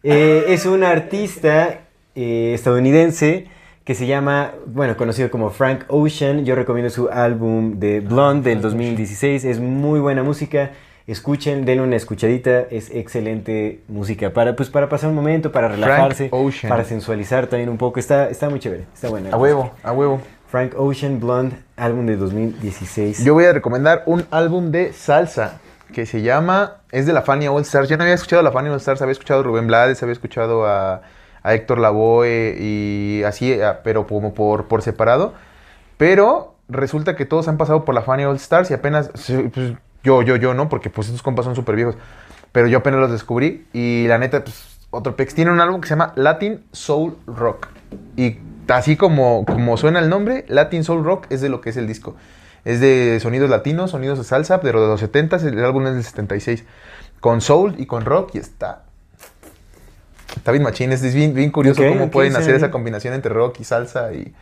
Eh, 0.03 0.47
es 0.49 0.67
un 0.67 0.83
artista 0.83 1.81
eh, 2.15 2.53
estadounidense 2.55 3.49
que 3.85 3.95
se 3.95 4.07
llama, 4.07 4.53
bueno, 4.67 4.97
conocido 4.97 5.31
como 5.31 5.51
Frank 5.51 5.85
Ocean. 5.89 6.45
Yo 6.45 6.55
recomiendo 6.55 6.91
su 6.91 7.09
álbum 7.09 7.79
de 7.79 8.01
Blonde 8.01 8.51
del 8.51 8.63
2016. 8.63 9.45
Es 9.45 9.61
muy 9.61 10.01
buena 10.01 10.23
música. 10.23 10.73
Escuchen, 11.07 11.65
denle 11.65 11.83
una 11.83 11.97
escuchadita. 11.97 12.61
Es 12.71 12.91
excelente 12.91 13.81
música 13.89 14.33
para, 14.33 14.57
pues, 14.57 14.71
para 14.71 14.89
pasar 14.89 15.11
un 15.11 15.17
momento, 15.17 15.53
para 15.53 15.69
relajarse, 15.69 16.31
para 16.69 16.85
sensualizar 16.85 17.47
también 17.49 17.69
un 17.69 17.79
poco. 17.79 17.99
Está, 17.99 18.31
está 18.31 18.49
muy 18.49 18.61
chévere, 18.61 18.85
está 18.95 19.09
buena. 19.09 19.31
A 19.31 19.37
huevo, 19.37 19.73
a 19.83 19.93
huevo. 19.93 20.21
Frank 20.47 20.73
Ocean 20.77 21.21
Blonde, 21.21 21.57
álbum 21.77 22.07
de 22.07 22.17
2016. 22.17 23.25
Yo 23.25 23.35
voy 23.35 23.45
a 23.45 23.53
recomendar 23.53 24.03
un 24.07 24.25
álbum 24.31 24.73
de 24.73 24.93
salsa 24.93 25.61
que 25.93 26.07
se 26.07 26.23
llama, 26.23 26.79
es 26.93 27.07
de 27.07 27.13
la 27.13 27.23
Fania 27.23 27.53
All 27.53 27.63
Stars. 27.63 27.89
Yo 27.89 27.97
no 27.97 28.03
había 28.05 28.15
escuchado 28.15 28.41
a 28.41 28.43
la 28.43 28.53
Fania 28.53 28.71
All 28.73 28.79
Stars, 28.79 29.03
había 29.03 29.13
escuchado 29.13 29.41
a 29.41 29.43
Rubén 29.43 29.67
Blades, 29.67 30.03
había 30.03 30.13
escuchado 30.13 30.67
a, 30.67 31.03
a 31.43 31.55
Héctor 31.55 31.79
Lavoe 31.79 32.57
y 32.59 33.23
así, 33.25 33.61
a- 33.61 33.83
pero 33.83 34.07
como 34.07 34.35
por, 34.35 34.67
por 34.69 34.83
separado. 34.83 35.35
Pero 35.97 36.55
resulta 36.69 37.17
que 37.17 37.25
todos 37.27 37.49
han 37.49 37.57
pasado 37.59 37.85
por 37.85 37.95
la 37.95 38.03
Fania 38.03 38.29
All 38.29 38.37
Stars 38.37 38.71
y 38.71 38.75
apenas, 38.75 39.09
pues, 39.09 39.75
yo, 40.03 40.23
yo, 40.23 40.37
yo, 40.37 40.55
¿no? 40.55 40.69
Porque 40.69 40.89
pues 40.91 41.09
estos 41.09 41.23
compas 41.23 41.45
son 41.45 41.55
súper 41.55 41.77
viejos. 41.77 41.97
Pero 42.53 42.67
yo 42.67 42.79
apenas 42.79 43.01
los 43.01 43.13
descubrí 43.13 43.67
y 43.73 44.07
la 44.09 44.19
neta, 44.19 44.43
pues 44.43 44.79
otro 44.91 45.15
pex. 45.17 45.35
Tiene 45.35 45.51
un 45.53 45.61
álbum 45.61 45.81
que 45.81 45.89
se 45.89 45.93
llama 45.95 46.13
Latin 46.17 46.65
Soul 46.73 47.17
Rock. 47.27 47.69
Y 48.17 48.39
así 48.69 48.97
como, 48.97 49.45
como 49.45 49.77
suena 49.77 49.99
el 50.01 50.09
nombre, 50.09 50.45
Latin 50.49 50.83
Soul 50.85 51.05
Rock 51.05 51.27
es 51.31 51.41
de 51.43 51.49
lo 51.49 51.61
que 51.61 51.71
es 51.71 51.77
el 51.77 51.87
disco. 51.87 52.17
Es 52.65 52.81
de 52.81 53.19
sonidos 53.21 53.49
latinos, 53.51 53.93
sonidos 53.93 54.19
de 54.19 54.25
salsa, 54.25 54.61
pero 54.61 54.83
de 54.83 54.89
los 54.89 55.01
70 55.01 55.37
el 55.37 55.65
álbum 55.65 55.87
es 55.87 55.95
del 55.95 56.05
76. 56.05 56.65
Con 57.21 57.41
soul 57.41 57.75
y 57.79 57.87
con 57.87 58.05
rock 58.05 58.35
y 58.35 58.39
está... 58.39 58.85
Está 60.37 60.53
bien 60.53 60.63
machín, 60.63 60.93
es 60.93 61.15
bien, 61.15 61.35
bien 61.35 61.51
curioso 61.51 61.83
cómo 61.87 62.11
pueden 62.11 62.33
sí. 62.33 62.39
hacer 62.39 62.55
esa 62.55 62.71
combinación 62.71 63.15
entre 63.15 63.35
rock 63.35 63.61
y 63.61 63.65
salsa 63.65 64.13
y, 64.13 64.33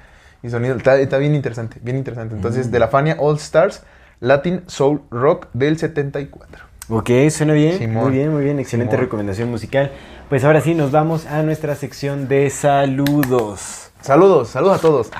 y 0.42 0.50
sonido. 0.50 0.76
Está, 0.76 0.98
está 1.00 1.16
bien 1.16 1.34
interesante, 1.34 1.78
bien 1.82 1.96
interesante. 1.96 2.34
Entonces, 2.34 2.70
de 2.70 2.78
la 2.78 2.88
Fania 2.88 3.16
All 3.18 3.36
Stars, 3.36 3.82
Latin 4.20 4.62
Soul 4.66 5.02
Rock 5.10 5.48
del 5.54 5.78
74. 5.78 6.64
Ok, 6.90 7.10
suena 7.30 7.54
bien. 7.54 7.78
Simón. 7.78 8.04
Muy 8.04 8.12
bien, 8.12 8.32
muy 8.32 8.44
bien. 8.44 8.58
Excelente 8.58 8.92
Simón. 8.92 9.04
recomendación 9.04 9.50
musical. 9.50 9.92
Pues 10.28 10.44
ahora 10.44 10.60
sí, 10.60 10.74
nos 10.74 10.90
vamos 10.90 11.26
a 11.26 11.42
nuestra 11.42 11.74
sección 11.74 12.28
de 12.28 12.50
saludos. 12.50 13.87
Saludos, 14.00 14.48
saludos 14.48 14.78
a 14.78 14.80
todos. 14.80 15.10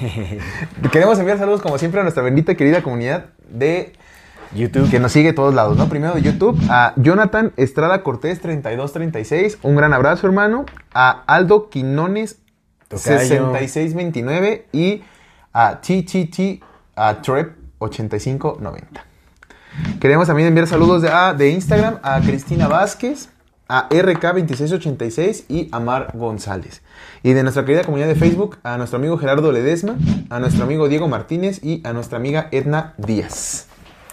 Queremos 0.92 1.18
enviar 1.18 1.38
saludos 1.38 1.62
como 1.62 1.78
siempre 1.78 2.00
a 2.00 2.02
nuestra 2.02 2.22
bendita 2.22 2.52
y 2.52 2.56
querida 2.56 2.82
comunidad 2.82 3.26
de 3.48 3.92
YouTube. 4.54 4.90
que 4.90 4.98
nos 4.98 5.12
sigue 5.12 5.28
de 5.28 5.32
todos 5.34 5.54
lados, 5.54 5.76
¿no? 5.76 5.88
Primero 5.88 6.14
de 6.14 6.22
YouTube 6.22 6.58
a 6.68 6.92
Jonathan 6.96 7.52
Estrada 7.56 8.02
Cortés 8.02 8.40
3236, 8.40 9.58
un 9.62 9.76
gran 9.76 9.92
abrazo, 9.94 10.26
hermano. 10.26 10.66
A 10.92 11.22
Aldo 11.26 11.70
Quinones 11.70 12.38
Tocayo. 12.88 13.18
6629 13.18 14.66
y 14.72 15.02
a 15.52 15.80
TTT 15.80 16.62
a 16.96 17.22
Trep 17.22 17.56
8590. 17.78 19.04
Queremos 20.00 20.26
también 20.26 20.48
enviar 20.48 20.66
saludos 20.66 21.02
de, 21.02 21.08
a- 21.10 21.34
de 21.34 21.50
Instagram 21.50 21.98
a 22.02 22.20
Cristina 22.20 22.66
Vázquez, 22.68 23.28
a 23.68 23.88
RK2686 23.88 25.44
y 25.48 25.68
a 25.70 25.78
Mar 25.78 26.10
González. 26.14 26.82
Y 27.22 27.32
de 27.32 27.42
nuestra 27.42 27.64
querida 27.64 27.84
comunidad 27.84 28.08
de 28.08 28.14
Facebook 28.14 28.58
a 28.62 28.76
nuestro 28.76 28.98
amigo 28.98 29.18
Gerardo 29.18 29.52
Ledesma, 29.52 29.96
a 30.30 30.40
nuestro 30.40 30.64
amigo 30.64 30.88
Diego 30.88 31.08
Martínez 31.08 31.62
y 31.64 31.80
a 31.84 31.92
nuestra 31.92 32.18
amiga 32.18 32.48
Edna 32.52 32.94
Díaz. 32.96 33.66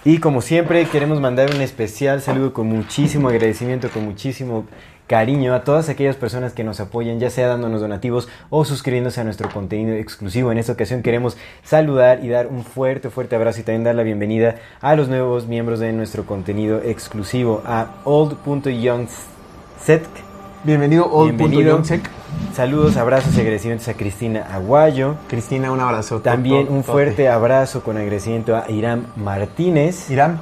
Y 0.04 0.20
como 0.20 0.42
siempre, 0.42 0.86
queremos 0.86 1.20
mandar 1.20 1.54
un 1.54 1.62
especial 1.62 2.22
saludo 2.22 2.54
con 2.54 2.68
muchísimo 2.68 3.30
agradecimiento, 3.30 3.90
con 3.90 4.06
muchísimo 4.06 4.66
cariño 5.08 5.54
a 5.54 5.64
todas 5.64 5.90
aquellas 5.90 6.16
personas 6.16 6.54
que 6.54 6.64
nos 6.64 6.80
apoyan, 6.80 7.20
ya 7.20 7.30
sea 7.30 7.48
dándonos 7.48 7.82
donativos 7.82 8.28
o 8.50 8.66
suscribiéndose 8.66 9.22
a 9.22 9.24
nuestro 9.24 9.50
contenido 9.50 9.96
exclusivo. 9.96 10.52
En 10.52 10.58
esta 10.58 10.74
ocasión 10.74 11.02
queremos 11.02 11.38
saludar 11.64 12.24
y 12.24 12.30
dar 12.30 12.48
un 12.48 12.64
fuerte, 12.64 13.10
fuerte 13.10 13.36
abrazo 13.36 13.62
y 13.62 13.64
también 13.64 13.84
dar 13.84 13.96
la 13.96 14.04
bienvenida 14.04 14.56
a 14.82 14.96
los 14.96 15.10
nuevos 15.10 15.48
miembros 15.48 15.80
de 15.80 15.94
nuestro 15.94 16.26
contenido 16.26 16.82
exclusivo, 16.84 17.62
a 17.66 17.96
old.youngsetk. 18.04 20.25
Bienvenido, 20.66 21.08
Bienvenido. 21.26 21.76
Old.Youngsec. 21.76 22.10
Saludos, 22.56 22.98
abrazos 22.98 23.38
y 23.38 23.40
agradecimientos 23.40 23.88
a 23.88 23.94
Cristina 23.94 24.48
Aguayo. 24.52 25.14
Cristina, 25.28 25.72
un 25.72 25.80
abrazo. 25.80 26.22
También 26.22 26.70
un 26.72 26.84
fuerte 26.84 27.30
abrazo 27.30 27.84
con 27.84 27.98
agradecimiento 27.98 28.56
a 28.56 28.66
Irán 28.72 29.06
Martínez. 29.16 30.10
Irán, 30.10 30.42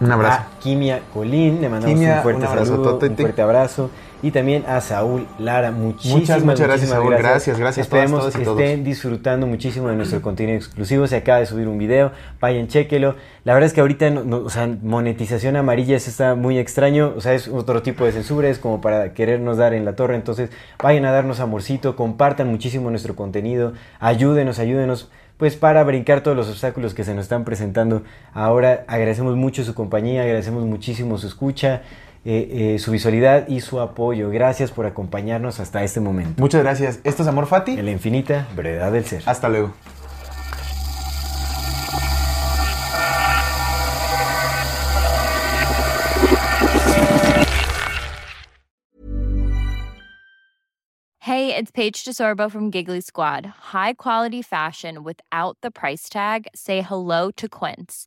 un 0.00 0.12
abrazo. 0.12 0.42
A 0.42 0.58
Kimia 0.60 1.00
Colín, 1.14 1.62
le 1.62 1.70
mandamos 1.70 1.94
Kimia, 1.94 2.16
un 2.16 2.22
fuerte 2.24 2.42
un 2.42 2.46
abrazo, 2.46 2.72
saludo, 2.72 2.98
un 3.00 3.16
fuerte 3.16 3.40
abrazo. 3.40 3.90
Y 4.20 4.32
también 4.32 4.64
a 4.66 4.80
Saúl 4.80 5.26
Lara, 5.38 5.70
muchísimas, 5.70 6.20
Muchas, 6.20 6.44
muchas 6.44 6.60
gracias, 6.66 6.90
Saúl. 6.90 7.14
Gracias, 7.14 7.56
gracias 7.58 7.86
todas, 7.88 8.02
Esperemos 8.04 8.20
todas 8.20 8.36
que 8.36 8.44
todos. 8.44 8.60
estén 8.60 8.82
disfrutando 8.82 9.46
muchísimo 9.46 9.88
de 9.88 9.94
nuestro 9.94 10.20
contenido 10.22 10.56
exclusivo. 10.56 11.06
Se 11.06 11.16
acaba 11.16 11.38
de 11.38 11.46
subir 11.46 11.68
un 11.68 11.78
video, 11.78 12.10
vayan, 12.40 12.66
chéquelo. 12.66 13.14
La 13.44 13.54
verdad 13.54 13.68
es 13.68 13.72
que 13.74 13.80
ahorita, 13.80 14.10
no- 14.10 14.24
no- 14.24 14.38
o 14.38 14.50
sea, 14.50 14.66
monetización 14.82 15.54
amarilla 15.54 15.96
eso 15.96 16.10
está 16.10 16.34
muy 16.34 16.58
extraño. 16.58 17.14
O 17.16 17.20
sea, 17.20 17.34
es 17.34 17.46
otro 17.46 17.80
tipo 17.82 18.04
de 18.04 18.10
censura, 18.12 18.48
es 18.48 18.58
como 18.58 18.80
para 18.80 19.14
querernos 19.14 19.56
dar 19.56 19.72
en 19.72 19.84
la 19.84 19.94
torre. 19.94 20.16
Entonces, 20.16 20.50
vayan 20.82 21.04
a 21.04 21.12
darnos 21.12 21.38
amorcito, 21.38 21.94
compartan 21.94 22.48
muchísimo 22.48 22.90
nuestro 22.90 23.14
contenido, 23.14 23.74
ayúdenos, 24.00 24.58
ayúdenos 24.58 25.10
pues 25.36 25.54
para 25.54 25.84
brincar 25.84 26.22
todos 26.22 26.36
los 26.36 26.48
obstáculos 26.48 26.94
que 26.94 27.04
se 27.04 27.14
nos 27.14 27.22
están 27.26 27.44
presentando. 27.44 28.02
Ahora 28.34 28.84
agradecemos 28.88 29.36
mucho 29.36 29.62
su 29.62 29.72
compañía, 29.72 30.22
agradecemos 30.22 30.64
muchísimo 30.64 31.16
su 31.16 31.28
escucha, 31.28 31.82
eh, 32.30 32.74
eh, 32.74 32.78
su 32.78 32.90
visualidad 32.90 33.48
y 33.48 33.62
su 33.62 33.80
apoyo. 33.80 34.28
Gracias 34.28 34.70
por 34.70 34.84
acompañarnos 34.84 35.60
hasta 35.60 35.82
este 35.82 35.98
momento. 35.98 36.38
Muchas 36.38 36.62
gracias. 36.62 37.00
Esto 37.02 37.22
es 37.22 37.28
Amor 37.28 37.46
Fati. 37.46 37.72
En 37.72 37.86
la 37.86 37.90
infinita 37.90 38.46
brevedad 38.54 38.92
del 38.92 39.06
ser. 39.06 39.22
Hasta 39.24 39.48
luego. 39.48 39.72
Hey, 51.20 51.54
it's 51.54 51.70
Paige 51.70 52.04
DeSorbo 52.04 52.50
from 52.50 52.70
Giggly 52.70 53.00
Squad. 53.00 53.46
High 53.72 53.94
quality 53.94 54.42
fashion 54.42 55.02
without 55.02 55.56
the 55.62 55.70
price 55.70 56.10
tag. 56.10 56.46
Say 56.54 56.82
hello 56.82 57.30
to 57.36 57.48
Quince. 57.48 58.06